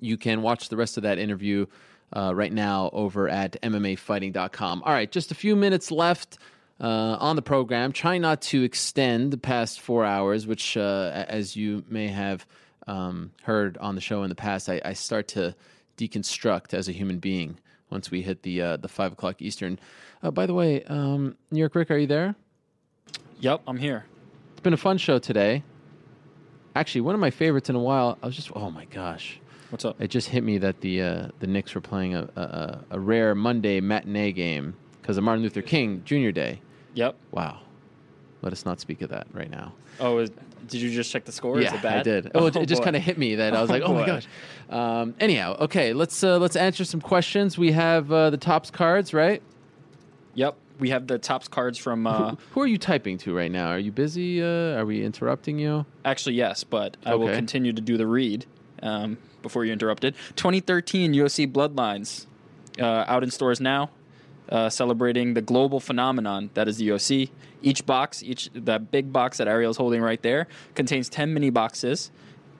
you 0.00 0.16
can 0.16 0.42
watch 0.42 0.68
the 0.68 0.76
rest 0.76 0.96
of 0.96 1.02
that 1.02 1.18
interview 1.18 1.66
uh, 2.12 2.32
right 2.34 2.52
now 2.52 2.90
over 2.92 3.28
at 3.28 3.60
MMAfighting.com. 3.62 4.82
All 4.84 4.92
right, 4.92 5.10
just 5.10 5.30
a 5.30 5.34
few 5.34 5.54
minutes 5.54 5.90
left 5.90 6.38
uh, 6.80 7.16
on 7.20 7.36
the 7.36 7.42
program. 7.42 7.92
Trying 7.92 8.22
not 8.22 8.40
to 8.42 8.62
extend 8.62 9.32
the 9.32 9.38
past 9.38 9.80
four 9.80 10.04
hours, 10.04 10.46
which, 10.46 10.76
uh, 10.76 11.24
as 11.28 11.54
you 11.54 11.84
may 11.88 12.08
have 12.08 12.46
um, 12.86 13.30
heard 13.42 13.76
on 13.78 13.94
the 13.94 14.00
show 14.00 14.22
in 14.22 14.28
the 14.28 14.34
past, 14.34 14.68
I, 14.68 14.80
I 14.84 14.94
start 14.94 15.28
to 15.28 15.54
deconstruct 15.96 16.74
as 16.74 16.88
a 16.88 16.92
human 16.92 17.18
being 17.18 17.58
once 17.90 18.10
we 18.10 18.22
hit 18.22 18.42
the 18.42 18.62
uh, 18.62 18.76
the 18.78 18.88
five 18.88 19.12
o'clock 19.12 19.42
Eastern. 19.42 19.78
Uh, 20.22 20.30
by 20.30 20.46
the 20.46 20.54
way, 20.54 20.82
um, 20.84 21.36
New 21.50 21.60
York 21.60 21.74
Rick, 21.74 21.90
are 21.90 21.98
you 21.98 22.06
there? 22.06 22.34
Yep, 23.40 23.62
I'm 23.66 23.78
here. 23.78 24.04
It's 24.52 24.60
been 24.60 24.74
a 24.74 24.78
fun 24.78 24.98
show 24.98 25.18
today. 25.18 25.62
Actually, 26.74 27.00
one 27.02 27.14
of 27.14 27.20
my 27.20 27.30
favorites 27.30 27.68
in 27.68 27.76
a 27.76 27.80
while. 27.80 28.18
I 28.22 28.26
was 28.26 28.36
just, 28.36 28.50
oh 28.54 28.70
my 28.70 28.84
gosh. 28.86 29.40
What's 29.70 29.84
up? 29.84 30.00
It 30.00 30.08
just 30.08 30.28
hit 30.28 30.42
me 30.42 30.58
that 30.58 30.80
the 30.80 31.02
uh, 31.02 31.28
the 31.38 31.46
Knicks 31.46 31.74
were 31.74 31.80
playing 31.80 32.14
a, 32.16 32.22
a, 32.36 32.80
a 32.90 33.00
rare 33.00 33.34
Monday 33.36 33.80
matinee 33.80 34.32
game 34.32 34.74
because 35.00 35.16
of 35.16 35.22
Martin 35.22 35.44
Luther 35.44 35.62
King 35.62 36.02
Jr. 36.04 36.30
Day. 36.30 36.60
Yep. 36.94 37.14
Wow. 37.30 37.60
Let 38.42 38.52
us 38.52 38.64
not 38.64 38.80
speak 38.80 39.02
of 39.02 39.10
that 39.10 39.26
right 39.32 39.50
now. 39.50 39.72
Oh, 40.00 40.18
is, 40.18 40.30
did 40.66 40.80
you 40.80 40.90
just 40.90 41.12
check 41.12 41.24
the 41.24 41.32
score? 41.32 41.58
Is 41.58 41.64
yeah, 41.64 41.74
it 41.74 41.82
bad? 41.82 41.98
I 41.98 42.02
did. 42.02 42.30
Oh, 42.34 42.46
it, 42.46 42.56
it 42.56 42.66
just 42.68 42.82
kind 42.82 42.96
of 42.96 43.02
hit 43.02 43.18
me 43.18 43.36
that 43.36 43.54
I 43.54 43.60
was 43.60 43.70
like, 43.70 43.82
oh, 43.86 43.92
my 43.94 44.06
gosh. 44.06 44.26
Um, 44.70 45.14
anyhow, 45.20 45.56
okay, 45.60 45.92
let's 45.92 46.24
uh, 46.24 46.38
let's 46.38 46.56
answer 46.56 46.84
some 46.84 47.00
questions. 47.00 47.58
We 47.58 47.72
have 47.72 48.10
uh, 48.10 48.30
the 48.30 48.38
Topps 48.38 48.70
cards, 48.70 49.12
right? 49.12 49.42
Yep. 50.34 50.56
We 50.80 50.90
have 50.90 51.06
the 51.06 51.18
Topps 51.18 51.46
cards 51.46 51.78
from. 51.78 52.06
Uh, 52.06 52.30
who, 52.30 52.38
who 52.52 52.60
are 52.62 52.66
you 52.66 52.78
typing 52.78 53.18
to 53.18 53.36
right 53.36 53.52
now? 53.52 53.68
Are 53.68 53.78
you 53.78 53.92
busy? 53.92 54.42
Uh, 54.42 54.78
are 54.78 54.86
we 54.86 55.04
interrupting 55.04 55.58
you? 55.58 55.84
Actually, 56.04 56.34
yes, 56.36 56.64
but 56.64 56.96
I 57.04 57.14
will 57.14 57.28
continue 57.28 57.72
to 57.72 57.80
do 57.82 57.96
the 57.96 58.06
read 58.06 58.46
um, 58.82 59.18
before 59.42 59.64
you 59.64 59.72
interrupted. 59.72 60.14
2013 60.36 61.12
UFC 61.12 61.50
Bloodlines 61.50 62.26
uh, 62.80 63.04
out 63.06 63.22
in 63.22 63.30
stores 63.30 63.60
now, 63.60 63.90
uh, 64.48 64.70
celebrating 64.70 65.34
the 65.34 65.42
global 65.42 65.80
phenomenon 65.80 66.50
that 66.54 66.66
is 66.66 66.78
the 66.78 66.88
UFC. 66.88 67.30
Each 67.62 67.84
box, 67.84 68.22
each 68.22 68.50
that 68.54 68.90
big 68.90 69.12
box 69.12 69.36
that 69.36 69.46
Ariel's 69.46 69.76
holding 69.76 70.00
right 70.00 70.22
there, 70.22 70.48
contains 70.74 71.08
10 71.10 71.34
mini 71.34 71.50
boxes, 71.50 72.10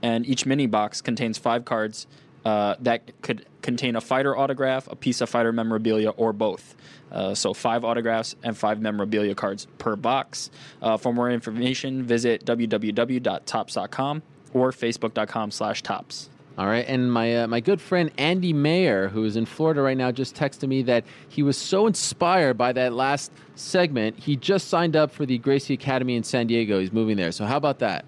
and 0.02 0.26
each 0.26 0.44
mini 0.44 0.66
box 0.66 1.00
contains 1.00 1.38
five 1.38 1.64
cards 1.64 2.06
uh, 2.44 2.74
that 2.80 3.20
could 3.22 3.46
contain 3.62 3.96
a 3.96 4.00
fighter 4.00 4.36
autograph, 4.36 4.88
a 4.90 4.96
piece 4.96 5.20
of 5.20 5.28
fighter 5.28 5.52
memorabilia, 5.52 6.10
or 6.10 6.32
both. 6.32 6.74
Uh, 7.10 7.34
so 7.34 7.52
five 7.52 7.84
autographs 7.84 8.36
and 8.42 8.56
five 8.56 8.80
memorabilia 8.80 9.34
cards 9.34 9.66
per 9.78 9.96
box. 9.96 10.50
Uh, 10.80 10.96
for 10.96 11.12
more 11.12 11.30
information, 11.30 12.02
visit 12.02 12.44
www.topps.com 12.44 14.22
or 14.52 14.70
facebook.com 14.70 15.50
slash 15.50 15.82
topps. 15.82 16.30
All 16.58 16.66
right, 16.66 16.84
and 16.86 17.10
my 17.10 17.44
uh, 17.44 17.46
my 17.46 17.60
good 17.60 17.80
friend 17.80 18.10
Andy 18.18 18.52
Mayer, 18.52 19.08
who 19.08 19.24
is 19.24 19.36
in 19.36 19.46
Florida 19.46 19.80
right 19.80 19.96
now, 19.96 20.10
just 20.10 20.34
texted 20.36 20.68
me 20.68 20.82
that 20.82 21.04
he 21.28 21.42
was 21.42 21.56
so 21.56 21.86
inspired 21.86 22.58
by 22.58 22.72
that 22.72 22.92
last 22.92 23.32
segment. 23.54 24.18
He 24.18 24.36
just 24.36 24.68
signed 24.68 24.94
up 24.94 25.10
for 25.10 25.24
the 25.24 25.38
Gracie 25.38 25.74
Academy 25.74 26.16
in 26.16 26.22
San 26.22 26.48
Diego. 26.48 26.78
He's 26.80 26.92
moving 26.92 27.16
there. 27.16 27.32
So 27.32 27.46
how 27.46 27.56
about 27.56 27.78
that, 27.78 28.04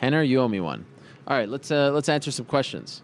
Rener? 0.00 0.26
You 0.26 0.40
owe 0.40 0.48
me 0.48 0.60
one. 0.60 0.86
All 1.26 1.36
right, 1.36 1.48
let's 1.48 1.72
uh, 1.72 1.90
let's 1.92 2.08
answer 2.08 2.30
some 2.30 2.46
questions. 2.46 3.02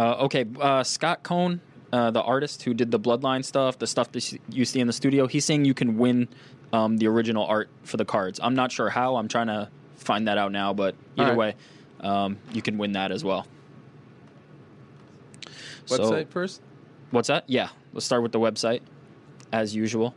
Uh, 0.00 0.16
okay, 0.24 0.46
uh, 0.58 0.82
Scott 0.82 1.22
Cohn, 1.22 1.60
uh, 1.92 2.10
the 2.10 2.22
artist 2.22 2.62
who 2.62 2.72
did 2.72 2.90
the 2.90 2.98
Bloodline 2.98 3.44
stuff, 3.44 3.78
the 3.78 3.86
stuff 3.86 4.10
that 4.12 4.32
you 4.48 4.64
see 4.64 4.80
in 4.80 4.86
the 4.86 4.94
studio, 4.94 5.26
he's 5.26 5.44
saying 5.44 5.66
you 5.66 5.74
can 5.74 5.98
win 5.98 6.26
um, 6.72 6.96
the 6.96 7.06
original 7.06 7.44
art 7.44 7.68
for 7.82 7.98
the 7.98 8.06
cards. 8.06 8.40
I'm 8.42 8.54
not 8.54 8.72
sure 8.72 8.88
how. 8.88 9.16
I'm 9.16 9.28
trying 9.28 9.48
to 9.48 9.68
find 9.96 10.26
that 10.26 10.38
out 10.38 10.52
now, 10.52 10.72
but 10.72 10.94
either 11.18 11.32
All 11.32 11.36
way, 11.36 11.54
um, 12.00 12.38
you 12.54 12.62
can 12.62 12.78
win 12.78 12.92
that 12.92 13.12
as 13.12 13.22
well. 13.22 13.46
Website 15.86 16.28
first? 16.28 16.62
What's 17.10 17.28
that? 17.28 17.44
Yeah, 17.46 17.68
let's 17.92 18.06
start 18.06 18.22
with 18.22 18.32
the 18.32 18.40
website, 18.40 18.80
as 19.52 19.74
usual. 19.76 20.14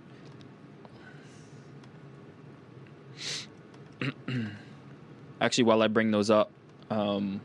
Actually, 5.41 5.65
while 5.65 5.81
I 5.81 5.87
bring 5.89 6.11
those 6.11 6.29
up, 6.29 6.51
um, 6.89 7.41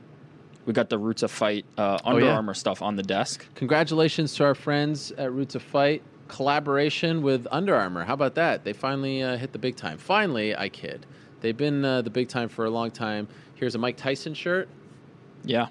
we 0.69 0.75
got 0.75 0.91
the 0.91 0.99
Roots 0.99 1.23
of 1.23 1.31
Fight 1.31 1.65
uh, 1.79 1.99
Oh, 2.05 2.11
Under 2.11 2.27
yeah. 2.27 2.35
Armour 2.35 2.53
stuff 2.53 2.83
on 2.83 2.95
the 2.95 3.03
desk. 3.03 3.47
Congratulations 3.55 4.35
to 4.35 4.45
our 4.45 4.55
friends 4.55 5.13
at 5.13 5.33
Roots 5.33 5.55
of 5.55 5.63
Fight. 5.63 6.03
Collaboration 6.29 7.23
with 7.23 7.47
Under 7.51 7.75
Armour. 7.75 8.05
How 8.05 8.13
about 8.13 8.35
that? 8.35 8.65
They 8.65 8.75
finally 8.75 9.23
uh, 9.23 9.39
hit 9.39 9.53
the 9.53 9.59
big 9.59 9.77
time. 9.77 9.97
Finally, 9.97 10.55
I 10.55 10.69
kid. 10.69 11.07
They've 11.41 11.57
been 11.57 11.87
uh, 11.87 12.03
the 12.03 12.11
big 12.11 12.29
time 12.29 12.51
for 12.51 12.67
a 12.67 12.71
long 12.71 12.91
time. 12.91 13.29
Here's 13.55 13.77
a 13.77 13.79
Mike 13.79 13.97
Tyson 13.97 14.35
shirt. 14.35 14.69
Yeah. 15.43 15.69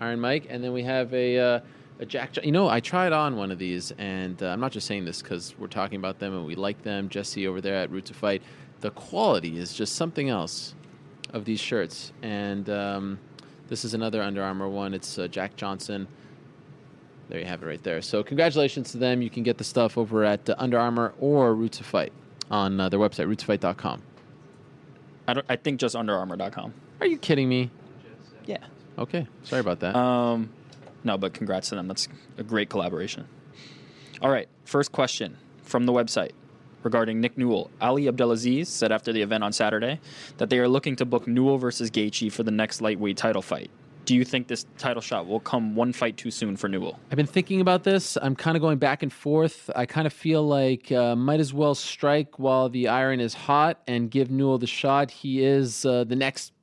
Iron 0.00 0.20
Mike. 0.20 0.46
And 0.48 0.62
then 0.62 0.72
we 0.72 0.84
have 0.84 1.12
a, 1.12 1.36
uh, 1.36 1.60
a 1.98 2.06
Jack. 2.06 2.36
You 2.44 2.52
know, 2.52 2.68
I 2.68 2.78
tried 2.78 3.12
on 3.12 3.36
one 3.36 3.50
of 3.50 3.58
these, 3.58 3.90
and 3.98 4.40
uh, 4.40 4.50
I'm 4.50 4.60
not 4.60 4.70
just 4.70 4.86
saying 4.86 5.04
this 5.04 5.20
because 5.20 5.56
we're 5.58 5.66
talking 5.66 5.98
about 5.98 6.20
them 6.20 6.32
and 6.32 6.46
we 6.46 6.54
like 6.54 6.80
them. 6.82 7.08
Jesse 7.08 7.48
over 7.48 7.60
there 7.60 7.74
at 7.74 7.90
Roots 7.90 8.10
of 8.10 8.16
Fight. 8.16 8.42
The 8.82 8.92
quality 8.92 9.58
is 9.58 9.74
just 9.74 9.96
something 9.96 10.28
else 10.28 10.76
of 11.32 11.44
these 11.44 11.58
shirts. 11.58 12.12
And 12.22 12.70
um, 12.70 13.18
this 13.68 13.84
is 13.84 13.94
another 13.94 14.22
Under 14.22 14.42
Armour 14.42 14.68
one. 14.68 14.94
It's 14.94 15.18
uh, 15.18 15.28
Jack 15.28 15.56
Johnson. 15.56 16.08
There 17.28 17.38
you 17.38 17.44
have 17.44 17.62
it 17.62 17.66
right 17.66 17.82
there. 17.82 18.00
So 18.00 18.22
congratulations 18.22 18.92
to 18.92 18.98
them. 18.98 19.20
You 19.20 19.30
can 19.30 19.42
get 19.42 19.58
the 19.58 19.64
stuff 19.64 19.98
over 19.98 20.24
at 20.24 20.48
uh, 20.48 20.54
Under 20.58 20.78
Armour 20.78 21.14
or 21.20 21.54
Roots 21.54 21.80
of 21.80 21.86
Fight 21.86 22.12
on 22.50 22.80
uh, 22.80 22.88
their 22.88 22.98
website, 22.98 23.28
rootsfight.com. 23.28 24.02
I, 25.26 25.34
don't, 25.34 25.46
I 25.48 25.56
think 25.56 25.78
just 25.80 25.94
UnderArmour.com. 25.94 26.72
Are 27.00 27.06
you 27.06 27.18
kidding 27.18 27.48
me? 27.48 27.70
Yeah. 28.46 28.64
Okay. 28.98 29.26
Sorry 29.44 29.60
about 29.60 29.80
that. 29.80 29.94
Um, 29.94 30.50
no, 31.04 31.18
but 31.18 31.34
congrats 31.34 31.68
to 31.68 31.74
them. 31.74 31.86
That's 31.86 32.08
a 32.38 32.42
great 32.42 32.70
collaboration. 32.70 33.26
All 34.20 34.30
right, 34.30 34.48
first 34.64 34.90
question 34.90 35.36
from 35.62 35.86
the 35.86 35.92
website 35.92 36.32
regarding 36.82 37.20
Nick 37.20 37.36
Newell. 37.36 37.70
Ali 37.80 38.08
Abdelaziz 38.08 38.68
said 38.68 38.92
after 38.92 39.12
the 39.12 39.22
event 39.22 39.44
on 39.44 39.52
Saturday 39.52 40.00
that 40.38 40.50
they 40.50 40.58
are 40.58 40.68
looking 40.68 40.96
to 40.96 41.04
book 41.04 41.26
Newell 41.26 41.58
versus 41.58 41.90
Gaethje 41.90 42.30
for 42.32 42.42
the 42.42 42.50
next 42.50 42.80
lightweight 42.80 43.16
title 43.16 43.42
fight. 43.42 43.70
Do 44.04 44.14
you 44.14 44.24
think 44.24 44.46
this 44.46 44.64
title 44.78 45.02
shot 45.02 45.26
will 45.26 45.40
come 45.40 45.74
one 45.74 45.92
fight 45.92 46.16
too 46.16 46.30
soon 46.30 46.56
for 46.56 46.66
Newell? 46.66 46.98
I've 47.10 47.16
been 47.16 47.26
thinking 47.26 47.60
about 47.60 47.84
this. 47.84 48.16
I'm 48.22 48.34
kind 48.34 48.56
of 48.56 48.62
going 48.62 48.78
back 48.78 49.02
and 49.02 49.12
forth. 49.12 49.68
I 49.76 49.84
kind 49.84 50.06
of 50.06 50.14
feel 50.14 50.46
like 50.46 50.90
uh, 50.90 51.14
might 51.14 51.40
as 51.40 51.52
well 51.52 51.74
strike 51.74 52.38
while 52.38 52.70
the 52.70 52.88
iron 52.88 53.20
is 53.20 53.34
hot 53.34 53.82
and 53.86 54.10
give 54.10 54.30
Newell 54.30 54.56
the 54.56 54.66
shot. 54.66 55.10
He 55.10 55.44
is 55.44 55.84
uh, 55.84 56.04
the 56.04 56.16
next, 56.16 56.54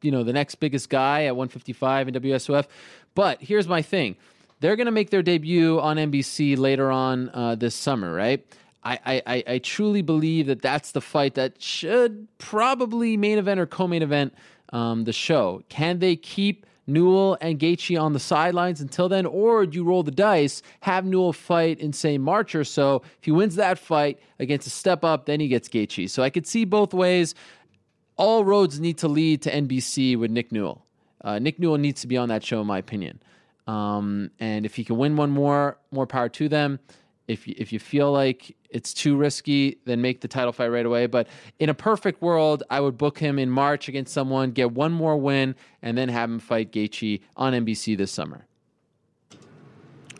you 0.00 0.10
know, 0.10 0.24
the 0.24 0.32
next 0.32 0.54
biggest 0.54 0.88
guy 0.88 1.24
at 1.26 1.36
155 1.36 2.08
in 2.08 2.14
WSOF. 2.14 2.66
But 3.14 3.42
here's 3.42 3.68
my 3.68 3.82
thing: 3.82 4.16
they're 4.60 4.76
going 4.76 4.86
to 4.86 4.90
make 4.90 5.10
their 5.10 5.22
debut 5.22 5.78
on 5.80 5.98
NBC 5.98 6.56
later 6.56 6.90
on 6.90 7.28
uh, 7.34 7.54
this 7.54 7.74
summer, 7.74 8.14
right? 8.14 8.42
I, 8.84 9.22
I, 9.26 9.44
I- 9.46 9.58
truly 9.58 10.02
believe 10.02 10.46
that 10.46 10.60
that's 10.62 10.92
the 10.92 11.00
fight 11.00 11.34
that 11.34 11.60
should 11.62 12.28
probably 12.38 13.16
main 13.16 13.38
event 13.38 13.58
or 13.60 13.66
co-main 13.66 14.02
event 14.02 14.34
um, 14.72 15.04
the 15.04 15.12
show. 15.12 15.62
Can 15.68 15.98
they 16.00 16.16
keep 16.16 16.66
Newell 16.86 17.38
and 17.40 17.58
Gaethje 17.58 17.98
on 18.00 18.12
the 18.12 18.20
sidelines 18.20 18.80
until 18.82 19.08
then, 19.08 19.24
or 19.24 19.64
do 19.64 19.76
you 19.78 19.84
roll 19.84 20.02
the 20.02 20.10
dice, 20.10 20.60
have 20.80 21.06
Newell 21.06 21.32
fight 21.32 21.80
in 21.80 21.92
say 21.94 22.18
March 22.18 22.54
or 22.54 22.64
so? 22.64 22.96
If 23.18 23.24
he 23.24 23.30
wins 23.30 23.54
that 23.56 23.78
fight 23.78 24.18
against 24.38 24.66
a 24.66 24.70
step 24.70 25.02
up, 25.02 25.24
then 25.24 25.40
he 25.40 25.48
gets 25.48 25.68
Gaethje. 25.68 26.10
So 26.10 26.22
I 26.22 26.28
could 26.28 26.46
see 26.46 26.64
both 26.66 26.92
ways. 26.92 27.34
All 28.16 28.44
roads 28.44 28.78
need 28.80 28.98
to 28.98 29.08
lead 29.08 29.42
to 29.42 29.50
NBC 29.50 30.18
with 30.18 30.30
Nick 30.30 30.52
Newell. 30.52 30.84
Uh, 31.22 31.38
Nick 31.38 31.58
Newell 31.58 31.78
needs 31.78 32.02
to 32.02 32.06
be 32.06 32.18
on 32.18 32.28
that 32.28 32.44
show, 32.44 32.60
in 32.60 32.66
my 32.66 32.78
opinion. 32.78 33.18
Um, 33.66 34.30
and 34.38 34.66
if 34.66 34.76
he 34.76 34.84
can 34.84 34.98
win 34.98 35.16
one 35.16 35.30
more, 35.30 35.78
more 35.90 36.06
power 36.06 36.28
to 36.28 36.48
them. 36.50 36.80
If 37.26 37.48
you, 37.48 37.54
if 37.56 37.72
you 37.72 37.78
feel 37.78 38.12
like 38.12 38.54
it's 38.68 38.92
too 38.92 39.16
risky, 39.16 39.78
then 39.84 40.02
make 40.02 40.20
the 40.20 40.28
title 40.28 40.52
fight 40.52 40.68
right 40.68 40.84
away. 40.84 41.06
But 41.06 41.28
in 41.58 41.68
a 41.68 41.74
perfect 41.74 42.20
world, 42.20 42.62
I 42.70 42.80
would 42.80 42.98
book 42.98 43.18
him 43.18 43.38
in 43.38 43.50
March 43.50 43.88
against 43.88 44.12
someone, 44.12 44.50
get 44.50 44.72
one 44.72 44.92
more 44.92 45.16
win, 45.16 45.54
and 45.80 45.96
then 45.96 46.08
have 46.08 46.28
him 46.28 46.38
fight 46.38 46.72
Gaethje 46.72 47.20
on 47.36 47.52
NBC 47.52 47.96
this 47.96 48.12
summer. 48.12 48.46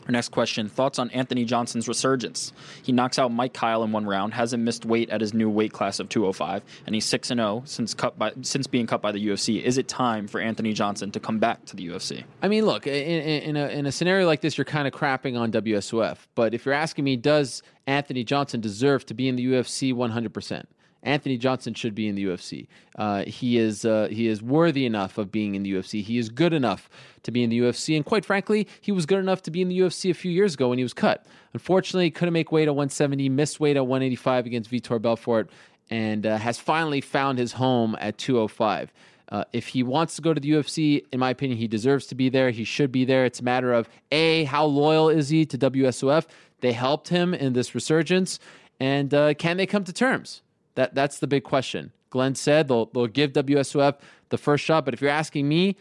Our 0.07 0.11
next 0.11 0.29
question 0.29 0.69
Thoughts 0.69 0.99
on 0.99 1.09
Anthony 1.11 1.45
Johnson's 1.45 1.87
resurgence? 1.87 2.53
He 2.83 2.91
knocks 2.91 3.17
out 3.17 3.31
Mike 3.31 3.53
Kyle 3.53 3.83
in 3.83 3.91
one 3.91 4.05
round, 4.05 4.33
hasn't 4.33 4.63
missed 4.63 4.85
weight 4.85 5.09
at 5.09 5.21
his 5.21 5.33
new 5.33 5.49
weight 5.49 5.73
class 5.73 5.99
of 5.99 6.09
205, 6.09 6.63
and 6.85 6.93
he's 6.93 7.05
6 7.05 7.27
0 7.29 7.63
since, 7.65 7.93
cut 7.93 8.17
by, 8.17 8.31
since 8.41 8.67
being 8.67 8.85
cut 8.85 9.01
by 9.01 9.11
the 9.11 9.27
UFC. 9.27 9.61
Is 9.63 9.77
it 9.77 9.87
time 9.87 10.27
for 10.27 10.39
Anthony 10.39 10.73
Johnson 10.73 11.11
to 11.11 11.19
come 11.19 11.39
back 11.39 11.65
to 11.65 11.75
the 11.75 11.87
UFC? 11.87 12.23
I 12.41 12.47
mean, 12.47 12.65
look, 12.65 12.85
in, 12.85 12.93
in, 12.93 13.57
a, 13.57 13.67
in 13.67 13.85
a 13.85 13.91
scenario 13.91 14.27
like 14.27 14.41
this, 14.41 14.57
you're 14.57 14.65
kind 14.65 14.87
of 14.87 14.93
crapping 14.93 15.39
on 15.39 15.51
WSOF. 15.51 16.17
But 16.35 16.53
if 16.53 16.65
you're 16.65 16.75
asking 16.75 17.03
me, 17.03 17.15
does 17.15 17.63
Anthony 17.87 18.23
Johnson 18.23 18.61
deserve 18.61 19.05
to 19.07 19.13
be 19.13 19.27
in 19.27 19.35
the 19.35 19.45
UFC 19.45 19.93
100%? 19.93 20.65
Anthony 21.05 21.37
Johnson 21.37 21.73
should 21.73 21.95
be 21.95 22.07
in 22.07 22.15
the 22.15 22.25
UFC. 22.25 22.67
Uh, 22.97 23.23
he 23.25 23.57
is 23.57 23.85
uh, 23.85 24.07
he 24.11 24.27
is 24.27 24.41
worthy 24.41 24.85
enough 24.85 25.17
of 25.17 25.31
being 25.31 25.55
in 25.55 25.63
the 25.63 25.71
UFC. 25.73 26.01
He 26.01 26.17
is 26.17 26.29
good 26.29 26.51
enough 26.51 26.89
to 27.23 27.31
be 27.31 27.43
in 27.43 27.49
the 27.49 27.59
UFC, 27.59 27.95
and 27.95 28.03
quite 28.03 28.25
frankly, 28.25 28.67
he 28.81 28.91
was 28.91 29.05
good 29.05 29.19
enough 29.19 29.41
to 29.43 29.51
be 29.51 29.61
in 29.61 29.69
the 29.69 29.79
UFC 29.79 30.09
a 30.09 30.13
few 30.13 30.31
years 30.31 30.55
ago 30.55 30.69
when 30.69 30.77
he 30.77 30.83
was 30.83 30.93
cut. 30.93 31.25
Unfortunately, 31.53 32.05
he 32.05 32.11
couldn't 32.11 32.33
make 32.33 32.51
weight 32.51 32.67
at 32.67 32.75
170, 32.75 33.29
missed 33.29 33.59
weight 33.59 33.77
at 33.77 33.87
185 33.87 34.45
against 34.45 34.71
Vitor 34.71 35.01
Belfort, 35.01 35.49
and 35.89 36.25
uh, 36.25 36.37
has 36.37 36.59
finally 36.59 37.01
found 37.01 37.37
his 37.37 37.53
home 37.53 37.95
at 37.99 38.17
205. 38.17 38.91
Uh, 39.29 39.43
if 39.53 39.67
he 39.67 39.81
wants 39.81 40.15
to 40.15 40.21
go 40.21 40.33
to 40.33 40.39
the 40.39 40.51
UFC, 40.51 41.03
in 41.11 41.19
my 41.19 41.29
opinion, 41.29 41.57
he 41.57 41.67
deserves 41.67 42.05
to 42.07 42.15
be 42.15 42.29
there. 42.29 42.51
He 42.51 42.63
should 42.63 42.91
be 42.91 43.05
there. 43.05 43.25
It's 43.25 43.39
a 43.39 43.43
matter 43.43 43.73
of 43.73 43.89
A, 44.11 44.43
how 44.43 44.65
loyal 44.65 45.09
is 45.09 45.29
he 45.29 45.45
to 45.47 45.57
WSOF? 45.57 46.27
They 46.61 46.73
helped 46.73 47.09
him 47.09 47.33
in 47.33 47.53
this 47.53 47.73
resurgence. 47.73 48.39
And 48.79 49.13
uh, 49.13 49.33
can 49.33 49.57
they 49.57 49.65
come 49.65 49.83
to 49.85 49.93
terms? 49.93 50.41
That, 50.75 50.93
that's 50.93 51.19
the 51.19 51.27
big 51.27 51.43
question. 51.43 51.91
Glenn 52.09 52.35
said 52.35 52.67
they'll, 52.67 52.85
they'll 52.87 53.07
give 53.07 53.33
WSOF 53.33 53.97
the 54.29 54.37
first 54.37 54.63
shot. 54.63 54.85
But 54.85 54.93
if 54.93 55.01
you're 55.01 55.09
asking 55.09 55.47
me, 55.47 55.75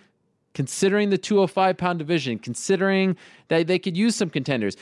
considering 0.52 1.10
the 1.10 1.18
205 1.18 1.76
pound 1.76 1.98
division, 1.98 2.38
considering 2.38 3.16
that 3.48 3.66
they 3.66 3.78
could 3.78 3.96
use 3.96 4.16
some 4.16 4.30
contenders, 4.30 4.76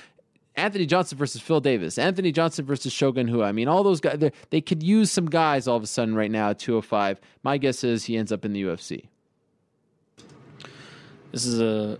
Anthony 0.55 0.85
Johnson 0.85 1.17
versus 1.17 1.41
Phil 1.41 1.61
Davis, 1.61 1.97
Anthony 1.99 2.31
Johnson 2.31 2.67
versus 2.67 2.93
Shogun 2.93 3.33
Rua. 3.33 3.47
I 3.47 3.53
mean, 3.53 3.69
all 3.69 3.83
those 3.83 4.01
guys, 4.01 4.23
they 4.51 4.61
could 4.61 4.83
use 4.83 5.11
some 5.11 5.27
guys 5.27 5.67
all 5.67 5.77
of 5.77 5.83
a 5.83 5.87
sudden 5.87 6.15
right 6.15 6.31
now 6.31 6.51
at 6.51 6.59
205. 6.59 7.21
My 7.43 7.57
guess 7.57 7.85
is 7.85 8.05
he 8.05 8.17
ends 8.17 8.33
up 8.33 8.45
in 8.45 8.53
the 8.53 8.63
UFC. 8.63 9.07
This 11.31 11.47
is 11.47 11.59
a 11.59 11.99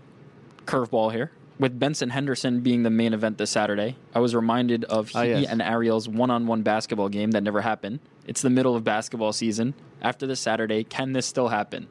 curveball 0.65 1.11
here. 1.11 1.31
With 1.63 1.79
Benson 1.79 2.09
Henderson 2.09 2.59
being 2.59 2.83
the 2.83 2.89
main 2.89 3.13
event 3.13 3.37
this 3.37 3.49
Saturday, 3.49 3.95
I 4.13 4.19
was 4.19 4.35
reminded 4.35 4.83
of 4.83 5.07
he 5.07 5.17
Ah, 5.17 5.21
yes. 5.21 5.49
and 5.49 5.61
Ariel's 5.61 6.09
one-on-one 6.09 6.61
basketball 6.61 7.07
game 7.07 7.31
that 7.31 7.41
never 7.41 7.61
happened. 7.61 8.01
It's 8.27 8.41
the 8.41 8.49
middle 8.49 8.75
of 8.75 8.83
basketball 8.83 9.31
season. 9.31 9.73
After 10.01 10.27
this 10.27 10.41
Saturday, 10.41 10.83
can 10.83 11.13
this 11.13 11.25
still 11.25 11.47
happen? 11.47 11.87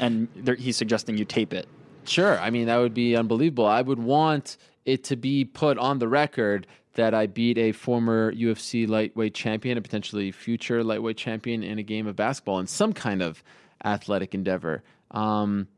And 0.00 0.26
he's 0.58 0.76
suggesting 0.76 1.16
you 1.16 1.24
tape 1.24 1.54
it. 1.54 1.68
Sure. 2.02 2.40
I 2.40 2.50
mean, 2.50 2.66
that 2.66 2.78
would 2.78 2.92
be 2.92 3.14
unbelievable. 3.14 3.66
I 3.66 3.82
would 3.82 4.00
want 4.00 4.56
it 4.84 5.04
to 5.04 5.14
be 5.14 5.44
put 5.44 5.78
on 5.78 6.00
the 6.00 6.08
record 6.08 6.66
that 6.94 7.14
I 7.14 7.28
beat 7.28 7.56
a 7.56 7.70
former 7.70 8.32
UFC 8.32 8.88
lightweight 8.88 9.32
champion, 9.32 9.78
a 9.78 9.80
potentially 9.80 10.32
future 10.32 10.82
lightweight 10.82 11.16
champion 11.18 11.62
in 11.62 11.78
a 11.78 11.84
game 11.84 12.08
of 12.08 12.16
basketball 12.16 12.58
in 12.58 12.66
some 12.66 12.92
kind 12.92 13.22
of 13.22 13.44
athletic 13.84 14.34
endeavor. 14.34 14.82
Um, 15.12 15.68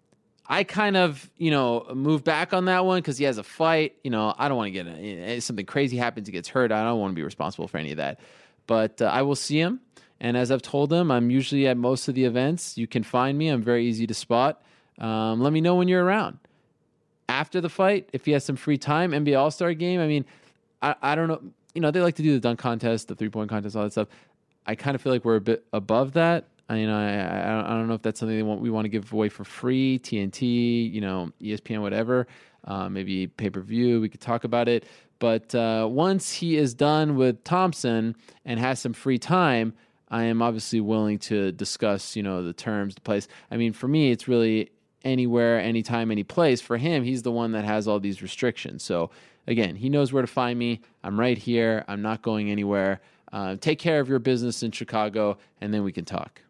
I 0.48 0.64
kind 0.64 0.96
of, 0.96 1.28
you 1.36 1.50
know, 1.50 1.86
move 1.94 2.22
back 2.22 2.52
on 2.52 2.66
that 2.66 2.84
one 2.84 2.98
because 2.98 3.18
he 3.18 3.24
has 3.24 3.38
a 3.38 3.42
fight. 3.42 3.96
You 4.04 4.10
know, 4.10 4.34
I 4.38 4.48
don't 4.48 4.56
want 4.56 4.68
to 4.68 4.70
get 4.70 4.86
a, 4.86 5.40
something 5.40 5.66
crazy 5.66 5.96
happens, 5.96 6.28
he 6.28 6.32
gets 6.32 6.48
hurt. 6.48 6.70
I 6.70 6.84
don't 6.84 7.00
want 7.00 7.12
to 7.12 7.16
be 7.16 7.22
responsible 7.22 7.66
for 7.68 7.78
any 7.78 7.90
of 7.90 7.96
that. 7.96 8.20
But 8.66 9.02
uh, 9.02 9.06
I 9.06 9.22
will 9.22 9.36
see 9.36 9.58
him. 9.58 9.80
And 10.20 10.36
as 10.36 10.50
I've 10.50 10.62
told 10.62 10.92
him, 10.92 11.10
I'm 11.10 11.30
usually 11.30 11.66
at 11.66 11.76
most 11.76 12.08
of 12.08 12.14
the 12.14 12.24
events. 12.24 12.78
You 12.78 12.86
can 12.86 13.02
find 13.02 13.36
me. 13.36 13.48
I'm 13.48 13.62
very 13.62 13.86
easy 13.86 14.06
to 14.06 14.14
spot. 14.14 14.62
Um, 14.98 15.40
let 15.42 15.52
me 15.52 15.60
know 15.60 15.74
when 15.74 15.88
you're 15.88 16.04
around. 16.04 16.38
after 17.28 17.60
the 17.60 17.68
fight, 17.68 18.08
if 18.12 18.24
he 18.24 18.32
has 18.32 18.44
some 18.44 18.56
free 18.56 18.78
time, 18.78 19.12
NBA 19.12 19.38
All 19.38 19.50
Star 19.50 19.74
game. 19.74 20.00
I 20.00 20.06
mean, 20.06 20.24
I, 20.80 20.94
I 21.02 21.14
don't 21.14 21.28
know. 21.28 21.42
You 21.74 21.82
know, 21.82 21.90
they 21.90 22.00
like 22.00 22.14
to 22.16 22.22
do 22.22 22.32
the 22.32 22.40
dunk 22.40 22.58
contest, 22.58 23.08
the 23.08 23.14
three 23.14 23.28
point 23.28 23.50
contest, 23.50 23.76
all 23.76 23.82
that 23.82 23.92
stuff. 23.92 24.08
I 24.66 24.74
kind 24.74 24.94
of 24.94 25.02
feel 25.02 25.12
like 25.12 25.24
we're 25.24 25.36
a 25.36 25.40
bit 25.40 25.64
above 25.72 26.12
that. 26.14 26.44
I, 26.68 26.76
you 26.78 26.86
know, 26.86 26.96
I, 26.96 27.60
I, 27.60 27.76
don't 27.76 27.86
know 27.86 27.94
if 27.94 28.02
that's 28.02 28.18
something 28.18 28.36
they 28.36 28.42
want, 28.42 28.60
we 28.60 28.70
want 28.70 28.86
to 28.86 28.88
give 28.88 29.12
away 29.12 29.28
for 29.28 29.44
free. 29.44 30.00
TNT, 30.00 30.92
you 30.92 31.00
know, 31.00 31.30
ESPN, 31.40 31.80
whatever. 31.80 32.26
Uh, 32.64 32.88
maybe 32.88 33.28
pay 33.28 33.50
per 33.50 33.60
view. 33.60 34.00
We 34.00 34.08
could 34.08 34.20
talk 34.20 34.44
about 34.44 34.68
it. 34.68 34.84
But 35.18 35.54
uh, 35.54 35.88
once 35.90 36.32
he 36.32 36.56
is 36.56 36.74
done 36.74 37.16
with 37.16 37.42
Thomson 37.44 38.16
and 38.44 38.58
has 38.60 38.80
some 38.80 38.92
free 38.92 39.18
time, 39.18 39.74
I 40.08 40.24
am 40.24 40.42
obviously 40.42 40.80
willing 40.80 41.18
to 41.20 41.52
discuss, 41.52 42.16
you 42.16 42.22
know, 42.22 42.42
the 42.42 42.52
terms, 42.52 42.94
the 42.94 43.00
place. 43.00 43.28
I 43.50 43.56
mean, 43.56 43.72
for 43.72 43.88
me, 43.88 44.10
it's 44.10 44.28
really 44.28 44.70
anywhere, 45.04 45.58
anytime, 45.60 46.10
any 46.10 46.24
place. 46.24 46.60
For 46.60 46.76
him, 46.76 47.04
he's 47.04 47.22
the 47.22 47.32
one 47.32 47.52
that 47.52 47.64
has 47.64 47.88
all 47.88 48.00
these 48.00 48.22
restrictions. 48.22 48.82
So 48.82 49.10
again, 49.46 49.76
he 49.76 49.88
knows 49.88 50.12
where 50.12 50.22
to 50.22 50.28
find 50.28 50.58
me. 50.58 50.80
I'm 51.02 51.18
right 51.18 51.38
here. 51.38 51.84
I'm 51.88 52.02
not 52.02 52.22
going 52.22 52.50
anywhere. 52.50 53.00
Uh, 53.32 53.56
take 53.56 53.78
care 53.78 54.00
of 54.00 54.08
your 54.08 54.18
business 54.18 54.62
in 54.62 54.70
Chicago, 54.70 55.38
and 55.60 55.72
then 55.72 55.82
we 55.82 55.92
can 55.92 56.04
talk. 56.04 56.40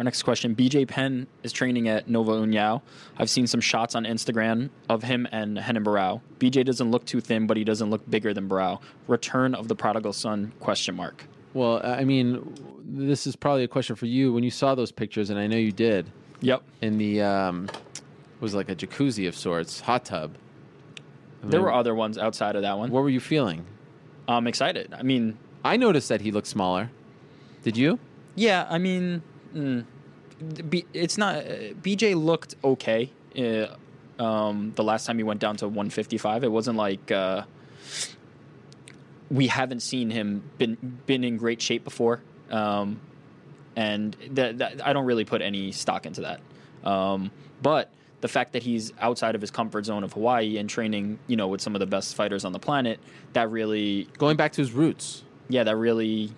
Our 0.00 0.04
next 0.04 0.22
question 0.22 0.56
BJ 0.56 0.88
Penn 0.88 1.26
is 1.42 1.52
training 1.52 1.86
at 1.86 2.08
Nova 2.08 2.32
Uniao. 2.32 2.80
I've 3.18 3.28
seen 3.28 3.46
some 3.46 3.60
shots 3.60 3.94
on 3.94 4.04
Instagram 4.04 4.70
of 4.88 5.02
him 5.02 5.28
and 5.30 5.58
Renan 5.58 5.84
Barão. 5.84 6.22
BJ 6.38 6.64
doesn't 6.64 6.90
look 6.90 7.04
too 7.04 7.20
thin, 7.20 7.46
but 7.46 7.58
he 7.58 7.64
doesn't 7.64 7.90
look 7.90 8.08
bigger 8.08 8.32
than 8.32 8.48
Barão. 8.48 8.80
Return 9.08 9.54
of 9.54 9.68
the 9.68 9.74
prodigal 9.74 10.14
son? 10.14 10.54
Question 10.58 10.96
mark. 10.96 11.26
Well, 11.52 11.82
I 11.84 12.04
mean, 12.04 12.54
this 12.82 13.26
is 13.26 13.36
probably 13.36 13.62
a 13.62 13.68
question 13.68 13.94
for 13.94 14.06
you. 14.06 14.32
When 14.32 14.42
you 14.42 14.50
saw 14.50 14.74
those 14.74 14.90
pictures, 14.90 15.28
and 15.28 15.38
I 15.38 15.46
know 15.46 15.58
you 15.58 15.70
did. 15.70 16.10
Yep. 16.40 16.62
In 16.80 16.96
the 16.96 17.20
um, 17.20 17.68
it 17.68 18.00
was 18.40 18.54
like 18.54 18.70
a 18.70 18.74
jacuzzi 18.74 19.28
of 19.28 19.36
sorts, 19.36 19.82
hot 19.82 20.06
tub. 20.06 20.34
I 21.44 21.48
There 21.48 21.60
mean, 21.60 21.66
were 21.66 21.74
other 21.74 21.94
ones 21.94 22.16
outside 22.16 22.56
of 22.56 22.62
that 22.62 22.78
one. 22.78 22.90
What 22.90 23.02
were 23.02 23.10
you 23.10 23.20
feeling? 23.20 23.66
I'm 24.26 24.46
excited. 24.46 24.94
I 24.96 25.02
mean, 25.02 25.36
I 25.62 25.76
noticed 25.76 26.08
that 26.08 26.22
he 26.22 26.30
looked 26.30 26.46
smaller. 26.46 26.90
Did 27.64 27.76
you? 27.76 27.98
Yeah, 28.34 28.66
I 28.70 28.78
mean, 28.78 29.22
mm, 29.54 29.84
B, 30.68 30.86
it's 30.92 31.18
not. 31.18 31.36
Uh, 31.36 31.74
BJ 31.82 32.14
looked 32.14 32.54
okay. 32.64 33.10
Uh, 33.38 34.22
um, 34.22 34.72
the 34.76 34.84
last 34.84 35.06
time 35.06 35.18
he 35.18 35.24
went 35.24 35.40
down 35.40 35.56
to 35.58 35.66
155, 35.66 36.44
it 36.44 36.52
wasn't 36.52 36.76
like 36.76 37.10
uh, 37.10 37.42
we 39.30 39.46
haven't 39.46 39.80
seen 39.80 40.10
him 40.10 40.42
been 40.58 40.98
been 41.06 41.24
in 41.24 41.36
great 41.36 41.60
shape 41.62 41.84
before. 41.84 42.22
Um, 42.50 43.00
and 43.76 44.16
that, 44.32 44.58
that 44.58 44.86
I 44.86 44.92
don't 44.92 45.06
really 45.06 45.24
put 45.24 45.42
any 45.42 45.72
stock 45.72 46.06
into 46.06 46.22
that. 46.22 46.40
Um, 46.88 47.30
but 47.62 47.90
the 48.20 48.28
fact 48.28 48.52
that 48.52 48.62
he's 48.62 48.92
outside 49.00 49.34
of 49.34 49.40
his 49.40 49.50
comfort 49.50 49.86
zone 49.86 50.04
of 50.04 50.12
Hawaii 50.12 50.58
and 50.58 50.68
training, 50.68 51.18
you 51.26 51.36
know, 51.36 51.48
with 51.48 51.60
some 51.60 51.74
of 51.74 51.80
the 51.80 51.86
best 51.86 52.14
fighters 52.14 52.44
on 52.44 52.52
the 52.52 52.58
planet, 52.58 52.98
that 53.32 53.50
really 53.50 54.08
going 54.18 54.36
back 54.36 54.52
to 54.52 54.60
his 54.60 54.72
roots. 54.72 55.24
Yeah, 55.48 55.64
that 55.64 55.76
really 55.76 56.32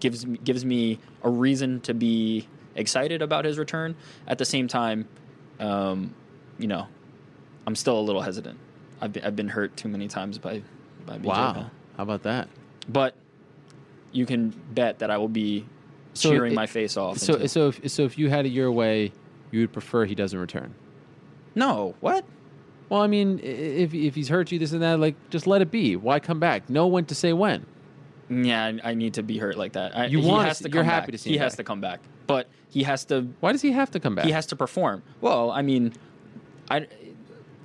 gives 0.00 0.26
me, 0.26 0.38
gives 0.42 0.64
me 0.64 0.98
a 1.22 1.30
reason 1.30 1.80
to 1.82 1.94
be 1.94 2.46
excited 2.74 3.22
about 3.22 3.44
his 3.44 3.58
return. 3.58 3.94
At 4.26 4.38
the 4.38 4.44
same 4.44 4.68
time, 4.68 5.08
um, 5.60 6.14
you 6.58 6.66
know, 6.66 6.86
I'm 7.66 7.74
still 7.76 7.98
a 7.98 8.02
little 8.02 8.22
hesitant. 8.22 8.58
I've 9.00 9.12
been, 9.12 9.24
I've 9.24 9.36
been 9.36 9.48
hurt 9.48 9.76
too 9.76 9.88
many 9.88 10.08
times 10.08 10.38
by 10.38 10.62
by 11.06 11.18
BJ 11.18 11.24
Wow. 11.24 11.52
Penn. 11.52 11.70
How 11.96 12.02
about 12.04 12.22
that? 12.22 12.48
But 12.88 13.14
you 14.12 14.26
can 14.26 14.50
bet 14.72 15.00
that 15.00 15.10
I 15.10 15.18
will 15.18 15.28
be 15.28 15.64
So 16.14 16.30
cheering 16.30 16.52
it- 16.52 16.56
my 16.56 16.66
face 16.66 16.96
off. 16.96 17.18
So, 17.18 17.34
until- 17.34 17.48
so, 17.48 17.68
if, 17.68 17.90
so 17.90 18.04
if 18.04 18.18
you 18.18 18.28
had 18.30 18.46
it 18.46 18.50
your 18.50 18.70
way, 18.70 19.12
you 19.50 19.60
would 19.60 19.72
prefer 19.72 20.04
he 20.04 20.14
doesn't 20.14 20.38
return. 20.38 20.74
No, 21.54 21.94
what? 22.00 22.24
Well, 22.88 23.00
I 23.02 23.06
mean, 23.06 23.40
if 23.42 23.94
if 23.94 24.14
he's 24.14 24.28
hurt 24.28 24.52
you, 24.52 24.58
this 24.58 24.72
and 24.72 24.82
that, 24.82 25.00
like 25.00 25.14
just 25.30 25.46
let 25.46 25.62
it 25.62 25.70
be. 25.70 25.96
Why 25.96 26.20
come 26.20 26.38
back? 26.38 26.68
Know 26.68 26.86
when 26.86 27.04
to 27.06 27.14
say 27.14 27.32
when. 27.32 27.64
Yeah, 28.30 28.72
I, 28.82 28.94
need 28.94 29.14
to 29.14 29.22
be 29.22 29.38
hurt 29.38 29.56
like 29.58 29.72
that. 29.72 29.96
I, 29.96 30.06
You 30.06 30.20
he 30.20 30.26
want 30.28 30.48
has 30.48 30.58
to- 30.58 30.64
to 30.64 30.70
you're 30.74 30.84
happy 30.84 31.06
back. 31.06 31.12
to 31.12 31.18
see 31.18 31.30
he 31.30 31.36
him 31.36 31.42
has 31.42 31.52
back. 31.52 31.56
to 31.58 31.64
come 31.64 31.80
back, 31.80 32.00
but 32.26 32.48
he 32.68 32.82
has 32.84 33.04
to. 33.06 33.28
Why 33.40 33.52
does 33.52 33.60
he 33.62 33.72
have 33.72 33.90
to 33.90 34.00
come 34.00 34.14
back? 34.14 34.24
He 34.24 34.30
has 34.32 34.46
to 34.46 34.56
perform. 34.56 35.02
Well, 35.20 35.50
I 35.50 35.60
mean, 35.62 35.92
I, 36.70 36.86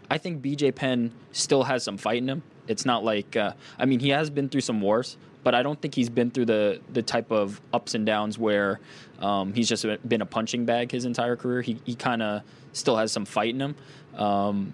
I 0.09 0.17
think 0.17 0.41
BJ 0.41 0.73
Penn 0.75 1.11
still 1.31 1.63
has 1.63 1.83
some 1.83 1.97
fight 1.97 2.17
in 2.17 2.27
him. 2.29 2.43
It's 2.67 2.85
not 2.85 3.03
like 3.05 3.37
uh, 3.37 3.53
I 3.79 3.85
mean 3.85 3.99
he 4.01 4.09
has 4.09 4.29
been 4.29 4.49
through 4.49 4.61
some 4.61 4.81
wars, 4.81 5.15
but 5.43 5.55
I 5.55 5.63
don't 5.63 5.79
think 5.81 5.95
he's 5.95 6.09
been 6.09 6.31
through 6.31 6.45
the 6.45 6.81
the 6.91 7.01
type 7.01 7.31
of 7.31 7.61
ups 7.71 7.95
and 7.95 8.05
downs 8.05 8.37
where 8.37 8.81
um, 9.19 9.53
he's 9.53 9.69
just 9.69 9.85
been 10.07 10.21
a 10.21 10.25
punching 10.25 10.65
bag 10.65 10.91
his 10.91 11.05
entire 11.05 11.37
career. 11.37 11.61
He 11.61 11.79
he 11.85 11.95
kind 11.95 12.21
of 12.21 12.41
still 12.73 12.97
has 12.97 13.13
some 13.13 13.23
fight 13.23 13.53
in 13.55 13.61
him, 13.61 13.75
um, 14.15 14.73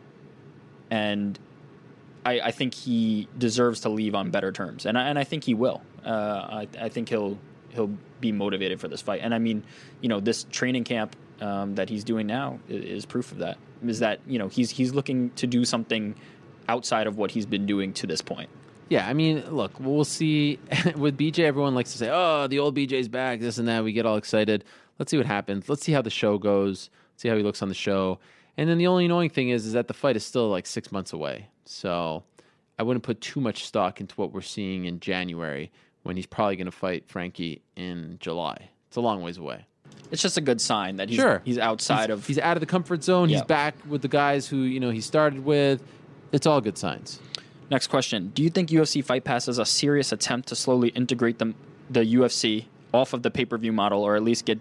and 0.90 1.38
I, 2.26 2.40
I 2.40 2.52
think 2.52 2.74
he 2.74 3.28
deserves 3.38 3.82
to 3.82 3.90
leave 3.90 4.16
on 4.16 4.32
better 4.32 4.52
terms, 4.52 4.86
and 4.86 4.98
I, 4.98 5.08
and 5.08 5.20
I 5.20 5.24
think 5.24 5.44
he 5.44 5.54
will. 5.54 5.82
Uh, 6.06 6.10
I, 6.10 6.68
I 6.80 6.90
think 6.90 7.10
he'll 7.10 7.38
he'll 7.70 7.92
be 8.20 8.32
motivated 8.32 8.80
for 8.80 8.88
this 8.88 9.02
fight, 9.02 9.22
and 9.24 9.34
I 9.34 9.40
mean, 9.40 9.64
you 10.02 10.10
know, 10.10 10.20
this 10.20 10.46
training 10.52 10.84
camp 10.84 11.16
um, 11.42 11.76
that 11.76 11.90
he's 11.90 12.04
doing 12.04 12.28
now 12.28 12.60
is, 12.70 12.84
is 12.84 13.06
proof 13.06 13.32
of 13.32 13.40
that. 13.40 13.58
Is 13.86 14.00
that 14.00 14.20
you 14.26 14.40
know 14.40 14.48
he's 14.48 14.72
he's 14.72 14.94
looking 14.94 15.32
to 15.32 15.48
do 15.48 15.66
something 15.66 16.16
outside 16.70 17.08
of 17.08 17.18
what 17.18 17.32
he's 17.32 17.46
been 17.46 17.66
doing 17.66 17.94
to 17.94 18.08
this 18.08 18.22
point. 18.22 18.50
Yeah, 18.90 19.08
I 19.08 19.14
mean, 19.14 19.44
look, 19.50 19.80
we'll 19.80 20.06
see. 20.06 20.60
With 20.96 21.18
BJ, 21.18 21.40
everyone 21.40 21.76
likes 21.76 21.92
to 21.94 21.98
say, 21.98 22.10
"Oh, 22.12 22.48
the 22.48 22.60
old 22.60 22.76
BJ's 22.76 23.10
back," 23.10 23.40
this 23.40 23.58
and 23.58 23.68
that. 23.68 23.84
We 23.84 23.92
get 23.92 24.06
all 24.06 24.18
excited. 24.18 24.64
Let's 25.00 25.12
see 25.12 25.18
what 25.18 25.26
happens. 25.26 25.68
Let's 25.68 25.84
see 25.84 25.92
how 25.92 26.02
the 26.02 26.10
show 26.10 26.38
goes. 26.38 26.90
See 27.18 27.28
how 27.28 27.36
he 27.36 27.44
looks 27.44 27.62
on 27.62 27.70
the 27.70 27.76
show. 27.76 28.20
And 28.56 28.70
then 28.70 28.78
the 28.78 28.88
only 28.88 29.06
annoying 29.06 29.30
thing 29.30 29.50
is, 29.50 29.66
is 29.66 29.74
that 29.74 29.88
the 29.88 29.94
fight 29.94 30.16
is 30.16 30.24
still 30.24 30.50
like 30.50 30.68
six 30.68 30.92
months 30.92 31.12
away. 31.12 31.50
So 31.66 32.24
I 32.78 32.84
wouldn't 32.84 33.04
put 33.04 33.22
too 33.22 33.40
much 33.42 33.66
stock 33.66 34.00
into 34.02 34.16
what 34.16 34.32
we're 34.34 34.42
seeing 34.42 34.86
in 34.86 35.00
January 35.00 35.72
when 36.04 36.16
he's 36.16 36.26
probably 36.26 36.56
going 36.56 36.66
to 36.66 36.72
fight 36.72 37.06
Frankie 37.08 37.62
in 37.76 38.18
July. 38.20 38.70
It's 38.88 38.98
a 38.98 39.02
long 39.02 39.22
ways 39.22 39.38
away. 39.38 39.66
It's 40.12 40.22
just 40.22 40.38
a 40.38 40.42
good 40.42 40.60
sign 40.62 40.98
that 40.98 41.10
he's 41.10 41.18
sure, 41.20 41.42
he's 41.46 41.58
outside 41.58 42.10
He's- 42.10 42.20
of 42.20 42.28
He's 42.28 42.40
out 42.40 42.58
of 42.58 42.62
the 42.62 42.68
comfort 42.68 43.04
zone. 43.04 43.30
He's 43.30 43.42
back 43.44 43.76
with 43.88 44.02
the 44.02 44.08
guys 44.08 44.48
who 44.48 44.58
you 44.58 44.80
know 44.80 44.90
he 44.90 45.02
started 45.02 45.44
with. 45.46 45.82
It's 46.32 46.46
all 46.48 46.62
good 46.62 46.78
signs. 46.78 47.20
Next 47.72 47.88
question: 47.88 48.32
Do 48.36 48.44
you 48.44 48.50
think 48.50 48.70
UFC 48.70 49.04
Fight 49.04 49.24
Pass 49.24 49.48
is 49.48 49.58
a 49.58 49.66
serious 49.66 50.12
attempt 50.12 50.50
to 50.50 50.56
slowly 50.56 50.90
integrate 50.90 51.40
the 51.40 51.54
the 51.90 52.02
UFC 52.16 52.66
off 52.94 53.14
of 53.14 53.24
the 53.24 53.32
pay 53.32 53.46
per 53.46 53.58
view 53.58 53.72
model, 53.72 54.02
or 54.04 54.16
at 54.16 54.24
least 54.24 54.46
get, 54.46 54.60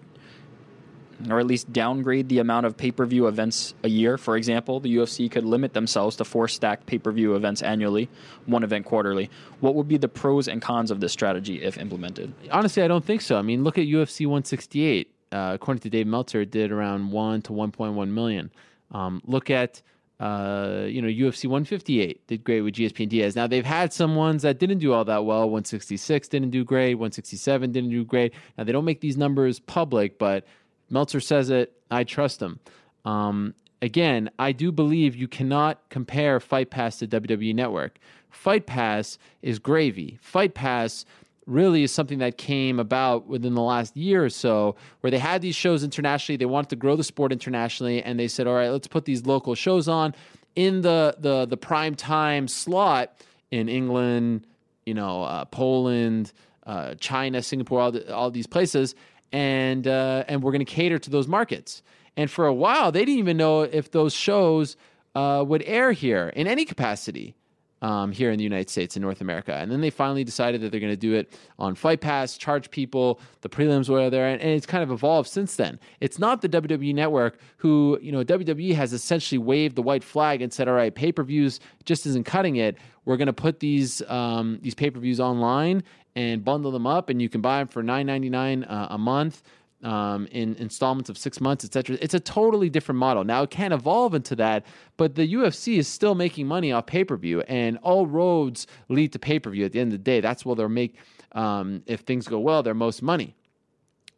or 1.30 1.38
at 1.38 1.46
least 1.46 1.72
downgrade 1.72 2.28
the 2.28 2.38
amount 2.38 2.66
of 2.66 2.76
pay 2.76 2.90
per 2.90 3.04
view 3.06 3.26
events 3.26 3.74
a 3.82 3.88
year? 3.88 4.18
For 4.18 4.36
example, 4.36 4.80
the 4.80 4.96
UFC 4.96 5.30
could 5.30 5.44
limit 5.44 5.74
themselves 5.74 6.16
to 6.16 6.24
four 6.24 6.48
stacked 6.48 6.86
pay 6.86 6.98
per 6.98 7.12
view 7.12 7.34
events 7.34 7.62
annually, 7.62 8.08
one 8.46 8.64
event 8.64 8.86
quarterly. 8.86 9.30
What 9.60 9.74
would 9.74 9.88
be 9.88 9.96
the 9.96 10.08
pros 10.08 10.48
and 10.48 10.60
cons 10.60 10.90
of 10.90 11.00
this 11.00 11.12
strategy 11.12 11.62
if 11.62 11.78
implemented? 11.78 12.32
Honestly, 12.50 12.82
I 12.82 12.88
don't 12.88 13.04
think 13.04 13.20
so. 13.20 13.36
I 13.36 13.42
mean, 13.42 13.64
look 13.64 13.78
at 13.78 13.86
UFC 13.86 14.26
168. 14.26 15.08
Uh, 15.30 15.52
according 15.54 15.80
to 15.80 15.88
Dave 15.88 16.06
Meltzer, 16.06 16.42
it 16.42 16.50
did 16.50 16.70
around 16.70 17.10
one 17.10 17.40
to 17.42 17.52
1.1 17.52 18.08
million. 18.08 18.50
Um, 18.90 19.22
look 19.24 19.48
at 19.48 19.80
uh, 20.22 20.84
you 20.86 21.02
know 21.02 21.08
UFC 21.08 21.46
158 21.46 22.28
did 22.28 22.44
great 22.44 22.60
with 22.60 22.74
GSP 22.74 23.00
and 23.00 23.10
Diaz. 23.10 23.34
Now 23.34 23.48
they've 23.48 23.64
had 23.64 23.92
some 23.92 24.14
ones 24.14 24.42
that 24.42 24.60
didn't 24.60 24.78
do 24.78 24.92
all 24.92 25.04
that 25.06 25.24
well. 25.24 25.40
166 25.40 26.28
didn't 26.28 26.50
do 26.50 26.64
great. 26.64 26.94
167 26.94 27.72
didn't 27.72 27.90
do 27.90 28.04
great. 28.04 28.32
Now 28.56 28.62
they 28.62 28.70
don't 28.70 28.84
make 28.84 29.00
these 29.00 29.16
numbers 29.16 29.58
public, 29.58 30.18
but 30.18 30.46
Meltzer 30.92 31.20
says 31.20 31.50
it. 31.50 31.72
I 31.90 32.04
trust 32.04 32.40
him. 32.40 32.60
Um, 33.04 33.54
again, 33.80 34.30
I 34.38 34.52
do 34.52 34.70
believe 34.70 35.16
you 35.16 35.26
cannot 35.26 35.80
compare 35.88 36.38
Fight 36.38 36.70
Pass 36.70 36.98
to 36.98 37.08
WWE 37.08 37.54
Network. 37.54 37.98
Fight 38.30 38.66
Pass 38.66 39.18
is 39.40 39.58
gravy. 39.58 40.18
Fight 40.20 40.54
Pass 40.54 41.04
really 41.46 41.82
is 41.82 41.90
something 41.90 42.18
that 42.18 42.38
came 42.38 42.78
about 42.78 43.26
within 43.26 43.54
the 43.54 43.62
last 43.62 43.96
year 43.96 44.24
or 44.24 44.30
so 44.30 44.76
where 45.00 45.10
they 45.10 45.18
had 45.18 45.42
these 45.42 45.56
shows 45.56 45.82
internationally 45.82 46.36
they 46.36 46.46
wanted 46.46 46.70
to 46.70 46.76
grow 46.76 46.94
the 46.94 47.02
sport 47.02 47.32
internationally 47.32 48.00
and 48.00 48.16
they 48.16 48.28
said 48.28 48.46
all 48.46 48.54
right 48.54 48.68
let's 48.68 48.86
put 48.86 49.06
these 49.06 49.26
local 49.26 49.56
shows 49.56 49.88
on 49.88 50.14
in 50.54 50.82
the 50.82 51.16
the 51.18 51.44
the 51.46 51.56
prime 51.56 51.96
time 51.96 52.46
slot 52.46 53.12
in 53.50 53.68
England 53.68 54.46
you 54.86 54.94
know 54.94 55.24
uh, 55.24 55.44
Poland 55.46 56.32
uh, 56.64 56.94
China 57.00 57.42
Singapore 57.42 57.80
all, 57.80 57.90
the, 57.90 58.14
all 58.14 58.30
these 58.30 58.46
places 58.46 58.94
and 59.32 59.86
uh, 59.86 60.24
and 60.28 60.42
we're 60.42 60.52
going 60.52 60.64
to 60.64 60.72
cater 60.72 60.98
to 60.98 61.10
those 61.10 61.26
markets 61.26 61.82
and 62.16 62.30
for 62.30 62.46
a 62.46 62.54
while 62.54 62.92
they 62.92 63.00
didn't 63.04 63.18
even 63.18 63.36
know 63.36 63.62
if 63.62 63.90
those 63.90 64.12
shows 64.12 64.76
uh, 65.14 65.44
would 65.46 65.62
air 65.64 65.92
here 65.92 66.28
in 66.34 66.46
any 66.46 66.64
capacity 66.64 67.34
um, 67.82 68.12
here 68.12 68.30
in 68.30 68.38
the 68.38 68.44
United 68.44 68.70
States 68.70 68.96
in 68.96 69.02
North 69.02 69.20
America. 69.20 69.54
And 69.54 69.70
then 69.70 69.80
they 69.80 69.90
finally 69.90 70.22
decided 70.22 70.60
that 70.60 70.70
they're 70.70 70.80
going 70.80 70.92
to 70.92 70.96
do 70.96 71.14
it 71.14 71.36
on 71.58 71.74
Fight 71.74 72.00
Pass, 72.00 72.38
charge 72.38 72.70
people. 72.70 73.20
The 73.40 73.48
prelims 73.48 73.88
were 73.88 74.08
there, 74.08 74.28
and, 74.28 74.40
and 74.40 74.50
it's 74.50 74.66
kind 74.66 74.84
of 74.84 74.92
evolved 74.92 75.28
since 75.28 75.56
then. 75.56 75.80
It's 76.00 76.18
not 76.18 76.40
the 76.40 76.48
WWE 76.48 76.94
network 76.94 77.38
who, 77.56 77.98
you 78.00 78.12
know, 78.12 78.24
WWE 78.24 78.74
has 78.74 78.92
essentially 78.92 79.38
waved 79.38 79.74
the 79.74 79.82
white 79.82 80.04
flag 80.04 80.40
and 80.40 80.52
said, 80.52 80.68
"All 80.68 80.74
right, 80.74 80.94
pay 80.94 81.10
per 81.10 81.24
views 81.24 81.58
just 81.84 82.06
isn't 82.06 82.24
cutting 82.24 82.56
it. 82.56 82.78
We're 83.04 83.16
going 83.16 83.26
to 83.26 83.32
put 83.32 83.58
these 83.58 84.00
um, 84.08 84.60
these 84.62 84.76
pay 84.76 84.90
per 84.90 85.00
views 85.00 85.18
online 85.18 85.82
and 86.14 86.44
bundle 86.44 86.70
them 86.70 86.86
up, 86.86 87.08
and 87.08 87.20
you 87.20 87.28
can 87.28 87.40
buy 87.40 87.58
them 87.58 87.68
for 87.68 87.82
nine 87.82 88.06
ninety 88.06 88.30
nine 88.30 88.64
uh, 88.64 88.88
a 88.90 88.98
month." 88.98 89.42
um, 89.82 90.26
in 90.30 90.54
installments 90.56 91.10
of 91.10 91.18
six 91.18 91.40
months, 91.40 91.64
etc. 91.64 91.98
It's 92.00 92.14
a 92.14 92.20
totally 92.20 92.70
different 92.70 92.98
model. 92.98 93.24
Now 93.24 93.42
it 93.42 93.50
can 93.50 93.72
evolve 93.72 94.14
into 94.14 94.36
that, 94.36 94.64
but 94.96 95.14
the 95.14 95.34
UFC 95.34 95.78
is 95.78 95.88
still 95.88 96.14
making 96.14 96.46
money 96.46 96.72
off 96.72 96.86
pay 96.86 97.04
per 97.04 97.16
view, 97.16 97.40
and 97.42 97.78
all 97.78 98.06
roads 98.06 98.66
lead 98.88 99.12
to 99.12 99.18
pay 99.18 99.38
per 99.38 99.50
view. 99.50 99.64
At 99.64 99.72
the 99.72 99.80
end 99.80 99.92
of 99.92 99.98
the 99.98 100.04
day, 100.04 100.20
that's 100.20 100.44
where 100.44 100.56
they'll 100.56 100.68
make, 100.68 100.96
um, 101.32 101.82
if 101.86 102.00
things 102.00 102.28
go 102.28 102.38
well, 102.38 102.62
their 102.62 102.74
most 102.74 103.02
money. 103.02 103.34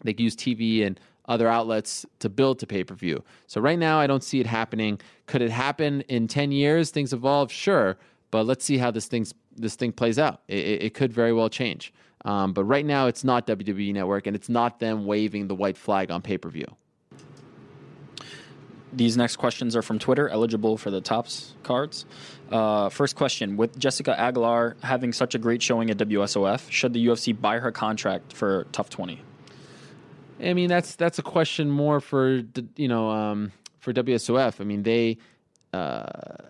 They 0.02 0.12
can 0.12 0.24
use 0.24 0.36
TV 0.36 0.86
and 0.86 1.00
other 1.26 1.48
outlets 1.48 2.04
to 2.18 2.28
build 2.28 2.58
to 2.58 2.66
pay 2.66 2.84
per 2.84 2.94
view. 2.94 3.24
So 3.46 3.60
right 3.60 3.78
now, 3.78 3.98
I 3.98 4.06
don't 4.06 4.22
see 4.22 4.40
it 4.40 4.46
happening. 4.46 5.00
Could 5.26 5.40
it 5.40 5.50
happen 5.50 6.02
in 6.02 6.28
ten 6.28 6.52
years? 6.52 6.90
Things 6.90 7.14
evolve, 7.14 7.50
sure, 7.50 7.96
but 8.34 8.46
let's 8.46 8.64
see 8.64 8.78
how 8.78 8.90
this 8.90 9.06
thing's 9.06 9.32
this 9.54 9.76
thing 9.76 9.92
plays 9.92 10.18
out. 10.18 10.40
It, 10.48 10.82
it 10.86 10.94
could 10.94 11.12
very 11.12 11.32
well 11.32 11.48
change. 11.48 11.94
Um, 12.24 12.52
but 12.52 12.64
right 12.64 12.84
now, 12.84 13.06
it's 13.06 13.22
not 13.22 13.46
WWE 13.46 13.94
Network, 13.94 14.26
and 14.26 14.34
it's 14.34 14.48
not 14.48 14.80
them 14.80 15.06
waving 15.06 15.46
the 15.46 15.54
white 15.54 15.76
flag 15.76 16.10
on 16.10 16.20
pay 16.20 16.36
per 16.36 16.48
view. 16.48 16.66
These 18.92 19.16
next 19.16 19.36
questions 19.36 19.76
are 19.76 19.82
from 19.82 20.00
Twitter, 20.00 20.28
eligible 20.28 20.76
for 20.76 20.90
the 20.90 21.00
Topps 21.00 21.54
cards. 21.62 22.06
Uh, 22.50 22.88
first 22.88 23.14
question: 23.14 23.56
With 23.56 23.78
Jessica 23.78 24.18
Aguilar 24.18 24.78
having 24.82 25.12
such 25.12 25.36
a 25.36 25.38
great 25.38 25.62
showing 25.62 25.88
at 25.88 25.98
WSOF, 25.98 26.68
should 26.72 26.92
the 26.92 27.06
UFC 27.06 27.40
buy 27.40 27.60
her 27.60 27.70
contract 27.70 28.32
for 28.32 28.64
TUF 28.72 28.90
Twenty? 28.90 29.22
I 30.42 30.54
mean, 30.54 30.68
that's 30.68 30.96
that's 30.96 31.20
a 31.20 31.22
question 31.22 31.70
more 31.70 32.00
for 32.00 32.42
you 32.74 32.88
know 32.88 33.10
um, 33.10 33.52
for 33.78 33.92
WSOF. 33.92 34.60
I 34.60 34.64
mean, 34.64 34.82
they 34.82 35.18
uh, 35.72 36.48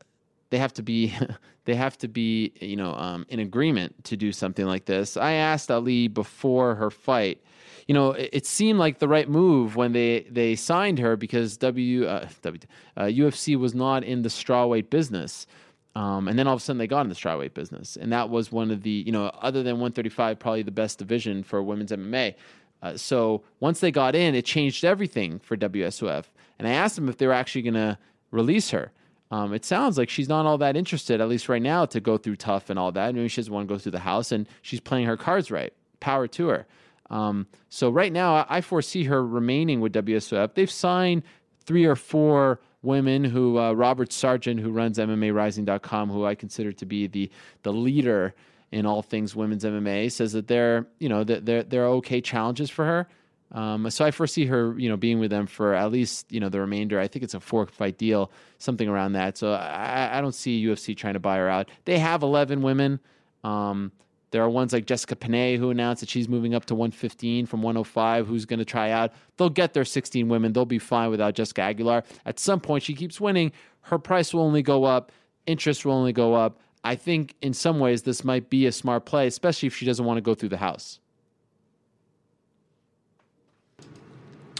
they 0.55 0.58
have 0.60 0.73
to 0.74 0.83
be 0.84 1.12
they 1.65 1.74
have 1.74 1.99
to 1.99 2.07
be 2.07 2.52
you 2.60 2.76
know 2.76 2.94
um, 2.94 3.26
in 3.28 3.41
agreement 3.41 4.05
to 4.05 4.16
do 4.16 4.31
something 4.31 4.66
like 4.66 4.84
this. 4.84 5.16
I 5.16 5.33
asked 5.33 5.68
Ali 5.68 6.07
before 6.07 6.76
her 6.76 6.92
fight. 6.92 7.42
You 7.89 7.94
know, 7.94 8.12
it, 8.12 8.31
it 8.33 8.47
seemed 8.47 8.78
like 8.78 9.00
the 9.00 9.08
right 9.08 9.28
move 9.28 9.74
when 9.74 9.92
they 9.92 10.28
they 10.31 10.55
signed 10.55 11.00
her 11.00 11.16
because 11.16 11.57
W, 11.57 12.07
uh, 12.07 12.28
w 12.42 12.60
uh, 12.97 13.02
UFC 13.07 13.57
was 13.57 13.74
not 13.74 14.05
in 14.05 14.23
the 14.23 14.28
strawweight 14.28 14.91
business. 14.91 15.49
Um, 15.97 16.28
and 16.28 16.39
then 16.39 16.47
all 16.47 16.55
of 16.55 16.60
a 16.60 16.65
sudden 16.65 16.78
they 16.78 16.86
got 16.86 17.02
in 17.02 17.08
the 17.08 17.16
strawweight 17.16 17.55
business, 17.55 17.97
and 17.97 18.12
that 18.12 18.31
was 18.31 18.52
one 18.52 18.70
of 18.70 18.83
the 18.84 19.02
you 19.07 19.10
know 19.10 19.26
other 19.42 19.65
than 19.65 19.74
135, 19.74 20.39
probably 20.39 20.62
the 20.62 20.70
best 20.70 21.00
division 21.00 21.42
for 21.42 21.65
women's 21.65 21.91
MMA. 21.91 22.36
Uh, 22.81 22.97
so 22.97 23.42
once 23.58 23.81
they 23.81 23.91
got 23.91 24.15
in, 24.15 24.36
it 24.36 24.44
changed 24.44 24.84
everything 24.84 25.41
for 25.41 25.57
WSOF. 25.57 26.26
And 26.58 26.68
I 26.68 26.73
asked 26.73 26.94
them 26.94 27.08
if 27.08 27.16
they 27.16 27.26
were 27.26 27.33
actually 27.33 27.62
going 27.62 27.74
to 27.74 27.99
release 28.31 28.70
her. 28.70 28.92
Um, 29.34 29.52
it 29.52 29.64
sounds 29.64 29.98
like 29.98 30.08
she's 30.10 30.28
not 30.28 30.46
all 30.46 30.58
that 30.58 30.76
interested, 30.76 31.20
at 31.20 31.28
least 31.28 31.48
right 31.48 31.60
now, 31.60 31.86
to 31.86 31.98
go 31.98 32.16
through 32.16 32.36
TUF 32.36 32.70
and 32.70 32.78
all 32.78 32.92
that. 32.92 33.16
Maybe 33.16 33.26
she 33.26 33.40
doesn't 33.40 33.52
want 33.52 33.66
to 33.66 33.74
go 33.74 33.78
through 33.80 33.90
the 33.90 33.98
house, 33.98 34.30
and 34.30 34.48
she's 34.62 34.78
playing 34.78 35.06
her 35.06 35.16
cards 35.16 35.50
right. 35.50 35.72
Power 35.98 36.28
to 36.28 36.46
her. 36.46 36.66
Um, 37.10 37.48
so 37.68 37.90
right 37.90 38.12
now, 38.12 38.46
I 38.48 38.60
foresee 38.60 39.02
her 39.04 39.26
remaining 39.26 39.80
with 39.80 39.92
WSOF. 39.92 40.54
They've 40.54 40.70
signed 40.70 41.24
three 41.64 41.84
or 41.84 41.96
four 41.96 42.60
women 42.82 43.24
who 43.24 43.58
uh, 43.58 43.72
Robert 43.72 44.12
Sargent, 44.12 44.60
who 44.60 44.70
runs 44.70 44.98
MMARising.com, 44.98 46.10
who 46.10 46.24
I 46.24 46.36
consider 46.36 46.70
to 46.70 46.86
be 46.86 47.08
the 47.08 47.28
the 47.64 47.72
leader 47.72 48.36
in 48.70 48.86
all 48.86 49.02
things 49.02 49.34
women's 49.34 49.64
MMA, 49.64 50.12
says 50.12 50.32
that 50.34 50.46
they're 50.46 50.86
you 51.00 51.08
know 51.08 51.24
that 51.24 51.44
they're 51.44 51.64
they're 51.64 51.88
okay 51.88 52.20
challenges 52.20 52.70
for 52.70 52.84
her. 52.84 53.08
Um, 53.52 53.89
so 53.90 54.05
I 54.05 54.10
foresee 54.10 54.47
her, 54.47 54.74
you 54.78 54.89
know, 54.89 54.97
being 54.97 55.20
with 55.20 55.31
them 55.31 55.47
for 55.47 55.74
at 55.74 55.92
least, 55.92 56.31
you 56.32 56.40
know, 56.40 56.48
the 56.48 56.60
remainder. 56.60 56.98
I 56.98 57.06
think 57.06 57.23
it's 57.23 57.34
a 57.34 57.40
four 57.40 57.66
fight 57.66 57.98
deal, 57.98 58.32
something 58.58 58.89
around 58.89 59.12
that. 59.12 59.39
So 59.39 59.52
I, 59.52 60.18
I 60.18 60.20
don't 60.20 60.34
see 60.34 60.64
UFC 60.64 60.97
trying 60.97 61.14
to 61.14 61.20
buy 61.20 61.36
her 61.36 61.48
out. 61.48 61.70
They 61.84 61.98
have 61.98 62.23
11 62.23 62.62
women. 62.62 63.00
Um, 63.44 63.92
there 64.34 64.42
are 64.42 64.50
ones 64.50 64.73
like 64.73 64.86
Jessica 64.86 65.14
Penne 65.14 65.56
who 65.60 65.70
announced 65.70 66.00
that 66.00 66.08
she's 66.08 66.28
moving 66.28 66.56
up 66.56 66.64
to 66.64 66.74
115 66.74 67.47
from 67.47 67.62
105, 67.62 68.26
who's 68.26 68.47
going 68.47 68.58
to 68.58 68.64
try 68.64 68.90
out. 68.90 69.12
They'll 69.36 69.48
get 69.48 69.74
their 69.74 69.84
16 69.84 70.28
women. 70.28 70.52
They'll 70.52 70.64
be 70.64 70.81
fine 70.81 71.10
without 71.10 71.34
Jessica 71.34 71.62
Aguilar. 71.62 72.02
At 72.26 72.40
some 72.40 72.58
point, 72.58 72.82
she 72.82 72.94
keeps 72.94 73.20
winning. 73.20 73.52
Her 73.82 73.98
price 73.98 74.34
will 74.34 74.42
only 74.42 74.62
go 74.62 74.82
up. 74.82 75.12
Interest 75.47 75.84
will 75.84 75.92
only 75.92 76.12
go 76.12 76.34
up. 76.34 76.58
I 76.82 76.97
think 76.97 77.36
in 77.42 77.55
some 77.55 77.78
ways 77.78 78.02
this 78.02 78.24
might 78.24 78.50
be 78.50 78.66
a 78.66 78.73
smart 78.73 79.06
play, 79.06 79.28
especially 79.28 79.68
if 79.68 79.76
she 79.76 79.86
doesn't 79.86 80.05
want 80.05 80.18
to 80.18 80.23
go 80.23 80.34
through 80.34 80.48
the 80.48 80.56
house. 80.56 80.98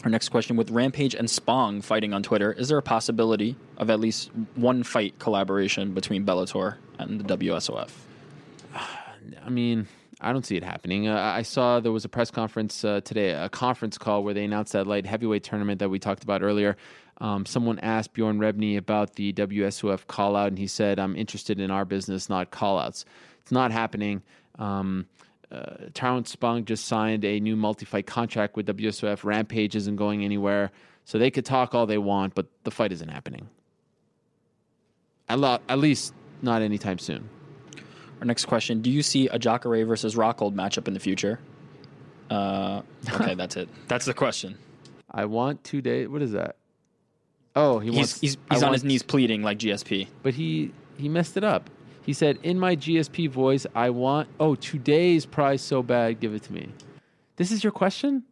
Our 0.05 0.11
next 0.11 0.29
question 0.29 0.57
with 0.57 0.71
Rampage 0.71 1.15
and 1.15 1.31
Spong 1.31 1.81
fighting 1.81 2.13
on 2.13 2.23
Twitter, 2.23 2.53
is 2.53 2.69
there 2.69 2.77
a 2.77 2.83
possibility 2.83 3.57
of 3.79 3.89
at 3.89 4.01
least 4.01 4.31
one 4.55 4.83
fight 4.83 5.19
collaboration 5.19 5.95
between 5.95 6.27
Bellator 6.27 6.77
and 6.99 7.19
the 7.19 7.39
WSOF? 7.39 7.89
I 8.75 9.49
mean, 9.49 9.89
I 10.21 10.35
don't 10.35 10.45
see 10.45 10.59
it 10.59 10.63
happening. 10.63 11.09
Uh, 11.09 11.19
I 11.19 11.41
saw 11.41 11.81
there 11.81 11.91
was 11.91 12.05
a 12.05 12.11
press 12.11 12.31
conference 12.31 12.85
uh, 12.85 13.01
today, 13.03 13.31
a 13.31 13.49
conference 13.49 13.97
call 13.97 14.23
where 14.23 14.35
they 14.35 14.45
announced 14.45 14.75
that 14.75 14.87
light 14.87 15.07
heavyweight 15.07 15.43
tournament 15.43 15.79
that 15.79 15.89
we 15.89 15.99
talked 15.99 16.23
about 16.23 16.43
earlier. 16.43 16.77
Um, 17.23 17.47
someone 17.47 17.79
asked 17.79 18.13
Bjorn 18.13 18.39
Rebney 18.39 18.77
about 18.77 19.15
the 19.15 19.33
WSOF 19.33 20.07
call 20.07 20.37
out, 20.37 20.49
and 20.49 20.59
he 20.59 20.67
said, 20.67 20.99
I'm 20.99 21.17
interested 21.17 21.59
in 21.59 21.71
our 21.71 21.87
business, 21.87 22.29
not 22.29 22.51
call 22.51 22.79
outs. 22.79 23.07
It's 23.41 23.53
not 23.53 23.73
happening. 23.73 24.23
Um, 24.59 25.07
uh, 25.55 25.77
Tyrone 25.95 26.25
Spong 26.25 26.65
just 26.65 26.87
signed 26.87 27.25
a 27.25 27.39
new 27.41 27.57
multi-fight 27.57 28.07
contract 28.07 28.57
with 28.57 28.67
WSOF. 28.67 29.25
Rampage 29.25 29.77
isn't 29.77 29.97
going 29.97 30.25
anywhere, 30.25 30.71
so 31.05 31.19
they 31.19 31.31
could 31.31 31.45
talk 31.45 31.75
all 31.75 31.87
they 31.87 31.99
want, 31.99 32.35
but 32.35 32.47
the 32.65 32.71
fight 32.71 32.93
isn't 32.93 33.09
happening. 33.09 33.49
At, 35.29 35.39
lo- 35.39 35.59
at 35.69 35.79
least 35.79 36.13
not 36.43 36.63
anytime 36.63 36.99
soon. 36.99 37.29
Our 38.21 38.27
next 38.27 38.45
question: 38.47 38.81
Do 38.83 38.91
you 38.91 39.03
see 39.03 39.29
a 39.29 39.39
Jacare 39.39 39.85
versus 39.85 40.15
Rockhold 40.17 40.55
matchup 40.55 40.87
in 40.89 40.95
the 40.95 41.01
future? 41.01 41.41
Uh, 42.31 42.83
okay, 43.13 43.35
that's 43.35 43.57
it. 43.57 43.69
That's 43.89 44.05
the 44.07 44.15
question. 44.15 44.59
I 45.11 45.25
want 45.27 45.63
two 45.65 45.81
days. 45.81 46.09
What 46.09 46.23
is 46.23 46.33
that? 46.33 46.57
Oh, 47.57 47.79
he 47.79 47.89
he's 47.91 47.97
wants. 47.97 48.21
he's, 48.21 48.37
he's 48.51 48.63
on 48.63 48.69
want- 48.71 48.75
his 48.75 48.85
knees 48.85 49.03
pleading 49.03 49.43
like 49.43 49.59
GSP. 49.59 50.09
but 50.23 50.35
he 50.35 50.73
he 50.99 51.09
messed 51.09 51.37
it 51.37 51.45
up. 51.45 51.71
He 52.05 52.13
said, 52.13 52.39
"In 52.43 52.59
my 52.59 52.77
GSP 52.77 53.31
voice, 53.31 53.67
I 53.75 53.91
want 53.91 54.29
oh 54.39 54.55
today's 54.55 55.27
prize 55.27 55.63
so 55.63 55.83
bad, 55.83 56.21
give 56.21 56.35
it 56.35 56.43
to 56.45 56.53
me." 56.53 56.69
This 57.37 57.51
is 57.51 57.65
your 57.65 57.73
question. 57.73 58.23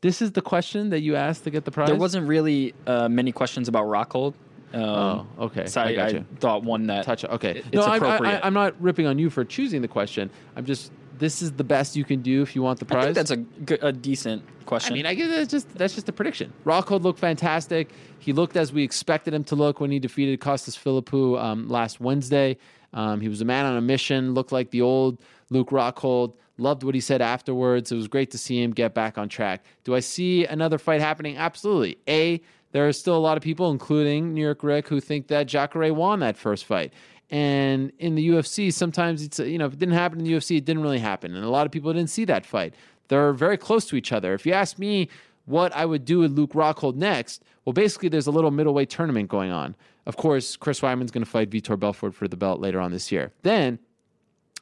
This 0.00 0.22
is 0.22 0.32
the 0.32 0.42
question 0.42 0.90
that 0.90 1.00
you 1.00 1.16
asked 1.16 1.44
to 1.44 1.50
get 1.50 1.64
the 1.64 1.70
prize. 1.70 1.88
There 1.88 1.96
wasn't 1.96 2.28
really 2.28 2.74
uh, 2.86 3.08
many 3.08 3.32
questions 3.32 3.68
about 3.68 3.86
Rockhold. 3.86 4.34
Um, 4.72 4.80
Oh, 4.82 5.26
okay. 5.40 5.66
So 5.66 5.80
I 5.80 5.84
I, 5.84 6.06
I, 6.06 6.24
thought 6.40 6.62
one 6.62 6.86
that 6.88 7.04
touch. 7.04 7.24
Okay, 7.24 7.50
it- 7.50 7.56
it's 7.72 7.74
no, 7.74 7.82
I, 7.82 8.40
I'm 8.42 8.54
not 8.54 8.80
ripping 8.80 9.06
on 9.06 9.18
you 9.18 9.30
for 9.30 9.44
choosing 9.44 9.82
the 9.82 9.88
question. 9.88 10.30
I'm 10.56 10.64
just 10.64 10.92
this 11.18 11.42
is 11.42 11.52
the 11.52 11.64
best 11.64 11.96
you 11.96 12.04
can 12.04 12.22
do 12.22 12.42
if 12.42 12.54
you 12.54 12.62
want 12.62 12.78
the 12.78 12.84
prize. 12.84 13.02
I 13.02 13.04
think 13.06 13.14
that's 13.16 13.30
a, 13.32 13.36
good, 13.36 13.78
a 13.82 13.92
decent 13.92 14.42
question. 14.66 14.92
I 14.92 14.96
mean, 14.96 15.06
I 15.06 15.14
guess 15.14 15.28
that's 15.30 15.50
just 15.50 15.74
that's 15.74 15.94
just 15.94 16.08
a 16.08 16.12
prediction. 16.12 16.52
Rockhold 16.64 17.02
looked 17.02 17.18
fantastic. 17.18 17.90
He 18.18 18.32
looked 18.32 18.56
as 18.56 18.72
we 18.72 18.82
expected 18.84 19.34
him 19.34 19.44
to 19.44 19.56
look 19.56 19.80
when 19.80 19.90
he 19.90 19.98
defeated 19.98 20.40
Costas 20.40 20.76
Philippou 20.76 21.40
um, 21.42 21.68
last 21.68 22.00
Wednesday. 22.00 22.56
Um, 22.92 23.20
he 23.20 23.28
was 23.28 23.40
a 23.40 23.44
man 23.44 23.66
on 23.66 23.76
a 23.76 23.80
mission. 23.80 24.34
Looked 24.34 24.52
like 24.52 24.70
the 24.70 24.82
old 24.82 25.20
Luke 25.50 25.70
Rockhold. 25.70 26.34
Loved 26.56 26.82
what 26.82 26.94
he 26.94 27.00
said 27.00 27.22
afterwards. 27.22 27.92
It 27.92 27.96
was 27.96 28.08
great 28.08 28.30
to 28.32 28.38
see 28.38 28.62
him 28.62 28.72
get 28.72 28.94
back 28.94 29.16
on 29.16 29.28
track. 29.28 29.64
Do 29.84 29.94
I 29.94 30.00
see 30.00 30.44
another 30.44 30.78
fight 30.78 31.00
happening? 31.00 31.36
Absolutely. 31.36 31.98
A, 32.08 32.40
there 32.72 32.86
are 32.88 32.92
still 32.92 33.16
a 33.16 33.18
lot 33.18 33.36
of 33.36 33.42
people, 33.42 33.70
including 33.70 34.34
New 34.34 34.42
York 34.42 34.62
Rick, 34.62 34.88
who 34.88 35.00
think 35.00 35.28
that 35.28 35.46
Jacare 35.46 35.94
won 35.94 36.20
that 36.20 36.36
first 36.36 36.64
fight. 36.64 36.92
And 37.30 37.92
in 37.98 38.14
the 38.14 38.28
UFC, 38.28 38.72
sometimes 38.72 39.22
it's 39.22 39.38
you 39.38 39.58
know 39.58 39.66
if 39.66 39.74
it 39.74 39.78
didn't 39.78 39.94
happen 39.94 40.18
in 40.18 40.24
the 40.24 40.32
UFC, 40.32 40.56
it 40.56 40.64
didn't 40.64 40.82
really 40.82 40.98
happen, 40.98 41.34
and 41.34 41.44
a 41.44 41.50
lot 41.50 41.66
of 41.66 41.72
people 41.72 41.92
didn't 41.92 42.10
see 42.10 42.24
that 42.24 42.46
fight. 42.46 42.74
They're 43.08 43.32
very 43.32 43.56
close 43.58 43.84
to 43.86 43.96
each 43.96 44.12
other. 44.12 44.34
If 44.34 44.46
you 44.46 44.52
ask 44.52 44.78
me 44.78 45.08
what 45.44 45.74
I 45.74 45.84
would 45.84 46.04
do 46.04 46.20
with 46.20 46.32
Luke 46.32 46.52
Rockhold 46.52 46.96
next, 46.96 47.42
well, 47.64 47.72
basically 47.72 48.08
there's 48.08 48.26
a 48.26 48.30
little 48.30 48.50
middleweight 48.50 48.90
tournament 48.90 49.28
going 49.28 49.50
on. 49.50 49.76
Of 50.08 50.16
course, 50.16 50.56
Chris 50.56 50.80
Weidman's 50.80 51.10
going 51.10 51.24
to 51.24 51.30
fight 51.30 51.50
Vitor 51.50 51.78
Belfort 51.78 52.14
for 52.14 52.26
the 52.26 52.36
belt 52.36 52.60
later 52.60 52.80
on 52.80 52.90
this 52.92 53.12
year. 53.12 53.30
Then 53.42 53.78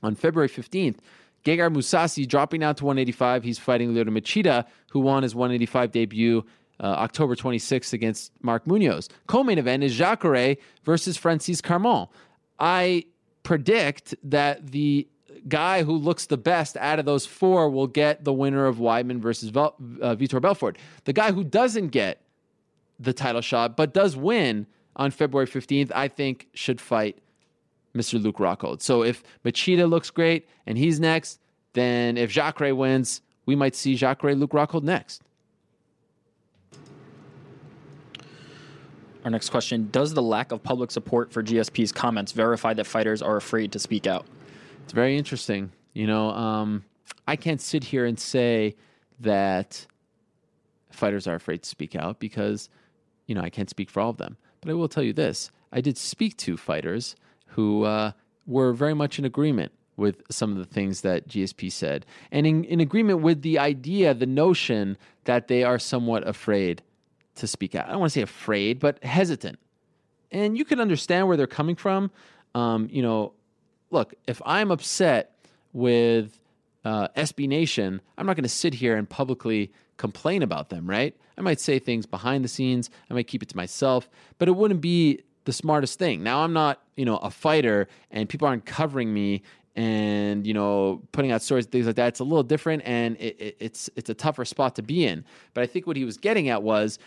on 0.03 0.17
February 0.17 0.49
15th, 0.49 0.97
Gegard 1.45 1.73
Mousasi 1.73 2.27
dropping 2.27 2.61
down 2.61 2.75
to 2.75 2.85
185. 2.85 3.45
He's 3.45 3.57
fighting 3.57 3.95
Lyoto 3.95 4.09
Machida, 4.09 4.67
who 4.91 4.99
won 4.99 5.23
his 5.23 5.37
185 5.37 5.93
debut 5.93 6.45
uh, 6.81 6.83
October 6.83 7.37
26th 7.37 7.93
against 7.93 8.33
Mark 8.43 8.67
Munoz. 8.67 9.09
Co-main 9.29 9.57
event 9.57 9.85
is 9.85 9.95
Jacare 9.95 10.57
versus 10.83 11.17
Francis 11.17 11.61
Carmont. 11.61 12.09
I 12.59 13.05
predict 13.45 14.17
that 14.25 14.73
the 14.73 15.07
guy 15.47 15.85
who 15.85 15.93
looks 15.93 16.27
the 16.27 16.37
best 16.37 16.77
out 16.79 16.99
of 16.99 17.05
those 17.05 17.25
four 17.25 17.71
will 17.71 17.87
get 17.87 18.25
the 18.25 18.33
winner 18.33 18.67
of 18.67 18.79
Weidman 18.79 19.21
versus 19.21 19.51
Vel- 19.51 19.77
uh, 20.03 20.17
Vitor 20.17 20.43
Belfort. 20.43 20.77
The 21.05 21.13
guy 21.13 21.31
who 21.31 21.45
doesn't 21.45 21.89
get 21.89 22.21
the 22.99 23.13
title 23.13 23.43
shot 23.43 23.77
but 23.77 23.95
does 23.95 24.17
win 24.17 24.67
on 24.97 25.11
February 25.11 25.47
15th, 25.47 25.93
I 25.95 26.09
think 26.09 26.49
should 26.55 26.81
fight 26.81 27.19
Mr. 27.95 28.23
Luke 28.23 28.39
Rockhold. 28.39 28.83
So 28.83 29.03
if 29.03 29.23
Machida 29.45 29.89
looks 29.89 30.11
great 30.11 30.49
and 30.67 30.77
he's 30.77 30.99
next, 30.99 31.41
then 31.75 32.17
if 32.17 32.31
Jacare 32.31 32.75
wins, 32.75 33.23
we 33.45 33.55
might 33.55 33.75
see 33.75 33.95
Jacare 33.95 34.35
Luke 34.35 34.53
Rockhold 34.53 34.83
next. 34.83 35.23
Our 39.25 39.31
next 39.31 39.51
question 39.51 39.89
Does 39.91 40.15
the 40.15 40.23
lack 40.23 40.53
of 40.53 40.63
public 40.63 40.91
support 40.91 41.33
for 41.33 41.43
GSP's 41.43 41.93
comments 41.93 42.33
verify 42.33 42.75
that 42.75 42.87
fighters 42.87 43.23
are 43.23 43.37
afraid 43.37 43.73
to 43.73 43.79
speak 43.79 44.07
out? 44.07 44.27
It's 44.85 44.93
very 44.93 45.19
interesting. 45.19 45.73
You 45.95 46.07
know, 46.07 46.31
um, 46.31 46.85
I 47.27 47.37
can't 47.37 47.61
sit 47.61 47.83
here 47.83 48.05
and 48.05 48.19
say 48.19 48.77
that 49.21 49.87
fighters 50.91 51.27
are 51.27 51.35
afraid 51.35 51.63
to 51.63 51.69
speak 51.69 51.97
out 51.97 52.21
because, 52.21 52.69
you 53.27 53.35
know, 53.35 53.41
I 53.41 53.51
can't 53.51 53.69
speak 53.69 53.91
for 53.91 54.01
all 54.01 54.11
of 54.11 54.17
them. 54.17 54.37
But 54.67 54.73
I 54.73 54.75
will 54.75 54.89
tell 54.89 55.05
you 55.05 55.13
this 55.13 55.53
I 55.73 55.81
did 55.81 55.97
speak 55.97 56.37
to 56.39 56.57
fighters 56.57 57.15
who 57.51 57.85
uh, 57.85 58.13
were 58.47 58.73
very 58.73 58.95
much 58.95 59.17
in 59.17 59.25
agreement 59.25 59.71
with 59.97 60.23
some 60.29 60.51
of 60.51 60.59
the 60.59 60.65
things 60.65 61.03
that 61.03 61.29
GSP 61.29 61.71
said, 61.71 62.05
and 62.33 62.47
in, 62.47 62.65
in 62.65 62.81
agreement 62.81 63.21
with 63.21 63.43
the 63.43 63.61
idea, 63.61 64.13
the 64.13 64.27
notion 64.27 64.99
that 65.25 65.47
they 65.47 65.63
are 65.63 65.79
somewhat 65.79 66.27
afraid 66.27 66.83
to 67.37 67.47
speak 67.47 67.77
out. 67.77 67.87
I 67.87 67.93
don't 67.93 68.01
want 68.01 68.13
to 68.13 68.19
say 68.19 68.23
afraid, 68.23 68.81
but 68.81 69.03
hesitant. 69.05 69.59
And 70.33 70.59
you 70.59 70.65
can 70.65 70.81
understand 70.81 71.29
where 71.29 71.37
they're 71.37 71.47
coming 71.47 71.77
from. 71.77 72.11
Um, 72.55 72.89
you 72.91 73.03
know, 73.03 73.33
look, 73.91 74.15
if 74.27 74.43
I'm 74.45 74.71
upset 74.71 75.39
with 75.73 76.39
uh, 76.85 77.09
SB 77.17 77.49
Nation, 77.49 78.01
I'm 78.19 78.27
not 78.27 78.35
going 78.35 78.43
to 78.43 78.49
sit 78.49 78.75
here 78.75 78.97
and 78.97 79.09
publicly 79.09 79.71
complain 79.97 80.43
about 80.43 80.69
them, 80.69 80.89
right? 80.89 81.17
I 81.39 81.41
might 81.41 81.61
say 81.61 81.79
things 81.79 82.07
behind 82.07 82.45
the 82.45 82.49
scenes. 82.49 82.91
I 83.11 83.15
might 83.15 83.27
keep 83.27 83.43
it 83.43 83.49
to 83.51 83.57
myself, 83.57 84.09
but 84.39 84.49
it 84.49 84.57
wouldn't 84.57 84.81
be 84.81 85.23
the 85.45 85.53
smartest 85.53 85.99
thing. 85.99 86.23
Now 86.23 86.41
I'm 86.41 86.53
not, 86.53 86.83
you 86.97 87.05
know, 87.05 87.17
a 87.19 87.31
fighter 87.31 87.89
and 88.11 88.29
people 88.29 88.49
aren't 88.49 88.67
covering 88.67 89.13
me 89.13 89.43
and 89.77 90.47
you 90.47 90.55
know 90.55 91.03
putting 91.13 91.31
out 91.31 91.43
stories 91.43 91.67
things 91.67 91.87
like 91.87 91.97
that 91.97 92.09
it's 92.09 92.21
a 92.21 92.25
little 92.25 92.43
different 92.43 92.83
and 92.87 93.15
it, 93.19 93.39
it, 93.39 93.57
it's 93.61 93.91
it's 93.95 94.09
a 94.09 94.15
tougher 94.15 94.45
spot 94.45 94.75
to 94.75 94.83
be 94.83 95.05
in 95.05 95.23
but 95.53 95.63
i 95.63 95.67
think 95.67 95.87
what 95.87 95.97
he 95.97 96.05
was 96.05 96.17
getting 96.17 96.49
at 96.49 96.63
was 96.63 96.99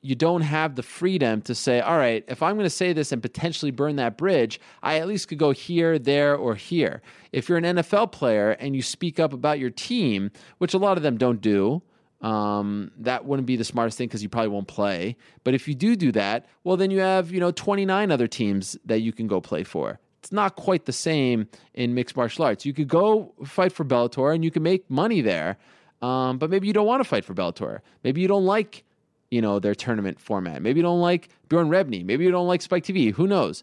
you 0.00 0.14
don't 0.14 0.40
have 0.40 0.74
the 0.74 0.82
freedom 0.82 1.42
to 1.42 1.54
say 1.54 1.80
all 1.80 1.98
right 1.98 2.24
if 2.26 2.42
i'm 2.42 2.56
going 2.56 2.64
to 2.64 2.70
say 2.70 2.94
this 2.94 3.12
and 3.12 3.20
potentially 3.20 3.70
burn 3.70 3.96
that 3.96 4.16
bridge 4.16 4.58
i 4.82 4.98
at 4.98 5.06
least 5.06 5.28
could 5.28 5.38
go 5.38 5.50
here 5.50 5.98
there 5.98 6.34
or 6.34 6.54
here 6.54 7.02
if 7.32 7.46
you're 7.46 7.58
an 7.58 7.64
nfl 7.76 8.10
player 8.10 8.52
and 8.52 8.74
you 8.74 8.80
speak 8.80 9.20
up 9.20 9.34
about 9.34 9.58
your 9.58 9.70
team 9.70 10.30
which 10.56 10.72
a 10.72 10.78
lot 10.78 10.96
of 10.96 11.02
them 11.02 11.18
don't 11.18 11.42
do 11.42 11.82
um, 12.24 12.90
that 12.98 13.24
wouldn't 13.24 13.46
be 13.46 13.56
the 13.56 13.64
smartest 13.64 13.98
thing 13.98 14.08
because 14.08 14.22
you 14.22 14.28
probably 14.28 14.48
won't 14.48 14.66
play. 14.66 15.16
But 15.44 15.54
if 15.54 15.68
you 15.68 15.74
do 15.74 15.94
do 15.94 16.10
that, 16.12 16.46
well, 16.64 16.76
then 16.76 16.90
you 16.90 17.00
have 17.00 17.30
you 17.30 17.38
know 17.38 17.52
29 17.52 18.10
other 18.10 18.26
teams 18.26 18.76
that 18.84 19.00
you 19.00 19.12
can 19.12 19.28
go 19.28 19.40
play 19.40 19.62
for 19.62 20.00
it's 20.24 20.32
not 20.32 20.56
quite 20.56 20.86
the 20.86 20.92
same 20.92 21.46
in 21.74 21.94
mixed 21.94 22.16
martial 22.16 22.46
arts. 22.46 22.64
You 22.64 22.72
could 22.72 22.88
go 22.88 23.34
fight 23.44 23.72
for 23.72 23.84
Bellator 23.84 24.34
and 24.34 24.42
you 24.42 24.50
can 24.50 24.62
make 24.62 24.88
money 24.88 25.20
there, 25.20 25.58
um, 26.00 26.38
but 26.38 26.48
maybe 26.48 26.66
you 26.66 26.72
don't 26.72 26.86
want 26.86 27.02
to 27.02 27.08
fight 27.08 27.26
for 27.26 27.34
Bellator. 27.34 27.80
Maybe 28.02 28.22
you 28.22 28.28
don't 28.28 28.46
like, 28.46 28.84
you 29.30 29.42
know, 29.42 29.58
their 29.58 29.74
tournament 29.74 30.18
format. 30.18 30.62
Maybe 30.62 30.78
you 30.78 30.82
don't 30.82 31.02
like 31.02 31.28
Bjorn 31.50 31.68
Rebney. 31.68 32.06
Maybe 32.06 32.24
you 32.24 32.30
don't 32.30 32.48
like 32.48 32.62
Spike 32.62 32.84
TV. 32.84 33.12
Who 33.12 33.26
knows? 33.26 33.62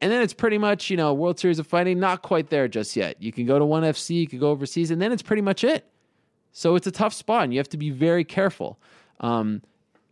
And 0.00 0.10
then 0.10 0.22
it's 0.22 0.32
pretty 0.32 0.56
much, 0.56 0.88
you 0.88 0.96
know, 0.96 1.12
World 1.12 1.38
Series 1.38 1.58
of 1.58 1.66
Fighting, 1.66 2.00
not 2.00 2.22
quite 2.22 2.48
there 2.48 2.68
just 2.68 2.96
yet. 2.96 3.20
You 3.22 3.30
can 3.30 3.44
go 3.44 3.58
to 3.58 3.66
ONE 3.66 3.82
FC, 3.82 4.14
you 4.14 4.26
could 4.26 4.40
go 4.40 4.50
overseas, 4.50 4.90
and 4.90 5.02
then 5.02 5.12
it's 5.12 5.22
pretty 5.22 5.42
much 5.42 5.62
it. 5.62 5.84
So 6.52 6.74
it's 6.74 6.86
a 6.86 6.92
tough 6.92 7.12
spot, 7.12 7.44
and 7.44 7.52
you 7.52 7.58
have 7.58 7.68
to 7.70 7.76
be 7.76 7.90
very 7.90 8.24
careful. 8.24 8.78
Um, 9.20 9.62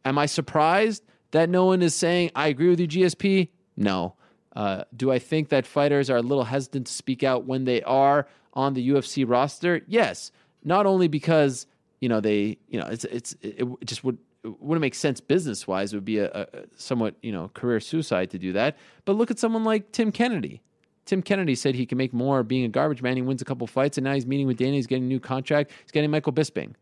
am 0.04 0.18
I 0.18 0.26
surprised 0.26 1.02
that 1.32 1.48
no 1.48 1.66
one 1.66 1.82
is 1.82 1.94
saying, 1.94 2.30
I 2.34 2.48
agree 2.48 2.68
with 2.68 2.80
you, 2.80 2.88
GSP? 2.88 3.48
No. 3.76 4.14
Uh, 4.54 4.84
do 4.96 5.12
I 5.12 5.18
think 5.18 5.50
that 5.50 5.66
fighters 5.66 6.08
are 6.08 6.16
a 6.16 6.22
little 6.22 6.44
hesitant 6.44 6.86
to 6.86 6.92
speak 6.92 7.22
out 7.22 7.44
when 7.44 7.64
they 7.64 7.82
are 7.82 8.26
on 8.54 8.74
the 8.74 8.88
UFC 8.88 9.28
roster? 9.28 9.82
Yes, 9.86 10.32
not 10.64 10.86
only 10.86 11.08
because 11.08 11.66
you 12.00 12.08
know 12.08 12.20
they 12.20 12.58
you 12.68 12.80
know 12.80 12.86
it's 12.86 13.04
it's 13.04 13.36
it 13.42 13.66
just 13.84 14.02
would 14.02 14.18
it 14.44 14.60
wouldn't 14.60 14.80
make 14.80 14.94
sense 14.94 15.20
business 15.20 15.66
wise. 15.66 15.92
It 15.92 15.96
would 15.96 16.04
be 16.04 16.18
a, 16.18 16.30
a 16.32 16.46
somewhat 16.76 17.16
you 17.22 17.32
know 17.32 17.50
career 17.52 17.80
suicide 17.80 18.30
to 18.30 18.38
do 18.38 18.52
that. 18.54 18.76
But 19.04 19.12
look 19.12 19.30
at 19.30 19.38
someone 19.38 19.64
like 19.64 19.92
Tim 19.92 20.10
Kennedy. 20.10 20.62
Tim 21.06 21.22
Kennedy 21.22 21.54
said 21.54 21.74
he 21.74 21.86
can 21.86 21.96
make 21.96 22.12
more 22.12 22.42
being 22.42 22.64
a 22.64 22.68
garbage 22.68 23.00
man. 23.00 23.16
He 23.16 23.22
wins 23.22 23.40
a 23.40 23.44
couple 23.44 23.66
fights, 23.66 23.96
and 23.96 24.04
now 24.04 24.12
he's 24.12 24.26
meeting 24.26 24.46
with 24.46 24.58
Danny. 24.58 24.76
He's 24.76 24.86
getting 24.86 25.04
a 25.04 25.08
new 25.08 25.20
contract. 25.20 25.70
He's 25.82 25.92
getting 25.92 26.10
Michael 26.10 26.32
Bisping. 26.32 26.74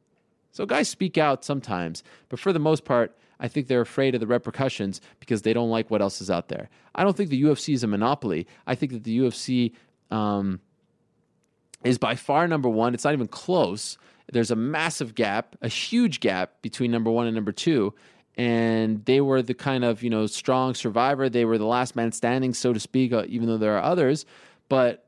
So 0.51 0.67
guys 0.67 0.89
speak 0.89 1.19
out 1.19 1.45
sometimes, 1.45 2.03
but 2.29 2.39
for 2.39 2.53
the 2.53 2.59
most 2.59 2.85
part, 2.85 3.17
I 3.41 3.49
think 3.49 3.67
they're 3.67 3.81
afraid 3.81 4.15
of 4.15 4.21
the 4.21 4.27
repercussions 4.27 5.01
because 5.21 5.43
they 5.43 5.53
don't 5.53 5.69
like 5.69 5.91
what 5.91 6.01
else 6.01 6.21
is 6.21 6.31
out 6.31 6.49
there. 6.49 6.71
I 6.95 7.03
don't 7.03 7.17
think 7.17 7.31
the 7.31 7.43
UFC 7.43 7.75
is 7.75 7.83
a 7.83 7.89
monopoly. 7.89 8.47
I 8.67 8.75
think 8.75 8.93
that 8.93 9.05
the 9.05 9.19
UFC 9.19 9.73
um, 10.11 10.61
is 11.83 11.99
by 11.99 12.15
far 12.15 12.47
number 12.47 12.69
one. 12.69 12.95
It's 12.95 13.05
not 13.05 13.13
even 13.13 13.27
close. 13.27 13.99
There's 14.33 14.51
a 14.51 14.57
massive 14.57 15.15
gap, 15.15 15.57
a 15.61 15.69
huge 15.69 16.21
gap 16.21 16.63
between 16.63 16.91
number 16.91 17.11
one 17.11 17.27
and 17.27 17.35
number 17.35 17.53
two. 17.53 17.93
And 18.37 19.05
they 19.05 19.21
were 19.21 19.43
the 19.43 19.55
kind 19.55 19.85
of 19.85 20.03
you 20.03 20.11
know 20.11 20.27
strong 20.27 20.75
survivor. 20.75 21.29
They 21.29 21.45
were 21.45 21.59
the 21.59 21.67
last 21.67 21.95
man 21.95 22.13
standing, 22.13 22.53
so 22.55 22.73
to 22.73 22.81
speak. 22.81 23.13
Uh, 23.13 23.25
even 23.29 23.47
though 23.49 23.59
there 23.59 23.77
are 23.77 23.83
others, 23.83 24.27
but 24.69 25.07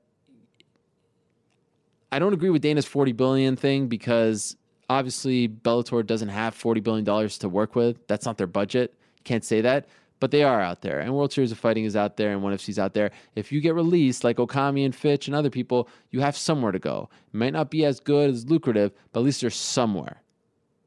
I 2.12 2.18
don't 2.18 2.32
agree 2.32 2.50
with 2.50 2.62
Dana's 2.62 2.86
40 2.86 3.12
billion 3.12 3.56
thing 3.56 3.88
because 3.88 4.56
Obviously, 4.88 5.48
Bellator 5.48 6.06
doesn't 6.06 6.28
have 6.28 6.54
$40 6.54 6.82
billion 6.82 7.28
to 7.28 7.48
work 7.48 7.74
with. 7.74 8.06
That's 8.06 8.24
not 8.24 8.38
their 8.38 8.46
budget. 8.46 8.94
Can't 9.24 9.44
say 9.44 9.60
that. 9.62 9.86
But 10.20 10.30
they 10.30 10.44
are 10.44 10.60
out 10.60 10.80
there. 10.80 11.00
And 11.00 11.14
World 11.14 11.32
Series 11.32 11.52
of 11.52 11.58
Fighting 11.58 11.84
is 11.84 11.96
out 11.96 12.16
there 12.16 12.30
and 12.30 12.42
ONE 12.42 12.54
FC's 12.54 12.78
out 12.78 12.94
there. 12.94 13.10
If 13.34 13.52
you 13.52 13.60
get 13.60 13.74
released, 13.74 14.24
like 14.24 14.36
Okami 14.36 14.84
and 14.84 14.94
Fitch 14.94 15.26
and 15.26 15.34
other 15.34 15.50
people, 15.50 15.88
you 16.10 16.20
have 16.20 16.36
somewhere 16.36 16.72
to 16.72 16.78
go. 16.78 17.10
It 17.34 17.36
might 17.36 17.52
not 17.52 17.70
be 17.70 17.84
as 17.84 18.00
good 18.00 18.30
as 18.30 18.48
lucrative, 18.48 18.92
but 19.12 19.20
at 19.20 19.26
least 19.26 19.42
you're 19.42 19.50
somewhere. 19.50 20.22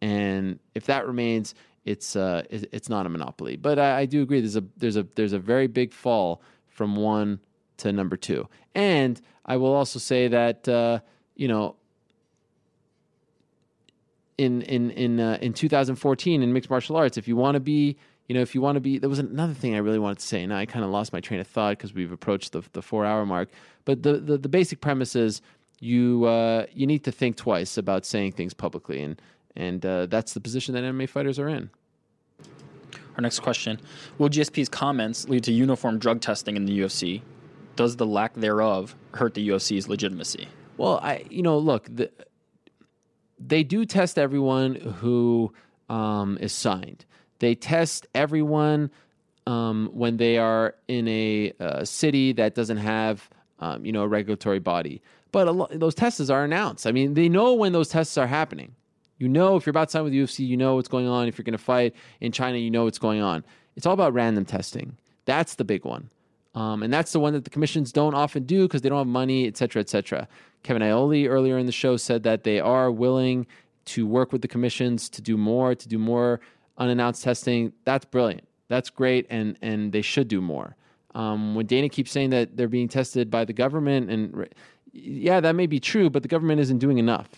And 0.02 0.60
if 0.74 0.86
that 0.86 1.06
remains, 1.06 1.54
it's 1.90 2.16
uh, 2.16 2.44
it's 2.52 2.88
not 2.88 3.08
a 3.08 3.10
monopoly. 3.10 3.56
But 3.56 3.80
I, 3.80 4.02
I 4.02 4.06
do 4.06 4.22
agree. 4.22 4.42
There's 4.42 4.56
a 4.56 4.64
there's 4.78 4.96
a 4.96 5.08
there's 5.16 5.34
a 5.34 5.40
very 5.40 5.66
big 5.66 5.92
fall 5.92 6.42
from 6.68 6.96
one 6.96 7.40
to 7.78 7.92
number 7.92 8.16
two. 8.16 8.48
And 8.76 9.20
I 9.46 9.58
will 9.58 9.74
also 9.74 9.98
say 9.98 10.28
that 10.28 10.68
uh, 10.70 11.00
you 11.36 11.48
know 11.48 11.76
in 14.38 14.62
in 14.62 14.92
in 14.92 15.20
uh, 15.20 15.40
in 15.42 15.54
2014 15.54 16.44
in 16.44 16.54
mixed 16.54 16.70
martial 16.70 16.96
arts. 16.96 17.18
If 17.18 17.28
you 17.28 17.36
want 17.36 17.56
to 17.56 17.60
be, 17.60 17.98
you 18.28 18.36
know, 18.36 18.42
if 18.42 18.54
you 18.54 18.62
want 18.62 18.76
to 18.76 18.82
be, 18.82 19.00
there 19.00 19.10
was 19.10 19.20
another 19.20 19.56
thing 19.56 19.74
I 19.74 19.80
really 19.80 20.00
wanted 20.00 20.20
to 20.20 20.26
say, 20.26 20.44
and 20.44 20.54
I 20.54 20.68
kind 20.68 20.86
of 20.86 20.92
lost 20.92 21.12
my 21.12 21.20
train 21.20 21.40
of 21.40 21.48
thought 21.48 21.78
because 21.78 21.94
we've 21.94 22.12
approached 22.12 22.52
the 22.52 22.62
the 22.74 22.84
four 22.84 23.04
hour 23.04 23.26
mark. 23.26 23.50
But 23.86 24.04
the 24.04 24.20
the, 24.20 24.38
the 24.38 24.50
basic 24.50 24.80
premise 24.80 25.16
is 25.16 25.42
you 25.80 26.26
uh, 26.26 26.68
you 26.72 26.86
need 26.86 27.04
to 27.06 27.12
think 27.12 27.36
twice 27.36 27.78
about 27.78 28.06
saying 28.06 28.34
things 28.34 28.54
publicly, 28.54 29.02
and 29.02 29.20
and 29.56 29.84
uh, 29.84 30.06
that's 30.06 30.34
the 30.34 30.40
position 30.40 30.76
that 30.76 30.84
MMA 30.84 31.10
fighters 31.10 31.40
are 31.40 31.50
in. 31.50 31.72
Our 33.20 33.22
next 33.22 33.42
question: 33.42 33.82
Will 34.18 34.30
GSP's 34.30 34.70
comments 34.70 35.28
lead 35.28 35.44
to 35.44 35.52
uniform 35.52 36.00
drug 36.00 36.22
testing 36.22 36.56
in 36.56 36.64
the 36.64 36.80
UFC? 36.80 37.22
Does 37.76 37.98
the 37.98 38.06
lack 38.06 38.34
thereof 38.34 38.96
hurt 39.14 39.34
the 39.34 39.46
UFC's 39.50 39.90
legitimacy? 39.90 40.48
Well, 40.78 41.02
I 41.04 41.26
you 41.30 41.42
know 41.42 41.58
look 41.58 41.90
the 41.94 42.10
they 43.38 43.62
do 43.64 43.84
test 43.84 44.18
everyone 44.18 44.76
who 44.76 45.52
um, 45.90 46.38
is 46.40 46.54
signed. 46.54 47.04
They 47.40 47.56
test 47.56 48.08
everyone 48.16 48.90
um, 49.46 49.90
when 49.92 50.16
they 50.16 50.38
are 50.38 50.76
in 50.88 51.06
a 51.10 51.52
uh, 51.60 51.84
city 51.84 52.32
that 52.32 52.56
doesn't 52.56 52.78
have, 52.78 53.30
um, 53.60 53.86
you 53.86 53.92
know, 53.92 54.04
a 54.04 54.08
regulatory 54.08 54.60
body. 54.60 55.02
But 55.34 55.54
lo- 55.54 55.68
those 55.72 55.94
tests 55.94 56.30
are 56.30 56.46
announced. 56.46 56.88
I 56.88 56.94
mean, 56.94 57.16
they 57.16 57.28
know 57.28 57.54
when 57.54 57.74
those 57.74 57.90
tests 57.90 58.18
are 58.18 58.28
happening. 58.28 58.76
You 59.20 59.30
know, 59.30 59.56
if 59.58 59.66
you're 59.66 59.72
about 59.72 59.90
to 59.90 59.92
sign 59.92 60.04
with 60.04 60.14
the 60.14 60.20
UFC, 60.20 60.48
you 60.48 60.58
know 60.58 60.76
what's 60.76 60.88
going 60.88 61.08
on. 61.08 61.28
If 61.28 61.38
you're 61.38 61.44
going 61.44 61.52
to 61.52 61.64
fight 61.64 61.94
in 62.22 62.32
China, 62.32 62.58
you 62.58 62.72
know 62.72 62.86
what's 62.86 62.98
going 62.98 63.22
on. 63.22 63.44
It's 63.76 63.86
all 63.86 63.94
about 63.94 64.14
random 64.14 64.46
testing. 64.46 64.98
That's 65.26 65.56
the 65.56 65.64
big 65.64 65.86
one. 65.86 66.10
Um, 66.56 66.82
and 66.82 66.92
that's 66.92 67.12
the 67.12 67.20
one 67.20 67.34
that 67.34 67.44
the 67.44 67.50
commissions 67.50 67.92
don't 67.92 68.16
often 68.16 68.44
do 68.44 68.64
because 68.64 68.82
they 68.82 68.90
don't 68.90 68.98
have 68.98 69.08
money, 69.08 69.46
et 69.46 69.56
cetera, 69.56 69.82
et 69.82 69.90
cetera. 69.90 70.28
Kevin 70.64 70.82
Iole 70.82 71.28
earlier 71.28 71.58
in 71.58 71.66
the 71.66 71.72
show 71.72 71.96
said 71.98 72.24
that 72.24 72.44
they 72.44 72.60
are 72.60 72.92
willing 72.92 73.46
to 73.86 74.08
work 74.08 74.32
with 74.32 74.42
the 74.42 74.48
commissions 74.48 75.10
to 75.10 75.22
do 75.22 75.38
more, 75.38 75.76
to 75.76 75.88
do 75.88 75.98
more 75.98 76.40
unannounced 76.78 77.24
testing. 77.24 77.74
That's 77.86 78.06
brilliant. 78.06 78.48
That's 78.68 78.90
great, 78.90 79.26
and 79.30 79.58
and 79.62 79.92
they 79.92 80.02
should 80.02 80.28
do 80.28 80.42
more. 80.42 80.76
Um, 81.16 81.56
when 81.56 81.66
Dana 81.66 81.90
keeps 81.90 82.12
saying 82.12 82.30
that 82.30 82.56
they're 82.56 82.68
being 82.68 82.88
tested 82.88 83.32
by 83.32 83.46
the 83.46 83.54
government, 83.54 84.12
and 84.12 84.48
yeah, 84.94 85.40
that 85.40 85.56
may 85.56 85.66
be 85.66 85.80
true, 85.80 86.10
but 86.10 86.22
the 86.22 86.28
government 86.30 86.62
isn't 86.62 86.78
doing 86.78 87.00
enough, 87.00 87.30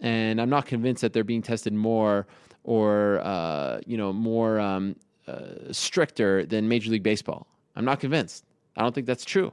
and 0.00 0.40
I'm 0.40 0.50
not 0.50 0.66
convinced 0.66 1.02
that 1.02 1.12
they're 1.12 1.24
being 1.24 1.42
tested 1.42 1.72
more 1.72 2.26
or 2.64 3.20
uh, 3.20 3.80
you 3.86 3.96
know 3.96 4.12
more 4.12 4.58
um, 4.60 4.96
uh, 5.26 5.72
stricter 5.72 6.44
than 6.44 6.68
Major 6.68 6.90
League 6.90 7.02
Baseball. 7.02 7.46
I'm 7.74 7.84
not 7.84 8.00
convinced. 8.00 8.44
I 8.76 8.82
don't 8.82 8.94
think 8.94 9.06
that's 9.06 9.24
true. 9.24 9.52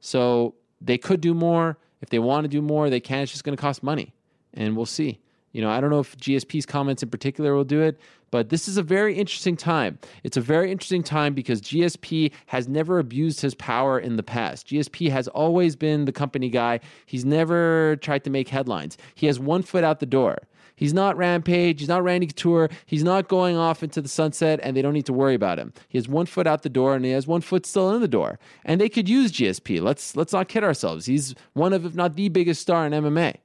So 0.00 0.54
they 0.80 0.98
could 0.98 1.20
do 1.20 1.34
more. 1.34 1.78
If 2.02 2.10
they 2.10 2.18
want 2.18 2.44
to 2.44 2.48
do 2.48 2.60
more, 2.60 2.90
they 2.90 3.00
can. 3.00 3.22
It's 3.22 3.32
just 3.32 3.44
going 3.44 3.56
to 3.56 3.60
cost 3.60 3.82
money, 3.82 4.12
and 4.54 4.76
we'll 4.76 4.86
see. 4.86 5.18
You 5.56 5.62
know, 5.62 5.70
I 5.70 5.80
don't 5.80 5.88
know 5.88 6.00
if 6.00 6.14
GSP's 6.18 6.66
comments 6.66 7.02
in 7.02 7.08
particular 7.08 7.54
will 7.54 7.64
do 7.64 7.80
it, 7.80 7.98
but 8.30 8.50
this 8.50 8.68
is 8.68 8.76
a 8.76 8.82
very 8.82 9.14
interesting 9.14 9.56
time. 9.56 9.98
It's 10.22 10.36
a 10.36 10.40
very 10.42 10.70
interesting 10.70 11.02
time 11.02 11.32
because 11.32 11.62
GSP 11.62 12.30
has 12.44 12.68
never 12.68 12.98
abused 12.98 13.40
his 13.40 13.54
power 13.54 13.98
in 13.98 14.16
the 14.16 14.22
past. 14.22 14.68
GSP 14.68 15.10
has 15.10 15.28
always 15.28 15.74
been 15.74 16.04
the 16.04 16.12
company 16.12 16.50
guy. 16.50 16.80
He's 17.06 17.24
never 17.24 17.96
tried 18.02 18.22
to 18.24 18.30
make 18.30 18.50
headlines. 18.50 18.98
He 19.14 19.24
has 19.28 19.40
one 19.40 19.62
foot 19.62 19.82
out 19.82 20.00
the 20.00 20.04
door. 20.04 20.40
He's 20.74 20.92
not 20.92 21.16
Rampage. 21.16 21.80
He's 21.80 21.88
not 21.88 22.04
Randy 22.04 22.26
Couture. 22.26 22.68
He's 22.84 23.02
not 23.02 23.28
going 23.28 23.56
off 23.56 23.82
into 23.82 24.02
the 24.02 24.10
sunset, 24.10 24.60
and 24.62 24.76
they 24.76 24.82
don't 24.82 24.92
need 24.92 25.06
to 25.06 25.14
worry 25.14 25.34
about 25.34 25.58
him. 25.58 25.72
He 25.88 25.96
has 25.96 26.06
one 26.06 26.26
foot 26.26 26.46
out 26.46 26.64
the 26.64 26.68
door, 26.68 26.94
and 26.94 27.02
he 27.02 27.12
has 27.12 27.26
one 27.26 27.40
foot 27.40 27.64
still 27.64 27.94
in 27.94 28.02
the 28.02 28.08
door. 28.08 28.38
And 28.66 28.78
they 28.78 28.90
could 28.90 29.08
use 29.08 29.32
GSP. 29.32 29.80
Let's 29.80 30.16
let's 30.16 30.34
not 30.34 30.48
kid 30.48 30.64
ourselves. 30.64 31.06
He's 31.06 31.34
one 31.54 31.72
of, 31.72 31.86
if 31.86 31.94
not 31.94 32.14
the 32.14 32.28
biggest 32.28 32.60
star 32.60 32.84
in 32.84 32.92
MMA. 32.92 33.36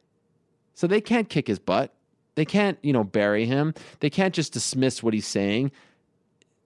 So 0.73 0.87
they 0.87 0.99
can't 0.99 1.29
kick 1.29 1.47
his 1.47 1.57
butt. 1.57 1.93
They 2.35 2.45
can't, 2.45 2.77
you 2.81 2.93
know, 2.93 3.03
bury 3.03 3.45
him. 3.45 3.73
They 3.99 4.09
can't 4.09 4.33
just 4.33 4.53
dismiss 4.53 5.03
what 5.03 5.13
he's 5.13 5.27
saying. 5.27 5.71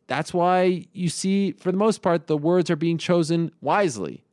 That's 0.08 0.34
why 0.34 0.86
you 0.94 1.10
see, 1.10 1.54
for 1.54 1.72
the 1.72 1.78
most 1.78 2.02
part, 2.02 2.28
the 2.28 2.38
words 2.38 2.70
are 2.70 2.76
being 2.76 2.98
chosen 2.98 3.52
wisely. 3.62 4.24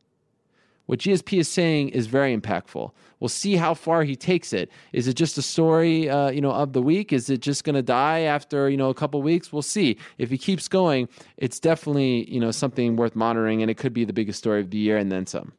What 0.87 0.99
GSP 0.99 1.39
is 1.39 1.49
saying 1.49 1.91
is 1.91 2.07
very 2.07 2.37
impactful. 2.37 2.91
We'll 3.19 3.29
see 3.29 3.57
how 3.57 3.73
far 3.73 4.03
he 4.03 4.17
takes 4.17 4.53
it. 4.53 4.71
Is 4.93 5.07
it 5.07 5.15
just 5.15 5.39
a 5.39 5.43
story, 5.43 6.11
uh, 6.11 6.31
you 6.31 6.41
know, 6.41 6.51
of 6.51 6.73
the 6.73 6.83
week? 6.83 7.13
Is 7.13 7.31
it 7.31 7.41
just 7.41 7.65
going 7.65 7.77
to 7.77 7.83
die 7.83 8.21
after 8.21 8.69
you 8.69 8.77
know 8.77 8.91
a 8.91 8.95
couple 8.95 9.23
weeks? 9.23 9.53
We'll 9.53 9.63
see. 9.63 9.97
If 10.19 10.29
he 10.29 10.37
keeps 10.37 10.69
going, 10.69 11.09
it's 11.37 11.61
definitely 11.61 12.31
you 12.31 12.41
know 12.41 12.51
something 12.51 12.97
worth 12.97 13.15
monitoring, 13.15 13.63
and 13.63 13.71
it 13.71 13.77
could 13.77 13.95
be 13.95 14.05
the 14.05 14.13
biggest 14.13 14.39
story 14.41 14.61
of 14.61 14.71
the 14.71 14.77
year 14.77 14.99
and 14.99 15.11
then 15.11 15.27
some. 15.27 15.53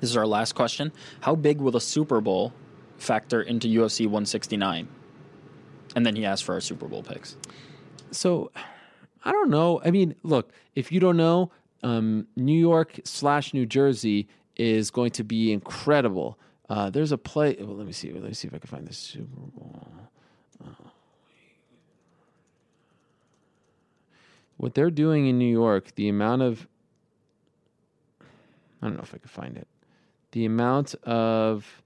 This 0.00 0.10
is 0.10 0.16
our 0.16 0.26
last 0.26 0.54
question. 0.54 0.92
How 1.20 1.34
big 1.34 1.58
will 1.60 1.72
the 1.72 1.80
Super 1.80 2.20
Bowl 2.20 2.52
factor 2.98 3.42
into 3.42 3.68
UFC 3.68 4.06
169? 4.06 4.88
And 5.94 6.06
then 6.06 6.16
he 6.16 6.24
asked 6.24 6.44
for 6.44 6.54
our 6.54 6.60
Super 6.60 6.86
Bowl 6.86 7.02
picks. 7.02 7.36
So 8.10 8.50
I 9.24 9.32
don't 9.32 9.50
know. 9.50 9.80
I 9.84 9.90
mean, 9.90 10.14
look, 10.22 10.52
if 10.74 10.92
you 10.92 11.00
don't 11.00 11.16
know, 11.16 11.50
um, 11.82 12.26
New 12.36 12.58
York 12.58 13.00
slash 13.04 13.54
New 13.54 13.66
Jersey 13.66 14.28
is 14.56 14.90
going 14.90 15.10
to 15.12 15.24
be 15.24 15.52
incredible. 15.52 16.38
Uh, 16.68 16.90
there's 16.90 17.12
a 17.12 17.18
play. 17.18 17.56
Well, 17.58 17.76
let 17.76 17.86
me 17.86 17.92
see. 17.92 18.12
Let 18.12 18.22
me 18.22 18.34
see 18.34 18.48
if 18.48 18.54
I 18.54 18.58
can 18.58 18.68
find 18.68 18.86
the 18.86 18.94
Super 18.94 19.26
Bowl. 19.54 19.88
Uh, 20.64 20.88
what 24.56 24.74
they're 24.74 24.90
doing 24.90 25.26
in 25.26 25.38
New 25.38 25.50
York, 25.50 25.94
the 25.94 26.08
amount 26.08 26.42
of 26.42 26.66
I 28.80 28.86
don't 28.86 28.96
know 28.96 29.02
if 29.02 29.14
I 29.14 29.18
can 29.18 29.28
find 29.28 29.56
it. 29.56 29.66
The 30.32 30.44
amount 30.44 30.94
of 31.04 31.82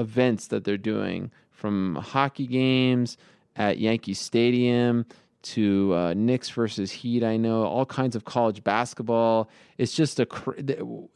events 0.00 0.48
that 0.48 0.64
they're 0.64 0.76
doing 0.76 1.30
from 1.50 1.96
hockey 1.96 2.46
games 2.46 3.16
at 3.56 3.78
Yankee 3.78 4.14
Stadium 4.14 5.04
to 5.42 5.94
uh, 5.94 6.14
Knicks 6.14 6.50
versus 6.50 6.90
Heat. 6.90 7.24
I 7.24 7.36
know 7.36 7.64
all 7.64 7.86
kinds 7.86 8.14
of 8.14 8.24
college 8.24 8.62
basketball. 8.62 9.48
It's 9.78 9.94
just 9.94 10.20
a 10.20 10.26
cr- 10.26 10.60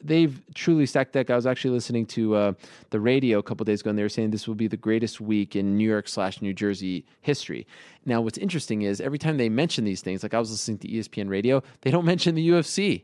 they've 0.03 0.41
truly 0.55 0.87
stacked 0.87 1.13
deck. 1.13 1.29
I 1.31 1.37
was 1.37 1.47
actually 1.47 1.73
listening 1.73 2.07
to 2.07 2.35
uh, 2.35 2.53
the 2.91 3.01
radio 3.01 3.39
a 3.39 3.43
couple 3.43 3.65
days 3.65 3.83
ago, 3.83 3.91
and 3.91 3.99
they 3.99 4.03
were 4.03 4.09
saying 4.09 4.31
this 4.31 4.49
will 4.49 4.55
be 4.55 4.69
the 4.69 4.77
greatest 4.77 5.21
week 5.21 5.57
in 5.57 5.77
New 5.77 5.89
York 5.89 6.09
slash 6.09 6.41
New 6.41 6.55
Jersey 6.55 7.05
history. 7.21 7.67
Now, 8.07 8.21
what's 8.23 8.39
interesting 8.39 8.83
is 8.83 9.01
every 9.01 9.19
time 9.19 9.37
they 9.37 9.51
mention 9.51 9.85
these 9.85 10.01
things, 10.01 10.23
like 10.23 10.33
I 10.33 10.39
was 10.39 10.51
listening 10.51 10.79
to 10.79 10.89
ESPN 10.89 11.29
radio, 11.29 11.63
they 11.83 11.91
don't 11.91 12.07
mention 12.07 12.35
the 12.35 12.49
UFC. 12.49 13.03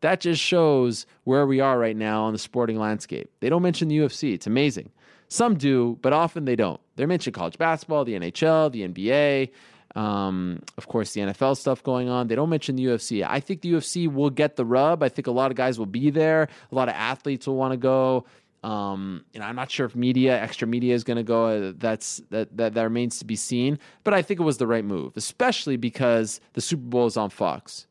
That 0.00 0.20
just 0.20 0.42
shows 0.42 1.06
where 1.24 1.46
we 1.46 1.60
are 1.60 1.78
right 1.78 1.96
now 1.96 2.24
on 2.24 2.32
the 2.32 2.38
sporting 2.38 2.78
landscape. 2.78 3.30
They 3.40 3.48
don't 3.48 3.62
mention 3.62 3.88
the 3.88 3.98
UFC. 3.98 4.34
It's 4.34 4.46
amazing. 4.46 4.90
Some 5.28 5.56
do, 5.56 5.98
but 6.02 6.12
often 6.12 6.44
they 6.44 6.56
don't. 6.56 6.80
They 6.96 7.06
mention 7.06 7.32
college 7.32 7.58
basketball, 7.58 8.04
the 8.04 8.14
NHL, 8.14 8.72
the 8.72 8.88
NBA. 8.88 9.50
Um, 9.96 10.62
of 10.76 10.88
course, 10.88 11.14
the 11.14 11.22
NFL 11.22 11.56
stuff 11.56 11.82
going 11.82 12.08
on. 12.08 12.28
They 12.28 12.34
don't 12.34 12.50
mention 12.50 12.76
the 12.76 12.84
UFC. 12.84 13.26
I 13.26 13.40
think 13.40 13.62
the 13.62 13.72
UFC 13.72 14.12
will 14.12 14.30
get 14.30 14.56
the 14.56 14.64
rub. 14.64 15.02
I 15.02 15.08
think 15.08 15.26
a 15.26 15.30
lot 15.30 15.50
of 15.50 15.56
guys 15.56 15.78
will 15.78 15.86
be 15.86 16.10
there. 16.10 16.48
A 16.70 16.74
lot 16.74 16.88
of 16.88 16.94
athletes 16.94 17.46
will 17.46 17.56
want 17.56 17.72
to 17.72 17.78
go. 17.78 18.26
Um, 18.62 19.24
you 19.32 19.40
know, 19.40 19.46
I'm 19.46 19.56
not 19.56 19.70
sure 19.70 19.86
if 19.86 19.94
media, 19.94 20.40
extra 20.40 20.66
media, 20.66 20.94
is 20.94 21.04
going 21.04 21.18
to 21.18 21.22
go. 21.22 21.46
Uh, 21.46 21.72
That's 21.76 22.20
that, 22.30 22.54
that 22.56 22.74
that 22.74 22.82
remains 22.82 23.18
to 23.20 23.24
be 23.24 23.36
seen. 23.36 23.78
But 24.04 24.12
I 24.12 24.22
think 24.22 24.40
it 24.40 24.42
was 24.42 24.58
the 24.58 24.66
right 24.66 24.84
move, 24.84 25.16
especially 25.16 25.76
because 25.76 26.40
the 26.54 26.60
Super 26.60 26.82
Bowl 26.82 27.06
is 27.06 27.16
on 27.16 27.30
Fox 27.30 27.86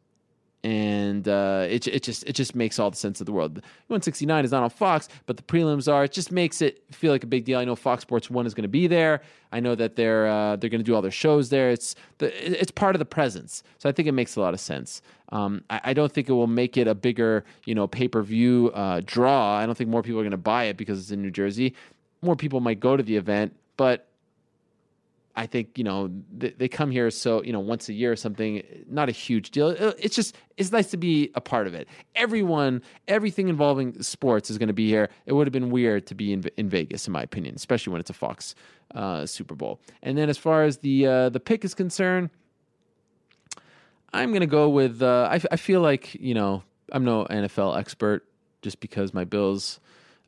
and 0.65 1.27
uh, 1.27 1.67
it 1.69 1.87
it 1.87 2.01
just 2.01 2.23
it 2.23 2.33
just 2.33 2.55
makes 2.55 2.79
all 2.79 2.89
the 2.89 2.97
sense 2.97 3.19
of 3.19 3.27
the 3.27 3.31
world. 3.31 3.57
169 3.87 4.45
is 4.45 4.51
not 4.51 4.63
on 4.63 4.71
Fox, 4.71 5.07
but 5.27 5.37
the 5.37 5.43
prelims 5.43 5.91
are. 5.91 6.05
It 6.05 6.11
just 6.11 6.31
makes 6.31 6.59
it 6.59 6.83
feel 6.91 7.11
like 7.11 7.23
a 7.23 7.27
big 7.27 7.45
deal. 7.45 7.59
I 7.59 7.65
know 7.65 7.75
Fox 7.75 8.01
Sports 8.01 8.31
One 8.31 8.47
is 8.47 8.55
going 8.55 8.63
to 8.63 8.67
be 8.67 8.87
there. 8.87 9.21
I 9.51 9.59
know 9.59 9.75
that 9.75 9.95
they're 9.95 10.25
uh, 10.25 10.55
they're 10.55 10.71
going 10.71 10.79
to 10.79 10.83
do 10.83 10.95
all 10.95 11.03
their 11.03 11.11
shows 11.11 11.49
there. 11.49 11.69
It's 11.69 11.95
the 12.17 12.33
it's 12.61 12.71
part 12.71 12.95
of 12.95 12.99
the 12.99 13.05
presence, 13.05 13.61
so 13.77 13.87
I 13.87 13.91
think 13.91 14.07
it 14.07 14.13
makes 14.13 14.37
a 14.37 14.41
lot 14.41 14.55
of 14.55 14.59
sense. 14.59 15.03
Um, 15.29 15.63
I, 15.69 15.81
I 15.83 15.93
don't 15.93 16.11
think 16.11 16.29
it 16.29 16.33
will 16.33 16.47
make 16.47 16.77
it 16.77 16.87
a 16.87 16.95
bigger 16.95 17.45
you 17.65 17.75
know 17.75 17.85
pay 17.85 18.07
per 18.07 18.23
view 18.23 18.71
uh, 18.73 19.01
draw. 19.05 19.57
I 19.57 19.67
don't 19.67 19.77
think 19.77 19.91
more 19.91 20.01
people 20.01 20.19
are 20.19 20.23
going 20.23 20.31
to 20.31 20.37
buy 20.37 20.63
it 20.63 20.77
because 20.77 20.99
it's 20.99 21.11
in 21.11 21.21
New 21.21 21.31
Jersey. 21.31 21.75
More 22.23 22.35
people 22.35 22.59
might 22.59 22.79
go 22.79 22.97
to 22.97 23.03
the 23.03 23.17
event, 23.17 23.55
but 23.77 24.07
I 25.37 25.45
think 25.45 25.77
you 25.77 25.83
know 25.83 26.09
they, 26.35 26.51
they 26.51 26.67
come 26.67 26.91
here 26.91 27.09
so 27.11 27.43
you 27.43 27.51
know 27.51 27.59
once 27.59 27.89
a 27.89 27.93
year 27.93 28.11
or 28.11 28.15
something. 28.15 28.63
Not 28.89 29.09
a 29.09 29.11
huge 29.11 29.51
deal. 29.51 29.69
It's 29.69 30.15
just 30.15 30.35
it's 30.57 30.71
nice 30.71 30.89
to 30.91 30.97
be 30.97 31.31
a 31.35 31.41
part 31.41 31.67
of 31.67 31.73
it. 31.73 31.87
Everyone, 32.15 32.81
everything 33.07 33.49
involving 33.49 34.01
sports 34.01 34.49
is 34.49 34.57
going 34.57 34.67
to 34.67 34.73
be 34.73 34.87
here. 34.87 35.09
It 35.25 35.33
would 35.33 35.47
have 35.47 35.51
been 35.53 35.69
weird 35.69 36.07
to 36.07 36.15
be 36.15 36.31
in, 36.31 36.43
in 36.57 36.69
Vegas, 36.69 37.07
in 37.07 37.13
my 37.13 37.21
opinion, 37.21 37.55
especially 37.55 37.91
when 37.91 37.99
it's 37.99 38.09
a 38.09 38.13
Fox 38.13 38.55
uh, 38.93 39.25
Super 39.25 39.55
Bowl. 39.55 39.79
And 40.01 40.17
then 40.17 40.29
as 40.29 40.37
far 40.37 40.63
as 40.63 40.77
the 40.77 41.07
uh, 41.07 41.29
the 41.29 41.39
pick 41.39 41.65
is 41.65 41.73
concerned, 41.73 42.29
I'm 44.13 44.29
going 44.29 44.41
to 44.41 44.47
go 44.47 44.69
with. 44.69 45.01
Uh, 45.01 45.27
I, 45.31 45.41
I 45.51 45.57
feel 45.57 45.81
like 45.81 46.15
you 46.15 46.33
know 46.33 46.63
I'm 46.91 47.03
no 47.03 47.25
NFL 47.25 47.77
expert 47.77 48.25
just 48.61 48.79
because 48.79 49.13
my 49.13 49.25
Bills 49.25 49.79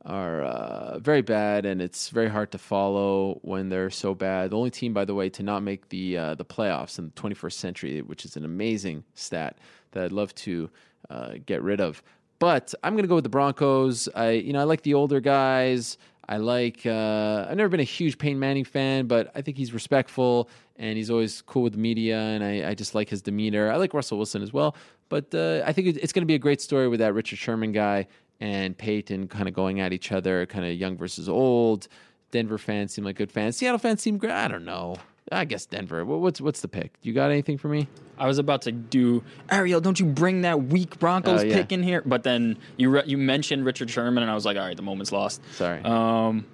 are 0.08 0.42
uh, 0.42 1.00
very 1.00 1.22
bad 1.22 1.66
and 1.66 1.82
it's 1.82 2.10
very 2.10 2.30
hard 2.30 2.50
to 2.52 2.58
follow 2.58 3.40
when 3.44 3.68
they're 3.68 3.90
so 3.90 4.16
bad. 4.16 4.52
The 4.52 4.58
only 4.58 4.72
team, 4.72 4.94
by 4.94 5.04
the 5.06 5.14
way, 5.14 5.30
to 5.30 5.44
not 5.44 5.62
make 5.64 5.90
the 5.90 6.18
uh, 6.18 6.36
the 6.36 6.46
playoffs 6.46 6.98
in 6.98 7.12
the 7.14 7.22
21st 7.22 7.54
century, 7.54 8.02
which 8.02 8.24
is 8.24 8.38
an 8.38 8.46
amazing 8.46 9.04
stat 9.14 9.58
that 9.92 10.06
I'd 10.06 10.14
love 10.14 10.34
to 10.36 10.70
uh, 11.10 11.34
get 11.46 11.62
rid 11.62 11.82
of. 11.82 12.02
But 12.40 12.74
I'm 12.84 12.94
going 12.94 13.04
to 13.04 13.10
go 13.10 13.16
with 13.16 13.26
the 13.26 13.30
Broncos. 13.30 14.08
I 14.16 14.32
you 14.32 14.54
know 14.54 14.62
I 14.62 14.64
like 14.64 14.82
the 14.82 14.94
older 14.94 15.20
guys. 15.20 15.98
I 16.30 16.38
like. 16.38 16.86
Uh, 16.86 17.48
I've 17.50 17.58
never 17.58 17.70
been 17.70 17.80
a 17.82 17.84
huge 17.84 18.18
Peyton 18.18 18.40
Manning 18.40 18.66
fan, 18.66 19.08
but 19.08 19.32
I 19.36 19.42
think 19.42 19.58
he's 19.58 19.74
respectful 19.74 20.50
and 20.78 20.98
he's 20.98 21.10
always 21.10 21.42
cool 21.42 21.64
with 21.64 21.74
the 21.74 21.80
media, 21.80 22.18
and 22.18 22.44
I, 22.44 22.70
I 22.70 22.74
just 22.76 22.94
like 22.94 23.10
his 23.10 23.22
demeanor. 23.22 23.72
I 23.72 23.78
like 23.78 23.94
Russell 23.94 24.18
Wilson 24.18 24.44
as 24.44 24.54
well, 24.54 24.76
but 25.10 25.34
uh, 25.34 25.64
I 25.66 25.74
think 25.74 25.88
it's 25.88 26.14
going 26.14 26.22
to 26.22 26.28
be 26.28 26.36
a 26.36 26.40
great 26.40 26.62
story 26.62 26.88
with 26.88 27.00
that 27.00 27.14
Richard 27.14 27.40
Sherman 27.40 27.72
guy 27.72 28.08
and 28.40 28.78
Peyton 28.78 29.28
kind 29.28 29.48
of 29.48 29.54
going 29.54 29.80
at 29.80 29.94
each 29.94 30.12
other, 30.12 30.46
kind 30.46 30.66
of 30.66 30.74
young 30.74 30.98
versus 30.98 31.28
old. 31.28 31.88
Denver 32.32 32.58
fans 32.58 32.94
seem 32.94 33.06
like 33.06 33.16
good 33.16 33.32
fans. 33.32 33.58
Seattle 33.58 33.78
fans 33.80 34.02
seem 34.02 34.18
great. 34.18 34.34
I 34.34 34.48
don't 34.48 34.66
know. 34.66 34.98
I 35.32 35.44
guess 35.46 35.66
Denver. 35.66 36.06
What's 36.06 36.40
what's 36.40 36.62
the 36.62 36.68
pick? 36.70 36.94
You 37.02 37.14
got 37.14 37.32
anything 37.32 37.58
for 37.58 37.68
me? 37.68 37.88
I 38.18 38.28
was 38.28 38.38
about 38.38 38.62
to 38.64 38.72
do 38.72 39.24
Ariel. 39.52 39.82
Don't 39.82 40.00
you 40.00 40.06
bring 40.06 40.42
that 40.42 40.64
weak 40.64 40.98
Broncos 41.00 41.42
Oh, 41.42 41.44
yeah. 41.44 41.54
pick 41.56 41.72
in 41.72 41.84
here? 41.84 42.02
But 42.06 42.24
then 42.24 42.58
you 42.78 42.90
re- 42.90 43.04
you 43.06 43.18
mentioned 43.18 43.66
Richard 43.66 43.90
Sherman, 43.90 44.24
and 44.24 44.32
I 44.32 44.36
was 44.36 44.46
like, 44.46 44.56
all 44.58 44.66
right, 44.66 44.76
the 44.78 44.84
moment's 44.84 45.12
lost. 45.12 45.42
Sorry. 45.54 45.82
Um, 45.84 46.46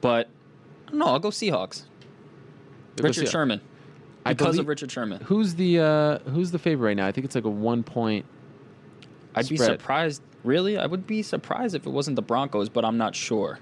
but 0.00 0.28
no, 0.92 1.06
I'll 1.06 1.18
go 1.18 1.28
Seahawks. 1.30 1.84
Go 2.96 3.04
Richard 3.04 3.26
Seahawks. 3.26 3.30
Sherman. 3.30 3.60
Because 4.24 4.46
believe- 4.46 4.60
of 4.60 4.68
Richard 4.68 4.90
Sherman. 4.90 5.20
Who's 5.24 5.54
the 5.54 5.80
uh, 5.80 6.18
who's 6.30 6.50
the 6.50 6.58
favorite 6.58 6.88
right 6.88 6.96
now? 6.96 7.06
I 7.06 7.12
think 7.12 7.24
it's 7.26 7.34
like 7.34 7.44
a 7.44 7.50
one 7.50 7.82
point. 7.82 8.24
I'd 9.34 9.48
be 9.48 9.56
surprised. 9.56 10.22
Really, 10.44 10.78
I 10.78 10.86
would 10.86 11.06
be 11.06 11.22
surprised 11.22 11.74
if 11.74 11.86
it 11.86 11.90
wasn't 11.90 12.16
the 12.16 12.22
Broncos, 12.22 12.68
but 12.68 12.84
I'm 12.84 12.98
not 12.98 13.16
sure. 13.16 13.58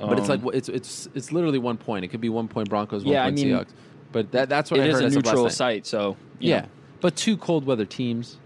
But 0.00 0.18
it's 0.18 0.30
Um, 0.30 0.42
like 0.42 0.54
it's 0.54 0.68
it's 0.68 1.08
it's 1.14 1.32
literally 1.32 1.58
one 1.58 1.76
point. 1.76 2.04
It 2.04 2.08
could 2.08 2.20
be 2.20 2.28
one 2.28 2.48
point 2.48 2.68
Broncos, 2.70 3.04
one 3.04 3.12
Yeah, 3.12 3.22
I 3.22 3.26
point 3.26 3.36
mean, 3.36 3.48
Seahawks. 3.48 3.68
But 4.12 4.30
that 4.32 4.48
that's 4.48 4.70
what 4.70 4.80
it 4.80 4.84
I 4.84 4.86
is 4.86 4.94
heard 4.94 5.02
a 5.02 5.06
as 5.06 5.16
of 5.16 5.24
last 5.24 5.32
neutral 5.32 5.44
night. 5.44 5.52
site, 5.52 5.86
so 5.86 6.16
you 6.38 6.50
yeah, 6.50 6.60
know. 6.60 6.66
but 7.00 7.14
two 7.16 7.36
cold 7.36 7.66
weather 7.66 7.84
teams, 7.84 8.38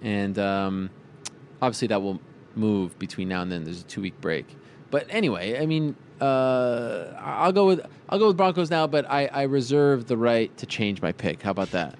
and 0.00 0.38
um, 0.38 0.90
obviously 1.60 1.88
that 1.88 2.00
will 2.00 2.20
move 2.54 2.98
between 2.98 3.28
now 3.28 3.42
and 3.42 3.50
then. 3.52 3.64
There's 3.64 3.80
a 3.82 3.84
two 3.84 4.00
week 4.00 4.18
break, 4.20 4.46
but 4.90 5.06
anyway, 5.10 5.60
I 5.60 5.66
mean, 5.66 5.96
uh, 6.20 7.12
I'll 7.18 7.52
go 7.52 7.66
with 7.66 7.84
I'll 8.08 8.18
go 8.20 8.28
with 8.28 8.36
Broncos 8.38 8.70
now, 8.70 8.86
but 8.86 9.04
I, 9.10 9.26
I 9.26 9.42
reserve 9.42 10.06
the 10.06 10.16
right 10.16 10.56
to 10.58 10.66
change 10.66 11.02
my 11.02 11.12
pick. 11.12 11.42
How 11.42 11.50
about 11.50 11.72
that? 11.72 11.98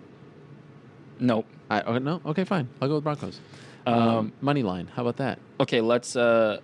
Nope. 1.18 1.46
I 1.70 1.80
oh, 1.82 1.98
no. 1.98 2.20
Okay, 2.24 2.44
fine. 2.44 2.68
I'll 2.80 2.88
go 2.88 2.94
with 2.96 3.04
Broncos. 3.04 3.40
Um, 3.86 4.32
money 4.40 4.62
line. 4.62 4.88
How 4.94 5.02
about 5.02 5.16
that? 5.16 5.38
Okay, 5.60 5.80
let's 5.80 6.16
uh, 6.16 6.60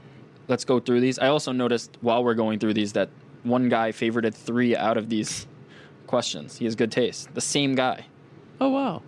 let's 0.47 0.65
go 0.65 0.81
through 0.81 1.01
these. 1.01 1.19
I 1.19 1.29
also 1.29 1.53
noticed 1.53 1.97
while 2.01 2.23
we're 2.23 2.35
going 2.35 2.59
through 2.59 2.75
these 2.75 2.93
that 2.93 3.11
one 3.43 3.69
guy 3.69 3.93
favorited 3.93 4.35
three 4.35 4.77
out 4.77 4.97
of 4.97 5.09
these 5.09 5.47
questions. 6.07 6.57
He 6.59 6.65
has 6.65 6.75
good 6.75 6.93
taste. 6.93 7.35
The 7.35 7.41
same 7.41 7.75
guy. 7.75 8.07
Oh 8.61 8.69
wow, 8.71 9.03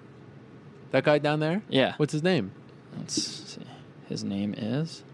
that 0.90 1.04
guy 1.04 1.18
down 1.18 1.40
there. 1.40 1.62
Yeah. 1.68 1.94
What's 1.96 2.12
his 2.12 2.22
name? 2.22 2.52
Let's 2.96 3.20
see. 3.22 3.62
His 4.08 4.24
name 4.24 4.54
is. 4.56 5.04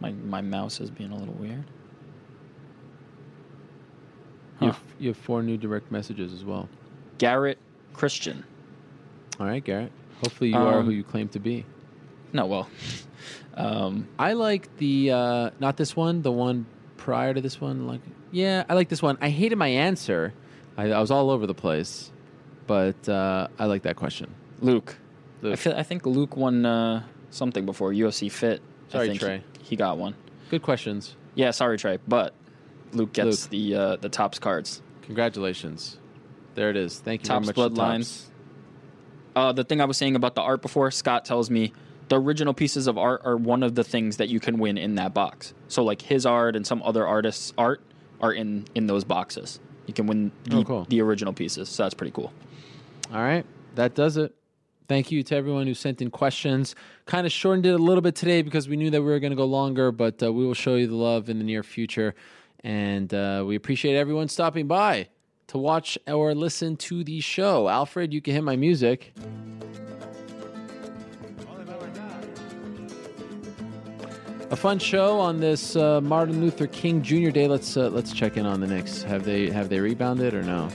My 0.00 0.12
my 0.12 0.40
mouse 0.40 0.80
is 0.80 0.90
being 0.90 1.10
a 1.10 1.16
little 1.16 1.34
weird. 1.34 1.64
You, 4.60 4.68
have, 4.68 4.82
you 4.98 5.08
have 5.08 5.16
four 5.16 5.42
new 5.42 5.56
direct 5.56 5.90
messages 5.90 6.32
as 6.32 6.44
well. 6.44 6.68
Garrett 7.18 7.58
Christian. 7.92 8.44
All 9.40 9.46
right, 9.46 9.62
Garrett. 9.62 9.92
Hopefully 10.22 10.50
you 10.50 10.56
are 10.56 10.78
Um, 10.78 10.84
who 10.86 10.90
you 10.92 11.02
claim 11.04 11.28
to 11.30 11.38
be. 11.40 11.64
No, 12.32 12.46
well, 12.46 12.68
um, 13.54 14.08
I 14.18 14.32
like 14.32 14.76
the 14.78 15.10
uh, 15.12 15.50
not 15.60 15.76
this 15.76 15.94
one, 15.96 16.22
the 16.22 16.32
one 16.32 16.66
prior 16.96 17.34
to 17.34 17.40
this 17.40 17.60
one. 17.60 17.86
Like, 17.86 18.00
yeah, 18.32 18.64
I 18.68 18.74
like 18.74 18.88
this 18.88 19.02
one. 19.02 19.18
I 19.20 19.30
hated 19.30 19.56
my 19.56 19.68
answer. 19.68 20.32
I, 20.76 20.90
I 20.92 21.00
was 21.00 21.10
all 21.10 21.30
over 21.30 21.46
the 21.46 21.54
place, 21.54 22.10
but 22.66 23.08
uh, 23.08 23.48
I 23.58 23.66
like 23.66 23.82
that 23.82 23.96
question. 23.96 24.34
Luke. 24.60 24.96
I 25.44 25.56
feel 25.56 25.74
I 25.74 25.82
think 25.82 26.06
Luke 26.06 26.36
won 26.36 26.64
uh, 26.64 27.04
something 27.30 27.66
before 27.66 27.92
UFC 27.92 28.30
Fit. 28.32 28.62
I 28.88 28.92
Sorry, 28.92 29.08
think 29.08 29.20
Trey. 29.20 29.42
he 29.62 29.76
got 29.76 29.98
one. 29.98 30.14
Good 30.50 30.62
questions. 30.62 31.16
Yeah, 31.34 31.50
sorry 31.50 31.76
Trey, 31.78 31.98
but 32.08 32.32
Luke 32.92 33.12
gets 33.12 33.42
Luke. 33.44 33.50
the 33.50 33.74
uh, 33.74 33.96
the 33.96 34.08
Topps 34.08 34.38
cards. 34.38 34.80
Congratulations. 35.02 35.98
There 36.54 36.70
it 36.70 36.76
is. 36.76 36.98
Thank 36.98 37.22
you 37.22 37.28
Topps 37.28 37.50
very 37.50 37.68
much. 37.68 37.76
bloodlines. 37.78 38.24
Uh, 39.36 39.52
the 39.52 39.64
thing 39.64 39.80
I 39.80 39.84
was 39.84 39.96
saying 39.96 40.16
about 40.16 40.34
the 40.34 40.42
art 40.42 40.62
before, 40.62 40.90
Scott 40.90 41.24
tells 41.24 41.50
me 41.50 41.72
the 42.08 42.20
original 42.20 42.54
pieces 42.54 42.86
of 42.86 42.96
art 42.98 43.22
are 43.24 43.36
one 43.36 43.62
of 43.62 43.74
the 43.74 43.82
things 43.84 44.18
that 44.18 44.28
you 44.28 44.38
can 44.40 44.58
win 44.58 44.78
in 44.78 44.94
that 44.96 45.14
box. 45.14 45.54
So 45.68 45.82
like 45.82 46.02
his 46.02 46.24
art 46.26 46.54
and 46.56 46.66
some 46.66 46.82
other 46.82 47.06
artists' 47.06 47.52
art 47.58 47.80
are 48.20 48.32
in 48.32 48.66
in 48.74 48.86
those 48.86 49.04
boxes. 49.04 49.58
You 49.86 49.94
can 49.94 50.06
win 50.06 50.30
the, 50.44 50.58
Oh, 50.58 50.64
cool. 50.64 50.86
the 50.88 51.00
original 51.00 51.32
pieces. 51.32 51.68
So 51.68 51.82
that's 51.82 51.94
pretty 51.94 52.12
cool. 52.12 52.32
All 53.12 53.20
right. 53.20 53.44
That 53.74 53.94
does 53.94 54.16
it. 54.16 54.34
Thank 54.86 55.10
you 55.10 55.22
to 55.24 55.34
everyone 55.36 55.66
who 55.66 55.74
sent 55.74 56.00
in 56.02 56.10
questions. 56.10 56.74
Kind 57.06 57.26
of 57.26 57.32
shortened 57.32 57.64
it 57.66 57.70
a 57.70 57.78
little 57.78 58.02
bit 58.02 58.14
today 58.14 58.42
because 58.42 58.68
we 58.68 58.76
knew 58.76 58.90
that 58.90 59.00
we 59.00 59.08
were 59.08 59.18
going 59.18 59.30
to 59.32 59.36
go 59.36 59.46
longer, 59.46 59.90
but 59.90 60.22
uh, 60.22 60.30
we 60.32 60.44
will 60.46 60.54
show 60.54 60.74
you 60.76 60.86
the 60.86 60.94
love 60.94 61.28
in 61.30 61.38
the 61.38 61.44
near 61.44 61.62
future. 61.62 62.14
And 62.62 63.12
uh, 63.12 63.44
we 63.46 63.56
appreciate 63.56 63.96
everyone 63.96 64.28
stopping 64.28 64.66
by 64.66 65.08
to 65.48 65.58
watch 65.58 65.98
or 66.06 66.34
listen 66.34 66.76
to 66.76 67.04
the 67.04 67.20
show. 67.20 67.68
Alfred, 67.68 68.12
you 68.12 68.20
can 68.20 68.34
hit 68.34 68.44
my 68.44 68.56
music. 68.56 69.14
A 74.50 74.56
fun 74.56 74.78
show 74.78 75.18
on 75.18 75.40
this 75.40 75.74
uh, 75.74 76.00
Martin 76.00 76.40
Luther 76.40 76.68
King 76.68 77.02
Jr. 77.02 77.30
Day. 77.30 77.48
Let's 77.48 77.76
uh, 77.76 77.88
let's 77.88 78.12
check 78.12 78.36
in 78.36 78.46
on 78.46 78.60
the 78.60 78.66
Knicks. 78.68 79.02
Have 79.02 79.24
they 79.24 79.50
have 79.50 79.68
they 79.68 79.80
rebounded 79.80 80.32
or 80.32 80.42
no? 80.42 80.68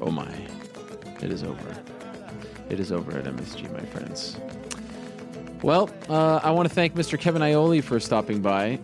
Oh 0.00 0.10
my, 0.10 0.28
it 1.20 1.30
is 1.30 1.44
over. 1.44 1.76
It 2.68 2.80
is 2.80 2.90
over 2.90 3.16
at 3.16 3.26
MSG, 3.26 3.70
my 3.72 3.84
friends. 3.86 4.38
Well, 5.62 5.88
uh, 6.08 6.40
I 6.42 6.50
want 6.50 6.68
to 6.68 6.74
thank 6.74 6.94
Mr. 6.94 7.16
Kevin 7.16 7.40
Iole 7.40 7.80
for 7.80 8.00
stopping 8.00 8.42
by. 8.42 8.80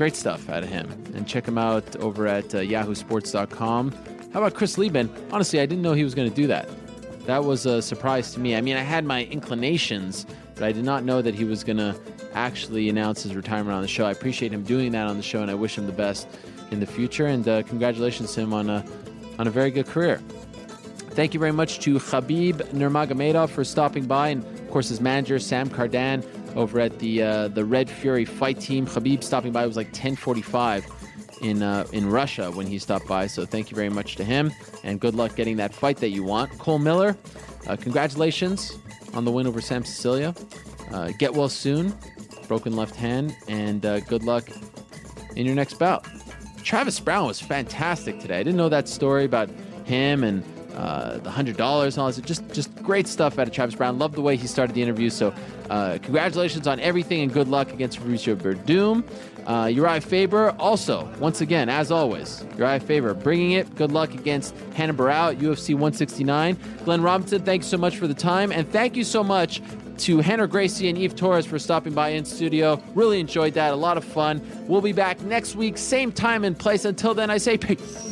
Great 0.00 0.16
stuff 0.16 0.48
out 0.48 0.62
of 0.62 0.70
him. 0.70 0.88
And 1.14 1.28
check 1.28 1.46
him 1.46 1.58
out 1.58 1.94
over 1.96 2.26
at 2.26 2.54
uh, 2.54 2.60
yahoosports.com. 2.60 3.92
How 4.32 4.40
about 4.40 4.54
Chris 4.54 4.78
Leben? 4.78 5.14
Honestly, 5.30 5.60
I 5.60 5.66
didn't 5.66 5.82
know 5.82 5.92
he 5.92 6.04
was 6.04 6.14
going 6.14 6.26
to 6.26 6.34
do 6.34 6.46
that. 6.46 6.70
That 7.26 7.44
was 7.44 7.66
a 7.66 7.82
surprise 7.82 8.32
to 8.32 8.40
me. 8.40 8.56
I 8.56 8.62
mean, 8.62 8.78
I 8.78 8.80
had 8.80 9.04
my 9.04 9.26
inclinations, 9.26 10.24
but 10.54 10.64
I 10.64 10.72
did 10.72 10.84
not 10.84 11.04
know 11.04 11.20
that 11.20 11.34
he 11.34 11.44
was 11.44 11.62
going 11.62 11.76
to 11.76 11.94
actually 12.32 12.88
announce 12.88 13.24
his 13.24 13.34
retirement 13.34 13.74
on 13.74 13.82
the 13.82 13.88
show. 13.88 14.06
I 14.06 14.12
appreciate 14.12 14.54
him 14.54 14.62
doing 14.62 14.90
that 14.92 15.06
on 15.06 15.18
the 15.18 15.22
show, 15.22 15.42
and 15.42 15.50
I 15.50 15.54
wish 15.54 15.76
him 15.76 15.84
the 15.84 15.92
best 15.92 16.26
in 16.70 16.80
the 16.80 16.86
future. 16.86 17.26
And 17.26 17.46
uh, 17.46 17.62
congratulations 17.64 18.32
to 18.36 18.40
him 18.40 18.54
on 18.54 18.70
a, 18.70 18.82
on 19.38 19.48
a 19.48 19.50
very 19.50 19.70
good 19.70 19.86
career. 19.86 20.16
Thank 21.10 21.34
you 21.34 21.40
very 21.40 21.52
much 21.52 21.78
to 21.80 21.96
Khabib 21.96 22.54
Nurmagomedov 22.72 23.50
for 23.50 23.64
stopping 23.64 24.06
by, 24.06 24.28
and 24.28 24.42
of 24.44 24.70
course 24.70 24.88
his 24.88 25.02
manager 25.02 25.38
Sam 25.38 25.68
Kardan 25.68 26.24
over 26.56 26.80
at 26.80 26.98
the 26.98 27.22
uh, 27.22 27.48
the 27.48 27.64
Red 27.64 27.90
Fury 27.90 28.24
fight 28.24 28.60
team. 28.60 28.86
Khabib 28.86 29.22
stopping 29.22 29.52
by 29.52 29.64
it 29.64 29.66
was 29.66 29.76
like 29.76 29.92
10:45 29.92 30.84
in 31.42 31.62
uh, 31.62 31.86
in 31.92 32.08
Russia 32.08 32.50
when 32.50 32.66
he 32.66 32.78
stopped 32.78 33.06
by. 33.06 33.26
So 33.26 33.44
thank 33.44 33.70
you 33.70 33.74
very 33.74 33.88
much 33.88 34.16
to 34.16 34.24
him, 34.24 34.52
and 34.84 35.00
good 35.00 35.14
luck 35.14 35.36
getting 35.36 35.56
that 35.56 35.74
fight 35.74 35.98
that 35.98 36.10
you 36.10 36.22
want. 36.22 36.56
Cole 36.58 36.78
Miller, 36.78 37.16
uh, 37.66 37.76
congratulations 37.76 38.78
on 39.14 39.24
the 39.24 39.30
win 39.30 39.46
over 39.46 39.60
Sam 39.60 39.84
Sicilia. 39.84 40.34
Uh, 40.92 41.12
get 41.18 41.32
well 41.32 41.48
soon, 41.48 41.94
broken 42.48 42.76
left 42.76 42.96
hand, 42.96 43.36
and 43.48 43.84
uh, 43.86 44.00
good 44.00 44.24
luck 44.24 44.48
in 45.36 45.46
your 45.46 45.54
next 45.54 45.74
bout. 45.74 46.06
Travis 46.62 47.00
Browne 47.00 47.26
was 47.26 47.40
fantastic 47.40 48.20
today. 48.20 48.40
I 48.40 48.42
didn't 48.42 48.56
know 48.56 48.68
that 48.68 48.88
story 48.88 49.24
about 49.24 49.48
him 49.84 50.24
and 50.24 50.44
uh, 50.74 51.18
the 51.18 51.30
hundred 51.30 51.56
dollars 51.56 51.96
and 51.96 52.02
all 52.02 52.12
this. 52.12 52.18
Just 52.20 52.50
just 52.52 52.74
great 52.76 53.06
stuff 53.06 53.38
out 53.38 53.46
of 53.46 53.52
Travis 53.52 53.74
Browne. 53.74 53.98
Love 53.98 54.14
the 54.14 54.22
way 54.22 54.36
he 54.36 54.46
started 54.46 54.74
the 54.74 54.82
interview. 54.82 55.10
So 55.10 55.34
uh, 55.68 55.98
congratulations 56.02 56.66
on 56.66 56.80
everything 56.80 57.20
and 57.20 57.32
good 57.32 57.48
luck 57.48 57.72
against 57.72 58.00
Fabricio 58.00 58.36
Werdum. 58.36 59.04
Uh, 59.46 59.64
Urijah 59.64 60.02
Faber 60.02 60.50
also, 60.58 61.10
once 61.18 61.40
again, 61.40 61.68
as 61.68 61.90
always, 61.90 62.42
Urijah 62.56 62.82
Faber 62.82 63.14
bringing 63.14 63.52
it. 63.52 63.74
Good 63.74 63.90
luck 63.90 64.14
against 64.14 64.54
Renan 64.78 64.96
Barão 64.96 65.36
UFC 65.36 65.74
169. 65.74 66.56
Glenn 66.84 67.02
Robinson, 67.02 67.42
thanks 67.42 67.66
so 67.66 67.76
much 67.76 67.96
for 67.96 68.06
the 68.06 68.14
time. 68.14 68.52
And 68.52 68.70
thank 68.70 68.96
you 68.96 69.04
so 69.04 69.24
much 69.24 69.62
to 69.98 70.18
Rener 70.18 70.48
Gracie 70.48 70.88
and 70.88 70.96
Eve 70.96 71.14
Torres 71.14 71.46
for 71.46 71.58
stopping 71.58 71.92
by 71.92 72.10
in 72.10 72.24
studio. 72.24 72.82
Really 72.94 73.20
enjoyed 73.20 73.54
that. 73.54 73.72
A 73.72 73.76
lot 73.76 73.96
of 73.96 74.04
fun. 74.04 74.40
We'll 74.66 74.80
be 74.80 74.92
back 74.92 75.20
next 75.22 75.56
week, 75.56 75.76
same 75.78 76.10
time 76.12 76.44
and 76.44 76.58
place. 76.58 76.84
Until 76.84 77.14
then, 77.14 77.30
I 77.30 77.38
say 77.38 77.58
peace. 77.58 78.08